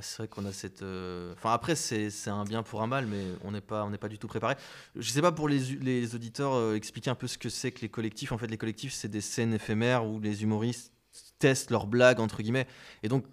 C'est 0.00 0.18
vrai 0.18 0.28
qu'on 0.28 0.44
a 0.44 0.52
cette. 0.52 0.82
euh, 0.82 1.32
Enfin, 1.34 1.52
après, 1.52 1.74
c'est 1.74 2.10
c'est 2.10 2.30
un 2.30 2.44
bien 2.44 2.62
pour 2.62 2.82
un 2.82 2.86
mal, 2.86 3.06
mais 3.06 3.24
on 3.44 3.50
n'est 3.52 3.60
pas, 3.60 3.88
pas 4.00 4.08
du 4.08 4.18
tout 4.18 4.28
préparé. 4.28 4.54
Je 4.96 5.10
sais 5.10 5.22
pas 5.22 5.32
pour 5.32 5.48
les, 5.48 5.58
les 5.58 6.14
auditeurs 6.14 6.54
euh, 6.54 6.74
expliquer 6.74 7.10
un 7.10 7.14
peu 7.14 7.26
ce 7.26 7.38
que 7.38 7.48
c'est 7.48 7.72
que 7.72 7.80
les 7.80 7.88
collectifs. 7.88 8.32
En 8.32 8.38
fait, 8.38 8.46
les 8.46 8.58
collectifs, 8.58 8.92
c'est 8.92 9.08
des 9.08 9.20
scènes 9.20 9.54
éphémères 9.54 10.06
où 10.06 10.20
les 10.20 10.42
humoristes 10.42 10.92
testent 11.38 11.70
leurs 11.70 11.86
blagues 11.86 12.20
entre 12.20 12.42
guillemets. 12.42 12.66
Et 13.02 13.08
donc, 13.08 13.24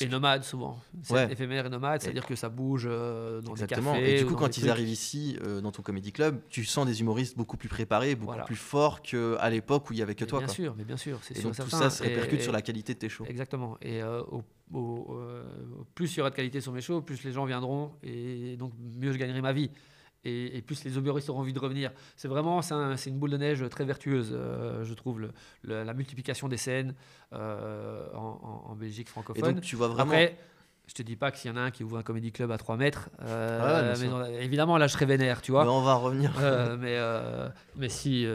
Et 0.00 0.06
nomades, 0.06 0.44
souvent. 0.44 0.78
C'est 1.02 1.14
Ouais. 1.14 1.32
éphémère 1.32 1.64
et 1.66 1.68
nomade, 1.70 2.02
c'est-à-dire 2.02 2.26
que 2.26 2.34
ça 2.36 2.48
bouge 2.50 2.86
euh, 2.86 3.40
dans 3.40 3.52
exactement. 3.52 3.94
des 3.94 4.00
cafés. 4.00 4.14
Et 4.14 4.18
du 4.18 4.24
ou 4.24 4.28
coup, 4.28 4.34
quand 4.36 4.56
ils 4.56 4.60
trucs. 4.60 4.70
arrivent 4.70 4.88
ici 4.88 5.38
euh, 5.46 5.60
dans 5.62 5.72
ton 5.72 5.82
comedy 5.82 6.12
club, 6.12 6.40
tu 6.50 6.64
sens 6.64 6.86
des 6.86 7.00
humoristes 7.00 7.36
beaucoup 7.36 7.56
plus 7.56 7.68
préparés, 7.70 8.14
beaucoup 8.14 8.32
Voilà. 8.32 8.44
plus 8.44 8.56
forts 8.56 9.00
qu'à 9.02 9.48
l'époque 9.50 9.88
où 9.88 9.94
il 9.94 9.98
y 9.98 10.02
avait 10.02 10.14
que 10.14 10.24
Mais 10.24 10.28
toi. 10.30 10.38
bien 10.40 10.46
quoi. 10.46 10.54
sûr, 10.54 10.74
mais 10.76 10.84
bien 10.84 10.96
sûr, 10.98 11.18
c'est 11.22 11.36
Et 11.36 11.40
sûr 11.40 11.50
donc 11.50 11.56
tout 11.58 11.70
ça 11.70 11.88
se 11.90 12.02
répercute 12.02 12.40
Et- 12.40 12.42
sur 12.42 12.52
la 12.52 12.60
qualité 12.62 12.92
de 12.94 12.98
tes 12.98 13.08
shows. 13.08 13.24
Exactement. 13.28 13.78
Et 13.80 14.02
euh, 14.02 14.20
au- 14.30 14.42
au- 14.74 15.22
plus 15.94 16.14
il 16.14 16.18
y 16.18 16.20
aura 16.20 16.30
de 16.30 16.34
qualité 16.36 16.60
sur 16.60 16.72
mes 16.72 16.80
shows, 16.82 17.00
plus 17.00 17.24
les 17.24 17.32
gens 17.32 17.46
viendront 17.46 17.92
et 18.02 18.56
donc 18.58 18.72
mieux 18.98 19.12
je 19.12 19.18
gagnerai 19.18 19.40
ma 19.40 19.52
vie. 19.52 19.70
Et, 20.24 20.56
et 20.56 20.62
plus 20.62 20.82
les 20.84 20.96
humoristes 20.96 21.30
auront 21.30 21.40
envie 21.40 21.52
de 21.52 21.58
revenir. 21.60 21.92
C'est 22.16 22.28
vraiment 22.28 22.60
c'est 22.60 22.74
un- 22.74 22.96
c'est 22.96 23.08
une 23.10 23.18
boule 23.18 23.30
de 23.30 23.36
neige 23.36 23.64
très 23.70 23.84
vertueuse, 23.84 24.30
euh, 24.32 24.84
je 24.84 24.92
trouve, 24.94 25.20
le- 25.20 25.30
le- 25.62 25.84
la 25.84 25.94
multiplication 25.94 26.48
des 26.48 26.56
scènes 26.56 26.94
euh, 27.32 28.06
en, 28.14 28.74
Belgique 28.74 29.08
Et 29.08 29.10
francophone. 29.10 29.54
donc 29.54 29.62
tu 29.62 29.76
vois 29.76 29.88
vraiment. 29.88 30.10
Après, 30.12 30.36
Je 30.88 30.94
te 30.94 31.02
dis 31.02 31.16
pas 31.16 31.30
que 31.30 31.36
s'il 31.36 31.50
y 31.50 31.52
en 31.52 31.58
a 31.58 31.60
un 31.60 31.70
qui 31.70 31.84
ouvre 31.84 31.98
un 31.98 32.02
comédie 32.02 32.32
club 32.32 32.50
à 32.50 32.56
3 32.56 32.78
mètres, 32.78 33.10
euh, 33.20 33.94
mais 34.00 34.42
évidemment 34.42 34.78
là 34.78 34.86
je 34.86 34.94
serais 34.94 35.04
vénère, 35.04 35.42
tu 35.42 35.52
vois. 35.52 35.64
Mais 35.64 35.70
on 35.70 35.82
va 35.82 35.94
revenir. 35.96 36.32
Euh, 36.40 36.78
mais, 36.80 36.94
euh, 36.96 37.46
mais 37.76 37.90
si, 37.90 38.26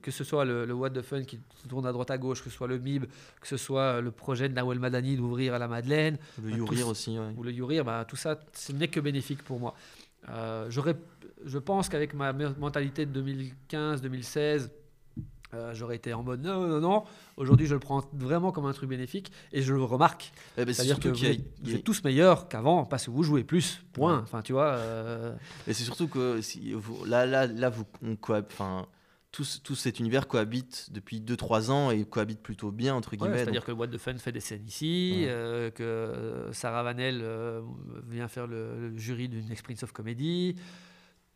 que 0.00 0.10
ce 0.10 0.24
soit 0.24 0.46
le, 0.46 0.72
What 0.72 0.88
the 0.90 1.02
Fun 1.02 1.22
qui 1.24 1.38
tourne 1.68 1.86
à 1.86 1.92
droite 1.92 2.10
à 2.10 2.16
gauche, 2.16 2.42
que 2.42 2.48
ce 2.48 2.56
soit 2.56 2.66
le 2.66 2.78
MIB, 2.78 3.04
que 3.42 3.46
ce 3.46 3.58
soit 3.58 4.00
le 4.00 4.10
projet 4.10 4.48
de 4.48 4.54
Nawel 4.54 4.78
Madani 4.78 5.16
d'ouvrir 5.16 5.52
à 5.52 5.58
la 5.58 5.68
Madeleine. 5.68 6.16
Le 6.42 6.50
Yourir 6.56 6.88
aussi. 6.88 7.18
Ou 7.36 7.42
le 7.42 7.52
Yourir, 7.52 7.84
bah, 7.84 8.06
tout 8.08 8.16
ça, 8.16 8.40
ce 8.54 8.72
n'est 8.72 8.88
que 8.88 8.98
bénéfique 9.00 9.42
pour 9.44 9.60
moi. 9.60 9.74
J'aurais, 10.68 10.96
je 11.44 11.58
pense 11.58 11.88
qu'avec 11.88 12.14
ma 12.14 12.32
mentalité 12.32 13.06
de 13.06 13.22
2015-2016, 13.70 14.70
euh, 15.54 15.72
j'aurais 15.74 15.96
été 15.96 16.12
en 16.12 16.22
mode 16.22 16.42
non, 16.42 16.66
non, 16.66 16.80
non. 16.80 17.04
Aujourd'hui, 17.36 17.66
je 17.66 17.74
le 17.74 17.80
prends 17.80 18.02
vraiment 18.12 18.50
comme 18.50 18.66
un 18.66 18.72
truc 18.72 18.88
bénéfique 18.88 19.30
et 19.52 19.62
je 19.62 19.72
le 19.72 19.82
remarque. 19.82 20.32
Eh 20.58 20.64
ben, 20.64 20.74
C'est-à-dire 20.74 20.98
que 20.98 21.08
vous, 21.08 21.24
êtes, 21.24 21.84
tous 21.84 22.02
meilleurs 22.04 22.48
qu'avant 22.48 22.84
parce 22.84 23.06
que 23.06 23.10
vous 23.10 23.22
jouez 23.22 23.44
plus. 23.44 23.82
Point. 23.92 24.20
Enfin, 24.22 24.42
tu 24.42 24.52
vois. 24.52 24.72
Euh, 24.72 25.34
et 25.66 25.72
c'est 25.72 25.84
surtout 25.84 26.08
que 26.08 26.40
si 26.40 26.72
vous, 26.72 27.04
là, 27.04 27.26
là, 27.26 27.46
là, 27.46 27.70
vous, 27.70 27.84
enfin, 28.30 28.86
tout, 29.36 29.44
tout, 29.62 29.74
cet 29.74 30.00
univers 30.00 30.28
cohabite 30.28 30.88
depuis 30.92 31.20
2-3 31.20 31.70
ans 31.70 31.90
et 31.90 32.04
cohabite 32.04 32.40
plutôt 32.40 32.70
bien 32.70 32.94
entre 32.94 33.16
guillemets. 33.16 33.38
C'est-à-dire 33.38 33.64
que 33.64 33.72
What 33.72 33.88
the 33.88 33.98
Fun 33.98 34.16
fait 34.16 34.32
des 34.32 34.40
scènes 34.40 34.66
ici, 34.66 35.24
euh, 35.26 35.70
que 35.70 36.48
Sarah 36.52 36.82
Vanel 36.82 37.24
vient 38.06 38.28
faire 38.28 38.46
le, 38.46 38.90
le 38.90 38.98
jury 38.98 39.28
d'une 39.28 39.50
Experience 39.50 39.82
of 39.82 39.92
Comedy 39.92 40.56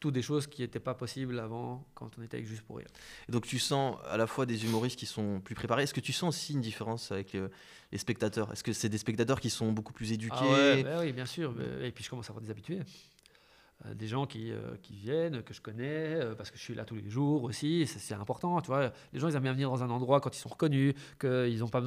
tout 0.00 0.10
des 0.10 0.22
choses 0.22 0.46
qui 0.46 0.62
n'étaient 0.62 0.80
pas 0.80 0.94
possibles 0.94 1.38
avant 1.38 1.86
quand 1.94 2.18
on 2.18 2.22
était 2.22 2.38
avec 2.38 2.48
Juste 2.48 2.62
pour 2.62 2.78
rire. 2.78 2.88
Et 3.28 3.32
donc 3.32 3.46
tu 3.46 3.58
sens 3.58 3.96
à 4.08 4.16
la 4.16 4.26
fois 4.26 4.46
des 4.46 4.64
humoristes 4.64 4.98
qui 4.98 5.06
sont 5.06 5.40
plus 5.40 5.54
préparés. 5.54 5.82
Est-ce 5.82 5.94
que 5.94 6.00
tu 6.00 6.12
sens 6.12 6.34
aussi 6.34 6.54
une 6.54 6.62
différence 6.62 7.12
avec 7.12 7.34
euh, 7.34 7.48
les 7.92 7.98
spectateurs? 7.98 8.50
Est-ce 8.50 8.64
que 8.64 8.72
c'est 8.72 8.88
des 8.88 8.98
spectateurs 8.98 9.40
qui 9.40 9.50
sont 9.50 9.70
beaucoup 9.72 9.92
plus 9.92 10.10
éduqués? 10.12 10.34
Ah 10.40 10.82
bah 10.82 11.00
Oui, 11.00 11.12
bien 11.12 11.26
sûr. 11.26 11.54
Et 11.82 11.92
puis 11.92 12.02
je 12.02 12.10
commence 12.10 12.26
à 12.28 12.30
avoir 12.30 12.42
des 12.42 12.50
habitués. 12.50 12.80
Euh, 13.86 13.94
des 13.94 14.06
gens 14.06 14.26
qui, 14.26 14.52
euh, 14.52 14.76
qui, 14.82 14.94
viennent, 14.94 15.42
que 15.42 15.54
je 15.54 15.60
connais, 15.60 16.18
parce 16.36 16.50
que 16.50 16.58
je 16.58 16.62
suis 16.62 16.74
là 16.74 16.84
tous 16.84 16.96
les 16.96 17.08
jours 17.08 17.44
aussi, 17.44 17.86
c'est 17.86 18.14
important, 18.14 18.60
tu 18.60 18.68
vois. 18.68 18.92
Les 19.12 19.18
gens, 19.18 19.28
ils 19.28 19.36
aiment 19.36 19.42
bien 19.42 19.52
venir 19.52 19.70
dans 19.70 19.82
un 19.82 19.90
endroit 19.90 20.20
quand 20.20 20.36
ils 20.36 20.40
sont 20.40 20.50
reconnus, 20.50 20.94
qu'ils 21.18 21.64
ont 21.64 21.68
pas 21.68 21.82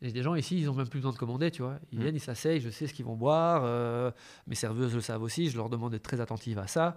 des 0.00 0.22
gens 0.22 0.34
ici, 0.34 0.58
ils 0.58 0.66
n'ont 0.66 0.74
même 0.74 0.88
plus 0.88 0.98
besoin 0.98 1.12
de 1.12 1.18
commander, 1.18 1.50
tu 1.52 1.62
vois. 1.62 1.78
Ils 1.92 1.98
mm. 1.98 2.02
viennent, 2.02 2.16
ils 2.16 2.20
s'asseyent, 2.20 2.60
je 2.60 2.70
sais 2.70 2.88
ce 2.88 2.94
qu'ils 2.94 3.04
vont 3.04 3.16
boire. 3.16 4.12
mes 4.46 4.56
serveuses 4.56 4.94
le 4.94 5.00
savent 5.00 5.22
aussi, 5.22 5.48
je 5.48 5.56
leur 5.56 5.68
demande 5.68 5.92
d'être 5.92 6.02
très 6.02 6.20
attentive 6.20 6.58
à 6.58 6.66
ça. 6.66 6.96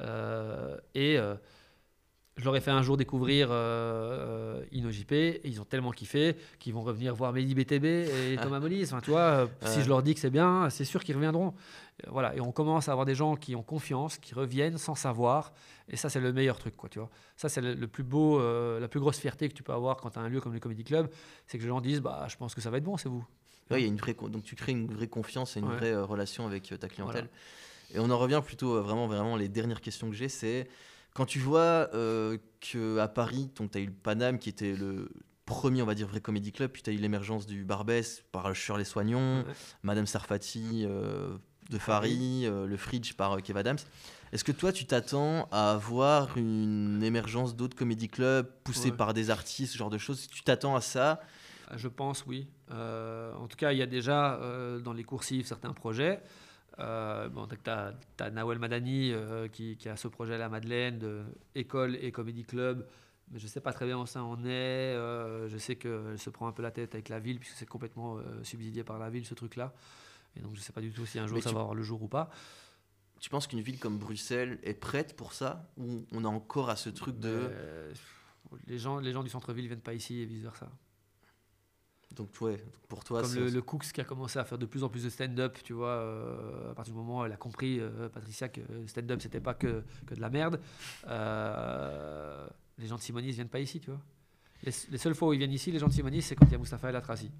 Euh, 0.00 0.76
et 0.94 1.18
euh, 1.18 1.34
je 2.36 2.44
leur 2.44 2.56
ai 2.56 2.60
fait 2.60 2.70
un 2.70 2.82
jour 2.82 2.96
découvrir 2.96 3.48
euh, 3.50 4.62
InnoJP, 4.72 5.12
et 5.12 5.40
ils 5.44 5.60
ont 5.60 5.64
tellement 5.64 5.90
kiffé 5.90 6.36
qu'ils 6.58 6.72
vont 6.72 6.82
revenir 6.82 7.14
voir 7.14 7.32
Mehdi 7.32 7.54
BTB 7.54 7.84
et 7.84 8.36
Thomas 8.40 8.60
Mollis. 8.60 8.84
Enfin, 8.84 9.00
tu 9.00 9.10
vois, 9.10 9.48
si 9.66 9.82
je 9.82 9.88
leur 9.88 10.02
dis 10.02 10.14
que 10.14 10.20
c'est 10.20 10.30
bien, 10.30 10.70
c'est 10.70 10.84
sûr 10.84 11.04
qu'ils 11.04 11.16
reviendront. 11.16 11.54
Voilà, 12.08 12.34
et 12.34 12.40
on 12.40 12.52
commence 12.52 12.88
à 12.88 12.92
avoir 12.92 13.06
des 13.06 13.14
gens 13.14 13.36
qui 13.36 13.54
ont 13.54 13.62
confiance, 13.62 14.18
qui 14.18 14.34
reviennent 14.34 14.78
sans 14.78 14.94
savoir, 14.94 15.52
et 15.88 15.96
ça 15.96 16.08
c'est 16.08 16.20
le 16.20 16.32
meilleur 16.32 16.58
truc, 16.58 16.76
quoi, 16.76 16.88
tu 16.88 16.98
vois. 16.98 17.10
Ça 17.36 17.48
c'est 17.48 17.60
le, 17.60 17.86
plus 17.86 18.02
beau, 18.02 18.40
la 18.40 18.88
plus 18.88 18.98
grosse 18.98 19.18
fierté 19.18 19.48
que 19.48 19.54
tu 19.54 19.62
peux 19.62 19.72
avoir 19.72 19.98
quand 19.98 20.10
tu 20.10 20.18
as 20.18 20.22
un 20.22 20.28
lieu 20.28 20.40
comme 20.40 20.52
le 20.52 20.58
Comedy 20.58 20.84
Club, 20.84 21.08
c'est 21.46 21.58
que 21.58 21.62
les 21.62 21.68
gens 21.68 21.80
disent, 21.80 22.00
bah, 22.00 22.26
je 22.28 22.36
pense 22.36 22.54
que 22.54 22.60
ça 22.60 22.70
va 22.70 22.78
être 22.78 22.84
bon, 22.84 22.96
c'est 22.96 23.08
vous. 23.08 23.24
Oui, 23.70 23.78
il 23.78 23.82
y 23.82 23.84
a 23.84 23.88
une 23.88 23.96
vraie, 23.96 24.14
donc 24.14 24.42
tu 24.42 24.56
crées 24.56 24.72
une 24.72 24.92
vraie 24.92 25.06
confiance 25.06 25.56
et 25.56 25.60
une 25.60 25.68
vraie 25.68 25.94
relation 25.94 26.46
avec 26.46 26.74
ta 26.78 26.88
clientèle. 26.88 27.28
Et 27.94 27.98
on 27.98 28.10
en 28.10 28.18
revient 28.18 28.42
plutôt 28.44 28.76
euh, 28.76 28.80
vraiment, 28.80 29.06
vraiment, 29.06 29.36
les 29.36 29.48
dernières 29.48 29.80
questions 29.80 30.08
que 30.08 30.16
j'ai, 30.16 30.28
c'est 30.28 30.68
quand 31.14 31.26
tu 31.26 31.38
vois 31.38 31.90
euh, 31.94 32.38
qu'à 32.60 33.08
Paris, 33.08 33.50
tu 33.54 33.78
as 33.78 33.80
eu 33.80 33.86
le 33.86 33.92
Paname 33.92 34.38
qui 34.38 34.48
était 34.48 34.74
le 34.74 35.10
premier, 35.44 35.82
on 35.82 35.86
va 35.86 35.94
dire, 35.94 36.06
vrai 36.06 36.20
comédie 36.20 36.52
club, 36.52 36.70
puis 36.70 36.82
tu 36.82 36.90
as 36.90 36.92
eu 36.92 36.96
l'émergence 36.96 37.46
du 37.46 37.64
Barbès 37.64 38.24
par 38.32 38.54
Shirley 38.54 38.84
Soignon, 38.84 39.44
Madame 39.82 40.06
Sarfati 40.06 40.84
euh, 40.86 41.36
de 41.70 41.78
Fari, 41.78 42.44
le 42.46 42.76
Fridge 42.76 43.14
par 43.14 43.40
Kev 43.42 43.58
Adams. 43.58 43.78
Est-ce 44.32 44.44
que 44.44 44.52
toi, 44.52 44.72
tu 44.72 44.86
t'attends 44.86 45.48
à 45.50 45.72
avoir 45.72 46.36
une 46.36 47.02
émergence 47.02 47.54
d'autres 47.54 47.76
comédie 47.76 48.08
clubs 48.08 48.46
poussés 48.64 48.92
par 48.92 49.14
des 49.14 49.30
artistes, 49.30 49.72
ce 49.72 49.78
genre 49.78 49.90
de 49.90 49.98
choses? 49.98 50.28
Tu 50.28 50.42
t'attends 50.42 50.74
à 50.74 50.80
ça? 50.80 51.20
Je 51.74 51.88
pense, 51.88 52.24
oui. 52.26 52.48
en 52.70 53.46
tout 53.48 53.56
cas, 53.56 53.72
il 53.72 53.78
y 53.78 53.82
a 53.82 53.86
déjà 53.86 54.40
dans 54.82 54.92
les 54.92 55.04
coursives 55.04 55.46
certains 55.46 55.72
projets. 55.72 56.20
Euh, 56.78 57.28
bon, 57.28 57.46
tu 57.46 57.70
as, 57.70 58.30
Nawel 58.30 58.58
Madani 58.58 59.12
euh, 59.12 59.48
qui, 59.48 59.76
a 59.86 59.96
ce 59.96 60.08
projet 60.08 60.34
à 60.34 60.38
la 60.38 60.48
Madeleine 60.48 60.98
de 60.98 61.22
école 61.54 61.96
et 61.96 62.12
comédie 62.12 62.44
club. 62.44 62.86
Mais 63.30 63.38
je 63.38 63.44
ne 63.44 63.48
sais 63.48 63.60
pas 63.60 63.72
très 63.72 63.86
bien 63.86 63.98
où 63.98 64.06
ça 64.06 64.22
en 64.22 64.44
est. 64.44 64.48
Euh, 64.48 65.48
je 65.48 65.58
sais 65.58 65.76
qu'elle 65.76 66.18
se 66.18 66.30
prend 66.30 66.48
un 66.48 66.52
peu 66.52 66.62
la 66.62 66.70
tête 66.70 66.94
avec 66.94 67.08
la 67.08 67.18
ville, 67.18 67.38
puisque 67.38 67.56
c'est 67.56 67.68
complètement 67.68 68.18
subsidié 68.42 68.84
par 68.84 68.98
la 68.98 69.10
ville, 69.10 69.24
ce 69.24 69.34
truc-là. 69.34 69.72
Et 70.36 70.40
donc, 70.40 70.54
je 70.54 70.60
ne 70.60 70.62
sais 70.62 70.72
pas 70.72 70.80
du 70.80 70.92
tout 70.92 71.06
si 71.06 71.18
un 71.18 71.26
jour 71.26 71.42
ça 71.42 71.52
va 71.52 71.60
avoir 71.60 71.74
le 71.74 71.82
jour 71.82 72.02
ou 72.02 72.08
pas. 72.08 72.30
Tu 73.20 73.30
penses 73.30 73.46
qu'une 73.46 73.60
ville 73.60 73.78
comme 73.78 73.98
Bruxelles 73.98 74.58
est 74.64 74.74
prête 74.74 75.14
pour 75.14 75.32
ça 75.32 75.70
Ou 75.76 76.04
on 76.10 76.24
a 76.24 76.28
encore 76.28 76.70
à 76.70 76.76
ce 76.76 76.90
truc 76.90 77.18
de. 77.18 77.50
les, 78.66 78.78
gens, 78.78 78.98
les 78.98 79.12
gens 79.12 79.22
du 79.22 79.30
centre-ville 79.30 79.64
ne 79.64 79.68
viennent 79.68 79.80
pas 79.80 79.94
ici 79.94 80.20
et 80.20 80.26
vice-versa. 80.26 80.68
Donc, 82.14 82.28
ouais, 82.40 82.62
pour 82.88 83.04
toi, 83.04 83.22
comme 83.22 83.34
le, 83.34 83.48
le, 83.48 83.62
Cooks 83.62 83.92
qui 83.92 84.00
a 84.00 84.04
commencé 84.04 84.38
à 84.38 84.44
faire 84.44 84.58
de 84.58 84.66
plus 84.66 84.84
en 84.84 84.88
plus 84.88 85.04
de 85.04 85.08
stand-up, 85.08 85.58
tu 85.62 85.72
vois, 85.72 85.88
euh, 85.88 86.72
à 86.72 86.74
partir 86.74 86.92
du 86.92 86.98
moment 86.98 87.20
où 87.20 87.24
elle 87.24 87.32
a 87.32 87.36
compris, 87.36 87.80
euh, 87.80 88.08
Patricia, 88.08 88.48
que 88.48 88.60
stand-up 88.86 89.20
c'était 89.22 89.40
pas 89.40 89.54
que, 89.54 89.82
que, 90.06 90.14
de 90.14 90.20
la 90.20 90.30
merde. 90.30 90.60
Euh, 91.06 92.46
les 92.78 92.86
gens 92.86 92.96
de 92.96 93.00
Simonis 93.00 93.32
viennent 93.32 93.48
pas 93.48 93.60
ici, 93.60 93.80
tu 93.80 93.90
vois. 93.90 94.00
Les, 94.62 94.98
seules 94.98 95.14
fois 95.14 95.28
où 95.28 95.32
ils 95.32 95.38
viennent 95.38 95.52
ici, 95.52 95.72
les 95.72 95.78
gens 95.78 95.88
de 95.88 95.92
Simonis, 95.92 96.22
c'est 96.22 96.34
quand 96.36 96.46
il 96.46 96.52
y 96.52 96.54
a 96.54 96.58
Mustapha 96.58 96.90
El 96.90 96.96
Atrasi. 96.96 97.30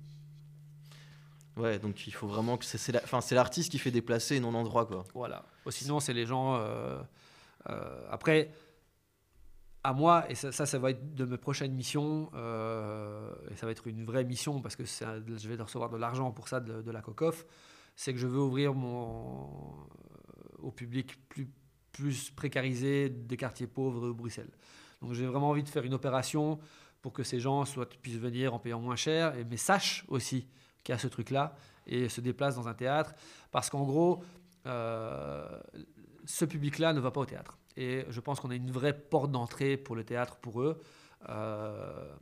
Ouais, 1.56 1.78
donc 1.78 2.06
il 2.06 2.12
faut 2.12 2.26
vraiment 2.26 2.56
que 2.56 2.64
c'est 2.64 3.34
l'artiste 3.34 3.70
qui 3.70 3.78
fait 3.78 3.90
déplacer 3.90 4.36
et 4.36 4.40
non 4.40 4.52
l'endroit, 4.52 4.86
quoi. 4.86 5.04
Voilà. 5.14 5.44
sinon, 5.70 6.00
c'est 6.00 6.14
les 6.14 6.26
gens. 6.26 6.60
après 8.10 8.50
à 9.84 9.92
moi, 9.92 10.30
et 10.30 10.34
ça, 10.34 10.52
ça, 10.52 10.78
va 10.78 10.90
être 10.90 11.14
de 11.14 11.24
mes 11.24 11.36
prochaines 11.36 11.74
missions, 11.74 12.30
euh, 12.34 13.32
et 13.50 13.56
ça 13.56 13.66
va 13.66 13.72
être 13.72 13.88
une 13.88 14.04
vraie 14.04 14.24
mission 14.24 14.60
parce 14.60 14.76
que 14.76 14.84
je 14.84 15.48
vais 15.48 15.60
recevoir 15.60 15.90
de 15.90 15.96
l'argent 15.96 16.30
pour 16.30 16.48
ça 16.48 16.60
de, 16.60 16.90
la 16.90 17.02
COCOF, 17.02 17.44
c'est 17.96 18.12
que 18.12 18.18
je 18.18 18.28
veux 18.28 18.38
ouvrir 18.38 18.74
mon, 18.74 19.48
au 20.60 20.70
public 20.70 21.28
plus, 21.28 21.50
plus 21.90 22.30
précarisé 22.30 23.08
des 23.08 23.36
quartiers 23.36 23.66
pauvres 23.66 24.06
de 24.06 24.12
Bruxelles. 24.12 24.52
Donc 25.00 25.14
j'ai 25.14 25.26
vraiment 25.26 25.50
envie 25.50 25.64
de 25.64 25.68
faire 25.68 25.84
une 25.84 25.94
opération 25.94 26.60
pour 27.00 27.12
que 27.12 27.24
ces 27.24 27.40
gens 27.40 27.64
soit, 27.64 27.90
puissent 27.90 28.18
venir 28.18 28.54
en 28.54 28.60
payant 28.60 28.80
moins 28.80 28.94
cher, 28.94 29.34
mais 29.50 29.56
sachent 29.56 30.04
aussi 30.06 30.46
qu'il 30.82 30.92
y 30.92 30.96
a 30.96 30.98
ce 30.98 31.08
truc-là 31.08 31.54
et 31.86 32.08
se 32.08 32.20
déplacent 32.20 32.56
dans 32.56 32.68
un 32.68 32.74
théâtre, 32.74 33.14
parce 33.50 33.70
qu'en 33.70 33.84
gros, 33.84 34.22
euh, 34.66 35.44
ce 36.24 36.44
public-là 36.44 36.92
ne 36.92 37.00
va 37.00 37.10
pas 37.10 37.20
au 37.20 37.26
théâtre. 37.26 37.58
Et 37.76 38.04
je 38.08 38.20
pense 38.20 38.40
qu'on 38.40 38.50
a 38.50 38.54
une 38.54 38.70
vraie 38.70 38.96
porte 38.96 39.30
d'entrée 39.30 39.76
pour 39.76 39.96
le 39.96 40.04
théâtre 40.04 40.36
pour 40.36 40.62
eux. 40.62 40.80
Euh, 41.28 42.12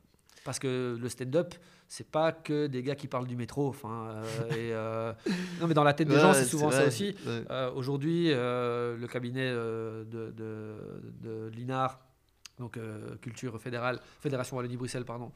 parce 0.44 0.58
que 0.58 0.96
le 0.98 1.08
stand-up, 1.08 1.54
c'est 1.88 2.08
pas 2.08 2.32
que 2.32 2.66
des 2.66 2.82
gars 2.82 2.94
qui 2.94 3.08
parlent 3.08 3.26
du 3.26 3.36
métro. 3.36 3.68
Enfin, 3.68 4.22
euh, 4.52 5.12
et, 5.26 5.30
non, 5.60 5.66
mais 5.66 5.74
dans 5.74 5.84
la 5.84 5.92
tête 5.92 6.08
des 6.08 6.18
gens, 6.18 6.32
c'est 6.32 6.44
souvent 6.44 6.70
ça 6.70 6.86
aussi. 6.86 7.14
Aujourd'hui, 7.74 8.28
le 8.28 9.06
cabinet 9.06 9.50
de, 9.50 10.06
de, 10.30 10.74
de 11.20 11.50
l'INAR, 11.54 11.98
donc 12.60 12.78
Culture 13.20 13.60
Fédérale, 13.60 13.98
Fédération 14.20 14.56
Wallonie-Bruxelles, 14.56 15.04
pardon, 15.04 15.32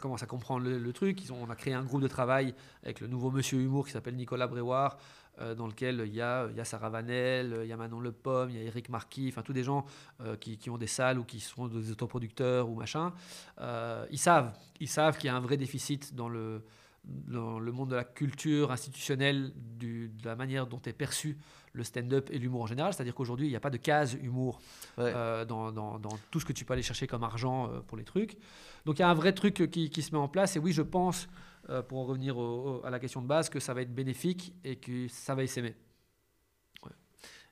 commence 0.00 0.22
à 0.22 0.26
comprendre 0.26 0.68
le, 0.68 0.92
truc. 0.92 1.22
Ils 1.24 1.32
ont, 1.32 1.38
on 1.42 1.50
a 1.50 1.56
créé 1.56 1.72
un 1.72 1.84
groupe 1.84 2.02
de 2.02 2.08
travail 2.08 2.54
avec 2.82 3.00
le 3.00 3.06
nouveau 3.06 3.30
monsieur 3.30 3.58
humour 3.58 3.86
qui 3.86 3.92
s'appelle 3.92 4.16
Nicolas 4.16 4.46
Brévoire, 4.46 4.98
euh, 5.40 5.54
dans 5.54 5.66
lequel 5.66 6.02
il 6.06 6.14
y, 6.14 6.20
a, 6.20 6.50
Sarah 6.64 6.90
Vanel, 6.90 7.60
il 7.62 7.66
y 7.66 7.72
a 7.72 7.76
Manon 7.78 8.00
Le 8.00 8.12
Pomme, 8.12 8.50
il 8.50 8.56
y 8.56 8.58
a 8.58 8.64
Eric 8.64 8.90
Marquis, 8.90 9.28
enfin 9.30 9.40
tous 9.40 9.54
des 9.54 9.64
gens 9.64 9.86
euh, 10.20 10.36
qui, 10.36 10.68
ont 10.68 10.76
des 10.76 10.86
salles 10.86 11.18
ou 11.18 11.24
qui 11.24 11.40
sont 11.40 11.68
des 11.68 11.90
autoproducteurs 11.90 12.68
ou 12.68 12.74
machin. 12.74 13.14
Euh, 13.58 14.06
ils 14.10 14.18
savent, 14.18 14.52
ils 14.78 14.88
savent 14.88 15.16
qu'il 15.16 15.28
y 15.28 15.30
a 15.30 15.36
un 15.36 15.40
vrai 15.40 15.56
déficit 15.56 16.14
dans 16.14 16.28
le, 16.28 16.62
dans 17.04 17.58
le 17.58 17.72
monde 17.72 17.90
de 17.90 17.96
la 17.96 18.04
culture 18.04 18.72
institutionnelle, 18.72 19.52
de 19.56 20.10
la 20.22 20.36
manière 20.36 20.66
dont 20.66 20.82
est 20.84 20.92
perçu 20.92 21.38
le 21.72 21.84
stand-up 21.84 22.28
et 22.30 22.38
l'humour 22.38 22.62
en 22.62 22.66
général. 22.66 22.92
C'est-à-dire 22.92 23.14
qu'aujourd'hui, 23.14 23.46
il 23.46 23.50
n'y 23.50 23.56
a 23.56 23.60
pas 23.60 23.70
de 23.70 23.78
case 23.78 24.14
humour 24.22 24.60
dans, 24.98 25.72
dans, 25.72 25.98
dans, 25.98 26.18
tout 26.30 26.40
ce 26.40 26.44
que 26.44 26.52
tu 26.52 26.64
peux 26.64 26.74
aller 26.74 26.82
chercher 26.82 27.06
comme 27.06 27.24
argent 27.24 27.70
pour 27.86 27.96
les 27.96 28.04
trucs. 28.04 28.36
Donc 28.84 28.98
il 28.98 29.02
y 29.02 29.04
a 29.04 29.08
un 29.08 29.14
vrai 29.14 29.32
truc 29.32 29.70
qui, 29.70 29.90
qui 29.90 30.02
se 30.02 30.12
met 30.12 30.18
en 30.18 30.28
place. 30.28 30.56
Et 30.56 30.58
oui, 30.58 30.72
je 30.72 30.82
pense 30.82 31.28
euh, 31.70 31.80
pour 31.80 31.98
en 31.98 32.04
revenir 32.04 32.36
à 32.84 32.90
la 32.90 32.98
question 32.98 33.22
de 33.22 33.26
base, 33.26 33.48
que 33.48 33.60
ça 33.60 33.72
va 33.72 33.82
être 33.82 33.94
bénéfique 33.94 34.52
et 34.64 34.76
que 34.76 35.06
ça 35.08 35.34
va 35.34 35.46
s'aimer. 35.46 35.74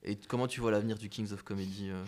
Et 0.02 0.16
comment 0.16 0.48
tu 0.48 0.60
vois 0.60 0.70
l'avenir 0.72 0.98
du 0.98 1.09
Kings 1.09 1.32
of 1.32 1.42
Comedy 1.42 1.90
euh 1.90 2.05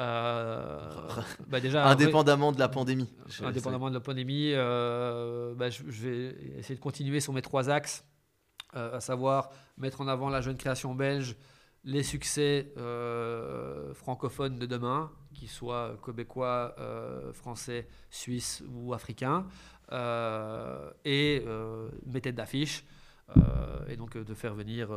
euh, 0.00 0.80
bah 1.48 1.60
déjà, 1.60 1.86
indépendamment 1.86 2.52
de 2.52 2.58
la 2.58 2.68
pandémie. 2.68 3.08
Indépendamment 3.40 3.88
de 3.88 3.94
la 3.94 4.00
pandémie, 4.00 4.52
bah, 4.52 5.70
je, 5.70 5.82
vais 5.84 6.36
essayer 6.58 6.74
de 6.74 6.80
continuer 6.80 7.20
sur 7.20 7.32
mes 7.32 7.42
trois 7.42 7.70
axes, 7.70 8.04
à 8.74 9.00
savoir 9.00 9.50
mettre 9.78 10.00
en 10.00 10.08
avant 10.08 10.28
la 10.28 10.40
jeune 10.40 10.56
création 10.56 10.94
belge, 10.94 11.36
les 11.84 12.02
succès 12.02 12.72
francophones 13.94 14.58
de 14.58 14.66
demain, 14.66 15.10
qu'ils 15.32 15.48
soient 15.48 15.98
québécois, 16.04 16.74
français, 17.32 17.86
suisses 18.10 18.62
ou 18.68 18.94
africains, 18.94 19.46
euh, 19.92 20.90
et 21.04 21.42
euh, 21.46 21.88
mes 22.06 22.20
têtes 22.20 22.34
d'affiche. 22.36 22.84
et 23.88 23.96
donc 23.96 24.16
de 24.16 24.34
faire 24.34 24.54
venir 24.54 24.88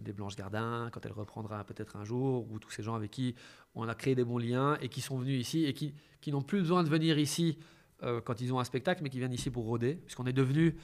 des 0.00 0.12
Blanches 0.12 0.36
Gardins 0.36 0.90
quand 0.92 1.04
elle 1.06 1.12
reprendra 1.12 1.64
peut-être 1.64 1.96
un 1.96 2.04
jour, 2.04 2.50
ou 2.50 2.58
tous 2.58 2.70
ces 2.70 2.82
gens 2.82 2.94
avec 2.94 3.10
qui 3.10 3.34
on 3.74 3.88
a 3.88 3.94
créé 3.94 4.14
des 4.14 4.24
bons 4.24 4.38
liens 4.38 4.76
et 4.80 4.88
qui 4.88 5.00
sont 5.00 5.18
venus 5.18 5.40
ici 5.40 5.64
et 5.64 5.72
qui, 5.74 5.94
qui 6.20 6.32
n'ont 6.32 6.42
plus 6.42 6.60
besoin 6.60 6.82
de 6.82 6.88
venir 6.88 7.18
ici 7.18 7.58
quand 8.00 8.40
ils 8.40 8.52
ont 8.52 8.60
un 8.60 8.64
spectacle, 8.64 9.02
mais 9.02 9.10
qui 9.10 9.18
viennent 9.18 9.32
ici 9.32 9.50
pour 9.50 9.64
rôder, 9.64 9.96
puisqu'on 9.96 10.26
est 10.26 10.32
devenu 10.32 10.76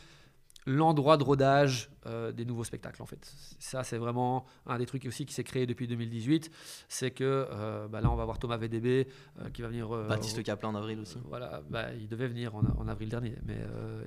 l'endroit 0.66 1.16
de 1.16 1.22
rodage 1.22 1.90
euh, 2.06 2.32
des 2.32 2.44
nouveaux 2.44 2.64
spectacles 2.64 3.02
en 3.02 3.06
fait. 3.06 3.32
Ça 3.58 3.84
c'est 3.84 3.98
vraiment 3.98 4.46
un 4.66 4.78
des 4.78 4.86
trucs 4.86 5.04
aussi 5.06 5.26
qui 5.26 5.34
s'est 5.34 5.44
créé 5.44 5.66
depuis 5.66 5.86
2018, 5.86 6.50
c'est 6.88 7.10
que 7.10 7.48
euh, 7.50 7.88
bah 7.88 8.00
là 8.00 8.10
on 8.10 8.14
va 8.14 8.24
voir 8.24 8.38
Thomas 8.38 8.56
VDB 8.56 9.06
euh, 9.40 9.50
qui 9.50 9.62
va 9.62 9.68
venir... 9.68 9.88
Baptiste 9.88 10.42
Kaplan 10.42 10.70
en 10.70 10.74
avril 10.74 11.00
aussi. 11.00 11.18
Voilà, 11.28 11.62
bah, 11.68 11.92
il 11.94 12.08
devait 12.08 12.28
venir 12.28 12.54
en, 12.54 12.88
avril 12.88 13.08
dernier, 13.08 13.36
mais 13.46 13.58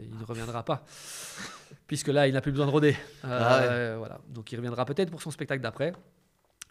il 0.01 0.17
ne 0.17 0.23
reviendra 0.23 0.63
pas, 0.63 0.83
puisque 1.87 2.09
là 2.09 2.27
il 2.27 2.33
n'a 2.33 2.41
plus 2.41 2.51
besoin 2.51 2.67
de 2.67 2.71
roder. 2.71 2.95
Ah 3.23 3.95
voilà. 3.97 4.19
Donc 4.29 4.51
il 4.51 4.55
reviendra 4.55 4.85
peut-être 4.85 5.09
pour 5.09 5.21
son 5.21 5.31
spectacle 5.31 5.61
d'après. 5.61 5.93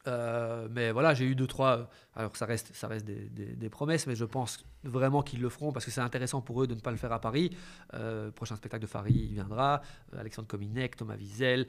Euh, 0.06 0.68
mais 0.70 0.92
voilà, 0.92 1.14
j'ai 1.14 1.24
eu 1.24 1.34
deux, 1.34 1.46
trois. 1.46 1.88
Alors, 2.14 2.36
ça 2.36 2.46
reste, 2.46 2.74
ça 2.74 2.88
reste 2.88 3.04
des, 3.06 3.70
promesses, 3.70 4.06
mais 4.06 4.14
je 4.14 4.24
pense 4.24 4.64
vraiment 4.84 5.22
qu'ils 5.22 5.40
le 5.40 5.48
feront 5.48 5.72
parce 5.72 5.84
que 5.84 5.90
c'est 5.90 6.00
intéressant 6.00 6.40
pour 6.40 6.62
eux 6.62 6.66
de 6.66 6.74
ne 6.74 6.80
pas 6.80 6.90
le 6.90 6.96
faire 6.96 7.12
à 7.12 7.20
Paris. 7.20 7.50
Euh, 7.94 8.30
prochain 8.30 8.56
spectacle 8.56 8.82
de 8.82 8.86
Farid, 8.86 9.16
il 9.16 9.34
viendra. 9.34 9.82
Euh, 10.14 10.20
Alexandre 10.20 10.48
Cominec, 10.48 10.96
Thomas 10.96 11.16
Wiesel, 11.16 11.66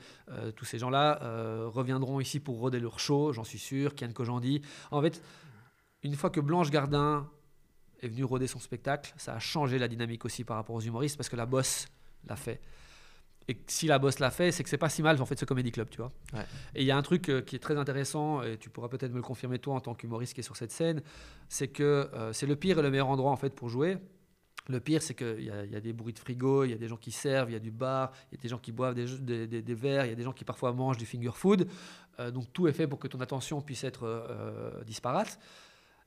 tous 0.56 0.66
ces 0.66 0.80
gens-là 0.80 1.20
reviendront 1.68 2.20
ici 2.20 2.40
pour 2.40 2.60
roder 2.60 2.80
leur 2.80 3.00
show, 3.00 3.34
j'en 3.34 3.44
suis 3.44 3.60
sûr. 3.60 3.96
Kian 3.96 4.12
Kojandi. 4.12 4.62
En 4.92 5.02
fait, 5.02 5.22
une 6.04 6.16
fois 6.16 6.30
que 6.30 6.40
Blanche 6.40 6.70
Gardin 6.70 7.30
est 8.02 8.08
venue 8.08 8.24
roder 8.24 8.48
son 8.48 8.60
spectacle, 8.60 9.14
ça 9.18 9.34
a 9.34 9.40
changé 9.40 9.80
la 9.80 9.88
dynamique 9.88 10.26
aussi 10.26 10.44
par 10.44 10.58
rapport 10.58 10.76
aux 10.76 10.82
humoristes 10.82 11.18
parce 11.18 11.30
que 11.30 11.36
la 11.36 11.46
bosse 11.46 11.88
l'a 12.28 12.36
fait. 12.36 12.62
Et 13.50 13.58
si 13.68 13.88
la 13.88 13.98
bosse 13.98 14.20
l'a 14.20 14.30
fait, 14.30 14.52
c'est 14.52 14.64
que 14.64 14.70
c'est 14.70 14.78
pas 14.78 14.90
si 14.90 15.02
mal 15.02 15.22
en 15.22 15.26
fait 15.26 15.40
ce 15.40 15.46
comédie 15.46 15.72
club, 15.72 15.90
tu 15.90 15.98
vois. 15.98 16.12
Et 16.76 16.82
il 16.82 16.86
y 16.86 16.92
a 16.92 16.98
un 16.98 17.02
truc 17.02 17.30
euh, 17.30 17.42
qui 17.42 17.56
est 17.56 17.60
très 17.60 17.78
intéressant, 17.78 18.42
et 18.44 18.58
tu 18.58 18.70
pourras 18.70 18.90
peut-être 18.90 19.12
me 19.12 19.18
le 19.18 19.22
confirmer 19.22 19.58
toi 19.58 19.76
en 19.76 19.80
tant 19.80 19.96
qu'humoriste 19.96 20.34
qui 20.34 20.42
est 20.42 20.44
sur 20.44 20.58
cette 20.58 20.72
scène, 20.72 21.02
c'est 21.48 21.70
que 21.70 22.10
euh, 22.14 22.34
c'est 22.34 22.46
le 22.46 22.58
pire 22.58 22.80
et 22.80 22.82
le 22.82 22.92
meilleur 22.92 23.08
endroit 23.08 23.32
en 23.32 23.38
fait 23.38 23.56
pour 23.56 23.70
jouer. 23.70 23.98
Le 24.68 24.82
pire, 24.82 25.02
c'est 25.02 25.14
qu'il 25.14 25.40
y, 25.40 25.46
y, 25.46 25.76
a 25.76 25.80
des 25.80 25.94
bruits 25.94 26.12
de 26.12 26.20
frigo, 26.20 26.66
il 26.66 26.72
y 26.72 26.74
a 26.74 26.78
des 26.78 26.90
gens 26.90 26.98
qui 26.98 27.12
servent, 27.12 27.50
il 27.50 27.54
y 27.54 27.56
a 27.56 27.60
du 27.60 27.72
bar, 27.72 28.12
il 28.30 28.36
y 28.36 28.38
a 28.38 28.42
des 28.42 28.50
gens 28.50 28.58
qui 28.58 28.74
boivent 28.74 28.96
des, 28.96 29.48
des, 29.48 29.74
verres, 29.74 30.06
il 30.06 30.10
y 30.10 30.12
a 30.12 30.16
des 30.16 30.24
gens 30.24 30.34
qui 30.34 30.44
parfois 30.44 30.74
mangent 30.74 30.98
du 30.98 31.06
finger 31.06 31.32
food. 31.34 31.70
Euh, 32.20 32.32
donc 32.32 32.52
tout 32.52 32.68
est 32.68 32.74
fait 32.74 32.86
pour 32.86 33.00
que 33.00 33.08
ton 33.08 33.22
attention 33.22 33.62
puisse 33.62 33.86
être 33.86 34.84
disparate. 34.86 35.40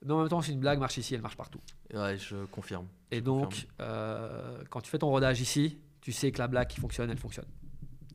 Mais 0.05 0.13
en 0.13 0.19
même 0.19 0.29
temps, 0.29 0.43
si 0.43 0.53
une 0.53 0.61
blague 0.61 0.79
marche 0.79 0.99
ici, 0.99 1.15
elle 1.15 1.23
marche 1.23 1.39
partout. 1.39 1.61
Ouais, 1.95 2.19
je 2.19 2.45
confirme. 2.47 2.87
Et 3.11 3.23
donc, 3.23 3.67
quand 3.79 4.83
tu 4.83 4.91
fais 4.91 4.99
ton 4.99 5.09
rodage 5.09 5.41
ici, 5.41 5.79
tu 6.01 6.13
sais 6.13 6.33
que 6.33 6.39
la 6.39 6.49
blague 6.49 6.69
qui 6.69 6.81
fonctionne, 6.81 7.11
elle 7.11 7.19
fonctionne. 7.19 7.47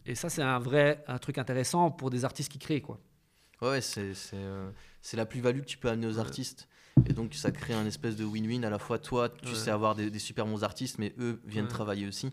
Et 0.06 0.16
ça, 0.16 0.30
c'est 0.30 0.41
un 0.41 0.60
vrai 0.60 1.03
un 1.07 1.18
truc 1.18 1.38
intéressant 1.38 1.91
pour 1.91 2.10
des 2.10 2.26
artistes 2.26 2.52
qui 2.52 2.60
créent. 2.60 2.82
Quoi. 2.82 2.99
Ouais, 3.62 3.82
c'est 3.82 4.14
euh, 4.34 4.70
la 5.14 5.26
plus-value 5.26 5.62
que 5.62 5.66
tu 5.66 5.78
peux 5.78 5.90
amener 5.90 6.07
aux 6.07 6.20
artistes. 6.20 6.68
Et 7.07 7.14
donc, 7.14 7.34
ça 7.34 7.52
crée 7.52 7.74
un 7.74 7.86
espèce 7.86 8.16
de 8.16 8.24
win-win. 8.24 8.64
À 8.64 8.70
la 8.70 8.80
fois, 8.80 8.99
toi, 8.99 9.30
tu 9.30 9.53
sais 9.53 9.72
avoir 9.72 9.95
des, 9.95 10.20
super 10.20 10.45
bons 10.45 10.64
artistes, 10.64 10.98
mais 10.98 11.14
eux 11.20 11.41
viennent 11.45 11.68
travailler 11.68 12.07
aussi. 12.07 12.28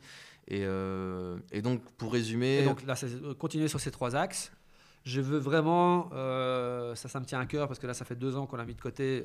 Et, 0.49 0.63
euh, 0.65 1.39
et, 1.51 1.63
donc, 1.63 1.83
pour 1.97 2.13
résumer. 2.13 2.59
Et 2.59 2.65
donc, 2.65 2.85
là, 2.85 2.95
c'est 2.95 3.09
continuer 3.39 3.69
sur 3.69 3.81
ces 3.81 3.91
trois 3.91 4.15
axes. 4.15 4.53
Je 5.05 5.21
veux 5.21 5.39
vraiment, 5.39 6.11
euh, 6.13 6.95
ça, 6.95 7.09
ça 7.09 7.19
me 7.19 7.25
tient 7.25 7.41
à 7.41 7.47
cœur 7.47 7.67
parce 7.67 7.81
que 7.81 7.89
là, 7.89 7.95
ça 7.95 8.05
fait 8.05 8.15
deux 8.15 8.37
ans 8.37 8.47
qu'on 8.47 8.57
l'a 8.57 8.65
mis 8.65 8.75
de 8.75 8.81
côté 8.81 9.25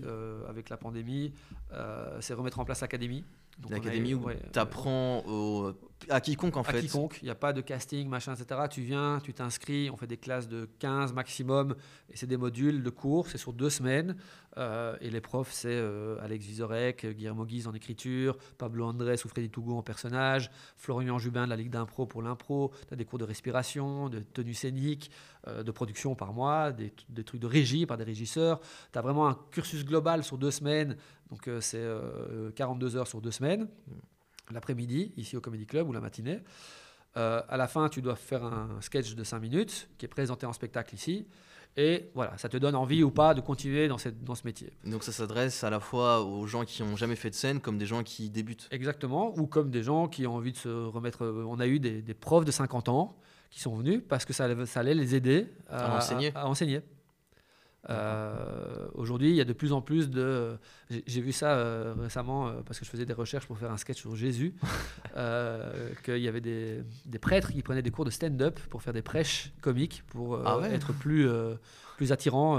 avec 0.49 0.69
la 0.69 0.77
pandémie. 0.77 1.33
c'est 2.21 2.33
remettre 2.33 2.59
en 2.59 2.65
place 2.65 2.81
l'académie. 2.81 3.23
L'académie 3.69 4.13
où 4.13 4.27
tu 4.53 4.59
apprends 4.59 5.23
à 6.09 6.21
quiconque 6.21 6.57
en 6.57 6.63
fait. 6.63 6.77
À 6.77 6.81
quiconque, 6.81 7.19
il 7.21 7.25
n'y 7.25 7.31
a 7.31 7.35
pas 7.35 7.53
de 7.53 7.61
casting, 7.61 8.07
machin, 8.07 8.35
etc. 8.35 8.61
Tu 8.69 8.81
viens, 8.81 9.19
tu 9.23 9.33
t'inscris, 9.33 9.89
on 9.89 9.97
fait 9.97 10.07
des 10.07 10.17
classes 10.17 10.47
de 10.47 10.69
15 10.79 11.13
maximum, 11.13 11.75
et 12.11 12.17
c'est 12.17 12.27
des 12.27 12.37
modules 12.37 12.83
de 12.83 12.89
cours, 12.89 13.27
c'est 13.27 13.37
sur 13.37 13.53
deux 13.53 13.69
semaines. 13.69 14.15
Euh, 14.57 14.97
et 15.01 15.11
les 15.11 15.21
profs, 15.21 15.51
c'est 15.51 15.69
euh, 15.69 16.17
Alex 16.19 16.45
Vizorek, 16.45 17.05
Guillermo 17.05 17.45
Guise 17.45 17.67
en 17.67 17.73
écriture, 17.73 18.37
Pablo 18.57 18.85
Andrés 18.85 19.17
ou 19.23 19.27
Freddy 19.27 19.51
Tougou 19.51 19.77
en 19.77 19.83
personnage, 19.83 20.49
Florian 20.77 21.19
Jubin 21.19 21.45
de 21.45 21.51
la 21.51 21.55
Ligue 21.55 21.69
d'impro 21.69 22.07
pour 22.07 22.23
l'impro. 22.23 22.71
Tu 22.87 22.93
as 22.93 22.97
des 22.97 23.05
cours 23.05 23.19
de 23.19 23.23
respiration, 23.23 24.09
de 24.09 24.19
tenue 24.19 24.55
scénique, 24.55 25.11
euh, 25.47 25.61
de 25.61 25.71
production 25.71 26.15
par 26.15 26.33
mois, 26.33 26.71
des, 26.71 26.91
des, 27.09 27.23
trucs 27.23 27.41
de 27.41 27.45
régie 27.45 27.85
par 27.85 27.97
des 27.97 28.03
régisseurs. 28.03 28.59
Tu 28.91 28.97
as 28.97 29.01
vraiment 29.01 29.27
un 29.27 29.37
cursus 29.51 29.85
global 29.85 30.23
sur 30.23 30.39
deux 30.39 30.51
semaines 30.51 30.97
donc 31.29 31.49
c'est 31.61 31.85
42 32.55 32.95
euh, 32.95 32.99
heures 32.99 33.07
sur 33.07 33.21
deux 33.21 33.31
semaines, 33.31 33.67
l'après-midi, 34.51 35.13
ici 35.17 35.37
au 35.37 35.41
Comedy 35.41 35.65
Club, 35.65 35.89
ou 35.89 35.93
la 35.93 36.01
matinée. 36.01 36.41
Euh, 37.17 37.41
à 37.49 37.57
la 37.57 37.67
fin, 37.67 37.89
tu 37.89 38.01
dois 38.01 38.15
faire 38.15 38.43
un 38.43 38.79
sketch 38.81 39.15
de 39.15 39.23
5 39.23 39.39
minutes 39.39 39.89
qui 39.97 40.05
est 40.05 40.09
présenté 40.09 40.45
en 40.45 40.53
spectacle 40.53 40.93
ici. 40.93 41.27
Et 41.75 42.09
voilà, 42.15 42.35
ça 42.37 42.49
te 42.49 42.57
donne 42.57 42.75
envie 42.75 43.03
ou 43.03 43.11
pas 43.11 43.35
de 43.35 43.41
continuer 43.41 43.87
dans, 43.87 43.99
cette, 43.99 44.23
dans 44.23 44.33
ce 44.33 44.45
métier. 44.45 44.71
Donc 44.83 45.03
ça 45.03 45.11
s'adresse 45.11 45.63
à 45.63 45.69
la 45.69 45.79
fois 45.79 46.23
aux 46.23 46.47
gens 46.47 46.65
qui 46.65 46.81
n'ont 46.81 46.95
jamais 46.95 47.15
fait 47.15 47.29
de 47.29 47.35
scène 47.35 47.59
comme 47.59 47.77
des 47.77 47.85
gens 47.85 48.01
qui 48.01 48.31
débutent. 48.31 48.67
Exactement, 48.71 49.37
ou 49.37 49.45
comme 49.45 49.69
des 49.69 49.83
gens 49.83 50.07
qui 50.07 50.25
ont 50.25 50.35
envie 50.35 50.51
de 50.51 50.57
se 50.57 50.69
remettre. 50.69 51.27
On 51.47 51.59
a 51.59 51.67
eu 51.67 51.79
des, 51.79 52.13
profs 52.15 52.45
de 52.45 52.51
50 52.51 52.89
ans 52.89 53.15
qui 53.51 53.59
sont 53.59 53.75
venus 53.75 54.01
parce 54.09 54.25
que 54.25 54.33
ça, 54.33 54.65
ça 54.65 54.79
allait 54.79 54.95
les 54.95 55.13
aider 55.13 55.47
à, 55.69 55.97
enseigner. 55.97 56.31
à 56.33 56.47
enseigner. 56.47 56.81
Euh, 57.89 58.87
aujourd'hui, 58.95 59.29
il 59.29 59.35
y 59.35 59.41
a 59.41 59.45
de 59.45 59.53
plus 59.53 59.71
en 59.71 59.81
plus 59.81 60.09
de. 60.09 60.57
J'ai 60.89 61.21
vu 61.21 61.31
ça 61.31 61.51
euh, 61.51 61.93
récemment 61.97 62.47
euh, 62.47 62.61
parce 62.65 62.79
que 62.79 62.85
je 62.85 62.89
faisais 62.89 63.05
des 63.05 63.13
recherches 63.13 63.45
pour 63.47 63.57
faire 63.57 63.71
un 63.71 63.77
sketch 63.77 63.99
sur 63.99 64.15
Jésus. 64.15 64.53
qu'il 66.03 66.17
y 66.17 66.27
avait 66.27 66.41
des, 66.41 66.83
des, 67.05 67.19
prêtres 67.19 67.51
qui 67.51 67.61
prenaient 67.63 67.81
des 67.81 67.91
cours 67.91 68.05
de 68.05 68.09
stand-up 68.09 68.59
pour 68.69 68.81
faire 68.81 68.93
des 68.93 69.01
prêches 69.01 69.51
comiques 69.61 70.03
pour 70.07 70.39
ah 70.45 70.59
être 70.69 70.93
plus, 70.93 71.27
plus 71.97 72.11
attirant, 72.11 72.57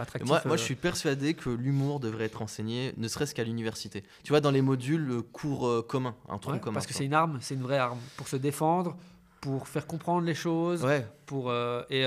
attractif. 0.00 0.28
Moi, 0.28 0.40
moi, 0.46 0.56
je 0.56 0.62
suis 0.62 0.74
persuadé 0.74 1.34
que 1.34 1.50
l'humour 1.50 2.00
devrait 2.00 2.24
être 2.24 2.40
enseigné, 2.40 2.94
ne 2.96 3.08
serait-ce 3.08 3.34
qu'à 3.34 3.44
l'université. 3.44 4.04
Tu 4.22 4.30
vois, 4.32 4.40
dans 4.40 4.50
les 4.50 4.62
modules 4.62 5.22
cours 5.32 5.86
commun, 5.86 6.14
un 6.28 6.38
tronc 6.38 6.58
commun. 6.60 6.74
Parce 6.74 6.86
que 6.86 6.94
c'est 6.94 7.04
une 7.04 7.14
arme, 7.14 7.38
c'est 7.42 7.54
une 7.54 7.62
vraie 7.62 7.78
arme 7.78 7.98
pour 8.16 8.28
se 8.28 8.36
défendre, 8.36 8.96
pour 9.40 9.68
faire 9.68 9.86
comprendre 9.86 10.26
les 10.26 10.34
choses, 10.34 10.82
ouais. 10.84 11.06
pour 11.26 11.52
et 11.90 12.06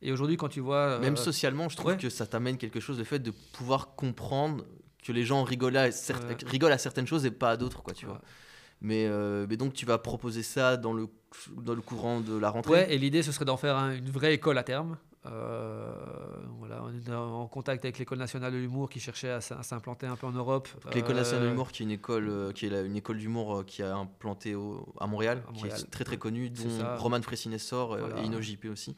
et 0.00 0.12
aujourd'hui, 0.12 0.36
quand 0.36 0.48
tu 0.48 0.60
vois. 0.60 0.98
Même 0.98 1.14
euh, 1.14 1.16
socialement, 1.16 1.68
je 1.68 1.76
trouve 1.76 1.96
que 1.96 2.08
ça 2.08 2.26
t'amène 2.26 2.56
quelque 2.56 2.80
chose, 2.80 2.98
le 2.98 3.04
fait 3.04 3.18
de 3.18 3.32
pouvoir 3.52 3.94
comprendre 3.96 4.64
que 5.02 5.12
les 5.12 5.24
gens 5.24 5.42
rigolent 5.42 5.76
à, 5.76 5.88
rigolent 6.46 6.72
à 6.72 6.78
certaines 6.78 7.06
choses 7.06 7.24
et 7.26 7.30
pas 7.30 7.50
à 7.50 7.56
d'autres, 7.56 7.82
quoi, 7.82 7.94
tu 7.94 8.06
vois. 8.06 8.20
Mais, 8.80 9.06
euh, 9.06 9.46
mais, 9.48 9.56
donc 9.56 9.72
tu 9.72 9.86
vas 9.86 9.98
proposer 9.98 10.44
ça 10.44 10.76
dans 10.76 10.92
le, 10.92 11.08
dans 11.56 11.74
le 11.74 11.80
courant 11.80 12.20
de 12.20 12.38
la 12.38 12.50
rentrée? 12.50 12.72
Ouais, 12.72 12.94
et 12.94 12.98
l'idée 12.98 13.24
ce 13.24 13.32
serait 13.32 13.44
d'en 13.44 13.56
faire 13.56 13.76
une 13.76 14.08
vraie 14.08 14.34
école 14.34 14.56
à 14.56 14.62
terme. 14.62 14.98
Euh, 15.26 15.92
voilà, 16.58 16.84
on 16.84 16.94
est 16.94 17.12
en 17.12 17.48
contact 17.48 17.84
avec 17.84 17.98
l'école 17.98 18.18
nationale 18.18 18.52
de 18.52 18.56
l'humour 18.56 18.88
qui 18.88 19.00
cherchait 19.00 19.30
à, 19.30 19.40
s'implanter 19.40 20.06
un 20.06 20.14
peu 20.14 20.28
en 20.28 20.32
Europe. 20.32 20.68
L'école 20.94 21.16
nationale 21.16 21.42
de 21.42 21.48
l'humour 21.48 21.72
qui 21.72 21.82
est 21.82 21.86
une 21.86 21.90
école 21.90 22.52
qui 22.54 22.66
est 22.66 22.86
une 22.86 22.96
école 22.96 23.18
d'humour 23.18 23.64
qui 23.66 23.82
a 23.82 23.96
implanté 23.96 24.54
à, 25.00 25.06
Montréal, 25.08 25.42
qui 25.54 25.66
est 25.66 25.90
très 25.90 26.04
très 26.04 26.16
connue, 26.16 26.48
dont 26.48 26.96
Roman 26.98 27.20
Fressinessor 27.20 27.98
et 27.98 28.24
Ino 28.24 28.40
JP 28.40 28.66
aussi. 28.66 28.94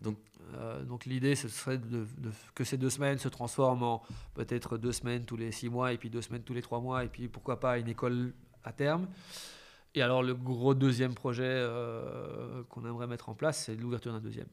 Donc, 0.00 0.16
euh, 0.54 0.84
donc 0.84 1.04
l'idée, 1.04 1.34
ce 1.34 1.48
serait 1.48 1.78
de, 1.78 2.06
que 2.54 2.64
ces 2.64 2.76
deux 2.76 2.90
semaines 2.90 3.18
se 3.18 3.28
transforment 3.28 3.82
en 3.82 4.02
peut-être 4.34 4.78
deux 4.78 4.92
semaines 4.92 5.24
tous 5.24 5.36
les 5.36 5.52
six 5.52 5.68
mois, 5.68 5.92
et 5.92 5.98
puis 5.98 6.10
deux 6.10 6.22
semaines 6.22 6.42
tous 6.42 6.54
les 6.54 6.62
trois 6.62 6.80
mois, 6.80 7.04
et 7.04 7.08
puis 7.08 7.28
pourquoi 7.28 7.60
pas 7.60 7.78
une 7.78 7.88
école 7.88 8.32
à 8.64 8.72
terme. 8.72 9.08
Et 9.94 10.02
alors 10.02 10.22
le 10.22 10.34
gros 10.34 10.74
deuxième 10.74 11.14
projet 11.14 11.44
euh, 11.44 12.62
qu'on 12.68 12.84
aimerait 12.84 13.06
mettre 13.06 13.28
en 13.28 13.34
place, 13.34 13.64
c'est 13.64 13.74
l'ouverture 13.74 14.12
d'un 14.12 14.20
deuxième. 14.20 14.48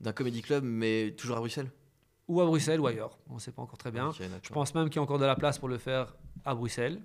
D'un 0.00 0.12
comédie 0.12 0.40
club, 0.40 0.64
mais 0.64 1.14
toujours 1.16 1.36
à 1.36 1.40
Bruxelles? 1.40 1.70
Ou 2.28 2.40
à 2.40 2.46
Bruxelles 2.46 2.80
ou 2.80 2.86
ailleurs, 2.86 3.18
on 3.28 3.34
ne 3.34 3.40
sait 3.40 3.52
pas 3.52 3.60
encore 3.60 3.78
très 3.78 3.90
bien. 3.90 4.12
Je 4.12 4.52
pense 4.52 4.74
même 4.74 4.88
qu'il 4.88 4.96
y 4.96 4.98
a 5.00 5.02
encore 5.02 5.18
de 5.18 5.24
la 5.24 5.34
place 5.34 5.58
pour 5.58 5.68
le 5.68 5.78
faire 5.78 6.14
à 6.44 6.54
Bruxelles, 6.54 7.02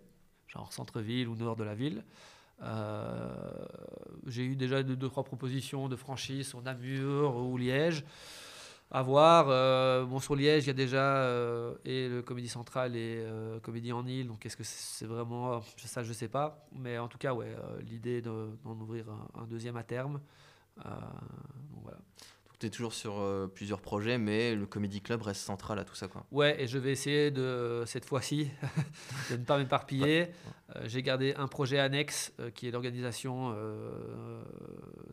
genre 0.48 0.72
centre-ville 0.72 1.28
ou 1.28 1.36
nord 1.36 1.56
de 1.56 1.64
la 1.64 1.76
ville. 1.76 2.06
Euh, 2.62 3.66
j'ai 4.28 4.44
eu 4.44 4.56
déjà 4.56 4.84
deux, 4.84 5.10
trois 5.10 5.24
propositions 5.24 5.88
de 5.90 5.96
franchise 5.96 6.48
sur 6.48 6.62
Namur 6.62 7.36
ou 7.38 7.58
Liège. 7.58 8.04
À 8.92 9.02
voir. 9.02 9.48
Euh, 9.50 10.06
bon, 10.06 10.20
sur 10.20 10.36
Liège, 10.36 10.66
il 10.66 10.68
y 10.68 10.70
a 10.70 10.74
déjà 10.74 11.18
euh, 11.18 11.76
et 11.86 12.08
le 12.08 12.22
Comédie 12.22 12.48
Centrale 12.48 12.96
et 12.96 13.26
Comédie 13.64 13.92
en 13.92 14.06
île. 14.06 14.28
Donc, 14.28 14.46
est-ce 14.46 14.56
que 14.56 14.64
c'est 14.64 15.06
vraiment 15.06 15.62
ça 15.78 16.04
Je 16.04 16.14
sais 16.14 16.28
pas. 16.28 16.68
Mais 16.72 16.98
en 16.98 17.08
tout 17.08 17.18
cas, 17.18 17.34
ouais, 17.34 17.56
l'idée 17.82 18.22
d'en 18.22 18.80
ouvrir 18.80 19.06
un, 19.34 19.46
deuxième 19.46 19.76
à 19.78 19.84
terme. 19.84 20.22
voilà 20.78 21.98
tu 22.60 22.68
es 22.68 22.70
toujours 22.70 22.94
sur 22.94 23.20
euh, 23.20 23.48
plusieurs 23.48 23.82
projets, 23.82 24.18
mais 24.18 24.56
le 24.56 24.66
Comedy 24.66 25.02
Club 25.02 25.22
reste 25.22 25.42
central 25.42 25.80
à 25.80 25.86
tout 25.86 25.96
ça. 25.96 26.08
Quoi. 26.08 26.26
Ouais, 26.32 26.62
et 26.62 26.68
je 26.68 26.78
vais 26.78 26.92
essayer 26.92 27.32
de, 27.32 27.84
cette 27.86 28.06
fois-ci 28.06 28.50
de 29.32 29.38
ne 29.38 29.44
pas 29.44 29.58
m'éparpiller. 29.58 30.30
Euh, 30.76 30.82
j'ai 30.86 31.04
gardé 31.04 31.34
un 31.36 31.48
projet 31.48 31.80
annexe 31.80 32.34
euh, 32.40 32.50
qui 32.52 32.68
est 32.68 32.72
l'organisation 32.72 33.56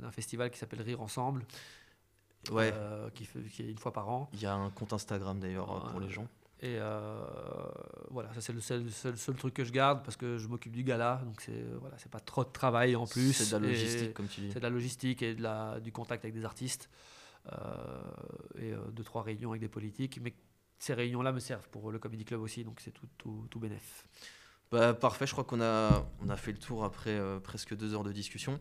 d'un 0.01 0.11
festival 0.11 0.51
qui 0.51 0.59
s'appelle 0.59 0.83
Rire 0.83 1.01
Ensemble. 1.01 1.45
Ouais. 2.51 2.73
Qui, 3.15 3.25
fait, 3.25 3.41
qui, 3.43 3.63
est 3.63 3.71
une 3.71 3.79
fois 3.79 3.93
par 3.93 4.09
an. 4.09 4.29
Il 4.33 4.43
y 4.43 4.47
a 4.47 4.55
un 4.55 4.71
compte 4.71 4.93
Instagram 4.93 5.39
d'ailleurs 5.39 5.89
pour 5.91 6.01
les 6.01 6.11
gens. 6.11 6.27
Et 6.61 6.79
voilà, 8.11 8.33
ça 8.35 8.41
c'est 8.41 8.53
le 8.53 8.61
seul, 8.61 8.91
seul, 8.91 9.17
seul, 9.17 9.35
truc 9.37 9.55
que 9.55 9.65
je 9.65 9.73
garde 9.73 10.03
parce 10.05 10.17
que 10.17 10.39
je 10.39 10.49
m'occupe 10.49 10.73
du 10.73 10.85
gala, 10.85 11.21
donc 11.25 11.41
c'est 11.41 11.65
voilà, 11.81 11.97
c'est 11.99 12.11
pas 12.11 12.21
trop 12.21 12.45
de 12.45 12.51
travail 12.51 12.95
en 12.95 13.07
plus. 13.07 13.33
C'est 13.33 13.57
de 13.57 13.63
la 13.63 13.69
logistique, 13.69 14.15
comme 14.15 14.27
tu 14.27 14.43
dis. 14.43 14.51
C'est 14.53 14.59
de 14.59 14.65
la 14.65 14.71
logistique 14.71 15.23
et 15.23 15.35
de 15.35 15.43
la, 15.43 15.81
du 15.81 15.93
contact 15.93 16.25
avec 16.25 16.35
des 16.35 16.45
artistes 16.45 16.89
et 18.59 18.73
deux 18.93 19.05
trois 19.05 19.23
réunions 19.23 19.51
avec 19.51 19.61
des 19.61 19.69
politiques, 19.69 20.21
mais 20.23 20.35
ces 20.79 20.95
réunions-là 20.95 21.33
me 21.33 21.39
servent 21.39 21.69
pour 21.69 21.91
le 21.93 21.99
comedy 21.99 22.25
club 22.25 22.41
aussi, 22.41 22.65
donc 22.65 22.81
c'est 22.81 22.91
tout, 22.91 23.07
tout, 23.17 23.47
tout 23.51 23.61
bénef. 23.61 24.07
Bah, 24.73 24.95
parfait, 24.95 25.27
je 25.27 25.33
crois 25.33 25.45
qu'on 25.45 25.61
a, 25.61 26.07
on 26.25 26.31
a 26.31 26.37
fait 26.37 26.51
le 26.51 26.57
tour 26.57 26.83
après 26.83 27.11
euh, 27.11 27.39
presque 27.39 27.77
deux 27.77 27.93
heures 27.95 28.05
de 28.05 28.11
discussion. 28.11 28.59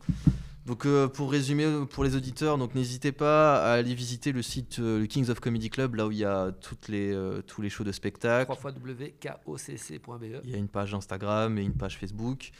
Donc 0.65 0.85
euh, 0.85 1.07
pour 1.07 1.31
résumer 1.31 1.63
euh, 1.63 1.85
pour 1.85 2.03
les 2.03 2.17
auditeurs, 2.17 2.57
donc 2.57 2.75
n'hésitez 2.75 3.13
pas 3.13 3.63
à 3.63 3.71
aller 3.75 3.95
visiter 3.95 4.33
le 4.33 4.41
site 4.41 4.79
le 4.79 5.05
Kings 5.05 5.29
of 5.29 5.39
Comedy 5.39 5.69
Club, 5.69 5.95
là 5.95 6.05
où 6.05 6.11
il 6.11 6.17
y 6.17 6.25
a 6.25 6.51
toutes 6.51 6.89
les, 6.89 7.17
tous 7.47 7.61
les 7.61 7.69
shows 7.69 7.85
de 7.85 7.93
spectacle. 7.93 8.51
www.kocc.be. 8.51 10.23
Il 10.43 10.49
y 10.49 10.53
a 10.53 10.57
une 10.57 10.67
page 10.67 10.93
Instagram 10.93 11.57
et 11.57 11.63
une 11.63 11.75
page 11.75 11.97
Facebook. 11.97 12.51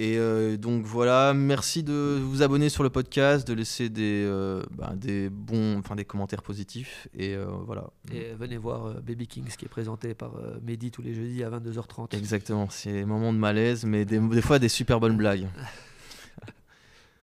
Et 0.00 0.18
euh, 0.18 0.56
donc 0.56 0.84
voilà, 0.84 1.34
merci 1.34 1.84
de 1.84 2.18
vous 2.20 2.42
abonner 2.42 2.68
sur 2.68 2.82
le 2.82 2.90
podcast, 2.90 3.46
de 3.46 3.54
laisser 3.54 3.88
des, 3.88 4.24
euh, 4.26 4.62
bah, 4.72 4.92
des 4.96 5.30
bons, 5.30 5.78
enfin 5.78 5.94
des 5.94 6.04
commentaires 6.04 6.42
positifs. 6.42 7.06
Et 7.16 7.34
euh, 7.34 7.46
voilà. 7.64 7.90
Et 8.12 8.34
venez 8.34 8.56
voir 8.56 8.94
Baby 9.02 9.28
Kings 9.28 9.54
qui 9.56 9.64
est 9.64 9.68
présenté 9.68 10.14
par 10.14 10.32
Mehdi 10.62 10.90
tous 10.90 11.02
les 11.02 11.14
jeudis 11.14 11.44
à 11.44 11.50
22h30. 11.50 12.16
Exactement, 12.16 12.68
c'est 12.70 12.92
des 12.92 13.04
moments 13.04 13.32
de 13.32 13.38
malaise, 13.38 13.84
mais 13.84 14.04
des, 14.04 14.18
des 14.18 14.42
fois 14.42 14.58
des 14.58 14.68
super 14.68 14.98
bonnes 14.98 15.16
blagues. 15.16 15.46